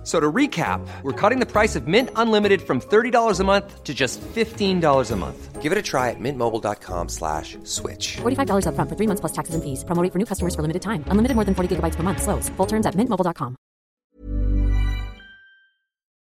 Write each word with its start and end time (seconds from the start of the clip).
F- 0.00 0.06
So 0.06 0.18
to 0.18 0.32
recap, 0.32 0.80
we're 1.02 1.12
cutting 1.12 1.40
the 1.40 1.46
price 1.46 1.76
of 1.76 1.86
Mint 1.86 2.08
Unlimited 2.16 2.62
from 2.62 2.80
$30 2.80 3.38
a 3.38 3.44
month 3.44 3.84
to 3.84 3.92
just 3.92 4.18
$15 4.34 5.10
a 5.12 5.16
month. 5.16 5.60
Give 5.60 5.72
it 5.72 5.78
a 5.78 5.82
try 5.82 6.08
at 6.08 6.18
mintmobile.com 6.18 7.08
slash 7.10 7.58
switch. 7.64 8.16
$45 8.22 8.64
upfront 8.64 8.88
for 8.88 8.96
three 8.96 9.06
months 9.06 9.20
plus 9.20 9.32
taxes 9.32 9.54
and 9.54 9.62
fees. 9.62 9.84
Promo 9.84 10.02
rate 10.02 10.10
for 10.12 10.18
new 10.18 10.24
customers 10.24 10.54
for 10.54 10.62
limited 10.62 10.80
time. 10.80 11.04
Unlimited 11.12 11.34
more 11.36 11.44
than 11.44 11.54
40 11.54 11.76
gigabytes 11.76 11.96
per 11.96 12.02
month. 12.02 12.22
Slows. 12.22 12.48
Full 12.56 12.66
terms 12.66 12.86
at 12.86 12.94
mintmobile.com. 12.96 13.56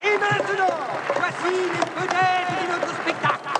Et 0.02 0.16
maintenant, 0.18 0.74
voici 1.14 1.52
les 1.74 1.84
vedettes 2.00 2.48
de 2.56 2.66
notre 2.72 2.94
spectacle. 3.02 3.50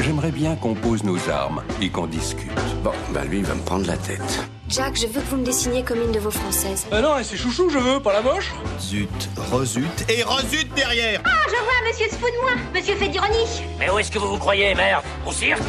J'aimerais 0.00 0.32
bien 0.32 0.56
qu'on 0.56 0.74
pose 0.74 1.04
nos 1.04 1.28
armes 1.28 1.62
et 1.82 1.90
qu'on 1.90 2.06
discute. 2.06 2.50
Bon, 2.82 2.92
bah 3.12 3.24
lui, 3.24 3.38
il 3.40 3.44
va 3.44 3.54
me 3.54 3.60
prendre 3.64 3.86
la 3.86 3.96
tête. 3.98 4.48
Jack, 4.72 4.96
je 4.96 5.06
veux 5.06 5.20
que 5.20 5.26
vous 5.26 5.36
me 5.36 5.44
dessiniez 5.44 5.82
comme 5.84 6.00
une 6.00 6.12
de 6.12 6.18
vos 6.18 6.30
françaises. 6.30 6.86
Euh 6.94 7.02
non, 7.02 7.16
c'est 7.22 7.36
chouchou, 7.36 7.68
je 7.68 7.76
veux, 7.76 8.00
pas 8.00 8.14
la 8.14 8.22
moche. 8.22 8.50
Zut, 8.80 9.28
rezut 9.52 9.84
et 10.08 10.22
rezut 10.22 10.64
derrière 10.74 11.20
Ah, 11.26 11.30
je 11.46 11.62
vois, 11.62 11.90
monsieur 11.90 12.06
se 12.08 12.14
fout 12.14 12.30
de 12.34 12.40
moi. 12.40 12.52
Monsieur 12.74 12.94
fait 12.94 13.08
d'ironie. 13.08 13.62
Mais 13.78 13.90
où 13.90 13.98
est-ce 13.98 14.10
que 14.10 14.18
vous 14.18 14.28
vous 14.28 14.38
croyez, 14.38 14.74
merde? 14.74 15.04
Au 15.26 15.32
cirque? 15.32 15.60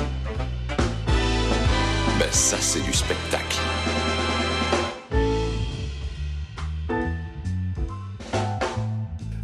Ben 2.18 2.32
ça, 2.32 2.56
c'est 2.62 2.80
du 2.80 2.94
spectacle. 2.94 3.58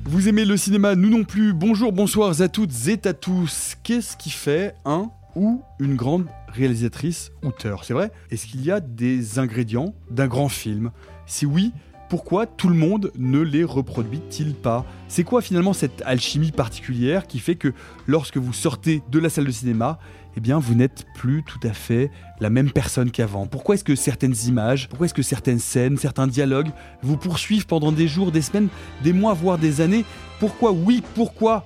Vous 0.06 0.30
aimez 0.30 0.46
le 0.46 0.56
cinéma, 0.56 0.96
nous 0.96 1.10
non 1.10 1.26
plus. 1.26 1.52
Bonjour, 1.52 1.92
bonsoir 1.92 2.40
à 2.42 2.48
toutes 2.48 2.88
et 2.88 3.06
à 3.06 3.12
tous. 3.14 3.76
Qu'est-ce 3.84 4.16
qui 4.16 4.30
fait 4.30 4.74
un 4.86 5.12
ou 5.40 5.64
une 5.80 5.96
grande 5.96 6.26
réalisatrice 6.50 7.32
auteur 7.42 7.86
C'est 7.86 7.94
vrai. 7.94 8.12
Est-ce 8.30 8.46
qu'il 8.46 8.64
y 8.64 8.72
a 8.72 8.82
des 8.82 9.40
ingrédients 9.40 9.94
d'un 10.12 10.28
grand 10.28 10.50
film? 10.50 10.92
Si 11.26 11.46
oui, 11.46 11.72
pourquoi 12.10 12.46
tout 12.46 12.68
le 12.68 12.76
monde 12.76 13.12
ne 13.18 13.40
les 13.40 13.64
reproduit-il 13.64 14.54
pas? 14.54 14.86
C'est 15.08 15.24
quoi 15.24 15.42
finalement 15.42 15.74
cette 15.74 16.02
alchimie 16.06 16.52
particulière 16.52 17.26
qui 17.26 17.40
fait 17.40 17.56
que 17.56 17.74
lorsque 18.06 18.38
vous 18.38 18.52
sortez 18.52 19.02
de 19.10 19.20
la 19.20 19.30
salle 19.30 19.46
de 19.46 19.52
cinéma, 19.52 20.00
eh 20.36 20.42
bien 20.42 20.60
vous 20.60 20.76
n'êtes 20.76 21.06
plus 21.16 21.44
tout 21.44 21.60
à 21.64 21.72
fait 21.72 22.12
la 22.42 22.50
même 22.50 22.72
personne 22.72 23.10
qu'avant? 23.10 23.46
Pourquoi 23.46 23.76
est-ce 23.76 23.84
que 23.84 23.96
certaines 23.96 24.36
images, 24.48 24.90
pourquoi 24.90 25.06
est-ce 25.06 25.14
que 25.14 25.22
certaines 25.22 25.60
scènes, 25.60 25.98
certains 25.98 26.28
dialogues 26.28 26.72
vous 27.02 27.16
poursuivent 27.16 27.68
pendant 27.68 27.94
des 27.94 28.08
jours, 28.08 28.32
des 28.32 28.42
semaines, 28.42 28.68
des 29.04 29.14
mois, 29.14 29.34
voire 29.34 29.58
des 29.58 29.80
années? 29.80 30.04
Pourquoi 30.40 30.72
Oui, 30.72 31.02
pourquoi? 31.16 31.66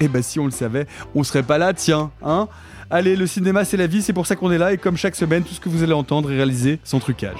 Eh 0.00 0.08
ben 0.08 0.22
si 0.22 0.38
on 0.38 0.44
le 0.44 0.50
savait, 0.50 0.86
on 1.14 1.22
serait 1.22 1.42
pas 1.42 1.56
là, 1.56 1.72
tiens, 1.72 2.10
hein? 2.22 2.48
Allez, 2.88 3.16
le 3.16 3.26
cinéma 3.26 3.64
c'est 3.64 3.76
la 3.76 3.88
vie, 3.88 4.00
c'est 4.00 4.12
pour 4.12 4.26
ça 4.26 4.36
qu'on 4.36 4.52
est 4.52 4.58
là 4.58 4.72
et 4.72 4.78
comme 4.78 4.96
chaque 4.96 5.16
semaine, 5.16 5.42
tout 5.42 5.52
ce 5.54 5.60
que 5.60 5.68
vous 5.68 5.82
allez 5.82 5.92
entendre 5.92 6.30
est 6.30 6.36
réalisé 6.36 6.78
sans 6.84 7.00
trucage. 7.00 7.38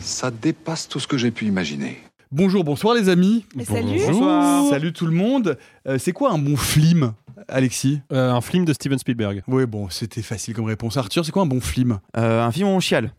Ça 0.00 0.30
dépasse 0.30 0.88
tout 0.88 1.00
ce 1.00 1.06
que 1.06 1.18
j'ai 1.18 1.30
pu 1.30 1.46
imaginer. 1.46 1.98
Bonjour, 2.30 2.62
bonsoir 2.62 2.94
les 2.94 3.08
amis. 3.08 3.44
Mais 3.54 3.64
salut. 3.64 4.00
Bonsoir. 4.06 4.68
Salut 4.70 4.92
tout 4.92 5.06
le 5.06 5.12
monde. 5.12 5.58
Euh, 5.86 5.98
c'est 5.98 6.12
quoi 6.12 6.32
un 6.32 6.38
bon 6.38 6.56
film, 6.56 7.12
Alexis 7.48 8.00
Euh, 8.12 8.30
un 8.32 8.40
film 8.40 8.64
de 8.64 8.72
Steven 8.72 8.98
Spielberg. 8.98 9.42
Oui, 9.48 9.66
bon, 9.66 9.88
c'était 9.90 10.22
facile 10.22 10.54
comme 10.54 10.66
réponse. 10.66 10.96
Arthur, 10.96 11.24
c'est 11.24 11.32
quoi 11.32 11.42
un 11.42 11.46
bon 11.46 11.60
film? 11.60 11.98
Euh, 12.16 12.42
un 12.42 12.52
film 12.52 12.68
où 12.68 12.72
on 12.72 12.80
chiale. 12.80 13.12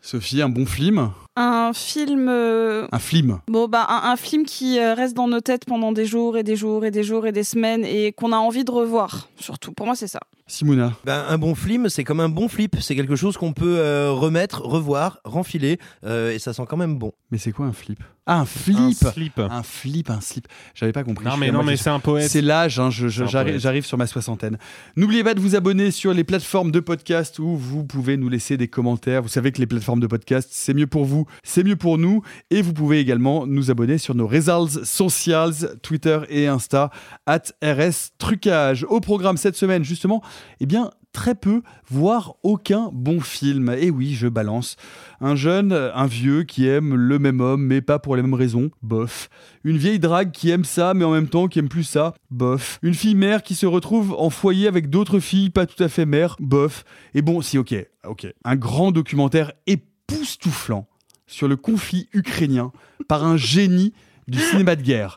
Sophie, 0.00 0.42
un 0.42 0.48
bon 0.48 0.66
film? 0.66 1.10
Un 1.34 1.72
film. 1.72 2.28
euh, 2.28 2.86
Un 2.92 2.98
film 2.98 3.40
Bon, 3.48 3.66
bah, 3.66 3.86
un, 3.88 4.10
un 4.12 4.16
film 4.16 4.44
qui 4.44 4.78
euh, 4.78 4.94
reste 4.94 5.16
dans 5.16 5.28
nos 5.28 5.40
têtes 5.40 5.64
pendant 5.64 5.92
des 5.92 6.04
jours 6.04 6.36
et 6.36 6.42
des 6.42 6.56
jours 6.56 6.84
et 6.84 6.90
des 6.90 7.02
jours 7.02 7.26
et 7.26 7.32
des 7.32 7.44
semaines 7.44 7.84
et 7.84 8.12
qu'on 8.12 8.32
a 8.32 8.36
envie 8.36 8.64
de 8.64 8.70
revoir. 8.70 9.28
Surtout, 9.38 9.72
pour 9.72 9.86
moi, 9.86 9.94
c'est 9.96 10.08
ça. 10.08 10.20
Simona 10.46 10.92
Ben, 11.04 11.24
un 11.28 11.38
bon 11.38 11.54
film, 11.54 11.88
c'est 11.88 12.04
comme 12.04 12.20
un 12.20 12.28
bon 12.28 12.48
flip. 12.48 12.76
C'est 12.80 12.94
quelque 12.94 13.16
chose 13.16 13.38
qu'on 13.38 13.54
peut 13.54 13.78
euh, 13.78 14.10
remettre, 14.12 14.60
revoir, 14.62 15.20
renfiler, 15.24 15.78
euh, 16.04 16.32
et 16.32 16.38
ça 16.38 16.52
sent 16.52 16.64
quand 16.68 16.76
même 16.76 16.98
bon. 16.98 17.12
Mais 17.30 17.38
c'est 17.38 17.52
quoi 17.52 17.64
un 17.64 17.72
flip? 17.72 18.00
Ah, 18.26 18.38
un 18.40 18.44
flip 18.44 18.76
Un 18.78 18.92
slip. 19.10 19.38
Un 19.38 19.62
flip, 19.64 20.10
un 20.10 20.20
slip. 20.20 20.46
J'avais 20.74 20.92
pas 20.92 21.02
compris. 21.02 21.24
Non 21.24 21.36
mais 21.36 21.50
non 21.50 21.64
mais 21.64 21.76
c'est 21.76 21.90
un 21.90 21.98
poète. 21.98 22.30
C'est 22.30 22.40
l'âge, 22.42 22.78
hein, 22.78 22.88
j'arrive 22.90 23.84
sur 23.84 23.98
ma 23.98 24.06
soixantaine. 24.06 24.58
N'oubliez 24.94 25.24
pas 25.24 25.34
de 25.34 25.40
vous 25.40 25.56
abonner 25.56 25.90
sur 25.90 26.12
les 26.14 26.22
plateformes 26.22 26.70
de 26.70 26.78
podcast 26.78 27.40
où 27.40 27.56
vous 27.56 27.82
pouvez 27.82 28.16
nous 28.16 28.28
laisser 28.28 28.56
des 28.56 28.68
commentaires. 28.68 29.22
Vous 29.22 29.28
savez 29.28 29.50
que 29.50 29.58
les 29.58 29.66
plateformes 29.66 29.98
de 29.98 30.06
podcast, 30.06 30.50
c'est 30.52 30.72
mieux 30.74 30.86
pour 30.86 31.04
vous, 31.04 31.21
c'est 31.42 31.64
mieux 31.64 31.76
pour 31.76 31.98
nous. 31.98 32.22
Et 32.50 32.62
vous 32.62 32.72
pouvez 32.72 33.00
également 33.00 33.46
nous 33.46 33.70
abonner 33.70 33.98
sur 33.98 34.14
nos 34.14 34.26
results 34.26 34.84
socials, 34.84 35.78
Twitter 35.82 36.20
et 36.28 36.46
Insta, 36.46 36.90
at 37.26 37.42
RS 37.62 38.12
Trucage. 38.18 38.84
Au 38.88 39.00
programme 39.00 39.36
cette 39.36 39.56
semaine, 39.56 39.84
justement, 39.84 40.22
eh 40.60 40.66
bien, 40.66 40.90
très 41.12 41.34
peu, 41.34 41.62
voire 41.88 42.34
aucun 42.42 42.90
bon 42.92 43.20
film. 43.20 43.74
Et 43.78 43.90
oui, 43.90 44.14
je 44.14 44.28
balance. 44.28 44.76
Un 45.20 45.36
jeune, 45.36 45.72
un 45.72 46.06
vieux 46.06 46.42
qui 46.42 46.66
aime 46.66 46.94
le 46.94 47.18
même 47.18 47.40
homme, 47.40 47.64
mais 47.64 47.80
pas 47.80 47.98
pour 47.98 48.16
les 48.16 48.22
mêmes 48.22 48.34
raisons. 48.34 48.70
Bof. 48.82 49.28
Une 49.64 49.76
vieille 49.76 49.98
drague 49.98 50.32
qui 50.32 50.50
aime 50.50 50.64
ça, 50.64 50.94
mais 50.94 51.04
en 51.04 51.12
même 51.12 51.28
temps 51.28 51.48
qui 51.48 51.58
aime 51.58 51.68
plus 51.68 51.84
ça. 51.84 52.14
Bof. 52.30 52.78
Une 52.82 52.94
fille 52.94 53.14
mère 53.14 53.42
qui 53.42 53.54
se 53.54 53.66
retrouve 53.66 54.14
en 54.18 54.30
foyer 54.30 54.66
avec 54.66 54.90
d'autres 54.90 55.20
filles 55.20 55.50
pas 55.50 55.66
tout 55.66 55.82
à 55.82 55.88
fait 55.88 56.06
mères. 56.06 56.36
Bof. 56.40 56.84
Et 57.14 57.22
bon, 57.22 57.40
si, 57.42 57.58
ok, 57.58 57.74
ok. 58.06 58.26
Un 58.44 58.56
grand 58.56 58.90
documentaire 58.90 59.52
époustouflant 59.66 60.88
sur 61.32 61.48
le 61.48 61.56
conflit 61.56 62.08
ukrainien 62.12 62.72
par 63.08 63.24
un 63.24 63.36
génie 63.36 63.92
du 64.28 64.38
cinéma 64.38 64.76
de 64.76 64.82
guerre. 64.82 65.16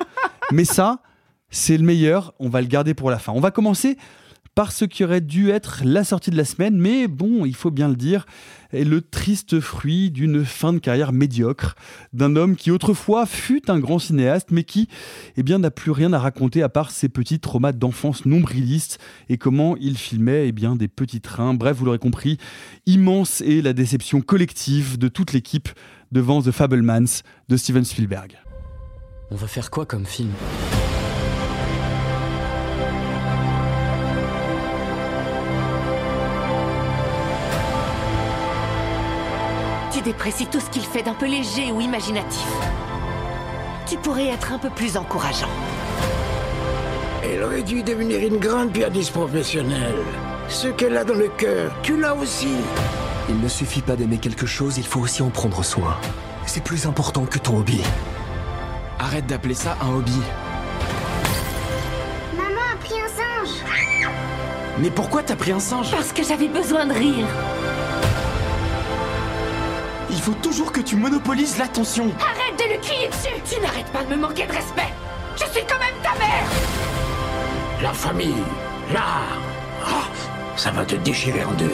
Mais 0.52 0.66
ça, 0.66 1.02
c'est 1.50 1.78
le 1.78 1.84
meilleur. 1.84 2.34
On 2.40 2.50
va 2.50 2.62
le 2.62 2.68
garder 2.68 2.94
pour 2.94 3.12
la 3.12 3.20
fin. 3.20 3.34
On 3.34 3.40
va 3.40 3.52
commencer 3.52 3.98
par 4.56 4.72
ce 4.72 4.86
qui 4.86 5.04
aurait 5.04 5.22
dû 5.22 5.50
être 5.50 5.82
la 5.84 6.06
sortie 6.06 6.32
de 6.32 6.38
la 6.38 6.46
semaine, 6.46 6.78
mais 6.78 7.10
bon, 7.10 7.44
il 7.46 7.54
faut 7.54 7.72
bien 7.72 7.90
le 7.90 7.98
dire, 7.98 8.26
est 8.72 8.86
le 8.86 9.02
triste 9.02 9.60
fruit 9.60 10.12
d'une 10.12 10.46
fin 10.46 10.72
de 10.72 10.80
carrière 10.80 11.12
médiocre, 11.12 11.76
d'un 12.14 12.38
homme 12.38 12.56
qui 12.56 12.72
autrefois 12.72 13.26
fut 13.26 13.70
un 13.70 13.80
grand 13.80 14.00
cinéaste, 14.00 14.52
mais 14.52 14.64
qui, 14.64 14.88
eh 15.36 15.44
bien, 15.44 15.60
n'a 15.60 15.72
plus 15.72 15.92
rien 15.92 16.14
à 16.14 16.20
raconter 16.20 16.64
à 16.64 16.70
part 16.70 16.92
ses 16.92 17.10
petits 17.10 17.42
traumas 17.42 17.74
d'enfance 17.74 18.26
nombrilistes 18.26 18.98
et 19.28 19.38
comment 19.38 19.76
il 19.76 19.98
filmait, 19.98 20.48
eh 20.48 20.52
bien, 20.54 20.78
des 20.78 20.88
petits 20.88 21.22
trains. 21.22 21.54
Bref, 21.54 21.76
vous 21.76 21.86
l'aurez 21.86 22.00
compris, 22.00 22.38
immense 22.86 23.42
est 23.42 23.62
la 23.62 23.74
déception 23.74 24.22
collective 24.22 24.98
de 24.98 25.10
toute 25.10 25.34
l'équipe 25.34 25.68
devant 26.16 26.42
The 26.42 26.52
Fablemans 26.52 27.24
de 27.50 27.58
Steven 27.58 27.84
Spielberg. 27.84 28.38
On 29.32 29.36
va 29.36 29.48
faire 29.48 29.70
quoi 29.70 29.86
comme 29.86 30.06
film? 30.06 30.32
Tu 39.92 40.02
déprécies 40.02 40.48
tout 40.48 40.62
ce 40.62 40.70
qu'il 40.70 40.84
fait 40.84 41.04
d'un 41.04 41.16
peu 41.16 41.26
léger 41.26 41.74
ou 41.74 41.82
imaginatif. 41.82 42.48
Tu 43.86 43.98
pourrais 43.98 44.28
être 44.28 44.54
un 44.54 44.58
peu 44.58 44.70
plus 44.70 44.96
encourageant. 44.96 45.50
Elle 47.24 47.44
aurait 47.44 47.64
dû 47.64 47.84
devenir 47.84 48.26
une 48.26 48.38
grande 48.38 48.72
pianiste 48.72 49.12
professionnelle. 49.12 49.96
Ce 50.50 50.68
qu'elle 50.68 50.98
a 50.98 51.04
dans 51.04 51.16
le 51.16 51.28
cœur, 51.28 51.72
tu 51.82 52.00
l'as 52.00 52.16
aussi. 52.16 52.50
Il 53.30 53.40
ne 53.40 53.48
suffit 53.48 53.82
pas 53.82 53.96
d'aimer 53.96 54.18
quelque 54.18 54.46
chose, 54.46 54.78
il 54.78 54.86
faut 54.86 55.00
aussi 55.00 55.22
en 55.22 55.30
prendre 55.30 55.64
soin. 55.64 55.98
C'est 56.46 56.64
plus 56.64 56.86
important 56.86 57.26
que 57.26 57.40
ton 57.40 57.58
hobby. 57.58 57.82
Arrête 59.00 59.26
d'appeler 59.26 59.56
ça 59.56 59.78
un 59.82 59.96
hobby. 59.96 60.22
Maman 62.38 62.62
a 62.74 62.78
pris 62.78 62.94
un 62.94 63.08
singe. 63.08 63.56
Mais 64.80 64.92
pourquoi 64.92 65.24
t'as 65.24 65.36
pris 65.36 65.52
un 65.52 65.60
singe? 65.60 65.92
Parce 65.92 66.14
que 66.14 66.24
j'avais 66.24 66.48
besoin 66.48 66.86
de 66.86 66.94
rire. 66.94 67.28
Il 70.12 70.22
faut 70.22 70.36
toujours 70.42 70.72
que 70.72 70.82
tu 70.82 70.96
monopolises 70.96 71.58
l'attention. 71.58 72.12
Arrête 72.20 72.58
de 72.58 72.74
lui 72.74 72.80
crier 72.80 73.08
dessus 73.10 73.42
Tu 73.44 73.60
n'arrêtes 73.62 73.92
pas 73.92 74.04
de 74.04 74.10
me 74.16 74.22
manquer 74.22 74.46
de 74.46 74.52
respect 74.52 74.94
Je 75.36 75.46
suis 75.52 75.66
quand 75.68 75.80
même 75.80 75.96
ta 76.04 76.18
mère 76.20 76.46
La 77.82 77.94
famille, 77.94 78.44
l'art. 78.94 79.45
Ça 80.58 80.72
va 80.72 80.86
te 80.86 80.96
déchirer 80.96 81.44
en 81.44 81.54
deux. 81.54 81.72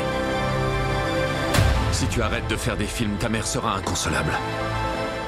Si 1.91 2.07
tu 2.07 2.21
arrêtes 2.21 2.47
de 2.47 2.55
faire 2.55 2.75
des 2.75 2.87
films, 2.87 3.15
ta 3.17 3.29
mère 3.29 3.45
sera 3.45 3.75
inconsolable. 3.75 4.31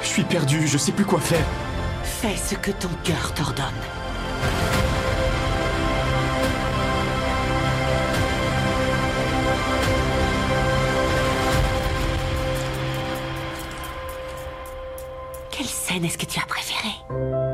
Je 0.02 0.08
suis 0.08 0.24
perdu, 0.24 0.68
je 0.68 0.78
sais 0.78 0.92
plus 0.92 1.06
quoi 1.06 1.20
faire. 1.20 1.46
Fais 2.04 2.36
ce 2.36 2.56
que 2.56 2.72
ton 2.72 2.90
cœur 3.04 3.34
t'ordonne. 3.34 3.66
Quelle 15.52 15.68
scène 15.68 16.06
est-ce 16.06 16.18
que 16.18 16.26
tu 16.26 16.40
as 16.40 16.46
préférée? 16.48 17.53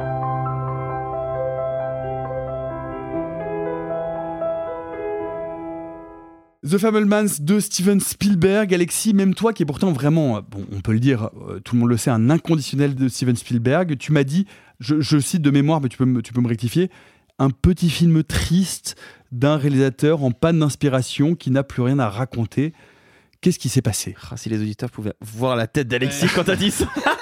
The 6.69 6.77
Fablemans 6.77 7.39
de 7.39 7.60
Steven 7.60 8.00
Spielberg. 8.00 8.71
Alexis, 8.75 9.16
même 9.16 9.33
toi 9.33 9.54
qui 9.54 9.63
est 9.63 9.66
pourtant 9.66 9.92
vraiment, 9.92 10.38
euh, 10.38 10.42
bon, 10.48 10.68
on 10.71 10.81
peut 10.81 10.92
le 10.92 11.00
dire, 11.00 11.31
euh, 11.50 11.60
tout 11.60 11.75
le 11.75 11.80
monde 11.80 11.89
le 11.89 11.98
sait, 11.98 12.12
un 12.12 12.30
inconditionnel 12.30 12.94
de 12.94 13.07
Steven 13.07 13.36
Spielberg, 13.36 13.98
tu 13.98 14.12
m'as 14.12 14.24
dit, 14.24 14.45
je, 14.80 15.01
je 15.01 15.18
cite 15.18 15.42
de 15.42 15.50
mémoire, 15.50 15.81
mais 15.81 15.89
tu 15.89 15.98
peux, 15.98 16.06
me, 16.06 16.21
tu 16.21 16.31
peux 16.31 16.42
me 16.42 16.48
rectifier, 16.48 16.92
un 17.39 17.50
petit 17.50 17.89
film 17.89 18.24
triste 18.24 18.95
d'un 19.31 19.57
réalisateur 19.57 20.24
en 20.24 20.30
panne 20.30 20.60
d'inspiration 20.60 21.33
qui 21.33 21.50
n'a 21.50 21.63
plus 21.63 21.81
rien 21.81 21.98
à 21.98 22.07
raconter. 22.07 22.74
Qu'est-ce 23.42 23.57
qui 23.57 23.69
s'est 23.69 23.81
passé? 23.81 24.16
Ah, 24.30 24.38
Si 24.38 24.50
les 24.50 24.60
auditeurs 24.62 24.92
pouvaient 24.92 25.13
voir 25.21 25.56
la 25.56 25.66
tête 25.66 25.88
d'Alexis 25.88 26.27
quand 26.36 26.44
t'as 26.44 26.56
dit 26.56 26.71
ça. 26.71 26.86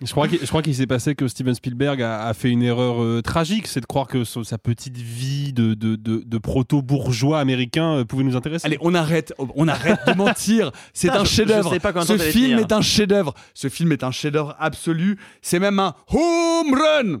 Je 0.00 0.10
crois 0.12 0.28
qu'il 0.28 0.38
je 0.40 0.46
crois 0.46 0.62
qu'il 0.62 0.74
s'est 0.74 0.86
passé 0.86 1.14
que 1.16 1.26
Steven 1.26 1.54
Spielberg 1.54 2.00
a, 2.02 2.26
a 2.26 2.34
fait 2.34 2.50
une 2.50 2.62
erreur 2.62 3.02
euh, 3.02 3.20
tragique, 3.20 3.66
c'est 3.66 3.80
de 3.80 3.86
croire 3.86 4.06
que 4.06 4.22
so- 4.22 4.44
sa 4.44 4.56
petite 4.56 4.96
vie 4.96 5.52
de, 5.52 5.74
de, 5.74 5.96
de, 5.96 6.22
de 6.24 6.38
proto-bourgeois 6.38 7.40
américain 7.40 7.94
euh, 7.96 8.04
pouvait 8.04 8.22
nous 8.22 8.36
intéresser. 8.36 8.64
Allez, 8.66 8.78
on 8.80 8.94
arrête, 8.94 9.34
on 9.56 9.66
arrête 9.66 9.98
de 10.06 10.12
mentir. 10.14 10.70
C'est 10.94 11.08
Putain, 11.08 11.22
un 11.22 11.24
je- 11.24 11.30
je 11.30 11.34
chef-d'œuvre. 11.34 11.70
sais 11.72 11.80
pas 11.80 11.92
combien 11.92 12.02
de 12.06 12.12
Ce 12.12 12.16
t'allais 12.16 12.30
film 12.30 12.44
tenir. 12.50 12.58
est 12.60 12.72
un 12.72 12.80
chef-d'œuvre. 12.80 13.34
Ce 13.54 13.68
film 13.68 13.90
est 13.90 14.04
un 14.04 14.12
chef-d'œuvre 14.12 14.54
absolu. 14.60 15.18
C'est 15.42 15.58
même 15.58 15.80
un 15.80 15.94
home 16.12 16.74
run. 16.74 17.20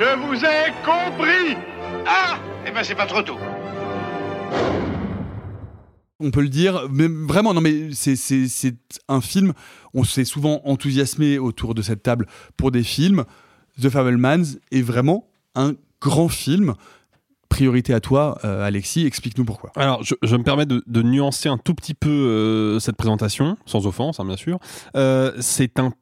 Je 0.00 0.16
vous 0.26 0.44
ai 0.44 0.72
compris 0.84 1.56
Ah 2.06 2.38
Eh 2.66 2.72
ben 2.72 2.82
c'est 2.82 2.96
pas 2.96 3.06
trop 3.06 3.22
tôt. 3.22 3.38
On 6.22 6.30
peut 6.30 6.42
le 6.42 6.48
dire, 6.48 6.88
mais 6.90 7.08
vraiment, 7.08 7.54
non, 7.54 7.60
mais 7.60 7.90
c'est- 7.92 8.76
un 9.08 9.20
film. 9.20 9.52
On 9.94 10.04
s'est 10.04 10.24
souvent 10.24 10.60
enthousiasmé 10.64 11.38
autour 11.38 11.74
de 11.74 11.82
cette 11.82 12.02
table 12.02 12.26
pour 12.56 12.70
des 12.70 12.82
films. 12.82 13.24
The 13.80 13.88
Fablemans 13.88 14.44
est 14.70 14.82
vraiment 14.82 15.28
un 15.54 15.74
grand 16.00 16.28
film. 16.28 16.74
Priorité 17.48 17.92
à 17.92 18.00
toi, 18.00 18.38
euh, 18.44 18.64
Alexis. 18.64 19.04
Explique-nous 19.04 19.44
pourquoi. 19.44 19.72
Alors, 19.76 20.02
je, 20.02 20.36
me 20.36 20.42
permets 20.42 20.64
de, 20.64 20.82
de 20.86 21.02
nuancer 21.02 21.50
un 21.50 21.58
tout 21.58 21.74
petit 21.74 21.94
peu 21.94 22.08
euh, 22.08 22.78
cette 22.78 22.96
présentation, 22.96 23.58
sans 23.66 23.86
offense, 23.86 24.20
hein, 24.20 24.24
bien 24.24 24.38
sûr. 24.38 24.58
Euh, 24.96 25.32
c'est 25.40 25.78
un 25.78 25.92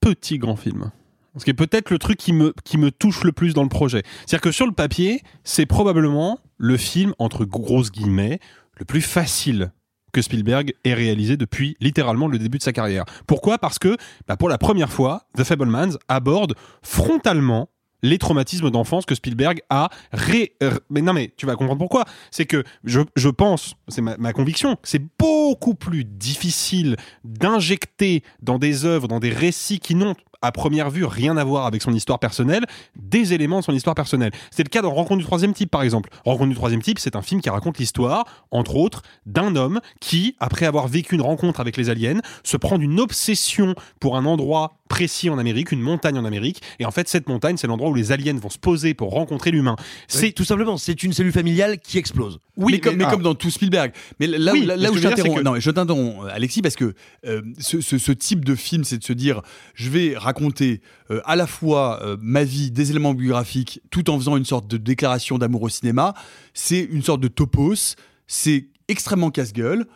petit 0.00 0.38
grand 0.38 0.56
film. 0.56 0.90
Ce 1.36 1.44
qui 1.44 1.50
est 1.50 1.54
peut-être 1.54 1.90
le 1.90 1.98
truc 1.98 2.16
qui 2.16 2.32
me, 2.32 2.54
qui 2.64 2.78
me 2.78 2.90
touche 2.90 3.24
le 3.24 3.32
plus 3.32 3.52
dans 3.52 3.62
le 3.62 3.68
projet. 3.68 4.02
C'est-à-dire 4.20 4.40
que 4.40 4.52
sur 4.52 4.64
le 4.66 4.72
papier, 4.72 5.22
c'est 5.44 5.66
probablement 5.66 6.38
le 6.56 6.78
film, 6.78 7.12
entre 7.18 7.44
grosses 7.44 7.92
guillemets, 7.92 8.40
le 8.78 8.84
plus 8.84 9.00
facile 9.02 9.72
que 10.12 10.22
Spielberg 10.22 10.72
ait 10.84 10.94
réalisé 10.94 11.36
depuis 11.36 11.76
littéralement 11.80 12.26
le 12.28 12.38
début 12.38 12.58
de 12.58 12.62
sa 12.62 12.72
carrière. 12.72 13.04
Pourquoi? 13.26 13.58
Parce 13.58 13.78
que 13.78 13.96
bah, 14.26 14.36
pour 14.36 14.48
la 14.48 14.56
première 14.58 14.90
fois, 14.90 15.24
The 15.36 15.44
Fablemans 15.44 15.98
aborde 16.08 16.54
frontalement 16.82 17.68
les 18.02 18.18
traumatismes 18.18 18.70
d'enfance 18.70 19.04
que 19.04 19.14
Spielberg 19.14 19.60
a 19.68 19.88
ré... 20.12 20.54
r- 20.60 20.78
Mais 20.90 21.00
non 21.02 21.12
mais 21.12 21.32
tu 21.36 21.44
vas 21.46 21.56
comprendre 21.56 21.78
pourquoi. 21.78 22.04
C'est 22.30 22.44
que 22.46 22.62
je, 22.84 23.00
je 23.16 23.28
pense, 23.28 23.74
c'est 23.88 24.00
ma, 24.02 24.32
conviction, 24.32 24.76
c'est 24.84 25.02
beaucoup 25.18 25.74
plus 25.74 26.04
difficile 26.04 26.96
d'injecter 27.24 28.22
dans 28.42 28.58
des 28.58 28.84
œuvres, 28.84 29.08
dans 29.08 29.18
des 29.20 29.30
récits 29.30 29.80
qui 29.80 29.94
n'ont 29.94 30.14
première 30.52 30.90
vue 30.90 31.04
rien 31.04 31.36
à 31.36 31.44
voir 31.44 31.66
avec 31.66 31.82
son 31.82 31.92
histoire 31.92 32.18
personnelle, 32.18 32.64
des 32.96 33.34
éléments 33.34 33.60
de 33.60 33.64
son 33.64 33.72
histoire 33.72 33.94
personnelle. 33.94 34.32
C'est 34.50 34.62
le 34.62 34.68
cas 34.68 34.82
dans 34.82 34.92
Rencontre 34.92 35.18
du 35.18 35.24
troisième 35.24 35.52
type, 35.52 35.70
par 35.70 35.82
exemple. 35.82 36.10
Rencontre 36.24 36.50
du 36.50 36.54
troisième 36.54 36.82
type, 36.82 36.98
c'est 36.98 37.16
un 37.16 37.22
film 37.22 37.40
qui 37.40 37.50
raconte 37.50 37.78
l'histoire, 37.78 38.24
entre 38.50 38.76
autres, 38.76 39.02
d'un 39.26 39.56
homme 39.56 39.80
qui, 40.00 40.36
après 40.40 40.66
avoir 40.66 40.88
vécu 40.88 41.14
une 41.14 41.22
rencontre 41.22 41.60
avec 41.60 41.76
les 41.76 41.90
aliens, 41.90 42.20
se 42.42 42.56
prend 42.56 42.78
d'une 42.78 43.00
obsession 43.00 43.74
pour 44.00 44.16
un 44.16 44.24
endroit 44.24 44.78
précis 44.88 45.30
en 45.30 45.38
Amérique, 45.38 45.72
une 45.72 45.80
montagne 45.80 46.18
en 46.18 46.24
Amérique, 46.24 46.62
et 46.78 46.84
en 46.86 46.90
fait, 46.90 47.08
cette 47.08 47.28
montagne, 47.28 47.56
c'est 47.56 47.66
l'endroit 47.66 47.90
où 47.90 47.94
les 47.94 48.12
aliens 48.12 48.34
vont 48.36 48.50
se 48.50 48.58
poser 48.58 48.94
pour 48.94 49.10
rencontrer 49.10 49.50
l'humain. 49.50 49.76
C'est 50.08 50.32
tout 50.32 50.44
simplement, 50.44 50.76
c'est 50.76 51.02
une 51.02 51.12
cellule 51.12 51.32
familiale 51.32 51.78
qui 51.78 51.98
explose. 51.98 52.38
Oui, 52.56 52.72
mais, 52.72 52.80
comme, 52.80 52.96
mais 52.96 53.04
ah. 53.06 53.10
comme 53.10 53.22
dans 53.22 53.34
tout 53.34 53.50
Spielberg. 53.50 53.92
Mais 54.20 54.26
là, 54.26 54.52
Oui, 54.52 54.64
là, 54.64 54.76
là 54.76 54.90
où 54.90 54.96
je 54.96 55.02
t'interromps, 55.02 55.42
que- 55.42 55.60
je 55.60 55.70
t'interromps, 55.70 56.24
euh, 56.24 56.28
Alexis, 56.32 56.62
parce 56.62 56.76
que 56.76 56.94
euh, 57.26 57.42
ce, 57.58 57.80
ce- 57.80 57.98
ce 57.98 58.12
type 58.12 58.44
de 58.44 58.54
film, 58.54 58.84
c'est 58.84 58.98
de 58.98 59.04
se 59.04 59.12
dire, 59.12 59.42
je 59.74 59.90
vais 59.90 60.14
raconter 60.16 60.80
euh, 61.10 61.20
à 61.24 61.36
la 61.36 61.46
fois 61.46 62.00
euh, 62.02 62.16
ma 62.20 62.44
vie, 62.44 62.70
des 62.70 62.90
éléments 62.90 63.12
biographiques, 63.14 63.80
tout 63.90 64.08
en 64.10 64.18
faisant 64.18 64.36
une 64.36 64.44
sorte 64.44 64.66
de 64.68 64.76
déclaration 64.76 65.38
d'amour 65.38 65.62
au 65.62 65.68
cinéma. 65.68 66.14
C'est 66.54 66.80
une 66.80 67.02
sorte 67.02 67.20
de 67.20 67.28
topos. 67.28 67.94
C'est 68.26 68.66
extrêmement 68.88 69.30
casse-gueule. 69.30 69.86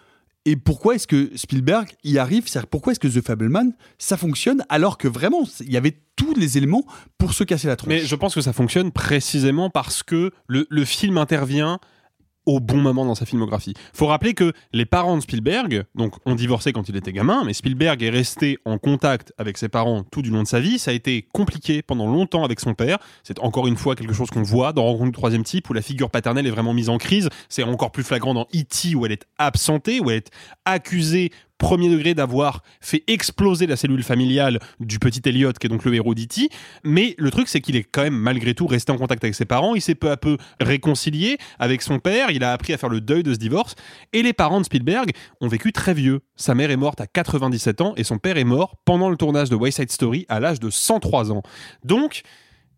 Et 0.50 0.56
pourquoi 0.56 0.97
est-ce 0.97 1.06
que 1.06 1.31
Spielberg 1.37 1.91
y 2.02 2.19
arrive? 2.19 2.49
C'est-à-dire, 2.49 2.67
pourquoi 2.67 2.91
est-ce 2.93 2.99
que 2.99 3.06
The 3.06 3.25
Fableman, 3.25 3.73
ça 3.99 4.17
fonctionne 4.17 4.64
alors 4.69 4.99
que 4.99 5.06
vraiment, 5.06 5.44
il 5.61 5.70
y 5.70 5.76
avait 5.76 5.97
tous 6.17 6.35
les 6.35 6.58
éléments 6.58 6.85
pour 7.19 7.35
se 7.35 7.44
casser 7.44 7.69
la 7.69 7.76
tronche? 7.76 7.88
Mais 7.88 8.00
je 8.00 8.17
pense 8.17 8.35
que 8.35 8.41
ça 8.41 8.52
fonctionne 8.52 8.91
précisément 8.91 9.70
parce 9.70 10.02
que 10.02 10.32
le, 10.49 10.67
le 10.69 10.85
film 10.85 11.19
intervient 11.19 11.79
au 12.50 12.61
bon 12.61 12.79
moment 12.79 13.05
dans 13.05 13.14
sa 13.14 13.26
filmographie. 13.26 13.75
Faut 13.93 14.06
rappeler 14.06 14.35
que 14.35 14.52
les 14.73 14.85
parents 14.85 15.17
de 15.17 15.23
Spielberg, 15.23 15.85
donc, 15.94 16.14
ont 16.26 16.35
divorcé 16.35 16.73
quand 16.73 16.88
il 16.88 16.97
était 16.97 17.12
gamin, 17.12 17.44
mais 17.44 17.52
Spielberg 17.52 18.02
est 18.02 18.11
resté 18.11 18.58
en 18.64 18.79
contact 18.79 19.32
avec 19.38 19.56
ses 19.56 19.69
parents 19.69 20.02
tout 20.02 20.23
du 20.23 20.31
long 20.31 20.43
de 20.43 20.49
sa 20.49 20.61
vie. 20.61 20.79
Ça 20.79 20.91
a 20.91 20.94
été 20.94 21.26
compliqué 21.32 21.82
pendant 21.82 22.06
longtemps 22.06 22.44
avec 22.44 22.61
son 22.61 22.75
père. 22.75 22.99
C'est 23.23 23.38
encore 23.38 23.67
une 23.67 23.76
fois 23.76 23.94
quelque 23.94 24.12
chose 24.12 24.31
qu'on 24.31 24.43
voit 24.43 24.73
dans 24.73 24.85
Rencontre 24.85 25.11
du 25.11 25.12
troisième 25.12 25.44
type 25.44 25.70
où 25.70 25.73
la 25.73 25.82
figure 25.82 26.11
paternelle 26.11 26.47
est 26.47 26.50
vraiment 26.50 26.75
mise 26.75 26.88
en 26.88 26.99
crise. 26.99 27.29
C'est 27.49 27.62
encore 27.62 27.93
plus 27.93 28.02
flagrant 28.02 28.35
dans 28.35 28.47
E.T. 28.55 28.94
où 28.94 29.06
elle 29.06 29.12
est 29.12 29.26
absentée, 29.38 30.00
où 30.00 30.11
elle 30.11 30.19
est 30.19 30.31
accusée 30.64 31.31
premier 31.61 31.91
degré 31.91 32.15
d'avoir 32.15 32.62
fait 32.81 33.05
exploser 33.07 33.67
la 33.67 33.77
cellule 33.77 34.03
familiale 34.03 34.59
du 34.81 34.99
petit 34.99 35.21
Elliot, 35.27 35.53
qui 35.53 35.67
est 35.67 35.71
donc 35.71 35.85
le 35.85 35.95
héros 35.95 36.15
d'E.T. 36.15 36.49
Mais 36.83 37.15
le 37.19 37.31
truc, 37.31 37.49
c'est 37.49 37.61
qu'il 37.61 37.77
est 37.77 37.85
quand 37.85 38.03
même 38.03 38.17
malgré 38.17 38.55
tout 38.55 38.67
resté 38.67 38.91
en 38.91 38.97
contact 38.97 39.23
avec 39.23 39.35
ses 39.37 39.45
parents. 39.45 39.75
Il 39.75 39.83
s'est 39.83 39.95
peu 39.95 40.11
à 40.11 40.17
peu 40.17 40.39
réconcilié 40.59 41.37
avec 41.59 41.83
son 41.83 41.99
père. 42.01 42.31
Il 42.31 42.43
a 42.43 42.53
appris 42.53 42.73
à 42.73 42.79
faire 42.79 42.89
le 42.89 43.01
deuil 43.01 43.23
de 43.23 43.35
ce 43.35 43.39
divorce. 43.39 43.75
Et 44.12 44.23
les 44.23 44.33
parents 44.33 44.59
de 44.59 44.65
Spielberg 44.65 45.12
ont 45.41 45.49
vécu 45.49 45.71
très 45.73 45.93
vieux. 45.93 46.21
Sa 46.35 46.55
mère 46.55 46.71
est 46.71 46.77
morte 46.77 47.01
à 47.01 47.07
97 47.07 47.83
ans 47.83 47.93
et 47.97 48.05
son 48.05 48.19
père 48.19 48.39
est 48.39 48.45
mort 48.45 48.77
pendant 48.87 49.11
le 49.11 49.17
tournage 49.17 49.51
de 49.51 49.55
West 49.55 49.79
Side 49.79 49.93
Story 49.93 50.25
à 50.31 50.41
l'âge 50.41 50.61
de 50.61 50.71
103 50.71 51.31
ans. 51.31 51.43
Donc, 51.85 52.23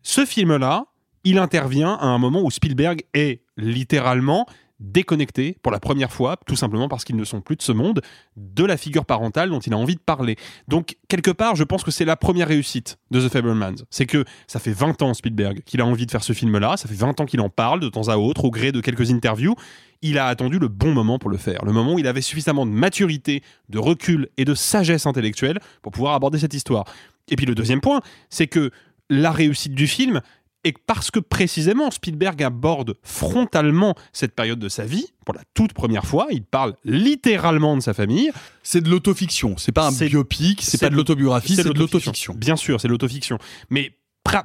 ce 0.03 0.27
film-là, 0.27 0.87
il 1.23 1.39
intervient 1.39 1.95
à 1.95 2.07
un 2.07 2.19
moment 2.19 2.43
où 2.43 2.51
Spielberg 2.51 3.03
est 3.15 3.43
littéralement 3.57 4.47
déconnecté 4.83 5.57
pour 5.63 5.73
la 5.73 5.81
première 5.81 6.13
fois, 6.13 6.37
tout 6.47 6.57
simplement 6.57 6.89
parce 6.89 7.05
qu'ils 7.05 7.17
ne 7.17 7.25
sont 7.25 7.41
plus 7.41 7.57
de 7.57 7.63
ce 7.63 7.73
monde, 7.73 8.03
de 8.37 8.65
la 8.65 8.77
figure 8.77 9.07
parentale 9.07 9.49
dont 9.51 9.61
il 9.61 9.73
a 9.73 9.77
envie 9.77 9.95
de 9.95 10.01
parler. 10.01 10.37
Donc, 10.69 10.97
quelque 11.09 11.31
part, 11.31 11.57
je 11.57 11.65
pense 11.65 11.85
que 11.85 11.91
c'est 11.91 12.05
la 12.05 12.17
première 12.17 12.49
réussite 12.49 12.99
de 13.11 13.21
The 13.21 13.33
Fablemans. 13.33 13.77
C'est 13.91 14.07
que 14.07 14.25
ça 14.47 14.59
fait 14.59 14.73
20 14.73 15.01
ans, 15.03 15.15
Spielberg, 15.15 15.63
qu'il 15.65 15.81
a 15.81 15.87
envie 15.87 16.05
de 16.05 16.11
faire 16.11 16.25
ce 16.25 16.33
film-là, 16.33 16.77
ça 16.77 16.89
fait 16.89 16.95
20 16.95 17.21
ans 17.21 17.27
qu'il 17.27 17.41
en 17.41 17.49
parle 17.49 17.81
de 17.81 17.89
temps 17.89 18.09
à 18.09 18.17
autre, 18.17 18.45
au 18.45 18.51
gré 18.51 18.73
de 18.73 18.81
quelques 18.81 19.11
interviews. 19.11 19.55
Il 20.03 20.19
a 20.19 20.27
attendu 20.27 20.59
le 20.59 20.69
bon 20.69 20.93
moment 20.93 21.19
pour 21.19 21.31
le 21.31 21.37
faire, 21.37 21.65
le 21.65 21.73
moment 21.73 21.95
où 21.95 21.99
il 21.99 22.09
avait 22.09 22.21
suffisamment 22.21 22.67
de 22.67 22.73
maturité, 22.73 23.43
de 23.69 23.79
recul 23.79 24.29
et 24.37 24.45
de 24.45 24.55
sagesse 24.55 25.07
intellectuelle 25.07 25.61
pour 25.81 25.93
pouvoir 25.93 26.15
aborder 26.15 26.39
cette 26.39 26.55
histoire. 26.55 26.85
Et 27.29 27.37
puis 27.37 27.47
le 27.47 27.55
deuxième 27.55 27.81
point, 27.81 28.01
c'est 28.29 28.49
que 28.49 28.73
la 29.09 29.31
réussite 29.31 29.75
du 29.75 29.87
film, 29.87 30.21
et 30.65 30.73
parce 30.73 31.11
que 31.11 31.19
précisément 31.19 31.91
Spielberg 31.91 32.43
aborde 32.43 32.97
frontalement 33.03 33.95
cette 34.13 34.35
période 34.35 34.59
de 34.59 34.69
sa 34.69 34.85
vie 34.85 35.07
pour 35.25 35.35
la 35.35 35.43
toute 35.55 35.73
première 35.73 36.07
fois, 36.07 36.29
il 36.31 36.45
parle 36.45 36.75
littéralement 36.85 37.77
de 37.77 37.83
sa 37.83 37.95
famille. 37.95 38.31
C'est 38.63 38.81
de 38.81 38.89
l'autofiction, 38.89 39.57
c'est 39.57 39.73
pas 39.73 39.89
un 39.89 39.93
biopic, 39.93 40.63
c'est 40.63 40.81
pas 40.81 40.91
de 40.91 40.95
l'autobiographie, 40.95 41.57
c'est 41.57 41.65
de 41.65 41.79
l'autofiction. 41.79 42.35
Bien 42.35 42.57
sûr, 42.57 42.81
c'est 42.81 42.89
de 42.89 42.93
l'autofiction. 42.93 43.39
Mais 43.71 43.97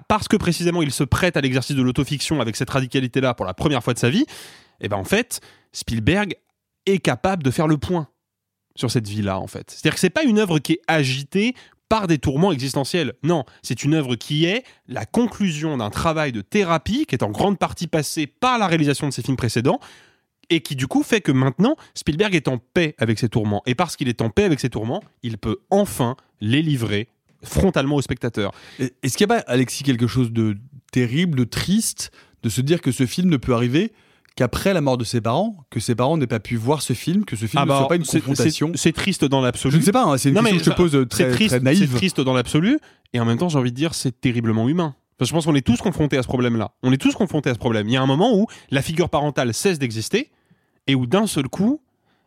parce 0.07 0.27
que 0.27 0.37
précisément 0.37 0.81
il 0.81 0.91
se 0.91 1.03
prête 1.03 1.37
à 1.37 1.41
l'exercice 1.41 1.75
de 1.75 1.81
l'autofiction 1.83 2.41
avec 2.41 2.55
cette 2.55 2.69
radicalité-là 2.69 3.33
pour 3.33 3.45
la 3.45 3.53
première 3.53 3.83
fois 3.83 3.93
de 3.93 3.99
sa 3.99 4.09
vie, 4.09 4.25
et 4.81 4.89
ben 4.89 4.97
en 4.97 5.03
fait, 5.03 5.39
Spielberg 5.71 6.35
est 6.85 6.99
capable 6.99 7.43
de 7.43 7.51
faire 7.51 7.67
le 7.67 7.77
point 7.77 8.07
sur 8.75 8.91
cette 8.91 9.07
vie-là, 9.07 9.39
en 9.39 9.47
fait. 9.47 9.71
C'est-à-dire 9.71 9.95
que 9.95 9.99
c'est 9.99 10.09
pas 10.09 10.23
une 10.23 10.39
œuvre 10.39 10.59
qui 10.59 10.73
est 10.73 10.81
agitée 10.87 11.55
par 11.89 12.07
des 12.07 12.17
tourments 12.17 12.51
existentiels. 12.51 13.13
Non, 13.23 13.45
c'est 13.63 13.83
une 13.83 13.93
œuvre 13.93 14.15
qui 14.15 14.45
est 14.45 14.63
la 14.87 15.05
conclusion 15.05 15.77
d'un 15.77 15.89
travail 15.89 16.31
de 16.31 16.41
thérapie 16.41 17.05
qui 17.05 17.15
est 17.15 17.23
en 17.23 17.29
grande 17.31 17.57
partie 17.57 17.87
passé 17.87 18.27
par 18.27 18.57
la 18.57 18.67
réalisation 18.67 19.07
de 19.07 19.13
ses 19.13 19.21
films 19.21 19.37
précédents 19.37 19.79
et 20.49 20.61
qui 20.61 20.75
du 20.75 20.87
coup 20.87 21.03
fait 21.03 21.21
que 21.21 21.31
maintenant 21.31 21.75
Spielberg 21.93 22.33
est 22.35 22.47
en 22.47 22.57
paix 22.57 22.95
avec 22.97 23.19
ses 23.19 23.29
tourments 23.29 23.61
et 23.65 23.75
parce 23.75 23.95
qu'il 23.95 24.07
est 24.09 24.21
en 24.21 24.29
paix 24.29 24.43
avec 24.43 24.59
ses 24.59 24.69
tourments, 24.69 25.03
il 25.23 25.37
peut 25.37 25.57
enfin 25.69 26.15
les 26.41 26.61
livrer 26.61 27.07
frontalement 27.43 27.95
aux 27.95 28.01
spectateurs. 28.01 28.51
Et- 28.79 28.93
Est-ce 29.03 29.17
qu'il 29.17 29.27
n'y 29.27 29.33
a 29.33 29.41
pas, 29.41 29.43
Alexis, 29.51 29.83
quelque 29.83 30.07
chose 30.07 30.31
de 30.31 30.57
terrible, 30.91 31.37
de 31.37 31.43
triste, 31.43 32.11
de 32.43 32.49
se 32.49 32.61
dire 32.61 32.81
que 32.81 32.91
ce 32.91 33.05
film 33.05 33.29
ne 33.29 33.37
peut 33.37 33.53
arriver 33.53 33.91
qu'après 34.37 34.73
la 34.73 34.79
mort 34.79 34.97
de 34.97 35.03
ses 35.03 35.19
parents, 35.19 35.57
que 35.69 35.79
ses 35.81 35.95
parents 35.95 36.15
n'aient 36.15 36.27
pas 36.27 36.39
pu 36.39 36.55
voir 36.55 36.81
ce 36.81 36.93
film, 36.93 37.25
que 37.25 37.35
ce 37.35 37.45
film 37.47 37.59
Ah 37.61 37.65
ne 37.65 37.67
bah, 37.69 37.77
soit 37.79 37.87
pas 37.89 37.95
une 37.97 38.05
confrontation 38.05 38.71
c'est- 38.75 38.93
triste 38.93 39.25
dans 39.25 39.41
l'absolu. 39.41 39.73
Je 39.73 39.77
ne 39.79 39.83
sais 39.83 39.91
pas, 39.91 40.05
hein, 40.05 40.17
c'est 40.17 40.29
une 40.29 40.35
Non, 40.35 40.41
question 40.41 40.55
mais 40.55 40.59
que 40.59 40.65
je 40.65 40.69
te 40.71 40.75
pose 40.75 40.95
euh, 40.95 41.05
très, 41.05 41.29
triste, 41.31 41.49
très 41.55 41.59
naïve. 41.59 41.89
C'est 41.91 41.97
triste 41.97 42.21
dans 42.21 42.33
l'absolu, 42.33 42.79
et 43.13 43.19
en 43.19 43.25
même 43.25 43.37
temps, 43.37 43.49
j'ai 43.49 43.57
envie 43.59 43.71
de 43.71 43.75
dire, 43.75 43.93
c'est 43.93 44.21
terriblement 44.21 44.69
humain. 44.69 44.95
Parce 45.17 45.29
que 45.29 45.33
je 45.33 45.35
pense 45.37 45.45
qu'on 45.45 45.55
est 45.55 45.65
tous 45.65 45.81
confrontés 45.81 46.17
à 46.17 46.21
ce 46.23 46.27
problème-là. 46.27 46.71
On 46.83 46.91
est 46.93 46.97
tous 47.01 47.15
confrontés 47.15 47.49
à 47.49 47.53
ce 47.55 47.59
problème. 47.59 47.89
Il 47.89 47.93
y 47.93 47.97
a 47.97 48.01
un 48.01 48.05
moment 48.05 48.37
où 48.37 48.45
la 48.69 48.81
figure 48.83 49.09
parentale 49.09 49.53
cesse 49.53 49.79
d'exister, 49.79 50.29
et 50.85 50.93
où 50.95 51.07
d'un 51.07 51.25
seul 51.27 51.47
coup, 51.49 51.81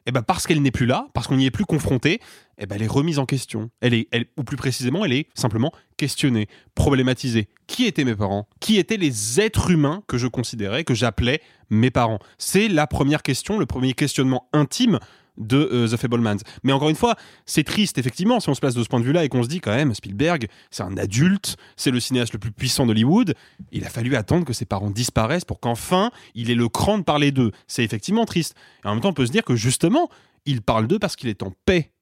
eh 0.07 0.13
ben 0.13 0.23
parce 0.23 0.47
qu'elle 0.47 0.61
n'est 0.61 0.71
plus 0.73 0.87
là, 0.87 1.07
parce 1.15 1.29
qu'on 1.29 1.37
n'y 1.37 1.47
est 1.47 1.51
plus 1.53 1.65
confronté, 1.67 2.21
eh 2.59 2.67
ben 2.67 2.75
elle 2.77 2.83
est 2.83 2.89
remise 2.89 3.19
en 3.21 3.27
question. 3.27 3.71
Elle 3.81 3.95
est, 3.95 4.09
elle- 4.11 4.27
ou 4.37 4.43
plus 4.43 4.57
précisément, 4.57 5.05
elle 5.05 5.13
est 5.13 5.29
simplement 5.35 5.73
questionner, 6.01 6.49
problématiser 6.75 7.49
qui 7.67 7.85
étaient 7.85 8.05
mes 8.05 8.17
parents, 8.17 8.49
qui 8.59 8.79
étaient 8.79 8.97
les 8.97 9.39
êtres 9.39 9.71
humains 9.71 10.03
que 10.07 10.17
je 10.17 10.27
considérais, 10.27 10.83
que 10.83 10.95
j'appelais 10.95 11.43
mes 11.69 11.91
parents. 11.91 12.21
C'est 12.39 12.69
la 12.69 12.87
première 12.87 13.23
question, 13.23 13.59
le 13.59 13.67
premier 13.67 13.93
questionnement 13.93 14.49
intime 14.55 14.99
de 15.37 15.69
euh, 15.71 15.89
The 15.89 15.99
Fablemans. 15.99 16.39
Mais 16.63 16.73
encore 16.73 16.89
une 16.89 16.97
fois, 16.97 17.17
c'est 17.45 17.65
triste 17.65 17.99
effectivement 17.99 18.41
si 18.41 18.49
on 18.49 18.55
se 18.55 18.61
place 18.61 18.75
de 18.75 18.83
ce 18.83 18.89
point 18.89 18.99
de 18.99 19.05
vue-là 19.05 19.25
et 19.25 19.29
qu'on 19.29 19.43
se 19.43 19.49
dit 19.49 19.61
quand 19.61 19.75
même 19.75 19.93
Spielberg, 19.95 20.49
c'est 20.71 20.83
un 20.83 20.97
adulte, 20.97 21.59
c'est 21.77 21.91
le 21.91 22.01
cinéaste 22.01 22.33
le 22.33 22.39
plus 22.39 22.51
puissant 22.51 22.87
d'Hollywood. 22.87 23.35
Il 23.73 23.85
a 23.85 23.91
fallu 23.91 24.17
attendre 24.17 24.47
que 24.47 24.55
ses 24.55 24.65
parents 24.65 24.91
disparaissent 24.91 25.45
pour 25.45 25.61
qu'enfin 25.61 26.11
il 26.35 26.51
ait 26.51 26.55
le 26.55 26.71
cran 26.71 26.97
de 26.97 27.05
parler 27.05 27.31
d'eux. 27.31 27.53
C'est 27.67 27.85
effectivement 27.85 28.25
triste. 28.25 28.55
Et 28.85 28.89
en 28.89 28.95
même 28.95 29.03
temps, 29.03 29.11
on 29.11 29.13
peut 29.13 29.27
se 29.27 29.33
dire 29.33 29.45
que 29.45 29.55
justement, 29.55 30.09
il 30.47 30.63
parle 30.63 30.87
d'eux 30.87 30.99
parce 30.99 31.15
qu'il 31.15 31.29
est 31.29 31.43
en 31.43 31.53
paix 31.67 31.93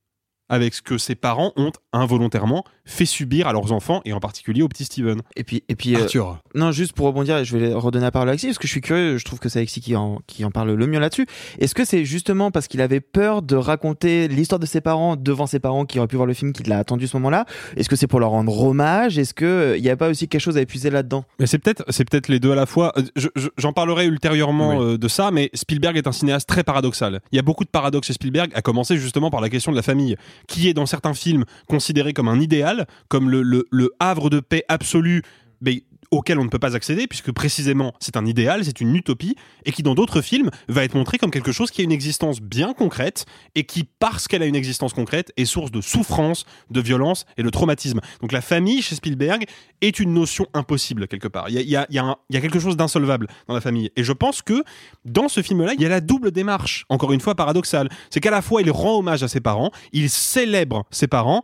avec 0.49 0.75
ce 0.75 0.83
que 0.83 0.99
ses 0.99 1.15
parents 1.15 1.53
ont 1.57 1.73
involontairement 1.93 2.65
fait 2.85 3.05
subir 3.05 3.47
à 3.49 3.53
leurs 3.53 3.73
enfants 3.73 4.01
et 4.07 4.13
en 4.15 4.21
particulier 4.21 4.63
au 4.63 4.69
petit 4.69 4.85
Steven. 4.85 5.21
Et 5.37 5.45
puis, 5.45 5.63
et 5.69 5.75
puis 5.77 5.95
euh, 5.95 6.01
Arthur. 6.05 6.39
non, 6.55 6.73
juste 6.73 6.93
pour 6.95 7.07
rebondir, 7.07 7.45
je 7.45 7.57
vais 7.57 7.75
redonner 7.75 8.05
la 8.05 8.11
parole 8.11 8.29
à 8.29 8.31
Alexis 8.31 8.47
parce 8.47 8.59
que 8.59 8.67
je 8.67 8.73
suis 8.73 8.81
curieux, 8.81 9.19
je 9.19 9.25
trouve 9.25 9.39
que 9.39 9.49
c'est 9.51 9.59
Alexis 9.59 9.81
qui 9.83 9.95
en, 9.95 10.21
qui 10.27 10.45
en 10.45 10.51
parle 10.51 10.73
le 10.73 10.87
mieux 10.87 10.99
là-dessus. 10.99 11.27
Est-ce 11.59 11.75
que 11.75 11.85
c'est 11.85 12.05
justement 12.07 12.51
parce 12.51 12.67
qu'il 12.67 12.81
avait 12.81 13.01
peur 13.01 13.43
de 13.43 13.57
raconter 13.57 14.27
l'histoire 14.29 14.59
de 14.59 14.65
ses 14.67 14.81
parents 14.81 15.17
devant 15.17 15.47
ses 15.47 15.59
parents 15.59 15.85
qui 15.85 15.99
auraient 15.99 16.09
pu 16.09 16.17
voir 16.17 16.27
le 16.27 16.33
film 16.35 16.53
qu'il 16.55 16.69
l'a 16.69 16.79
attendu 16.79 17.07
ce 17.07 17.17
moment-là? 17.19 17.45
Est-ce 17.77 17.89
que 17.91 17.97
c'est 17.97 18.07
pour 18.07 18.21
leur 18.21 18.31
rendre 18.31 18.59
hommage? 18.59 19.19
Est-ce 19.19 19.35
qu'il 19.35 19.83
n'y 19.83 19.91
a 19.91 19.97
pas 19.97 20.09
aussi 20.09 20.29
quelque 20.29 20.41
chose 20.41 20.57
à 20.57 20.63
épuiser 20.63 20.89
là-dedans? 20.91 21.25
Mais 21.39 21.47
c'est 21.47 21.59
peut-être 21.59 21.85
c'est 21.91 22.09
peut-être 22.09 22.29
les 22.29 22.41
deux 22.41 22.53
à 22.53 22.57
la 22.57 22.65
fois. 22.67 22.93
Euh, 22.97 23.03
je- 23.17 23.29
je- 23.37 23.49
J'en 23.59 23.73
parlerai 23.73 24.07
ultérieurement 24.07 24.81
euh, 24.83 24.97
de 24.99 25.09
ça, 25.09 25.31
mais 25.31 25.51
Spielberg 25.53 25.97
est 25.97 26.07
un 26.07 26.13
cinéaste 26.13 26.49
très 26.49 26.63
paradoxal. 26.65 27.21
Il 27.33 27.37
y 27.37 27.39
a 27.39 27.43
beaucoup 27.43 27.65
de 27.65 27.71
paradoxes 27.71 28.07
chez 28.07 28.13
Spielberg, 28.15 28.51
à 28.55 28.63
commencer 28.63 28.97
justement 28.97 29.31
par 29.31 29.41
la 29.41 29.49
question 29.51 29.73
de 29.73 29.77
la 29.77 29.83
famille, 29.83 30.17
qui 30.47 30.69
est 30.69 30.75
dans 30.75 30.87
certains 30.87 31.15
films 31.15 31.45
considéré 31.67 32.13
comme 32.13 32.29
un 32.29 32.41
idéal, 32.41 32.87
comme 33.09 33.31
le, 33.31 33.43
le- 33.43 33.65
havre 34.01 34.31
de 34.31 34.41
paix 34.41 34.65
absolu, 34.69 35.23
mais 35.61 35.83
auquel 36.11 36.39
on 36.39 36.45
ne 36.45 36.49
peut 36.49 36.59
pas 36.59 36.75
accéder, 36.77 37.07
puisque 37.07 37.33
précisément 37.33 37.93
c'est 38.01 38.17
un 38.17 38.25
idéal, 38.27 38.65
c'est 38.65 38.81
une 38.81 38.95
utopie, 38.97 39.37
et 39.65 39.73
qui 39.73 39.83
dans 39.83 39.95
d'autres 39.95 40.21
films 40.23 40.51
va 40.69 40.85
être 40.85 40.95
montré 40.95 41.19
comme 41.19 41.31
quelque 41.31 41.53
chose 41.53 41.71
qui 41.71 41.81
a 41.81 41.85
une 41.85 41.93
existence 41.93 42.41
bien 42.41 42.73
concrète, 42.73 43.27
et 43.55 43.65
qui, 43.65 43.85
parce 43.85 44.29
qu'elle 44.29 44.43
a 44.43 44.47
une 44.47 44.57
existence 44.57 44.93
concrète, 44.93 45.33
est 45.37 45.45
source 45.45 45.71
de 45.71 45.81
souffrance, 45.81 46.45
de 46.71 46.81
violence 46.81 47.27
et 47.37 47.43
de 47.43 47.51
traumatisme. 47.51 48.01
Donc 48.21 48.33
la 48.33 48.41
famille 48.41 48.81
chez 48.83 48.95
Spielberg 48.95 49.45
est 49.81 50.01
une 50.01 50.15
notion 50.15 50.47
impossible 50.55 51.09
quelque 51.09 51.29
part. 51.29 51.49
Il 51.49 51.55
y 51.57 51.59
a, 51.59 51.63
y 51.91 51.99
a- 51.99 52.17
il 52.31 52.35
y 52.35 52.37
a 52.37 52.41
quelque 52.41 52.59
chose 52.61 52.77
d'insolvable 52.77 53.27
dans 53.47 53.55
la 53.55 53.61
famille. 53.61 53.91
Et 53.97 54.05
je 54.05 54.13
pense 54.13 54.43
que 54.43 54.63
dans 55.05 55.29
ce 55.29 55.43
film-là, 55.43 55.75
il 55.75 55.83
y 55.83 55.87
a 55.87 55.89
la 55.89 56.01
double 56.01 56.31
démarche, 56.31 56.87
encore 56.89 57.13
une 57.13 57.21
fois 57.21 57.35
paradoxale. 57.35 57.89
C'est 58.11 58.21
qu'à 58.21 58.31
la 58.31 58.43
fois 58.43 58.63
il 58.63 58.71
rend 58.71 58.99
hommage 58.99 59.23
à 59.23 59.29
ses 59.29 59.41
parents, 59.41 59.71
il 59.93 60.09
célèbre 60.09 60.85
ses 60.91 61.07
parents, 61.07 61.43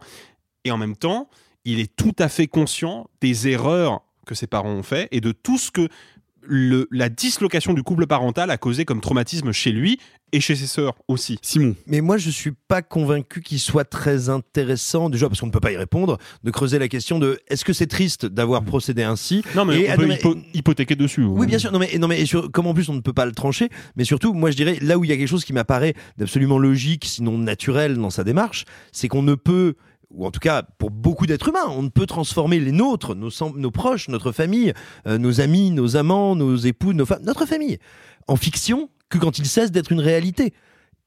et 0.64 0.70
en 0.70 0.78
même 0.78 0.96
temps, 0.96 1.28
il 1.66 1.80
est 1.80 1.94
tout 1.96 2.14
à 2.18 2.28
fait 2.28 2.46
conscient 2.46 3.08
des 3.20 3.48
erreurs 3.48 4.02
que 4.24 4.34
ses 4.34 4.46
parents 4.46 4.72
ont 4.72 4.82
fait 4.82 5.08
et 5.12 5.20
de 5.20 5.32
tout 5.32 5.58
ce 5.58 5.70
que 5.70 5.88
le- 6.46 6.86
la 6.90 7.08
dislocation 7.08 7.72
du 7.72 7.82
couple 7.82 8.06
parental 8.06 8.50
a 8.50 8.58
causé 8.58 8.84
comme 8.84 9.00
traumatisme 9.00 9.50
chez 9.52 9.72
lui 9.72 9.98
et 10.32 10.40
chez 10.40 10.54
ses 10.56 10.66
sœurs 10.66 10.94
aussi. 11.08 11.38
Simon. 11.40 11.74
Mais 11.86 12.02
moi, 12.02 12.18
je 12.18 12.28
suis 12.28 12.52
pas 12.68 12.82
convaincu 12.82 13.40
qu'il 13.40 13.58
soit 13.58 13.84
très 13.86 14.28
intéressant, 14.28 15.08
déjà 15.08 15.26
parce 15.28 15.40
qu'on 15.40 15.46
ne 15.46 15.52
peut 15.52 15.60
pas 15.60 15.72
y 15.72 15.76
répondre, 15.78 16.18
de 16.42 16.50
creuser 16.50 16.78
la 16.78 16.88
question 16.88 17.18
de 17.18 17.38
est-ce 17.48 17.64
que 17.64 17.72
c'est 17.72 17.86
triste 17.86 18.26
d'avoir 18.26 18.62
procédé 18.62 19.02
ainsi 19.04 19.42
Non, 19.56 19.64
mais 19.64 19.80
Et- 19.80 19.88
on 19.88 19.92
ah, 19.92 19.96
peut 19.96 20.02
non, 20.02 20.08
mais- 20.08 20.14
hypo- 20.16 20.36
hypothéquer 20.52 20.96
dessus. 20.96 21.22
Oui, 21.24 21.46
bien 21.46 21.58
sûr. 21.58 21.72
Non, 21.72 21.78
mais, 21.78 21.96
non, 21.98 22.08
mais 22.08 22.20
et 22.20 22.26
sur- 22.26 22.50
comme 22.52 22.66
en 22.66 22.74
plus 22.74 22.90
on 22.90 22.94
ne 22.94 23.00
peut 23.00 23.14
pas 23.14 23.24
le 23.24 23.32
trancher, 23.32 23.70
mais 23.96 24.04
surtout, 24.04 24.34
moi 24.34 24.50
je 24.50 24.56
dirais, 24.56 24.76
là 24.82 24.98
où 24.98 25.04
il 25.04 25.08
y 25.08 25.14
a 25.14 25.16
quelque 25.16 25.28
chose 25.28 25.46
qui 25.46 25.54
m'apparaît 25.54 25.94
d'absolument 26.18 26.58
logique, 26.58 27.06
sinon 27.06 27.38
naturel 27.38 27.96
dans 27.96 28.10
sa 28.10 28.22
démarche, 28.22 28.66
c'est 28.92 29.08
qu'on 29.08 29.22
ne 29.22 29.34
peut, 29.34 29.76
ou 30.14 30.26
en 30.26 30.30
tout 30.30 30.40
cas 30.40 30.62
pour 30.78 30.90
beaucoup 30.90 31.26
d'êtres 31.26 31.48
humains, 31.48 31.68
on 31.68 31.82
ne 31.82 31.88
peut 31.88 32.06
transformer 32.06 32.60
les 32.60 32.72
nôtres, 32.72 33.14
nos, 33.14 33.30
nos 33.56 33.70
proches, 33.70 34.08
notre 34.08 34.32
famille, 34.32 34.72
euh, 35.06 35.18
nos 35.18 35.40
amis, 35.40 35.70
nos 35.70 35.96
amants, 35.96 36.36
nos 36.36 36.56
époux, 36.56 36.92
nos 36.92 37.06
femmes, 37.06 37.22
notre 37.24 37.46
famille, 37.46 37.78
en 38.28 38.36
fiction 38.36 38.88
que 39.08 39.18
quand 39.18 39.38
ils 39.38 39.46
cessent 39.46 39.72
d'être 39.72 39.92
une 39.92 40.00
réalité. 40.00 40.52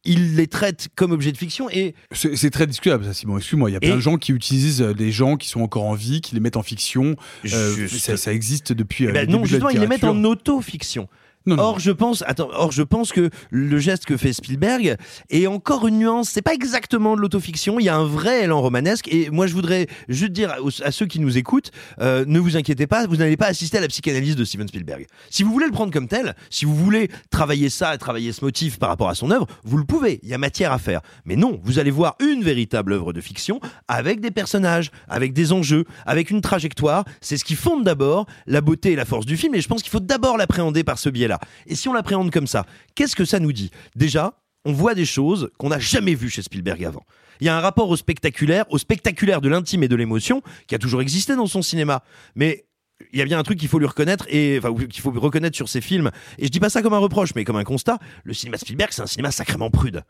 Il 0.06 0.36
les 0.36 0.48
traite 0.48 0.88
comme 0.96 1.12
objet 1.12 1.34
de 1.34 1.38
fiction 1.38 1.70
et 1.70 1.94
C'est 2.14 2.50
très 2.52 2.66
discutable, 2.68 3.04
ça, 3.04 3.14
Simon. 3.14 3.40
Excuse-moi, 3.40 3.70
il 3.70 3.74
y 3.74 3.76
a 3.76 3.80
plein 3.82 3.96
de 3.96 4.00
gens 4.00 4.18
qui 4.18 4.32
utilisent 4.32 4.82
euh, 4.82 4.94
des 4.94 5.12
gens 5.12 5.36
qui 5.36 5.50
sont 5.50 5.60
encore 5.60 5.84
en 5.84 5.96
vie, 5.96 6.22
qui 6.22 6.34
les 6.34 6.40
mettent 6.40 6.56
en 6.56 6.64
fiction. 6.64 7.16
Euh, 7.52 7.88
ça, 7.90 8.16
ça 8.16 8.32
existe 8.32 8.72
depuis. 8.72 9.08
euh, 9.08 9.10
Eh 9.10 9.14
ben 9.14 9.30
non, 9.30 9.42
de 9.42 9.46
justement, 9.48 9.70
ils 9.70 9.80
les 9.82 9.88
mettent 9.88 10.06
en 10.06 10.24
auto-fiction. 10.24 11.10
Non, 11.48 11.56
non. 11.56 11.64
Or, 11.64 11.80
je 11.80 11.92
pense, 11.92 12.24
attends, 12.28 12.50
or, 12.52 12.72
je 12.72 12.84
pense 12.84 13.14
que 13.14 13.30
le 13.50 13.80
geste 13.80 14.06
que 14.06 14.18
fait 14.18 14.34
Spielberg 14.34 14.98
est 15.30 15.48
encore 15.48 15.88
une 15.88 16.00
nuance. 16.00 16.30
C'est 16.30 16.42
pas 16.42 16.54
exactement 16.54 17.16
de 17.16 17.22
l'autofiction. 17.22 17.80
Il 17.80 17.86
y 17.86 17.90
a 17.90 17.96
un 17.96 18.06
vrai 18.06 18.44
élan 18.44 18.62
romanesque. 18.62 19.08
Et 19.08 19.30
moi, 19.30 19.48
je 19.48 19.54
voudrais 19.54 19.88
juste 20.10 20.34
dire 20.34 20.56
à, 20.84 20.92
ceux 20.92 21.06
qui 21.06 21.22
nous 21.22 21.38
écoutent, 21.38 21.72
euh, 22.02 22.26
ne 22.28 22.40
vous 22.40 22.58
inquiétez 22.58 22.86
pas, 22.86 23.08
vous 23.08 23.16
n'allez 23.16 23.38
pas 23.38 23.48
assister 23.48 23.78
à 23.78 23.82
la 23.82 23.88
psychanalyse 23.88 24.36
de 24.36 24.44
Steven 24.44 24.68
Spielberg. 24.68 25.08
Si 25.30 25.44
vous 25.44 25.52
voulez 25.54 25.66
le 25.66 25.72
prendre 25.72 25.94
comme 25.94 26.10
tel, 26.10 26.36
si 26.50 26.66
vous 26.66 26.76
voulez 26.76 27.10
travailler 27.30 27.70
ça 27.70 27.96
et 27.96 27.98
travailler 27.98 28.34
ce 28.34 28.44
motif 28.44 28.78
par 28.78 28.90
rapport 28.90 29.10
à 29.10 29.16
son 29.16 29.32
œuvre, 29.32 29.48
vous 29.64 29.78
le 29.78 29.86
pouvez. 29.86 30.20
Il 30.24 30.30
y 30.30 30.34
a 30.34 30.38
matière 30.38 30.74
à 30.74 30.80
faire. 30.80 31.00
Mais 31.24 31.38
non, 31.38 31.62
vous 31.64 31.80
allez 31.80 31.92
voir 31.92 32.18
une 32.20 32.44
véritable 32.44 32.92
œuvre 32.92 33.14
de 33.14 33.22
fiction 33.22 33.62
avec 33.88 34.20
des 34.20 34.32
personnages, 34.32 34.92
avec 35.08 35.32
des 35.32 35.54
enjeux, 35.54 35.86
avec 36.06 36.30
une 36.30 36.42
trajectoire. 36.42 37.06
C'est 37.22 37.38
ce 37.38 37.46
qui 37.46 37.56
fonde 37.56 37.86
d'abord 37.86 38.26
la 38.48 38.60
beauté 38.60 38.92
et 38.92 38.96
la 38.96 39.06
force 39.06 39.26
du 39.26 39.38
film. 39.38 39.56
Et 39.56 39.62
je 39.62 39.68
pense 39.70 39.82
qu'il 39.82 39.92
faut 39.92 40.02
d'abord 40.02 40.38
l'appréhender 40.38 40.84
par 40.84 41.00
ce 41.00 41.10
biais-là. 41.10 41.37
Et 41.66 41.76
si 41.76 41.88
on 41.90 41.94
l'appréhende 41.94 42.32
comme 42.32 42.48
ça, 42.48 42.66
qu'est-ce 42.96 43.16
que 43.16 43.26
ça 43.26 43.40
nous 43.40 43.52
dit? 43.52 43.72
Déjà, 43.96 44.34
on 44.66 44.74
voit 44.74 44.96
des 44.96 45.06
choses 45.06 45.50
qu'on 45.58 45.70
n'a 45.70 45.80
jamais 45.80 46.14
vues 46.14 46.30
chez 46.30 46.42
Spielberg 46.42 46.84
avant. 46.84 47.06
Il 47.40 47.46
y 47.46 47.50
a 47.50 47.58
un 47.58 47.62
rapport 47.62 47.90
au 47.90 47.96
spectaculaire, 47.96 48.66
au 48.70 48.78
spectaculaire 48.78 49.42
de 49.42 49.50
l'intime 49.50 49.84
et 49.84 49.88
de 49.88 49.96
l'émotion 49.96 50.42
qui 50.68 50.76
a 50.76 50.80
toujours 50.80 51.02
existé 51.02 51.36
dans 51.36 51.46
son 51.46 51.62
cinéma. 51.62 52.04
Mais 52.36 52.66
il 53.14 53.20
y 53.20 53.22
a 53.22 53.26
bien 53.26 53.38
un 53.38 53.44
truc 53.44 53.60
qu'il 53.60 53.70
faut 53.70 53.80
lui 53.80 53.86
reconnaître 53.86 54.26
et 54.30 54.58
enfin 54.58 54.74
qu'il 54.74 55.02
faut 55.02 55.12
reconnaître 55.12 55.56
sur 55.56 55.70
ses 55.70 55.82
films. 55.82 56.12
Et 56.38 56.46
je 56.46 56.52
dis 56.52 56.60
pas 56.60 56.70
ça 56.70 56.82
comme 56.82 56.94
un 56.94 57.00
reproche, 57.00 57.36
mais 57.36 57.44
comme 57.44 57.58
un 57.58 57.64
constat. 57.64 58.00
Le 58.24 58.34
cinéma 58.34 58.58
Spielberg, 58.58 58.92
c'est 58.92 59.02
un 59.02 59.08
cinéma 59.08 59.32
sacrément 59.32 59.70
prude. 59.70 60.04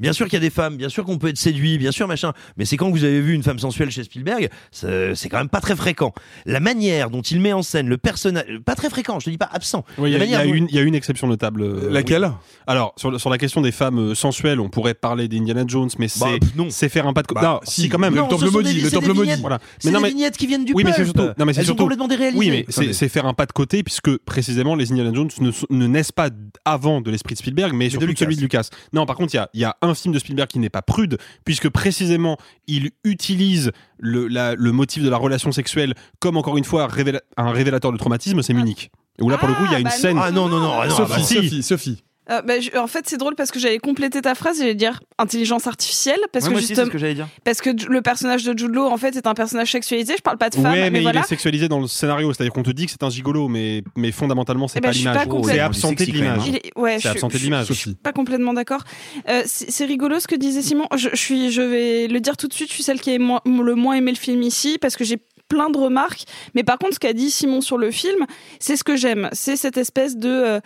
Bien 0.00 0.12
sûr 0.12 0.26
qu'il 0.26 0.32
y 0.34 0.38
a 0.38 0.40
des 0.40 0.50
femmes, 0.50 0.76
bien 0.76 0.88
sûr 0.88 1.04
qu'on 1.04 1.18
peut 1.18 1.28
être 1.28 1.36
séduit, 1.38 1.78
bien 1.78 1.92
sûr 1.92 2.08
machin, 2.08 2.32
mais 2.56 2.64
c'est 2.64 2.76
quand 2.76 2.90
vous 2.90 3.04
avez 3.04 3.20
vu 3.20 3.32
une 3.32 3.44
femme 3.44 3.60
sensuelle 3.60 3.92
chez 3.92 4.02
Spielberg, 4.02 4.48
c'est 4.72 5.28
quand 5.30 5.38
même 5.38 5.48
pas 5.48 5.60
très 5.60 5.76
fréquent. 5.76 6.12
La 6.46 6.58
manière 6.58 7.10
dont 7.10 7.22
il 7.22 7.40
met 7.40 7.52
en 7.52 7.62
scène 7.62 7.86
le 7.88 7.96
personnage, 7.96 8.44
pas 8.66 8.74
très 8.74 8.90
fréquent, 8.90 9.20
je 9.20 9.26
te 9.26 9.30
dis 9.30 9.38
pas 9.38 9.48
absent. 9.52 9.84
Oui, 9.98 10.10
il 10.10 10.18
y, 10.18 10.34
a- 10.34 10.44
y 10.44 10.48
dont- 10.48 10.52
une- 10.52 10.66
il 10.68 10.74
y 10.74 10.80
a 10.80 10.82
une 10.82 10.96
exception 10.96 11.28
notable. 11.28 11.62
euh, 11.62 11.90
Laquelle? 11.92 12.24
Oui. 12.24 12.32
Alors, 12.66 12.92
sur, 12.96 13.12
le- 13.12 13.18
sur 13.20 13.30
la 13.30 13.38
question 13.38 13.60
des 13.60 13.70
femmes 13.70 14.00
euh, 14.00 14.14
sensuelles, 14.16 14.58
on 14.58 14.68
pourrait 14.68 14.94
parler 14.94 15.28
d'Indiana 15.28 15.62
Jones, 15.64 15.90
mais 16.00 16.08
c'est 16.08 16.18
Bah, 16.40 16.46
c'est 16.70 16.88
faire 16.88 17.06
un 17.06 17.12
pas 17.12 17.22
de 17.22 17.28
côté. 17.28 17.42
Bah, 17.42 17.46
non, 17.46 17.60
si, 17.62 17.82
si, 17.82 17.88
quand 17.88 18.00
même. 18.00 18.16
le 18.16 18.22
temple 18.22 18.50
maudit, 18.50 18.74
des- 18.74 18.80
le 18.80 18.88
c'est 18.88 18.96
temple 18.96 19.06
des 19.06 19.12
maudit. 19.12 19.22
vignettes- 19.28 19.40
Voilà. 19.42 19.60
C'est 19.78 19.92
non, 19.92 19.98
des 20.00 20.02
mais- 20.02 20.08
vignettes 20.10 20.36
qui 20.36 20.48
viennent 20.48 20.64
du 20.64 20.72
oui, 20.74 20.82
mais 20.84 20.92
surtout, 20.92 21.22
non, 21.22 21.44
mais 21.46 21.52
c'est 21.52 21.60
Elles 21.60 21.66
sont 21.66 21.68
surtout- 21.68 21.82
complètement 21.84 22.08
déréalisées. 22.08 22.36
Oui, 22.40 22.64
mais 22.78 22.92
c'est 22.92 23.08
faire 23.08 23.26
un 23.26 23.34
pas 23.34 23.46
de 23.46 23.52
côté, 23.52 23.84
puisque 23.84 24.16
précisément 24.24 24.74
les 24.74 24.90
Indiana 24.90 25.12
Jones 25.14 25.30
ne, 25.70 25.86
naissent 25.86 26.10
pas 26.10 26.30
avant 26.64 27.00
de 27.00 27.12
l'esprit 27.12 27.34
de 27.34 27.38
Spielberg, 27.38 27.72
mais 27.74 27.90
surtout 27.90 28.06
de 28.12 28.18
celui 28.18 28.34
de 28.34 28.40
Lucas. 28.40 28.70
Non, 28.92 29.06
par 29.06 29.14
contre, 29.14 29.32
il 29.54 29.60
y 29.60 29.64
a 29.64 29.76
un 29.84 29.94
film 29.94 30.12
de 30.14 30.18
Spielberg 30.18 30.48
qui 30.48 30.58
n'est 30.58 30.70
pas 30.70 30.82
prude, 30.82 31.18
puisque 31.44 31.68
précisément 31.68 32.36
il 32.66 32.90
utilise 33.04 33.72
le, 33.98 34.26
la- 34.28 34.54
le 34.54 34.72
motif 34.72 35.02
de 35.02 35.08
la 35.08 35.16
relation 35.16 35.52
sexuelle 35.52 35.94
comme 36.20 36.36
encore 36.36 36.56
une 36.56 36.64
fois 36.64 36.86
révéla- 36.88 37.20
un 37.36 37.50
révélateur 37.50 37.92
de 37.92 37.96
traumatisme, 37.96 38.42
c'est 38.42 38.54
Munich. 38.54 38.90
Où 39.20 39.30
là, 39.30 39.38
pour 39.38 39.48
le 39.48 39.54
coup, 39.54 39.62
il 39.66 39.72
y 39.72 39.74
a 39.76 39.78
une 39.78 39.84
bah 39.84 39.90
scène. 39.90 40.18
Ah 40.20 40.30
non 40.32 40.48
non 40.48 40.58
non, 40.60 40.72
ah 40.80 40.88
non, 40.88 40.96
Sophie, 40.96 41.12
ah 41.14 41.18
bah. 41.18 41.22
Sophie, 41.24 41.62
Sophie. 41.62 42.04
Euh, 42.30 42.40
bah, 42.40 42.58
je- 42.58 42.76
en 42.78 42.86
fait, 42.86 43.04
c'est 43.06 43.18
drôle 43.18 43.34
parce 43.34 43.50
que 43.50 43.58
j'allais 43.58 43.78
compléter 43.78 44.22
ta 44.22 44.34
phrase, 44.34 44.56
j'allais 44.58 44.74
dire 44.74 45.00
intelligence 45.18 45.66
artificielle 45.66 46.18
parce 46.32 46.44
Ouais, 46.44 46.48
que 46.48 46.52
moi 46.54 46.58
aussi, 46.58 46.68
c'est 46.68 46.72
justement 46.74 46.86
ce 46.86 46.92
que 46.92 46.98
j'allais 46.98 47.14
dire. 47.14 47.28
parce 47.44 47.60
que 47.60 47.68
le 47.88 48.00
personnage 48.00 48.44
de 48.44 48.56
Jude 48.58 48.74
Law 48.74 48.86
en 48.86 48.96
fait 48.96 49.14
est 49.16 49.26
un 49.26 49.34
personnage 49.34 49.70
sexualisé. 49.72 50.14
Je 50.16 50.22
parle 50.22 50.38
pas 50.38 50.48
de 50.48 50.54
femme, 50.54 50.64
Ouais, 50.66 50.82
mais, 50.84 50.90
mais, 50.90 50.98
il 51.00 51.02
voilà. 51.02 51.20
est 51.20 51.24
sexualisé 51.24 51.68
dans 51.68 51.80
le 51.80 51.86
scénario, 51.86 52.32
c'est-à-dire 52.32 52.52
qu'on 52.54 52.62
te 52.62 52.70
dit 52.70 52.86
que 52.86 52.92
c'est 52.92 53.02
un 53.02 53.10
gigolo, 53.10 53.48
mais, 53.48 53.82
mais 53.96 54.10
fondamentalement, 54.10 54.68
c'est 54.68 54.78
Eh 54.78 54.80
ben, 54.80 54.88
pas 54.88 54.92
je 54.92 54.98
suis 54.98 55.06
l'image. 55.08 55.26
pas 55.28 55.42
C'est 55.52 55.60
absenté 55.60 56.06
de 56.06 56.12
l'image. 56.12 56.42
Il 56.48 56.56
est- 56.56 56.72
ouais, 56.78 56.94
C'est 56.94 57.02
je- 57.02 57.08
absenté 57.08 57.34
de 57.34 57.38
je- 57.40 57.44
l'image. 57.44 57.66
Je 57.66 57.72
suis 57.74 57.94
pas 57.94 58.12
complètement 58.12 58.54
d'accord. 58.54 58.84
Euh, 59.28 59.42
c'est 59.44 59.70
c'est 59.70 59.84
rigolo 59.84 60.18
ce 60.18 60.26
que 60.26 60.34
disait 60.36 60.62
Simon. 60.62 60.86
Je, 60.96 61.10
je 61.12 61.16
suis, 61.16 61.50
je 61.52 61.60
vais 61.62 62.06
le 62.08 62.20
dire 62.20 62.36
tout 62.38 62.48
de 62.48 62.54
suite. 62.54 62.68
Je 62.68 62.74
suis 62.74 62.82
celle 62.82 63.00
qui 63.00 63.10
a 63.10 63.18
le 63.18 63.74
moins 63.74 63.94
aimé 63.94 64.12
le 64.12 64.16
film 64.16 64.42
ici 64.42 64.78
parce 64.80 64.96
que 64.96 65.04
j'ai 65.04 65.18
plein 65.54 65.70
de 65.70 65.78
remarques. 65.78 66.24
Mais 66.54 66.64
par 66.64 66.78
contre, 66.78 66.94
ce 66.94 66.98
qu'a 66.98 67.12
dit 67.12 67.30
Simon 67.30 67.60
sur 67.60 67.78
le 67.78 67.90
film, 67.92 68.26
c'est 68.58 68.76
ce 68.76 68.82
que 68.82 68.96
j'aime. 68.96 69.28
C'est 69.32 69.56
cette 69.56 69.76
espèce 69.76 70.16
de 70.16 70.28
euh, 70.28 70.60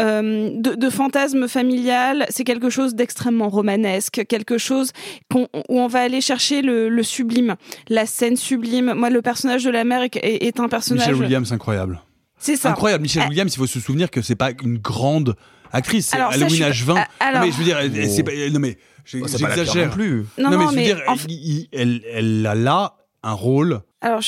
euh, 0.00 0.50
de, 0.52 0.74
de 0.74 0.90
fantasme 0.90 1.46
familial, 1.48 2.26
c'est 2.28 2.44
quelque 2.44 2.68
chose 2.68 2.94
d'extrêmement 2.94 3.48
romanesque, 3.48 4.26
quelque 4.28 4.58
chose 4.58 4.90
où 5.34 5.46
on 5.68 5.86
va 5.86 6.00
aller 6.00 6.20
chercher 6.20 6.60
le, 6.60 6.88
le 6.88 7.02
sublime, 7.02 7.54
la 7.88 8.04
scène 8.04 8.36
sublime. 8.36 8.92
Moi, 8.94 9.10
le 9.10 9.22
personnage 9.22 9.62
de 9.64 9.70
la 9.70 9.84
mère 9.84 10.02
est, 10.02 10.60
un 10.60 10.68
personnage. 10.68 11.06
Michelle 11.06 11.22
Williams, 11.22 11.52
incroyable. 11.52 12.02
C'est 12.38 12.56
ça. 12.56 12.70
Incroyable. 12.70 13.02
Michelle 13.02 13.22
Ah. 13.26 13.28
Williams, 13.28 13.54
il 13.54 13.58
faut 13.58 13.66
se 13.66 13.80
souvenir 13.80 14.10
que 14.10 14.20
c'est 14.22 14.34
pas 14.34 14.50
une 14.62 14.78
grande 14.78 15.34
actrice. 15.72 16.08
C'est 16.08 16.16
Halloween 16.20 16.48
je 16.50 16.54
suis 16.54 16.84
H20. 16.84 16.94
pas- 16.94 17.06
ah, 17.20 17.24
alors- 17.24 17.40
Non, 17.40 17.46
mais 17.46 17.52
je 17.52 17.56
veux 17.58 17.64
dire, 17.64 17.78
elle- 17.78 18.10
c'est 18.10 18.22
pas- 18.22 18.32
non 18.52 18.60
mais 18.60 18.76
Oh, 19.14 19.26
j'exagère 19.28 19.86
non 19.86 19.92
plus. 19.92 20.26
Non, 20.36 20.50
mais 20.50 20.56
je 20.64 20.68
veux 20.70 20.74
mais 20.76 20.84
dire, 20.84 21.00
en 21.06 21.14
fait- 21.16 21.28
il- 21.30 21.58
il- 21.60 21.68
elle, 21.72 22.02
elle 22.12 22.46
a 22.46 22.54
là 22.56 22.96
un 23.22 23.32
rôle. 23.32 23.80
Alors, 24.02 24.20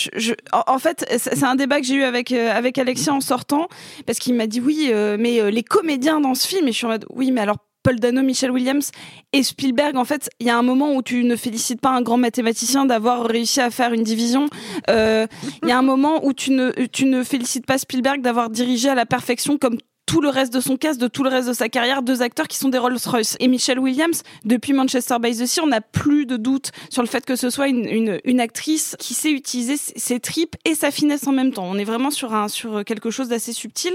en, 0.67 0.79
fait, 0.79 1.05
c'est 1.19 1.45
un 1.45 1.55
débat 1.55 1.81
que 1.81 1.87
j'ai 1.87 1.95
eu 1.95 2.03
avec 2.03 2.33
euh, 2.33 2.51
avec 2.51 2.79
Alexia 2.79 3.13
en 3.13 3.21
sortant, 3.21 3.69
parce 4.07 4.19
qu'il 4.19 4.35
m'a 4.35 4.47
dit 4.47 4.61
oui, 4.61 4.89
euh, 4.91 5.17
mais 5.19 5.41
euh, 5.41 5.51
les 5.51 5.63
comédiens 5.63 6.21
dans 6.21 6.35
ce 6.35 6.49
film, 6.49 6.67
et 6.69 6.73
je 6.73 6.77
suis 6.79 6.87
en 6.87 6.91
mode 6.91 7.05
oui, 7.11 7.33
mais 7.33 7.43
alors 7.43 7.59
Paul 7.83 8.01
Dano, 8.01 8.23
Michel 8.23 8.51
Williams 8.51 8.91
et 9.33 9.43
Spielberg, 9.43 9.97
en 9.97 10.05
fait, 10.05 10.29
il 10.41 10.47
y 10.47 10.51
a 10.51 10.59
un 10.59 10.63
moment 10.63 10.95
où 10.95 11.03
tu 11.03 11.25
ne 11.25 11.37
félicites 11.37 11.81
pas 11.81 11.91
un 11.91 12.03
grand 12.03 12.19
mathématicien 12.19 12.87
d'avoir 12.87 13.25
réussi 13.25 13.61
à 13.61 13.71
faire 13.71 13.93
une 13.93 14.03
division. 14.03 14.49
Euh, 14.91 15.27
Il 15.63 15.69
y 15.69 15.73
a 15.73 15.79
un 15.79 15.83
moment 15.83 16.25
où 16.25 16.33
tu 16.33 16.51
ne, 16.51 16.71
tu 16.87 17.07
ne 17.07 17.23
félicites 17.23 17.67
pas 17.67 17.79
Spielberg 17.79 18.21
d'avoir 18.21 18.51
dirigé 18.51 18.89
à 18.89 18.95
la 18.95 19.07
perfection 19.07 19.59
comme 19.59 19.79
tout 20.09 20.23
le 20.23 20.31
reste 20.31 20.55
de 20.55 20.61
son 20.61 20.79
cast, 20.79 20.99
de 20.99 21.07
tout 21.07 21.23
le 21.23 21.29
reste 21.29 21.49
de 21.49 21.53
sa 21.53 21.69
carrière, 21.69 22.01
deux 22.01 22.23
acteurs 22.23 22.49
qui 22.49 22.57
sont 22.57 22.71
des 22.71 22.79
Rolls-Royce. 22.79 23.37
Et 23.41 23.47
Michelle 23.47 23.79
Williams, 23.79 24.23
depuis 24.47 24.73
Manchester 24.73 25.17
by 25.21 25.37
the 25.37 25.45
Sea, 25.45 25.61
on 25.61 25.67
n'a 25.67 25.83
plus 25.83 26.25
de 26.25 26.39
doute 26.39 26.73
sur 26.89 27.03
le 27.03 27.09
fait 27.09 27.27
que 27.27 27.37
ce 27.37 27.51
soit 27.51 27.69
une, 27.69 27.87
une, 27.87 28.19
une 28.25 28.41
actrice 28.41 28.97
qui 28.99 29.13
sait 29.13 29.31
utiliser 29.31 29.77
ses 29.77 30.19
tripes 30.19 30.57
et 30.65 30.75
sa 30.75 30.91
finesse 30.91 31.27
en 31.27 31.33
même 31.33 31.53
temps. 31.53 31.69
On 31.69 31.77
est 31.77 31.85
vraiment 31.85 32.11
sur, 32.11 32.35
un, 32.35 32.49
sur 32.49 32.87
quelque 32.87 33.11
chose 33.11 33.29
d'assez 33.29 33.53
subtil. 33.53 33.95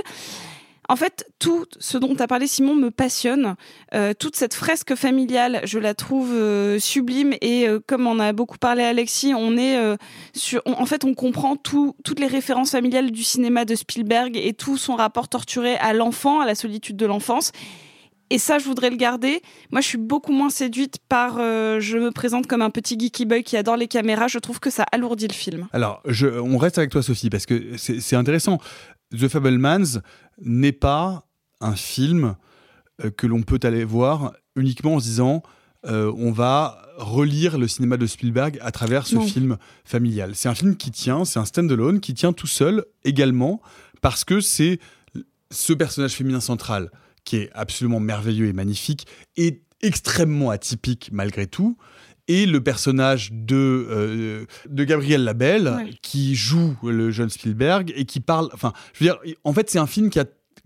En 0.89 0.95
fait, 0.97 1.25
tout 1.39 1.65
ce 1.79 1.97
dont 1.97 2.13
as 2.19 2.27
parlé, 2.27 2.45
Simon, 2.45 2.75
me 2.75 2.91
passionne. 2.91 3.55
Euh, 3.93 4.13
toute 4.13 4.35
cette 4.35 4.53
fresque 4.53 4.95
familiale, 4.95 5.61
je 5.63 5.79
la 5.79 5.93
trouve 5.93 6.31
euh, 6.33 6.77
sublime. 6.77 7.33
Et 7.41 7.67
euh, 7.67 7.79
comme 7.85 8.05
on 8.05 8.19
a 8.19 8.33
beaucoup 8.33 8.57
parlé, 8.57 8.83
Alexis, 8.83 9.33
on 9.33 9.55
est 9.57 9.77
euh, 9.77 9.95
sur. 10.35 10.61
on- 10.65 10.73
en 10.73 10.85
fait, 10.85 11.05
on 11.05 11.13
comprend 11.13 11.55
tout, 11.55 11.95
toutes 12.03 12.19
les 12.19 12.27
références 12.27 12.71
familiales 12.71 13.11
du 13.11 13.23
cinéma 13.23 13.63
de 13.65 13.75
Spielberg 13.75 14.35
et 14.35 14.53
tout 14.53 14.77
son 14.77 14.95
rapport 14.95 15.29
torturé 15.29 15.75
à 15.77 15.93
l'enfant, 15.93 16.41
à 16.41 16.45
la 16.45 16.55
solitude 16.55 16.97
de 16.97 17.05
l'enfance. 17.05 17.51
Et 18.33 18.39
ça, 18.39 18.57
je 18.57 18.65
voudrais 18.65 18.89
le 18.89 18.95
garder. 18.95 19.41
Moi, 19.71 19.79
je 19.81 19.87
suis 19.87 19.97
beaucoup 19.99 20.31
moins 20.31 20.49
séduite 20.49 20.97
par. 21.07 21.37
euh, 21.37 21.79
je 21.79 21.99
me 21.99 22.09
présente 22.11 22.47
comme 22.47 22.63
un 22.63 22.71
petit 22.71 22.97
geeky 22.99 23.25
boy 23.25 23.43
qui 23.43 23.55
adore 23.57 23.77
les 23.77 23.87
caméras. 23.87 24.27
Je 24.27 24.39
trouve 24.39 24.59
que 24.59 24.71
ça 24.71 24.85
alourdit 24.91 25.27
le 25.27 25.33
film. 25.33 25.67
Alors, 25.71 26.01
je, 26.05 26.25
on 26.27 26.57
reste 26.57 26.79
avec 26.79 26.89
toi, 26.89 27.03
Sophie, 27.03 27.29
parce 27.29 27.45
que 27.45 27.77
c'est 27.77 28.15
intéressant. 28.15 28.57
The 29.15 29.27
Fablemans 29.27 29.99
n'est 30.41 30.71
pas 30.71 31.27
un 31.61 31.75
film 31.75 32.35
euh, 33.03 33.11
que 33.11 33.27
l'on 33.27 33.43
peut 33.43 33.59
aller 33.61 33.83
voir 33.83 34.33
uniquement 34.55 34.95
en 34.95 34.99
se 34.99 35.05
disant 35.05 35.43
euh, 35.85 36.11
on 36.17 36.31
va 36.31 36.79
relire 36.97 37.59
le 37.59 37.67
cinéma 37.67 37.97
de 37.97 38.07
Spielberg 38.07 38.57
à 38.61 38.71
travers 38.71 39.05
ce 39.05 39.15
Non. 39.15 39.21
film 39.21 39.57
familial. 39.85 40.31
C'est 40.33 40.49
un 40.49 40.55
film 40.55 40.75
qui 40.75 40.89
tient, 40.89 41.23
c'est 41.25 41.37
un 41.39 41.45
stand-alone 41.45 41.99
qui 41.99 42.15
tient 42.15 42.33
tout 42.33 42.47
seul 42.47 42.85
également 43.03 43.61
parce 44.01 44.23
que 44.23 44.39
c'est 44.41 44.79
ce 45.51 45.73
personnage 45.73 46.13
féminin 46.13 46.39
central 46.39 46.89
qui 47.25 47.37
est 47.37 47.49
absolument 47.53 47.99
merveilleux 47.99 48.47
et 48.47 48.53
magnifique 48.53 49.07
et 49.37 49.61
extrêmement 49.81 50.49
atypique 50.49 51.09
malgré 51.11 51.47
tout 51.47 51.77
et 52.29 52.45
le 52.45 52.61
personnage 52.63 53.31
de, 53.33 53.55
euh, 53.89 54.45
de 54.69 54.83
Gabriel 54.85 55.23
Labelle 55.25 55.67
Ouais. 55.75 55.89
qui 56.01 56.35
joue 56.35 56.75
le 56.83 57.11
jeune 57.11 57.29
Spielberg 57.29 57.91
et 57.97 58.05
qui 58.05 58.21
parle. 58.21 58.49
Enfin, 58.53 58.71
je 58.93 59.03
veux 59.03 59.09
dire, 59.11 59.19
en 59.43 59.51
fait, 59.51 59.69
c'est 59.69 59.79
un 59.79 59.87
film 59.87 60.09
qui 60.09 60.19
a, 60.21 60.25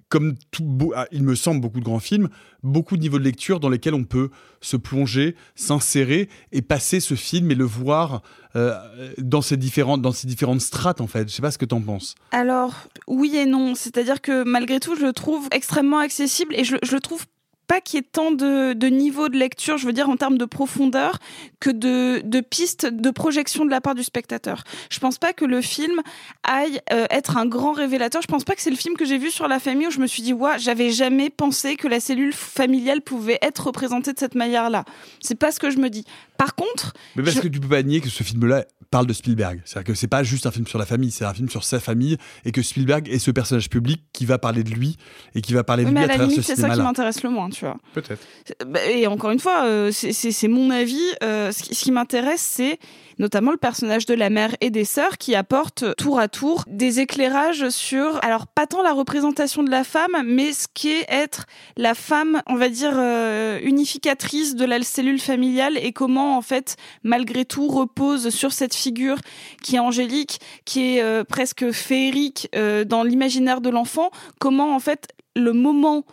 comme 0.09 0.35
tout, 0.51 0.91
ah, 0.95 1.05
il 1.11 1.23
me 1.23 1.35
semble, 1.35 1.61
beaucoup 1.61 1.79
de 1.79 1.85
grands 1.85 1.99
films, 1.99 2.29
beaucoup 2.63 2.95
de 2.95 3.01
niveaux 3.01 3.19
de 3.19 3.23
lecture 3.23 3.59
dans 3.59 3.69
lesquels 3.69 3.93
on 3.93 4.03
peut 4.03 4.29
se 4.61 4.77
plonger, 4.77 5.35
s'insérer 5.55 6.29
et 6.51 6.61
passer 6.61 6.99
ce 6.99 7.15
film 7.15 7.51
et 7.51 7.55
le 7.55 7.65
voir 7.65 8.21
euh, 8.55 8.73
dans, 9.17 9.41
ces 9.41 9.57
différentes, 9.57 10.01
dans 10.01 10.11
différentes 10.23 10.61
strates, 10.61 11.01
en 11.01 11.07
fait. 11.07 11.29
Je 11.29 11.33
sais 11.33 11.41
pas 11.41 11.51
ce 11.51 11.57
que 11.57 11.65
tu 11.65 11.75
en 11.75 11.81
penses. 11.81 12.15
Alors, 12.31 12.87
oui 13.07 13.35
et 13.35 13.45
non. 13.45 13.75
C'est-à-dire 13.75 14.21
que 14.21 14.43
malgré 14.43 14.79
tout, 14.79 14.95
je 14.95 15.05
le 15.05 15.13
trouve 15.13 15.47
extrêmement 15.51 15.99
accessible 15.99 16.55
et 16.55 16.63
je, 16.63 16.77
je 16.83 16.93
le 16.93 17.01
trouve 17.01 17.25
pas 17.67 17.81
qu'il 17.81 17.97
y 17.97 17.99
ait 18.01 18.07
tant 18.11 18.31
de, 18.31 18.73
de 18.73 18.87
niveau 18.87 19.27
de 19.29 19.37
lecture, 19.37 19.77
je 19.77 19.85
veux 19.85 19.93
dire 19.93 20.09
en 20.09 20.15
termes 20.17 20.37
de 20.37 20.45
profondeur, 20.45 21.19
que 21.59 21.69
de, 21.69 22.21
de 22.23 22.39
pistes 22.39 22.85
de 22.85 23.09
projection 23.09 23.65
de 23.65 23.69
la 23.71 23.81
part 23.81 23.93
du 23.95 24.03
spectateur. 24.03 24.63
Je 24.89 24.99
pense 24.99 25.17
pas 25.17 25.33
que 25.33 25.43
le 25.45 25.61
film 25.61 26.01
aille 26.43 26.79
euh, 26.93 27.05
être 27.09 27.37
un 27.37 27.45
grand 27.45 27.73
révélateur. 27.73 28.21
Je 28.21 28.27
pense 28.27 28.43
pas 28.45 28.55
que 28.55 28.61
c'est 28.61 28.69
le 28.69 28.75
film 28.77 28.95
que 28.95 29.05
j'ai 29.05 29.17
vu 29.17 29.31
sur 29.31 29.47
la 29.47 29.59
famille 29.59 29.87
où 29.87 29.91
je 29.91 29.99
me 29.99 30.07
suis 30.07 30.23
dit, 30.23 30.33
ouais, 30.33 30.57
j'avais 30.59 30.91
jamais 30.91 31.29
pensé 31.29 31.75
que 31.75 31.87
la 31.87 31.99
cellule 31.99 32.33
familiale 32.33 33.01
pouvait 33.01 33.39
être 33.41 33.67
représentée 33.67 34.13
de 34.13 34.19
cette 34.19 34.35
manière-là. 34.35 34.85
C'est 35.19 35.35
pas 35.37 35.51
ce 35.51 35.59
que 35.59 35.69
je 35.69 35.77
me 35.77 35.89
dis. 35.89 36.05
Par 36.37 36.55
contre, 36.55 36.93
Mais 37.15 37.23
parce 37.23 37.35
je- 37.35 37.41
que 37.41 37.47
tu 37.47 37.59
peux 37.59 37.67
pas 37.67 37.83
nier 37.83 37.99
que 37.99 38.09
ce 38.09 38.23
film-là 38.23 38.65
parle 38.89 39.07
de 39.07 39.13
Spielberg. 39.13 39.61
C'est-à-dire 39.65 39.93
que 39.93 39.97
c'est 39.97 40.07
pas 40.07 40.23
juste 40.23 40.45
un 40.45 40.51
film 40.51 40.67
sur 40.67 40.79
la 40.79 40.85
famille, 40.85 41.11
c'est 41.11 41.25
un 41.25 41.33
film 41.33 41.49
sur 41.49 41.63
sa 41.63 41.79
famille 41.79 42.17
et 42.45 42.51
que 42.51 42.61
Spielberg 42.61 43.07
est 43.09 43.19
ce 43.19 43.31
personnage 43.31 43.69
public 43.69 44.03
qui 44.13 44.25
va 44.25 44.37
parler 44.37 44.63
de 44.63 44.69
lui 44.71 44.97
et 45.35 45.41
qui 45.41 45.53
va 45.53 45.63
parler 45.63 45.83
de 45.83 45.89
Oui, 45.89 45.93
mais 45.93 46.01
lui 46.01 46.05
à 46.05 46.05
à 46.05 46.07
la 46.07 46.13
travers 46.15 46.29
limite, 46.29 46.43
ce 46.45 46.55
c'est 46.55 46.61
ça 46.61 46.69
qui 46.69 46.81
m'intéresse 46.81 47.23
le 47.23 47.29
moins, 47.29 47.49
tu 47.49 47.65
vois. 47.65 47.77
Peut-être. 47.93 48.21
Bah, 48.67 48.79
Et 48.89 49.07
encore 49.07 49.31
une 49.31 49.39
fois, 49.39 49.65
euh, 49.65 49.91
c'est- 49.91 50.47
mon 50.47 50.69
avis. 50.71 50.97
Euh, 51.23 51.51
ce 51.51 51.63
qui 51.63 51.91
m'intéresse, 51.91 52.41
c'est 52.41 52.79
notamment 53.19 53.51
le 53.51 53.57
personnage 53.57 54.05
de 54.05 54.13
la 54.13 54.29
mère 54.29 54.55
et 54.61 54.69
des 54.69 54.85
sœurs 54.85 55.17
qui 55.17 55.35
apportent 55.35 55.95
tour 55.97 56.19
à 56.19 56.27
tour 56.27 56.63
des 56.67 56.99
éclairages 56.99 57.69
sur, 57.69 58.23
alors 58.23 58.47
pas 58.47 58.67
tant 58.67 58.81
la 58.83 58.93
représentation 58.93 59.63
de 59.63 59.69
la 59.71 59.83
femme, 59.83 60.15
mais 60.25 60.53
ce 60.53 60.67
qui 60.73 60.89
est 60.89 61.05
être 61.09 61.45
la 61.77 61.93
femme, 61.95 62.41
on 62.47 62.55
va 62.55 62.69
dire, 62.69 62.93
euh, 62.95 63.59
unificatrice 63.63 64.55
de 64.55 64.65
la 64.65 64.81
cellule 64.81 65.19
familiale 65.19 65.77
et 65.77 65.91
comment, 65.93 66.37
en 66.37 66.41
fait, 66.41 66.75
malgré 67.03 67.45
tout, 67.45 67.67
repose 67.67 68.29
sur 68.29 68.51
cette 68.53 68.75
figure 68.75 69.17
qui 69.63 69.75
est 69.75 69.79
angélique, 69.79 70.39
qui 70.65 70.95
est 70.97 71.01
euh, 71.01 71.23
presque 71.23 71.71
féerique 71.71 72.49
euh, 72.55 72.83
dans 72.85 73.03
l'imaginaire 73.03 73.61
de 73.61 73.69
l'enfant, 73.69 74.11
comment, 74.39 74.75
en 74.75 74.79
fait, 74.79 75.07
le 75.35 75.53
moment 75.53 76.05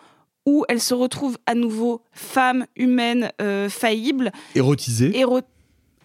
où 0.46 0.64
elle 0.68 0.80
se 0.80 0.92
retrouve 0.92 1.38
à 1.46 1.54
nouveau 1.54 2.02
femme 2.12 2.66
humaine 2.76 3.30
euh, 3.40 3.70
faillible, 3.70 4.30
Érotisé. 4.54 5.10
éro- 5.18 5.40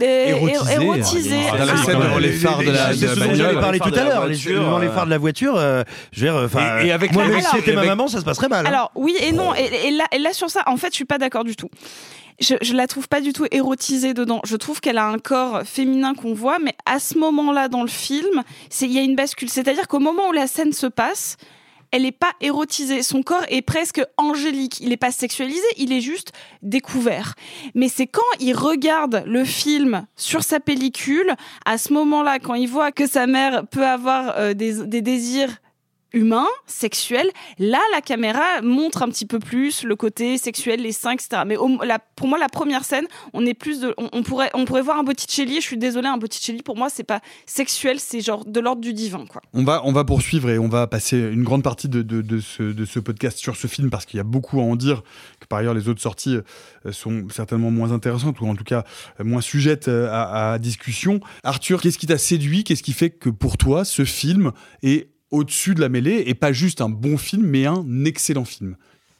euh, 0.02 0.28
Érotisée. 0.28 0.74
éro- 0.76 0.94
érotisée. 0.96 1.42
Dans 1.52 1.66
la 1.66 1.78
scène 1.78 2.00
devant 2.00 2.18
les 2.18 2.32
phares 2.32 2.60
de 2.60 2.72
la, 2.72 2.94
C'est 2.94 3.00
de 3.02 3.06
la 3.06 3.14
ce 3.14 3.16
dont 3.16 3.26
bagnole. 3.26 3.36
j'avais 3.38 3.60
parlé 3.60 3.80
tout 3.80 3.94
à 3.96 4.04
l'heure, 4.04 4.28
devant 4.28 4.78
les 4.80 4.88
phares 4.90 5.06
de 5.06 5.10
la 5.12 5.18
voiture. 5.18 5.56
euh, 5.58 5.84
je 6.12 6.26
veux 6.26 6.32
dire, 6.32 6.42
enfin, 6.46 6.80
Et- 6.82 6.88
et 6.88 6.92
avec 6.92 7.12
moi, 7.14 7.24
si 7.42 7.46
c'était 7.58 7.74
ma 7.74 7.86
maman, 7.86 8.08
ça 8.08 8.20
se 8.20 8.26
passerait 8.26 8.48
mal. 8.50 8.66
hein. 8.66 8.70
Alors 8.70 8.92
oui 8.96 9.16
et 9.22 9.32
non. 9.32 9.54
Et, 9.56 9.88
et 9.88 9.92
là, 9.92 10.06
et 10.12 10.20
là 10.20 10.34
sur 10.34 10.50
ça, 10.50 10.64
en 10.68 10.78
fait, 10.78 10.90
je 10.90 10.96
suis 10.96 11.06
pas 11.06 11.18
d'accord 11.18 11.44
du 11.44 11.56
tout. 11.56 11.70
Je, 12.42 12.56
je 12.62 12.74
la 12.74 12.88
trouve 12.88 13.10
pas 13.10 13.20
du 13.20 13.34
tout 13.34 13.46
érotisée 13.52 14.14
dedans. 14.14 14.40
Je 14.46 14.56
trouve 14.56 14.80
qu'elle 14.80 14.98
a 14.98 15.06
un 15.06 15.18
corps 15.20 15.64
féminin 15.66 16.14
qu'on 16.14 16.34
voit, 16.34 16.58
mais 16.64 16.74
à 16.86 17.00
ce 17.00 17.18
moment-là 17.18 17.68
dans 17.68 17.82
le 17.82 17.90
film, 17.90 18.44
il 18.80 18.92
y 18.94 18.98
a 18.98 19.02
une 19.02 19.16
bascule. 19.18 19.50
C'est-à-dire 19.50 19.90
qu'au 19.90 20.00
moment 20.00 20.30
où 20.30 20.32
la 20.32 20.48
scène 20.48 20.72
se 20.72 20.88
passe, 20.88 21.36
elle 21.92 22.04
n'est 22.04 22.12
pas 22.12 22.34
érotisée. 22.42 23.04
Son 23.04 23.24
corps 23.24 23.46
est 23.50 23.62
presque 23.62 24.02
angélique. 24.18 24.80
Il 24.80 24.90
n'est 24.90 24.98
pas 24.98 25.12
sexualisé, 25.12 25.66
il 25.78 25.92
est 25.92 26.02
juste 26.02 26.32
découvert. 26.62 27.36
Mais 27.76 27.90
c'est 27.90 28.08
quand 28.08 28.22
il 28.40 28.54
regarde 28.54 29.24
le 29.26 29.44
film 29.44 30.06
sur 30.16 30.44
sa 30.44 30.60
pellicule, 30.60 31.34
à 31.66 31.78
ce 31.78 31.94
moment-là, 31.94 32.40
quand 32.40 32.54
il 32.54 32.68
voit 32.68 32.92
que 32.92 33.08
sa 33.08 33.28
mère 33.28 33.66
peut 33.68 33.86
avoir 33.86 34.38
euh, 34.38 34.54
des, 34.54 34.86
des 34.86 35.02
désirs 35.02 35.60
humains, 36.14 36.48
sexuels, 36.66 37.30
là, 37.58 37.80
la 37.94 38.02
caméra 38.02 38.62
montre 38.62 39.04
un 39.04 39.10
petit 39.10 39.26
peu 39.26 39.40
plus 39.40 39.84
le 39.84 39.96
côté 39.96 40.38
sexuel, 40.38 40.82
les 40.82 40.92
seins, 40.92 41.12
etc. 41.12 41.44
Mais 41.46 41.56
pour 42.16 42.28
moi, 42.28 42.38
la 42.38 42.50
première 42.50 42.84
scène, 42.84 43.06
on 43.34 43.46
est 43.46 43.54
plus 43.54 43.86
on, 43.98 44.24
pourrait, 44.24 44.50
on 44.54 44.66
pourrait 44.66 44.82
voir 44.82 44.98
un 44.98 45.04
Botticelli. 45.04 45.56
Je 45.56 45.66
suis 45.66 45.78
désolée, 45.78 46.08
un 46.08 46.18
Botticelli, 46.18 46.62
pour 46.64 46.78
moi, 46.78 46.90
c'est 46.90 47.04
pas 47.04 47.22
sexuel, 47.46 48.00
c'est 48.00 48.22
genre 48.22 48.46
de 48.46 48.60
l'ordre 48.60 48.82
du 48.82 48.94
divin, 48.94 49.26
quoi. 49.28 49.42
On 49.54 49.64
va, 49.64 49.82
on 49.86 49.92
va 49.92 50.04
poursuivre 50.04 50.50
et 50.50 50.60
on 50.60 50.70
va 50.70 50.88
passer 50.88 51.18
une 51.18 51.44
grande 51.44 51.64
partie 51.64 51.90
de, 51.90 52.40
ce, 52.40 52.64
de 52.64 52.86
ce 52.86 53.00
podcast 53.00 53.38
sur 53.38 53.56
ce 53.56 53.68
film 53.68 53.90
parce 53.90 54.06
qu'il 54.06 54.18
y 54.18 54.22
a 54.22 54.24
beaucoup 54.24 54.60
à 54.60 54.64
en 54.64 54.76
dire. 54.76 55.04
Par 55.48 55.60
ailleurs, 55.60 55.74
les 55.74 55.90
autres 55.90 56.02
sorties 56.02 56.38
euh, 56.86 56.92
sont 56.92 57.28
certainement 57.30 57.72
moins 57.72 57.92
intéressantes 57.92 58.40
ou 58.42 58.48
en 58.48 58.56
tout 58.56 58.64
cas 58.64 58.84
euh, 59.20 59.24
moins 59.24 59.42
sujettes 59.42 59.88
euh, 59.88 60.10
à 60.12 60.60
discussion. 60.60 61.20
Arthur, 61.44 61.82
qu'est-ce 61.82 61.98
qui 61.98 62.08
t'a 62.08 62.18
séduit? 62.18 62.64
Qu'est-ce 62.64 62.84
qui 62.84 62.94
fait 62.94 63.10
que 63.10 63.30
pour 63.30 63.58
toi, 63.58 63.86
ce 63.86 64.06
film 64.06 64.52
est 64.84 65.10
au-dessus 65.32 65.76
de 65.76 65.82
la 65.82 65.90
mêlée 65.90 66.24
et 66.26 66.34
pas 66.34 66.52
juste 66.52 66.82
un 66.82 66.90
bon 66.90 67.18
film, 67.18 67.46
mais 67.46 67.66
un 67.66 68.06
excellent 68.06 68.46
film 68.46 68.76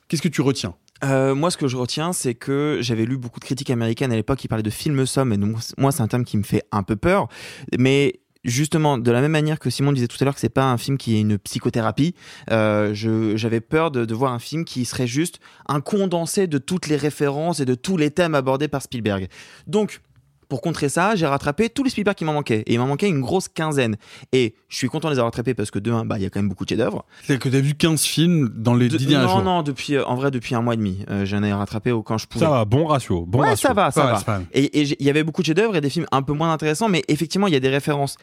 Qu'est-ce 0.08 0.22
que 0.22 0.28
tu 0.28 0.42
retiens? 0.42 0.74
Euh, 1.04 1.36
moi, 1.36 1.52
ce 1.52 1.58
que 1.58 1.68
je 1.68 1.78
retiens, 1.78 2.14
c'est 2.14 2.36
que 2.36 2.80
j'avais 2.82 3.06
lu 3.06 3.18
beaucoup 3.18 3.40
de 3.40 3.46
critiques 3.46 3.70
américaines 3.70 4.12
à 4.12 4.16
l'époque 4.16 4.40
qui 4.40 4.48
parlaient 4.48 4.64
de 4.64 4.70
film 4.70 5.06
somme, 5.06 5.32
et 5.32 5.38
donc, 5.38 5.58
moi, 5.78 5.92
c'est 5.92 6.02
un 6.02 6.08
terme 6.08 6.26
qui 6.26 6.38
me 6.38 6.44
fait 6.44 6.64
un 6.72 6.84
peu 6.84 6.96
peur. 6.96 7.30
Mais 7.78 8.20
justement, 8.44 8.98
de 8.98 9.12
la 9.12 9.22
même 9.22 9.32
manière 9.32 9.60
que 9.60 9.70
Simon 9.70 9.92
disait 9.92 10.08
tout 10.08 10.18
à 10.20 10.26
l'heure 10.26 10.34
que 10.34 10.40
c'est 10.40 10.50
pas 10.50 10.66
un 10.66 10.78
film 10.78 10.98
qui 10.98 11.16
est 11.16 11.22
une 11.22 11.38
psychothérapie, 11.38 12.16
euh, 12.52 12.94
j'avais 12.94 13.62
peur 13.62 13.92
de, 13.92 14.06
de 14.06 14.14
voir 14.14 14.34
un 14.34 14.40
film 14.40 14.66
qui 14.66 14.86
serait 14.86 15.08
juste 15.08 15.40
un 15.68 15.82
condensé 15.82 16.48
de 16.48 16.58
toutes 16.58 16.88
les 16.88 16.98
références 16.98 17.60
et 17.60 17.66
de 17.66 17.76
tous 17.76 17.98
les 17.98 18.12
thèmes 18.12 18.36
abordés 18.36 18.68
par 18.68 18.82
Spielberg. 18.82 19.28
Donc, 19.68 20.02
pour 20.50 20.62
contrer 20.62 20.90
ça, 20.90 21.16
j'ai 21.16 21.26
rattrapé 21.28 21.70
tous 21.70 21.84
les 21.84 21.90
Spielberg 21.92 22.18
qui 22.18 22.26
m'en 22.26 22.34
manquaient. 22.34 22.64
Et 22.66 22.74
il 22.74 22.80
m'en 22.80 22.88
manquait 22.88 23.08
une 23.08 23.22
grosse 23.22 23.48
quinzaine. 23.48 23.96
Et 24.34 24.56
je 24.68 24.76
suis 24.78 24.88
content 24.90 25.08
de 25.08 25.14
les 25.14 25.20
avoir 25.20 25.28
rattrapés 25.32 25.54
parce 25.54 25.72
que 25.72 25.80
de 25.80 25.92
un, 25.92 26.04
bah, 26.06 26.18
il 26.18 26.24
y 26.24 26.26
a 26.26 26.30
quand 26.30 26.40
même 26.40 26.50
beaucoup 26.50 26.66
de 26.66 26.70
chefs-d'œuvre. 26.70 27.06
C'est-à-dire 27.24 27.44
que 27.44 27.50
tu 27.50 27.56
as 27.56 27.62
vu 27.62 27.76
15 27.76 28.02
films 28.02 28.50
dans 28.56 28.74
les 28.74 28.90
De- 28.90 28.98
10 28.98 29.06
derniers 29.06 29.26
non, 29.28 29.32
jours. 29.32 29.44
non, 29.44 29.62
depuis, 29.64 29.96
euh, 29.96 30.04
en 30.06 30.16
vrai, 30.16 30.32
depuis 30.32 30.56
un 30.56 30.62
mois 30.62 30.74
et 30.74 30.78
demi. 30.78 31.06
Euh, 31.10 31.26
J'en 31.26 31.44
ai 31.44 31.54
rattrapé 31.54 31.92
au- 31.92 32.02
quand 32.04 32.18
je 32.18 32.26
pouvais. 32.28 32.44
Ça 32.46 32.52
va, 32.52 32.66
bon 32.66 32.86
ratio. 32.88 33.26
Bon 33.26 33.40
ouais, 33.42 33.50
ratio. 33.50 33.68
ça 33.70 33.74
va, 33.74 33.92
ça 33.92 34.06
Ouais, 34.06 34.12
va. 34.26 34.42
c'est. 34.54 34.60
Et 34.66 34.82
il 34.82 35.06
y 35.06 35.10
avait 35.10 35.24
beaucoup 35.24 35.42
de 35.44 35.46
chefs-d'œuvre 35.48 35.76
et 35.76 35.82
des 35.82 35.90
films 35.92 36.08
un 36.12 36.24
peu 36.24 36.34
moins 36.34 36.52
intéressants, 36.52 36.90
mais 36.90 37.04
effectivement, 37.08 37.48
il 37.48 37.54
y 37.54 37.58
a 37.58 37.60
des 37.62 37.70
références 37.70 38.18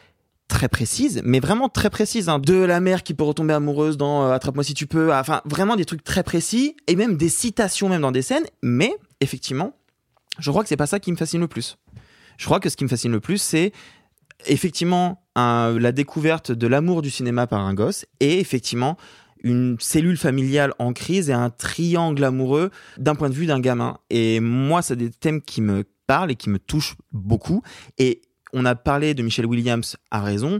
très 0.49 0.67
précises, 0.69 1.21
mais 1.25 1.39
vraiment 1.39 1.69
très 1.69 1.89
précises. 1.89 2.27
hein. 2.29 2.39
De 2.39 2.53
la 2.55 2.79
mère 2.81 3.03
qui 3.03 3.13
peut 3.13 3.23
retomber 3.23 3.53
amoureuse 3.53 3.95
dans 3.97 4.23
euh, 4.25 4.31
Attrape-moi 4.31 4.63
si 4.65 4.73
tu 4.73 4.85
peux, 4.87 5.13
enfin, 5.13 5.41
vraiment 5.45 5.75
des 5.77 5.85
trucs 5.85 6.03
très 6.03 6.23
précis, 6.23 6.75
et 6.87 6.95
même 6.97 7.15
des 7.17 7.29
citations 7.29 7.87
même 7.89 8.01
dans 8.01 8.11
des 8.11 8.21
scènes, 8.21 8.45
mais 8.61 8.93
effectivement, 9.21 9.73
je 10.39 10.49
crois 10.51 10.63
que 10.63 10.69
c'est 10.69 10.77
pas 10.77 10.87
ça 10.87 10.99
qui 10.99 11.11
me 11.11 11.17
fascine 11.17 11.41
le 11.41 11.47
plus. 11.47 11.77
Je 12.37 12.45
crois 12.45 12.59
que 12.59 12.69
ce 12.69 12.77
qui 12.77 12.83
me 12.83 12.89
fascine 12.89 13.11
le 13.11 13.19
plus, 13.19 13.41
c'est 13.41 13.71
effectivement 14.45 15.23
la 15.35 15.91
découverte 15.91 16.51
de 16.51 16.67
l'amour 16.67 17.01
du 17.01 17.09
cinéma 17.09 17.47
par 17.47 17.61
un 17.61 17.73
gosse, 17.73 18.05
et 18.19 18.39
effectivement 18.39 18.97
une 19.43 19.77
cellule 19.79 20.17
familiale 20.17 20.73
en 20.79 20.93
crise 20.93 21.29
et 21.29 21.33
un 21.33 21.51
triangle 21.51 22.23
amoureux 22.23 22.71
d'un 22.97 23.13
point 23.13 23.29
de 23.29 23.35
vue 23.35 23.45
d'un 23.45 23.59
gamin. 23.59 23.97
Et 24.09 24.39
moi, 24.39 24.81
c'est 24.81 24.95
des 24.95 25.11
thèmes 25.11 25.41
qui 25.41 25.61
me 25.61 25.83
parlent 26.07 26.31
et 26.31 26.35
qui 26.35 26.49
me 26.49 26.57
touchent 26.57 26.95
beaucoup. 27.11 27.61
Et 27.99 28.21
on 28.53 28.65
a 28.65 28.73
parlé 28.75 29.13
de 29.13 29.21
Michelle 29.21 29.45
Williams 29.45 29.95
à 30.09 30.21
raison. 30.21 30.59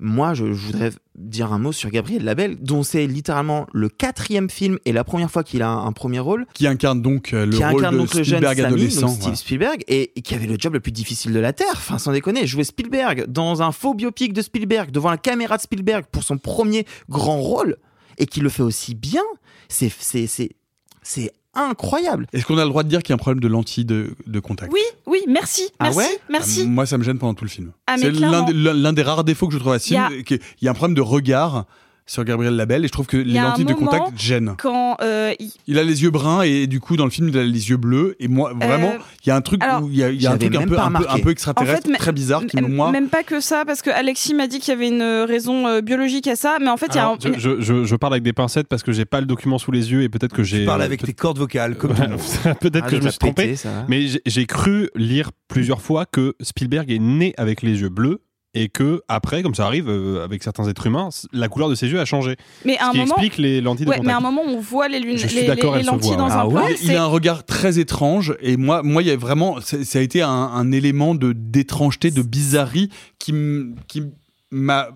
Moi, 0.00 0.34
je, 0.34 0.52
je 0.52 0.66
voudrais 0.66 0.90
dire 1.16 1.52
un 1.52 1.58
mot 1.58 1.72
sur 1.72 1.90
Gabriel 1.90 2.24
Labelle, 2.24 2.56
dont 2.60 2.82
c'est 2.82 3.06
littéralement 3.06 3.66
le 3.72 3.88
quatrième 3.88 4.48
film 4.48 4.78
et 4.84 4.92
la 4.92 5.02
première 5.02 5.30
fois 5.30 5.42
qu'il 5.42 5.62
a 5.62 5.68
un, 5.68 5.86
un 5.86 5.92
premier 5.92 6.20
rôle. 6.20 6.46
Qui 6.54 6.66
incarne 6.66 7.02
donc 7.02 7.32
euh, 7.32 7.46
le 7.46 7.56
qui 7.56 7.64
rôle 7.64 7.80
incarne 7.80 7.94
de 7.94 8.00
donc 8.00 8.14
le 8.14 8.22
jeune 8.22 8.38
Spielberg 8.38 8.56
Sammy, 8.56 8.66
adolescent. 8.74 9.06
donc 9.06 9.16
Steve. 9.16 9.34
Spielberg, 9.34 9.84
et, 9.88 10.12
et 10.16 10.22
qui 10.22 10.34
avait 10.34 10.46
le 10.46 10.56
job 10.58 10.74
le 10.74 10.80
plus 10.80 10.92
difficile 10.92 11.32
de 11.32 11.40
la 11.40 11.52
Terre. 11.52 11.72
Enfin, 11.72 11.98
sans 11.98 12.12
déconner, 12.12 12.46
jouer 12.46 12.64
Spielberg 12.64 13.26
dans 13.26 13.62
un 13.62 13.72
faux 13.72 13.94
biopic 13.94 14.32
de 14.32 14.42
Spielberg, 14.42 14.90
devant 14.90 15.10
la 15.10 15.18
caméra 15.18 15.56
de 15.56 15.62
Spielberg 15.62 16.04
pour 16.10 16.22
son 16.22 16.38
premier 16.38 16.86
grand 17.08 17.40
rôle, 17.40 17.76
et 18.18 18.26
qui 18.26 18.40
le 18.40 18.48
fait 18.48 18.62
aussi 18.62 18.94
bien, 18.94 19.22
c'est 19.68 19.90
incroyable. 21.64 22.26
Est-ce 22.32 22.44
qu'on 22.46 22.58
a 22.58 22.64
le 22.64 22.70
droit 22.70 22.82
de 22.82 22.88
dire 22.88 23.02
qu'il 23.02 23.10
y 23.10 23.14
a 23.14 23.16
un 23.16 23.18
problème 23.18 23.40
de 23.40 23.48
lentille 23.48 23.84
de, 23.84 24.14
de 24.26 24.40
contact? 24.40 24.72
Oui, 24.72 24.80
oui, 25.06 25.20
merci, 25.28 25.68
Ah 25.78 25.84
merci, 25.84 25.98
ouais? 25.98 26.20
merci. 26.30 26.60
Euh, 26.62 26.66
Moi, 26.66 26.86
ça 26.86 26.98
me 26.98 27.04
gêne 27.04 27.18
pendant 27.18 27.34
tout 27.34 27.44
le 27.44 27.50
film. 27.50 27.72
Ah, 27.86 27.96
c'est 27.98 28.10
l'un 28.10 28.92
des, 28.92 29.02
rares 29.02 29.24
défauts 29.24 29.48
que 29.48 29.54
je 29.54 29.58
trouve 29.58 29.72
à 29.72 29.78
ce 29.78 29.92
Il 29.92 30.40
y 30.62 30.68
a 30.68 30.70
un 30.70 30.74
problème 30.74 30.94
de 30.94 31.00
regard 31.00 31.64
sur 32.08 32.24
Gabriel 32.24 32.56
Labelle 32.56 32.84
et 32.84 32.88
je 32.88 32.92
trouve 32.92 33.06
que 33.06 33.16
les 33.16 33.38
lentilles 33.38 33.64
de 33.64 33.74
contact 33.74 34.18
gênent. 34.18 34.54
Quand 34.58 34.96
euh, 35.02 35.32
il- 35.38 35.52
Il 35.68 35.78
a 35.78 35.84
les 35.84 36.02
yeux 36.02 36.10
bruns 36.10 36.42
et 36.42 36.66
du 36.66 36.80
coup 36.80 36.96
dans 36.96 37.04
le 37.04 37.10
film 37.10 37.28
il 37.28 37.38
a 37.38 37.44
les 37.44 37.70
yeux 37.70 37.76
bleus 37.76 38.16
et 38.18 38.26
moi 38.26 38.52
vraiment 38.54 38.88
Euh, 38.94 39.02
il 39.24 39.28
y 39.28 39.30
a 39.30 39.36
un 39.36 39.40
truc 39.40 39.62
alors, 39.62 39.82
où 39.84 39.90
il 39.90 39.96
y 39.96 40.02
a, 40.02 40.10
il 40.10 40.20
y 40.20 40.26
a 40.26 40.32
un 40.32 40.38
truc 40.38 40.54
un 40.56 40.58
peu, 40.60 40.64
un, 40.64 40.66
peu, 40.78 40.84
remarqué. 40.96 41.08
un 41.10 41.18
peu 41.22 41.30
extraterrestre 41.30 41.86
En 41.88 41.92
fait, 41.92 41.98
très 41.98 42.12
bizarre 42.12 42.44
qui 42.46 42.56
M- 42.58 42.72
moi 42.72 42.90
Même 42.90 43.08
pas 43.08 43.22
que 43.22 43.40
ça, 43.40 43.64
parce 43.66 43.82
que 43.82 43.90
Alexis 43.90 44.34
m'a 44.34 44.46
dit 44.46 44.58
qu'il 44.58 44.72
y 44.72 44.76
avait 44.76 44.88
une 44.88 45.02
raison 45.28 45.66
euh, 45.68 45.80
biologique 45.82 46.26
à 46.26 46.34
ça, 46.36 46.56
mais 46.60 46.68
en 46.68 46.76
fait, 46.78 46.86
il 46.92 46.96
y 46.96 46.98
a 46.98 47.08
un. 47.08 47.16
je, 47.22 47.38
je- 47.38 47.60
je- 47.60 47.84
je 47.84 47.96
parle 47.96 48.14
avec 48.14 48.22
des 48.24 48.32
pincettes 48.32 48.68
parce 48.68 48.82
que 48.82 48.92
j'ai 48.92 49.04
pas 49.04 49.20
le 49.20 49.26
document 49.26 49.58
sous 49.58 49.70
les 49.70 49.92
yeux 49.92 50.02
et 50.02 50.08
peut-être 50.08 50.34
que 50.34 50.42
j'ai. 50.42 50.66
Euh, 50.66 50.70
avec 50.70 51.02
tes 51.02 51.12
cordes 51.12 51.38
vocales, 51.38 51.76
comme 51.76 51.92
peut-être 52.60 52.84
Ah, 52.86 52.88
que 52.88 52.96
je 52.96 53.00
t'as 53.00 53.04
me 53.06 53.10
suis 53.10 53.18
trompé. 53.18 53.54
Mais 53.88 54.06
j'ai 54.24 54.46
cru 54.46 54.88
lire 54.94 55.30
plusieurs 55.48 55.82
fois 55.82 56.06
que 56.06 56.34
Spielberg 56.40 56.90
est 56.90 56.98
né 56.98 57.34
avec 57.36 57.62
les 57.62 57.80
yeux 57.80 57.88
bleus 57.90 58.20
et 58.62 58.68
que 58.68 59.02
après, 59.08 59.42
comme 59.42 59.54
ça 59.54 59.66
arrive 59.66 59.88
euh, 59.88 60.24
avec 60.24 60.42
certains 60.42 60.66
êtres 60.68 60.86
humains, 60.86 61.08
la 61.32 61.48
couleur 61.48 61.68
de 61.68 61.74
ses 61.74 61.88
yeux 61.88 62.00
a 62.00 62.04
changé. 62.04 62.36
Mais 62.64 62.76
à 62.78 62.80
Ce 62.80 62.84
un 62.86 62.90
qui 62.92 62.98
moment. 62.98 63.14
explique 63.16 63.38
les 63.38 63.60
lentilles 63.60 63.86
de 63.86 63.90
Ouais, 63.90 64.00
mais 64.02 64.12
à 64.12 64.16
un 64.16 64.20
moment, 64.20 64.42
on 64.46 64.58
voit 64.60 64.88
les, 64.88 65.00
lunettes, 65.00 65.18
Je 65.18 65.26
suis 65.28 65.40
les, 65.40 65.46
d'accord, 65.46 65.74
les 65.74 65.80
elles 65.80 65.86
se 65.86 65.90
lentilles 65.90 66.08
voient, 66.08 66.16
dans 66.16 66.26
hein. 66.30 66.38
un 66.38 66.46
Ah 66.46 66.66
plan. 66.66 66.76
il, 66.82 66.94
a 66.94 67.02
un 67.02 67.06
regard 67.06 67.44
très 67.46 67.78
étrange 67.78 68.36
et 68.40 68.56
moi 68.56 68.82
moi 68.82 69.02
il 69.02 69.08
y 69.08 69.10
a 69.10 69.16
vraiment 69.16 69.60
ça, 69.60 69.98
a 69.98 70.02
été 70.02 70.22
un, 70.22 70.28
un 70.28 70.72
élément 70.72 71.14
de 71.14 71.32
d'étrangeté 71.32 72.10
de 72.10 72.22
bizarrerie 72.22 72.90
qui 73.18 73.34
qui 73.86 74.02
m'a 74.50 74.88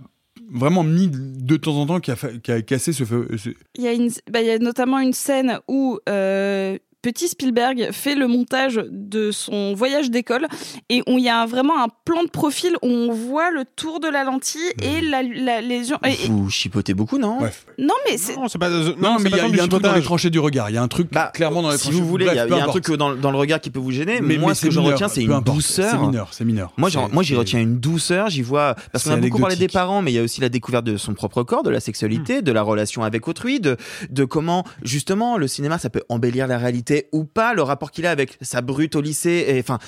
vraiment 0.55 0.83
mis 0.85 1.09
de 1.11 1.57
temps 1.57 1.77
en 1.77 1.87
temps 1.87 2.01
qui 2.01 2.11
a, 2.11 2.16
fa- 2.16 2.33
qui 2.42 2.53
a 2.53 2.61
cassé 2.62 2.92
ce, 2.92 3.05
feu- 3.05 3.29
Il 3.77 3.83
y, 3.83 3.87
a 3.88 3.92
une- 3.92 4.11
bah, 4.31 4.40
il 4.42 4.46
y 4.46 4.51
a 4.51 4.59
notamment 4.59 4.98
une 4.98 5.12
scène 5.14 5.59
où 5.68 5.98
euh, 6.09 6.77
petit 7.03 7.29
Spielberg 7.29 7.88
fait 7.93 8.15
le 8.15 8.27
montage 8.29 8.81
de 8.91 9.31
son 9.33 9.75
voyage 9.75 10.11
d'école 10.11 10.47
et 10.88 11.03
où 11.09 11.19
il 11.19 11.25
y 11.25 11.29
a 11.29 11.45
vraiment 11.47 11.83
un 11.83 11.88
plan 12.05 12.23
de 12.23 12.29
profil 12.29 12.73
où 12.83 12.87
on 12.88 13.12
voit 13.12 13.51
le 13.51 13.65
tour 13.77 14.01
de 14.01 14.09
la 14.09 14.25
lentille 14.25 14.61
et 14.83 15.01
la, 15.01 15.23
la 15.23 15.61
lésion. 15.61 15.99
et- 16.07 16.12
et- 16.12 16.29
Vous 16.29 16.49
chipotez 16.49 16.95
beaucoup, 16.95 17.19
non? 17.19 17.38
Bref. 17.41 17.67
non, 17.79 17.95
mais 18.09 18.17
c'est. 18.19 18.37
Non, 18.37 18.47
pas. 18.59 18.69
non, 18.71 18.95
non, 18.99 19.17
mais 19.21 19.31
il 19.31 19.37
y 19.37 19.41
a, 19.41 19.49
y 19.49 19.61
un 19.61 19.69
truc 19.69 19.83
dans 19.83 19.95
les 19.95 20.03
tranchées 20.03 20.31
du 20.31 20.38
regard 20.38 20.71
il 20.71 20.75
y 20.75 20.79
a 20.79 20.83
un 20.83 20.88
truc 20.88 21.09
Bah, 21.12 21.31
clairement 21.35 21.62
dans 21.62 21.71
les 21.71 21.77
si 21.77 21.85
tranchées 21.85 21.99
vous 22.01 22.07
voulez, 22.07 22.27
il 22.27 22.35
y 22.35 22.38
a, 22.38 22.47
Bref, 22.47 22.47
il 22.47 22.51
peu 22.53 22.57
y 22.59 22.61
a 22.61 22.65
un 22.65 22.69
truc 22.69 22.91
dans, 22.93 23.15
dans 23.15 23.31
le 23.31 23.37
regard 23.38 23.61
qui 23.61 23.71
peut 23.71 23.81
vous 23.81 23.91
gêner. 23.91 24.21
mais, 24.21 24.38
moi, 24.38 24.51
mais 24.51 24.55
ce 24.55 24.62
que 24.67 24.71
j'en 24.71 24.81
mineur, 24.83 24.95
retiens, 24.95 25.09
c'est 25.09 25.23
une 25.23 25.33
importe, 25.33 25.57
douceur. 25.57 25.91
c'est 25.91 25.99
mineur 25.99 26.29
c'est 26.33 26.45
mineur 26.45 26.73
Moi, 26.77 26.88
j'y 27.23 27.35
retiens 27.35 27.61
une 27.61 27.79
douceur. 27.79 28.31
J'y 28.31 28.43
vois 28.43 28.77
parce 28.93 29.05
qu'on 29.05 29.11
a 29.11 29.17
beaucoup 29.17 29.41
parlé 29.41 29.57
des 29.57 29.69
parents, 29.69 30.03
mais 30.03 30.12
il 30.12 30.15
y 30.15 30.19
a 30.19 30.23
aussi 30.23 30.41
la 30.41 30.49
découverte 30.49 30.85
de 30.85 30.97
son 30.97 31.15
propre 31.15 31.43
corps, 31.43 31.62
de 31.65 31.71
la 31.71 31.81
sexualité, 31.81 32.38
Hmm. 32.38 32.43
de 32.43 32.53
la 32.53 32.62
relation 32.62 33.03
avec 33.03 33.27
autrui, 33.27 33.59
de 33.61 33.77
de 34.11 34.25
comment 34.25 34.65
justement 34.83 35.37
le 35.37 35.49
cinéma 35.49 35.79
ça 35.79 35.91
peut 35.91 36.03
embellir 36.09 36.47
la 36.47 36.59
réalité 36.59 36.91
ou 37.12 37.24
pas, 37.24 37.55
le 37.55 37.62
rapport 37.62 37.90
qu'il 37.90 38.07
a 38.07 38.11
avec 38.11 38.38
sa 38.40 38.61
brute 38.61 38.96
au 38.96 39.00
lycée. 39.00 39.44
Et 39.48 39.61
enfin, 39.61 39.78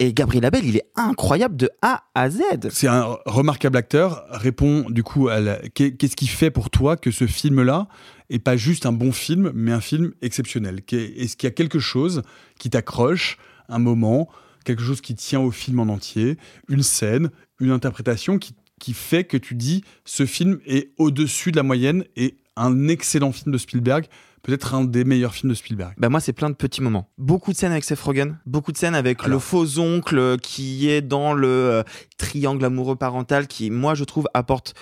et 0.00 0.12
Gabriel 0.12 0.42
Labelle, 0.42 0.64
il 0.64 0.76
est 0.76 0.86
incroyable 0.96 1.56
de 1.56 1.70
A 1.82 2.04
à 2.14 2.30
Z. 2.30 2.40
C'est 2.70 2.88
un 2.88 3.16
remarquable 3.26 3.76
acteur. 3.76 4.24
Répond 4.30 4.86
du 4.90 5.02
coup 5.02 5.28
à 5.28 5.40
la- 5.40 5.56
qu'est- 5.70 5.92
qu'est-ce 5.96 6.16
qui 6.16 6.26
fait 6.26 6.50
pour 6.50 6.70
toi 6.70 6.96
que 6.96 7.10
ce 7.10 7.26
film-là 7.26 7.88
est 8.30 8.38
pas 8.38 8.56
juste 8.56 8.86
un 8.86 8.92
bon 8.92 9.12
film, 9.12 9.50
mais 9.54 9.72
un 9.72 9.80
film 9.80 10.12
exceptionnel? 10.22 10.80
Est-ce 10.90 11.36
qu'il 11.36 11.46
y 11.46 11.52
a 11.52 11.54
quelque 11.54 11.78
chose 11.78 12.22
qui 12.58 12.70
t'accroche, 12.70 13.36
un 13.68 13.78
moment, 13.78 14.28
quelque 14.64 14.82
chose 14.82 15.00
qui 15.00 15.14
tient 15.14 15.40
au 15.40 15.50
film 15.50 15.80
en 15.80 15.84
entier, 15.88 16.36
une 16.68 16.82
scène, 16.82 17.30
une 17.60 17.70
interprétation 17.70 18.38
qui, 18.38 18.54
qui 18.80 18.92
fait 18.94 19.24
que 19.24 19.36
tu 19.36 19.54
dis 19.54 19.82
ce 20.04 20.26
film 20.26 20.58
est 20.66 20.92
au-dessus 20.98 21.50
de 21.52 21.56
la 21.56 21.62
moyenne 21.62 22.04
et 22.16 22.36
un 22.56 22.88
excellent 22.88 23.32
film 23.32 23.52
de 23.52 23.58
Spielberg, 23.58 24.06
peut-être 24.42 24.74
un 24.74 24.84
des 24.84 25.04
meilleurs 25.04 25.34
films 25.34 25.50
de 25.50 25.54
Spielberg. 25.54 25.94
Bah 25.96 26.08
moi 26.08 26.20
c'est 26.20 26.32
plein 26.32 26.50
de 26.50 26.54
petits 26.54 26.82
moments. 26.82 27.08
Beaucoup 27.18 27.52
de 27.52 27.56
scènes 27.56 27.72
avec 27.72 27.84
Seth 27.84 28.00
Rogen, 28.00 28.38
beaucoup 28.46 28.72
de 28.72 28.76
scènes 28.76 28.94
avec 28.94 29.26
le 29.26 29.38
faux 29.38 29.78
oncle 29.78 30.36
qui 30.42 30.88
est 30.88 31.02
dans 31.02 31.32
le 31.32 31.48
euh, 31.48 31.82
triangle 32.18 32.64
amoureux 32.64 32.96
parental 32.96 33.46
qui 33.46 33.70
moi 33.70 33.94
je 33.94 34.04
trouve 34.04 34.28
apporte 34.34 34.74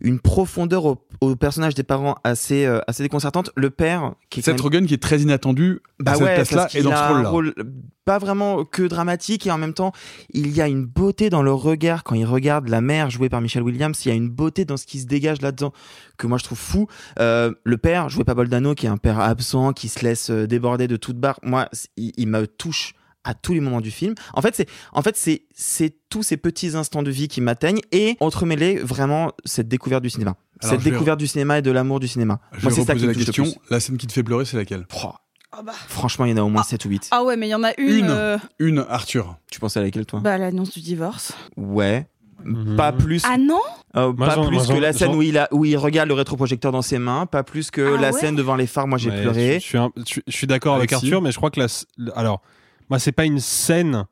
une 0.00 0.20
profondeur 0.20 0.84
au, 0.84 1.06
au 1.20 1.36
personnage 1.36 1.74
des 1.74 1.82
parents 1.82 2.16
assez 2.24 2.64
euh, 2.66 2.80
assez 2.86 3.02
déconcertante. 3.02 3.50
Le 3.56 3.70
père 3.70 4.14
qui 4.30 4.40
est 4.40 4.42
Seth 4.42 4.54
même- 4.56 4.62
Rogen 4.62 4.86
qui 4.86 4.94
est 4.94 5.02
très 5.02 5.20
inattendu 5.20 5.80
bah 6.00 6.12
à 6.12 6.14
cette 6.14 6.24
ouais, 6.24 6.34
place-là 6.34 6.62
parce 6.62 6.74
et 6.74 6.82
dans 6.82 6.90
ce 6.90 7.12
rôle-là. 7.12 7.28
rôle 7.28 7.54
pas 8.04 8.18
vraiment 8.18 8.64
que 8.64 8.82
dramatique 8.82 9.46
et 9.46 9.50
en 9.50 9.58
même 9.58 9.74
temps 9.74 9.92
il 10.30 10.50
y 10.54 10.60
a 10.60 10.68
une 10.68 10.84
beauté 10.84 11.28
dans 11.30 11.42
le 11.42 11.52
regard 11.52 12.04
quand 12.04 12.14
il 12.14 12.24
regarde 12.24 12.68
la 12.68 12.80
mère 12.80 13.10
jouée 13.10 13.28
par 13.28 13.40
Michelle 13.40 13.62
Williams 13.64 14.00
il 14.04 14.08
y 14.08 14.12
a 14.12 14.14
une 14.14 14.28
beauté 14.28 14.64
dans 14.64 14.76
ce 14.76 14.86
qui 14.86 15.00
se 15.00 15.06
dégage 15.06 15.40
là-dedans 15.42 15.72
que 16.16 16.26
moi 16.28 16.38
je 16.38 16.44
trouve 16.44 16.58
fou 16.58 16.86
Euh, 17.18 17.52
le 17.64 17.78
père 17.78 18.08
joué 18.08 18.22
par 18.24 18.34
Boldano 18.36 18.74
qui 18.74 18.86
est 18.86 18.90
un 18.90 18.96
père 18.96 19.18
absent 19.18 19.72
qui 19.72 19.88
se 19.88 20.04
laisse 20.04 20.30
euh, 20.30 20.46
déborder 20.46 20.86
de 20.86 20.96
toute 20.96 21.16
barre 21.18 21.40
moi 21.42 21.68
il 21.96 22.28
me 22.28 22.46
touche 22.46 22.94
à 23.26 23.34
tous 23.34 23.52
les 23.52 23.60
moments 23.60 23.80
du 23.82 23.90
film. 23.90 24.14
En 24.34 24.40
fait, 24.40 24.54
c'est 24.54 24.68
en 24.92 25.02
fait 25.02 25.16
c'est 25.16 25.44
c'est 25.54 25.94
tous 26.08 26.22
ces 26.22 26.36
petits 26.36 26.76
instants 26.76 27.02
de 27.02 27.10
vie 27.10 27.28
qui 27.28 27.40
m'atteignent 27.40 27.80
et 27.92 28.16
entremêler 28.20 28.76
vraiment 28.78 29.32
cette 29.44 29.68
découverte 29.68 30.02
du 30.02 30.10
cinéma. 30.10 30.36
Alors, 30.62 30.72
cette 30.74 30.82
vais- 30.82 30.90
découverte 30.92 31.18
du 31.18 31.26
cinéma 31.26 31.58
et 31.58 31.62
de 31.62 31.70
l'amour 31.70 32.00
du 32.00 32.08
cinéma. 32.08 32.40
Je 32.52 32.62
Moi, 32.62 32.70
vais 32.70 32.76
c'est 32.80 32.86
ça 32.86 32.94
qui 32.94 33.06
la 33.06 33.12
question. 33.14 33.44
plus. 33.44 33.54
La 33.68 33.80
scène 33.80 33.98
qui 33.98 34.06
te 34.06 34.12
fait 34.12 34.22
pleurer, 34.22 34.44
c'est 34.46 34.56
laquelle? 34.56 34.86
Ah 35.52 35.62
bah. 35.62 35.72
Franchement, 35.88 36.24
il 36.24 36.30
y 36.30 36.34
en 36.34 36.38
a 36.38 36.42
au 36.42 36.48
moins 36.48 36.62
7 36.62 36.84
ou 36.84 36.88
8. 36.90 37.08
Ah 37.12 37.24
ouais, 37.24 37.36
mais 37.36 37.46
il 37.48 37.50
y 37.50 37.54
en 37.54 37.62
a 37.64 37.72
une. 37.78 37.88
Une. 38.04 38.10
euh, 38.10 38.38
Une, 38.58 38.84
Arthur. 38.88 39.36
Tu 39.50 39.58
pensais 39.60 39.80
à 39.80 39.82
laquelle, 39.82 40.04
toi? 40.06 40.20
Bah, 40.20 40.36
l'annonce 40.38 40.70
du 40.72 40.80
divorce. 40.80 41.32
Ouais. 41.56 42.06
Pas 42.76 42.92
plus. 42.92 43.22
Ah 43.26 43.38
non? 43.38 43.60
Euh, 43.96 44.12
Moi, 44.12 44.26
pas 44.26 44.46
plus 44.46 44.66
que 44.68 44.74
la 44.74 44.92
scène 44.92 45.14
où 45.14 45.22
il, 45.22 45.38
a, 45.38 45.48
où 45.52 45.64
il 45.64 45.76
regarde 45.76 46.08
le 46.08 46.14
rétroprojecteur 46.14 46.70
dans 46.72 46.82
ses 46.82 46.98
mains, 46.98 47.24
pas 47.26 47.42
plus 47.42 47.70
que 47.70 47.94
Ah 47.96 48.00
la 48.00 48.10
ouais? 48.12 48.20
scène 48.20 48.36
devant 48.36 48.54
les 48.56 48.66
phares, 48.66 48.86
moi 48.86 48.98
j'ai 48.98 49.10
Ouais, 49.10 49.20
pleuré. 49.22 49.54
Je, 49.54 49.58
je 49.60 49.64
suis, 49.64 49.78
un- 49.78 49.90
je- 49.96 50.20
je 50.26 50.36
suis 50.36 50.46
d'accord 50.46 50.76
avec 50.76 50.92
Arthur, 50.92 51.22
mais 51.22 51.32
je 51.32 51.36
crois 51.38 51.50
que 51.50 51.58
la, 51.60 51.66
alors, 52.14 52.42
moi, 52.90 52.98
c'est 52.98 53.12
pas 53.12 53.24
une 53.24 53.40
scène 53.40 54.06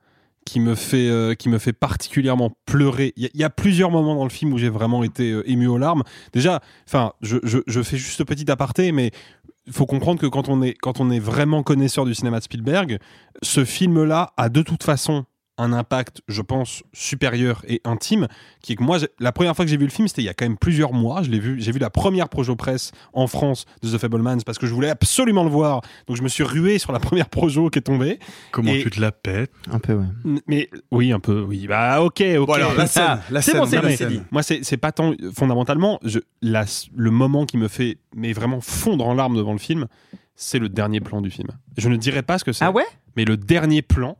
qui 0.45 0.61
me 0.61 0.75
fait, 0.75 1.09
euh, 1.09 1.35
qui 1.35 1.49
me 1.49 1.59
fait 1.59 1.73
particulièrement 1.73 2.57
pleurer. 2.67 3.13
Il 3.17 3.31
y, 3.33 3.45
a- 3.45 3.51
plusieurs 3.51 3.91
moments 3.91 4.15
dans 4.15 4.25
le 4.25 4.31
film 4.31 4.53
où 4.53 4.59
j'ai 4.59 4.69
vraiment 4.69 5.03
été 5.03 5.31
euh, 5.31 5.51
ému 5.51 5.67
aux 5.67 5.79
larmes. 5.79 6.03
Déjà, 6.33 6.61
enfin, 6.87 7.13
je, 7.23 7.39
je, 7.43 7.83
fais 7.83 7.97
juste 7.97 8.25
petit 8.25 8.51
aparté, 8.51 8.93
mais 8.93 9.11
faut 9.71 9.87
comprendre 9.87 10.21
que 10.21 10.27
quand 10.27 10.49
on 10.51 10.63
est, 10.63 10.75
quand 10.75 11.01
on 11.01 11.11
est 11.11 11.19
vraiment 11.19 11.63
connaisseur 11.63 12.05
du 12.05 12.15
cinéma 12.15 12.39
de 12.39 12.45
Spielberg, 12.45 12.99
ce 13.43 13.65
film-là 13.65 14.33
a 14.37 14.51
de 14.51 14.61
toute 14.61 14.83
façon 14.83 15.25
un 15.59 15.73
impact, 15.73 16.21
je 16.29 16.43
pense, 16.43 16.83
supérieur 16.93 17.63
et 17.69 17.81
intime, 17.85 18.27
qui 18.63 18.73
est 18.73 18.77
que 18.77 18.83
moi, 18.83 18.99
la 19.21 19.31
première 19.33 19.55
fois 19.55 19.65
que 19.65 19.71
j'ai 19.71 19.77
vu 19.77 19.85
le 19.85 19.91
film, 19.91 20.09
c'était 20.09 20.23
il 20.23 20.25
y 20.25 20.29
a 20.29 20.35
quand 20.35 20.45
même 20.45 20.57
plusieurs 20.59 20.93
mois. 20.93 21.23
Je 21.23 21.31
l'ai 21.31 21.39
vu, 21.39 21.61
j'ai 21.61 21.71
vu 21.71 21.79
la 21.79 21.91
première 21.91 22.29
projo 22.29 22.57
presse 22.57 22.91
en 23.13 23.27
France 23.27 23.65
de 23.83 23.89
The 23.91 23.99
Fablemans 23.99 24.39
parce 24.45 24.59
que 24.59 24.67
je 24.67 24.75
voulais 24.75 24.91
absolument 24.91 25.45
le 25.45 25.51
voir. 25.51 25.81
Donc 26.07 26.17
je 26.17 26.23
me 26.23 26.29
suis 26.29 26.43
rué 26.43 26.79
sur 26.79 26.91
la 26.93 26.99
première 26.99 27.29
projo 27.29 27.71
qui 27.71 27.79
est 27.79 27.83
tombée. 27.83 28.19
Comment 28.51 28.73
Et- 28.73 28.83
tu 28.83 28.91
te 28.91 29.01
la 29.01 29.13
pètes? 29.13 29.53
Un 29.71 29.79
peu, 29.79 29.95
ouais. 29.95 30.07
Mais 30.49 30.69
oui, 30.91 31.13
un 31.13 31.21
peu, 31.21 31.43
oui. 31.43 31.67
Bah 31.69 32.03
ok, 32.03 32.23
ok. 32.39 32.47
Bon, 32.47 32.53
alors, 32.55 32.75
la 32.75 32.87
scène, 32.87 33.21
la 33.31 33.41
c'est 33.43 33.53
scène, 33.53 33.61
bon, 33.61 33.95
c'est 33.97 34.07
dit. 34.09 34.21
Moi, 34.33 34.43
c'est 34.43 34.65
c'est 34.65 34.77
pas 34.77 34.93
tant 34.93 35.13
fondamentalement 35.35 35.99
je, 36.05 36.19
la- 36.43 36.65
le 36.97 37.11
moment 37.11 37.47
qui 37.47 37.57
me 37.59 37.69
fait 37.69 37.99
mais 38.17 38.33
vraiment 38.33 38.61
fondre 38.61 39.07
en 39.07 39.15
larmes 39.15 39.37
devant 39.37 39.53
le 39.53 39.59
film, 39.59 39.87
c'est 40.35 40.59
le 40.59 40.69
dernier 40.69 41.01
plan 41.01 41.21
du 41.21 41.31
film. 41.31 41.49
Je 41.77 41.89
ne 41.89 41.97
dirais 41.97 42.23
pas 42.23 42.39
ce 42.39 42.45
que 42.45 42.53
c'est. 42.53 42.65
Ah 42.65 42.71
ouais? 42.73 42.85
Mais 43.17 43.25
le 43.25 43.37
dernier 43.37 43.83
plan, 43.83 44.19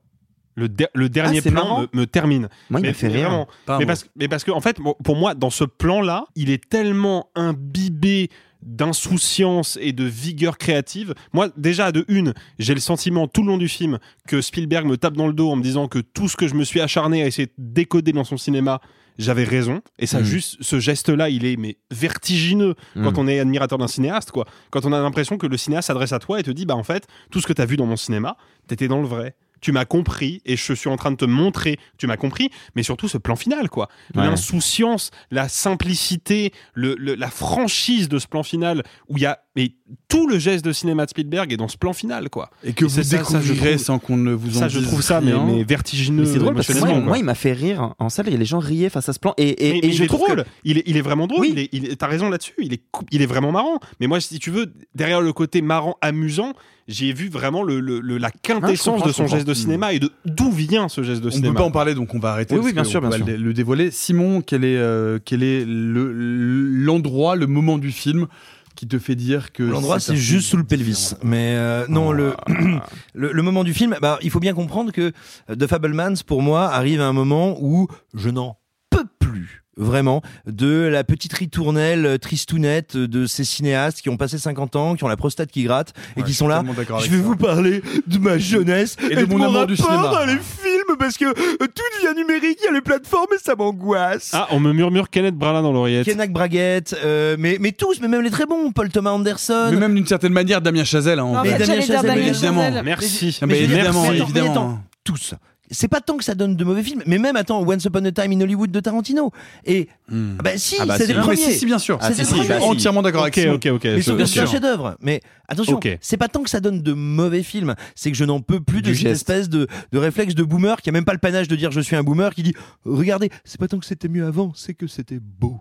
le, 0.57 0.69
le 0.95 1.09
dernier 1.09 1.41
Ah, 1.45 1.51
plan 1.51 1.81
me, 1.93 2.01
me 2.01 2.07
termine. 2.07 2.49
Moi, 2.71 2.81
il 2.81 2.83
mais, 2.83 2.89
m'a 2.89 2.95
fait 2.95 3.09
mais 3.09 3.15
rire. 3.15 3.29
vraiment. 3.29 3.49
Pas 3.67 3.79
mais, 3.79 3.87
parce, 3.87 4.07
mais 4.17 4.29
parce 4.29 4.45
que 4.45 4.51
en 4.53 4.61
fait, 4.61 4.79
pour 5.03 5.17
moi, 5.17 5.35
dans 5.35 5.51
ce 5.51 5.65
plan-là, 5.65 6.27
il 6.37 6.51
est 6.51 6.69
tellement 6.69 7.31
imbibé 7.35 8.31
d'insouciance 8.63 9.79
et 9.81 9.93
de 9.93 10.05
vigueur 10.05 10.59
créative. 10.59 11.15
Moi, 11.33 11.49
déjà, 11.57 11.93
de 11.93 12.05
une, 12.09 12.35
j'ai 12.59 12.75
le 12.75 12.81
sentiment 12.81 13.27
tout 13.29 13.43
le 13.43 13.49
long 13.49 13.59
du 13.59 13.69
film 13.69 13.99
que 14.29 14.41
Spielberg 14.41 14.87
me 14.87 14.97
tape 14.97 15.15
dans 15.15 15.27
le 15.27 15.33
dos 15.33 15.51
en 15.51 15.57
me 15.57 15.63
disant 15.63 15.89
que 15.89 15.99
tout 15.99 16.29
ce 16.29 16.37
que 16.37 16.49
je 16.49 16.55
me 16.55 16.65
suis 16.65 16.81
acharné 16.81 17.23
à 17.23 17.27
essayer 17.27 17.47
de 17.47 17.53
décoder 17.59 18.13
dans 18.13 18.25
son 18.25 18.37
cinéma, 18.37 18.81
j'avais 19.19 19.45
raison. 19.45 19.81
Et 19.99 20.07
ça, 20.07 20.21
Mm. 20.21 20.25
juste, 20.25 20.57
ce 20.61 20.81
geste-là, 20.81 21.29
il 21.31 21.45
est 21.45 21.57
mais 21.57 21.77
vertigineux 21.91 22.75
quand 22.95 23.13
Mm. 23.13 23.19
on 23.19 23.29
est 23.29 23.39
admirateur 23.39 23.79
d'un 23.79 23.87
cinéaste, 23.89 24.31
quoi. 24.33 24.45
Quand 24.71 24.85
on 24.87 24.93
a 24.93 25.01
l'impression 25.01 25.39
que 25.39 25.47
le 25.47 25.57
cinéaste 25.57 25.89
s'adresse 25.89 26.13
à 26.13 26.19
toi 26.19 26.41
et 26.41 26.43
te 26.43 26.51
dit, 26.51 26.67
bah 26.67 26.75
en 26.77 26.83
fait, 26.83 27.07
tout 27.31 27.41
ce 27.41 27.47
que 27.47 27.53
tu 27.53 27.63
as 27.63 27.67
vu 27.67 27.77
dans 27.77 27.87
mon 27.87 27.97
cinéma, 27.97 28.37
t'étais 28.67 28.89
dans 28.89 29.01
le 29.01 29.07
vrai. 29.07 29.35
Tu 29.65 29.73
m'as 29.73 29.87
compris 29.87 30.43
et 30.45 30.57
je 30.59 30.75
suis 30.75 30.91
en 30.91 30.97
train 30.97 31.11
de 31.11 31.17
te 31.17 31.25
montrer, 31.25 31.79
tu 31.97 32.07
m'as 32.07 32.19
compris, 32.19 32.51
mais 32.75 32.83
surtout 32.83 33.09
ce 33.09 33.17
plan 33.17 33.35
final, 33.35 33.71
quoi. 33.71 33.89
Ouais. 34.15 34.23
L'insouciance, 34.27 35.11
la 35.31 35.49
simplicité, 35.49 36.53
le, 36.75 36.95
le- 36.99 37.15
la 37.15 37.31
franchise 37.31 38.11
de 38.11 38.19
ce 38.19 38.27
plan 38.27 38.43
final 38.43 38.83
où 39.09 39.17
il 39.17 39.23
y 39.23 39.27
a 39.27 39.41
mais 39.57 39.73
tout 40.09 40.27
le 40.27 40.39
geste 40.39 40.65
de 40.65 40.73
cinéma 40.73 41.05
de 41.05 41.11
Spielberg 41.11 41.53
est 41.53 41.57
dans 41.57 41.69
ce 41.69 41.77
plan 41.77 41.93
final, 41.93 42.29
quoi. 42.31 42.51
Et 42.65 42.73
que 42.73 42.85
vous 42.85 42.91
ça, 42.91 43.03
je 43.03 43.11
découvrirez 43.17 43.79
sans 43.79 43.99
qu'on 43.99 44.17
ne 44.17 44.33
vous 44.33 44.57
en 44.57 44.61
ça, 44.61 44.69
je 44.69 44.81
trouve 44.81 45.03
ça 45.03 45.21
mais, 45.21 45.63
vertigineux. 45.63 46.25
C'est 46.25 46.39
drôle 46.39 46.55
parce 46.55 46.67
que 46.67 46.73
moi, 46.73 46.81
émotionnellement, 46.81 47.05
moi, 47.07 47.13
quoi. 47.15 47.19
il 47.19 47.25
m'a 47.25 47.35
fait 47.35 47.53
rire 47.53 47.95
en 47.99 48.09
salle. 48.09 48.29
Et 48.29 48.37
les 48.37 48.45
gens 48.45 48.59
riaient 48.59 48.89
face 48.89 49.09
à 49.09 49.13
ce 49.13 49.19
plan. 49.21 49.33
Et, 49.37 49.69
et, 49.69 49.73
mais, 49.75 49.79
et 49.89 49.93
je 49.93 49.99
il 49.99 50.05
est 50.05 50.07
trouve 50.09 50.21
drôle. 50.27 50.43
que- 50.45 50.49
Il, 50.65 50.79
est, 50.79 50.83
il 50.87 50.97
est 50.97 51.03
vraiment 51.03 51.27
drôle. 51.27 51.41
Oui. 51.43 51.69
Il 51.73 51.87
est, 51.87 51.97
t'as 51.97 52.09
raison 52.09 52.29
là-dessus. 52.31 52.55
Il 52.59 52.73
est, 52.73 52.81
cou- 52.91 53.05
il 53.13 53.23
est 53.23 53.27
vraiment 53.27 53.53
marrant. 53.53 53.79
Mais 54.01 54.07
moi, 54.09 54.21
si 54.21 54.39
tu 54.39 54.51
veux, 54.51 54.73
derrière 54.95 55.21
le 55.21 55.33
côté 55.33 55.63
marrant, 55.63 55.97
amusant, 56.01 56.53
j'ai 56.89 57.13
vu 57.13 57.29
vraiment 57.29 57.63
le, 57.63 57.81
le- 57.81 58.01
le- 58.01 58.19
la 58.19 58.31
quintessence 58.31 59.03
de 59.05 59.13
son 59.13 59.27
geste 59.27 59.47
de 59.47 59.55
cinéma 59.55 59.93
et 59.95 59.99
de 60.01 60.11
d'où 60.27 60.51
vient 60.51 60.89
ce 60.89 61.03
geste 61.03 61.23
de 61.23 61.29
On 61.29 61.31
cinéma. 61.31 61.53
peut 61.55 61.59
pas 61.61 61.65
en 61.65 61.71
parler, 61.71 61.95
donc 61.95 62.13
on 62.15 62.19
va 62.19 62.31
arrêter. 62.33 62.57
Oui, 62.59 62.73
bien 62.73 62.85
sûr, 62.85 63.01
bien 63.01 63.11
sûr. 63.11 63.25
le, 63.25 63.37
le 63.37 63.55
dévoiler. 63.55 63.91
Simon, 63.91 64.43
quel 64.43 64.65
est, 64.65 64.77
euh, 64.77 65.19
quel 65.25 65.43
est 65.43 65.65
le- 65.65 66.13
l'endroit, 66.13 67.37
le, 67.37 67.47
moment 67.47 67.79
du 67.79 67.91
film 67.93 68.27
qui 68.75 68.87
te 68.89 68.99
fait 68.99 69.15
dire 69.15 69.53
que 69.53 69.63
L'endroit, 69.63 70.01
c'est 70.01 70.17
juste 70.17 70.49
sous 70.49 70.57
le 70.57 70.65
pelvis. 70.65 71.13
Mais 71.23 71.55
euh, 71.57 71.87
non, 71.89 72.13
le, 72.13 72.35
le, 73.15 73.33
le 73.33 73.43
moment 73.43 73.65
du 73.65 73.75
film, 73.75 73.97
bah, 74.01 74.19
il 74.23 74.31
faut 74.31 74.41
bien 74.41 74.55
comprendre 74.55 74.93
que 74.93 75.13
euh, 75.51 75.57
The 75.57 75.67
Fablemans, 75.67 76.15
pour 76.27 76.43
moi, 76.43 76.69
arrive 76.71 77.01
à 77.01 77.07
un 77.07 77.13
moment 77.13 77.57
où 77.61 77.87
je 78.15 78.29
n'en 78.31 78.57
peux 78.91 79.05
plus. 79.19 79.61
Vraiment, 79.77 80.23
de 80.47 80.83
la 80.87 81.03
petite 81.03 81.33
ritournelle 81.33 82.07
euh, 82.07 82.17
tristounette 82.17 82.97
de 82.97 83.27
ces 83.27 83.43
cinéastes 83.43 84.03
qui 84.03 84.09
ont 84.09 84.17
passé 84.17 84.39
50 84.39 84.77
ans, 84.77 84.95
qui 84.95 85.03
ont 85.03 85.09
la 85.09 85.17
prostate 85.17 85.51
qui 85.51 85.65
gratte 85.65 85.93
et 86.17 86.21
Ouais, 86.21 86.27
qui 86.27 86.33
sont 86.33 86.47
là. 86.47 86.63
Je 86.65 87.11
vais 87.11 87.17
ça. 87.17 87.23
vous 87.25 87.35
parler 87.35 87.83
de 88.07 88.19
ma 88.19 88.39
jeunesse 88.39 88.97
Et 89.11 89.17
de 89.17 89.25
mon 89.25 89.43
amour 89.43 89.67
du 89.67 89.75
cinéma. 89.77 90.11
dans 90.13 90.27
les 90.27 90.39
films 90.39 90.64
parce 90.99 91.17
que 91.19 91.25
euh, 91.27 91.33
tout 91.59 91.83
devient 92.03 92.15
numérique, 92.17 92.59
il 92.63 92.65
y 92.67 92.69
a 92.69 92.73
les 92.73 92.81
plateformes 92.81 93.27
et 93.35 93.39
ça 93.39 93.55
m'angoisse. 93.55 94.31
Ah, 94.33 94.49
on 94.51 94.61
me 94.61 94.73
murmure 94.73 95.11
Kenneth 95.11 95.35
Branagh 95.37 95.63
dans 95.63 95.73
l'oreillette. 95.73 96.05
Kenak 96.07 96.33
Braguette, 96.33 96.95
euh, 97.05 97.37
mais, 97.39 97.57
mais 97.61 97.73
tous, 97.73 98.01
mais 98.01 98.09
même 98.09 98.23
les 98.23 98.31
très 98.31 98.47
bons, 98.47 98.71
Paul 98.73 98.89
Thomas 98.91 99.11
Anderson. 99.13 99.69
Mais 99.71 99.77
même 99.79 99.95
d'une 99.95 100.07
certaine 100.07 100.33
manière, 100.33 100.61
Damien 100.61 100.85
Chazelle. 100.85 101.19
Hein, 101.19 101.25
en 101.25 101.35
Non, 101.35 101.43
fait. 101.45 101.53
mais 101.53 101.59
Damien 101.67 101.81
Chazelle, 101.81 102.03
Damien 102.03 102.27
évidemment. 102.27 102.61
Chazelle. 102.63 102.83
Merci. 102.85 103.39
Mais 103.47 103.61
évidemment, 103.61 103.83
mais 103.85 103.89
attends, 103.91 104.11
mais 104.13 104.19
évidemment. 104.21 104.51
attends, 104.53 104.79
tous. 105.05 105.35
C'est 105.71 105.89
pas 105.89 106.01
tant 106.01 106.17
que 106.19 106.25
ça 106.25 106.35
donne 106.35 106.57
de 106.57 106.65
mauvais 106.65 106.83
films, 106.83 107.03
mais 107.07 107.19
même 107.19 107.37
attends, 107.37 107.63
Once 107.67 107.85
Upon 107.85 108.05
a 108.05 108.13
Time 108.13 108.33
in 108.33 108.41
Hollywood 108.43 108.71
de 108.71 108.81
Tarantino. 108.81 109.33
Et 109.65 109.89
ah 110.11 110.15
bah 110.43 110.51
si, 110.57 110.77
Ah 110.79 110.85
bah 110.87 110.97
c'est 110.99 111.07
si. 111.07 111.15
des 111.15 111.19
premiers. 111.19 111.37
si, 111.37 111.55
si, 111.55 111.67
bien 111.67 111.79
sûr. 111.79 111.99
Ah, 112.03 112.13
C'est 112.13 112.25
si, 112.25 112.47
bah, 112.47 112.61
entièrement 112.63 113.01
d'accord 113.03 113.23
Ok, 113.23 113.39
avec 113.39 113.45
Simon. 113.47 113.55
ok, 113.55 113.67
ok. 113.77 113.85
Mais 113.85 114.03
c'est 114.03 114.15
bien 114.15 114.27
sûr 114.27 114.43
un 114.43 114.47
chef-d'œuvre. 114.47 114.97
Mais 115.01 115.21
attention, 115.49 115.77
Ok. 115.77 115.89
c'est 116.03 116.17
pas 116.19 116.29
tant 116.29 116.43
que 116.43 116.51
ça 116.51 116.61
donne 116.61 116.83
de 116.83 116.93
mauvais 116.93 117.43
films, 117.43 117.75
c'est 117.95 118.11
que 118.11 118.17
je 118.17 118.25
n'en 118.25 118.41
peux 118.41 118.61
plus 118.61 118.83
de 118.83 118.91
Du 118.91 118.95
cette 118.95 119.03
geste. 119.09 119.15
espèce 119.29 119.49
de, 119.49 119.67
de 119.93 119.99
réflexe 119.99 120.35
de 120.35 120.43
boomer 120.45 120.81
qui 120.83 120.91
a 120.91 120.93
même 120.93 121.05
pas 121.07 121.13
le 121.15 121.19
panache 121.19 121.49
de 121.49 121.57
dire 121.57 121.71
je 121.71 121.81
suis 121.81 121.97
un 121.97 122.03
boomer, 122.03 122.35
qui 122.35 122.43
dit 122.43 122.55
regardez, 122.85 123.31
c'est 123.45 123.59
pas 123.59 123.67
tant 123.69 123.79
que 123.79 123.87
c'était 123.87 124.09
mieux 124.09 124.27
avant, 124.27 124.53
c'est 124.55 124.75
que 124.75 124.87
c'était 124.87 125.19
beau. 125.21 125.61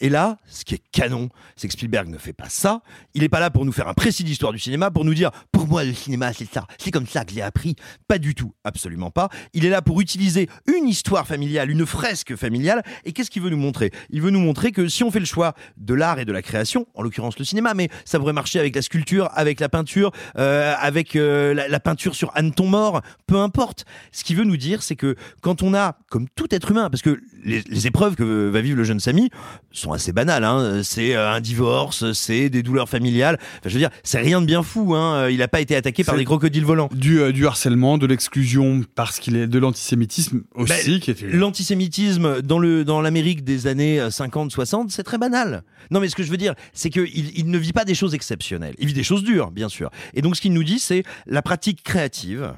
Et 0.00 0.08
là, 0.08 0.38
ce 0.46 0.64
qui 0.64 0.74
est 0.74 0.82
canon, 0.92 1.28
c'est 1.56 1.68
que 1.68 1.72
Spielberg 1.72 2.08
ne 2.08 2.18
fait 2.18 2.32
pas 2.32 2.48
ça. 2.48 2.82
Il 3.14 3.22
est 3.22 3.28
pas 3.28 3.40
là 3.40 3.50
pour 3.50 3.64
nous 3.64 3.72
faire 3.72 3.88
un 3.88 3.94
précis 3.94 4.24
d'histoire 4.24 4.52
du 4.52 4.58
cinéma, 4.58 4.90
pour 4.90 5.04
nous 5.04 5.14
dire 5.14 5.30
pour 5.52 5.66
moi 5.66 5.84
le 5.84 5.94
cinéma 5.94 6.32
c'est 6.32 6.52
ça, 6.52 6.66
c'est 6.78 6.90
comme 6.90 7.06
ça 7.06 7.24
que 7.24 7.32
j'ai 7.32 7.42
appris. 7.42 7.76
Pas 8.08 8.18
du 8.18 8.34
tout, 8.34 8.52
absolument 8.64 9.10
pas. 9.10 9.28
Il 9.52 9.64
est 9.64 9.70
là 9.70 9.82
pour 9.82 10.00
utiliser 10.00 10.48
une 10.66 10.88
histoire 10.88 11.26
familiale, 11.26 11.70
une 11.70 11.86
fresque 11.86 12.36
familiale. 12.36 12.82
Et 13.04 13.12
qu'est-ce 13.12 13.30
qu'il 13.30 13.42
veut 13.42 13.50
nous 13.50 13.56
montrer? 13.56 13.90
Il 14.10 14.22
veut 14.22 14.30
nous 14.30 14.40
montrer 14.40 14.72
que 14.72 14.88
si 14.88 15.04
on 15.04 15.10
fait 15.10 15.20
le 15.20 15.26
choix 15.26 15.54
de 15.76 15.94
l'art 15.94 16.18
et 16.18 16.24
de 16.24 16.32
la 16.32 16.42
création, 16.42 16.86
en 16.94 17.02
l'occurrence 17.02 17.38
le 17.38 17.44
cinéma, 17.44 17.74
mais 17.74 17.88
ça 18.04 18.18
pourrait 18.18 18.32
marcher 18.32 18.58
avec 18.58 18.74
la 18.74 18.82
sculpture, 18.82 19.30
avec 19.34 19.60
la 19.60 19.68
peinture, 19.68 20.12
euh, 20.38 20.74
avec 20.78 21.16
euh, 21.16 21.54
la, 21.54 21.80
peinture 21.80 22.14
sur 22.14 22.32
Anneton 22.34 22.66
mort, 22.66 23.02
peu 23.26 23.36
importe. 23.36 23.84
Ce 24.12 24.24
qu'il 24.24 24.36
veut 24.36 24.44
nous 24.44 24.56
dire, 24.56 24.82
c'est 24.82 24.96
que 24.96 25.16
quand 25.40 25.62
on 25.62 25.74
a, 25.74 25.96
comme 26.10 26.28
tout 26.28 26.54
être 26.54 26.70
humain, 26.70 26.90
parce 26.90 27.02
que 27.02 27.20
les, 27.44 27.62
les 27.62 27.86
épreuves 27.86 28.16
que 28.16 28.48
va 28.48 28.60
vivre 28.60 28.76
le 28.76 28.84
jeune 28.84 29.00
Samy 29.00 29.30
sont 29.70 29.85
assez 29.92 30.12
banales. 30.12 30.44
Hein. 30.44 30.80
C'est 30.82 31.14
euh, 31.14 31.32
un 31.32 31.40
divorce, 31.40 32.12
c'est 32.12 32.48
des 32.48 32.62
douleurs 32.62 32.88
familiales. 32.88 33.38
Enfin, 33.40 33.68
je 33.68 33.74
veux 33.74 33.78
dire, 33.78 33.90
c'est 34.02 34.18
rien 34.18 34.40
de 34.40 34.46
bien 34.46 34.62
fou. 34.62 34.94
Hein. 34.94 35.28
Il 35.28 35.38
n'a 35.38 35.48
pas 35.48 35.60
été 35.60 35.76
attaqué 35.76 36.04
par 36.04 36.16
des 36.16 36.24
crocodiles 36.24 36.64
volants. 36.64 36.88
Du, 36.92 37.20
euh, 37.20 37.32
du 37.32 37.46
harcèlement, 37.46 37.98
de 37.98 38.06
l'exclusion, 38.06 38.82
parce 38.94 39.18
qu'il 39.18 39.36
est 39.36 39.46
de 39.46 39.58
l'antisémitisme 39.58 40.42
aussi, 40.54 41.00
Ben, 41.00 41.10
était. 41.10 41.26
L'antisémitisme 41.28 42.42
dans 42.42 42.58
le 42.58 42.84
dans 42.84 43.00
l'Amérique 43.00 43.44
des 43.44 43.66
années 43.66 44.00
50-60, 44.00 44.90
c'est 44.90 45.02
très 45.02 45.18
banal. 45.18 45.62
Non, 45.90 46.00
mais 46.00 46.08
ce 46.08 46.16
que 46.16 46.22
je 46.22 46.30
veux 46.30 46.36
dire, 46.36 46.54
c'est 46.72 46.90
qu'il 46.90 47.06
il 47.36 47.50
ne 47.50 47.58
vit 47.58 47.72
pas 47.72 47.84
des 47.84 47.94
choses 47.94 48.14
exceptionnelles. 48.14 48.74
Il 48.78 48.86
vit 48.86 48.94
des 48.94 49.04
choses 49.04 49.24
dures, 49.24 49.50
bien 49.50 49.68
sûr. 49.68 49.90
Et 50.14 50.22
donc, 50.22 50.36
ce 50.36 50.40
qu'il 50.40 50.52
nous 50.52 50.64
dit, 50.64 50.78
c'est 50.78 51.02
la 51.26 51.42
pratique 51.42 51.82
créative 51.82 52.52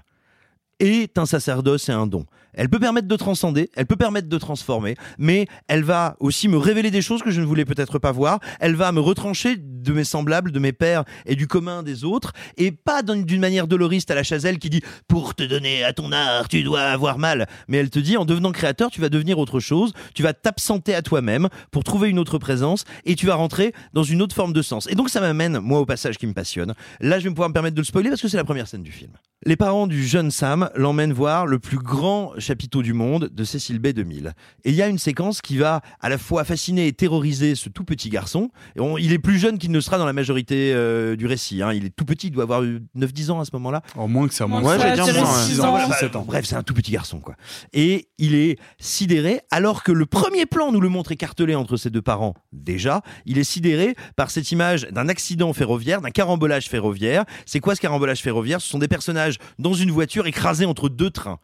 est 0.80 1.18
un 1.18 1.26
sacerdoce 1.26 1.88
et 1.88 1.92
un 1.92 2.06
don. 2.06 2.24
Elle 2.58 2.68
peut 2.68 2.80
permettre 2.80 3.06
de 3.08 3.16
transcender, 3.16 3.70
elle 3.76 3.86
peut 3.86 3.96
permettre 3.96 4.28
de 4.28 4.36
transformer, 4.38 4.96
mais 5.16 5.46
elle 5.68 5.84
va 5.84 6.16
aussi 6.18 6.48
me 6.48 6.56
révéler 6.58 6.90
des 6.90 7.02
choses 7.02 7.22
que 7.22 7.30
je 7.30 7.40
ne 7.40 7.46
voulais 7.46 7.64
peut-être 7.64 7.98
pas 8.00 8.10
voir. 8.12 8.40
Elle 8.58 8.74
va 8.74 8.90
me 8.92 8.98
retrancher 9.00 9.56
de 9.56 9.92
mes 9.92 10.02
semblables, 10.04 10.50
de 10.50 10.58
mes 10.58 10.72
pères 10.72 11.04
et 11.24 11.36
du 11.36 11.46
commun 11.46 11.84
des 11.84 12.04
autres, 12.04 12.32
et 12.56 12.72
pas 12.72 13.02
d'un- 13.02 13.22
d'une 13.22 13.40
manière 13.40 13.68
doloriste 13.68 14.10
à 14.10 14.16
la 14.16 14.24
Chazelle 14.24 14.58
qui 14.58 14.70
dit 14.70 14.82
pour 15.06 15.36
te 15.36 15.44
donner 15.44 15.84
à 15.84 15.92
ton 15.92 16.10
art, 16.10 16.48
tu 16.48 16.62
dois 16.64 16.80
avoir 16.82 17.18
mal. 17.18 17.46
Mais 17.68 17.76
elle 17.76 17.90
te 17.90 18.00
dit 18.00 18.16
en 18.16 18.24
devenant 18.24 18.50
créateur, 18.50 18.90
tu 18.90 19.00
vas 19.00 19.08
devenir 19.08 19.38
autre 19.38 19.60
chose, 19.60 19.92
tu 20.14 20.24
vas 20.24 20.32
t'absenter 20.32 20.94
à 20.96 21.02
toi-même 21.02 21.48
pour 21.70 21.84
trouver 21.84 22.08
une 22.08 22.18
autre 22.18 22.38
présence 22.38 22.84
et 23.04 23.14
tu 23.14 23.26
vas 23.26 23.36
rentrer 23.36 23.72
dans 23.92 24.02
une 24.02 24.20
autre 24.20 24.34
forme 24.34 24.52
de 24.52 24.62
sens. 24.62 24.88
Et 24.90 24.96
donc 24.96 25.10
ça 25.10 25.20
m'amène, 25.20 25.60
moi, 25.60 25.78
au 25.78 25.86
passage 25.86 26.18
qui 26.18 26.26
me 26.26 26.34
passionne. 26.34 26.74
Là, 27.00 27.20
je 27.20 27.24
vais 27.24 27.30
pouvoir 27.30 27.48
me 27.50 27.54
permettre 27.54 27.76
de 27.76 27.80
le 27.80 27.84
spoiler 27.84 28.10
parce 28.10 28.20
que 28.20 28.28
c'est 28.28 28.36
la 28.36 28.44
première 28.44 28.66
scène 28.66 28.82
du 28.82 28.90
film. 28.92 29.12
Les 29.46 29.54
parents 29.54 29.86
du 29.86 30.04
jeune 30.04 30.32
Sam 30.32 30.68
l'emmènent 30.74 31.12
voir 31.12 31.46
le 31.46 31.60
plus 31.60 31.78
grand 31.78 32.32
chapiteau 32.48 32.82
du 32.82 32.94
monde 32.94 33.28
de 33.30 33.44
Cécile 33.44 33.78
B 33.78 33.88
2000. 33.88 34.32
Et 34.64 34.70
il 34.70 34.74
y 34.74 34.80
a 34.80 34.88
une 34.88 34.96
séquence 34.98 35.42
qui 35.42 35.58
va 35.58 35.82
à 36.00 36.08
la 36.08 36.16
fois 36.16 36.44
fasciner 36.44 36.87
et 36.87 36.92
terroriser 36.94 37.54
ce 37.54 37.68
tout 37.68 37.84
petit 37.84 38.08
garçon. 38.08 38.50
Et 38.74 38.80
on- 38.80 38.96
il 38.96 39.12
est 39.12 39.18
plus 39.18 39.38
jeune 39.38 39.58
qu'il 39.58 39.70
ne 39.70 39.80
sera 39.80 39.98
dans 39.98 40.06
la 40.06 40.14
majorité 40.14 40.72
euh, 40.74 41.14
du 41.14 41.26
récit. 41.26 41.62
hein. 41.62 41.74
Il 41.74 41.84
est 41.84 41.90
tout 41.94 42.06
petit, 42.06 42.28
il 42.28 42.30
doit 42.30 42.44
avoir 42.44 42.64
eu 42.64 42.80
9-10 42.96 43.30
ans 43.30 43.40
à 43.40 43.44
ce 43.44 43.50
moment-là. 43.52 43.82
En 43.96 44.08
moins 44.08 44.26
que 44.28 44.32
ça, 44.34 44.46
moins 44.46 44.62
Ouais, 44.62 44.76
que 44.76 44.80
ça. 44.80 44.94
j'allais 44.94 44.94
dire 44.94 45.04
Six 45.04 45.12
moins, 45.20 45.28
ans, 45.28 45.34
ouais. 45.34 45.42
six 45.42 45.52
Six 45.52 45.61
ans, 45.61 45.70
voilà, 45.70 45.88
Bah, 45.88 46.18
ans. 46.18 46.24
Bref, 46.26 46.46
c'est 46.46 46.56
un 46.56 46.62
tout 46.62 46.72
petit 46.74 46.90
garçon, 46.90 47.20
quoi. 47.20 47.34
Et 47.74 48.08
il 48.16 48.34
est 48.34 48.58
sidéré, 48.78 49.40
alors 49.50 49.82
que 49.82 49.92
le 49.92 50.06
premier 50.06 50.46
plan 50.46 50.72
nous 50.72 50.80
le 50.80 50.88
montre 50.88 51.12
écartelé 51.12 51.54
entre 51.54 51.76
ses 51.76 51.90
deux 51.90 52.00
parents. 52.02 52.32
Déjà, 52.52 53.02
il 53.26 53.37
est 53.38 53.44
sidéré 53.44 53.94
par 54.16 54.30
cette 54.30 54.50
image 54.52 54.87
d'un 54.90 55.08
accident 55.08 55.52
ferroviaire, 55.52 56.00
d'un 56.00 56.11
carambolage 56.11 56.68
ferroviaire. 56.68 57.24
C'est 57.44 57.61
quoi 57.61 57.74
ce 57.74 57.80
carambolage 57.82 58.20
ferroviaire? 58.22 58.61
Ce 58.62 58.68
sont 58.68 58.78
des 58.78 58.88
personnages 58.88 59.37
dans 59.58 59.74
une 59.74 59.90
voiture 59.90 60.26
écrasés 60.26 60.64
entre 60.64 60.88
deux 60.88 61.11
trains. 61.11 61.38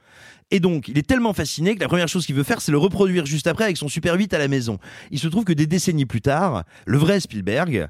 Et 0.54 0.60
donc, 0.60 0.86
il 0.86 0.96
est 0.98 1.02
tellement 1.02 1.32
fasciné 1.32 1.74
que 1.74 1.80
la 1.80 1.88
première 1.88 2.06
chose 2.06 2.26
qu'il 2.26 2.36
veut 2.36 2.44
faire, 2.44 2.60
c'est 2.60 2.70
le 2.70 2.78
reproduire 2.78 3.26
juste 3.26 3.48
après 3.48 3.64
avec 3.64 3.76
son 3.76 3.88
Super 3.88 4.14
8 4.14 4.34
à 4.34 4.38
la 4.38 4.46
maison. 4.46 4.78
Il 5.10 5.18
se 5.18 5.26
trouve 5.26 5.42
que 5.42 5.52
des 5.52 5.66
décennies 5.66 6.06
plus 6.06 6.20
tard, 6.20 6.62
le 6.86 6.96
vrai 6.96 7.18
Spielberg 7.18 7.88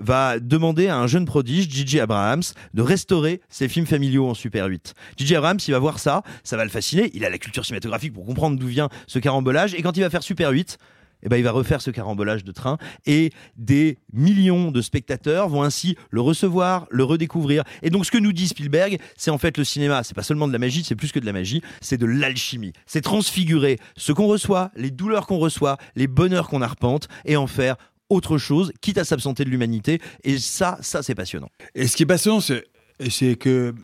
va 0.00 0.40
demander 0.40 0.88
à 0.88 0.96
un 0.96 1.06
jeune 1.06 1.24
prodige, 1.24 1.70
Gigi 1.70 2.00
Abrahams, 2.00 2.42
de 2.74 2.82
restaurer 2.82 3.40
ses 3.48 3.68
films 3.68 3.86
familiaux 3.86 4.28
en 4.28 4.34
Super 4.34 4.66
8. 4.66 4.94
Gigi 5.18 5.36
Abrahams, 5.36 5.60
il 5.68 5.70
va 5.70 5.78
voir 5.78 6.00
ça, 6.00 6.24
ça 6.42 6.56
va 6.56 6.64
le 6.64 6.70
fasciner, 6.70 7.12
il 7.14 7.24
a 7.24 7.30
la 7.30 7.38
culture 7.38 7.64
cinématographique 7.64 8.12
pour 8.12 8.26
comprendre 8.26 8.58
d'où 8.58 8.66
vient 8.66 8.88
ce 9.06 9.20
carambolage, 9.20 9.74
et 9.74 9.82
quand 9.82 9.96
il 9.96 10.00
va 10.00 10.10
faire 10.10 10.24
Super 10.24 10.50
8, 10.50 10.78
eh 11.22 11.28
ben, 11.28 11.36
il 11.36 11.42
va 11.42 11.52
refaire 11.52 11.82
ce 11.82 11.90
carambolage 11.90 12.44
de 12.44 12.52
train 12.52 12.78
et 13.06 13.32
des 13.56 13.98
millions 14.12 14.70
de 14.70 14.80
spectateurs 14.80 15.48
vont 15.48 15.62
ainsi 15.62 15.96
le 16.10 16.20
recevoir, 16.20 16.86
le 16.90 17.04
redécouvrir. 17.04 17.64
Et 17.82 17.90
donc, 17.90 18.06
ce 18.06 18.10
que 18.10 18.18
nous 18.18 18.32
dit 18.32 18.48
Spielberg, 18.48 18.98
c'est 19.16 19.30
en 19.30 19.38
fait 19.38 19.58
le 19.58 19.64
cinéma. 19.64 20.02
C'est 20.02 20.14
pas 20.14 20.22
seulement 20.22 20.48
de 20.48 20.52
la 20.52 20.58
magie, 20.58 20.84
c'est 20.84 20.96
plus 20.96 21.12
que 21.12 21.18
de 21.18 21.26
la 21.26 21.32
magie, 21.32 21.62
c'est 21.80 21.98
de 21.98 22.06
l'alchimie. 22.06 22.72
C'est 22.86 23.02
transfigurer 23.02 23.78
ce 23.96 24.12
qu'on 24.12 24.26
reçoit, 24.26 24.70
les 24.76 24.90
douleurs 24.90 25.26
qu'on 25.26 25.38
reçoit, 25.38 25.76
les 25.96 26.06
bonheurs 26.06 26.48
qu'on 26.48 26.62
arpente 26.62 27.08
et 27.24 27.36
en 27.36 27.46
faire 27.46 27.76
autre 28.08 28.38
chose, 28.38 28.72
quitte 28.80 28.98
à 28.98 29.04
s'absenter 29.04 29.44
de 29.44 29.50
l'humanité. 29.50 30.00
Et 30.24 30.38
ça, 30.38 30.78
ça, 30.80 31.02
c'est 31.02 31.14
passionnant. 31.14 31.48
Et 31.74 31.86
ce 31.86 31.96
qui 31.96 32.02
est 32.02 32.06
passionnant, 32.06 32.40
c'est 32.40 32.64
c'est 33.08 33.36
que 33.36 33.74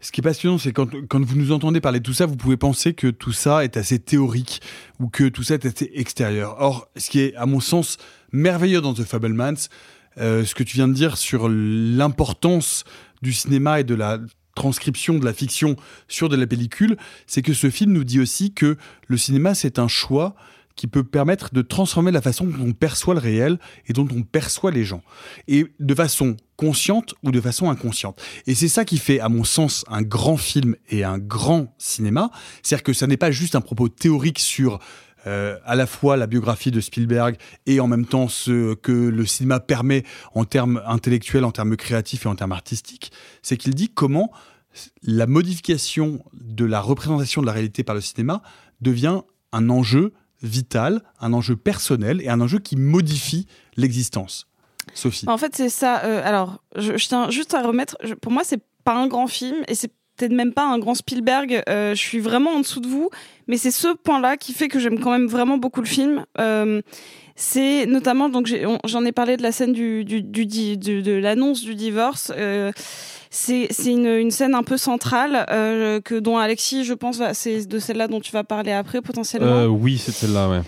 ce 0.00 0.12
qui 0.12 0.20
est 0.20 0.22
passionnant, 0.22 0.58
c'est 0.58 0.72
quand, 0.72 0.88
quand 1.08 1.24
vous 1.24 1.36
nous 1.36 1.52
entendez 1.52 1.80
parler 1.80 2.00
de 2.00 2.04
tout 2.04 2.12
ça, 2.12 2.26
vous 2.26 2.36
pouvez 2.36 2.56
penser 2.56 2.92
que 2.92 3.08
tout 3.08 3.32
ça 3.32 3.64
est 3.64 3.76
assez 3.76 3.98
théorique 3.98 4.60
ou 5.00 5.08
que 5.08 5.28
tout 5.28 5.42
ça 5.42 5.54
est 5.54 5.64
assez 5.64 5.90
extérieur. 5.94 6.56
Or, 6.58 6.88
ce 6.96 7.08
qui 7.08 7.20
est, 7.20 7.34
à 7.36 7.46
mon 7.46 7.60
sens, 7.60 7.96
merveilleux 8.32 8.80
dans 8.80 8.92
The 8.92 9.04
Fablemans, 9.04 9.68
euh, 10.18 10.44
ce 10.44 10.54
que 10.54 10.62
tu 10.62 10.76
viens 10.76 10.88
de 10.88 10.94
dire 10.94 11.16
sur 11.16 11.48
l'importance 11.48 12.84
du 13.22 13.32
cinéma 13.32 13.80
et 13.80 13.84
de 13.84 13.94
la 13.94 14.18
transcription 14.54 15.18
de 15.18 15.24
la 15.24 15.32
fiction 15.32 15.76
sur 16.08 16.28
de 16.28 16.36
la 16.36 16.46
pellicule, 16.46 16.96
c'est 17.26 17.42
que 17.42 17.52
ce 17.52 17.70
film 17.70 17.92
nous 17.92 18.04
dit 18.04 18.20
aussi 18.20 18.52
que 18.52 18.76
le 19.06 19.16
cinéma, 19.16 19.54
c'est 19.54 19.78
un 19.78 19.88
choix 19.88 20.34
qui 20.76 20.86
peut 20.86 21.04
permettre 21.04 21.52
de 21.52 21.62
transformer 21.62 22.12
la 22.12 22.20
façon 22.20 22.44
dont 22.44 22.68
on 22.68 22.72
perçoit 22.72 23.14
le 23.14 23.20
réel 23.20 23.58
et 23.86 23.92
dont 23.92 24.06
on 24.14 24.22
perçoit 24.22 24.70
les 24.70 24.84
gens. 24.84 25.02
Et 25.48 25.66
de 25.80 25.94
façon 25.94 26.36
consciente 26.56 27.14
ou 27.22 27.32
de 27.32 27.40
façon 27.40 27.70
inconsciente. 27.70 28.22
Et 28.46 28.54
c'est 28.54 28.68
ça 28.68 28.84
qui 28.84 28.98
fait, 28.98 29.20
à 29.20 29.28
mon 29.28 29.44
sens, 29.44 29.84
un 29.88 30.02
grand 30.02 30.36
film 30.36 30.76
et 30.90 31.02
un 31.04 31.18
grand 31.18 31.74
cinéma. 31.78 32.30
C'est-à-dire 32.62 32.84
que 32.84 32.92
ça 32.92 33.06
n'est 33.06 33.16
pas 33.16 33.30
juste 33.30 33.56
un 33.56 33.60
propos 33.60 33.88
théorique 33.88 34.38
sur 34.38 34.78
euh, 35.26 35.58
à 35.64 35.74
la 35.74 35.86
fois 35.86 36.16
la 36.16 36.26
biographie 36.26 36.70
de 36.70 36.80
Spielberg 36.80 37.36
et 37.66 37.80
en 37.80 37.88
même 37.88 38.06
temps 38.06 38.28
ce 38.28 38.74
que 38.74 38.92
le 38.92 39.26
cinéma 39.26 39.58
permet 39.58 40.04
en 40.34 40.44
termes 40.44 40.80
intellectuels, 40.86 41.44
en 41.44 41.50
termes 41.50 41.76
créatifs 41.76 42.26
et 42.26 42.28
en 42.28 42.36
termes 42.36 42.52
artistiques. 42.52 43.10
C'est 43.42 43.56
qu'il 43.56 43.74
dit 43.74 43.88
comment 43.88 44.30
la 45.02 45.26
modification 45.26 46.22
de 46.34 46.64
la 46.64 46.80
représentation 46.80 47.40
de 47.40 47.46
la 47.46 47.52
réalité 47.52 47.82
par 47.82 47.94
le 47.94 48.00
cinéma 48.00 48.42
devient 48.80 49.22
un 49.52 49.70
enjeu 49.70 50.12
vital, 50.42 51.02
un 51.20 51.32
enjeu 51.32 51.56
personnel 51.56 52.20
et 52.22 52.28
un 52.28 52.40
enjeu 52.40 52.58
qui 52.58 52.76
modifie 52.76 53.46
l'existence. 53.76 54.46
Sophie. 54.94 55.28
En 55.28 55.38
fait, 55.38 55.54
c'est 55.54 55.68
ça. 55.68 56.04
Euh, 56.04 56.22
alors, 56.24 56.62
je, 56.76 56.92
tiens 56.94 57.30
juste 57.30 57.54
à 57.54 57.62
remettre. 57.62 57.96
pour 58.20 58.32
moi, 58.32 58.42
c'est 58.44 58.62
pas 58.84 58.94
un 58.94 59.08
grand 59.08 59.26
film 59.26 59.56
et 59.68 59.74
c'est 59.74 59.90
peut-être 60.16 60.32
même 60.32 60.52
pas 60.52 60.64
un 60.64 60.78
grand 60.78 60.94
Spielberg. 60.94 61.62
Euh, 61.68 61.94
je 61.94 62.00
suis 62.00 62.20
vraiment 62.20 62.50
en 62.52 62.60
dessous 62.60 62.80
de 62.80 62.86
vous, 62.86 63.10
mais 63.48 63.56
c'est 63.56 63.70
ce 63.70 63.88
point-là 63.88 64.36
qui 64.36 64.52
fait 64.52 64.68
que 64.68 64.78
j'aime 64.78 65.00
quand 65.00 65.10
même 65.10 65.26
vraiment 65.26 65.58
beaucoup 65.58 65.80
le 65.80 65.86
film. 65.86 66.24
Euh, 66.38 66.80
c'est 67.34 67.84
notamment 67.84 68.30
donc 68.30 68.50
j'en 68.84 69.04
ai 69.04 69.12
parlé 69.12 69.36
de 69.36 69.42
la 69.42 69.52
scène 69.52 69.74
du, 69.74 70.04
de 70.04 71.12
l'annonce 71.12 71.62
du 71.62 71.74
divorce. 71.74 72.32
C'est 73.30 73.68
une, 73.84 74.06
une 74.06 74.30
scène 74.30 74.54
un 74.54 74.62
peu 74.62 74.76
centrale 74.76 75.46
euh, 75.50 76.00
que 76.00 76.14
dont 76.14 76.38
Alexis, 76.38 76.84
je 76.84 76.94
pense, 76.94 77.20
c'est 77.32 77.66
de 77.66 77.78
celle-là 77.78 78.08
dont 78.08 78.20
tu 78.20 78.32
vas 78.32 78.44
parler 78.44 78.72
après 78.72 79.00
potentiellement. 79.02 79.46
Euh, 79.48 79.66
oui, 79.66 79.98
c'est 79.98 80.12
celle-là, 80.12 80.48
ouais. 80.48 80.60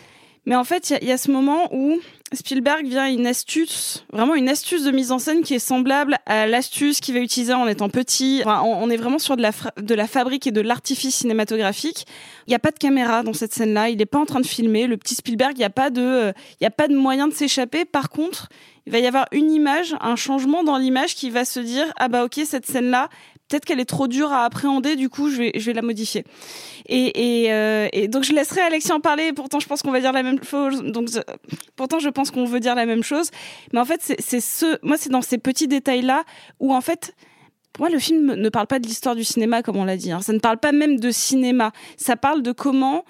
Mais 0.47 0.57
en 0.57 0.65
fait, 0.65 0.89
il 0.89 0.93
y 0.95 0.97
a- 0.97 0.99
il 1.03 1.09
y, 1.09 1.13
a 1.13 1.19
ce 1.19 1.31
moment 1.31 1.69
où 1.75 1.99
Spielberg 2.33 2.87
vient 2.87 3.07
une 3.07 3.27
astuce, 3.27 4.07
vraiment 4.11 4.35
une 4.35 4.49
astuce 4.49 4.83
de 4.83 4.91
mise 4.91 5.13
en 5.13 5.19
scène 5.19 5.43
qui 5.43 5.53
est 5.55 5.59
semblable 5.59 6.17
à 6.25 6.47
l'astuce 6.47 7.01
qu'il 7.01 7.13
va 7.13 7.21
utiliser 7.21 7.53
en 7.53 7.67
étant 7.67 7.91
petit. 7.91 8.41
Enfin, 8.45 8.63
on, 8.65 8.83
on 8.83 8.89
est 8.89 8.97
vraiment 8.97 9.19
sur 9.19 9.37
de 9.37 9.43
la, 9.43 9.51
de 9.79 9.95
la 9.95 10.07
fabrique 10.07 10.47
et 10.47 10.51
de 10.51 10.63
l'artifice 10.63 11.17
cinématographique. 11.17 12.07
Il 12.47 12.51
n'y 12.51 12.55
a 12.57 12.59
pas 12.61 12.71
de 12.71 12.79
caméra 12.79 13.23
dans 13.23 13.35
cette 13.35 13.53
scène-là. 13.53 13.91
Il 13.91 13.99
n'est 13.99 14.07
pas 14.07 14.19
en 14.21 14.25
train 14.25 14.41
de 14.41 14.47
filmer. 14.47 14.87
Le 14.87 14.97
petit 14.97 15.15
Spielberg, 15.15 15.53
il 15.57 15.59
n'y 15.59 15.65
a 15.65 15.71
pas 15.71 15.91
de, 15.91 16.01
euh, 16.01 16.33
il 16.63 16.67
a 16.67 16.71
pas 16.71 16.89
de 16.89 16.97
moyen 16.97 17.29
de 17.29 17.35
s'échapper. 17.35 17.85
Par 17.85 18.09
contre, 18.09 18.49
il 18.89 18.93
va 18.93 19.01
y 19.01 19.07
avoir 19.07 19.27
une 19.33 19.51
image, 19.53 19.95
un 20.01 20.17
changement 20.17 20.65
dans 20.65 20.79
l'image 20.79 21.15
qui 21.15 21.29
va 21.29 21.45
se 21.45 21.61
dire 21.61 21.85
ah 21.99 22.09
bah 22.09 22.25
ok 22.25 22.41
cette 22.47 22.65
scène-là, 22.65 23.11
peut-être 23.47 23.67
qu'elle 23.67 23.81
est 23.81 23.85
trop 23.85 24.09
dure 24.09 24.33
à 24.33 24.45
appréhender. 24.47 24.97
Du 24.97 25.11
coup, 25.11 25.29
je 25.29 25.37
vais, 25.37 25.53
je 25.55 25.67
vais 25.67 25.75
la 25.75 25.83
modifier. 25.83 26.25
Et, 26.87 27.45
et, 27.45 27.53
euh, 27.53 27.89
donc 28.09 28.25
je 28.25 28.33
laisserai 28.33 28.63
Alexis 28.63 28.91
en 28.93 29.01
parler. 29.01 29.35
Pourtant, 29.35 29.61
je 29.61 29.67
pense 29.67 29.83
qu'on 29.83 29.91
va 29.91 30.01
dire 30.01 30.13
la 30.13 30.23
même 30.23 30.43
chose. 30.43 30.83
Donc, 30.83 31.09
pourtant, 31.77 31.99
je 31.99 32.09
pense 32.09 32.31
qu'on 32.31 32.47
veut 32.47 32.61
dire 32.61 32.75
la 32.75 32.87
même 32.87 33.03
chose. 33.03 33.31
Mais 33.75 33.79
en 33.79 33.85
fait, 33.85 34.01
c'est 34.19 34.41
ce, 34.41 34.79
moi, 34.83 34.97
c'est 34.99 35.11
dans 35.11 35.21
ces 35.23 35.37
petits 35.37 35.69
détails-là 35.69 36.25
où 36.61 36.75
en 36.75 36.81
fait. 36.81 37.15
Pour 37.75 37.83
moi, 37.87 37.91
le 37.91 38.01
film 38.01 38.35
ne 38.35 38.49
parle 38.49 38.67
pas 38.67 38.81
de 38.81 38.87
l'histoire 38.89 39.15
du 39.15 39.23
cinéma, 39.23 39.63
comme 39.63 39.77
on 39.77 39.85
l'a 39.85 39.97
dit. 39.97 40.11
hein. 40.11 40.21
Ça 40.21 40.33
ne 40.33 40.41
parle 40.41 40.59
pas 40.59 40.73
même 40.73 40.99
de 40.99 41.11
cinéma. 41.13 41.71
Ça 41.97 42.17
parle 42.17 42.43
de 42.43 42.51
comment, 42.51 43.05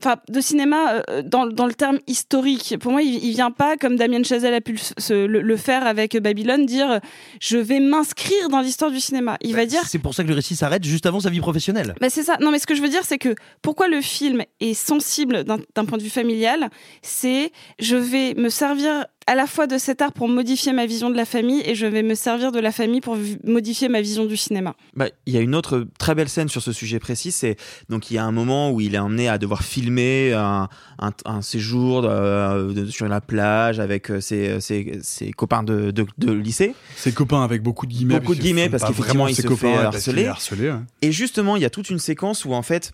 enfin, 0.00 0.16
de 0.28 0.40
cinéma 0.40 1.02
euh, 1.10 1.22
dans, 1.22 1.46
dans 1.46 1.66
le 1.66 1.74
terme 1.74 1.98
historique. 2.06 2.76
Pour 2.80 2.92
moi, 2.92 3.02
il, 3.02 3.22
il 3.24 3.32
vient 3.32 3.50
pas, 3.50 3.76
comme 3.76 3.96
Damien 3.96 4.22
Chazelle 4.22 4.54
a 4.54 4.60
pu 4.60 4.72
le, 4.72 4.78
se- 4.78 5.26
le- 5.26 5.40
le 5.42 5.56
faire 5.56 5.86
avec 5.86 6.16
Babylone, 6.16 6.66
dire 6.66 6.90
euh, 6.90 6.98
je 7.40 7.58
vais 7.58 7.80
m'inscrire 7.80 8.48
dans 8.50 8.60
l'histoire 8.60 8.90
du 8.90 9.00
cinéma. 9.00 9.36
Il 9.42 9.54
va 9.54 9.66
dire 9.66 9.82
C'est 9.86 9.98
pour 9.98 10.14
ça 10.14 10.22
que 10.22 10.28
le 10.28 10.34
récit 10.34 10.56
s'arrête 10.56 10.84
juste 10.84 11.06
avant 11.06 11.20
sa 11.20 11.30
vie 11.30 11.40
professionnelle. 11.40 11.94
bah 12.00 12.08
c'est 12.10 12.22
ça. 12.22 12.36
Non, 12.40 12.50
mais 12.50 12.58
ce 12.58 12.66
que 12.66 12.74
je 12.74 12.82
veux 12.82 12.88
dire, 12.88 13.02
c'est 13.04 13.18
que 13.18 13.34
pourquoi 13.62 13.88
le 13.88 14.00
film 14.00 14.42
est 14.60 14.74
sensible 14.74 15.44
d'un 15.44 15.84
point 15.84 15.98
de 15.98 16.02
vue 16.02 16.10
familial, 16.10 16.70
c'est 17.02 17.52
je 17.78 17.96
vais 17.96 18.34
me 18.34 18.48
servir 18.48 19.06
à 19.26 19.34
la 19.34 19.46
fois 19.46 19.66
de 19.66 19.76
cet 19.76 20.00
art 20.00 20.12
pour 20.12 20.26
modifier 20.26 20.72
ma 20.72 20.86
vision 20.86 21.10
de 21.10 21.14
la 21.16 21.26
famille 21.26 21.60
et 21.66 21.74
je 21.74 21.84
vais 21.84 22.02
me 22.02 22.14
servir 22.14 22.50
de 22.50 22.60
la 22.60 22.72
famille 22.72 23.02
pour 23.02 23.18
modifier 23.44 23.88
ma 23.90 24.00
vision 24.00 24.24
du 24.24 24.38
cinéma. 24.38 24.74
Bah, 24.94 25.08
il 25.26 25.34
y 25.34 25.36
a 25.36 25.40
une 25.40 25.54
autre 25.54 25.86
très 25.98 26.14
belle 26.14 26.30
scène 26.30 26.48
sur 26.48 26.62
ce 26.62 26.72
sujet 26.72 26.98
précis. 26.98 27.30
C'est 27.30 27.56
donc 27.90 28.10
il 28.10 28.14
y 28.14 28.18
a 28.18 28.24
un 28.24 28.32
moment 28.32 28.70
où 28.70 28.80
il 28.80 28.94
est 28.94 28.98
emmené 28.98 29.28
à 29.28 29.36
devoir 29.48 29.62
filmer 29.62 30.32
un, 30.34 30.68
un, 30.98 31.10
un 31.24 31.42
séjour 31.42 32.02
euh, 32.04 32.72
de- 32.72 32.86
sur 32.86 33.08
la 33.08 33.20
plage 33.20 33.80
avec 33.80 34.10
euh, 34.10 34.20
ses, 34.20 34.60
ses, 34.60 34.98
ses 35.02 35.32
copains 35.32 35.62
de, 35.62 35.90
de, 35.90 36.06
de 36.18 36.32
lycée. 36.32 36.74
Ses 36.96 37.12
copains 37.12 37.42
avec 37.42 37.62
beaucoup 37.62 37.86
de 37.86 37.92
guillemets. 37.92 38.20
Beaucoup 38.20 38.34
de 38.34 38.40
guillemets 38.40 38.66
ce 38.66 38.70
parce 38.70 38.84
qu'effectivement 38.84 39.26
il 39.28 39.34
se 39.34 39.42
copains, 39.42 39.90
fait 39.90 40.26
harceler. 40.26 40.70
ouais. 40.70 40.76
Et 41.02 41.12
justement, 41.12 41.56
il 41.56 41.62
y 41.62 41.66
a 41.66 41.70
toute 41.70 41.90
une 41.90 41.98
séquence 41.98 42.44
où 42.44 42.52
en 42.52 42.62
fait 42.62 42.92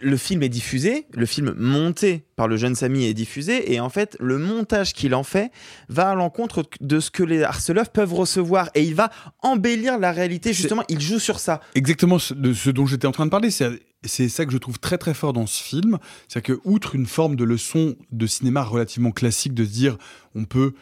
le 0.00 0.16
film 0.16 0.44
est 0.44 0.48
diffusé, 0.48 1.06
le 1.14 1.26
film 1.26 1.52
monté 1.58 2.22
par 2.36 2.46
le 2.46 2.56
jeune 2.56 2.76
Samy 2.76 3.06
est 3.06 3.14
diffusé, 3.14 3.72
et 3.72 3.80
en 3.80 3.88
fait, 3.88 4.16
le 4.20 4.38
montage 4.38 4.92
qu'il 4.92 5.16
en 5.16 5.24
fait 5.24 5.50
va 5.88 6.10
à 6.10 6.14
l'encontre 6.14 6.62
de 6.80 7.00
ce 7.00 7.10
que 7.10 7.24
les 7.24 7.42
harceleurs 7.42 7.88
peuvent 7.88 8.14
recevoir, 8.14 8.70
et 8.76 8.84
il 8.84 8.94
va 8.94 9.10
embellir 9.42 9.98
la 9.98 10.12
réalité, 10.12 10.52
justement, 10.52 10.84
il 10.88 11.00
joue 11.00 11.18
sur 11.18 11.40
ça. 11.40 11.60
Exactement 11.74 12.20
ce- 12.20 12.34
de 12.34 12.52
ce 12.54 12.70
dont 12.70 12.86
j'étais 12.86 13.08
en 13.08 13.12
train 13.12 13.24
de 13.26 13.30
parler. 13.30 13.50
C'est 13.50 13.80
c'est 14.04 14.28
ça 14.28 14.46
que 14.46 14.52
je 14.52 14.58
trouve 14.58 14.78
très 14.78 14.98
très 14.98 15.14
fort 15.14 15.32
dans 15.32 15.46
ce 15.46 15.62
film. 15.62 15.98
C'est-à-dire 16.28 16.56
que, 16.56 16.60
outre 16.68 16.94
une 16.94 17.06
forme 17.06 17.36
de 17.36 17.44
leçon 17.44 17.96
de 18.12 18.26
cinéma 18.26 18.62
relativement 18.62 19.10
classique, 19.10 19.54
de 19.54 19.64
se 19.64 19.70
dire 19.70 19.98
on 20.34 20.44
peut 20.44 20.74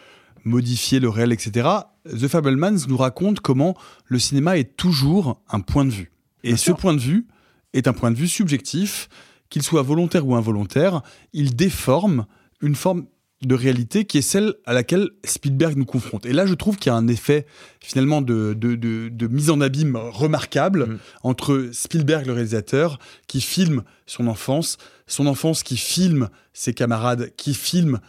modifier 0.44 1.00
le 1.00 1.08
réel, 1.08 1.32
etc., 1.32 1.68
The 2.04 2.28
Fablemans 2.28 2.86
nous 2.88 2.96
raconte 2.96 3.40
comment 3.40 3.76
le 4.06 4.18
cinéma 4.18 4.56
est 4.56 4.76
toujours 4.76 5.40
un 5.50 5.60
point 5.60 5.84
de 5.84 5.90
vue. 5.90 6.12
Et 6.44 6.56
ce 6.56 6.72
point 6.72 6.94
de 6.94 7.00
vue 7.00 7.26
est 7.74 7.88
un 7.88 7.92
point 7.92 8.10
de 8.10 8.16
vue 8.16 8.28
subjectif, 8.28 9.08
qu'il 9.50 9.62
soit 9.62 9.82
volontaire 9.82 10.26
ou 10.26 10.34
involontaire, 10.34 11.02
il 11.32 11.56
déforme 11.56 12.26
une 12.60 12.74
forme 12.74 13.06
de 13.42 13.54
réalité 13.54 14.04
qui 14.04 14.18
est 14.18 14.22
celle 14.22 14.54
à 14.66 14.72
laquelle 14.72 15.10
Spielberg 15.24 15.76
nous 15.76 15.84
confronte. 15.84 16.26
Et 16.26 16.32
là, 16.32 16.44
je 16.44 16.54
trouve 16.54 16.76
qu'il 16.76 16.90
y 16.90 16.92
a 16.92 16.96
un 16.96 17.06
effet 17.06 17.46
finalement 17.80 18.20
de, 18.20 18.52
de, 18.52 18.74
de- 18.74 19.08
de 19.08 19.26
mise 19.28 19.50
en 19.50 19.60
abîme 19.60 19.94
remarquable 19.96 20.98
entre 21.22 21.70
Spielberg, 21.72 22.26
le 22.26 22.32
réalisateur, 22.32 22.98
qui 23.28 23.40
filme 23.40 23.84
son 24.06 24.26
enfance, 24.26 24.76
son 25.06 25.26
enfance 25.28 25.62
qui 25.62 25.76
filme 25.76 26.30
ses 26.52 26.74
camarades, 26.74 27.30
qui 27.36 27.54
filme 27.54 28.00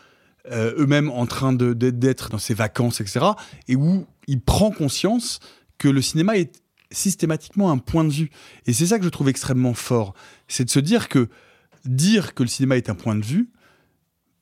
euh, 0.51 0.73
eux-mêmes 0.79 1.11
en 1.11 1.27
train 1.27 1.53
d'être 1.53 2.29
dans 2.29 2.39
ses 2.39 2.55
vacances, 2.55 2.99
etc. 3.01 3.19
Et 3.67 3.75
où 3.75 4.07
il 4.25 4.41
prend 4.41 4.71
conscience 4.71 5.39
que 5.77 5.87
le 5.89 6.01
cinéma 6.01 6.37
est 6.37 6.59
systématiquement 6.91 7.69
un 7.69 7.77
point 7.77 8.03
de 8.03 8.11
vue. 8.11 8.31
Et 8.65 8.73
c'est 8.73 8.87
ça 8.87 8.97
que 8.97 9.05
je 9.05 9.09
trouve 9.09 9.29
extrêmement 9.29 9.75
fort. 9.75 10.15
C'est 10.47 10.65
de 10.65 10.71
se 10.71 10.79
dire 10.79 11.07
que 11.07 11.29
dire 11.85 12.33
que 12.33 12.41
le 12.41 12.49
cinéma 12.49 12.77
est 12.77 12.89
un 12.89 12.95
point 12.95 13.15
de 13.15 13.23
vue, 13.23 13.49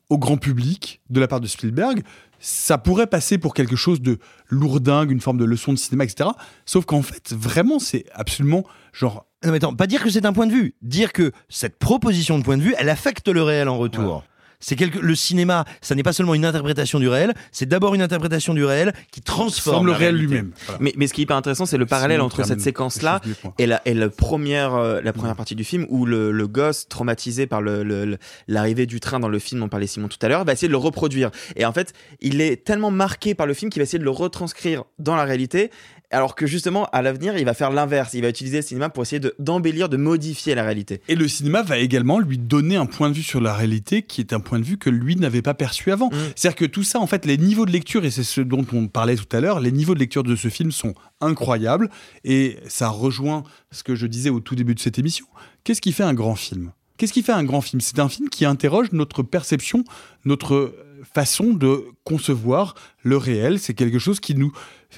au 0.10 0.18
grand 0.18 0.38
public, 0.38 1.02
de 1.10 1.20
la 1.20 1.28
part 1.28 1.42
de 1.42 1.48
Spielberg, 1.48 2.04
ça 2.40 2.78
pourrait 2.78 3.08
passer 3.08 3.38
pour 3.38 3.54
quelque 3.54 3.76
chose 3.76 4.02
de 4.02 4.20
lourdingue, 4.48 5.12
une 5.12 5.20
forme 5.20 5.38
de 5.38 5.46
leçon 5.46 5.74
de 5.74 5.78
cinéma, 5.78 6.04
etc. 6.04 6.30
Sauf 6.66 6.86
qu'en 6.86 7.02
fait, 7.02 7.34
vraiment, 7.34 7.80
c'est 7.80 8.06
absolument 8.14 8.64
genre. 8.94 9.26
Non 9.44 9.52
mais 9.52 9.58
attends, 9.58 9.76
pas 9.76 9.88
dire 9.88 10.04
que 10.04 10.10
c'est 10.10 10.26
un 10.26 10.34
point 10.34 10.48
de 10.48 10.52
vue, 10.52 10.76
dire 10.82 11.14
que 11.14 11.32
cette 11.50 11.78
proposition 11.78 12.40
de 12.40 12.44
point 12.44 12.58
de 12.58 12.64
vue, 12.64 12.76
elle 12.78 12.90
affecte 12.90 13.28
le 13.28 13.44
réel 13.44 13.70
en 13.70 13.78
retour. 13.78 14.24
C'est 14.60 14.76
quelque 14.76 14.98
le 14.98 15.14
cinéma, 15.14 15.66
ça 15.82 15.94
n'est 15.94 16.02
pas 16.04 16.14
seulement 16.14 16.34
une 16.34 16.44
interprétation 16.46 17.00
du 17.00 17.08
réel, 17.08 17.34
c'est 17.52 17.68
d'abord 17.68 17.94
une 17.94 18.02
interprétation 18.02 18.56
du 18.56 18.66
réel 18.66 18.92
qui 19.12 19.22
transforme 19.22 19.86
la 19.88 19.94
réalité. 20.00 20.36
Mais, 20.80 20.94
mais 20.98 21.06
ce 21.08 21.14
qui 21.14 21.22
est 21.22 21.24
hyper 21.26 21.36
intéressant, 21.38 21.68
c'est 21.68 21.78
le 21.78 21.86
parallèle 21.86 22.22
entre 22.22 22.38
cette 22.48 22.62
séquence-là 22.62 23.22
et 23.60 23.68
la, 23.68 23.82
et 23.86 23.94
la 23.94 24.10
première, 24.10 24.74
euh, 24.74 25.00
la 25.04 25.14
première 25.14 25.36
partie 25.36 25.54
du 25.54 25.64
film 25.64 25.86
où 25.90 26.08
le, 26.08 26.32
le 26.32 26.48
gosse 26.48 26.88
traumatisé 26.88 27.46
par 27.46 27.62
le- 27.62 27.84
le- 27.84 28.06
le- 28.06 28.18
l'arrivée 28.48 28.88
du 28.88 29.00
train 29.00 29.20
dans 29.20 29.30
le 29.30 29.38
film, 29.40 29.62
on 29.62 29.70
parlait 29.70 29.86
Simon 29.88 30.08
tout 30.08 30.18
à 30.24 30.28
l'heure, 30.28 30.44
va 30.44 30.54
essayer 30.54 30.68
de 30.68 30.74
le 30.74 30.78
reproduire. 30.78 31.30
Et 31.56 31.64
en 31.66 31.72
fait, 31.72 31.94
il 32.20 32.42
est 32.42 32.64
tellement 32.66 32.90
marqué 32.92 33.36
par 33.36 33.46
le 33.46 33.54
film 33.54 33.70
qu'il 33.70 33.80
va 33.80 33.84
essayer 33.84 34.00
de 34.00 34.04
le 34.04 34.10
retranscrire 34.10 34.84
dans 34.98 35.16
la 35.16 35.24
réalité. 35.24 35.70
Alors 36.10 36.36
que 36.36 36.48
justement, 36.48 36.86
à 36.94 37.02
l'avenir, 37.02 37.38
il 37.38 37.44
va 37.44 37.54
faire 37.54 37.70
l'inverse. 37.70 38.14
Il 38.14 38.22
va 38.22 38.30
utiliser 38.30 38.58
le 38.58 38.64
cinéma 38.64 38.90
pour 38.90 39.04
essayer 39.04 39.20
de- 39.20 39.36
d'embellir, 39.40 39.90
de, 39.90 39.98
modifier 39.98 40.56
la 40.56 40.64
réalité. 40.64 41.02
Et 41.10 41.16
le 41.16 41.28
cinéma 41.28 41.64
va 41.64 41.78
également 41.80 42.20
lui 42.20 42.38
donner 42.38 42.78
un 42.78 42.86
point 42.86 43.10
de 43.10 43.16
vue 43.16 43.24
sur 43.24 43.42
la 43.42 43.54
réalité 43.54 44.04
qui 44.04 44.22
est 44.22 44.32
un 44.32 44.40
point 44.40 44.60
de 44.60 44.64
vue 44.64 44.78
que 44.78 44.90
lui 44.90 45.18
n'avait 45.18 45.42
pas 45.42 45.54
perçu 45.54 45.92
avant. 45.92 46.10
C'est-à-dire 46.36 46.56
que 46.56 46.66
tout 46.66 46.84
ça, 46.84 47.00
en 47.00 47.08
fait, 47.08 47.26
les 47.26 47.38
niveaux 47.38 47.66
de 47.66 47.72
lecture, 47.72 48.06
et 48.06 48.12
c'est 48.12 48.24
ce 48.24 48.40
dont 48.40 48.66
on 48.72 48.88
parlait 48.88 49.18
tout 49.18 49.28
à 49.36 49.42
l'heure, 49.42 49.60
les 49.60 49.72
niveaux 49.74 49.96
de 49.96 50.00
lecture 50.00 50.24
de 50.24 50.36
ce 50.38 50.48
film 50.48 50.72
sont 50.72 50.94
incroyables. 51.20 51.90
Et 52.24 52.58
ça 52.68 52.88
rejoint 52.88 53.44
ce 53.72 53.84
que 53.84 53.96
je 53.96 54.08
disais 54.08 54.30
au 54.30 54.40
tout 54.40 54.56
début 54.56 54.76
de 54.76 54.80
cette 54.80 55.00
émission. 55.00 55.26
Qu'est-ce 55.66 55.82
qui 55.82 55.92
fait 55.92 56.04
un 56.04 56.14
grand 56.14 56.36
film? 56.36 56.72
Qu'est-ce 56.98 57.12
qui 57.14 57.22
fait 57.22 57.34
un 57.34 57.44
grand 57.44 57.62
film? 57.62 57.82
C'est 57.82 58.00
un 58.00 58.08
film 58.08 58.30
qui 58.30 58.46
interroge 58.46 58.94
notre 58.94 59.24
perception, 59.24 59.84
notre 60.24 60.74
façon 61.14 61.54
de 61.54 61.84
concevoir 62.06 62.76
le 63.04 63.18
réel. 63.18 63.60
C'est 63.60 63.74
quelque 63.74 64.00
chose 64.00 64.22
qui 64.22 64.36
nous, 64.36 64.54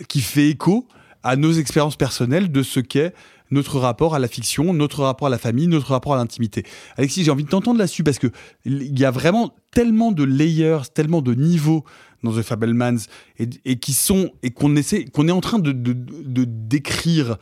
qui 0.08 0.22
fait 0.22 0.50
écho 0.50 0.88
à 1.23 1.36
nos 1.36 1.51
expériences 1.51 1.95
personnelles 1.95 2.51
de 2.51 2.63
ce 2.63 2.79
qu'est 2.79 3.13
notre 3.51 3.79
rapport 3.79 4.15
à 4.15 4.19
la 4.19 4.27
fiction, 4.27 4.73
notre 4.73 5.03
rapport 5.03 5.27
à 5.27 5.29
la 5.29 5.38
famille, 5.38 5.67
notre 5.67 5.91
rapport 5.91 6.13
à 6.13 6.17
l'intimité. 6.17 6.63
Alexis, 6.97 7.23
j'ai 7.23 7.32
envie 7.32 7.43
de 7.43 7.49
t'entendre 7.49 7.79
là-dessus 7.79 8.03
parce 8.03 8.19
que 8.19 8.27
il 8.65 8.97
y 8.97 9.05
a 9.05 9.12
vraiment 9.12 9.55
tellement 9.71 10.12
de 10.12 10.23
layers, 10.23 10.82
tellement 10.93 11.21
de 11.21 11.34
niveaux 11.34 11.84
dans 12.23 12.32
The 12.32 12.41
Fablemans 12.41 12.97
et, 13.38 13.79
qui 13.79 13.93
sont 13.93 14.32
et 14.43 14.51
qu'on 14.51 14.75
essaie, 14.75 15.05
qu'on 15.05 15.27
est 15.27 15.32
en 15.32 15.41
train 15.41 15.60
de, 15.60 15.71
décrire 15.71 17.38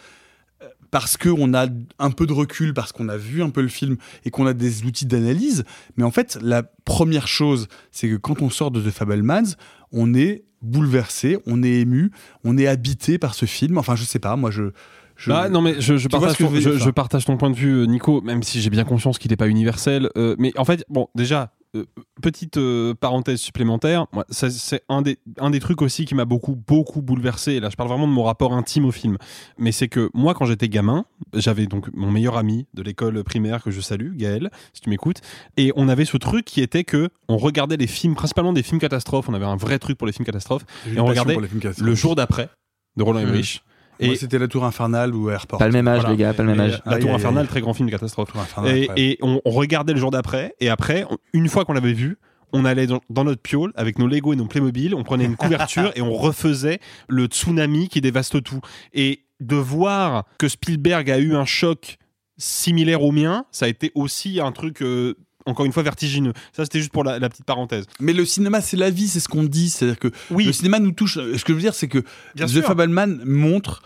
euh, 0.61 0.67
parce 0.91 1.17
qu'on 1.17 1.53
a 1.53 1.67
un 1.99 2.11
peu 2.11 2.25
de 2.25 2.33
recul, 2.33 2.73
parce 2.73 2.91
qu'on 2.91 3.09
a 3.09 3.17
vu 3.17 3.41
un 3.41 3.49
peu 3.49 3.61
le 3.61 3.67
film 3.67 3.97
et 4.23 4.29
qu'on 4.29 4.45
a 4.45 4.53
des 4.53 4.83
outils 4.85 5.05
d'analyse. 5.05 5.63
Mais 5.97 6.03
en 6.03 6.11
fait, 6.11 6.37
la 6.41 6.63
première 6.63 7.27
chose, 7.27 7.67
c'est 7.91 8.07
que 8.07 8.15
quand 8.15 8.41
on 8.41 8.49
sort 8.49 8.71
de 8.71 8.81
The 8.81 8.91
Fablemans, 8.91 9.55
on 9.91 10.13
est 10.13 10.45
bouleversé, 10.61 11.37
on 11.45 11.63
est 11.63 11.81
ému, 11.81 12.11
on 12.43 12.57
est 12.57 12.67
habité 12.67 13.17
par 13.17 13.33
ce 13.35 13.45
film. 13.45 13.77
Enfin, 13.77 13.95
je 13.95 14.03
sais 14.03 14.19
pas, 14.19 14.35
moi, 14.35 14.51
je. 14.51 14.71
je- 15.15 15.29
Bah, 15.29 15.49
non 15.49 15.61
mais 15.61 15.79
je, 15.81 15.95
ton, 15.97 16.91
partage 16.91 17.25
ton 17.25 17.37
point 17.37 17.49
de 17.49 17.55
vue 17.55 17.73
euh, 17.73 17.85
Nico 17.85 18.21
même 18.21 18.43
si 18.43 18.61
j'ai 18.61 18.69
bien 18.69 18.83
conscience 18.83 19.17
qu'il 19.17 19.31
n'est 19.31 19.37
pas 19.37 19.47
universel 19.47 20.09
euh, 20.15 20.35
mais 20.37 20.51
en 20.59 20.63
fait 20.65 20.85
bon 20.89 21.07
déjà 21.15 21.51
euh, 21.75 21.85
petite 22.21 22.57
euh, 22.57 22.93
parenthèse 22.93 23.39
supplémentaire, 23.39 24.07
moi, 24.13 24.25
ça, 24.29 24.49
c'est 24.49 24.83
un 24.89 25.01
des, 25.01 25.17
un 25.39 25.49
des 25.49 25.59
trucs 25.59 25.81
aussi 25.81 26.05
qui 26.05 26.15
m'a 26.15 26.25
beaucoup, 26.25 26.55
beaucoup 26.55 27.01
bouleversé. 27.01 27.53
Et 27.53 27.59
là, 27.59 27.69
je 27.69 27.75
parle 27.75 27.89
vraiment 27.89 28.07
de 28.07 28.13
mon 28.13 28.23
rapport 28.23 28.53
intime 28.53 28.85
au 28.85 28.91
film. 28.91 29.17
Mais 29.57 29.71
c'est 29.71 29.87
que 29.87 30.09
moi, 30.13 30.33
quand 30.33 30.45
j'étais 30.45 30.69
gamin, 30.69 31.05
j'avais 31.33 31.65
donc 31.65 31.89
mon 31.93 32.11
meilleur 32.11 32.37
ami 32.37 32.67
de 32.73 32.81
l'école 32.81 33.23
primaire 33.23 33.63
que 33.63 33.71
je 33.71 33.81
salue, 33.81 34.15
Gaël, 34.15 34.49
si 34.73 34.81
tu 34.81 34.89
m'écoutes. 34.89 35.21
Et 35.57 35.71
on 35.75 35.89
avait 35.89 36.05
ce 36.05 36.17
truc 36.17 36.45
qui 36.45 36.61
était 36.61 36.83
que 36.83 37.09
on 37.27 37.37
regardait 37.37 37.77
les 37.77 37.87
films, 37.87 38.15
principalement 38.15 38.53
des 38.53 38.63
films 38.63 38.79
catastrophes. 38.79 39.29
On 39.29 39.33
avait 39.33 39.45
un 39.45 39.57
vrai 39.57 39.79
truc 39.79 39.97
pour 39.97 40.07
les 40.07 40.13
films 40.13 40.25
catastrophes. 40.25 40.65
Et 40.93 40.99
on 40.99 41.05
regardait 41.05 41.37
le 41.37 41.95
jour 41.95 42.15
d'après 42.15 42.49
de 42.95 43.03
Roland 43.03 43.19
Mmh. 43.19 43.23
Emmerich. 43.23 43.63
Et 43.99 44.15
c'était 44.15 44.39
La 44.39 44.47
Tour 44.47 44.65
Infernale 44.65 45.15
ou 45.15 45.29
Airport. 45.29 45.59
Pas 45.59 45.67
le 45.67 45.73
même 45.73 45.87
âge, 45.87 46.01
Voilà. 46.01 46.11
les 46.11 46.17
gars, 46.17 46.33
pas 46.33 46.43
le 46.43 46.49
même 46.49 46.59
âge. 46.59 46.81
La 46.85 46.93
Aïe, 46.93 47.01
Tour 47.01 47.13
Infernale, 47.13 47.47
très 47.47 47.61
grand 47.61 47.73
film 47.73 47.87
de 47.87 47.91
catastrophe. 47.91 48.31
Tour 48.31 48.41
Infernale, 48.41 48.75
Et, 48.77 48.89
et 48.97 49.17
on, 49.21 49.41
on 49.43 49.51
regardait 49.51 49.93
le 49.93 49.99
jour 49.99 50.11
d'après, 50.11 50.55
et 50.59 50.69
après, 50.69 51.05
on- 51.09 51.17
une 51.33 51.49
fois 51.49 51.65
qu'on 51.65 51.73
l'avait 51.73 51.93
vu, 51.93 52.17
on 52.53 52.63
allait 52.65 52.87
dans, 52.87 53.01
dans 53.09 53.23
notre 53.25 53.41
piole 53.41 53.73
avec 53.75 53.99
nos 53.99 54.07
Lego 54.07 54.31
et 54.33 54.35
nos 54.35 54.45
Playmobil, 54.45 54.95
on 54.95 55.03
prenait 55.03 55.25
une 55.25 55.35
couverture 55.35 55.91
et 55.95 56.01
on 56.01 56.13
refaisait 56.13 56.79
le 57.09 57.25
tsunami 57.25 57.89
qui 57.89 57.99
dévaste 58.01 58.41
tout. 58.43 58.61
Et 58.93 59.23
de 59.39 59.55
voir 59.55 60.23
que 60.37 60.47
Spielberg 60.47 61.11
a 61.11 61.19
eu 61.19 61.35
un 61.35 61.45
choc 61.45 61.97
similaire 62.37 63.01
au 63.03 63.11
mien, 63.11 63.45
ça 63.51 63.65
a 63.65 63.67
été 63.67 63.91
aussi 63.95 64.39
un 64.39 64.51
truc, 64.51 64.81
euh, 64.81 65.15
encore 65.47 65.65
une 65.65 65.71
fois, 65.73 65.81
vertigineux. 65.83 66.33
Ça, 66.53 66.63
c'était 66.65 66.79
juste 66.79 66.91
pour 66.91 67.03
la, 67.03 67.17
la 67.19 67.29
petite 67.29 67.45
parenthèse. 67.45 67.85
Mais 67.99 68.13
le 68.13 68.25
cinéma, 68.25 68.61
c'est 68.61 68.77
la 68.77 68.89
vie, 68.91 69.07
c'est 69.07 69.19
ce 69.19 69.27
qu'on 69.27 69.43
dit. 69.43 69.69
C'est-à-dire 69.69 69.97
que 69.99 70.09
Oui. 70.29 70.45
le 70.45 70.51
cinéma 70.53 70.77
nous 70.79 70.91
touche. 70.91 71.15
Ce 71.15 71.43
que 71.43 71.53
je 71.53 71.53
veux 71.53 71.61
dire, 71.61 71.73
c'est 71.73 71.87
que 71.87 72.03
Bien 72.35 72.45
The. 72.45 72.61
Fableman 72.61 73.21
montre 73.25 73.81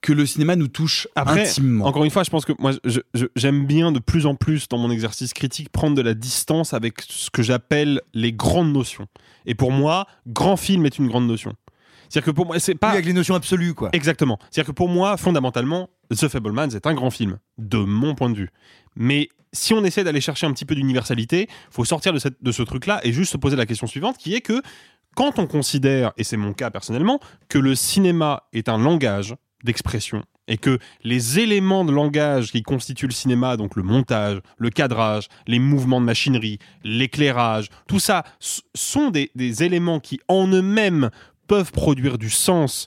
que 0.00 0.12
le 0.12 0.26
cinéma 0.26 0.54
nous 0.56 0.68
touche 0.68 1.08
Après, 1.16 1.42
intimement. 1.42 1.84
encore 1.86 2.04
une 2.04 2.10
fois, 2.10 2.22
je 2.22 2.30
pense 2.30 2.44
que 2.44 2.52
moi, 2.60 2.72
j'aime 3.36 3.66
bien 3.66 3.90
de 3.92 3.98
plus 3.98 4.26
en 4.26 4.34
plus 4.36 4.68
dans 4.68 4.78
mon 4.78 4.90
exercice 4.92 5.32
critique 5.34 5.70
prendre 5.70 5.96
de 5.96 6.02
la 6.02 6.14
distance 6.14 6.72
avec 6.72 7.00
ce 7.08 7.30
que 7.30 7.42
j'appelle 7.42 8.00
les 8.14 8.32
grandes 8.32 8.72
notions. 8.72 9.06
Et 9.44 9.54
pour 9.56 9.72
moi, 9.72 10.06
grand 10.28 10.56
film 10.56 10.86
est 10.86 10.98
une 10.98 11.08
grande 11.08 11.26
notion. 11.26 11.52
C'est-à-dire 12.08 12.26
que 12.26 12.30
pour 12.30 12.46
moi, 12.46 12.58
c'est 12.58 12.74
pas 12.74 12.90
avec 12.90 13.04
les 13.04 13.12
notions 13.12 13.34
absolues, 13.34 13.74
quoi. 13.74 13.90
exactement. 13.92 14.38
C'est-à-dire 14.50 14.68
que 14.68 14.76
pour 14.76 14.88
moi, 14.88 15.16
fondamentalement, 15.16 15.90
The 16.10 16.28
Fablemans 16.28 16.70
est 16.70 16.86
un 16.86 16.94
grand 16.94 17.10
film, 17.10 17.38
de 17.58 17.78
mon 17.78 18.14
point 18.14 18.30
de 18.30 18.36
vue. 18.36 18.50
Mais 18.96 19.28
si 19.52 19.74
on 19.74 19.84
essaie 19.84 20.04
d'aller 20.04 20.20
chercher 20.20 20.46
un 20.46 20.52
petit 20.52 20.64
peu 20.64 20.74
d'universalité, 20.74 21.48
faut 21.70 21.84
sortir 21.84 22.12
de, 22.12 22.18
cette- 22.18 22.42
de 22.42 22.52
ce 22.52 22.62
truc-là 22.62 23.00
et 23.04 23.12
juste 23.12 23.32
se 23.32 23.36
poser 23.36 23.56
la 23.56 23.66
question 23.66 23.86
suivante, 23.86 24.16
qui 24.18 24.34
est 24.34 24.40
que 24.40 24.60
quand 25.16 25.38
on 25.38 25.46
considère, 25.46 26.12
et 26.16 26.24
c'est 26.24 26.36
mon 26.36 26.52
cas 26.52 26.70
personnellement, 26.70 27.18
que 27.48 27.58
le 27.58 27.74
cinéma 27.74 28.44
est 28.52 28.68
un 28.68 28.78
langage 28.78 29.34
d'expression 29.64 30.22
et 30.50 30.56
que 30.56 30.78
les 31.02 31.40
éléments 31.40 31.84
de 31.84 31.92
langage 31.92 32.52
qui 32.52 32.62
constituent 32.62 33.06
le 33.08 33.12
cinéma, 33.12 33.56
donc 33.58 33.74
le 33.76 33.82
montage, 33.82 34.38
le 34.56 34.70
cadrage, 34.70 35.28
les 35.46 35.58
mouvements 35.58 36.00
de 36.00 36.06
machinerie, 36.06 36.58
l'éclairage, 36.84 37.68
tout 37.86 37.98
ça 37.98 38.24
sont 38.74 39.10
des, 39.10 39.30
des 39.34 39.62
éléments 39.62 40.00
qui 40.00 40.20
en 40.28 40.46
eux-mêmes 40.48 41.10
peuvent 41.48 41.72
produire 41.72 42.18
du 42.18 42.30
sens. 42.30 42.86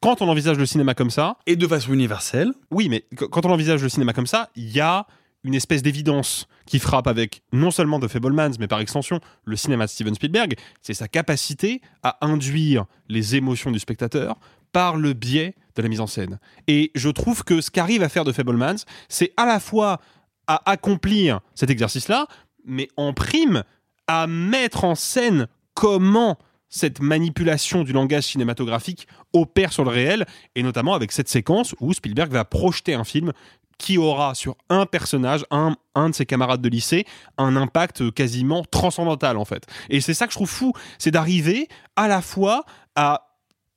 Quand 0.00 0.22
on 0.22 0.28
envisage 0.28 0.58
le 0.58 0.66
cinéma 0.66 0.94
comme 0.94 1.10
ça, 1.10 1.36
Et 1.46 1.56
de 1.56 1.66
façon 1.66 1.92
universelle. 1.92 2.52
oui, 2.70 2.88
mais 2.88 3.00
qu- 3.16 3.26
quand 3.28 3.44
on 3.46 3.50
envisage 3.50 3.82
le 3.82 3.88
cinéma 3.88 4.12
comme 4.12 4.26
ça, 4.28 4.50
il 4.54 4.70
y 4.70 4.80
a 4.80 5.06
une 5.44 5.54
espèce 5.54 5.82
d'évidence 5.82 6.46
qui 6.66 6.78
frappe 6.78 7.06
avec 7.06 7.42
non 7.52 7.70
seulement 7.70 7.98
The 7.98 8.08
Fablemans, 8.08 8.52
mais 8.60 8.68
par 8.68 8.80
extension 8.80 9.20
le 9.44 9.56
cinéma 9.56 9.86
de 9.86 9.90
Steven 9.90 10.14
Spielberg, 10.14 10.54
c'est 10.82 10.94
sa 10.94 11.08
capacité 11.08 11.80
à 12.02 12.18
induire 12.26 12.84
les 13.08 13.34
émotions 13.36 13.70
du 13.70 13.78
spectateur 13.78 14.36
par 14.72 14.96
le 14.96 15.14
biais 15.14 15.54
de 15.76 15.82
la 15.82 15.88
mise 15.88 16.00
en 16.00 16.06
scène. 16.06 16.38
Et 16.66 16.90
je 16.94 17.08
trouve 17.08 17.42
que 17.44 17.60
ce 17.60 17.70
qu'arrive 17.70 18.02
à 18.02 18.08
faire 18.08 18.24
The 18.24 18.32
Fablemans, 18.32 18.84
c'est 19.08 19.32
à 19.36 19.46
la 19.46 19.58
fois 19.60 20.00
à 20.46 20.70
accomplir 20.70 21.40
cet 21.54 21.70
exercice-là, 21.70 22.26
mais 22.64 22.88
en 22.96 23.12
prime 23.14 23.62
à 24.06 24.26
mettre 24.26 24.84
en 24.84 24.94
scène 24.94 25.46
comment 25.74 26.36
cette 26.68 27.00
manipulation 27.00 27.84
du 27.84 27.92
langage 27.92 28.24
cinématographique 28.24 29.06
opère 29.32 29.72
sur 29.72 29.84
le 29.84 29.90
réel, 29.90 30.26
et 30.54 30.62
notamment 30.62 30.94
avec 30.94 31.12
cette 31.12 31.28
séquence 31.28 31.74
où 31.80 31.92
Spielberg 31.92 32.30
va 32.30 32.44
projeter 32.44 32.94
un 32.94 33.04
film 33.04 33.32
qui 33.78 33.96
aura 33.96 34.34
sur 34.34 34.56
un 34.68 34.86
personnage, 34.86 35.44
un, 35.50 35.76
un 35.94 36.10
de 36.10 36.14
ses 36.14 36.26
camarades 36.26 36.60
de 36.60 36.68
lycée, 36.68 37.06
un 37.38 37.54
impact 37.56 38.10
quasiment 38.10 38.64
transcendantal 38.64 39.36
en 39.36 39.44
fait. 39.44 39.66
Et 39.88 40.00
c'est 40.00 40.14
ça 40.14 40.26
que 40.26 40.32
je 40.32 40.38
trouve 40.38 40.50
fou, 40.50 40.72
c'est 40.98 41.12
d'arriver 41.12 41.68
à 41.94 42.08
la 42.08 42.20
fois 42.20 42.64
à 42.96 43.24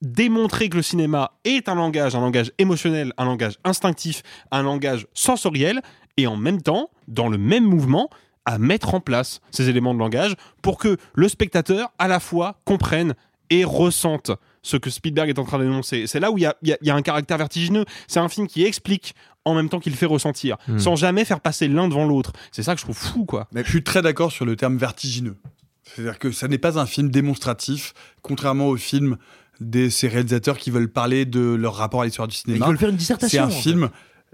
démontrer 0.02 0.70
que 0.70 0.78
le 0.78 0.82
cinéma 0.82 1.34
est 1.44 1.70
un 1.70 1.76
langage, 1.76 2.16
un 2.16 2.22
langage 2.22 2.52
émotionnel, 2.58 3.14
un 3.18 3.26
langage 3.26 3.60
instinctif, 3.64 4.24
un 4.50 4.64
langage 4.64 5.06
sensoriel, 5.14 5.82
et 6.18 6.26
en 6.28 6.36
même 6.36 6.62
temps, 6.62 6.89
dans 7.08 7.30
le 7.30 7.38
même 7.38 7.64
mouvement, 7.64 8.10
à 8.46 8.58
mettre 8.58 8.94
en 8.96 9.00
place 9.00 9.39
ces 9.52 9.70
éléments 9.70 9.94
de 9.94 10.00
langage 10.00 10.36
pour 10.62 10.78
que 10.78 10.98
le 11.14 11.30
spectateur, 11.30 11.92
à 12.00 12.08
la 12.08 12.20
fois, 12.20 12.60
comprenne 12.66 13.14
et 13.50 13.64
ressente 13.66 14.32
ce 14.64 14.78
que 14.78 14.89
Spielberg 14.89 15.30
est 15.30 15.39
en 15.39 15.44
train 15.44 15.60
d'énoncer. 15.60 16.08
C'est 16.08 16.20
là 16.20 16.32
où 16.32 16.38
il 16.38 16.42
y 16.42 16.46
a, 16.46 16.56
il 16.62 16.70
y 16.70 16.74
a- 16.74 16.78
il 16.82 16.88
y 16.88 16.92
a 16.92 16.96
un 16.96 17.02
caractère 17.02 17.38
vertigineux. 17.38 17.86
C'est 18.08 18.20
un 18.20 18.30
film 18.30 18.48
qui 18.48 18.64
explique 18.64 19.14
en 19.44 19.56
même 19.56 19.70
temps 19.70 19.80
qu'il 19.80 19.96
fait 19.96 20.06
ressentir, 20.06 20.58
Hmm. 20.68 20.78
sans 20.78 20.96
jamais 20.96 21.26
faire 21.26 21.39
passer 21.42 21.68
l'un 21.68 21.88
devant 21.88 22.06
l'autre. 22.06 22.32
C'est 22.52 22.62
ça 22.64 22.74
que 22.76 22.80
je 22.80 22.86
trouve 22.86 22.98
fou, 22.98 23.26
quoi. 23.26 23.48
Je 23.56 23.64
suis 23.70 23.84
très 23.84 24.02
d'accord 24.02 24.32
sur 24.32 24.46
le 24.46 24.56
terme 24.56 24.78
vertigineux. 24.78 25.36
C'est-à-dire 25.84 26.20
que 26.20 26.32
ça 26.32 26.48
n'est 26.48 26.60
pas 26.60 26.80
un 26.80 26.86
film 26.86 27.10
démonstratif, 27.10 27.94
contrairement 28.22 28.68
aux 28.68 28.78
films 28.78 29.18
de 29.60 29.89
ces 29.89 30.08
réalisateurs 30.08 30.58
qui 30.58 30.72
veulent 30.72 30.92
parler 30.92 31.26
de 31.26 31.39
leur 31.42 31.76
rapport 31.76 32.02
à 32.02 32.06
l'histoire 32.06 32.28
du 32.28 32.36
cinéma. 32.36 32.66
Ils 32.66 32.70
veulent 32.70 32.78
faire 32.78 32.89
une 32.89 32.96
dissertation, 32.96 33.50
C'est 33.50 33.56
un 33.56 33.62
fait. 33.62 33.62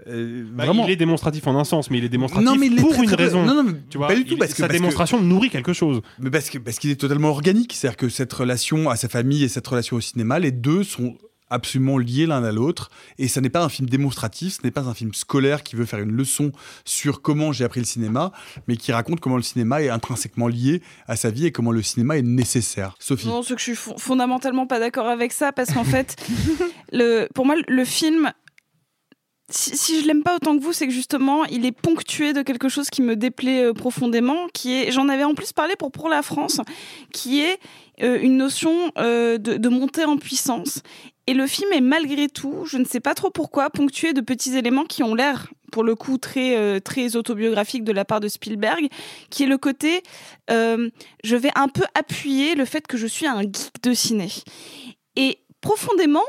Euh, 0.06 0.44
Bah, 0.52 0.64
vraiment. 0.64 0.86
Il 0.86 0.90
est 0.92 0.96
démonstratif 0.96 1.46
en 1.46 1.58
un 1.58 1.64
sens, 1.64 1.90
mais 1.90 1.98
il 1.98 2.04
est 2.04 2.08
démonstratif 2.08 2.46
Non, 2.48 2.56
mais 2.56 2.66
il 2.66 2.78
est 2.78 2.80
pour 2.80 2.92
très, 2.92 3.02
une 3.02 3.06
très- 3.10 3.16
raison. 3.24 3.44
Non, 3.44 3.54
non, 3.54 3.62
mais 3.64 3.72
tu 3.90 3.98
vois, 3.98 4.06
pas 4.08 4.14
du 4.14 4.24
tout, 4.24 4.34
il- 4.34 4.38
parce 4.38 4.50
que- 4.52 4.56
sa 4.58 4.62
parce 4.64 4.72
que- 4.76 4.78
démonstration 4.78 5.20
nourrit 5.20 5.50
quelque 5.50 5.72
chose. 5.72 6.00
Mais 6.18 6.30
parce 6.30 6.50
que 6.50 6.58
parce 6.58 6.78
qu'il 6.78 6.90
est 6.90 6.96
totalement 7.00 7.28
organique, 7.30 7.72
c'est-à-dire 7.74 7.96
que 7.96 8.08
cette 8.08 8.32
relation 8.32 8.90
à 8.90 8.96
sa 8.96 9.08
famille 9.08 9.42
et 9.44 9.48
cette 9.48 9.66
relation 9.66 9.96
au 9.96 10.00
cinéma, 10.00 10.38
les 10.38 10.52
deux 10.52 10.84
sont 10.84 11.16
absolument 11.50 11.96
liés 11.96 12.26
l'un 12.26 12.44
à 12.44 12.52
l'autre 12.52 12.90
et 13.18 13.26
ça 13.26 13.40
n'est 13.40 13.48
pas 13.48 13.64
un 13.64 13.70
film 13.70 13.88
démonstratif, 13.88 14.58
ce 14.58 14.62
n'est 14.64 14.70
pas 14.70 14.82
un 14.82 14.92
film 14.92 15.14
scolaire 15.14 15.62
qui 15.62 15.76
veut 15.76 15.86
faire 15.86 15.98
une 16.00 16.12
leçon 16.12 16.52
sur 16.84 17.22
comment 17.22 17.52
j'ai 17.52 17.64
appris 17.64 17.80
le 17.80 17.86
cinéma, 17.86 18.32
mais 18.66 18.76
qui 18.76 18.92
raconte 18.92 19.20
comment 19.20 19.36
le 19.38 19.42
cinéma 19.42 19.80
est 19.80 19.88
intrinsèquement 19.88 20.46
lié 20.46 20.82
à 21.06 21.16
sa 21.16 21.30
vie 21.30 21.46
et 21.46 21.50
comment 21.50 21.72
le 21.72 21.80
cinéma 21.82 22.18
est 22.18 22.22
nécessaire. 22.22 22.96
Sophie. 22.98 23.28
Non, 23.28 23.42
c'est 23.42 23.54
que 23.54 23.60
je 23.60 23.64
suis 23.64 23.76
fon- 23.76 23.96
fondamentalement 23.96 24.66
pas 24.66 24.78
d'accord 24.78 25.06
avec 25.06 25.32
ça 25.32 25.52
parce 25.52 25.72
qu'en 25.72 25.84
fait, 25.84 26.16
le, 26.92 27.28
pour 27.34 27.46
moi, 27.46 27.54
le 27.66 27.84
film. 27.86 28.30
Si, 29.50 29.78
si 29.78 30.00
je 30.00 30.06
l'aime 30.06 30.22
pas 30.22 30.36
autant 30.36 30.58
que 30.58 30.62
vous, 30.62 30.74
c'est 30.74 30.86
que 30.86 30.92
justement, 30.92 31.46
il 31.46 31.64
est 31.64 31.72
ponctué 31.72 32.34
de 32.34 32.42
quelque 32.42 32.68
chose 32.68 32.90
qui 32.90 33.00
me 33.00 33.16
déplaît 33.16 33.64
euh, 33.64 33.72
profondément, 33.72 34.46
qui 34.52 34.74
est, 34.74 34.90
j'en 34.90 35.08
avais 35.08 35.24
en 35.24 35.34
plus 35.34 35.54
parlé 35.54 35.74
pour 35.74 35.90
pour 35.90 36.10
la 36.10 36.22
France, 36.22 36.60
qui 37.14 37.40
est 37.40 37.58
euh, 38.02 38.18
une 38.20 38.36
notion 38.36 38.92
euh, 38.98 39.38
de, 39.38 39.56
de 39.56 39.68
montée 39.70 40.04
en 40.04 40.18
puissance. 40.18 40.82
Et 41.26 41.32
le 41.32 41.46
film 41.46 41.72
est 41.72 41.80
malgré 41.80 42.28
tout, 42.28 42.66
je 42.66 42.76
ne 42.76 42.84
sais 42.84 43.00
pas 43.00 43.14
trop 43.14 43.30
pourquoi, 43.30 43.70
ponctué 43.70 44.12
de 44.12 44.20
petits 44.20 44.54
éléments 44.54 44.84
qui 44.84 45.02
ont 45.02 45.14
l'air, 45.14 45.48
pour 45.72 45.82
le 45.82 45.94
coup, 45.94 46.16
très 46.16 46.80
très 46.80 47.16
autobiographique 47.16 47.84
de 47.84 47.92
la 47.92 48.06
part 48.06 48.20
de 48.20 48.28
Spielberg, 48.28 48.88
qui 49.28 49.42
est 49.42 49.46
le 49.46 49.58
côté, 49.58 50.02
je 50.48 51.36
vais 51.36 51.50
un 51.54 51.68
peu 51.68 51.84
appuyer 51.94 52.54
le 52.54 52.64
fait 52.64 52.86
que 52.86 52.96
je 52.96 53.06
suis 53.06 53.26
un 53.26 53.42
geek 53.42 53.82
de 53.82 53.92
ciné. 53.92 54.30
Et 55.16 55.40
profondément, 55.60 56.24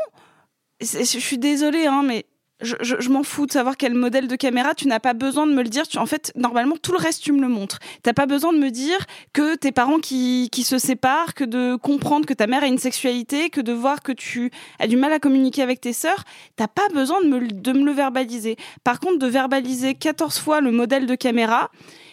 je 0.82 1.04
suis 1.04 1.38
désolée, 1.38 1.86
hein, 1.86 2.04
mais 2.06 2.26
je, 2.62 2.76
je- 2.82 2.96
je 3.00 3.10
m'en 3.10 3.24
fous 3.24 3.46
de 3.46 3.52
savoir 3.52 3.78
quel 3.78 3.94
modèle 3.94 4.28
de 4.28 4.36
caméra. 4.36 4.74
Tu 4.76 4.88
n'as 4.88 5.00
pas 5.00 5.14
besoin 5.14 5.48
de 5.48 5.54
me 5.54 5.64
le 5.64 5.70
dire. 5.70 5.88
Tu, 5.88 5.98
en 5.98 6.06
fait, 6.06 6.32
normalement, 6.36 6.76
tout 6.82 6.92
le 6.92 6.98
reste, 6.98 7.24
tu 7.24 7.32
me 7.32 7.42
le 7.42 7.48
montres. 7.48 7.80
T'as 8.04 8.14
pas 8.14 8.26
besoin 8.26 8.52
de 8.54 8.58
me 8.60 8.70
dire 8.70 8.98
que 9.34 9.56
tes 9.56 9.72
parents 9.72 10.00
qui, 10.00 10.50
qui 10.52 10.64
se 10.64 10.78
séparent, 10.78 11.34
que 11.34 11.44
de 11.44 11.76
comprendre 11.76 12.26
que 12.26 12.34
ta 12.34 12.48
mère 12.48 12.64
a 12.64 12.68
une 12.68 12.78
sexualité, 12.78 13.50
que 13.50 13.62
de 13.62 13.72
voir 13.74 14.02
que 14.02 14.12
tu 14.12 14.52
as 14.80 14.88
du 14.88 14.98
mal 14.98 15.12
à 15.14 15.20
communiquer 15.20 15.62
avec 15.62 15.82
tes 15.82 15.94
sœurs. 15.94 16.24
T'as 16.56 16.68
pas 16.68 16.88
besoin 16.94 17.22
de 17.22 17.28
me, 17.28 17.48
de 17.48 17.72
me 17.72 17.86
le 17.86 17.92
verbaliser. 17.92 18.58
Par 18.84 19.00
contre, 19.00 19.20
de 19.20 19.28
verbaliser 19.28 19.94
14 19.96 20.40
fois 20.40 20.62
le 20.62 20.72
modèle 20.72 21.06
de 21.06 21.16
caméra, 21.16 21.70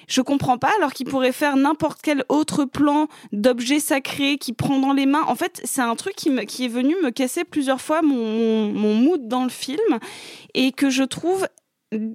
je 0.06 0.20
comprends 0.20 0.58
pas, 0.58 0.70
alors 0.76 0.92
qu'il 0.92 1.06
pourrait 1.06 1.32
faire 1.32 1.56
n'importe 1.56 2.00
quel 2.02 2.24
autre 2.28 2.64
plan 2.64 3.08
d'objet 3.32 3.80
sacré 3.80 4.38
qui 4.38 4.52
prend 4.52 4.78
dans 4.78 4.92
les 4.92 5.06
mains. 5.06 5.24
En 5.26 5.34
fait, 5.34 5.60
c'est 5.64 5.80
un 5.80 5.96
truc 5.96 6.14
qui, 6.14 6.28
est 6.28 6.68
venu 6.68 6.94
me 7.02 7.10
casser 7.10 7.44
plusieurs 7.44 7.80
fois 7.80 8.02
mon, 8.02 8.72
mood 8.94 9.28
dans 9.28 9.44
le 9.44 9.50
film 9.50 9.98
et 10.54 10.72
que 10.72 10.90
je 10.90 11.02
trouve 11.02 11.46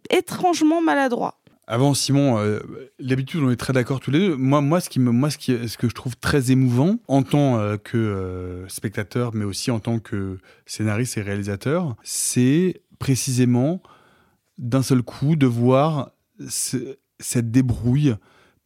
étrangement 0.09 0.81
maladroit. 0.81 1.37
Avant 1.67 1.93
Simon, 1.93 2.37
euh, 2.37 2.59
d'habitude 2.99 3.41
on 3.43 3.49
est 3.49 3.55
très 3.55 3.71
d'accord 3.71 3.99
tous 4.01 4.11
les 4.11 4.19
deux. 4.19 4.35
Moi, 4.35 4.59
moi, 4.61 4.81
ce 4.81 4.89
que 4.89 5.87
je 5.87 5.93
trouve 5.93 6.17
très 6.17 6.51
émouvant 6.51 6.97
en 7.07 7.23
tant 7.23 7.59
euh, 7.59 7.77
que 7.77 7.97
euh, 7.97 8.67
spectateur, 8.67 9.33
mais 9.33 9.45
aussi 9.45 9.71
en 9.71 9.79
tant 9.79 9.99
que 9.99 10.39
scénariste 10.65 11.17
et 11.17 11.21
réalisateur, 11.21 11.95
c'est 12.03 12.81
précisément 12.99 13.81
d'un 14.57 14.83
seul 14.83 15.01
coup 15.01 15.35
de 15.35 15.47
voir 15.47 16.11
cette 17.21 17.51
débrouille 17.51 18.15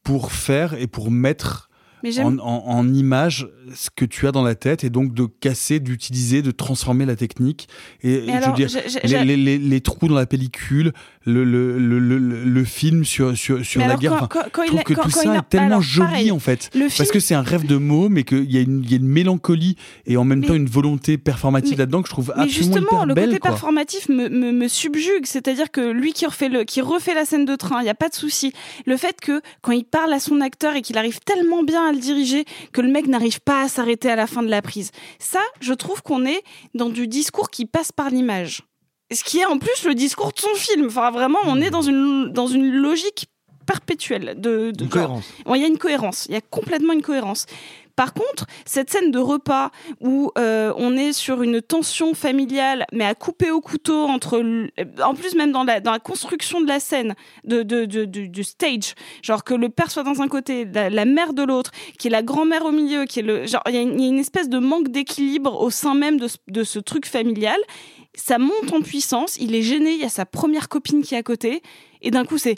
pour 0.04 0.32
faire 0.32 0.74
et 0.74 0.88
pour 0.88 1.12
mettre 1.12 1.70
Mais 2.06 2.20
en, 2.20 2.38
en, 2.40 2.64
en 2.68 2.94
image 2.94 3.48
ce 3.74 3.90
que 3.94 4.06
tu 4.06 4.28
as 4.28 4.32
dans 4.32 4.44
la 4.44 4.54
tête 4.56 4.84
et 4.84 4.90
donc 4.90 5.14
de 5.14 5.26
casser, 5.26 5.80
d'utiliser, 5.80 6.42
de 6.42 6.52
transformer 6.52 7.06
la 7.06 7.16
technique. 7.16 7.68
Et 8.04 8.22
Mais 8.28 8.42
je 8.42 8.48
veux 8.50 8.54
dire, 8.56 8.70
les, 9.04 9.08
j'ai- 9.10 9.24
les- 9.26 9.38
les- 9.38 9.58
les 9.58 9.82
trous 9.82 10.08
dans 10.08 10.16
la 10.16 10.26
pellicule, 10.28 10.94
le, 11.26 11.44
le, 11.44 11.80
le, 11.80 12.00
le, 12.20 12.64
film 12.64 13.04
sur, 13.06 13.36
sur, 13.36 13.66
sur 13.66 13.80
la 13.82 13.88
alors, 13.88 14.00
guerre. 14.00 14.18
quand- 14.20 14.28
quand- 14.28 14.44
quand 14.52 14.62
je 14.64 14.68
trouve 14.68 14.80
a- 14.80 14.84
que 14.84 14.94
tout 14.94 15.10
ça 15.10 15.36
est 15.36 15.50
tellement 15.50 15.66
alors, 15.68 15.82
joli 15.82 16.08
pareil, 16.08 16.32
en 16.32 16.40
fait. 16.40 16.70
Parce 16.98 17.10
que 17.12 17.20
c'est 17.20 17.34
un 17.34 17.42
rêve 17.42 17.66
de 17.66 17.78
mots, 17.78 18.08
mais 18.10 18.24
qu'il 18.24 18.52
y, 18.52 18.58
a 18.58 18.62
une- 18.62 18.84
il 18.84 18.92
y 18.92 18.94
a 18.94 18.98
une 18.98 19.08
mélancolie 19.08 19.76
et 20.06 20.18
en 20.18 20.24
même 20.24 20.40
Mais- 20.42 20.48
temps 20.48 20.54
une 20.54 20.68
volonté 20.68 21.18
performative 21.18 21.78
là-dedans 21.80 22.02
que 22.04 22.08
je 22.08 22.14
trouve 22.14 22.32
Mais 22.38 22.44
absolument 22.44 22.76
justement, 22.76 22.98
hyper 23.00 23.06
le 23.08 23.14
belle. 23.16 23.26
côté 23.30 23.40
quoi. 23.40 23.50
performatif 23.52 24.10
me, 24.10 24.30
me, 24.30 24.52
me 24.52 24.68
subjugue. 24.68 25.26
C'est-à-dire 25.26 25.72
que 25.72 25.82
lui 25.92 26.14
qui 26.14 26.28
refait, 26.28 26.50
le, 26.50 26.64
qui 26.66 26.82
refait 26.82 27.16
la 27.16 27.26
scène 27.26 27.46
de 27.46 27.56
train, 27.56 27.80
il 27.82 27.86
n'y 27.86 27.90
a 27.90 27.96
pas 27.96 28.10
de 28.10 28.16
souci. 28.16 28.54
Le 28.86 28.96
fait 28.98 29.20
que 29.20 29.42
quand 29.62 29.72
il 29.72 29.86
parle 29.86 30.14
à 30.14 30.20
son 30.20 30.40
acteur 30.42 30.76
et 30.76 30.82
qu'il 30.84 30.98
arrive 31.00 31.20
tellement 31.26 31.64
bien 31.64 31.90
à 31.90 31.92
le 31.96 32.00
diriger 32.00 32.46
que 32.72 32.82
le 32.82 32.90
mec 32.90 33.08
n'arrive 33.08 33.42
pas 33.42 33.62
à 33.64 33.68
s'arrêter 33.68 34.12
à 34.12 34.16
la 34.16 34.28
fin 34.28 34.44
de 34.44 34.50
la 34.50 34.62
prise. 34.62 34.92
Ça, 35.18 35.42
je 35.60 35.74
trouve 35.74 36.04
qu'on 36.04 36.26
est 36.26 36.44
dans 36.76 36.90
du 36.90 37.08
discours 37.08 37.50
qui 37.50 37.66
passe 37.66 37.92
par 37.92 38.10
l'image. 38.12 38.62
Ce 39.12 39.24
qui 39.24 39.40
est 39.40 39.46
en 39.46 39.58
plus 39.58 39.84
le 39.86 39.96
discours 39.96 40.32
de 40.34 40.40
son 40.40 40.54
film. 40.56 40.86
Enfin, 40.88 41.10
vraiment, 41.12 41.40
on 41.46 41.60
est 41.62 41.70
dans 41.72 41.82
une, 41.82 42.32
dans 42.32 42.48
une 42.48 42.72
logique 42.72 43.28
perpétuelle 43.66 44.36
de, 44.40 44.72
de 44.72 44.84
Une 44.84 44.92
genre- 44.92 44.92
cohérence. 44.92 45.26
Il 45.56 45.62
y 45.62 45.64
a 45.64 45.68
une 45.68 45.78
cohérence. 45.78 46.26
Il 46.30 46.34
y 46.34 46.38
a 46.38 46.42
complètement 46.42 46.94
une 46.94 47.02
cohérence. 47.02 47.46
Par 47.96 48.14
contre, 48.14 48.46
cette 48.66 48.90
scène 48.90 49.12
de 49.12 49.20
repas 49.20 49.72
où 50.02 50.32
euh, 50.38 50.74
on 50.78 50.98
est 50.98 51.14
sur 51.14 51.42
une 51.42 51.62
tension 51.62 52.14
familiale, 52.14 52.86
mais 52.92 53.06
à 53.06 53.16
couper 53.16 53.52
au 53.52 53.62
couteau 53.62 54.04
entre, 54.04 54.44
en 55.04 55.14
plus 55.16 55.36
même 55.36 55.52
dans 55.52 55.64
la, 55.64 55.80
dans 55.80 55.92
la 55.92 56.00
construction 56.00 56.60
de 56.62 56.68
la 56.68 56.80
scène, 56.80 57.16
de, 57.46 57.64
de, 57.64 57.86
du- 57.86 58.44
stage, 58.44 58.96
genre 59.24 59.44
que 59.44 59.54
le 59.54 59.70
père 59.70 59.90
soit 59.92 60.04
dans 60.04 60.22
un 60.22 60.28
côté, 60.28 60.66
la, 60.66 61.06
mère 61.06 61.34
de 61.34 61.44
l'autre, 61.44 61.72
qui 61.98 62.08
est 62.08 62.12
la 62.12 62.22
grand-mère 62.24 62.66
au 62.66 62.72
milieu, 62.72 63.06
qui 63.06 63.20
est 63.20 63.24
le, 63.24 63.46
genre 63.48 63.64
il 63.68 63.76
y, 63.76 63.78
a 63.78 63.82
une- 63.82 64.20
espèce 64.20 64.50
de 64.50 64.60
manque 64.60 64.90
d'équilibre 64.90 65.62
au 65.62 65.70
sein 65.70 65.94
même 65.94 66.20
de 66.20 66.28
de 66.48 66.64
ce 66.64 66.80
truc 66.80 67.06
familial. 67.06 67.60
Ça 68.14 68.38
monte 68.38 68.72
en 68.74 68.82
puissance. 68.82 69.38
Il 69.40 69.56
est 69.56 69.62
gêné. 69.62 69.92
Il 69.94 70.00
y 70.00 70.06
a 70.06 70.10
sa 70.10 70.26
première 70.26 70.70
copine 70.70 71.02
qui 71.04 71.16
est 71.16 71.18
à 71.18 71.24
côté, 71.24 71.62
et 72.02 72.12
d'un 72.12 72.26
coup 72.26 72.38
c'est 72.38 72.56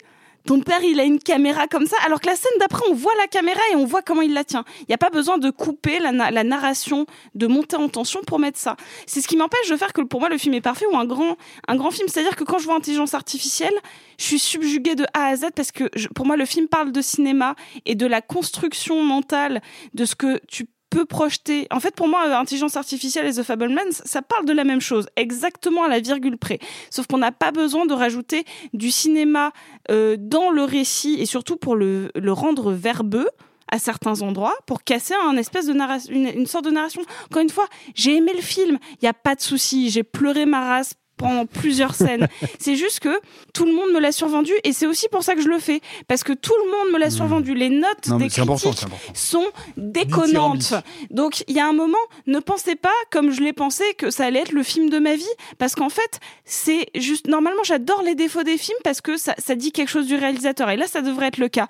ton 0.48 0.60
père, 0.60 0.82
il 0.82 0.98
a 0.98 1.04
une 1.04 1.18
caméra 1.18 1.66
comme 1.68 1.86
ça, 1.86 1.98
alors 2.06 2.22
que 2.22 2.26
la 2.26 2.34
scène 2.34 2.50
d'après, 2.58 2.80
on 2.90 2.94
voit 2.94 3.12
la 3.18 3.26
caméra 3.26 3.60
et 3.70 3.76
on 3.76 3.84
voit 3.84 4.00
comment 4.00 4.22
il 4.22 4.32
la 4.32 4.44
tient. 4.44 4.64
Il 4.80 4.86
n'y 4.88 4.94
a 4.94 4.98
pas 4.98 5.10
besoin 5.10 5.36
de 5.36 5.50
couper 5.50 5.98
la, 5.98 6.10
na- 6.10 6.30
la 6.30 6.42
narration, 6.42 7.04
de 7.34 7.46
monter 7.46 7.76
en 7.76 7.90
tension 7.90 8.20
pour 8.26 8.38
mettre 8.38 8.58
ça. 8.58 8.74
C'est 9.06 9.20
ce 9.20 9.28
qui 9.28 9.36
m'empêche 9.36 9.68
de 9.68 9.76
faire 9.76 9.92
que 9.92 10.00
pour 10.00 10.20
moi, 10.20 10.30
le 10.30 10.38
film 10.38 10.54
est 10.54 10.62
parfait 10.62 10.86
ou 10.90 10.96
un 10.96 11.04
grand, 11.04 11.36
un 11.68 11.76
grand 11.76 11.90
film. 11.90 12.08
C'est-à-dire 12.08 12.34
que 12.34 12.44
quand 12.44 12.58
je 12.58 12.64
vois 12.64 12.76
intelligence 12.76 13.12
artificielle, 13.12 13.74
je 14.18 14.24
suis 14.24 14.38
subjuguée 14.38 14.94
de 14.94 15.04
A 15.12 15.26
à 15.26 15.36
Z 15.36 15.48
parce 15.54 15.70
que 15.70 15.90
je- 15.94 16.08
pour 16.08 16.24
moi, 16.24 16.38
le 16.38 16.46
film 16.46 16.66
parle 16.66 16.92
de 16.92 17.02
cinéma 17.02 17.54
et 17.84 17.94
de 17.94 18.06
la 18.06 18.22
construction 18.22 19.02
mentale 19.04 19.60
de 19.92 20.06
ce 20.06 20.14
que 20.14 20.40
tu 20.48 20.64
projeter. 21.02 21.66
En 21.70 21.80
fait, 21.80 21.94
pour 21.94 22.08
moi, 22.08 22.26
euh, 22.26 22.34
Intelligence 22.34 22.76
artificielle 22.76 23.26
et 23.26 23.32
The 23.32 23.42
Fablemans, 23.42 23.90
ça 23.90 24.22
parle 24.22 24.44
de 24.44 24.52
la 24.52 24.64
même 24.64 24.80
chose, 24.80 25.08
exactement 25.16 25.84
à 25.84 25.88
la 25.88 26.00
virgule 26.00 26.38
près. 26.38 26.58
Sauf 26.90 27.06
qu'on 27.06 27.18
n'a 27.18 27.32
pas 27.32 27.52
besoin 27.52 27.86
de 27.86 27.94
rajouter 27.94 28.44
du 28.72 28.90
cinéma 28.90 29.52
euh, 29.90 30.16
dans 30.18 30.50
le 30.50 30.62
récit 30.62 31.16
et 31.18 31.26
surtout 31.26 31.56
pour 31.56 31.76
le, 31.76 32.10
rendre 32.28 32.72
verbeux 32.72 33.28
à 33.70 33.78
certains 33.78 34.22
endroits 34.22 34.54
pour 34.66 34.84
casser 34.84 35.14
un 35.26 35.36
espèce 35.36 35.66
de 35.66 35.72
narration, 35.72 36.12
une, 36.12 36.26
une 36.26 36.46
sorte 36.46 36.64
de 36.64 36.70
narration. 36.70 37.02
Encore 37.26 37.42
une 37.42 37.50
fois, 37.50 37.66
j'ai 37.94 38.16
aimé 38.16 38.32
le 38.34 38.42
film, 38.42 38.78
il 39.00 39.04
y 39.04 39.08
a 39.08 39.14
pas 39.14 39.34
de 39.34 39.40
souci, 39.40 39.90
j'ai 39.90 40.02
pleuré 40.02 40.46
ma 40.46 40.60
race 40.60 40.94
pendant 41.18 41.44
plusieurs 41.46 41.94
scènes. 41.94 42.28
c'est 42.58 42.76
juste 42.76 43.00
que 43.00 43.20
tout 43.52 43.66
le 43.66 43.72
monde 43.72 43.92
me 43.92 44.00
l'a 44.00 44.12
survendu 44.12 44.52
et 44.64 44.72
c'est 44.72 44.86
aussi 44.86 45.08
pour 45.10 45.22
ça 45.22 45.34
que 45.34 45.42
je 45.42 45.48
le 45.48 45.58
fais 45.58 45.80
parce 46.06 46.24
que 46.24 46.32
tout 46.32 46.54
le 46.64 46.70
monde 46.70 46.92
me 46.94 46.98
l'a 46.98 47.10
survendu. 47.10 47.54
Les 47.54 47.68
notes 47.68 48.06
Non, 48.08 48.16
des 48.16 48.28
critiques 48.28 48.86
sont 49.14 49.46
déconnantes. 49.76 50.74
Donc 51.10 51.44
il 51.48 51.56
y 51.56 51.60
a 51.60 51.66
un 51.66 51.72
moment, 51.72 51.98
ne 52.26 52.38
pensez 52.38 52.76
pas 52.76 52.88
comme 53.10 53.30
je 53.30 53.42
l'ai 53.42 53.52
pensé 53.52 53.84
que 53.96 54.10
ça 54.10 54.24
allait 54.24 54.40
être 54.40 54.52
le 54.52 54.62
film 54.62 54.88
de 54.88 54.98
ma 54.98 55.14
vie 55.14 55.24
parce 55.58 55.74
qu'en 55.74 55.90
fait, 55.90 56.20
c'est 56.44 56.88
juste 56.94 57.26
normalement 57.26 57.62
j'adore 57.64 58.02
les 58.02 58.14
défauts 58.14 58.44
des 58.44 58.58
films 58.58 58.78
parce 58.84 59.00
que 59.00 59.16
ça, 59.16 59.34
ça 59.38 59.54
dit 59.54 59.72
quelque 59.72 59.88
chose 59.88 60.06
du 60.06 60.16
réalisateur 60.16 60.70
et 60.70 60.76
là 60.76 60.86
ça 60.86 61.02
devrait 61.02 61.26
être 61.26 61.38
le 61.38 61.48
cas. 61.48 61.66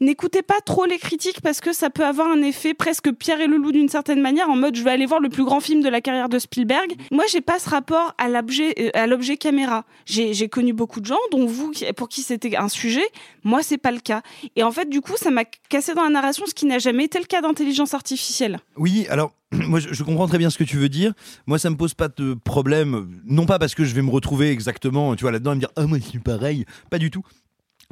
N'écoutez 0.00 0.42
pas 0.42 0.60
trop 0.64 0.84
les 0.84 0.98
critiques 0.98 1.40
parce 1.40 1.60
que 1.60 1.72
ça 1.72 1.90
peut 1.90 2.04
avoir 2.04 2.28
un 2.28 2.42
effet 2.42 2.74
presque 2.74 3.12
Pierre 3.12 3.40
et 3.40 3.46
le 3.46 3.56
loup 3.56 3.72
d'une 3.72 3.88
certaine 3.88 4.20
manière 4.20 4.48
en 4.48 4.56
mode 4.56 4.76
je 4.76 4.82
vais 4.82 4.90
aller 4.90 5.06
voir 5.06 5.20
le 5.20 5.28
plus 5.28 5.44
grand 5.44 5.60
film 5.60 5.82
de 5.82 5.88
la 5.88 6.00
carrière 6.00 6.28
de 6.28 6.38
Spielberg. 6.38 6.94
Moi, 7.10 7.24
j'ai 7.30 7.40
pas 7.40 7.58
ce 7.58 7.70
rapport 7.70 8.14
à 8.18 8.28
l'objet 8.28 8.74
euh, 8.78 8.90
à 8.94 9.06
l'objet 9.06 9.36
caméra. 9.36 9.84
J'ai 10.06 10.48
connu 10.48 10.72
beaucoup 10.72 11.00
de 11.00 11.06
gens 11.06 11.18
dont 11.30 11.46
vous 11.46 11.72
pour 11.96 12.08
qui 12.08 12.22
c'était 12.22 12.56
un 12.56 12.68
sujet, 12.68 13.04
moi 13.44 13.62
c'est 13.62 13.78
pas 13.78 13.90
le 13.90 14.00
cas. 14.00 14.22
Et 14.56 14.62
en 14.62 14.70
fait, 14.70 14.88
du 14.88 15.00
coup, 15.00 15.16
ça 15.16 15.30
m'a 15.30 15.44
cassé 15.44 15.94
dans 15.94 16.02
la 16.02 16.10
narration 16.10 16.44
ce 16.46 16.54
qui 16.54 16.66
n'a 16.66 16.78
jamais 16.78 17.04
été 17.04 17.18
le 17.18 17.24
cas 17.24 17.40
d'intelligence 17.40 17.94
artificielle. 17.94 18.58
Oui, 18.76 19.06
alors 19.08 19.32
moi 19.52 19.80
je, 19.80 20.02
comprends 20.02 20.28
très 20.28 20.38
bien 20.38 20.50
ce 20.50 20.58
que 20.58 20.64
tu 20.64 20.76
veux 20.76 20.88
dire. 20.88 21.12
Moi 21.46 21.58
ça 21.58 21.70
me 21.70 21.76
pose 21.76 21.94
pas 21.94 22.08
de 22.08 22.34
problème, 22.34 23.20
non 23.24 23.46
pas 23.46 23.58
parce 23.58 23.74
que 23.74 23.84
je 23.84 23.94
vais 23.94 24.02
me 24.02 24.10
retrouver 24.10 24.50
exactement, 24.50 25.14
tu 25.16 25.22
vois, 25.22 25.32
là-dedans 25.32 25.52
et 25.52 25.56
me 25.56 25.60
dire 25.60 25.72
ah 25.76 25.86
moi 25.86 25.98
je 25.98 26.18
pareil, 26.18 26.64
pas 26.90 26.98
du 26.98 27.10
tout. 27.10 27.22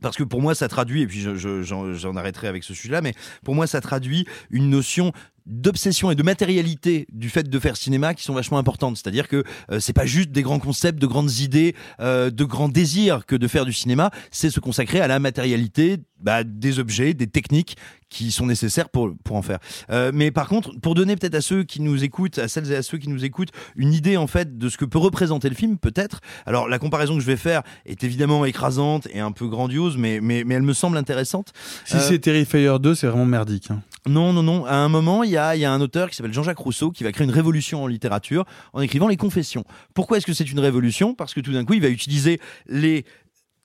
Parce 0.01 0.17
que 0.17 0.23
pour 0.25 0.41
moi, 0.41 0.55
ça 0.55 0.69
traduit, 0.69 1.03
et 1.03 1.07
puis 1.07 1.21
je- 1.21 1.35
je- 1.37 1.63
j'en 1.63 1.93
j'en 1.95 2.17
arrêterai 2.17 2.49
avec 2.49 2.65
ce 2.65 2.75
sujet-là, 2.75 3.01
mais 3.03 3.15
pour 3.45 3.55
moi, 3.55 3.67
ça 3.67 3.81
traduit 3.81 4.27
une 4.51 4.71
notion 4.71 5.13
d'obsession 5.47 6.11
et 6.11 6.15
de 6.15 6.23
matérialité 6.23 7.07
du 7.13 7.29
fait 7.29 7.49
de 7.49 7.59
faire 7.59 7.77
cinéma 7.77 8.15
qui 8.15 8.23
sont 8.25 8.35
vachement 8.35 8.59
importantes. 8.59 8.97
C'est-à-dire 8.99 9.27
que 9.27 9.43
euh, 9.71 9.81
c'est 9.81 9.93
pas 9.95 10.07
juste 10.07 10.31
des 10.31 10.43
grands 10.43 10.59
concepts, 10.61 11.01
de 11.01 11.07
grandes 11.07 11.39
idées, 11.39 11.75
euh, 12.01 12.31
de 12.31 12.45
grands 12.45 12.69
désirs 12.69 13.27
que 13.27 13.35
de 13.37 13.49
faire 13.49 13.65
du 13.65 13.73
cinéma, 13.73 14.11
c'est 14.31 14.51
se 14.51 14.61
consacrer 14.61 15.01
à 15.01 15.09
la 15.09 15.19
matérialité 15.19 15.97
bah, 16.21 16.45
des 16.45 16.79
objets, 16.79 17.15
des 17.15 17.27
techniques 17.27 17.77
qui 18.11 18.31
sont 18.33 18.45
nécessaires 18.47 18.91
pour, 18.91 19.13
pour 19.25 19.37
en 19.37 19.43
faire. 19.43 19.59
Euh, 19.91 20.11
mais 20.13 20.31
par 20.31 20.49
contre, 20.49 20.79
pour 20.81 20.95
donner 20.95 21.17
peut-être 21.17 21.37
à 21.37 21.41
ceux 21.41 21.63
qui 21.63 21.81
nous 21.81 22.05
écoutent, 22.05 22.39
à 22.39 22.49
celles 22.49 22.71
et 22.73 22.77
à 22.77 22.83
ceux 22.83 22.99
qui 22.99 23.09
nous 23.09 23.25
écoutent, 23.25 23.51
une 23.77 23.95
idée 23.95 24.17
en 24.19 24.27
fait 24.27 24.59
de 24.59 24.69
ce 24.69 24.77
que 24.77 24.85
peut 24.85 24.99
représenter 24.99 25.49
le 25.49 25.55
film, 25.55 25.79
peut-être. 25.79 26.21
Alors 26.45 26.69
la 26.69 26.79
comparaison 26.79 27.15
que 27.15 27.21
je 27.21 27.27
vais 27.27 27.37
faire 27.37 27.63
est 27.87 28.05
évidemment 28.05 28.45
écrasante 28.45 29.07
et 29.15 29.21
un 29.21 29.33
peu 29.33 29.47
grandiose, 29.47 29.97
mais, 29.97 30.21
mais, 30.21 30.45
mais 30.45 30.57
elle 30.57 30.63
me 30.63 30.73
semble 30.75 30.97
intéressante. 30.99 31.53
Si 31.87 31.97
Euh, 31.97 32.01
c'est 32.01 32.19
Terrifier 32.19 32.77
2, 32.81 32.95
c'est 32.95 33.07
vraiment 33.07 33.25
merdique. 33.27 33.71
hein. 33.71 33.81
non, 34.09 34.33
non, 34.33 34.43
non. 34.43 34.65
À 34.67 34.75
un 34.75 34.89
moment, 34.89 35.23
il 35.23 35.31
y 35.31 35.37
a, 35.37 35.55
il 35.55 35.61
y 35.61 35.65
a 35.65 35.73
un 35.73 35.81
auteur 35.81 36.11
qui 36.11 36.17
s'appelle 36.17 36.33
Jean-Jacques 36.35 36.59
Rousseau 36.59 36.91
qui 36.91 37.05
va 37.05 37.13
créer 37.13 37.25
une 37.27 37.33
révolution 37.33 37.85
en 37.85 37.87
littérature 37.87 38.45
en 38.73 38.81
écrivant 38.81 39.07
les 39.09 39.17
confessions. 39.17 39.65
Pourquoi 39.95 40.17
est-ce 40.19 40.27
que 40.27 40.33
c'est 40.33 40.51
une 40.51 40.59
révolution? 40.61 41.15
Parce 41.15 41.33
que 41.33 41.41
tout 41.41 41.53
d'un 41.53 41.65
coup, 41.65 41.75
il 41.75 41.83
va 41.83 41.89
utiliser 41.89 42.41
les 42.67 43.05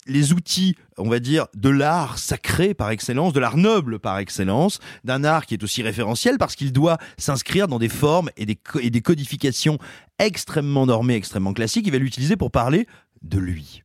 les 0.08 0.34
outils, 0.34 0.76
on 0.98 1.10
va 1.10 1.20
dire, 1.20 1.48
de 1.56 1.70
l'art 1.70 2.18
sacré 2.18 2.74
par 2.74 2.92
excellence, 2.92 3.34
de 3.34 3.40
l'art 3.40 3.58
noble 3.58 4.00
par 4.00 4.20
excellence, 4.20 4.80
d'un 5.04 5.24
art 5.24 5.46
qui 5.46 5.56
est 5.56 5.64
aussi 5.64 5.82
référentiel 5.82 6.38
parce 6.38 6.56
qu'il 6.56 6.72
doit 6.72 6.98
s'inscrire 7.18 7.68
dans 7.68 7.80
des 7.80 7.90
formes 7.90 8.30
et 8.38 8.46
des, 8.46 9.02
codifications 9.02 9.80
extrêmement 10.20 10.86
normées, 10.86 11.16
extrêmement 11.16 11.54
classiques. 11.54 11.88
Il 11.88 11.92
va 11.92 11.98
l'utiliser 11.98 12.36
pour 12.36 12.52
parler 12.52 12.88
de 13.22 13.40
lui. 13.40 13.82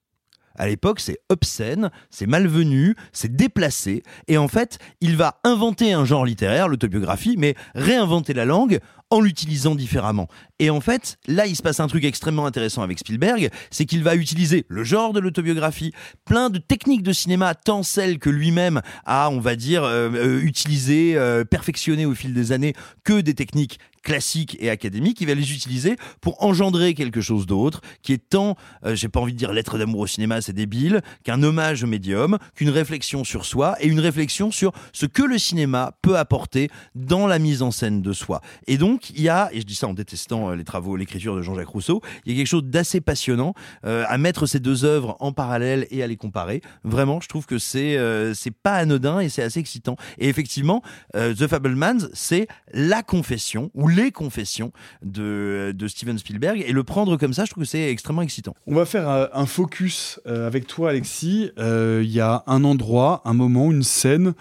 À 0.57 0.67
l'époque, 0.67 1.01
c'est 1.01 1.21
obscène, 1.31 1.91
c'est 2.11 2.27
malvenu, 2.27 2.95
c'est 3.13 3.35
déplacé, 3.35 4.03
et 4.29 4.37
en 4.37 4.49
fait, 4.49 4.79
il 5.01 5.17
va 5.17 5.41
inventer 5.43 5.95
un 5.95 6.05
genre 6.05 6.27
littéraire, 6.27 6.69
l'autobiographie, 6.69 7.37
mais 7.39 7.55
réinventer 7.75 8.35
la 8.35 8.45
langue 8.45 8.81
en 9.11 9.21
l'utilisant 9.21 9.75
différemment. 9.75 10.29
Et 10.59 10.71
en 10.71 10.81
fait, 10.81 11.19
là, 11.27 11.47
il 11.47 11.57
se 11.57 11.63
passe 11.63 11.81
un 11.81 11.89
truc 11.89 12.05
extrêmement 12.05 12.47
intéressant 12.47 12.83
avec 12.83 12.99
Spielberg, 12.99 13.51
c'est 13.71 13.85
qu'il 13.85 14.05
va 14.05 14.15
utiliser 14.15 14.67
le 14.69 14.85
genre 14.85 15.13
de 15.13 15.21
l'autobiographie, 15.21 15.93
plein 16.25 16.51
de 16.51 16.59
techniques 16.59 17.03
de 17.03 17.13
cinéma, 17.13 17.55
tant 17.55 17.83
celles 17.83 18.19
que 18.19 18.31
lui-même 18.31 18.81
a, 19.05 19.31
on 19.31 19.41
va 19.41 19.57
dire, 19.57 19.83
euh, 19.85 20.11
euh, 20.13 20.41
utilisées, 20.43 21.17
euh, 21.17 21.45
perfectionnées 21.45 22.07
au 22.07 22.15
fil 22.15 22.35
des 22.35 22.53
années, 22.53 22.75
que 23.05 23.21
des 23.21 23.35
techniques 23.35 23.79
classiques 24.03 24.57
et 24.61 24.71
académiques, 24.71 25.21
il 25.21 25.27
va 25.27 25.35
les 25.35 25.53
utiliser 25.53 25.97
pour 26.21 26.43
engendrer 26.43 26.95
quelque 26.95 27.21
chose 27.21 27.47
d'autre, 27.47 27.81
qui 28.03 28.13
est 28.13 28.29
tant, 28.29 28.57
euh, 28.85 28.95
j'ai 28.95 29.09
pas 29.09 29.21
envie 29.21 29.33
de 29.33 29.39
dire 29.39 29.53
lettre 29.53 29.79
d'amour 29.79 30.01
au 30.01 30.07
cinéma, 30.07 30.41
c'est 30.41 30.53
débile, 30.53 31.03
qu'un 31.25 31.43
hommage 31.43 31.85
au 31.85 31.87
médium, 31.87 32.39
qu'une 32.55 32.71
réflexion 32.71 33.25
sur 33.25 33.45
soi 33.45 33.77
et 33.81 33.87
une 33.87 34.01
réflexion 34.01 34.51
sur 34.51 34.73
ce 34.93 35.07
que 35.07 35.23
le 35.23 35.39
cinéma 35.39 35.93
peut 36.03 36.17
apporter 36.19 36.71
dans 36.95 37.27
la 37.27 37.39
mise 37.39 37.63
en 37.63 37.71
scène 37.71 38.03
de 38.03 38.13
soi. 38.13 38.41
Et 38.67 38.79
donc, 38.79 39.11
il 39.11 39.23
y 39.23 39.29
a, 39.29 39.51
et 39.53 39.61
je 39.61 39.67
dis 39.67 39.75
ça 39.75 39.89
en 39.89 39.95
détestant 39.95 40.51
euh, 40.51 40.57
les 40.57 40.65
travaux, 40.65 40.97
l'écriture 40.97 41.37
de 41.37 41.43
Jean-Jacques 41.43 41.69
Rousseau, 41.69 42.01
il 42.25 42.33
y 42.33 42.37
a 42.37 42.39
quelque 42.39 42.49
chose 42.49 42.65
d'assez 42.65 43.01
passionnant 43.01 43.55
euh, 43.85 44.05
à 44.09 44.19
mettre 44.19 44.47
ces 44.47 44.61
deux 44.61 44.85
œuvres 44.85 45.17
en 45.21 45.33
parallèle 45.33 45.87
et 45.91 46.03
à 46.03 46.07
les 46.07 46.17
comparer. 46.17 46.61
Vraiment, 46.85 47.21
je 47.21 47.29
trouve 47.29 47.47
que 47.47 47.59
c'est 47.59 47.97
euh, 47.97 48.35
pas 48.63 48.75
anodin 48.75 49.21
et 49.21 49.29
c'est 49.29 49.43
assez 49.43 49.61
excitant. 49.61 49.97
Et 50.19 50.29
effectivement, 50.29 50.83
euh, 51.17 51.35
The 51.35 51.47
Fablemans, 51.47 52.09
c'est 52.13 52.47
la 52.73 53.03
confession 53.03 53.71
ou 53.75 53.89
les 53.91 54.11
confessions 54.11 54.73
de, 55.03 55.73
de 55.75 55.89
Steven 55.89 56.19
Spielberg 56.19 56.65
et 56.67 56.73
le 56.73 56.85
prendre 56.85 57.17
comme 57.17 57.33
ça, 57.33 57.45
je 57.45 57.51
trouve 57.51 57.65
que 57.65 57.69
c'est 57.69 57.91
extrêmement 57.91 58.23
excitant. 58.23 58.55
On 58.67 58.75
va 58.75 58.87
faire 58.87 59.09
euh, 59.09 59.27
un 59.33 59.47
focus 59.47 60.21
euh, 60.27 60.47
avec 60.47 60.67
toi, 60.67 60.91
Alexis. 60.91 61.51
Euh, 61.59 62.01
Il 62.03 62.11
y 62.11 62.21
a 62.21 62.43
un 62.47 62.65
endroit, 62.65 63.23
un 63.25 63.35
moment, 63.35 63.71
une 63.71 63.83
scène 63.83 64.35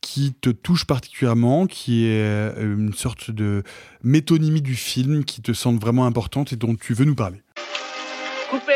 qui 0.00 0.32
te 0.32 0.50
touche 0.50 0.84
particulièrement, 0.84 1.66
qui 1.66 2.06
est 2.06 2.54
une 2.60 2.92
sorte 2.94 3.30
de 3.30 3.64
métonymie 4.02 4.62
du 4.62 4.74
film 4.76 5.24
qui 5.24 5.42
te 5.42 5.52
semble 5.52 5.80
vraiment 5.80 6.06
importante 6.06 6.52
et 6.52 6.56
dont 6.56 6.76
tu 6.76 6.94
veux 6.94 7.04
nous 7.04 7.16
parler. 7.16 7.42
Coupé 8.48 8.72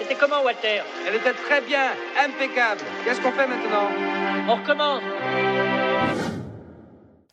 C'était 0.00 0.14
comment, 0.14 0.42
Walter? 0.44 0.82
Elle 1.06 1.16
était 1.16 1.32
très 1.32 1.60
bien, 1.62 1.90
impeccable. 2.24 2.80
Qu'est-ce 3.04 3.20
qu'on 3.20 3.32
fait 3.32 3.48
maintenant? 3.48 3.88
On 4.48 4.56
recommence 4.56 5.02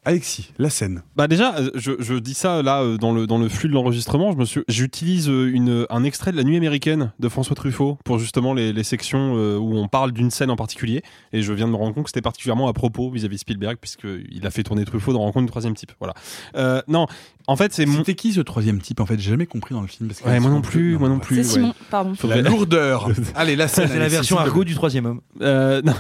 Alexis, 0.08 0.54
la 0.58 0.70
scène. 0.70 1.04
Bah 1.18 1.28
déjà, 1.28 1.56
euh, 1.58 1.70
je, 1.76 1.92
je 2.00 2.14
dis 2.14 2.34
ça 2.34 2.62
là 2.64 2.82
euh, 2.82 2.98
dans 2.98 3.12
le 3.12 3.28
dans 3.28 3.38
le 3.38 3.50
flux 3.50 3.68
de 3.68 3.74
l'enregistrement. 3.74 4.32
Je 4.32 4.38
me 4.38 4.46
suis, 4.46 4.62
j'utilise 4.70 5.28
euh, 5.30 5.52
une 5.54 5.86
un 5.90 6.04
extrait 6.06 6.32
de 6.32 6.38
La 6.38 6.44
Nuit 6.46 6.56
américaine 6.56 7.12
de 7.20 7.28
François 7.28 7.56
Truffaut 7.58 7.98
pour 8.06 8.18
justement 8.18 8.54
les, 8.54 8.72
les 8.72 8.84
sections 8.84 9.34
où 9.58 9.78
on 9.78 9.88
parle 9.90 10.14
d'une 10.14 10.32
scène 10.32 10.50
en 10.50 10.56
particulier. 10.56 11.04
Et 11.34 11.42
je 11.42 11.52
viens 11.52 11.68
de 11.68 11.72
me 11.74 11.78
rendre 11.78 11.94
compte 11.94 12.06
que 12.06 12.10
c'était 12.10 12.22
particulièrement 12.22 12.70
à 12.70 12.74
propos 12.74 13.12
vis-à-vis 13.12 13.36
de 13.36 13.42
Spielberg 13.42 13.78
puisque 13.82 14.08
il 14.32 14.48
a 14.48 14.50
fait 14.50 14.64
tourner 14.64 14.86
Truffaut 14.86 15.12
dans 15.12 15.20
Rencontre 15.20 15.46
du 15.46 15.52
troisième 15.52 15.74
type. 15.76 15.92
Voilà. 16.00 16.14
Euh, 16.56 16.82
non, 16.88 17.08
en 17.48 17.58
fait 17.58 17.74
c'est 17.74 17.86
mon... 17.86 17.98
C'était 17.98 18.16
qui 18.16 18.32
ce 18.32 18.40
troisième 18.42 18.80
type 18.80 19.02
En 19.02 19.06
fait, 19.06 19.20
j'ai 19.20 19.30
jamais 19.32 19.46
compris 19.46 19.76
dans 19.76 19.82
le 19.82 19.88
film. 19.88 20.08
Parce 20.08 20.22
que 20.22 20.28
Ouais, 20.30 20.40
moi 20.40 20.50
non 20.50 20.62
plus, 20.62 20.98
moi 20.98 21.10
non 21.10 21.20
plus. 21.20 21.36
C'est 21.38 21.42
ouais. 21.42 21.48
Simon, 21.66 21.74
pardon. 21.92 22.14
La 22.24 22.42
lourdeur. 22.42 23.10
Allez, 23.36 23.58
la 23.58 23.68
scène. 23.68 23.90
C'est 23.92 24.00
la 24.00 24.08
version 24.08 24.38
argot 24.38 24.64
du 24.64 24.74
troisième 24.74 25.06
homme. 25.06 25.22
Euh, 25.42 25.82
non. 25.84 25.94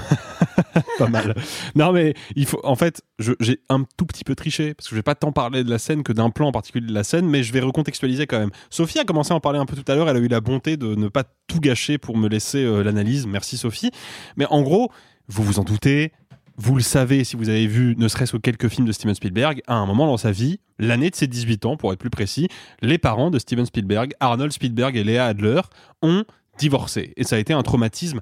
pas 0.97 1.07
mal. 1.09 1.35
Non, 1.75 1.91
mais 1.91 2.13
il 2.35 2.45
faut. 2.45 2.59
En 2.63 2.75
fait, 2.75 3.01
je- 3.19 3.33
j'ai 3.39 3.59
un 3.69 3.83
tout 3.97 4.05
petit 4.05 4.23
peu 4.23 4.35
triché 4.35 4.73
parce 4.73 4.87
que 4.87 4.91
je 4.91 4.95
vais 4.95 5.03
pas 5.03 5.15
tant 5.15 5.31
parler 5.31 5.63
de 5.63 5.69
la 5.69 5.79
scène 5.79 6.03
que 6.03 6.13
d'un 6.13 6.29
plan 6.29 6.47
en 6.47 6.51
particulier 6.51 6.87
de 6.87 6.93
la 6.93 7.03
scène, 7.03 7.27
mais 7.27 7.43
je 7.43 7.51
vais 7.51 7.59
recontextualiser 7.59 8.27
quand 8.27 8.39
même. 8.39 8.51
Sophie 8.69 8.99
a 8.99 9.03
commencé 9.03 9.33
à 9.33 9.35
en 9.35 9.39
parler 9.39 9.59
un 9.59 9.65
peu 9.65 9.75
tout 9.75 9.91
à 9.91 9.95
l'heure. 9.95 10.07
Elle 10.09 10.17
a 10.17 10.19
eu 10.19 10.27
la 10.27 10.39
bonté 10.39 10.77
de 10.77 10.95
ne 10.95 11.07
pas 11.07 11.23
tout 11.47 11.59
gâcher 11.59 11.97
pour 11.97 12.15
me 12.17 12.29
laisser 12.29 12.63
euh, 12.63 12.83
l'analyse. 12.83 13.27
Merci 13.27 13.57
Sophie. 13.57 13.91
Mais 14.37 14.45
en 14.49 14.61
gros, 14.61 14.91
vous 15.27 15.43
vous 15.43 15.59
en 15.59 15.63
doutez. 15.63 16.13
Vous 16.59 16.75
le 16.75 16.81
savez 16.81 17.23
si 17.23 17.35
vous 17.35 17.49
avez 17.49 17.67
vu 17.67 17.95
ne 17.97 18.07
serait-ce 18.07 18.31
que 18.31 18.37
quelques 18.37 18.67
films 18.67 18.87
de 18.87 18.91
Steven 18.91 19.13
Spielberg, 19.13 19.61
à 19.67 19.75
un 19.75 19.85
moment 19.85 20.07
dans 20.07 20.17
sa 20.17 20.31
vie, 20.31 20.59
l'année 20.79 21.11
de 21.11 21.15
ses 21.15 21.27
18 21.27 21.65
ans 21.65 21.77
pour 21.77 21.93
être 21.93 21.99
plus 21.99 22.09
précis, 22.09 22.47
les 22.81 22.97
parents 22.97 23.29
de 23.29 23.37
Steven 23.37 23.65
Spielberg, 23.65 24.13
Arnold 24.19 24.51
Spielberg 24.51 24.95
et 24.95 25.03
Léa 25.03 25.27
Adler, 25.27 25.61
ont 26.01 26.23
divorcé. 26.57 27.13
Et 27.15 27.23
ça 27.23 27.35
a 27.35 27.39
été 27.39 27.53
un 27.53 27.61
traumatisme 27.61 28.21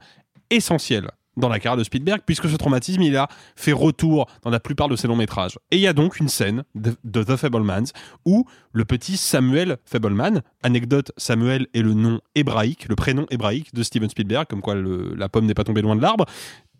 essentiel 0.49 1.11
dans 1.37 1.49
la 1.49 1.59
carrière 1.59 1.77
de 1.77 1.83
Spielberg, 1.83 2.21
puisque 2.25 2.49
ce 2.49 2.55
traumatisme, 2.55 3.01
il 3.01 3.15
a 3.17 3.27
fait 3.55 3.71
retour 3.71 4.27
dans 4.43 4.49
la 4.49 4.59
plupart 4.59 4.87
de 4.87 4.95
ses 4.95 5.07
longs 5.07 5.15
métrages. 5.15 5.59
Et 5.71 5.77
il 5.77 5.81
y 5.81 5.87
a 5.87 5.93
donc 5.93 6.19
une 6.19 6.29
scène 6.29 6.63
de, 6.75 6.95
The 7.23 7.35
Fablemans 7.35 7.91
où 8.25 8.45
le 8.71 8.85
petit 8.85 9.17
Samuel 9.17 9.77
Fableman, 9.85 10.41
anecdote, 10.63 11.11
Samuel 11.17 11.67
est 11.73 11.81
le 11.81 11.93
nom 11.93 12.19
hébraïque, 12.35 12.87
le 12.87 12.95
prénom 12.95 13.25
hébraïque 13.29 13.73
de 13.73 13.83
Steven 13.83 14.09
Spielberg, 14.09 14.47
comme 14.47 14.61
quoi 14.61 14.75
la 14.75 15.29
pomme 15.29 15.45
n'est 15.45 15.53
pas 15.53 15.63
tombée 15.63 15.81
loin 15.81 15.95
de 15.95 16.01
l'arbre, 16.01 16.25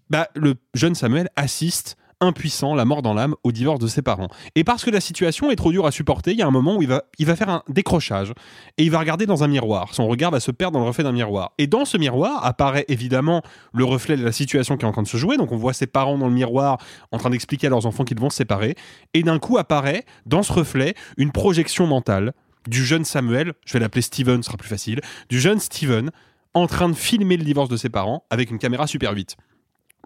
bah, 0.09 0.27
le 0.35 0.55
jeune 0.73 0.95
Samuel 0.95 1.29
assiste 1.35 1.97
impuissant, 2.21 2.75
la 2.75 2.85
mort 2.85 3.01
dans 3.01 3.13
l'âme, 3.13 3.35
au 3.43 3.51
divorce 3.51 3.79
de 3.79 3.87
ses 3.87 4.01
parents. 4.01 4.29
Et 4.55 4.63
parce 4.63 4.83
que 4.83 4.89
la 4.89 5.01
situation 5.01 5.51
est 5.51 5.55
trop 5.55 5.71
dure 5.71 5.85
à 5.85 5.91
supporter, 5.91 6.31
il 6.31 6.37
y 6.37 6.41
a 6.41 6.47
un 6.47 6.51
moment 6.51 6.77
où 6.77 6.81
il 6.81 6.87
va, 6.87 7.03
il 7.17 7.25
va 7.25 7.35
faire 7.35 7.49
un 7.49 7.63
décrochage 7.69 8.33
et 8.77 8.83
il 8.83 8.91
va 8.91 8.99
regarder 8.99 9.25
dans 9.25 9.43
un 9.43 9.47
miroir. 9.47 9.93
Son 9.93 10.07
regard 10.07 10.31
va 10.31 10.39
se 10.39 10.51
perdre 10.51 10.73
dans 10.73 10.83
le 10.83 10.87
reflet 10.87 11.03
d'un 11.03 11.11
miroir. 11.11 11.53
Et 11.57 11.67
dans 11.67 11.85
ce 11.85 11.97
miroir 11.97 12.45
apparaît 12.45 12.85
évidemment 12.87 13.41
le 13.73 13.85
reflet 13.85 14.17
de 14.17 14.23
la 14.23 14.31
situation 14.31 14.77
qui 14.77 14.85
est 14.85 14.87
en 14.87 14.91
train 14.91 15.03
de 15.03 15.07
se 15.07 15.17
jouer. 15.17 15.37
Donc 15.37 15.51
on 15.51 15.57
voit 15.57 15.73
ses 15.73 15.87
parents 15.87 16.17
dans 16.17 16.27
le 16.27 16.33
miroir 16.33 16.77
en 17.11 17.17
train 17.17 17.29
d'expliquer 17.29 17.67
à 17.67 17.69
leurs 17.69 17.85
enfants 17.85 18.03
qu'ils 18.03 18.19
vont 18.19 18.29
se 18.29 18.37
séparer. 18.37 18.75
Et 19.13 19.23
d'un 19.23 19.39
coup 19.39 19.57
apparaît 19.57 20.05
dans 20.25 20.43
ce 20.43 20.53
reflet 20.53 20.95
une 21.17 21.31
projection 21.31 21.87
mentale 21.87 22.33
du 22.67 22.83
jeune 22.83 23.05
Samuel, 23.05 23.53
je 23.65 23.73
vais 23.73 23.79
l'appeler 23.79 24.01
Steven, 24.01 24.41
ce 24.41 24.47
sera 24.47 24.57
plus 24.57 24.69
facile, 24.69 25.01
du 25.29 25.39
jeune 25.39 25.59
Steven 25.59 26.11
en 26.53 26.67
train 26.67 26.89
de 26.89 26.95
filmer 26.95 27.37
le 27.37 27.43
divorce 27.43 27.69
de 27.69 27.77
ses 27.77 27.89
parents 27.89 28.23
avec 28.29 28.49
une 28.49 28.57
caméra 28.57 28.87
super 28.87 29.13
vite. 29.13 29.35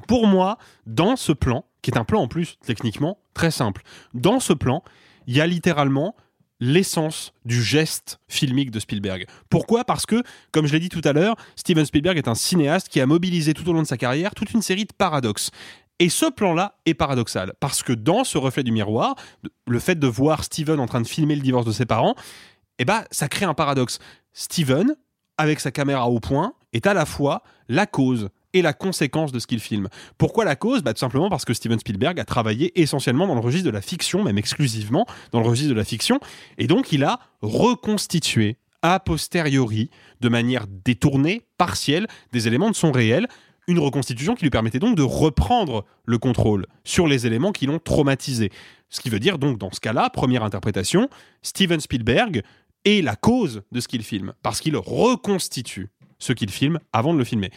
Pour 0.08 0.28
moi, 0.28 0.58
dans 0.86 1.16
ce 1.16 1.32
plan, 1.32 1.66
qui 1.82 1.91
est 1.91 1.97
un 1.97 2.04
plan 2.04 2.22
en 2.22 2.28
plus 2.28 2.58
techniquement 2.66 3.20
très 3.34 3.52
simple, 3.52 3.84
dans 4.14 4.39
ce 4.39 4.54
plan, 4.54 4.84
il 5.28 5.36
y 5.36 5.41
a 5.41 5.47
littéralement 5.47 6.16
l'essence 6.60 7.34
du 7.45 7.62
geste 7.64 8.20
filmique 8.28 8.72
de 8.72 8.80
Spielberg. 8.80 9.26
Pourquoi? 9.50 9.86
Parce 9.86 10.06
que, 10.06 10.24
comme 10.52 10.66
je 10.66 10.74
l'ai 10.74 10.80
dit 10.80 10.89
tout 10.89 11.02
à 11.04 11.14
l'heure, 11.14 11.36
Steven 11.56 11.86
Spielberg 11.86 12.18
est 12.18 12.28
un 12.28 12.36
cinéaste 12.36 12.89
qui 12.89 13.00
a 13.00 13.06
mobilisé 13.06 13.54
tout 13.54 13.68
au 13.70 13.74
long 13.74 13.82
de 13.82 13.88
sa 13.88 13.97
carrière 13.97 14.36
toute 14.36 14.52
une 14.52 14.62
série 14.62 14.86
de 14.86 14.93
paradoxes. 14.93 15.52
Et 16.00 16.10
ce 16.10 16.26
plan-là 16.26 16.76
est 16.86 16.93
paradoxal, 16.93 17.54
parce 17.60 17.84
que 17.84 17.91
dans 17.91 18.24
ce 18.24 18.38
reflet 18.38 18.64
du 18.64 18.72
miroir, 18.72 19.16
le 19.68 19.80
fait 19.80 19.95
de 20.00 20.08
voir 20.08 20.43
Steven 20.43 20.80
en 20.80 20.86
train 20.86 21.02
de 21.02 21.08
filmer 21.08 21.36
le 21.36 21.41
divorce 21.41 21.66
de 21.66 21.72
ses 21.72 21.86
parents, 21.86 22.16
eh 22.78 22.86
ben, 22.86 23.04
ça 23.12 23.28
crée 23.28 23.45
un 23.45 23.54
paradoxe. 23.54 24.00
Steven, 24.34 24.95
avec 25.38 25.60
sa 25.60 25.72
caméra 25.72 26.10
au 26.10 26.20
point, 26.20 26.54
est 26.72 26.88
à 26.88 26.93
la 26.93 27.06
fois 27.06 27.43
la 27.68 27.86
cause 27.86 28.30
et 28.54 28.62
la 28.62 28.74
conséquence 28.74 29.32
de 29.32 29.39
ce 29.39 29.47
qu'il 29.47 29.60
filme. 29.60 29.89
Pourquoi 30.18 30.45
la 30.45 30.56
cause? 30.56 30.82
Bah, 30.82 30.93
Tout 30.93 31.00
simplement 31.00 31.30
parce 31.30 31.45
que 31.45 31.54
Steven 31.54 31.80
Spielberg 31.80 32.20
a 32.20 32.26
travaillé 32.26 32.80
essentiellement 32.80 33.28
dans 33.28 33.36
le 33.36 33.41
registre 33.41 33.66
de 33.66 33.74
la 33.74 33.82
fiction, 33.82 34.24
même 34.24 34.38
exclusivement 34.38 35.06
dans 35.32 35.39
le 35.39 35.47
registre 35.47 35.70
de 35.70 35.78
la 35.78 35.86
fiction, 35.86 36.20
et 36.58 36.68
donc 36.68 36.91
il 36.91 37.04
a 37.04 37.20
reconstitué 37.41 38.58
a 38.82 39.00
posteriori, 39.00 39.89
de 40.22 40.30
manière 40.30 40.66
détournée, 40.68 41.41
partielle, 41.58 42.08
des 42.32 42.47
éléments 42.47 42.70
de 42.70 42.76
son 42.76 42.91
réel, 42.91 43.28
une 43.68 43.80
reconstitution 43.80 44.36
qui 44.36 44.43
lui 44.43 44.50
permettait 44.50 44.80
donc 44.80 44.97
de 44.97 45.04
reprendre 45.04 45.86
le 46.06 46.18
contrôle 46.18 46.66
sur 46.84 47.08
les 47.08 47.28
éléments 47.28 47.52
qui 47.52 47.68
l'ont 47.68 47.80
traumatisé. 47.80 48.52
Ce 48.89 49.00
qui 49.02 49.10
veut 49.10 49.20
dire 49.20 49.38
donc 49.38 49.60
dans 49.60 49.72
ce 49.72 49.80
cas-là, 49.80 50.10
première 50.10 50.43
interprétation, 50.43 51.10
Steven 51.43 51.80
Spielberg 51.80 52.41
est 52.86 53.04
la 53.04 53.16
cause 53.16 53.62
de 53.72 53.80
ce 53.80 53.88
qu'il 53.88 54.04
filme, 54.04 54.34
parce 54.41 54.60
qu'il 54.62 54.76
reconstitue 54.76 55.89
ce 56.18 56.34
qu'il 56.34 56.50
filme 56.50 56.80
avant 56.93 57.14
de 57.14 57.20
le 57.20 57.26
filmer. 57.26 57.52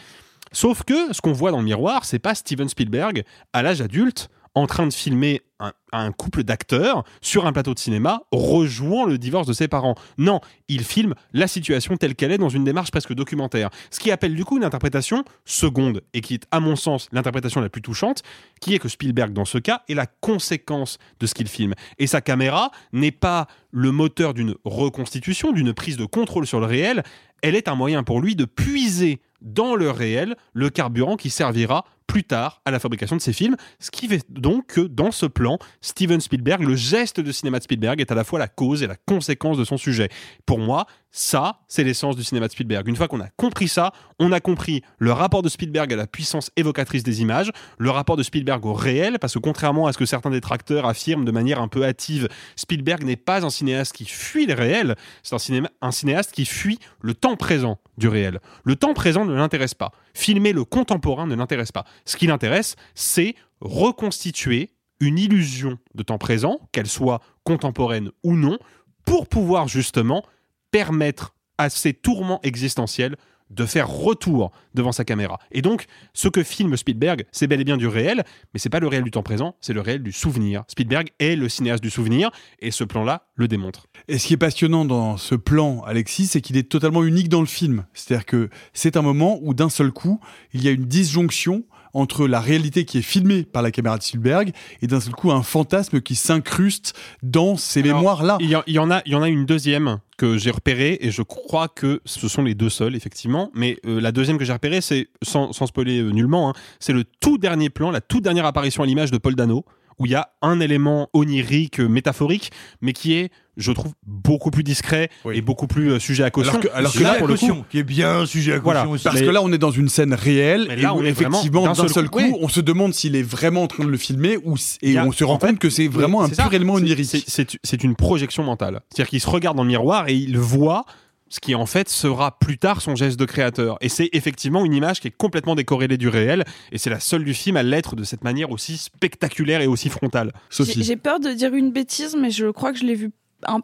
Sauf 0.53 0.83
que 0.83 1.11
ce 1.13 1.19
qu'on 1.19 1.33
voit 1.33 1.51
dans 1.51 1.57
le 1.57 1.65
miroir, 1.65 2.05
c'est 2.05 2.19
pas 2.19 2.35
Steven 2.35 2.69
Spielberg 2.69 3.23
à 3.51 3.63
l'âge 3.63 3.81
adulte 3.81 4.29
en 4.55 4.67
train 4.67 4.85
de 4.85 4.93
filmer 4.93 5.41
un, 5.59 5.73
un 5.91 6.11
couple 6.11 6.43
d'acteurs 6.43 7.03
sur 7.21 7.47
un 7.47 7.53
plateau 7.53 7.73
de 7.73 7.79
cinéma 7.79 8.21
rejouant 8.31 9.05
le 9.05 9.17
divorce 9.17 9.47
de 9.47 9.53
ses 9.53 9.67
parents. 9.67 9.95
Non, 10.17 10.41
il 10.67 10.83
filme 10.83 11.15
la 11.33 11.47
situation 11.47 11.97
telle 11.97 12.13
qu'elle 12.13 12.31
est 12.31 12.37
dans 12.37 12.49
une 12.49 12.63
démarche 12.63 12.91
presque 12.91 13.13
documentaire. 13.13 13.71
Ce 13.89 13.99
qui 13.99 14.11
appelle 14.11 14.35
du 14.35 14.45
coup 14.45 14.57
une 14.57 14.63
interprétation 14.63 15.23
seconde 15.43 16.01
et 16.13 16.21
qui 16.21 16.35
est 16.35 16.45
à 16.51 16.59
mon 16.59 16.75
sens 16.75 17.09
l'interprétation 17.11 17.61
la 17.61 17.69
plus 17.69 17.81
touchante, 17.81 18.21
qui 18.61 18.75
est 18.75 18.79
que 18.79 18.89
Spielberg 18.89 19.33
dans 19.33 19.45
ce 19.45 19.57
cas 19.57 19.81
est 19.89 19.95
la 19.95 20.05
conséquence 20.05 20.99
de 21.19 21.25
ce 21.25 21.33
qu'il 21.33 21.47
filme. 21.47 21.73
Et 21.97 22.05
sa 22.05 22.21
caméra 22.21 22.71
n'est 22.91 23.11
pas 23.11 23.47
le 23.71 23.91
moteur 23.91 24.35
d'une 24.35 24.53
reconstitution, 24.65 25.51
d'une 25.51 25.73
prise 25.73 25.97
de 25.97 26.05
contrôle 26.05 26.45
sur 26.45 26.59
le 26.59 26.67
réel, 26.67 27.03
elle 27.41 27.55
est 27.55 27.67
un 27.67 27.75
moyen 27.75 28.03
pour 28.03 28.21
lui 28.21 28.35
de 28.35 28.45
puiser 28.45 29.19
dans 29.43 29.75
le 29.75 29.91
réel 29.91 30.35
le 30.53 30.69
carburant 30.69 31.17
qui 31.17 31.29
servira 31.29 31.85
plus 32.07 32.23
tard 32.23 32.61
à 32.65 32.71
la 32.71 32.79
fabrication 32.79 33.15
de 33.15 33.21
ses 33.21 33.33
films, 33.33 33.55
ce 33.79 33.91
qui 33.91 34.07
fait 34.07 34.23
donc 34.29 34.67
que 34.67 34.81
dans 34.81 35.11
ce 35.11 35.25
plan, 35.25 35.57
Steven 35.81 36.21
Spielberg, 36.21 36.63
le 36.63 36.75
geste 36.75 37.19
de 37.19 37.31
cinéma 37.31 37.59
de 37.59 37.63
Spielberg 37.63 38.01
est 38.01 38.11
à 38.11 38.15
la 38.15 38.23
fois 38.23 38.39
la 38.39 38.47
cause 38.47 38.83
et 38.83 38.87
la 38.87 38.95
conséquence 38.95 39.57
de 39.57 39.63
son 39.63 39.77
sujet. 39.77 40.09
Pour 40.45 40.59
moi, 40.59 40.85
ça, 41.15 41.59
c'est 41.67 41.83
l'essence 41.83 42.15
du 42.15 42.23
cinéma 42.23 42.47
de 42.47 42.51
Spielberg. 42.51 42.87
Une 42.87 42.95
fois 42.95 43.07
qu'on 43.07 43.19
a 43.19 43.27
compris 43.37 43.67
ça, 43.67 43.91
on 44.17 44.31
a 44.31 44.39
compris 44.39 44.81
le 44.97 45.11
rapport 45.11 45.43
de 45.43 45.49
Spielberg 45.49 45.93
à 45.93 45.95
la 45.95 46.07
puissance 46.07 46.49
évocatrice 46.55 47.03
des 47.03 47.21
images, 47.21 47.51
le 47.77 47.91
rapport 47.91 48.17
de 48.17 48.23
Spielberg 48.23 48.65
au 48.65 48.73
réel, 48.73 49.19
parce 49.19 49.35
que 49.35 49.39
contrairement 49.39 49.85
à 49.85 49.93
ce 49.93 49.99
que 49.99 50.07
certains 50.07 50.31
détracteurs 50.31 50.87
affirment 50.87 51.23
de 51.23 51.31
manière 51.31 51.61
un 51.61 51.67
peu 51.67 51.85
hâtive, 51.85 52.27
Spielberg 52.55 53.03
n'est 53.03 53.15
pas 53.15 53.45
un 53.45 53.51
cinéaste 53.51 53.93
qui 53.93 54.05
fuit 54.05 54.47
le 54.47 54.55
réel, 54.55 54.95
c'est 55.21 55.35
un, 55.35 55.63
un 55.81 55.91
cinéaste 55.91 56.31
qui 56.31 56.45
fuit 56.45 56.79
le 57.01 57.13
temps 57.13 57.35
présent 57.35 57.77
du 57.99 58.07
réel. 58.07 58.39
Le 58.63 58.75
temps 58.75 58.95
présent 58.95 59.23
ne 59.23 59.35
l'intéresse 59.35 59.75
pas. 59.75 59.91
Filmer 60.15 60.51
le 60.51 60.63
contemporain 60.63 61.27
ne 61.27 61.35
l'intéresse 61.35 61.71
pas. 61.71 61.85
Ce 62.05 62.17
qui 62.17 62.27
l'intéresse, 62.27 62.75
c'est 62.95 63.35
reconstituer 63.61 64.71
une 64.99 65.19
illusion 65.19 65.77
de 65.95 66.03
temps 66.03 66.17
présent, 66.17 66.59
qu'elle 66.71 66.87
soit 66.87 67.21
contemporaine 67.43 68.11
ou 68.23 68.35
non, 68.35 68.57
pour 69.05 69.27
pouvoir 69.27 69.67
justement 69.67 70.23
permettre 70.71 71.35
à 71.57 71.69
ces 71.69 71.93
tourments 71.93 72.39
existentiels 72.43 73.15
de 73.49 73.65
faire 73.65 73.87
retour 73.87 74.51
devant 74.73 74.91
sa 74.91 75.05
caméra. 75.05 75.39
Et 75.51 75.61
donc, 75.61 75.85
ce 76.13 76.27
que 76.27 76.43
filme 76.43 76.75
Spielberg, 76.75 77.25
c'est 77.31 77.47
bel 77.47 77.61
et 77.61 77.63
bien 77.63 77.77
du 77.77 77.87
réel, 77.87 78.23
mais 78.53 78.59
c'est 78.59 78.69
pas 78.69 78.79
le 78.79 78.87
réel 78.87 79.03
du 79.03 79.11
temps 79.11 79.23
présent, 79.23 79.55
c'est 79.61 79.73
le 79.73 79.81
réel 79.81 80.01
du 80.01 80.11
souvenir. 80.11 80.63
Spielberg 80.67 81.09
est 81.19 81.35
le 81.35 81.49
cinéaste 81.49 81.83
du 81.83 81.89
souvenir, 81.89 82.31
et 82.59 82.71
ce 82.71 82.83
plan-là 82.83 83.27
le 83.35 83.47
démontre. 83.47 83.85
Et 84.07 84.17
ce 84.17 84.27
qui 84.27 84.33
est 84.33 84.37
passionnant 84.37 84.85
dans 84.85 85.17
ce 85.17 85.35
plan, 85.35 85.81
Alexis, 85.83 86.27
c'est 86.27 86.41
qu'il 86.41 86.57
est 86.57 86.69
totalement 86.69 87.03
unique 87.03 87.29
dans 87.29 87.41
le 87.41 87.45
film. 87.45 87.85
C'est-à-dire 87.93 88.25
que 88.25 88.49
c'est 88.73 88.97
un 88.97 89.01
moment 89.01 89.39
où 89.43 89.53
d'un 89.53 89.69
seul 89.69 89.91
coup, 89.91 90.19
il 90.53 90.63
y 90.63 90.67
a 90.67 90.71
une 90.71 90.85
disjonction 90.85 91.63
entre 91.93 92.27
la 92.27 92.39
réalité 92.39 92.85
qui 92.85 92.97
est 92.97 93.01
filmée 93.03 93.43
par 93.43 93.61
la 93.61 93.71
caméra 93.71 93.97
de 93.97 94.03
Spielberg 94.03 94.51
et 94.81 94.87
d'un 94.87 94.99
seul 94.99 95.13
coup 95.13 95.31
un 95.31 95.43
fantasme 95.43 96.01
qui 96.01 96.15
s'incruste 96.15 96.93
dans 97.21 97.55
ces 97.55 97.81
mémoires-là. 97.93 98.37
Il 98.39 98.49
y, 98.49 98.55
en- 98.55 98.63
il 98.67 98.73
y 98.73 98.79
en 98.79 98.89
a, 98.91 99.01
il 99.05 99.11
y 99.11 99.15
en 99.15 99.21
a 99.21 99.29
une 99.29 99.45
deuxième 99.45 99.99
que 100.17 100.37
j'ai 100.37 100.51
repérée 100.51 100.97
et 101.01 101.11
je 101.11 101.21
crois 101.21 101.67
que 101.67 102.01
ce 102.05 102.27
sont 102.27 102.41
les 102.43 102.55
deux 102.55 102.69
seuls 102.69 102.95
effectivement. 102.95 103.51
Mais 103.53 103.77
euh, 103.85 103.99
la 104.01 104.11
deuxième 104.11 104.37
que 104.37 104.45
j'ai 104.45 104.53
repérée, 104.53 104.81
c'est 104.81 105.07
sans, 105.21 105.53
sans 105.53 105.67
spoiler 105.67 105.99
euh, 105.99 106.09
nullement, 106.09 106.49
hein, 106.49 106.53
c'est 106.79 106.93
le 106.93 107.03
tout 107.03 107.37
dernier 107.37 107.69
plan, 107.69 107.91
la 107.91 108.01
toute 108.01 108.23
dernière 108.23 108.45
apparition 108.45 108.83
à 108.83 108.85
l'image 108.85 109.11
de 109.11 109.17
Paul 109.17 109.35
Dano 109.35 109.65
où 109.99 110.07
il 110.07 110.11
y 110.11 110.15
a 110.15 110.29
un 110.41 110.59
élément 110.59 111.07
onirique, 111.13 111.79
euh, 111.79 111.87
métaphorique, 111.87 112.49
mais 112.81 112.93
qui 112.93 113.13
est, 113.13 113.31
je 113.57 113.71
trouve, 113.71 113.93
beaucoup 114.05 114.49
plus 114.51 114.63
discret 114.63 115.09
et 115.31 115.41
beaucoup 115.41 115.67
plus 115.67 115.91
euh, 115.91 115.99
sujet 115.99 116.23
à 116.23 116.31
caution. 116.31 116.51
Alors 116.53 116.61
que, 116.63 116.67
alors 116.73 116.93
que 116.93 116.99
Là, 117.03 117.13
là, 117.13 117.17
pour 117.19 117.27
le 117.27 117.35
coup, 117.35 117.63
qui 117.69 117.79
est 117.79 117.83
bien 117.83 118.25
sujet 118.25 118.53
à 118.53 118.59
Voilà. 118.59 118.81
caution 118.81 118.91
aussi. 118.93 119.03
Parce 119.03 119.19
Mais- 119.19 119.25
que 119.25 119.31
là, 119.31 119.41
on 119.43 119.51
est 119.53 119.57
dans 119.57 119.71
une 119.71 119.89
scène 119.89 120.13
réelle 120.13 120.65
Mais 120.69 120.73
et 120.75 120.81
là, 120.81 120.93
où, 120.93 120.97
on 120.97 121.03
est 121.03 121.11
vraiment 121.11 121.37
effectivement, 121.37 121.63
d'un 121.65 121.75
seul, 121.75 121.89
seul 121.89 122.09
coup, 122.09 122.19
coup. 122.19 122.37
on 122.41 122.47
se 122.49 122.59
demande 122.61 122.93
s'il 122.93 123.15
est 123.15 123.21
vraiment 123.23 123.63
en 123.63 123.67
train 123.67 123.83
de 123.83 123.89
le 123.89 123.97
filmer 123.97 124.37
ou 124.43 124.55
et 124.81 124.97
a- 124.97 125.05
on 125.05 125.11
se 125.11 125.23
rend 125.23 125.37
compte 125.37 125.59
que 125.59 125.69
c'est 125.69 125.87
vraiment 125.87 126.19
oui, 126.19 126.25
un 126.25 126.43
pur 126.43 126.53
élément 126.53 126.75
C'est- 126.77 126.81
onirique. 126.81 127.25
c'est- 127.63 127.83
une 127.83 127.95
projection 127.95 128.43
mentale. 128.43 128.81
C'est-à-dire 128.89 129.09
qu'il 129.09 129.21
se 129.21 129.29
regarde 129.29 129.57
dans 129.57 129.63
le 129.63 129.69
miroir 129.69 130.07
et 130.07 130.13
il 130.15 130.37
voit 130.37 130.85
ce 131.29 131.39
qui 131.39 131.55
en 131.55 131.65
fait 131.65 131.89
sera 131.89 132.37
plus 132.37 132.57
tard 132.59 132.81
son 132.81 132.95
geste 132.95 133.19
de 133.19 133.25
créateur. 133.25 133.77
Et 133.81 133.89
c'est 133.89 134.07
effectivement 134.13 134.63
une 134.65 134.73
image 134.73 134.99
qui 135.01 135.07
est 135.07 135.15
complètement 135.17 135.55
décorrélée 135.55 135.97
du 135.97 136.07
réel, 136.07 136.43
et 136.71 136.77
c'est 136.77 136.91
la 136.91 136.99
seule 136.99 137.23
du 137.25 137.33
film 137.33 137.57
à 137.57 137.63
l'être 137.63 137.95
de 137.95 138.03
cette 138.03 138.23
manière 138.23 138.51
aussi 138.51 138.77
spectaculaire 138.77 139.61
et 139.61 139.67
aussi 139.67 139.89
frontale. 139.89 140.31
J'ai 140.51 140.95
peur 140.95 141.19
de 141.19 141.29
dire 141.31 141.53
une 141.55 141.71
bêtise, 141.71 142.15
mais 142.19 142.29
je 142.29 142.45
crois 142.51 142.71
que 142.71 142.77
je 142.77 142.83
l'ai 142.85 142.93
vu 142.95 143.09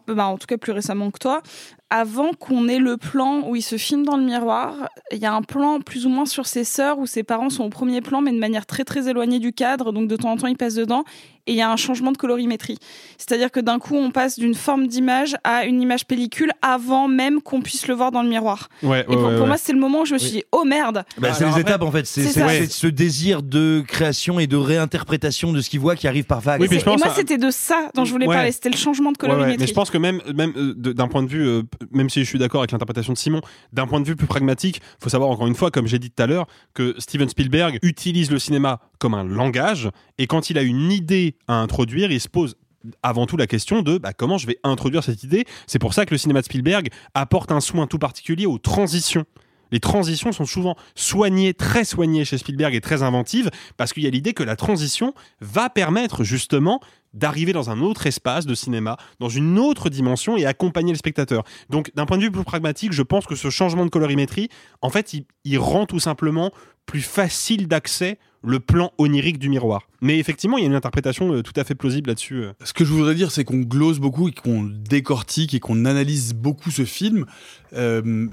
bah, 0.06 0.26
en 0.26 0.38
tout 0.38 0.46
cas 0.46 0.56
plus 0.56 0.72
récemment 0.72 1.10
que 1.10 1.18
toi. 1.18 1.42
Avant 1.90 2.32
qu'on 2.32 2.68
ait 2.68 2.78
le 2.78 2.96
plan 2.96 3.48
où 3.48 3.56
il 3.56 3.62
se 3.62 3.76
filme 3.76 4.04
dans 4.04 4.16
le 4.16 4.22
miroir, 4.22 4.88
il 5.10 5.18
y 5.18 5.26
a 5.26 5.34
un 5.34 5.42
plan 5.42 5.80
plus 5.80 6.06
ou 6.06 6.08
moins 6.08 6.26
sur 6.26 6.46
ses 6.46 6.62
sœurs 6.62 6.98
où 6.98 7.06
ses 7.06 7.24
parents 7.24 7.50
sont 7.50 7.64
au 7.64 7.68
premier 7.68 8.00
plan, 8.00 8.20
mais 8.20 8.30
de 8.30 8.38
manière 8.38 8.64
très 8.64 8.84
très 8.84 9.08
éloignée 9.08 9.40
du 9.40 9.52
cadre. 9.52 9.92
Donc 9.92 10.08
de 10.08 10.16
temps 10.16 10.30
en 10.30 10.36
temps, 10.36 10.46
il 10.46 10.56
passe 10.56 10.74
dedans 10.74 11.04
et 11.46 11.52
il 11.52 11.56
y 11.56 11.62
a 11.62 11.70
un 11.70 11.76
changement 11.76 12.12
de 12.12 12.16
colorimétrie. 12.16 12.78
C'est-à-dire 13.18 13.50
que 13.50 13.60
d'un 13.60 13.78
coup, 13.78 13.96
on 13.96 14.10
passe 14.10 14.38
d'une 14.38 14.54
forme 14.54 14.86
d'image 14.86 15.36
à 15.44 15.64
une 15.64 15.80
image 15.80 16.06
pellicule 16.06 16.52
avant 16.62 17.08
même 17.08 17.40
qu'on 17.42 17.60
puisse 17.60 17.86
le 17.88 17.94
voir 17.94 18.10
dans 18.12 18.22
le 18.22 18.28
miroir. 18.28 18.68
Ouais, 18.82 19.00
et 19.00 19.04
pour, 19.04 19.16
pour 19.36 19.46
moi, 19.46 19.56
c'est 19.56 19.72
le 19.72 19.78
moment 19.78 20.02
où 20.02 20.04
je 20.04 20.14
me 20.14 20.18
suis 20.18 20.30
dit, 20.30 20.42
oh 20.52 20.64
merde 20.64 21.04
Bah, 21.18 21.32
c'est 21.34 21.46
les 21.46 21.58
étapes 21.60 21.82
en 21.82 21.90
fait, 21.90 22.06
c'est 22.06 22.22
ce 22.68 22.86
désir 22.86 23.42
de 23.42 23.82
création 23.86 24.38
et 24.40 24.46
de 24.46 24.56
réinterprétation 24.56 25.52
de 25.52 25.60
ce 25.60 25.70
qu'il 25.70 25.80
voit 25.80 25.96
qui 25.96 26.08
arrive 26.08 26.24
par 26.24 26.40
vagues. 26.40 26.60
Oui, 26.60 26.68
mais 26.70 26.78
je 26.78 26.88
Et 26.88 26.96
moi, 26.96 27.06
à- 27.08 27.14
c'était 27.14 27.38
de 27.38 27.50
ça 27.50 27.90
dont 27.94 28.04
je 28.04 28.10
voulais 28.12 28.26
Ouais. 28.26 28.34
parler, 28.34 28.52
c'était 28.52 28.70
le 28.70 28.76
changement 28.76 29.12
de 29.12 29.16
Ouais, 29.20 29.28
ouais, 29.28 29.34
colorimétrie. 29.34 29.60
mais 29.62 29.66
je 29.66 29.74
pense 29.74 29.90
que 29.90 29.98
même, 29.98 30.20
même 30.34 30.52
euh, 30.56 30.74
d'un 30.92 31.08
point 31.08 31.22
de 31.22 31.28
vue, 31.28 31.46
euh, 31.46 31.62
même 31.90 32.10
si 32.10 32.20
je 32.20 32.24
suis 32.28 32.38
d'accord 32.38 32.60
avec 32.60 32.72
l'interprétation 32.72 33.12
de 33.12 33.18
Simon, 33.18 33.40
d'un 33.72 33.86
point 33.86 34.00
de 34.00 34.06
vue 34.06 34.16
plus 34.16 34.26
pragmatique, 34.26 34.80
faut 35.02 35.08
savoir 35.10 35.30
encore 35.30 35.46
une 35.46 35.54
fois, 35.54 35.70
comme 35.70 35.86
j'ai 35.86 35.98
dit 35.98 36.10
tout 36.10 36.22
à 36.22 36.26
l'heure, 36.26 36.46
que 36.74 36.94
Steven 36.98 37.28
Spielberg 37.28 37.78
utilise 37.82 38.30
le 38.30 38.38
cinéma 38.38 38.80
comme 39.00 39.14
un 39.14 39.24
langage, 39.24 39.90
et 40.18 40.28
quand 40.28 40.50
il 40.50 40.58
a 40.58 40.62
une 40.62 40.92
idée 40.92 41.34
à 41.48 41.54
introduire, 41.54 42.12
il 42.12 42.20
se 42.20 42.28
pose 42.28 42.54
avant 43.02 43.26
tout 43.26 43.36
la 43.36 43.46
question 43.46 43.82
de 43.82 43.98
bah, 43.98 44.12
comment 44.12 44.38
je 44.38 44.46
vais 44.46 44.58
introduire 44.62 45.02
cette 45.02 45.24
idée? 45.24 45.44
C'est 45.66 45.78
pour 45.78 45.94
ça 45.94 46.06
que 46.06 46.12
le 46.12 46.18
cinéma 46.18 46.40
de 46.40 46.44
Spielberg 46.44 46.88
apporte 47.14 47.50
un 47.50 47.60
soin 47.60 47.86
tout 47.86 47.98
particulier 47.98 48.46
aux 48.46 48.58
transitions. 48.58 49.24
Les 49.70 49.80
transitions 49.80 50.32
sont 50.32 50.46
souvent 50.46 50.76
soignées, 50.94 51.54
très 51.54 51.84
soignées 51.84 52.24
chez 52.24 52.38
Spielberg 52.38 52.74
et 52.74 52.80
très 52.80 53.02
inventives, 53.02 53.50
parce 53.76 53.92
qu'il 53.92 54.02
y 54.02 54.06
a 54.06 54.10
l'idée 54.10 54.32
que 54.32 54.42
la 54.42 54.56
transition 54.56 55.14
va 55.40 55.70
permettre 55.70 56.24
justement 56.24 56.80
d'arriver 57.14 57.52
dans 57.52 57.70
un 57.70 57.80
autre 57.80 58.06
espace 58.06 58.46
de 58.46 58.54
cinéma, 58.54 58.96
dans 59.18 59.28
une 59.28 59.58
autre 59.58 59.90
dimension 59.90 60.36
et 60.36 60.46
accompagner 60.46 60.92
le 60.92 60.98
spectateur. 60.98 61.44
Donc 61.68 61.90
d'un 61.94 62.06
point 62.06 62.18
de 62.18 62.22
vue 62.22 62.30
plus 62.30 62.44
pragmatique, 62.44 62.92
je 62.92 63.02
pense 63.02 63.26
que 63.26 63.34
ce 63.34 63.50
changement 63.50 63.84
de 63.84 63.90
colorimétrie, 63.90 64.48
en 64.80 64.90
fait, 64.90 65.14
il, 65.44 65.58
rend 65.58 65.86
tout 65.86 65.98
simplement 65.98 66.52
plus 66.86 67.02
facile 67.02 67.68
d'accès 67.68 68.18
le 68.42 68.60
plan 68.60 68.92
onirique 68.96 69.38
du 69.38 69.50
miroir. 69.50 69.82
Mais 70.00 70.18
effectivement, 70.18 70.56
il 70.56 70.62
y 70.62 70.64
a 70.64 70.68
une 70.68 70.74
interprétation 70.74 71.34
euh, 71.34 71.42
tout 71.42 71.52
à 71.56 71.64
fait 71.64 71.74
plausible 71.74 72.08
là-dessus. 72.08 72.36
euh. 72.36 72.52
Ce 72.64 72.72
que 72.72 72.84
je 72.84 72.92
voudrais 72.92 73.14
dire, 73.14 73.30
c'est 73.30 73.44
qu'on 73.44 73.58
glose 73.58 73.98
beaucoup 73.98 74.28
et 74.28 74.32
qu'on 74.32 74.62
décortique 74.62 75.52
et 75.52 75.60
qu'on 75.60 75.84
analyse 75.84 76.32
beaucoup 76.32 76.70
ce 76.70 76.86
film. 76.86 77.26
Euh, 77.74 78.28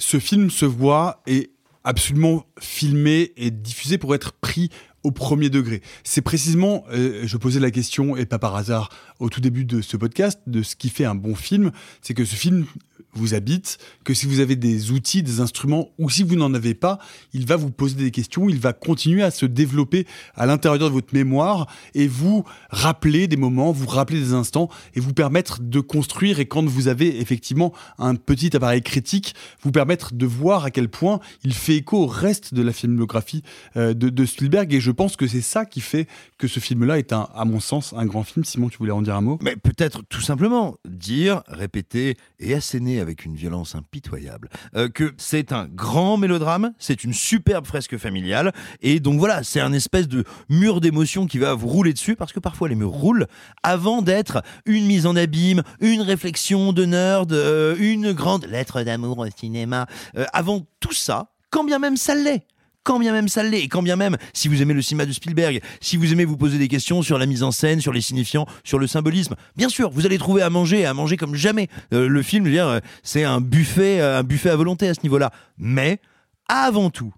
ce 0.00 0.18
film 0.18 0.50
se 0.50 0.66
voit 0.66 1.22
et 1.26 1.50
absolument 1.84 2.44
filmé 2.58 3.32
et 3.36 3.50
diffusé 3.50 3.98
pour 3.98 4.14
être 4.14 4.32
pris 4.32 4.70
au 5.02 5.12
premier 5.12 5.48
degré. 5.48 5.80
C'est 6.04 6.20
précisément, 6.20 6.84
euh, 6.92 7.22
je 7.24 7.36
posais 7.36 7.60
la 7.60 7.70
question, 7.70 8.16
et 8.16 8.26
pas 8.26 8.38
par 8.38 8.54
hasard, 8.56 8.90
au 9.18 9.30
tout 9.30 9.40
début 9.40 9.64
de 9.64 9.80
ce 9.80 9.96
podcast, 9.96 10.40
de 10.46 10.62
ce 10.62 10.76
qui 10.76 10.90
fait 10.90 11.04
un 11.04 11.14
bon 11.14 11.34
film, 11.34 11.70
c'est 12.02 12.14
que 12.14 12.24
ce 12.24 12.34
film 12.34 12.66
vous 13.12 13.34
habite, 13.34 13.78
que 14.04 14.14
si 14.14 14.26
vous 14.26 14.40
avez 14.40 14.56
des 14.56 14.92
outils, 14.92 15.22
des 15.22 15.40
instruments, 15.40 15.90
ou 15.98 16.10
si 16.10 16.22
vous 16.22 16.36
n'en 16.36 16.54
avez 16.54 16.74
pas, 16.74 16.98
il 17.32 17.46
va 17.46 17.56
vous 17.56 17.70
poser 17.70 17.96
des 17.96 18.10
questions, 18.10 18.48
il 18.48 18.58
va 18.58 18.72
continuer 18.72 19.22
à 19.22 19.30
se 19.30 19.46
développer 19.46 20.06
à 20.34 20.46
l'intérieur 20.46 20.88
de 20.88 20.94
votre 20.94 21.14
mémoire 21.14 21.66
et 21.94 22.06
vous 22.06 22.44
rappeler 22.70 23.26
des 23.26 23.36
moments, 23.36 23.72
vous 23.72 23.86
rappeler 23.86 24.20
des 24.20 24.32
instants 24.32 24.68
et 24.94 25.00
vous 25.00 25.12
permettre 25.12 25.60
de 25.60 25.80
construire. 25.80 26.40
Et 26.40 26.46
quand 26.46 26.64
vous 26.64 26.88
avez 26.88 27.20
effectivement 27.20 27.72
un 27.98 28.14
petit 28.14 28.54
appareil 28.56 28.82
critique, 28.82 29.34
vous 29.62 29.72
permettre 29.72 30.14
de 30.14 30.26
voir 30.26 30.64
à 30.64 30.70
quel 30.70 30.88
point 30.88 31.20
il 31.44 31.54
fait 31.54 31.76
écho 31.76 32.04
au 32.04 32.06
reste 32.06 32.54
de 32.54 32.62
la 32.62 32.72
filmographie 32.72 33.42
euh, 33.76 33.94
de, 33.94 34.24
Spielberg. 34.24 34.72
Et 34.72 34.80
je 34.80 34.90
pense 34.90 35.16
que 35.16 35.26
c'est 35.26 35.40
ça 35.40 35.64
qui 35.64 35.80
fait 35.80 36.06
que 36.38 36.46
ce 36.46 36.60
film-là 36.60 36.98
est 36.98 37.12
un, 37.12 37.28
à 37.34 37.44
mon 37.44 37.60
sens, 37.60 37.94
un 37.96 38.06
grand 38.06 38.22
film. 38.22 38.44
Simon, 38.44 38.68
tu 38.68 38.78
voulais 38.78 38.92
en 38.92 39.02
dire 39.02 39.16
un 39.16 39.20
mot? 39.20 39.38
Mais 39.42 39.56
peut-être 39.56 40.02
tout 40.08 40.20
simplement 40.20 40.76
dire, 40.88 41.42
répéter 41.48 42.16
et 42.38 42.54
asséner 42.54 42.99
avec 43.00 43.24
une 43.24 43.34
violence 43.34 43.74
impitoyable 43.74 44.48
euh, 44.76 44.88
que 44.88 45.14
c'est 45.16 45.52
un 45.52 45.66
grand 45.66 46.16
mélodrame, 46.16 46.72
c'est 46.78 47.04
une 47.04 47.12
superbe 47.12 47.66
fresque 47.66 47.96
familiale 47.96 48.52
et 48.80 49.00
donc 49.00 49.18
voilà, 49.18 49.42
c'est 49.42 49.60
un 49.60 49.72
espèce 49.72 50.08
de 50.08 50.24
mur 50.48 50.80
d'émotion 50.80 51.26
qui 51.26 51.38
va 51.38 51.54
vous 51.54 51.68
rouler 51.68 51.92
dessus 51.92 52.16
parce 52.16 52.32
que 52.32 52.40
parfois 52.40 52.68
les 52.68 52.74
murs 52.74 52.90
roulent 52.90 53.26
avant 53.62 54.02
d'être 54.02 54.42
une 54.66 54.86
mise 54.86 55.06
en 55.06 55.16
abîme, 55.16 55.62
une 55.80 56.02
réflexion 56.02 56.72
de 56.72 56.84
nerd, 56.84 57.32
euh, 57.32 57.76
une 57.78 58.12
grande 58.12 58.46
lettre 58.46 58.82
d'amour 58.82 59.18
au 59.18 59.26
cinéma. 59.30 59.86
Euh, 60.16 60.26
avant 60.32 60.66
tout 60.80 60.92
ça, 60.92 61.32
quand 61.50 61.64
bien 61.64 61.78
même 61.78 61.96
ça 61.96 62.14
l'est 62.14 62.46
quand 62.82 62.98
bien 62.98 63.12
même 63.12 63.28
ça 63.28 63.42
l'est, 63.42 63.62
et 63.62 63.68
quand 63.68 63.82
bien 63.82 63.96
même, 63.96 64.16
si 64.32 64.48
vous 64.48 64.62
aimez 64.62 64.74
le 64.74 64.82
cinéma 64.82 65.06
de 65.06 65.12
Spielberg, 65.12 65.60
si 65.80 65.96
vous 65.96 66.12
aimez 66.12 66.24
vous 66.24 66.36
poser 66.36 66.58
des 66.58 66.68
questions 66.68 67.02
sur 67.02 67.18
la 67.18 67.26
mise 67.26 67.42
en 67.42 67.50
scène, 67.50 67.80
sur 67.80 67.92
les 67.92 68.00
signifiants, 68.00 68.46
sur 68.64 68.78
le 68.78 68.86
symbolisme, 68.86 69.36
bien 69.56 69.68
sûr, 69.68 69.90
vous 69.90 70.06
allez 70.06 70.18
trouver 70.18 70.42
à 70.42 70.50
manger, 70.50 70.86
à 70.86 70.94
manger 70.94 71.16
comme 71.16 71.34
jamais. 71.34 71.68
Euh, 71.92 72.08
le 72.08 72.22
film, 72.22 72.46
euh, 72.46 72.80
c'est 73.02 73.24
un 73.24 73.40
buffet, 73.40 74.00
euh, 74.00 74.18
un 74.20 74.22
buffet 74.22 74.50
à 74.50 74.56
volonté 74.56 74.88
à 74.88 74.94
ce 74.94 75.02
niveau-là. 75.02 75.30
Mais, 75.58 76.00
avant 76.48 76.90
tout, 76.90 77.12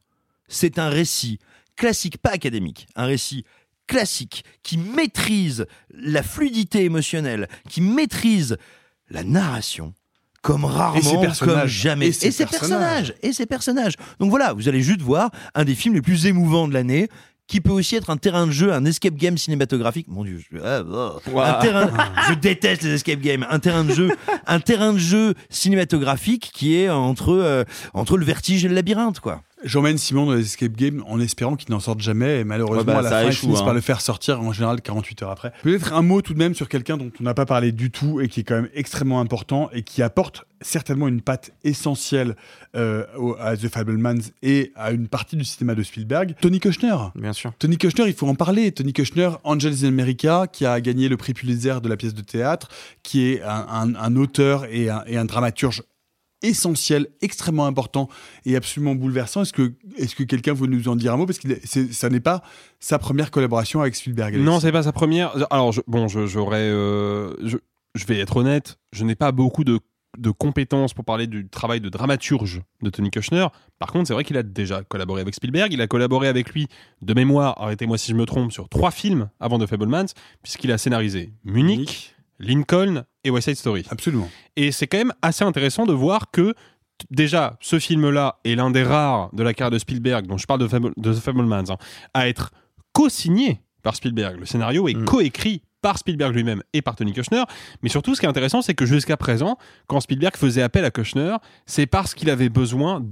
c'est 0.49 0.79
un 0.79 0.89
récit 0.89 1.39
classique, 1.77 2.19
pas 2.19 2.31
académique, 2.31 2.87
un 2.97 3.07
récit 3.07 3.45
classique 3.87 4.45
qui 4.63 4.79
maîtrise 4.79 5.67
la 5.91 6.23
fluidité 6.23 6.85
émotionnelle, 6.85 7.49
qui 7.69 7.81
maîtrise 7.81 8.57
la 9.11 9.23
narration 9.25 9.95
comme 10.43 10.65
rarement, 10.65 11.23
comme 11.39 11.67
jamais. 11.67 12.09
Et 12.09 12.13
ses 12.13 12.47
personnages. 12.47 13.15
et 13.23 13.33
ses 13.33 13.47
personnages. 13.47 13.95
Donc 14.19 14.31
voilà, 14.31 14.53
vous 14.53 14.69
allez 14.69 14.83
juste 14.83 15.01
voir 15.01 15.31
un 15.55 15.65
des 15.65 15.75
films 15.75 15.95
les 15.95 16.03
plus 16.03 16.27
émouvants 16.27 16.69
de 16.69 16.75
l'année 16.75 17.09
qui 17.47 17.61
peut 17.61 17.71
aussi 17.71 17.97
être 17.97 18.11
un 18.11 18.17
terrain 18.17 18.47
de 18.47 18.53
jeu, 18.53 18.73
un 18.73 18.85
escape 18.85 19.15
game 19.15 19.37
cinématographique. 19.37 20.09
Mon 20.09 20.25
dieu, 20.25 20.41
je, 20.51 20.59
ah, 20.65 20.83
oh. 20.85 21.31
Ouah. 21.31 21.59
un 21.59 21.61
terrain, 21.61 21.91
je 22.29 22.35
déteste 22.35 22.83
les 22.83 22.95
escape 22.95 23.21
games. 23.21 23.47
Un 23.51 23.59
terrain 23.59 23.85
de 23.85 23.93
jeu, 23.93 24.11
un 24.47 24.61
terrain 24.61 24.93
de 24.93 24.99
jeu 24.99 25.35
cinématographique 25.51 26.51
qui 26.53 26.77
est 26.77 26.89
entre 26.89 27.33
euh, 27.33 27.65
entre 27.95 28.17
le 28.17 28.25
vertige 28.25 28.65
et 28.65 28.69
le 28.69 28.75
labyrinthe, 28.75 29.21
quoi. 29.21 29.43
J'emmène 29.65 29.97
Simon 29.99 30.27
dans 30.27 30.33
les 30.35 30.43
escape 30.43 30.73
games 30.73 31.03
en 31.07 31.21
espérant 31.21 31.57
qu'il 31.57 31.71
n'en 31.71 31.81
sorte 31.81 32.01
jamais 32.01 32.41
et 32.41 32.45
malheureusement 32.45 32.79
Ouais, 32.81 32.85
bah, 32.85 32.99
à 32.99 33.03
la 33.03 33.11
fin 33.11 33.23
ils 33.25 33.29
échoue, 33.29 33.41
finissent 33.47 33.61
hein. 33.61 33.65
par 33.65 33.75
le 33.75 33.81
faire 33.81 34.01
sortir 34.01 34.41
en 34.41 34.53
général 34.53 34.81
48 34.83 35.23
heures 35.23 35.31
après. 35.31 35.53
Peut-être 35.63 35.93
un 35.93 36.03
mot 36.03 36.21
tout 36.23 36.35
de 36.35 36.39
même 36.39 36.55
sur 36.55 36.69
quelqu'un 36.69 36.97
dont 36.97 37.11
on 37.21 37.23
n'a 37.23 37.35
pas 37.35 37.47
parlé 37.47 37.71
du 37.73 37.91
tout 37.91 38.21
et 38.21 38.29
qui 38.29 38.41
est 38.41 38.45
quand 38.45 38.57
même 38.57 38.69
extrêmement 38.75 39.21
important 39.21 39.71
et 39.73 39.83
qui 39.83 40.03
apporte 40.03 40.45
certainement 40.61 41.09
une 41.09 41.21
patte 41.21 41.51
essentielle 41.65 42.37
euh, 42.77 43.05
au- 43.19 43.37
à 43.39 43.57
The 43.57 43.69
Fablemans 43.69 44.21
et 44.43 44.73
à 44.77 44.93
une 44.93 45.09
partie 45.09 45.37
du 45.37 45.45
cinéma 45.45 45.75
de 45.75 45.83
Spielberg. 45.83 46.35
Tony 46.41 46.61
Kushner. 46.61 46.97
Bien 47.17 47.33
sûr. 47.33 47.53
Tony 47.59 47.79
Kushner, 47.79 48.05
il 48.07 48.15
faut 48.15 48.29
en 48.29 48.35
parler. 48.35 48.71
Tony 48.73 48.93
Kushner, 48.93 49.31
Angels 49.45 49.85
in 49.85 49.89
America, 49.89 50.47
qui 50.51 50.65
a 50.67 50.81
gagné 50.81 51.09
le 51.09 51.17
prix 51.17 51.35
Pulitzer 51.35 51.77
de 51.83 51.89
la 51.89 51.97
pièce 51.97 52.15
de 52.15 52.23
théâtre, 52.23 52.69
qui 53.03 53.27
est 53.33 53.43
un, 53.43 53.67
un- 53.69 53.95
un 53.95 54.17
auteur 54.17 54.65
et 54.71 54.89
un, 54.89 55.03
et 55.07 55.17
un 55.19 55.25
dramaturge 55.25 55.83
essentiel, 56.43 57.09
extrêmement 57.21 57.67
important 57.67 58.09
et 58.45 58.57
absolument 58.57 58.95
bouleversant. 58.95 59.43
Est-ce 59.43 59.53
que, 59.53 59.73
est-ce 59.97 60.15
que 60.17 60.25
quelqu'un 60.25 60.55
veut 60.55 60.67
nous 60.67 60.89
en 60.89 60.97
dire 60.97 61.13
un 61.15 61.17
mot? 61.17 61.27
Parce 61.27 61.39
que 61.39 61.49
ça 61.93 62.09
n'est 62.09 62.21
pas 62.21 62.43
sa 62.81 62.99
première 62.99 63.31
collaboration 63.31 63.81
avec 63.81 63.95
Spielberg. 63.95 64.37
Non, 64.37 64.61
c'est 64.61 64.73
pas 64.73 64.83
sa 64.85 64.93
première. 64.93 65.33
Alors, 65.53 65.73
je- 65.73 65.81
bon, 65.87 66.09
je- 66.09 66.27
j'aurais. 66.27 66.59
euh, 66.61 67.35
je, 67.45 67.57
je 67.95 68.05
vais 68.07 68.19
être 68.19 68.37
honnête, 68.39 68.79
je 68.93 69.05
n'ai 69.05 69.15
pas 69.15 69.33
beaucoup 69.33 69.65
de, 69.65 69.79
de 70.19 70.31
compétences 70.31 70.95
pour 70.95 71.05
parler 71.05 71.27
du 71.27 71.49
travail 71.49 71.81
de 71.81 71.89
dramaturge 71.91 72.63
de 72.83 72.89
Tony 72.91 73.11
Kushner. 73.11 73.47
Par 73.79 73.93
contre, 73.93 74.07
c'est 74.09 74.15
vrai 74.15 74.25
qu'il 74.25 74.37
a 74.39 74.43
déjà 74.43 74.83
collaboré 74.83 75.21
avec 75.21 75.35
Spielberg. 75.35 75.73
Il 75.73 75.81
a 75.83 75.87
collaboré 75.87 76.29
avec 76.29 76.51
lui, 76.55 76.69
de 77.03 77.13
mémoire, 77.15 77.61
arrêtez-moi 77.61 77.99
si 77.99 78.11
je 78.13 78.17
me 78.17 78.25
trompe, 78.25 78.51
sur 78.53 78.69
trois 78.71 78.91
films 78.91 79.29
avant 79.41 79.59
The 79.59 79.67
Fablemans, 79.67 80.07
puisqu'il 80.43 80.73
a 80.73 80.79
scénarisé 80.79 81.33
Munich, 81.45 82.15
Lincoln 82.39 83.05
et 83.25 83.31
West 83.31 83.49
Side 83.49 83.57
Story. 83.57 83.85
Absolument. 83.91 84.29
Et 84.57 84.73
c'est 84.73 84.87
quand 84.87 84.99
même 84.99 85.13
assez 85.23 85.45
intéressant 85.45 85.87
de 85.87 85.93
voir 85.93 86.31
que 86.31 86.55
déjà 87.11 87.57
ce 87.61 87.79
film-là 87.79 88.39
est 88.45 88.55
l'un 88.55 88.71
des 88.71 88.83
rares 88.83 89.31
de 89.33 89.43
la 89.43 89.55
carrière 89.55 89.71
de 89.71 89.79
Spielberg, 89.79 90.27
dont 90.27 90.39
je 90.39 90.47
parle 90.47 90.61
de, 90.61 90.69
Fable- 90.69 90.93
de 90.97 91.13
The 91.13 91.19
Fablemans, 91.19 91.65
hein, 91.71 91.77
à 92.15 92.29
être 92.29 92.51
co-signé 92.93 93.61
par 93.83 93.97
Spielberg. 93.97 94.39
Le 94.39 94.47
scénario 94.47 94.87
est 94.89 95.05
coécrit 95.05 95.63
par 95.81 95.99
Spielberg 95.99 96.33
lui-même 96.33 96.63
et 96.73 96.81
par 96.83 96.95
Tony 96.95 97.13
Kushner. 97.13 97.43
Mais 97.83 97.89
surtout, 97.89 98.15
ce 98.15 98.21
qui 98.21 98.27
est 98.27 98.29
intéressant, 98.29 98.63
c'est 98.63 98.75
que 98.75 98.87
jusqu'à 98.87 99.17
présent, 99.17 99.59
quand 99.89 99.99
Spielberg 100.01 100.37
faisait 100.37 100.63
appel 100.63 100.85
à 100.85 100.93
Kushner, 100.93 101.37
c'est 101.67 101.87
parce 101.87 102.15
qu'il 102.15 102.31
avait 102.31 102.49
besoin 102.49 103.05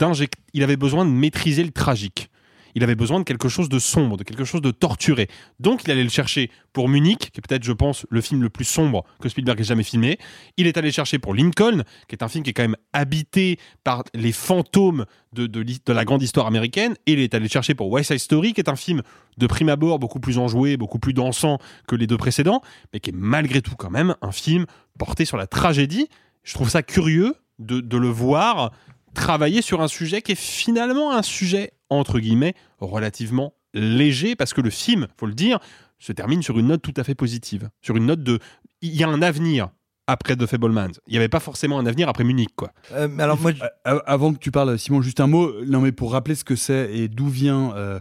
il 0.52 0.62
avait 0.62 0.76
besoin 0.76 1.04
de 1.04 1.10
maîtriser 1.10 1.64
le 1.64 1.72
tragique. 1.72 2.29
Il 2.74 2.82
avait 2.82 2.94
besoin 2.94 3.18
de 3.18 3.24
quelque 3.24 3.48
chose 3.48 3.68
de 3.68 3.78
sombre, 3.78 4.16
de 4.16 4.24
quelque 4.24 4.44
chose 4.44 4.62
de 4.62 4.70
torturé. 4.70 5.28
Donc 5.58 5.84
il 5.84 5.90
allait 5.90 6.04
le 6.04 6.10
chercher 6.10 6.50
pour 6.72 6.88
Munich, 6.88 7.30
qui 7.32 7.38
est 7.38 7.42
peut-être, 7.46 7.64
je 7.64 7.72
pense, 7.72 8.06
le 8.10 8.20
film 8.20 8.42
le 8.42 8.50
plus 8.50 8.64
sombre 8.64 9.04
que 9.20 9.28
Spielberg 9.28 9.60
ait 9.60 9.64
jamais 9.64 9.82
filmé. 9.82 10.18
Il 10.56 10.66
est 10.66 10.76
allé 10.76 10.88
le 10.88 10.92
chercher 10.92 11.18
pour 11.18 11.34
Lincoln, 11.34 11.82
qui 12.08 12.14
est 12.14 12.22
un 12.22 12.28
film 12.28 12.44
qui 12.44 12.50
est 12.50 12.52
quand 12.52 12.62
même 12.62 12.76
habité 12.92 13.58
par 13.84 14.04
les 14.14 14.32
fantômes 14.32 15.04
de, 15.32 15.46
de 15.46 15.92
la 15.92 16.04
grande 16.04 16.22
histoire 16.22 16.46
américaine. 16.46 16.94
Et 17.06 17.12
il 17.12 17.20
est 17.20 17.34
allé 17.34 17.44
le 17.44 17.50
chercher 17.50 17.74
pour 17.74 17.90
West 17.90 18.10
Side 18.10 18.20
Story, 18.20 18.52
qui 18.52 18.60
est 18.60 18.68
un 18.68 18.76
film 18.76 19.02
de 19.38 19.46
prime 19.46 19.68
abord 19.68 19.98
beaucoup 19.98 20.20
plus 20.20 20.38
enjoué, 20.38 20.76
beaucoup 20.76 20.98
plus 20.98 21.14
dansant 21.14 21.58
que 21.86 21.96
les 21.96 22.06
deux 22.06 22.18
précédents, 22.18 22.62
mais 22.92 23.00
qui 23.00 23.10
est 23.10 23.16
malgré 23.16 23.62
tout 23.62 23.74
quand 23.76 23.90
même 23.90 24.14
un 24.22 24.32
film 24.32 24.66
porté 24.98 25.24
sur 25.24 25.36
la 25.36 25.46
tragédie. 25.46 26.08
Je 26.42 26.54
trouve 26.54 26.68
ça 26.68 26.82
curieux 26.82 27.34
de, 27.58 27.80
de 27.80 27.96
le 27.96 28.08
voir 28.08 28.72
travailler 29.14 29.62
sur 29.62 29.80
un 29.80 29.88
sujet 29.88 30.22
qui 30.22 30.32
est 30.32 30.40
finalement 30.40 31.12
un 31.12 31.22
sujet, 31.22 31.72
entre 31.90 32.18
guillemets, 32.20 32.54
relativement 32.78 33.52
léger, 33.74 34.34
parce 34.36 34.52
que 34.54 34.60
le 34.60 34.70
film, 34.70 35.06
faut 35.18 35.26
le 35.26 35.34
dire, 35.34 35.58
se 35.98 36.12
termine 36.12 36.42
sur 36.42 36.58
une 36.58 36.68
note 36.68 36.82
tout 36.82 36.94
à 36.96 37.04
fait 37.04 37.14
positive. 37.14 37.68
Sur 37.82 37.96
une 37.96 38.06
note 38.06 38.22
de. 38.22 38.38
Il 38.82 38.94
y 38.94 39.04
a 39.04 39.08
un 39.08 39.20
avenir 39.22 39.68
après 40.06 40.34
The 40.34 40.46
Fablemans. 40.46 40.92
Il 41.06 41.12
n'y 41.12 41.18
avait 41.18 41.28
pas 41.28 41.38
forcément 41.40 41.78
un 41.78 41.86
avenir 41.86 42.08
après 42.08 42.24
Munich, 42.24 42.48
quoi. 42.56 42.72
Euh, 42.92 43.08
alors 43.18 43.38
moi, 43.40 43.52
A- 43.84 43.90
Avant 44.06 44.32
que 44.32 44.38
tu 44.38 44.50
parles, 44.50 44.78
Simon, 44.78 45.02
juste 45.02 45.20
un 45.20 45.26
mot. 45.28 45.52
Non, 45.66 45.80
mais 45.80 45.92
pour 45.92 46.12
rappeler 46.12 46.34
ce 46.34 46.42
que 46.44 46.56
c'est 46.56 46.90
et 46.96 47.08
d'où 47.08 47.28
vient 47.28 47.74
euh, 47.76 48.00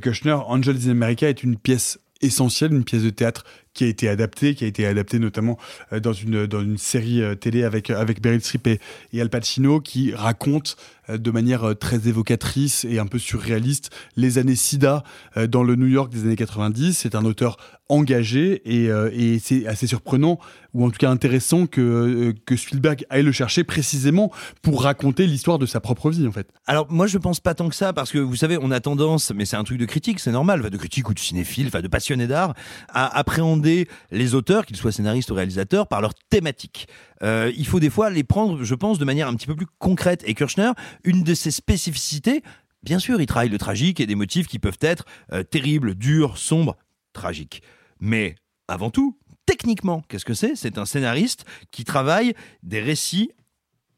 Kushner, 0.00 0.36
Angels 0.46 0.86
in 0.86 0.90
America 0.90 1.28
est 1.28 1.42
une 1.42 1.56
pièce 1.56 1.98
essentielle, 2.20 2.72
une 2.74 2.84
pièce 2.84 3.02
de 3.02 3.10
théâtre 3.10 3.44
qui 3.78 3.84
a 3.84 3.86
été 3.86 4.08
adaptée, 4.08 4.56
qui 4.56 4.64
a 4.64 4.66
été 4.66 4.86
adaptée 4.86 5.20
notamment 5.20 5.56
euh, 5.92 6.00
dans 6.00 6.12
une 6.12 6.46
dans 6.46 6.60
une 6.60 6.78
série 6.78 7.22
euh, 7.22 7.36
télé 7.36 7.62
avec 7.62 7.90
avec 7.90 8.24
Meryl 8.24 8.40
Streep 8.40 8.66
et, 8.66 9.20
Al 9.20 9.30
Pacino, 9.30 9.80
qui 9.80 10.12
raconte 10.12 10.76
euh, 11.08 11.18
de 11.18 11.30
manière 11.30 11.64
euh, 11.64 11.74
très 11.74 12.08
évocatrice 12.08 12.84
et 12.84 12.98
un 12.98 13.06
peu 13.06 13.18
surréaliste 13.18 13.90
les 14.16 14.38
années 14.38 14.56
SIDA 14.56 15.04
euh, 15.36 15.46
dans 15.46 15.62
le 15.62 15.76
New 15.76 15.86
York 15.86 16.12
des 16.12 16.24
années 16.24 16.36
90. 16.36 16.98
C'est 16.98 17.14
un 17.14 17.24
auteur 17.24 17.56
engagé 17.88 18.60
et, 18.64 18.90
euh, 18.90 19.10
et 19.14 19.38
c'est 19.38 19.66
assez 19.66 19.86
surprenant 19.86 20.38
ou 20.74 20.84
en 20.84 20.90
tout 20.90 20.98
cas 20.98 21.10
intéressant 21.10 21.66
que 21.66 21.80
euh, 21.80 22.32
que 22.44 22.56
Spielberg 22.56 23.06
aille 23.08 23.22
le 23.22 23.32
chercher 23.32 23.64
précisément 23.64 24.30
pour 24.60 24.82
raconter 24.82 25.26
l'histoire 25.26 25.58
de 25.58 25.64
sa 25.64 25.80
propre 25.80 26.10
vie 26.10 26.26
en 26.26 26.32
fait. 26.32 26.48
Alors 26.66 26.86
moi 26.90 27.06
je 27.06 27.16
pense 27.16 27.40
pas 27.40 27.54
tant 27.54 27.68
que 27.70 27.74
ça 27.74 27.94
parce 27.94 28.12
que 28.12 28.18
vous 28.18 28.36
savez 28.36 28.58
on 28.60 28.70
a 28.70 28.80
tendance, 28.80 29.32
mais 29.34 29.46
c'est 29.46 29.56
un 29.56 29.64
truc 29.64 29.78
de 29.78 29.86
critique, 29.86 30.20
c'est 30.20 30.32
normal, 30.32 30.68
de 30.68 30.76
critique 30.76 31.08
ou 31.08 31.14
de 31.14 31.18
cinéphile, 31.18 31.70
de 31.70 31.88
passionné 31.88 32.26
d'art, 32.26 32.54
à 32.90 33.18
appréhender 33.18 33.67
les 34.10 34.34
auteurs, 34.34 34.66
qu'ils 34.66 34.76
soient 34.76 34.92
scénaristes 34.92 35.30
ou 35.30 35.34
réalisateurs, 35.34 35.86
par 35.86 36.00
leur 36.00 36.14
thématique. 36.14 36.88
Euh, 37.22 37.52
il 37.56 37.66
faut 37.66 37.80
des 37.80 37.90
fois 37.90 38.10
les 38.10 38.24
prendre, 38.24 38.62
je 38.62 38.74
pense, 38.74 38.98
de 38.98 39.04
manière 39.04 39.28
un 39.28 39.34
petit 39.34 39.46
peu 39.46 39.56
plus 39.56 39.66
concrète. 39.78 40.22
Et 40.26 40.34
Kirchner, 40.34 40.70
une 41.04 41.22
de 41.22 41.34
ses 41.34 41.50
spécificités, 41.50 42.42
bien 42.82 42.98
sûr, 42.98 43.20
il 43.20 43.26
travaille 43.26 43.48
le 43.48 43.58
tragique 43.58 44.00
et 44.00 44.06
des 44.06 44.14
motifs 44.14 44.46
qui 44.46 44.58
peuvent 44.58 44.78
être 44.80 45.04
euh, 45.32 45.42
terribles, 45.42 45.94
durs, 45.94 46.38
sombres, 46.38 46.76
tragiques. 47.12 47.62
Mais 48.00 48.34
avant 48.68 48.90
tout, 48.90 49.18
techniquement, 49.46 50.02
qu'est-ce 50.08 50.24
que 50.24 50.34
c'est? 50.34 50.54
C'est 50.56 50.78
un 50.78 50.84
scénariste 50.84 51.44
qui 51.70 51.84
travaille 51.84 52.34
des 52.62 52.80
récits 52.80 53.30